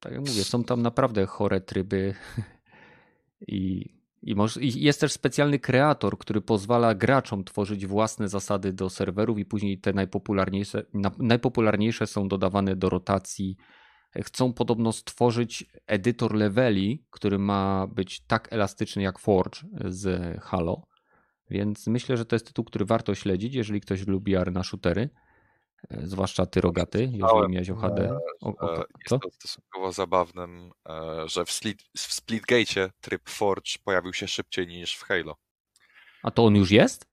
tak 0.00 0.12
jak 0.12 0.20
mówię, 0.20 0.44
są 0.44 0.64
tam 0.64 0.82
naprawdę 0.82 1.26
chore 1.26 1.60
tryby 1.60 2.14
i, 3.48 3.84
i, 4.22 4.34
moż, 4.34 4.56
i 4.56 4.82
jest 4.82 5.00
też 5.00 5.12
specjalny 5.12 5.58
kreator, 5.58 6.18
który 6.18 6.40
pozwala 6.40 6.94
graczom 6.94 7.44
tworzyć 7.44 7.86
własne 7.86 8.28
zasady 8.28 8.72
do 8.72 8.90
serwerów 8.90 9.38
i 9.38 9.44
później 9.44 9.78
te 9.78 9.92
najpopularniejsze, 9.92 10.82
na, 10.94 11.10
najpopularniejsze 11.18 12.06
są 12.06 12.28
dodawane 12.28 12.76
do 12.76 12.88
rotacji. 12.88 13.56
Chcą 14.22 14.52
podobno 14.52 14.92
stworzyć 14.92 15.64
edytor 15.86 16.34
leveli, 16.34 17.04
który 17.10 17.38
ma 17.38 17.86
być 17.86 18.20
tak 18.26 18.52
elastyczny 18.52 19.02
jak 19.02 19.18
Forge 19.18 19.60
z 19.84 20.36
Halo. 20.42 20.82
Więc 21.50 21.86
myślę, 21.86 22.16
że 22.16 22.24
to 22.24 22.36
jest 22.36 22.46
tytuł, 22.46 22.64
który 22.64 22.84
warto 22.84 23.14
śledzić, 23.14 23.54
jeżeli 23.54 23.80
ktoś 23.80 24.06
lubi 24.06 24.36
arena 24.36 24.62
shootery. 24.62 25.10
E, 25.90 26.06
Zwłaszcza 26.06 26.46
ty 26.46 26.60
rogaty, 26.60 26.98
jeżeli 27.12 27.48
miałeś 27.48 27.70
OHD. 27.70 28.18
O, 28.40 28.56
o, 28.56 28.74
E, 28.80 28.84
co? 29.08 29.14
Jest 29.14 29.22
to 29.22 29.30
stosunkowo 29.30 29.92
zabawnym, 29.92 30.72
e, 30.88 31.28
że 31.28 31.44
w, 31.44 31.50
Split, 31.52 31.82
w 31.96 32.00
Splitgate 32.00 32.90
tryb 33.00 33.28
Forge 33.30 33.78
pojawił 33.84 34.12
się 34.12 34.28
szybciej 34.28 34.66
niż 34.66 34.96
w 34.96 35.02
Halo. 35.02 35.36
A 36.22 36.30
to 36.30 36.44
on 36.44 36.56
już 36.56 36.70
jest? 36.70 37.06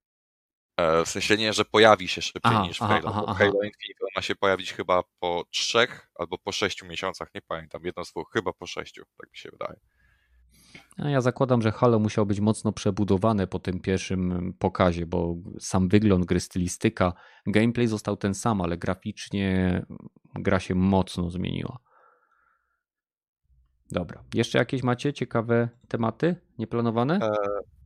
E, 0.78 1.06
W 1.06 1.10
sensie 1.10 1.38
nie, 1.38 1.54
że 1.54 1.66
pojawi 1.66 2.08
się 2.08 2.22
szybciej 2.22 2.52
Aha, 2.56 2.64
niż 2.68 2.78
w 2.78 2.80
Halo. 2.80 3.10
aha, 3.10 3.24
aha. 3.28 3.34
Halo 3.34 3.54
Infinite 3.64 4.06
ma 4.16 4.22
się 4.22 4.36
pojawić 4.36 4.74
chyba 4.74 5.04
po 5.20 5.44
trzech 5.52 6.10
albo 6.16 6.38
po 6.38 6.52
sześciu 6.52 6.86
miesiącach, 6.86 7.30
nie 7.36 7.42
pamiętam, 7.42 7.82
jedno 7.86 8.06
z 8.06 8.12
dwóch, 8.12 8.30
chyba 8.34 8.54
po 8.54 8.68
sześciu, 8.68 9.04
tak 9.18 9.32
mi 9.32 9.38
się 9.38 9.50
wydaje. 9.52 9.80
A 10.98 11.10
ja 11.10 11.22
zakładam, 11.22 11.62
że 11.62 11.72
Halo 11.72 12.00
musiał 12.00 12.26
być 12.26 12.40
mocno 12.40 12.72
przebudowane 12.72 13.48
po 13.48 13.60
tym 13.60 13.80
pierwszym 13.80 14.54
pokazie, 14.60 15.06
bo 15.06 15.36
sam 15.60 15.90
wygląd 15.90 16.26
gry, 16.26 16.40
stylistyka, 16.40 17.14
gameplay 17.48 17.88
został 17.88 18.18
ten 18.18 18.34
sam, 18.34 18.62
ale 18.62 18.78
graficznie 18.78 19.86
gra 20.36 20.60
się 20.60 20.76
mocno 20.76 21.30
zmieniła. 21.30 21.80
Dobra. 23.92 24.24
Jeszcze 24.34 24.58
jakieś 24.58 24.84
macie 24.84 25.14
ciekawe 25.14 25.70
tematy 25.88 26.36
nieplanowane? 26.58 27.16
E, 27.16 27.36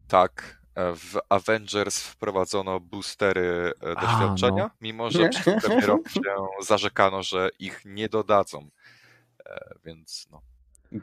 Tak, 0.08 0.62
e, 0.76 0.96
w 0.96 1.18
Avengers 1.30 2.04
wprowadzono 2.04 2.80
boostery 2.80 3.74
e, 3.84 3.98
A, 3.98 4.02
doświadczenia, 4.02 4.64
no. 4.64 4.70
mimo 4.82 5.12
że 5.12 5.30
przed 5.30 5.62
premierą 5.64 5.98
się 6.10 6.22
zarzekano, 6.62 7.24
że 7.24 7.50
ich 7.60 7.82
nie 7.86 8.10
dodadzą. 8.10 8.70
E, 9.46 9.76
Więc 9.86 10.28
no. 10.32 10.42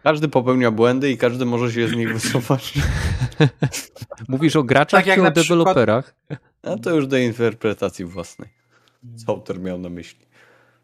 Każdy 0.03 0.29
popełnia 0.29 0.71
błędy 0.71 1.11
i 1.11 1.19
każdy 1.19 1.45
może 1.47 1.73
się 1.73 1.89
z 1.89 1.93
nich 1.93 2.13
wycofać. 2.13 2.75
Mówisz 4.29 4.57
o 4.57 4.63
graczach 4.63 5.01
Tak 5.01 5.07
jak 5.07 5.17
czy 5.17 5.21
o 5.21 5.25
na 5.25 5.31
przykład- 5.31 5.47
deweloperach? 5.59 6.15
A 6.63 6.77
to 6.77 6.91
już 6.91 7.07
do 7.07 7.19
interpretacji 7.19 8.05
własnej. 8.05 8.49
Co 9.17 9.33
autor 9.33 9.61
miał 9.61 9.79
na 9.79 9.89
myśli? 9.89 10.27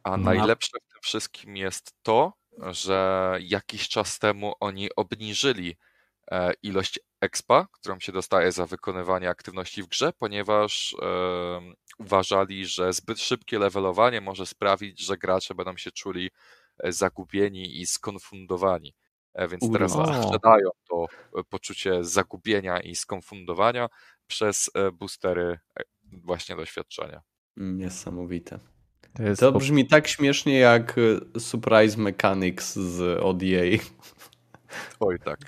A 0.03 0.11
No. 0.17 0.25
najlepsze 0.25 0.79
w 0.89 0.93
tym 0.93 1.03
wszystkim 1.03 1.57
jest 1.57 1.93
to, 2.03 2.33
że 2.71 3.39
jakiś 3.41 3.89
czas 3.89 4.19
temu 4.19 4.53
oni 4.61 4.89
obniżyli 4.97 5.77
e, 6.31 6.53
ilość 6.63 7.01
expa, 7.21 7.67
którą 7.73 8.01
się 8.01 8.13
dostaje 8.13 8.53
za 8.53 8.67
wykonywanie 8.67 9.29
aktywności 9.29 9.83
w 9.83 9.87
grze, 9.87 10.13
ponieważ 10.19 10.97
uważali, 11.99 12.67
że 12.67 12.93
zbyt 12.93 13.21
szybkie 13.21 13.59
levelowanie 13.59 14.21
może 14.21 14.47
sprawić, 14.47 15.01
że 15.01 15.17
gracze 15.17 15.55
będą 15.55 15.77
się 15.77 15.91
czuli 15.91 16.31
zagubieni 16.85 17.81
i 17.81 17.87
skonfundowani. 17.87 18.95
E, 19.35 19.49
Więc 19.49 19.73
teraz 19.73 19.93
sprzedają 19.93 20.69
to 20.89 21.07
e, 21.39 21.45
poczucie 21.49 22.05
zagubienia 22.05 22.81
i 22.81 22.95
skonfundowania 22.95 23.89
przez 24.27 24.71
e, 24.75 24.93
boostery 24.93 25.59
e, 25.81 25.83
właśnie 26.13 26.57
doświadczenia. 26.57 27.21
Niesamowite. 27.57 28.59
To 29.17 29.23
jest 29.23 29.41
To 29.41 29.53
brzmi 29.53 29.87
tak 29.87 30.09
śmiesznie 30.09 30.59
jak 30.59 30.97
Surprise 31.39 32.01
Mechanics 32.01 32.75
z 32.75 33.21
ODA. 33.23 33.85
Oj 35.01 35.19
tak. 35.25 35.39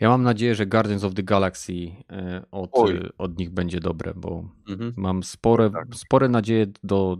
Ja 0.00 0.08
mam 0.08 0.22
nadzieję, 0.22 0.54
że 0.54 0.66
Guardians 0.66 1.04
of 1.04 1.14
the 1.14 1.22
Galaxy 1.22 1.72
e, 2.10 2.42
od, 2.50 2.70
Oj. 2.72 3.10
od 3.18 3.38
nich 3.38 3.50
będzie 3.50 3.80
dobre, 3.80 4.12
bo 4.16 4.44
Mhm. 4.68 4.94
mam 4.96 5.22
spore, 5.22 5.70
Tak. 5.70 5.94
spore 5.94 6.28
nadzieje 6.28 6.66
do, 6.84 7.16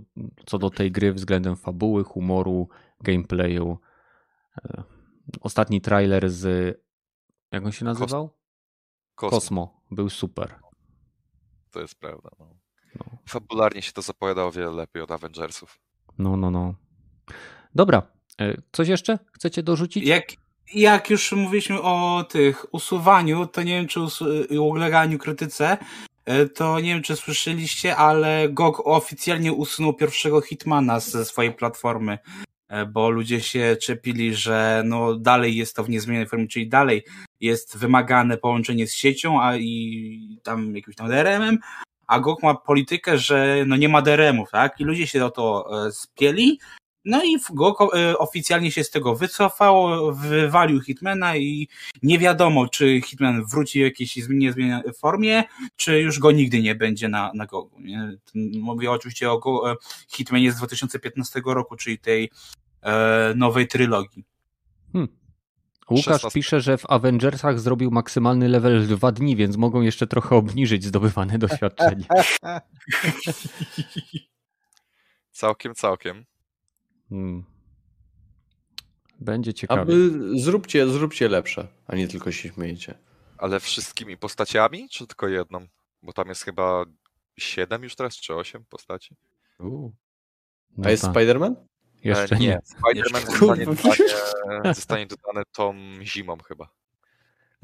co 0.46 0.58
do 0.58 0.70
tej 0.70 0.92
gry 0.92 1.12
względem 1.12 1.56
fabuły, 1.56 2.04
humoru, 2.04 2.68
gameplayu. 3.02 3.78
E, 4.64 4.82
Ostatni 5.40 5.80
trailer 5.80 6.30
z. 6.30 6.76
Jak 7.52 7.64
on 7.64 7.72
się 7.72 7.84
nazywał? 7.84 8.30
Kosmo. 9.14 9.30
Kosmo. 9.30 9.82
Był 9.90 10.10
super. 10.10 10.54
To 11.70 11.80
jest 11.80 11.94
prawda. 12.00 12.30
No. 12.38 12.54
No. 12.94 13.04
Fabularnie 13.28 13.82
się 13.82 13.92
to 13.92 14.02
zapowiada 14.02 14.44
o 14.44 14.52
wiele 14.52 14.70
lepiej 14.70 15.02
od 15.02 15.10
Avengersów. 15.10 15.78
No, 16.18 16.36
no, 16.36 16.50
no. 16.50 16.74
Dobra. 17.74 18.02
E, 18.40 18.62
Coś 18.72 18.88
jeszcze 18.88 19.18
chcecie 19.32 19.62
dorzucić? 19.62 20.04
Jak, 20.06 20.24
jak 20.74 21.10
już 21.10 21.32
mówiliśmy 21.32 21.82
o 21.82 22.24
tych 22.28 22.74
usuwaniu, 22.74 23.46
to 23.46 23.62
nie 23.62 23.72
wiem, 23.72 23.88
czy 23.88 24.00
uleganiu 24.60 25.18
krytyce, 25.18 25.78
e, 26.24 26.46
to 26.46 26.80
nie 26.80 26.94
wiem, 26.94 27.02
czy 27.02 27.16
słyszeliście, 27.16 27.96
ale 27.96 28.48
GOG 28.48 28.82
oficjalnie 28.84 29.52
usunął 29.52 29.94
pierwszego 29.94 30.40
Hitmana 30.40 31.00
ze 31.00 31.24
swojej 31.24 31.54
platformy, 31.54 32.18
bo 32.92 33.10
ludzie 33.10 33.40
się 33.40 33.76
czepili, 33.82 34.34
że 34.34 34.82
no 34.86 35.14
dalej 35.14 35.56
jest 35.56 35.76
to 35.76 35.84
w 35.84 35.90
niezmienionej 35.90 36.28
formie, 36.28 36.48
czyli 36.48 36.68
dalej 36.68 37.04
jest 37.40 37.78
wymagane 37.78 38.36
połączenie 38.36 38.86
z 38.86 38.94
siecią, 38.94 39.42
a 39.42 39.56
i 39.56 40.38
tam 40.42 40.76
jakimś 40.76 40.96
tam 40.96 41.08
DRM-em, 41.08 41.58
a 42.06 42.20
GOG 42.20 42.42
ma 42.42 42.54
politykę, 42.54 43.18
że 43.18 43.64
no 43.66 43.76
nie 43.76 43.88
ma 43.88 44.02
DRM-ów, 44.02 44.50
tak? 44.50 44.80
I 44.80 44.84
ludzie 44.84 45.06
się 45.06 45.24
o 45.24 45.30
to 45.30 45.66
e, 45.86 45.92
spieli, 45.92 46.58
no 47.04 47.24
i 47.24 47.36
GOG 47.50 47.94
e, 47.94 48.18
oficjalnie 48.18 48.70
się 48.70 48.84
z 48.84 48.90
tego 48.90 49.14
wycofał, 49.14 49.86
wywalił 50.14 50.80
Hitmana 50.80 51.36
i 51.36 51.68
nie 52.02 52.18
wiadomo, 52.18 52.68
czy 52.68 53.00
Hitman 53.00 53.44
wróci 53.44 53.78
w 53.78 53.82
jakiejś 53.82 54.16
niezmienionej 54.28 54.92
formie, 54.94 55.44
czy 55.76 56.00
już 56.00 56.18
go 56.18 56.32
nigdy 56.32 56.62
nie 56.62 56.74
będzie 56.74 57.08
na, 57.08 57.30
na 57.34 57.46
GOGu. 57.46 57.80
Mówię 58.60 58.90
oczywiście 58.90 59.30
o 59.30 59.38
Go, 59.38 59.72
e, 59.72 59.76
Hitmanie 60.08 60.52
z 60.52 60.56
2015 60.56 61.42
roku, 61.44 61.76
czyli 61.76 61.98
tej 61.98 62.24
e, 62.24 62.28
nowej 63.36 63.68
trylogii. 63.68 64.24
Łukasz 65.90 66.04
16. 66.04 66.30
pisze, 66.30 66.60
że 66.60 66.78
w 66.78 66.90
Avengersach 66.90 67.60
zrobił 67.60 67.90
maksymalny 67.90 68.48
level 68.48 68.80
w 68.80 68.88
dwa 68.88 69.12
dni, 69.12 69.36
więc 69.36 69.56
mogą 69.56 69.80
jeszcze 69.80 70.06
trochę 70.06 70.36
obniżyć 70.36 70.84
zdobywane 70.84 71.38
doświadczenie. 71.38 72.04
Całkiem, 75.32 75.74
całkiem. 75.74 76.24
Hmm. 77.08 77.44
Będzie 79.20 79.50
A 79.50 79.54
ciekawie. 79.54 79.84
wy 79.94 80.10
zróbcie, 80.40 80.88
zróbcie 80.88 81.28
lepsze, 81.28 81.68
a 81.86 81.96
nie 81.96 82.08
tylko 82.08 82.32
się 82.32 82.48
śmiejecie. 82.48 82.98
Ale 83.38 83.60
wszystkimi 83.60 84.16
postaciami, 84.16 84.88
czy 84.88 85.06
tylko 85.06 85.28
jedną? 85.28 85.66
Bo 86.02 86.12
tam 86.12 86.28
jest 86.28 86.42
chyba 86.42 86.84
siedem 87.38 87.82
już 87.82 87.96
teraz, 87.96 88.16
czy 88.16 88.34
osiem 88.34 88.64
postaci? 88.64 89.16
U. 89.58 89.90
No 90.76 90.88
A 90.88 90.90
jest 90.90 91.02
tak. 91.02 91.12
Spider-Man? 91.12 91.54
Jeszcze 92.04 92.36
E, 92.36 92.38
nie. 92.38 92.58
Spider-Man 92.58 92.96
Jeszcze- 92.96 93.30
zostanie 93.30 93.66
Kurwa. 93.66 93.82
dodane, 94.46 94.74
zostanie 94.80 95.06
dodane 95.06 95.42
tą 95.52 95.74
zimą 96.02 96.36
chyba. 96.48 96.68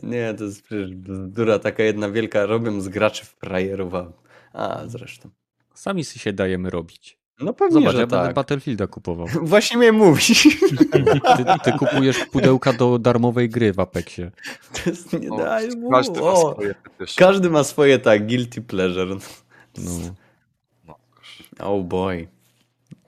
Nie, 0.02 0.34
to 0.34 0.44
jest 0.44 0.62
przecież 0.62 0.94
bzdura 0.94 1.58
taka 1.58 1.82
jedna 1.82 2.10
wielka. 2.10 2.46
Robią 2.46 2.80
z 2.80 2.88
graczy 2.88 3.24
w 3.24 3.28
frajerów, 3.28 3.94
a... 3.94 4.12
a 4.52 4.82
zresztą. 4.86 5.30
Sami 5.74 6.04
si 6.04 6.18
się 6.18 6.32
dajemy 6.32 6.70
robić. 6.70 7.18
No 7.40 7.54
pewnie, 7.54 7.74
Zobacz, 7.80 7.92
że 7.94 8.00
ja 8.00 8.06
będę 8.06 8.26
tak. 8.26 8.34
Battlefielda 8.34 8.86
kupował. 8.86 9.26
Właśnie 9.42 9.76
miałem 9.76 9.94
mówić. 9.94 10.48
Ty, 11.36 11.44
ty 11.64 11.72
kupujesz 11.78 12.24
pudełka 12.32 12.72
do 12.72 12.98
darmowej 12.98 13.48
gry 13.48 13.72
w 13.72 13.80
Apexie. 13.80 14.30
To 14.72 14.90
jest 14.90 15.12
nie 15.20 15.30
O, 15.30 15.36
daj, 15.38 15.68
każdy 15.90 16.20
ma 16.20 16.36
swoje. 16.36 16.74
Każdy 17.16 17.50
ma 17.50 17.64
swoje 17.64 17.98
tak, 17.98 18.26
guilty 18.26 18.62
pleasure. 18.62 19.06
No, 19.78 20.14
No. 20.86 20.98
Oh 21.60 21.84
boy. 21.84 22.28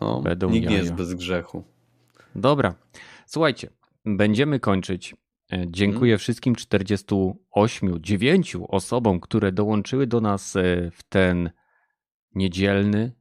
No, 0.01 0.20
Będą 0.23 0.51
nikt 0.51 0.70
nie 0.70 0.77
jest 0.77 0.93
bez 0.95 1.15
grzechu. 1.15 1.65
dobra. 2.35 2.75
Słuchajcie, 3.27 3.70
będziemy 4.05 4.61
kończyć. 4.61 5.15
E, 5.53 5.65
Dziękuję 5.69 6.19
wszystkim 6.19 6.55
48, 6.55 8.03
9 8.03 8.57
osobom, 8.69 9.20
które 9.20 9.53
dołączyły 9.53 10.07
do 10.07 10.20
nas 10.20 10.57
e, 10.57 10.91
w 10.91 11.03
ten 11.03 11.51
niedzielny, 12.35 13.12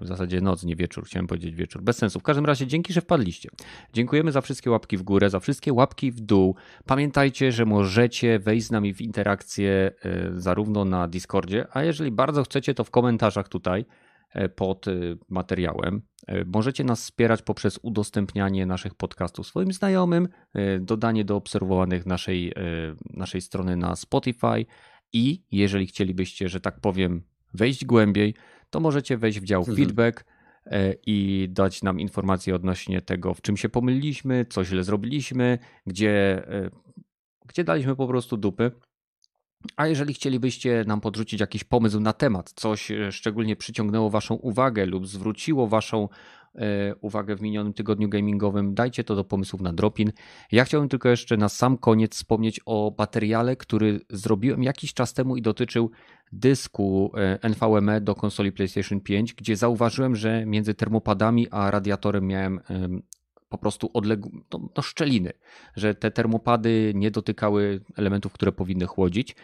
w 0.00 0.06
zasadzie 0.06 0.40
noc, 0.40 0.64
nie 0.64 0.76
wieczór, 0.76 1.04
chciałem 1.04 1.26
powiedzieć 1.26 1.54
wieczór, 1.54 1.82
bez 1.82 1.96
sensu. 1.98 2.20
W 2.20 2.22
każdym 2.22 2.46
razie 2.46 2.66
dzięki, 2.66 2.92
że 2.92 3.00
wpadliście. 3.00 3.48
Dziękujemy 3.92 4.32
za 4.32 4.40
wszystkie 4.40 4.70
łapki 4.70 4.96
w 4.96 5.02
górę, 5.02 5.30
za 5.30 5.40
wszystkie 5.40 5.72
łapki 5.72 6.12
w 6.12 6.20
dół. 6.20 6.54
Pamiętajcie, 6.86 7.52
że 7.52 7.64
możecie 7.64 8.38
wejść 8.38 8.66
z 8.66 8.70
nami 8.70 8.94
w 8.94 9.00
interakcję 9.00 9.90
e, 10.04 10.30
zarówno 10.40 10.84
na 10.84 11.08
Discordzie, 11.08 11.66
a 11.72 11.82
jeżeli 11.82 12.10
bardzo 12.10 12.42
chcecie, 12.42 12.74
to 12.74 12.84
w 12.84 12.90
komentarzach 12.90 13.48
tutaj 13.48 13.84
pod 14.48 14.88
e, 14.88 14.92
materiałem. 15.28 16.02
E, 16.26 16.44
Możecie 16.44 16.84
nas 16.84 17.02
wspierać 17.02 17.42
poprzez 17.42 17.78
udostępnianie 17.82 18.66
naszych 18.66 18.94
podcastów 18.94 19.46
swoim 19.46 19.72
znajomym, 19.72 20.28
e, 20.54 20.80
dodanie 20.80 21.24
do 21.24 21.36
obserwowanych 21.36 22.06
naszej, 22.06 22.48
e, 22.48 22.52
naszej 23.10 23.40
strony 23.40 23.76
na 23.76 23.96
Spotify 23.96 24.66
i 25.12 25.42
jeżeli 25.52 25.86
chcielibyście, 25.86 26.48
że 26.48 26.60
tak 26.60 26.80
powiem, 26.80 27.22
wejść 27.54 27.84
głębiej, 27.84 28.34
to 28.70 28.80
możecie 28.80 29.16
wejść 29.16 29.40
w 29.40 29.44
dział 29.44 29.60
Mhm. 29.60 29.76
feedback 29.76 30.24
e, 30.66 30.94
i 31.06 31.48
dać 31.50 31.82
nam 31.82 32.00
informacje 32.00 32.54
odnośnie 32.54 33.00
tego, 33.00 33.34
w 33.34 33.40
czym 33.40 33.56
się 33.56 33.68
pomyliliśmy, 33.68 34.46
co 34.50 34.64
źle 34.64 34.84
zrobiliśmy, 34.84 35.58
gdzie, 35.86 36.44
e, 36.48 36.70
gdzie 37.46 37.64
daliśmy 37.64 37.96
po 37.96 38.06
prostu 38.06 38.36
dupy. 38.36 38.70
A 39.76 39.86
jeżeli 39.86 40.14
chcielibyście 40.14 40.84
nam 40.86 41.00
podrzucić 41.00 41.40
jakiś 41.40 41.64
pomysł 41.64 42.00
na 42.00 42.12
temat, 42.12 42.52
coś 42.56 42.90
e, 42.90 43.12
szczególnie 43.12 43.56
przyciągnęło 43.56 44.10
Waszą 44.10 44.34
uwagę 44.34 44.86
lub 44.86 45.06
zwróciło 45.06 45.68
Waszą 45.68 46.08
e, 46.54 46.94
uwagę 46.94 47.36
w 47.36 47.42
minionym 47.42 47.72
tygodniu 47.72 48.08
gamingowym, 48.08 48.74
dajcie 48.74 49.04
to 49.04 49.14
do 49.16 49.24
pomysłów 49.24 49.60
na 49.60 49.72
Dropin. 49.72 50.12
Ja 50.52 50.64
chciałbym 50.64 50.88
tylko 50.88 51.08
jeszcze 51.08 51.36
na 51.36 51.48
sam 51.48 51.78
koniec 51.78 52.14
wspomnieć 52.14 52.60
o 52.66 52.94
materiale, 52.98 53.56
który 53.56 54.00
zrobiłem 54.10 54.62
jakiś 54.62 54.94
czas 54.94 55.14
temu 55.14 55.36
i 55.36 55.42
dotyczył 55.42 55.90
dysku 56.32 57.12
e, 57.16 57.48
NVMe 57.48 58.00
do 58.00 58.14
konsoli 58.14 58.52
PlayStation 58.52 59.00
5, 59.00 59.34
gdzie 59.34 59.56
zauważyłem, 59.56 60.16
że 60.16 60.46
między 60.46 60.74
termopadami 60.74 61.46
a 61.50 61.70
radiatorem 61.70 62.26
miałem 62.26 62.60
em, 62.68 63.02
po 63.48 63.58
prostu 63.58 63.90
odległe 63.94 64.30
no, 64.52 64.68
no 64.76 64.82
szczeliny, 64.82 65.32
że 65.76 65.94
te 65.94 66.10
termopady 66.10 66.92
nie 66.94 67.10
dotykały 67.10 67.80
elementów, 67.96 68.32
które 68.32 68.52
powinny 68.52 68.86
chłodzić. 68.86 69.36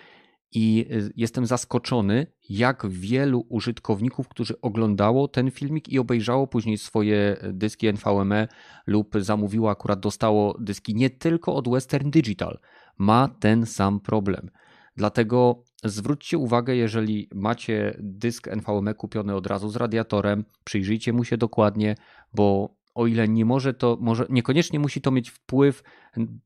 I 0.55 0.87
y, 0.93 1.13
jestem 1.17 1.47
zaskoczony, 1.47 2.27
jak 2.49 2.87
wielu 2.89 3.47
użytkowników, 3.49 4.29
którzy 4.29 4.61
oglądało 4.61 5.29
ten 5.29 5.51
filmik 5.51 5.89
i 5.89 5.99
obejrzało 5.99 6.47
później 6.47 6.79
swoje 6.79 7.37
dyski 7.53 7.93
NVMe 7.93 8.49
lub 8.87 9.15
zamówiło, 9.19 9.71
akurat 9.71 10.01
dostało 10.01 10.57
dyski 10.61 10.95
nie 10.95 11.11
tylko 11.11 11.55
od 11.55 11.69
Western 11.69 12.11
Digital, 12.11 12.59
ma 12.99 13.29
ten 13.29 13.67
sam 13.67 14.01
problem. 14.01 14.51
Dlatego 14.97 15.65
zwróćcie 15.85 16.39
uwagę, 16.39 16.77
jeżeli 16.77 17.29
macie 17.35 17.97
dysk 17.99 18.49
NVMe 18.49 18.95
kupiony 18.95 19.35
od 19.35 19.47
razu 19.47 19.69
z 19.69 19.77
radiatorem, 19.77 20.45
przyjrzyjcie 20.65 21.13
mu 21.13 21.25
się 21.25 21.37
dokładnie, 21.37 21.95
bo 22.35 22.77
o 22.95 23.07
ile 23.07 23.29
nie 23.29 23.45
może 23.45 23.75
to, 23.75 23.99
może, 24.01 24.27
niekoniecznie 24.31 24.79
musi 24.79 25.01
to 25.01 25.11
mieć 25.11 25.31
wpływ 25.31 25.83
m, 26.17 26.41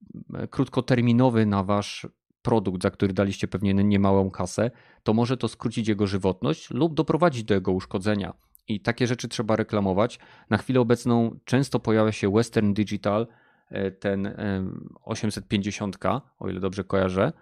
krótkoterminowy 0.50 1.46
na 1.46 1.62
wasz 1.62 2.06
produkt, 2.42 2.82
za 2.82 2.90
który 2.90 3.12
daliście 3.12 3.48
pewnie 3.48 3.74
niemałą 3.74 4.30
kasę, 4.30 4.70
to 5.02 5.14
może 5.14 5.36
to 5.36 5.48
skrócić 5.48 5.88
jego 5.88 6.06
żywotność 6.06 6.70
lub 6.70 6.94
doprowadzić 6.94 7.44
do 7.44 7.54
jego 7.54 7.72
uszkodzenia. 7.72 8.34
I 8.68 8.80
takie 8.80 9.06
rzeczy 9.06 9.28
trzeba 9.28 9.56
reklamować. 9.56 10.18
Na 10.50 10.56
chwilę 10.56 10.80
obecną 10.80 11.38
często 11.44 11.80
pojawia 11.80 12.12
się 12.12 12.32
Western 12.32 12.72
Digital, 12.72 13.26
e, 13.70 13.90
ten 13.90 14.26
em, 14.26 14.88
850, 15.02 15.98
o 16.38 16.48
ile 16.48 16.60
dobrze 16.60 16.84
kojarzę, 16.84 17.32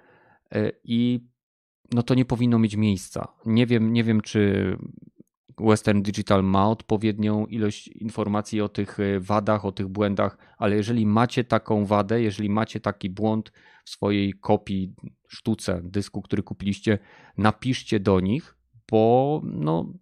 e, 0.52 0.72
i 0.84 1.20
no 1.92 2.02
to 2.02 2.14
nie 2.14 2.24
powinno 2.24 2.58
mieć 2.58 2.76
miejsca. 2.76 3.28
Nie 3.46 3.66
wiem, 3.66 3.92
nie 3.92 4.04
wiem 4.04 4.20
czy 4.20 4.76
Western 5.60 6.02
Digital 6.02 6.44
ma 6.44 6.68
odpowiednią 6.68 7.46
ilość 7.46 7.88
informacji 7.88 8.60
o 8.60 8.68
tych 8.68 9.00
e, 9.00 9.20
wadach, 9.20 9.64
o 9.64 9.72
tych 9.72 9.88
błędach, 9.88 10.38
ale 10.58 10.76
jeżeli 10.76 11.06
macie 11.06 11.44
taką 11.44 11.86
wadę, 11.86 12.22
jeżeli 12.22 12.50
macie 12.50 12.80
taki 12.80 13.10
błąd 13.10 13.52
w 13.84 13.90
swojej 13.90 14.32
kopii, 14.32 14.94
sztuce, 15.28 15.80
dysku, 15.84 16.22
który 16.22 16.42
kupiliście, 16.42 16.98
napiszcie 17.38 18.00
do 18.00 18.20
nich, 18.20 18.56
bo 18.90 19.40
no, 19.44 19.92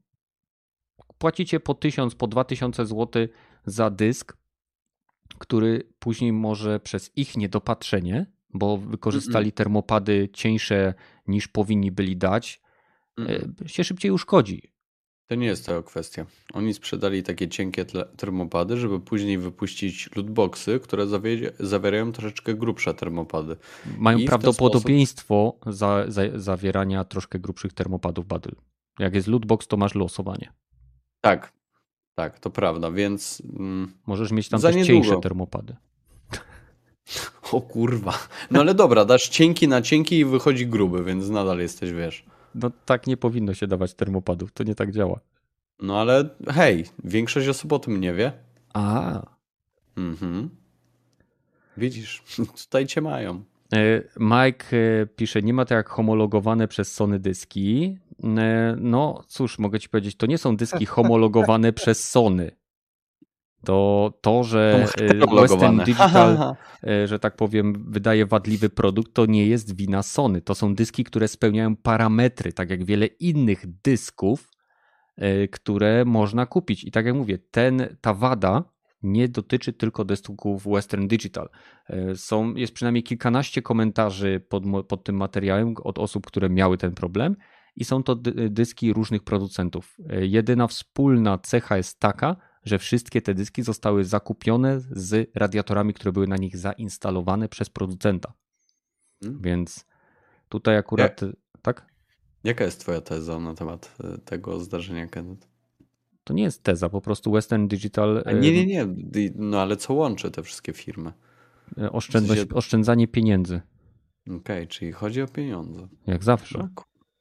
płacicie 1.19 1.61
po 1.61 1.75
1000, 1.75 2.15
po 2.15 2.27
2000 2.27 2.87
zł 2.87 3.27
za 3.67 3.91
dysk, 3.91 4.37
który 5.39 5.89
później 5.99 6.33
może 6.33 6.81
przez 6.81 7.17
ich 7.17 7.37
niedopatrzenie, 7.37 8.27
bo 8.55 8.77
wykorzystali 8.77 9.53
termopady 9.53 10.29
cieńsze 10.33 10.95
niż 11.27 11.49
powinni 11.49 11.93
byli 11.93 12.17
dać, 12.17 12.61
e, 13.19 13.69
się 13.69 13.85
szybciej 13.85 14.11
uszkodzi. 14.11 14.72
To 15.33 15.37
nie 15.37 15.47
jest 15.47 15.67
tego 15.67 15.83
kwestia. 15.83 16.27
Oni 16.53 16.75
sprzedali 16.75 17.23
takie 17.23 17.49
cienkie 17.49 17.85
termopady, 18.17 18.77
żeby 18.77 19.01
później 19.01 19.39
wypuścić 19.39 20.11
lootboxy, 20.17 20.81
które 20.81 21.07
zawie- 21.07 21.53
zawierają 21.61 22.13
troszeczkę 22.13 22.55
grubsze 22.55 22.95
termopady. 22.95 23.57
Mają 23.99 24.19
I 24.19 24.25
prawdopodobieństwo 24.25 25.57
za, 25.67 26.05
za, 26.09 26.23
zawierania 26.35 27.05
troszkę 27.05 27.39
grubszych 27.39 27.73
termopadów 27.73 28.27
Badyl. 28.27 28.55
Jak 28.99 29.15
jest 29.15 29.29
lootbox, 29.29 29.67
to 29.67 29.77
masz 29.77 29.95
losowanie. 29.95 30.53
Tak, 31.21 31.53
tak, 32.15 32.39
to 32.39 32.51
prawda, 32.51 32.91
więc... 32.91 33.43
Mm, 33.59 33.93
Możesz 34.07 34.33
mieć 34.33 34.49
tam 34.49 34.61
Za 34.61 34.69
też 34.69 34.77
niedługo. 34.77 35.05
cieńsze 35.05 35.21
termopady. 35.21 35.77
o 37.53 37.61
kurwa. 37.61 38.19
No 38.51 38.61
ale 38.61 38.75
dobra, 38.75 39.05
dasz 39.05 39.29
cienki 39.29 39.69
na 39.69 39.83
cienki 39.83 40.19
i 40.19 40.25
wychodzi 40.25 40.67
gruby, 40.67 41.05
więc 41.05 41.29
nadal 41.29 41.59
jesteś, 41.59 41.93
wiesz. 41.93 42.25
No 42.55 42.71
tak 42.85 43.07
nie 43.07 43.17
powinno 43.17 43.55
się 43.55 43.67
dawać 43.67 43.95
termopadów, 43.95 44.53
to 44.53 44.65
nie 44.65 44.75
tak 44.75 44.93
działa. 44.93 45.21
No 45.83 46.01
ale 46.01 46.29
hej, 46.49 46.85
większość 47.05 47.49
osób 47.49 47.73
o 47.73 47.79
tym 47.79 48.01
nie 48.01 48.13
wie. 48.15 48.33
A, 48.75 49.23
Mhm. 49.97 50.51
Widzisz, 51.77 52.23
tutaj 52.65 52.87
cię 52.87 53.01
mają. 53.01 53.45
E, 53.75 54.03
Mike 54.21 54.67
e, 54.77 55.07
pisze, 55.07 55.43
nie 55.43 55.55
ma 55.55 55.65
to 55.65 55.75
jak 55.75 55.89
homologowane 55.89 56.69
przez 56.69 56.95
Sony 56.95 57.19
dyski. 57.19 57.99
E, 58.25 58.77
No 58.79 59.23
cóż, 59.29 59.59
mogę 59.59 59.81
ci 59.81 59.89
powiedzieć, 59.89 60.17
to 60.17 60.27
nie 60.27 60.39
są 60.39 60.57
dyski 60.57 60.87
homologowane 60.97 61.73
przez 61.73 62.11
Sony. 62.11 62.51
To 63.65 64.13
to, 64.21 64.45
że 64.45 64.87
e, 65.01 65.15
Western. 65.41 65.79
Digital, 65.85 66.57
e, 66.87 67.07
że 67.07 67.19
tak 67.19 67.37
powiem, 67.37 67.85
wydaje 67.89 68.27
wadliwy 68.27 68.69
produkt, 68.71 69.15
to 69.15 69.27
nie 69.27 69.47
jest 69.47 69.77
wina 69.77 70.03
Sony. 70.03 70.41
To 70.41 70.55
są 70.55 70.75
dyski, 70.75 71.05
które 71.05 71.29
spełniają 71.29 71.77
parametry, 71.77 72.53
tak 72.53 72.71
jak 72.71 72.85
wiele 72.85 73.07
innych 73.07 73.65
dysków, 73.85 74.51
e, 75.17 75.49
które 75.49 76.05
można 76.05 76.47
kupić. 76.47 76.85
I 76.85 76.91
tak 76.91 77.07
jak 77.07 77.15
mówię, 77.15 77.39
ten, 77.51 77.97
ta 78.01 78.15
wada 78.15 78.65
nie 79.03 79.29
dotyczy 79.29 79.73
tylko 79.73 80.05
dysków 80.05 80.65
Western 80.67 81.07
Digital. 81.09 81.49
Są, 82.15 82.55
jest 82.55 82.73
przynajmniej 82.73 83.03
kilkanaście 83.03 83.63
komentarzy 83.63 84.41
pod, 84.49 84.63
pod 84.89 85.05
tym 85.05 85.17
materiałem 85.17 85.75
od 85.85 85.99
osób, 85.99 86.27
które 86.27 86.51
miały 86.51 86.79
ten 86.79 86.93
problem 86.93 87.37
i 87.77 87.85
są 87.85 88.03
to 88.03 88.15
dy- 88.15 88.51
dyski 88.51 88.93
różnych 88.93 89.23
producentów. 89.25 89.97
Jedyna 90.21 90.67
wspólna 90.67 91.39
cecha 91.39 91.77
jest 91.77 92.01
taka, 92.01 92.37
że 92.65 92.79
wszystkie 92.79 93.23
te 93.23 93.35
dyski 93.35 93.63
zostały 93.63 94.05
zakupione 94.05 94.81
z 94.81 95.31
radiatorami, 95.35 95.95
które 95.95 96.13
były 96.13 96.27
na 96.29 96.37
nich 96.37 96.57
zainstalowane 96.57 97.49
przez 97.49 97.71
producenta. 97.71 98.33
Hmm. 99.23 99.43
Więc 99.43 99.87
tutaj 100.49 100.77
akurat, 100.77 101.21
tak? 101.63 101.87
Jaka 102.45 102.65
jest 102.65 102.81
twoja 102.81 103.01
teza 103.01 103.39
na 103.39 103.55
temat 103.55 103.97
e, 104.05 104.19
tego 104.19 104.61
zdarzenia, 104.61 105.07
Kenneth? 105.07 105.49
To 106.25 106.35
nie 106.35 106.43
jest 106.43 106.63
teza, 106.63 106.89
po 106.89 107.01
prostu 107.01 107.33
Western 107.33 107.67
Digital 107.69 108.23
A 108.27 108.31
e, 108.31 108.35
nie, 108.35 108.53
nie, 108.53 108.67
nie. 108.67 108.87
No 109.35 109.61
ale 109.63 109.77
co 109.77 109.95
łączy 109.95 110.31
te 110.31 110.43
wszystkie 110.43 110.73
firmy? 110.73 111.13
e, 111.79 111.93
oszczędność, 111.93 112.41
W 112.41 112.45
sensie- 112.45 112.55
oszczędzanie 112.55 113.09
pieniędzy, 113.09 113.61
Okej, 114.37 114.69
czyli 114.69 114.93
chodzi 114.93 115.23
o 115.23 115.27
pieniądze. 115.27 115.89
jak 116.07 116.25
zawsze. 116.25 116.59
No, 116.59 116.69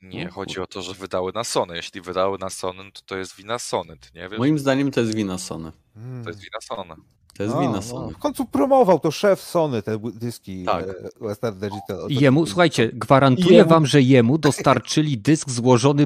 Nie, 0.01 0.25
No 0.25 0.31
chodzi 0.31 0.59
o 0.59 0.67
to, 0.67 0.81
że 0.81 0.93
wydały 0.93 1.31
na 1.35 1.43
Sony. 1.43 1.75
Jeśli 1.75 2.01
wydały 2.01 2.37
na 2.37 2.49
Sony, 2.49 2.83
to 2.93 3.01
to 3.05 3.17
jest 3.17 3.35
wina 3.35 3.59
Sony, 3.59 3.97
ty 3.97 4.09
nie 4.19 4.29
wiesz? 4.29 4.39
Moim 4.39 4.59
zdaniem 4.59 4.91
to 4.91 4.99
jest 4.99 5.15
wina 5.15 5.37
Sony. 5.37 5.71
Hmm. 5.95 6.23
To 6.23 6.29
jest 6.29 6.39
wina 6.41 6.61
Sony. 6.61 6.95
To 7.37 7.43
jest 7.43 7.55
No, 7.55 7.61
wina 7.61 7.73
no. 7.73 7.81
Sony. 7.81 8.13
W 8.13 8.17
końcu 8.17 8.45
promował 8.45 8.99
to 8.99 9.11
szef 9.11 9.41
Sony 9.41 9.81
te 9.81 9.97
dyski 10.13 10.65
Tak. 10.65 10.85
e, 10.87 10.93
Western 11.21 11.59
Digital. 11.59 12.07
Jemu, 12.09 12.45
słuchajcie, 12.45 12.89
gwarantuję 12.93 13.57
Jemu- 13.63 13.69
wam, 13.69 13.85
że 13.85 14.01
jemu 14.01 14.37
dostarczyli 14.37 15.17
dysk 15.17 15.49
złożony 15.49 16.05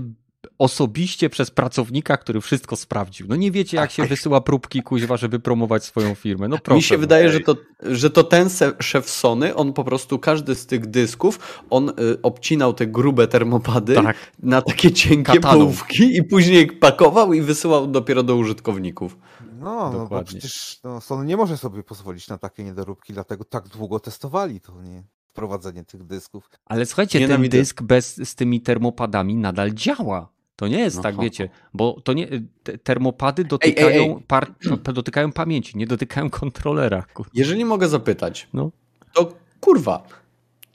osobiście 0.58 1.30
przez 1.30 1.52
pracownika, 1.52 2.18
który 2.18 2.42
wszystko 2.42 2.76
sprawdził. 2.76 3.28
No 3.30 3.36
nie 3.36 3.52
wiecie, 3.52 3.78
jak 3.78 3.92
się 3.92 4.06
wysyła 4.06 4.42
próbki 4.42 4.82
kuźwa, 4.84 5.18
żeby 5.18 5.40
promować 5.40 5.84
swoją 5.84 6.16
firmę. 6.16 6.48
No 6.48 6.58
proszę. 6.64 6.76
Mi 6.76 6.84
się 6.84 6.96
no. 6.96 7.02
wydaje, 7.02 7.32
że 7.32 7.40
to, 7.40 7.56
że 7.82 8.10
to 8.10 8.24
ten 8.24 8.50
szef 8.80 9.10
Sony, 9.10 9.56
on 9.56 9.74
po 9.74 9.84
prostu 9.84 10.20
każdy 10.20 10.56
z 10.56 10.66
tych 10.66 10.86
dysków, 10.88 11.64
on 11.70 11.90
y, 11.90 11.94
obcinał 12.22 12.74
te 12.74 12.88
grube 12.88 13.28
termopady 13.28 13.96
Tak. 13.96 14.32
na 14.40 14.62
takie 14.62 14.92
cienkie 14.92 15.34
Kataną. 15.34 15.60
połówki 15.60 16.18
i 16.18 16.24
później 16.24 16.68
pakował 16.68 17.34
i 17.34 17.42
wysyłał 17.42 17.88
dopiero 17.88 18.24
do 18.24 18.36
użytkowników. 18.36 19.18
No, 19.60 19.76
no 19.76 19.92
bo 19.92 20.00
Dokładnie. 20.00 20.26
przecież 20.28 20.80
no, 20.84 21.02
Sony 21.02 21.26
nie 21.26 21.38
może 21.38 21.58
sobie 21.58 21.84
pozwolić 21.84 22.28
na 22.28 22.38
takie 22.38 22.64
niedoróbki, 22.64 23.14
dlatego 23.14 23.44
tak 23.44 23.68
długo 23.68 24.00
testowali 24.00 24.62
to, 24.62 24.82
nie? 24.82 25.04
Wprowadzenie 25.32 25.84
tych 25.84 26.04
dysków. 26.04 26.50
Ale 26.66 26.86
słuchajcie, 26.86 27.20
ten 27.20 27.28
Nienawidzę. 27.30 27.58
dysk 27.58 27.82
bez, 27.82 28.16
z 28.30 28.36
tymi 28.36 28.62
termopadami 28.62 29.36
nadal 29.36 29.72
działa. 29.74 30.35
To 30.56 30.68
nie 30.68 30.80
jest 30.80 30.96
No, 30.96 31.04
tak, 31.04 31.16
ho, 31.16 31.22
wiecie, 31.22 31.50
bo 31.74 32.02
to 32.04 32.14
nie, 32.14 32.28
te 32.64 32.78
termopady 32.78 33.44
dotykają, 33.44 33.88
ej, 33.88 34.10
ej. 34.10 34.16
Par, 34.28 34.52
dotykają 34.94 35.32
pamięci, 35.32 35.78
nie 35.78 35.88
dotykają 35.88 36.30
kontrolera. 36.30 37.04
kur- 37.14 37.28
Jeżeli 37.34 37.66
mogę 37.66 37.88
zapytać, 37.90 38.48
No. 38.54 38.72
to 39.14 39.34
kurwa, 39.60 40.08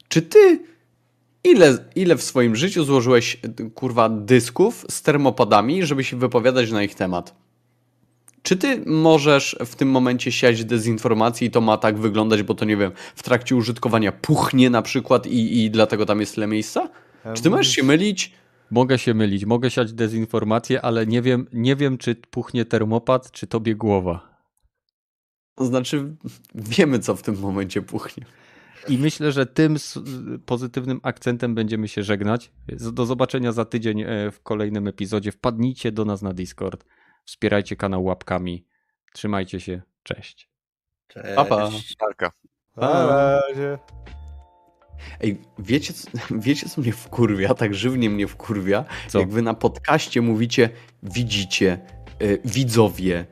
czy 0.08 0.22
ty 0.22 0.60
ile, 1.44 1.78
ile 1.94 2.16
w 2.16 2.22
swoim 2.22 2.56
życiu 2.56 2.84
złożyłeś 2.84 3.40
kurwa 3.74 4.08
dysków 4.08 4.86
z 4.90 5.02
termopadami, 5.02 5.86
żeby 5.86 6.04
się 6.04 6.16
wypowiadać 6.18 6.70
na 6.70 6.82
ich 6.82 6.94
temat? 6.94 7.34
Czy 8.42 8.56
ty 8.56 8.82
możesz 8.86 9.56
w 9.66 9.74
tym 9.74 9.90
momencie 9.90 10.32
siać 10.32 10.64
dezinformacji 10.64 11.46
i 11.46 11.50
to 11.50 11.60
ma 11.60 11.76
tak 11.76 11.98
wyglądać, 11.98 12.42
bo 12.42 12.54
to 12.54 12.64
nie 12.64 12.76
wiem, 12.76 12.92
w 13.16 13.22
trakcie 13.22 13.56
użytkowania 13.56 14.12
puchnie 14.12 14.70
na 14.70 14.82
przykład 14.82 15.26
i, 15.26 15.64
i 15.64 15.70
dlatego 15.70 16.06
tam 16.06 16.20
jest 16.20 16.34
tyle 16.34 16.46
miejsca? 16.46 16.88
Czy 17.34 17.42
ty 17.42 17.50
możesz 17.50 17.68
się 17.72 17.82
mylić? 17.82 18.32
Mogę 18.70 18.98
się 18.98 19.14
mylić, 19.14 19.44
mogę 19.44 19.70
siać 19.70 19.92
dezinformację, 19.92 20.82
ale 20.82 21.06
nie 21.06 21.22
wiem, 21.22 21.46
nie 21.52 21.76
wiem, 21.76 21.98
czy 21.98 22.14
puchnie 22.14 22.64
termopad, 22.64 23.30
czy 23.30 23.46
tobie 23.46 23.74
głowa. 23.74 24.30
To 25.54 25.64
znaczy, 25.64 26.16
wiemy 26.54 26.98
co 26.98 27.16
w 27.16 27.22
tym 27.22 27.40
momencie 27.40 27.82
puchnie. 27.82 28.24
I 28.88 28.98
myślę, 28.98 29.32
że 29.32 29.46
tym 29.46 29.76
pozytywnym 30.46 31.00
akcentem 31.02 31.54
będziemy 31.54 31.88
się 31.88 32.02
żegnać. 32.02 32.52
Do 32.92 33.06
zobaczenia 33.06 33.52
za 33.52 33.64
tydzień 33.64 34.00
e, 34.00 34.30
w 34.30 34.42
kolejnym 34.42 34.88
epizodzie. 34.88 35.32
Wpadnijcie 35.32 35.92
do 35.92 36.04
nas 36.04 36.22
na 36.22 36.32
Discord. 36.32 36.84
Wspierajcie 37.24 37.76
kanał 37.76 38.04
łapkami. 38.04 38.66
Trzymajcie 39.12 39.60
się. 39.60 39.82
Cześć. 40.02 40.50
Pa, 41.36 41.44
pa. 41.44 41.70
Marka. 42.00 42.32
Ej, 45.20 45.40
wiecie, 45.58 45.92
co- 45.92 46.08
wiecie 46.46 46.68
co 46.68 46.80
mnie 46.80 46.92
wkurwia, 46.92 47.54
tak 47.64 47.74
żywnie 47.74 48.10
mnie 48.10 48.26
wkurwia? 48.26 48.84
Co? 49.08 49.18
Jak 49.20 49.30
wy 49.30 49.42
na 49.42 49.54
podcaście 49.54 50.22
mówicie 50.22 50.70
widzicie, 51.02 51.78
y, 52.22 52.40
widzowie. 52.44 53.26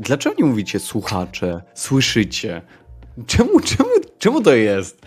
Dlaczego 0.00 0.36
nie 0.38 0.44
mówicie 0.44 0.78
słuchacze, 0.80 1.62
słyszycie? 1.74 2.62
Czemu, 3.26 3.60
czemu, 3.76 3.90
czemu 4.18 4.40
to 4.42 4.54
jest? 4.54 5.00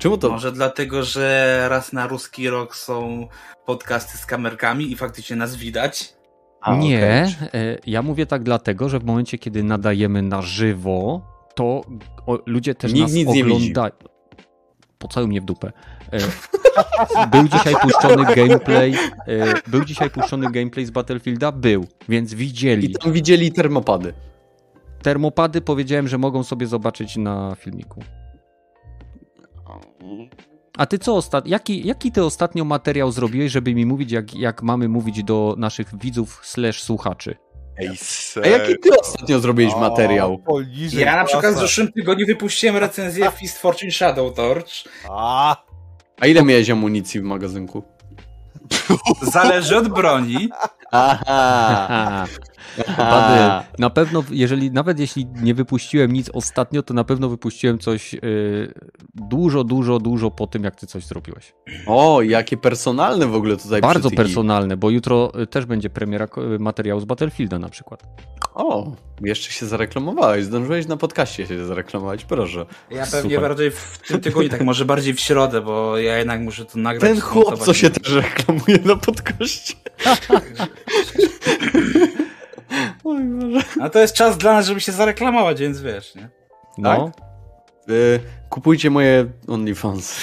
Czemu 0.00 0.18
to? 0.18 0.30
Może 0.30 0.52
dlatego, 0.52 1.02
że 1.02 1.66
raz 1.70 1.92
na 1.92 2.06
ruski 2.06 2.48
rok 2.50 2.76
są 2.76 3.28
podcasty 3.66 4.18
z 4.18 4.26
kamerkami 4.26 4.92
i 4.92 4.96
faktycznie 4.96 5.36
nas 5.36 5.56
widać. 5.56 6.14
A, 6.60 6.76
nie, 6.76 6.98
okej. 6.98 7.60
e, 7.60 7.78
ja 7.86 8.02
mówię 8.02 8.26
tak 8.26 8.42
dlatego, 8.42 8.88
że 8.88 8.98
w 8.98 9.04
momencie, 9.04 9.38
kiedy 9.38 9.62
nadajemy 9.62 10.22
na 10.22 10.42
żywo, 10.42 11.20
to 11.54 11.80
ludzie 12.46 12.74
też 12.74 12.92
Nikt 12.92 13.02
nas 13.02 13.12
nic 13.12 13.28
nie 13.28 13.44
widzi. 13.44 13.54
oglądają. 13.56 13.92
Pocałuj 15.04 15.28
mnie 15.28 15.40
w 15.40 15.44
dupę. 15.44 15.72
E, 16.12 16.18
Był 17.26 17.48
dzisiaj 17.48 17.74
puszczony 17.82 18.24
gameplay. 18.34 18.94
e, 19.26 19.70
Był 19.70 19.84
dzisiaj 19.84 20.10
puszczony 20.10 20.50
gameplay 20.50 20.86
z 20.86 20.90
Battlefielda? 20.90 21.52
Był, 21.52 21.86
więc 22.08 22.32
I 22.32 22.36
widzieli. 22.36 22.94
tam 22.94 23.12
widzieli 23.12 23.52
termopady. 23.52 24.12
Termopady 25.02 25.60
powiedziałem, 25.60 26.08
że 26.08 26.18
mogą 26.18 26.42
sobie 26.42 26.66
zobaczyć 26.66 27.16
na 27.16 27.54
filmiku. 27.58 28.00
A 30.78 30.86
ty 30.86 30.98
co 30.98 31.16
ostatnio? 31.16 31.50
Jaki, 31.50 31.86
jaki 31.86 32.12
ty 32.12 32.24
ostatnio 32.24 32.64
materiał 32.64 33.12
zrobiłeś, 33.12 33.52
żeby 33.52 33.74
mi 33.74 33.86
mówić, 33.86 34.12
jak, 34.12 34.34
jak 34.34 34.62
mamy 34.62 34.88
mówić 34.88 35.24
do 35.24 35.54
naszych 35.58 35.98
widzów 35.98 36.40
slash 36.42 36.82
słuchaczy? 36.82 37.36
Ej, 37.78 37.90
A 38.44 38.46
jaki 38.46 38.78
ty 38.78 39.00
ostatnio 39.00 39.40
zrobiłeś 39.40 39.76
materiał? 39.76 40.38
Poniżej 40.38 41.00
Ja 41.02 41.16
na 41.16 41.24
przykład 41.24 41.54
w 41.54 41.58
zeszłym 41.58 41.92
tygodniu 41.92 42.26
wypuściłem 42.26 42.76
recenzję 42.76 43.30
Fist 43.38 43.58
Fortune 43.58 43.92
Shadow 43.92 44.34
Torch. 44.34 44.68
A, 45.10 45.56
A 46.20 46.26
ile 46.26 46.42
miałeś 46.42 46.70
amunicji 46.70 47.20
w 47.20 47.24
magazynku? 47.24 47.82
Zależy 49.22 49.76
od 49.76 49.88
broni. 49.88 50.48
Aha. 50.90 52.26
Bady, 52.98 53.66
na 53.78 53.90
pewno, 53.90 54.24
jeżeli, 54.30 54.70
nawet 54.70 54.98
jeśli 54.98 55.26
nie 55.42 55.54
wypuściłem 55.54 56.12
nic 56.12 56.30
ostatnio, 56.32 56.82
to 56.82 56.94
na 56.94 57.04
pewno 57.04 57.28
wypuściłem 57.28 57.78
coś 57.78 58.14
y, 58.14 58.74
dużo, 59.14 59.64
dużo, 59.64 59.98
dużo 59.98 60.30
po 60.30 60.46
tym, 60.46 60.64
jak 60.64 60.76
ty 60.76 60.86
coś 60.86 61.06
zrobiłeś. 61.06 61.54
O, 61.86 62.22
jakie 62.22 62.56
personalne 62.56 63.26
w 63.26 63.34
ogóle 63.34 63.56
tutaj 63.56 63.80
Bardzo 63.80 64.00
przytyki. 64.00 64.16
personalne, 64.16 64.76
bo 64.76 64.90
jutro 64.90 65.32
y, 65.42 65.46
też 65.46 65.66
będzie 65.66 65.90
premiera 65.90 66.28
y, 66.54 66.58
materiału 66.58 67.00
z 67.00 67.04
Battlefielda 67.04 67.58
na 67.58 67.68
przykład. 67.68 68.02
O, 68.54 68.92
jeszcze 69.20 69.52
się 69.52 69.66
zareklamowałeś. 69.66 70.44
Zdążyłeś 70.44 70.86
na 70.86 70.96
podcaście 70.96 71.46
się 71.46 71.66
zareklamować, 71.66 72.24
proszę. 72.24 72.66
Ja 72.90 73.06
pewnie 73.06 73.36
Super. 73.36 73.40
bardziej 73.40 73.70
w 73.70 73.98
tym 74.08 74.20
tygodniu, 74.20 74.48
tak 74.48 74.64
może 74.64 74.84
bardziej 74.84 75.14
w 75.14 75.20
środę, 75.20 75.60
bo 75.60 75.98
ja 75.98 76.18
jednak 76.18 76.40
muszę 76.40 76.64
to 76.64 76.78
nagrać. 76.78 77.10
Ten 77.12 77.20
chłop, 77.20 77.58
co 77.58 77.74
się 77.74 77.90
też 77.90 78.12
reklamuje 78.12 78.78
na 78.84 78.96
podcaście. 78.96 79.74
Oj 83.04 83.24
Boże. 83.24 83.60
A 83.80 83.90
to 83.90 83.98
jest 83.98 84.14
czas 84.14 84.38
dla 84.38 84.52
nas, 84.52 84.66
żeby 84.66 84.80
się 84.80 84.92
zareklamować, 84.92 85.60
więc 85.60 85.80
wiesz, 85.80 86.14
nie? 86.14 86.28
No, 86.78 87.12
Y, 87.88 88.20
kupujcie 88.48 88.90
moje 88.90 89.26
OnlyFans. 89.48 90.20